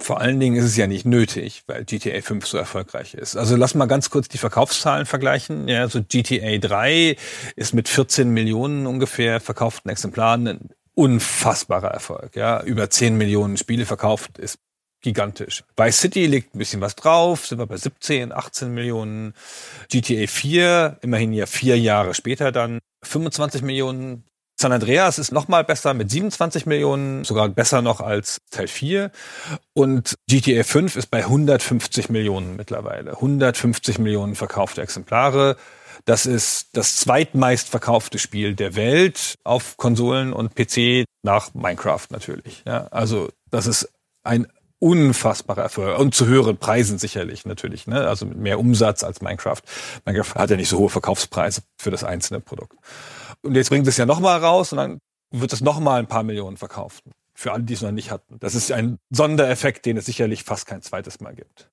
Vor 0.00 0.20
allen 0.20 0.38
Dingen 0.38 0.56
ist 0.56 0.64
es 0.64 0.76
ja 0.76 0.86
nicht 0.86 1.06
nötig, 1.06 1.64
weil 1.66 1.84
GTA 1.84 2.20
5 2.20 2.46
so 2.46 2.56
erfolgreich 2.56 3.14
ist. 3.14 3.36
Also 3.36 3.56
lass 3.56 3.74
mal 3.74 3.86
ganz 3.86 4.10
kurz 4.10 4.28
die 4.28 4.38
Verkaufszahlen 4.38 5.06
vergleichen. 5.06 5.66
Ja, 5.66 5.80
also 5.80 6.02
GTA 6.02 6.58
3 6.58 7.16
ist 7.56 7.74
mit 7.74 7.88
14 7.88 8.30
Millionen 8.30 8.86
ungefähr 8.86 9.40
verkauften 9.40 9.90
Exemplaren 9.90 10.46
ein 10.46 10.68
unfassbarer 10.94 11.90
Erfolg. 11.90 12.36
Ja, 12.36 12.62
über 12.62 12.90
10 12.90 13.16
Millionen 13.16 13.56
Spiele 13.56 13.86
verkauft 13.86 14.38
ist 14.38 14.58
gigantisch. 15.00 15.64
Vice 15.76 16.00
City 16.00 16.26
liegt 16.26 16.54
ein 16.54 16.58
bisschen 16.58 16.80
was 16.80 16.96
drauf, 16.96 17.46
sind 17.46 17.58
wir 17.58 17.66
bei 17.66 17.76
17, 17.76 18.32
18 18.32 18.72
Millionen. 18.72 19.34
GTA 19.88 20.26
4, 20.26 20.98
immerhin 21.02 21.32
ja 21.32 21.46
vier 21.46 21.78
Jahre 21.78 22.14
später 22.14 22.52
dann, 22.52 22.80
25 23.04 23.62
Millionen. 23.62 24.24
San 24.60 24.72
Andreas 24.72 25.20
ist 25.20 25.30
noch 25.30 25.46
mal 25.46 25.62
besser 25.62 25.94
mit 25.94 26.10
27 26.10 26.66
Millionen, 26.66 27.22
sogar 27.22 27.48
besser 27.48 27.80
noch 27.80 28.00
als 28.00 28.40
Teil 28.50 28.66
4. 28.66 29.12
Und 29.72 30.16
GTA 30.28 30.64
5 30.64 30.96
ist 30.96 31.10
bei 31.12 31.18
150 31.20 32.08
Millionen 32.08 32.56
mittlerweile. 32.56 33.12
150 33.12 34.00
Millionen 34.00 34.34
verkaufte 34.34 34.82
Exemplare. 34.82 35.56
Das 36.06 36.26
ist 36.26 36.70
das 36.72 36.96
zweitmeist 36.96 37.68
verkaufte 37.68 38.18
Spiel 38.18 38.54
der 38.56 38.74
Welt 38.74 39.36
auf 39.44 39.76
Konsolen 39.76 40.32
und 40.32 40.56
PC 40.56 41.04
nach 41.22 41.54
Minecraft 41.54 42.06
natürlich. 42.10 42.64
Ja, 42.66 42.88
also 42.90 43.28
das 43.50 43.68
ist 43.68 43.88
ein 44.24 44.48
unfassbarer 44.78 45.62
Erfolg 45.62 45.98
und 45.98 46.14
zu 46.14 46.26
höheren 46.26 46.56
Preisen 46.56 46.98
sicherlich 46.98 47.44
natürlich, 47.44 47.86
ne? 47.86 48.06
Also 48.06 48.26
mit 48.26 48.38
mehr 48.38 48.58
Umsatz 48.58 49.02
als 49.02 49.20
Minecraft. 49.20 49.60
Minecraft 50.04 50.34
hat 50.34 50.50
ja 50.50 50.56
nicht 50.56 50.68
so 50.68 50.78
hohe 50.78 50.90
Verkaufspreise 50.90 51.62
für 51.76 51.90
das 51.90 52.04
einzelne 52.04 52.40
Produkt. 52.40 52.76
Und 53.42 53.54
jetzt 53.54 53.70
bringt 53.70 53.86
es 53.86 53.96
ja 53.96 54.06
nochmal 54.06 54.38
raus 54.38 54.72
und 54.72 54.78
dann 54.78 55.00
wird 55.30 55.52
es 55.52 55.60
nochmal 55.60 56.00
ein 56.00 56.06
paar 56.06 56.22
Millionen 56.22 56.56
verkauft. 56.56 57.04
Für 57.34 57.52
alle, 57.52 57.62
die 57.62 57.74
es 57.74 57.82
noch 57.82 57.92
nicht 57.92 58.10
hatten. 58.10 58.38
Das 58.40 58.54
ist 58.54 58.72
ein 58.72 58.98
Sondereffekt, 59.10 59.86
den 59.86 59.96
es 59.96 60.06
sicherlich 60.06 60.42
fast 60.42 60.66
kein 60.66 60.82
zweites 60.82 61.20
Mal 61.20 61.34
gibt. 61.34 61.70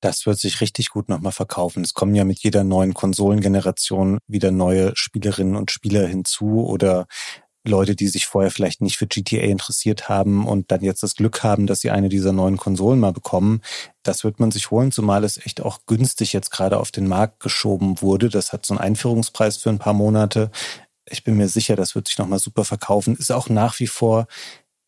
Das 0.00 0.26
wird 0.26 0.38
sich 0.38 0.60
richtig 0.60 0.90
gut 0.90 1.08
nochmal 1.08 1.32
verkaufen. 1.32 1.82
Es 1.82 1.94
kommen 1.94 2.14
ja 2.14 2.24
mit 2.24 2.40
jeder 2.40 2.62
neuen 2.62 2.92
Konsolengeneration 2.92 4.18
wieder 4.26 4.50
neue 4.50 4.92
Spielerinnen 4.96 5.56
und 5.56 5.70
Spieler 5.70 6.06
hinzu 6.06 6.66
oder 6.66 7.06
Leute, 7.66 7.96
die 7.96 8.08
sich 8.08 8.26
vorher 8.26 8.50
vielleicht 8.50 8.82
nicht 8.82 8.98
für 8.98 9.06
GTA 9.06 9.42
interessiert 9.42 10.08
haben 10.08 10.46
und 10.46 10.70
dann 10.70 10.82
jetzt 10.82 11.02
das 11.02 11.14
Glück 11.14 11.42
haben, 11.42 11.66
dass 11.66 11.80
sie 11.80 11.90
eine 11.90 12.08
dieser 12.08 12.32
neuen 12.32 12.58
Konsolen 12.58 13.00
mal 13.00 13.12
bekommen. 13.12 13.62
Das 14.02 14.22
wird 14.22 14.38
man 14.38 14.50
sich 14.50 14.70
holen, 14.70 14.92
zumal 14.92 15.24
es 15.24 15.38
echt 15.38 15.62
auch 15.62 15.80
günstig 15.86 16.32
jetzt 16.32 16.50
gerade 16.50 16.78
auf 16.78 16.90
den 16.90 17.08
Markt 17.08 17.40
geschoben 17.40 18.02
wurde. 18.02 18.28
Das 18.28 18.52
hat 18.52 18.66
so 18.66 18.74
einen 18.74 18.80
Einführungspreis 18.80 19.56
für 19.56 19.70
ein 19.70 19.78
paar 19.78 19.94
Monate. 19.94 20.50
Ich 21.08 21.24
bin 21.24 21.36
mir 21.36 21.48
sicher, 21.48 21.74
das 21.74 21.94
wird 21.94 22.08
sich 22.08 22.18
nochmal 22.18 22.38
super 22.38 22.64
verkaufen. 22.64 23.16
Ist 23.16 23.32
auch 23.32 23.48
nach 23.48 23.80
wie 23.80 23.86
vor 23.86 24.26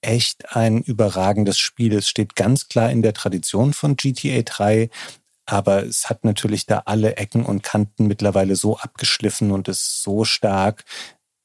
echt 0.02 0.54
ein 0.54 0.82
überragendes 0.82 1.58
Spiel. 1.58 1.94
Es 1.94 2.08
steht 2.08 2.36
ganz 2.36 2.68
klar 2.68 2.90
in 2.90 3.02
der 3.02 3.14
Tradition 3.14 3.72
von 3.72 3.96
GTA 3.96 4.42
3, 4.42 4.90
aber 5.46 5.84
es 5.84 6.10
hat 6.10 6.24
natürlich 6.24 6.66
da 6.66 6.82
alle 6.86 7.16
Ecken 7.16 7.44
und 7.44 7.62
Kanten 7.62 8.06
mittlerweile 8.06 8.56
so 8.56 8.76
abgeschliffen 8.76 9.52
und 9.52 9.68
ist 9.68 10.02
so 10.02 10.24
stark, 10.24 10.84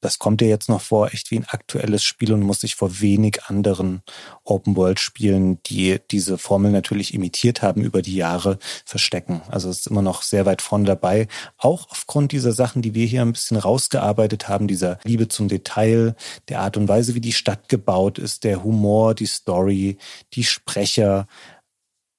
das 0.01 0.19
kommt 0.19 0.41
dir 0.41 0.47
jetzt 0.47 0.67
noch 0.67 0.81
vor, 0.81 1.13
echt 1.13 1.31
wie 1.31 1.37
ein 1.37 1.45
aktuelles 1.47 2.03
Spiel 2.03 2.33
und 2.33 2.41
muss 2.41 2.61
sich 2.61 2.75
vor 2.75 2.99
wenig 2.99 3.43
anderen 3.45 4.01
Open-World-Spielen, 4.43 5.61
die 5.63 5.99
diese 6.09 6.37
Formel 6.37 6.71
natürlich 6.71 7.13
imitiert 7.13 7.61
haben 7.61 7.81
über 7.81 8.01
die 8.01 8.15
Jahre, 8.15 8.57
verstecken. 8.83 9.41
Also 9.49 9.69
es 9.69 9.81
ist 9.81 9.87
immer 9.87 10.01
noch 10.01 10.23
sehr 10.23 10.45
weit 10.45 10.61
vorne 10.61 10.85
dabei. 10.85 11.27
Auch 11.57 11.87
aufgrund 11.91 12.31
dieser 12.31 12.51
Sachen, 12.51 12.81
die 12.81 12.95
wir 12.95 13.05
hier 13.05 13.21
ein 13.21 13.31
bisschen 13.31 13.57
rausgearbeitet 13.57 14.49
haben, 14.49 14.67
dieser 14.67 14.99
Liebe 15.03 15.27
zum 15.27 15.47
Detail, 15.47 16.15
der 16.49 16.61
Art 16.61 16.77
und 16.77 16.87
Weise, 16.87 17.13
wie 17.13 17.21
die 17.21 17.31
Stadt 17.31 17.69
gebaut 17.69 18.17
ist, 18.17 18.43
der 18.43 18.63
Humor, 18.63 19.13
die 19.13 19.27
Story, 19.27 19.97
die 20.33 20.43
Sprecher, 20.43 21.27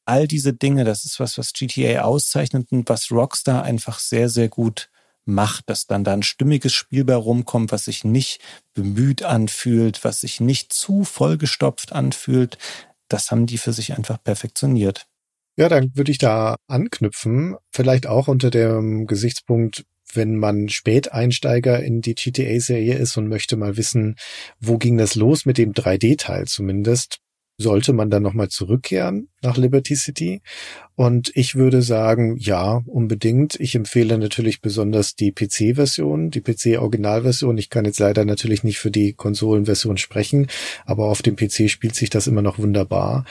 all 0.05 0.29
diese 0.29 0.53
Dinge, 0.53 0.85
das 0.85 1.05
ist 1.05 1.19
was, 1.19 1.37
was 1.39 1.53
GTA 1.53 2.03
auszeichnet 2.03 2.71
und 2.71 2.89
was 2.89 3.11
Rockstar 3.11 3.65
einfach 3.65 3.99
sehr, 3.99 4.29
sehr 4.29 4.49
gut 4.49 4.89
macht, 5.25 5.69
dass 5.69 5.87
dann 5.87 6.05
da 6.05 6.13
ein 6.13 6.23
stimmiges 6.23 6.73
Spiel 6.73 7.05
bei 7.05 7.15
rumkommt, 7.15 7.73
was 7.73 7.85
sich 7.85 8.05
nicht 8.05 8.41
bemüht 8.75 9.23
anfühlt, 9.23 10.05
was 10.05 10.21
sich 10.21 10.41
nicht 10.41 10.73
zu 10.73 11.05
vollgestopft 11.05 11.93
anfühlt. 11.93 12.59
Das 13.09 13.31
haben 13.31 13.47
die 13.47 13.59
für 13.59 13.73
sich 13.73 13.97
einfach 13.97 14.23
perfektioniert. 14.23 15.07
Ja, 15.57 15.69
dann 15.69 15.95
würde 15.95 16.11
ich 16.11 16.19
da 16.19 16.57
anknüpfen, 16.67 17.57
vielleicht 17.71 18.07
auch 18.07 18.29
unter 18.29 18.51
dem 18.51 19.07
Gesichtspunkt, 19.07 19.85
wenn 20.15 20.37
man 20.37 20.69
Späteinsteiger 20.69 21.83
in 21.83 22.01
die 22.01 22.15
GTA-Serie 22.15 22.95
ist 22.95 23.17
und 23.17 23.29
möchte 23.29 23.57
mal 23.57 23.77
wissen, 23.77 24.17
wo 24.61 24.79
ging 24.79 24.97
das 24.97 25.15
los 25.15 25.45
mit 25.47 25.59
dem 25.59 25.73
3D-Teil 25.73 26.47
zumindest, 26.47 27.19
sollte 27.59 27.93
man 27.93 28.11
dann 28.11 28.23
nochmal 28.23 28.49
zurückkehren 28.49 29.29
nach 29.43 29.57
Liberty 29.57 29.95
City. 29.97 30.43
Und 30.95 31.31
ich 31.35 31.55
würde 31.55 31.83
sagen, 31.83 32.37
ja, 32.39 32.83
unbedingt. 32.87 33.59
Ich 33.61 33.75
empfehle 33.75 34.19
natürlich 34.19 34.61
besonders 34.61 35.15
die 35.15 35.33
PC-Version, 35.33 36.31
die 36.31 36.41
PC-Originalversion. 36.41 37.59
Ich 37.59 37.71
kann 37.71 37.85
jetzt 37.85 38.01
leider 38.01 38.25
natürlich 38.25 38.65
nicht 38.65 38.79
für 38.79 38.91
die 38.91 39.13
Konsolenversion 39.15 39.97
sprechen, 39.97 40.49
aber 40.85 41.07
auf 41.07 41.23
dem 41.23 41.37
PC 41.37 41.71
spielt 41.71 41.95
sich 41.95 42.11
das 42.11 42.27
immer 42.27 42.43
noch 42.43 42.59
wunderbar. 42.59 43.25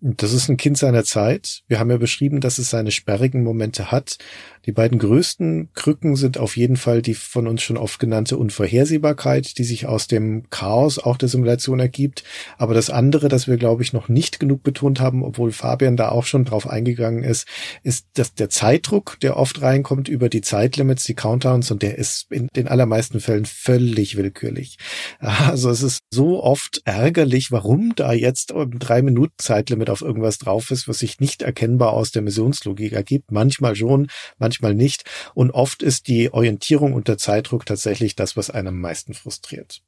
Das 0.00 0.34
ist 0.34 0.50
ein 0.50 0.58
Kind 0.58 0.76
seiner 0.76 1.04
Zeit. 1.04 1.62
Wir 1.68 1.80
haben 1.80 1.90
ja 1.90 1.96
beschrieben, 1.96 2.40
dass 2.40 2.58
es 2.58 2.68
seine 2.68 2.90
sperrigen 2.90 3.42
Momente 3.42 3.90
hat. 3.90 4.18
Die 4.66 4.72
beiden 4.72 4.98
größten 4.98 5.68
Krücken 5.74 6.16
sind 6.16 6.38
auf 6.38 6.56
jeden 6.56 6.76
Fall 6.76 7.00
die 7.00 7.14
von 7.14 7.46
uns 7.46 7.62
schon 7.62 7.76
oft 7.76 8.00
genannte 8.00 8.36
Unvorhersehbarkeit, 8.36 9.58
die 9.58 9.64
sich 9.64 9.86
aus 9.86 10.08
dem 10.08 10.50
Chaos 10.50 10.98
auch 10.98 11.16
der 11.16 11.28
Simulation 11.28 11.78
ergibt. 11.78 12.24
Aber 12.58 12.74
das 12.74 12.90
andere, 12.90 13.28
das 13.28 13.46
wir, 13.46 13.58
glaube 13.58 13.84
ich, 13.84 13.92
noch 13.92 14.08
nicht 14.08 14.40
genug 14.40 14.64
betont 14.64 14.98
haben, 14.98 15.22
obwohl 15.22 15.52
Fabian 15.52 15.96
da 15.96 16.08
auch 16.08 16.24
schon 16.24 16.44
drauf 16.44 16.68
eingegangen 16.68 17.22
ist, 17.22 17.46
ist, 17.84 18.06
dass 18.14 18.34
der 18.34 18.50
Zeitdruck, 18.50 19.20
der 19.20 19.36
oft 19.36 19.62
reinkommt 19.62 20.08
über 20.08 20.28
die 20.28 20.40
Zeitlimits, 20.40 21.04
die 21.04 21.14
Countdowns, 21.14 21.70
und 21.70 21.82
der 21.82 21.96
ist 21.96 22.26
in 22.32 22.48
den 22.56 22.66
allermeisten 22.66 23.20
Fällen 23.20 23.44
völlig 23.44 24.16
willkürlich. 24.16 24.78
Also 25.20 25.70
es 25.70 25.82
ist 25.82 26.00
so 26.10 26.42
oft 26.42 26.82
ärgerlich, 26.84 27.52
warum 27.52 27.94
da 27.94 28.12
jetzt 28.12 28.52
drei 28.78 29.02
Minuten 29.02 29.34
Zeitlimit 29.38 29.90
auf 29.90 30.02
irgendwas 30.02 30.38
drauf 30.38 30.72
ist, 30.72 30.88
was 30.88 30.98
sich 30.98 31.20
nicht 31.20 31.42
erkennbar 31.42 31.92
aus 31.92 32.10
der 32.10 32.22
Missionslogik 32.22 32.92
ergibt. 32.92 33.30
Manchmal 33.30 33.76
schon, 33.76 34.08
manchmal 34.38 34.55
manchmal 34.56 34.74
nicht. 34.74 35.04
Und 35.34 35.50
oft 35.50 35.82
ist 35.82 36.08
die 36.08 36.32
Orientierung 36.32 36.92
unter 36.92 37.18
Zeitdruck 37.18 37.66
tatsächlich 37.66 38.16
das, 38.16 38.36
was 38.36 38.50
einen 38.50 38.68
am 38.68 38.80
meisten 38.80 39.14
frustriert. 39.14 39.82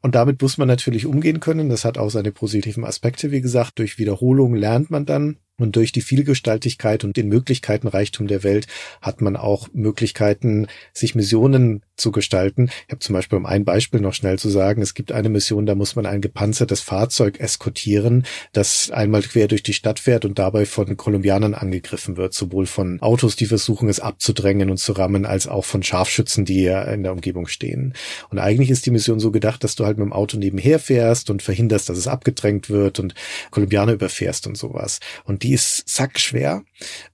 Und 0.00 0.14
damit 0.14 0.40
muss 0.42 0.58
man 0.58 0.68
natürlich 0.68 1.06
umgehen 1.06 1.40
können. 1.40 1.68
Das 1.68 1.84
hat 1.84 1.98
auch 1.98 2.10
seine 2.10 2.32
positiven 2.32 2.84
Aspekte. 2.84 3.30
Wie 3.30 3.40
gesagt, 3.40 3.78
durch 3.78 3.98
Wiederholung 3.98 4.54
lernt 4.54 4.90
man 4.90 5.06
dann 5.06 5.38
und 5.58 5.76
durch 5.76 5.92
die 5.92 6.00
Vielgestaltigkeit 6.00 7.04
und 7.04 7.16
den 7.16 7.28
Möglichkeitenreichtum 7.28 8.26
der 8.26 8.42
Welt 8.42 8.66
hat 9.00 9.20
man 9.20 9.36
auch 9.36 9.68
Möglichkeiten, 9.72 10.66
sich 10.92 11.14
Missionen 11.14 11.82
zu 11.96 12.10
gestalten. 12.10 12.70
Ich 12.86 12.90
habe 12.90 12.98
zum 12.98 13.12
Beispiel, 13.12 13.38
um 13.38 13.46
ein 13.46 13.64
Beispiel 13.64 14.00
noch 14.00 14.14
schnell 14.14 14.36
zu 14.36 14.48
sagen, 14.48 14.82
es 14.82 14.94
gibt 14.94 15.12
eine 15.12 15.28
Mission, 15.28 15.64
da 15.64 15.76
muss 15.76 15.94
man 15.94 16.06
ein 16.06 16.20
gepanzertes 16.20 16.80
Fahrzeug 16.80 17.38
eskortieren, 17.38 18.26
das 18.52 18.90
einmal 18.90 19.22
quer 19.22 19.46
durch 19.46 19.62
die 19.62 19.74
Stadt 19.74 20.00
fährt 20.00 20.24
und 20.24 20.40
dabei 20.40 20.66
von 20.66 20.96
Kolumbianern 20.96 21.54
angegriffen 21.54 22.16
wird, 22.16 22.34
sowohl 22.34 22.66
von 22.66 23.00
Autos, 23.00 23.36
die 23.36 23.46
versuchen 23.46 23.88
es 23.88 24.00
abzudrängen 24.00 24.70
und 24.70 24.78
zu 24.78 24.92
rammen, 24.92 25.24
als 25.24 25.46
auch 25.46 25.64
von 25.64 25.84
Scharfschützen, 25.84 26.44
die 26.44 26.62
ja 26.62 26.82
in 26.82 27.04
der 27.04 27.12
Umgebung 27.12 27.46
stehen. 27.46 27.94
Und 28.28 28.40
eigentlich 28.40 28.70
ist 28.70 28.86
die 28.86 28.90
Mission 28.90 29.20
so 29.20 29.30
gedacht, 29.30 29.62
dass 29.62 29.76
du 29.76 29.84
halt 29.84 29.98
mit 29.98 30.06
dem 30.06 30.12
Auto 30.12 30.36
nebenher 30.36 30.80
fährst 30.80 31.30
und 31.30 31.42
verhinderst, 31.42 31.88
dass 31.88 31.98
es 31.98 32.08
abgedrängt 32.08 32.70
wird 32.70 32.98
und 32.98 33.14
Kolumbianer 33.52 33.92
überfährst 33.92 34.48
und 34.48 34.56
sowas. 34.56 34.98
Und 35.22 35.43
die 35.44 35.52
ist 35.52 35.86
sackschwer, 35.86 36.62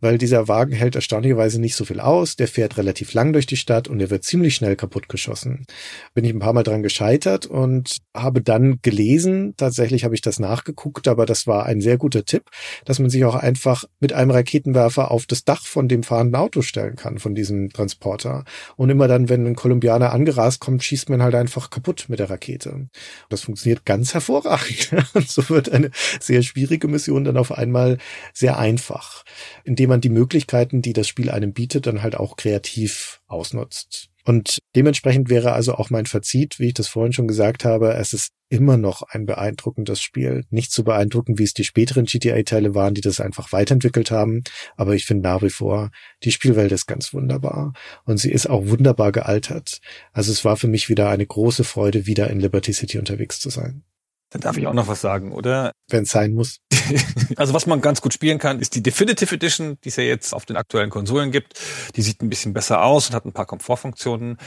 weil 0.00 0.17
dieser 0.17 0.47
Wagen 0.47 0.73
hält 0.73 0.94
erstaunlicherweise 0.94 1.60
nicht 1.60 1.75
so 1.75 1.84
viel 1.84 1.99
aus. 1.99 2.36
Der 2.36 2.47
fährt 2.47 2.78
relativ 2.78 3.12
lang 3.12 3.33
durch 3.33 3.44
die 3.44 3.57
Stadt 3.57 3.89
und 3.89 3.99
er 3.99 4.09
wird 4.09 4.23
ziemlich 4.23 4.55
schnell 4.55 4.76
kaputtgeschossen. 4.76 5.67
Bin 6.15 6.25
ich 6.25 6.33
ein 6.33 6.39
paar 6.39 6.52
Mal 6.52 6.62
dran 6.62 6.84
gescheitert 6.84 7.47
und 7.47 7.99
habe 8.15 8.41
dann 8.41 8.78
gelesen, 8.83 9.55
tatsächlich 9.57 10.05
habe 10.05 10.15
ich 10.15 10.20
das 10.20 10.39
nachgeguckt, 10.39 11.09
aber 11.09 11.26
das 11.26 11.49
war 11.49 11.67
ein 11.67 11.81
sehr 11.81 11.99
guter 11.99 12.25
Tipp, 12.25 12.44
dass 12.84 13.00
man 13.00 13.10
sich 13.10 13.25
auch 13.25 13.34
einfach 13.34 13.84
mit 13.99 14.12
einem 14.12 14.31
Raketenwerfer 14.31 15.10
auf 15.10 15.26
das 15.26 15.44
Dach 15.44 15.67
von 15.67 15.89
dem 15.89 16.05
fahrenden 16.05 16.36
Auto 16.36 16.62
stellen 16.62 16.94
kann, 16.94 17.18
von 17.18 17.34
diesem 17.34 17.70
Transporter. 17.70 18.44
Und 18.76 18.91
immer 18.91 19.09
dann, 19.09 19.28
wenn 19.28 19.44
ein 19.44 19.57
Kolumbianer 19.57 20.12
angerast 20.12 20.60
kommt, 20.60 20.84
schießt 20.84 21.10
man 21.10 21.20
halt 21.20 21.34
einfach 21.34 21.70
kaputt 21.70 22.05
mit 22.07 22.20
der 22.20 22.31
Rakete. 22.31 22.89
Das 23.28 23.41
funktioniert 23.42 23.84
ganz 23.84 24.15
hervorragend. 24.15 24.91
So 25.26 25.49
wird 25.49 25.70
eine 25.70 25.91
sehr 26.20 26.42
schwierige 26.42 26.89
Mission 26.89 27.25
dann 27.25 27.36
auf 27.36 27.52
einmal 27.52 27.99
sehr 28.32 28.58
einfach, 28.58 29.24
indem 29.65 29.90
man 29.90 30.00
die 30.00 30.08
Möglichkeiten, 30.08 30.82
die 30.82 30.92
das 30.92 31.08
Spiel 31.08 31.31
einem 31.31 31.52
bietet, 31.52 31.86
dann 31.86 32.02
halt 32.02 32.16
auch 32.16 32.36
kreativ 32.36 33.20
ausnutzt. 33.26 34.10
Und 34.24 34.58
dementsprechend 34.76 35.31
wäre 35.31 35.52
also 35.52 35.74
auch 35.74 35.90
mein 35.90 36.07
Fazit, 36.07 36.58
wie 36.58 36.68
ich 36.68 36.74
das 36.74 36.89
vorhin 36.89 37.12
schon 37.12 37.26
gesagt 37.26 37.65
habe, 37.65 37.94
es 37.94 38.12
ist 38.12 38.32
immer 38.50 38.76
noch 38.76 39.02
ein 39.02 39.26
beeindruckendes 39.26 40.02
Spiel. 40.02 40.44
Nicht 40.50 40.73
so 40.73 40.82
beeindruckend, 40.84 41.39
wie 41.39 41.44
es 41.44 41.55
die 41.55 41.65
späteren 41.65 42.05
GTA-Teile 42.05 42.74
waren, 42.74 42.94
die 42.94 43.00
das 43.00 43.20
einfach 43.20 43.52
weiterentwickelt 43.52 44.10
haben. 44.10 44.42
Aber 44.76 44.94
ich 44.94 45.07
finde 45.07 45.23
nach 45.23 45.42
wie 45.42 45.50
vor, 45.50 45.90
die 46.23 46.32
Spielwelt 46.32 46.73
ist 46.73 46.86
ganz 46.86 47.15
wunderbar. 47.15 47.73
Und 48.05 48.18
sie 48.18 48.31
ist 48.31 48.49
auch 48.49 48.66
wunderbar 48.66 49.12
gealtert. 49.12 49.81
Also 50.12 50.32
es 50.32 50.44
war 50.44 50.57
für 50.57 50.68
mich 50.68 50.89
wieder 50.89 51.08
eine 51.08 51.26
große 51.26 51.65
Freude, 51.65 52.07
wieder 52.07 52.28
in 52.28 52.40
Liberty 52.40 52.73
City 52.73 52.99
unterwegs 52.99 53.40
zu 53.40 53.50
sein. 53.50 53.84
Dann 54.31 54.42
darf 54.42 54.57
ich 54.57 54.67
auch 54.67 54.75
noch 54.75 54.86
was 54.86 55.00
sagen, 55.00 55.33
oder? 55.33 55.73
Wenn 55.89 56.05
es 56.05 56.10
sein 56.10 56.33
muss. 56.33 56.59
also 57.36 57.52
was 57.52 57.67
man 57.67 57.81
ganz 57.81 58.00
gut 58.00 58.15
spielen 58.15 58.39
kann, 58.39 58.60
ist 58.60 58.75
die 58.75 58.83
Definitive 58.83 59.34
Edition, 59.34 59.76
die 59.84 59.89
es 59.89 59.97
ja 59.97 60.05
jetzt 60.05 60.33
auf 60.33 60.47
den 60.47 60.57
aktuellen 60.57 60.91
Konsolen 60.91 61.33
gibt. 61.33 61.60
Die 61.97 62.02
sieht 62.02 62.23
ein 62.23 62.31
bisschen 62.31 62.52
besser 62.52 62.83
aus 62.83 63.09
und 63.09 63.17
hat 63.17 63.25
ein 63.25 63.33
paar 63.33 63.47
Komfortfunktionen. 63.47 64.39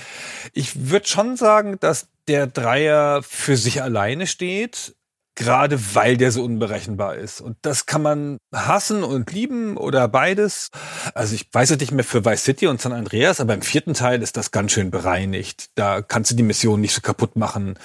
Ich 0.53 0.89
würde 0.89 1.07
schon 1.07 1.35
sagen, 1.35 1.77
dass 1.79 2.07
der 2.27 2.47
Dreier 2.47 3.21
für 3.23 3.57
sich 3.57 3.81
alleine 3.81 4.25
steht. 4.25 4.95
Gerade 5.35 5.79
weil 5.95 6.17
der 6.17 6.31
so 6.31 6.43
unberechenbar 6.43 7.15
ist. 7.15 7.41
Und 7.41 7.57
das 7.61 7.85
kann 7.85 8.01
man 8.01 8.37
hassen 8.53 9.03
und 9.03 9.31
lieben 9.31 9.77
oder 9.77 10.07
beides. 10.07 10.69
Also 11.15 11.35
ich 11.35 11.47
weiß 11.51 11.71
es 11.71 11.79
nicht 11.79 11.91
mehr 11.91 12.03
für 12.03 12.25
Vice 12.25 12.43
City 12.43 12.67
und 12.67 12.81
San 12.81 12.93
Andreas, 12.93 13.41
aber 13.41 13.53
im 13.53 13.61
vierten 13.61 13.93
Teil 13.93 14.21
ist 14.21 14.37
das 14.37 14.51
ganz 14.51 14.71
schön 14.71 14.91
bereinigt. 14.91 15.69
Da 15.75 16.01
kannst 16.01 16.31
du 16.31 16.35
die 16.35 16.43
Mission 16.43 16.81
nicht 16.81 16.93
so 16.93 17.01
kaputt 17.01 17.35
machen 17.35 17.75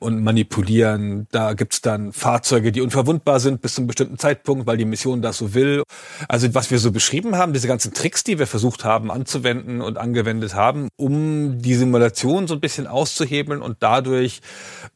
und 0.00 0.22
manipulieren. 0.22 1.28
Da 1.30 1.54
gibt's 1.54 1.80
dann 1.80 2.12
Fahrzeuge, 2.12 2.72
die 2.72 2.80
unverwundbar 2.80 3.40
sind 3.40 3.62
bis 3.62 3.74
zu 3.74 3.82
einem 3.82 3.88
bestimmten 3.88 4.18
Zeitpunkt, 4.18 4.66
weil 4.66 4.76
die 4.76 4.84
Mission 4.84 5.22
das 5.22 5.38
so 5.38 5.54
will. 5.54 5.82
Also 6.28 6.52
was 6.54 6.70
wir 6.70 6.78
so 6.78 6.90
beschrieben 6.90 7.36
haben, 7.36 7.52
diese 7.52 7.68
ganzen 7.68 7.94
Tricks, 7.94 8.24
die 8.24 8.38
wir 8.38 8.46
versucht 8.46 8.84
haben 8.84 9.10
anzuwenden 9.10 9.80
und 9.80 9.98
angewendet 9.98 10.54
haben, 10.54 10.88
um 10.96 11.60
die 11.60 11.74
Simulation 11.74 12.48
so 12.48 12.54
ein 12.54 12.60
bisschen 12.60 12.86
auszuhebeln 12.86 13.62
und 13.62 13.76
dadurch 13.80 14.40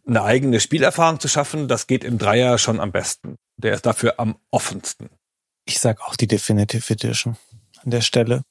eine 0.07 0.23
eigene 0.23 0.59
Spielerfahrung 0.61 1.21
zu 1.21 1.29
schaffen, 1.29 1.69
das 1.69 1.87
geht 1.87 2.00
im 2.05 2.19
Dreier 2.19 2.59
schon 2.59 2.81
am 2.81 2.93
besten. 2.93 3.37
Der 3.57 3.75
ist 3.75 3.87
dafür 3.87 4.19
am 4.19 4.37
offensten. 4.51 5.09
Ich 5.67 5.79
sag 5.79 6.01
auch 6.01 6.17
die 6.17 6.27
Definitive 6.27 6.93
Edition 6.93 7.37
an 7.85 7.91
der 7.91 8.01
Stelle. 8.01 8.43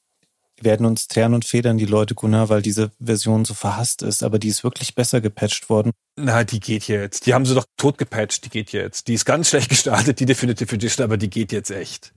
werden 0.62 0.86
uns 0.86 1.08
Tern 1.08 1.34
und 1.34 1.46
Federn 1.46 1.78
die 1.78 1.86
Leute, 1.86 2.16
Gunnar, 2.16 2.50
weil 2.50 2.62
diese 2.62 2.92
Version 3.00 3.46
so 3.46 3.54
verhasst 3.54 4.02
ist, 4.02 4.24
aber 4.24 4.40
die 4.40 4.50
ist 4.50 4.64
wirklich 4.64 4.94
besser 4.94 5.22
gepatcht 5.22 5.70
worden. 5.70 5.92
Na, 6.18 6.44
die 6.44 6.60
geht 6.60 6.88
jetzt. 6.90 7.26
Die 7.26 7.34
haben 7.34 7.46
sie 7.46 7.56
doch 7.56 7.66
tot 7.78 7.98
gepatcht, 7.98 8.44
die 8.44 8.50
geht 8.50 8.74
jetzt. 8.74 9.08
Die 9.08 9.14
ist 9.14 9.26
ganz 9.26 9.50
schlecht 9.50 9.70
gestartet, 9.70 10.20
die 10.20 10.26
Definitive 10.26 10.76
Edition, 10.76 11.06
aber 11.06 11.16
die 11.18 11.30
geht 11.30 11.54
jetzt 11.54 11.72
echt. 11.72 12.14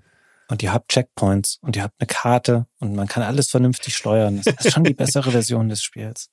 Und 0.48 0.62
ihr 0.62 0.72
habt 0.72 0.90
Checkpoints 0.90 1.58
und 1.62 1.76
ihr 1.76 1.84
habt 1.84 1.94
eine 2.00 2.08
Karte 2.08 2.66
und 2.80 2.94
man 2.94 3.06
kann 3.06 3.22
alles 3.22 3.48
vernünftig 3.48 3.96
steuern. 3.96 4.42
Das 4.44 4.54
ist 4.64 4.72
schon 4.72 4.84
die 4.84 4.94
bessere 4.94 5.30
Version 5.30 5.68
des 5.68 5.82
Spiels. 5.82 6.28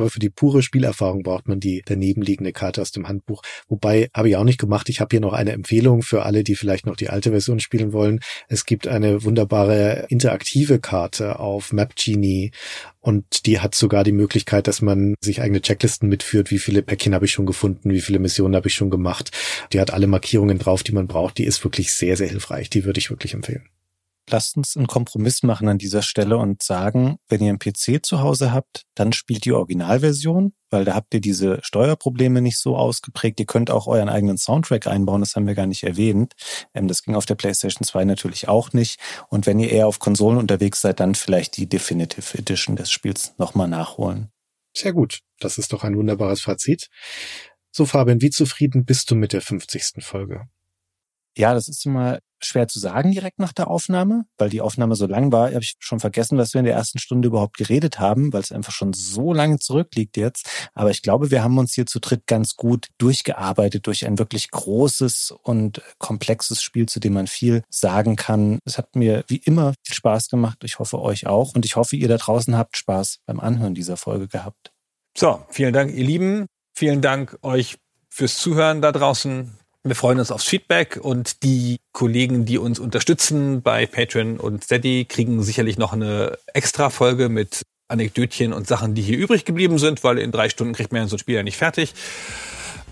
Aber 0.00 0.08
für 0.08 0.18
die 0.18 0.30
pure 0.30 0.62
Spielerfahrung 0.62 1.22
braucht 1.22 1.46
man 1.46 1.60
die 1.60 1.82
danebenliegende 1.84 2.52
Karte 2.54 2.80
aus 2.80 2.90
dem 2.90 3.06
Handbuch. 3.06 3.42
Wobei 3.68 4.08
habe 4.14 4.30
ich 4.30 4.36
auch 4.36 4.44
nicht 4.44 4.58
gemacht. 4.58 4.88
Ich 4.88 5.00
habe 5.00 5.10
hier 5.10 5.20
noch 5.20 5.34
eine 5.34 5.52
Empfehlung 5.52 6.00
für 6.00 6.24
alle, 6.24 6.42
die 6.42 6.54
vielleicht 6.54 6.86
noch 6.86 6.96
die 6.96 7.10
alte 7.10 7.32
Version 7.32 7.60
spielen 7.60 7.92
wollen. 7.92 8.20
Es 8.48 8.64
gibt 8.64 8.88
eine 8.88 9.24
wunderbare 9.24 10.06
interaktive 10.08 10.78
Karte 10.78 11.38
auf 11.38 11.74
Map 11.74 11.96
Genie 11.96 12.50
und 13.00 13.44
die 13.44 13.60
hat 13.60 13.74
sogar 13.74 14.02
die 14.02 14.12
Möglichkeit, 14.12 14.68
dass 14.68 14.80
man 14.80 15.16
sich 15.20 15.42
eigene 15.42 15.60
Checklisten 15.60 16.08
mitführt. 16.08 16.50
Wie 16.50 16.58
viele 16.58 16.80
Päckchen 16.80 17.14
habe 17.14 17.26
ich 17.26 17.32
schon 17.32 17.44
gefunden? 17.44 17.90
Wie 17.90 18.00
viele 18.00 18.20
Missionen 18.20 18.56
habe 18.56 18.68
ich 18.68 18.74
schon 18.74 18.88
gemacht? 18.88 19.32
Die 19.74 19.80
hat 19.80 19.92
alle 19.92 20.06
Markierungen 20.06 20.58
drauf, 20.58 20.82
die 20.82 20.92
man 20.92 21.08
braucht. 21.08 21.36
Die 21.36 21.44
ist 21.44 21.62
wirklich 21.62 21.92
sehr, 21.92 22.16
sehr 22.16 22.28
hilfreich. 22.28 22.70
Die 22.70 22.86
würde 22.86 23.00
ich 23.00 23.10
wirklich 23.10 23.34
empfehlen 23.34 23.68
lasst 24.30 24.56
uns 24.56 24.76
einen 24.76 24.86
Kompromiss 24.86 25.42
machen 25.42 25.68
an 25.68 25.78
dieser 25.78 26.02
Stelle 26.02 26.36
und 26.36 26.62
sagen, 26.62 27.18
wenn 27.28 27.40
ihr 27.42 27.50
einen 27.50 27.58
PC 27.58 28.04
zu 28.04 28.20
Hause 28.20 28.52
habt, 28.52 28.84
dann 28.94 29.12
spielt 29.12 29.44
die 29.44 29.52
Originalversion, 29.52 30.52
weil 30.70 30.84
da 30.84 30.94
habt 30.94 31.12
ihr 31.14 31.20
diese 31.20 31.58
Steuerprobleme 31.62 32.40
nicht 32.40 32.58
so 32.58 32.76
ausgeprägt. 32.76 33.40
Ihr 33.40 33.46
könnt 33.46 33.70
auch 33.70 33.86
euren 33.86 34.08
eigenen 34.08 34.38
Soundtrack 34.38 34.86
einbauen, 34.86 35.20
das 35.20 35.36
haben 35.36 35.46
wir 35.46 35.54
gar 35.54 35.66
nicht 35.66 35.82
erwähnt. 35.82 36.34
Ähm, 36.74 36.88
das 36.88 37.02
ging 37.02 37.14
auf 37.14 37.26
der 37.26 37.34
PlayStation 37.34 37.84
2 37.84 38.04
natürlich 38.04 38.48
auch 38.48 38.72
nicht. 38.72 39.00
Und 39.28 39.46
wenn 39.46 39.58
ihr 39.58 39.70
eher 39.70 39.86
auf 39.86 39.98
Konsolen 39.98 40.38
unterwegs 40.38 40.80
seid, 40.80 41.00
dann 41.00 41.14
vielleicht 41.14 41.56
die 41.56 41.68
Definitive 41.68 42.38
Edition 42.38 42.76
des 42.76 42.90
Spiels 42.90 43.34
nochmal 43.38 43.68
nachholen. 43.68 44.30
Sehr 44.76 44.92
gut. 44.92 45.20
Das 45.40 45.58
ist 45.58 45.72
doch 45.72 45.84
ein 45.84 45.96
wunderbares 45.96 46.40
Fazit. 46.40 46.88
So, 47.72 47.86
Fabian, 47.86 48.20
wie 48.20 48.30
zufrieden 48.30 48.84
bist 48.84 49.10
du 49.10 49.14
mit 49.14 49.32
der 49.32 49.40
50. 49.40 50.04
Folge? 50.04 50.48
Ja, 51.36 51.54
das 51.54 51.68
ist 51.68 51.86
immer 51.86 52.18
schwer 52.44 52.68
zu 52.68 52.78
sagen 52.78 53.12
direkt 53.12 53.38
nach 53.38 53.52
der 53.52 53.68
Aufnahme, 53.68 54.24
weil 54.38 54.50
die 54.50 54.60
Aufnahme 54.60 54.96
so 54.96 55.06
lang 55.06 55.32
war. 55.32 55.48
Habe 55.48 55.62
ich 55.62 55.76
schon 55.78 56.00
vergessen, 56.00 56.38
was 56.38 56.54
wir 56.54 56.60
in 56.60 56.64
der 56.64 56.74
ersten 56.74 56.98
Stunde 56.98 57.28
überhaupt 57.28 57.56
geredet 57.56 57.98
haben, 57.98 58.32
weil 58.32 58.40
es 58.40 58.52
einfach 58.52 58.72
schon 58.72 58.92
so 58.92 59.32
lange 59.32 59.58
zurückliegt 59.58 60.16
jetzt. 60.16 60.48
Aber 60.74 60.90
ich 60.90 61.02
glaube, 61.02 61.30
wir 61.30 61.42
haben 61.42 61.58
uns 61.58 61.74
hier 61.74 61.86
zu 61.86 62.00
dritt 62.00 62.26
ganz 62.26 62.56
gut 62.56 62.88
durchgearbeitet 62.98 63.86
durch 63.86 64.06
ein 64.06 64.18
wirklich 64.18 64.50
großes 64.50 65.34
und 65.42 65.82
komplexes 65.98 66.62
Spiel, 66.62 66.86
zu 66.86 67.00
dem 67.00 67.12
man 67.12 67.26
viel 67.26 67.62
sagen 67.68 68.16
kann. 68.16 68.58
Es 68.64 68.78
hat 68.78 68.96
mir 68.96 69.24
wie 69.28 69.36
immer 69.44 69.74
viel 69.84 69.94
Spaß 69.94 70.28
gemacht. 70.28 70.58
Ich 70.64 70.78
hoffe 70.78 71.00
euch 71.00 71.26
auch 71.26 71.54
und 71.54 71.64
ich 71.64 71.76
hoffe, 71.76 71.96
ihr 71.96 72.08
da 72.08 72.16
draußen 72.16 72.56
habt 72.56 72.76
Spaß 72.76 73.20
beim 73.26 73.40
Anhören 73.40 73.74
dieser 73.74 73.96
Folge 73.96 74.28
gehabt. 74.28 74.72
So, 75.16 75.44
vielen 75.50 75.72
Dank, 75.72 75.92
ihr 75.92 76.04
Lieben. 76.04 76.46
Vielen 76.72 77.02
Dank 77.02 77.38
euch 77.42 77.76
fürs 78.08 78.38
Zuhören 78.38 78.80
da 78.80 78.92
draußen. 78.92 79.58
Wir 79.82 79.94
freuen 79.94 80.18
uns 80.18 80.30
aufs 80.30 80.44
Feedback 80.44 80.98
und 81.00 81.42
die 81.42 81.78
Kollegen, 81.92 82.44
die 82.44 82.58
uns 82.58 82.78
unterstützen 82.78 83.62
bei 83.62 83.86
Patreon 83.86 84.38
und 84.38 84.62
Steady, 84.62 85.06
kriegen 85.06 85.42
sicherlich 85.42 85.78
noch 85.78 85.94
eine 85.94 86.36
extra 86.52 86.90
Folge 86.90 87.30
mit 87.30 87.62
Anekdötchen 87.88 88.52
und 88.52 88.66
Sachen, 88.66 88.94
die 88.94 89.00
hier 89.00 89.16
übrig 89.16 89.46
geblieben 89.46 89.78
sind, 89.78 90.04
weil 90.04 90.18
in 90.18 90.32
drei 90.32 90.50
Stunden 90.50 90.74
kriegt 90.74 90.92
man 90.92 91.08
so 91.08 91.16
ein 91.16 91.18
Spiel 91.18 91.36
ja 91.36 91.42
nicht 91.42 91.56
fertig. 91.56 91.94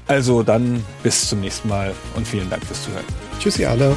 Also 0.07 0.43
dann 0.43 0.83
bis 1.03 1.29
zum 1.29 1.41
nächsten 1.41 1.69
Mal 1.69 1.95
und 2.17 2.27
vielen 2.27 2.49
Dank 2.49 2.65
fürs 2.65 2.83
Zuhören. 2.83 3.05
Tschüssi 3.39 3.67
alle. 3.67 3.95